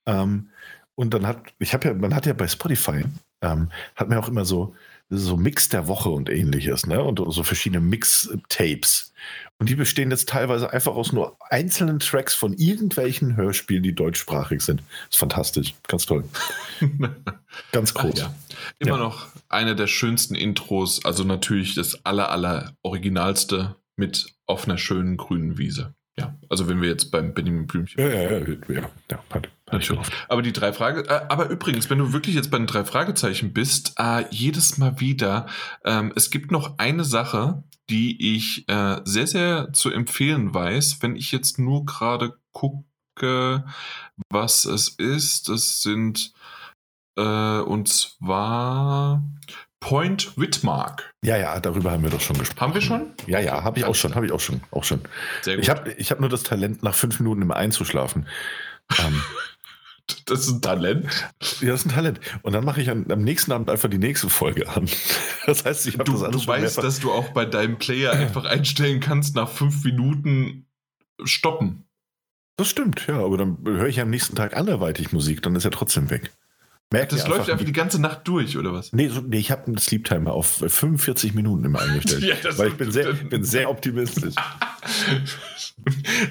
Ähm, 0.05 0.49
und 0.95 1.13
dann 1.13 1.27
hat, 1.27 1.41
ich 1.59 1.73
habe 1.73 1.89
ja, 1.89 1.93
man 1.93 2.15
hat 2.15 2.27
ja 2.27 2.33
bei 2.33 2.47
Spotify, 2.47 3.03
ähm, 3.43 3.69
hat 3.95 4.09
man 4.09 4.17
auch 4.17 4.27
immer 4.27 4.45
so, 4.45 4.75
so 5.09 5.37
Mix 5.37 5.69
der 5.69 5.87
Woche 5.87 6.09
und 6.09 6.27
ähnliches, 6.29 6.87
ne? 6.87 7.03
Und 7.03 7.21
so 7.27 7.43
verschiedene 7.43 7.81
Mix-Tapes. 7.81 9.13
Und 9.59 9.69
die 9.69 9.75
bestehen 9.75 10.09
jetzt 10.09 10.27
teilweise 10.29 10.73
einfach 10.73 10.95
aus 10.95 11.11
nur 11.13 11.37
einzelnen 11.49 11.99
Tracks 11.99 12.33
von 12.33 12.53
irgendwelchen 12.53 13.35
Hörspielen, 13.35 13.83
die 13.83 13.93
deutschsprachig 13.93 14.61
sind. 14.61 14.81
ist 15.09 15.17
fantastisch. 15.19 15.75
Ganz 15.87 16.05
toll. 16.07 16.23
Ganz 17.71 17.93
Ach 17.95 18.01
groß. 18.01 18.19
ja. 18.19 18.33
Immer 18.79 18.91
Ja. 18.97 18.97
noch 18.97 19.27
eine 19.49 19.75
der 19.75 19.87
schönsten 19.87 20.35
Intros. 20.35 21.05
Also 21.05 21.23
natürlich 21.23 21.75
das 21.75 22.03
aller, 22.05 22.29
aller 22.31 22.73
originalste 22.81 23.75
mit 23.95 24.33
auf 24.47 24.65
einer 24.65 24.77
schönen 24.77 25.17
grünen 25.17 25.57
Wiese. 25.57 25.93
Ja, 26.17 26.35
also 26.49 26.67
wenn 26.67 26.81
wir 26.81 26.89
jetzt 26.89 27.11
beim 27.11 27.33
Benjamin 27.33 27.65
Blümchen. 27.67 27.99
Ja, 28.01 28.09
ja, 28.09 28.21
ja, 28.39 28.39
ja, 28.69 28.89
ja, 29.11 29.23
Natürlich. 29.73 30.07
Aber 30.29 30.41
die 30.41 30.53
drei 30.53 30.73
Frage, 30.73 31.07
äh, 31.09 31.25
aber 31.29 31.49
übrigens, 31.49 31.89
wenn 31.89 31.97
du 31.97 32.13
wirklich 32.13 32.35
jetzt 32.35 32.51
bei 32.51 32.57
den 32.57 32.67
drei 32.67 32.85
Fragezeichen 32.85 33.53
bist, 33.53 33.95
äh, 33.97 34.25
jedes 34.29 34.77
Mal 34.77 34.99
wieder, 34.99 35.47
ähm, 35.85 36.13
es 36.15 36.31
gibt 36.31 36.51
noch 36.51 36.77
eine 36.77 37.03
Sache, 37.03 37.63
die 37.89 38.35
ich 38.35 38.67
äh, 38.69 39.01
sehr, 39.03 39.27
sehr 39.27 39.73
zu 39.73 39.91
empfehlen 39.91 40.53
weiß, 40.53 40.99
wenn 41.01 41.15
ich 41.15 41.31
jetzt 41.31 41.59
nur 41.59 41.85
gerade 41.85 42.37
gucke, 42.53 43.65
was 44.29 44.65
es 44.65 44.89
ist. 44.89 45.49
Das 45.49 45.81
sind 45.81 46.33
äh, 47.17 47.59
und 47.59 47.89
zwar 47.89 49.21
Point 49.79 50.37
Whitmark. 50.37 51.11
Ja, 51.25 51.35
ja, 51.35 51.59
darüber 51.59 51.91
haben 51.91 52.03
wir 52.03 52.09
doch 52.09 52.21
schon 52.21 52.37
gesprochen. 52.37 52.61
Haben 52.61 52.73
wir 52.73 52.81
schon? 52.81 53.13
Ja, 53.27 53.39
ja, 53.39 53.63
habe 53.63 53.79
ich 53.79 53.85
auch 53.85 53.95
schon, 53.95 54.15
habe 54.15 54.25
ich 54.25 54.31
auch 54.31 54.39
schon, 54.39 54.61
auch 54.71 54.85
schon. 54.85 55.01
Sehr 55.41 55.59
Ich 55.59 55.69
habe 55.69 55.91
ich 55.91 56.09
hab 56.09 56.21
nur 56.21 56.29
das 56.29 56.43
Talent, 56.43 56.83
nach 56.83 56.95
fünf 56.95 57.19
Minuten 57.19 57.41
immer 57.41 57.57
einzuschlafen. 57.57 58.27
ähm, 58.97 59.21
das 60.25 60.41
ist 60.41 60.49
ein 60.49 60.61
Talent. 60.61 61.05
ja, 61.61 61.71
das 61.71 61.81
ist 61.81 61.85
ein 61.87 61.95
Talent. 61.95 62.19
Und 62.41 62.53
dann 62.53 62.65
mache 62.65 62.81
ich 62.81 62.89
am, 62.89 63.05
am 63.09 63.23
nächsten 63.23 63.51
Abend 63.51 63.69
einfach 63.69 63.89
die 63.89 63.97
nächste 63.97 64.29
Folge 64.29 64.69
an. 64.69 64.89
Das 65.45 65.65
heißt, 65.65 65.87
ich 65.87 65.95
habe 65.95 66.05
Du, 66.05 66.13
das 66.13 66.23
alles 66.23 66.43
du 66.43 66.47
weißt, 66.47 66.77
dass 66.77 67.01
du 67.01 67.11
auch 67.11 67.31
bei 67.31 67.43
deinem 67.43 67.77
Player 67.77 68.13
einfach 68.13 68.45
einstellen 68.45 69.01
kannst, 69.01 69.35
nach 69.35 69.49
fünf 69.49 69.83
Minuten 69.83 70.67
stoppen. 71.25 71.83
Das 72.55 72.69
stimmt, 72.69 73.07
ja, 73.07 73.19
aber 73.19 73.37
dann 73.37 73.57
höre 73.65 73.87
ich 73.87 73.99
am 73.99 74.09
nächsten 74.09 74.37
Tag 74.37 74.55
anderweitig 74.55 75.11
Musik, 75.11 75.41
dann 75.41 75.55
ist 75.57 75.65
er 75.65 75.71
trotzdem 75.71 76.09
weg. 76.09 76.31
Merkt 76.93 77.11
Das 77.11 77.27
läuft 77.27 77.49
einfach 77.49 77.65
die 77.65 77.71
ganze 77.73 77.99
Nacht 77.99 78.27
durch, 78.27 78.55
oder 78.55 78.71
was? 78.71 78.93
Nee, 78.93 79.07
so, 79.07 79.21
nee 79.21 79.39
ich 79.39 79.49
habe 79.49 79.65
einen 79.65 79.79
Sleep 79.79 80.05
Timer 80.05 80.31
auf 80.33 80.63
45 80.67 81.33
Minuten 81.33 81.65
immer 81.65 81.81
eingestellt. 81.81 82.21
Ja, 82.23 82.35
das- 82.43 82.59
weil 82.59 82.67
ich 82.67 82.75
bin 82.75 82.91
sehr, 82.91 83.11
bin 83.13 83.43
sehr 83.43 83.69
optimistisch. 83.71 84.35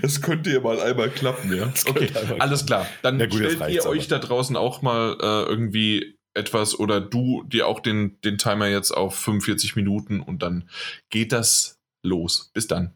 Es 0.02 0.22
könnte 0.22 0.50
ja 0.52 0.60
mal 0.60 0.80
einmal 0.80 1.10
klappen, 1.10 1.52
ja. 1.54 1.64
Okay, 1.86 2.06
könnte 2.06 2.20
einmal 2.20 2.40
alles 2.40 2.64
klar. 2.64 2.86
Dann 3.02 3.18
gut, 3.18 3.32
stellt 3.34 3.68
ihr 3.70 3.84
euch 3.86 4.06
da 4.06 4.18
draußen 4.20 4.56
auch 4.56 4.82
mal 4.82 5.16
äh, 5.20 5.48
irgendwie 5.50 6.16
etwas 6.34 6.78
oder 6.78 7.00
du 7.00 7.42
dir 7.44 7.66
auch 7.66 7.80
den, 7.80 8.20
den 8.22 8.38
Timer 8.38 8.68
jetzt 8.68 8.92
auf 8.92 9.16
45 9.16 9.74
Minuten 9.74 10.20
und 10.20 10.42
dann 10.44 10.68
geht 11.10 11.32
das 11.32 11.80
los. 12.04 12.50
Bis 12.54 12.68
dann. 12.68 12.94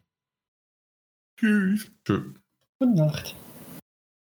Tschüss. 1.39 1.91
Tschö. 2.05 2.33
Gute 2.79 2.95
Nacht. 2.95 3.35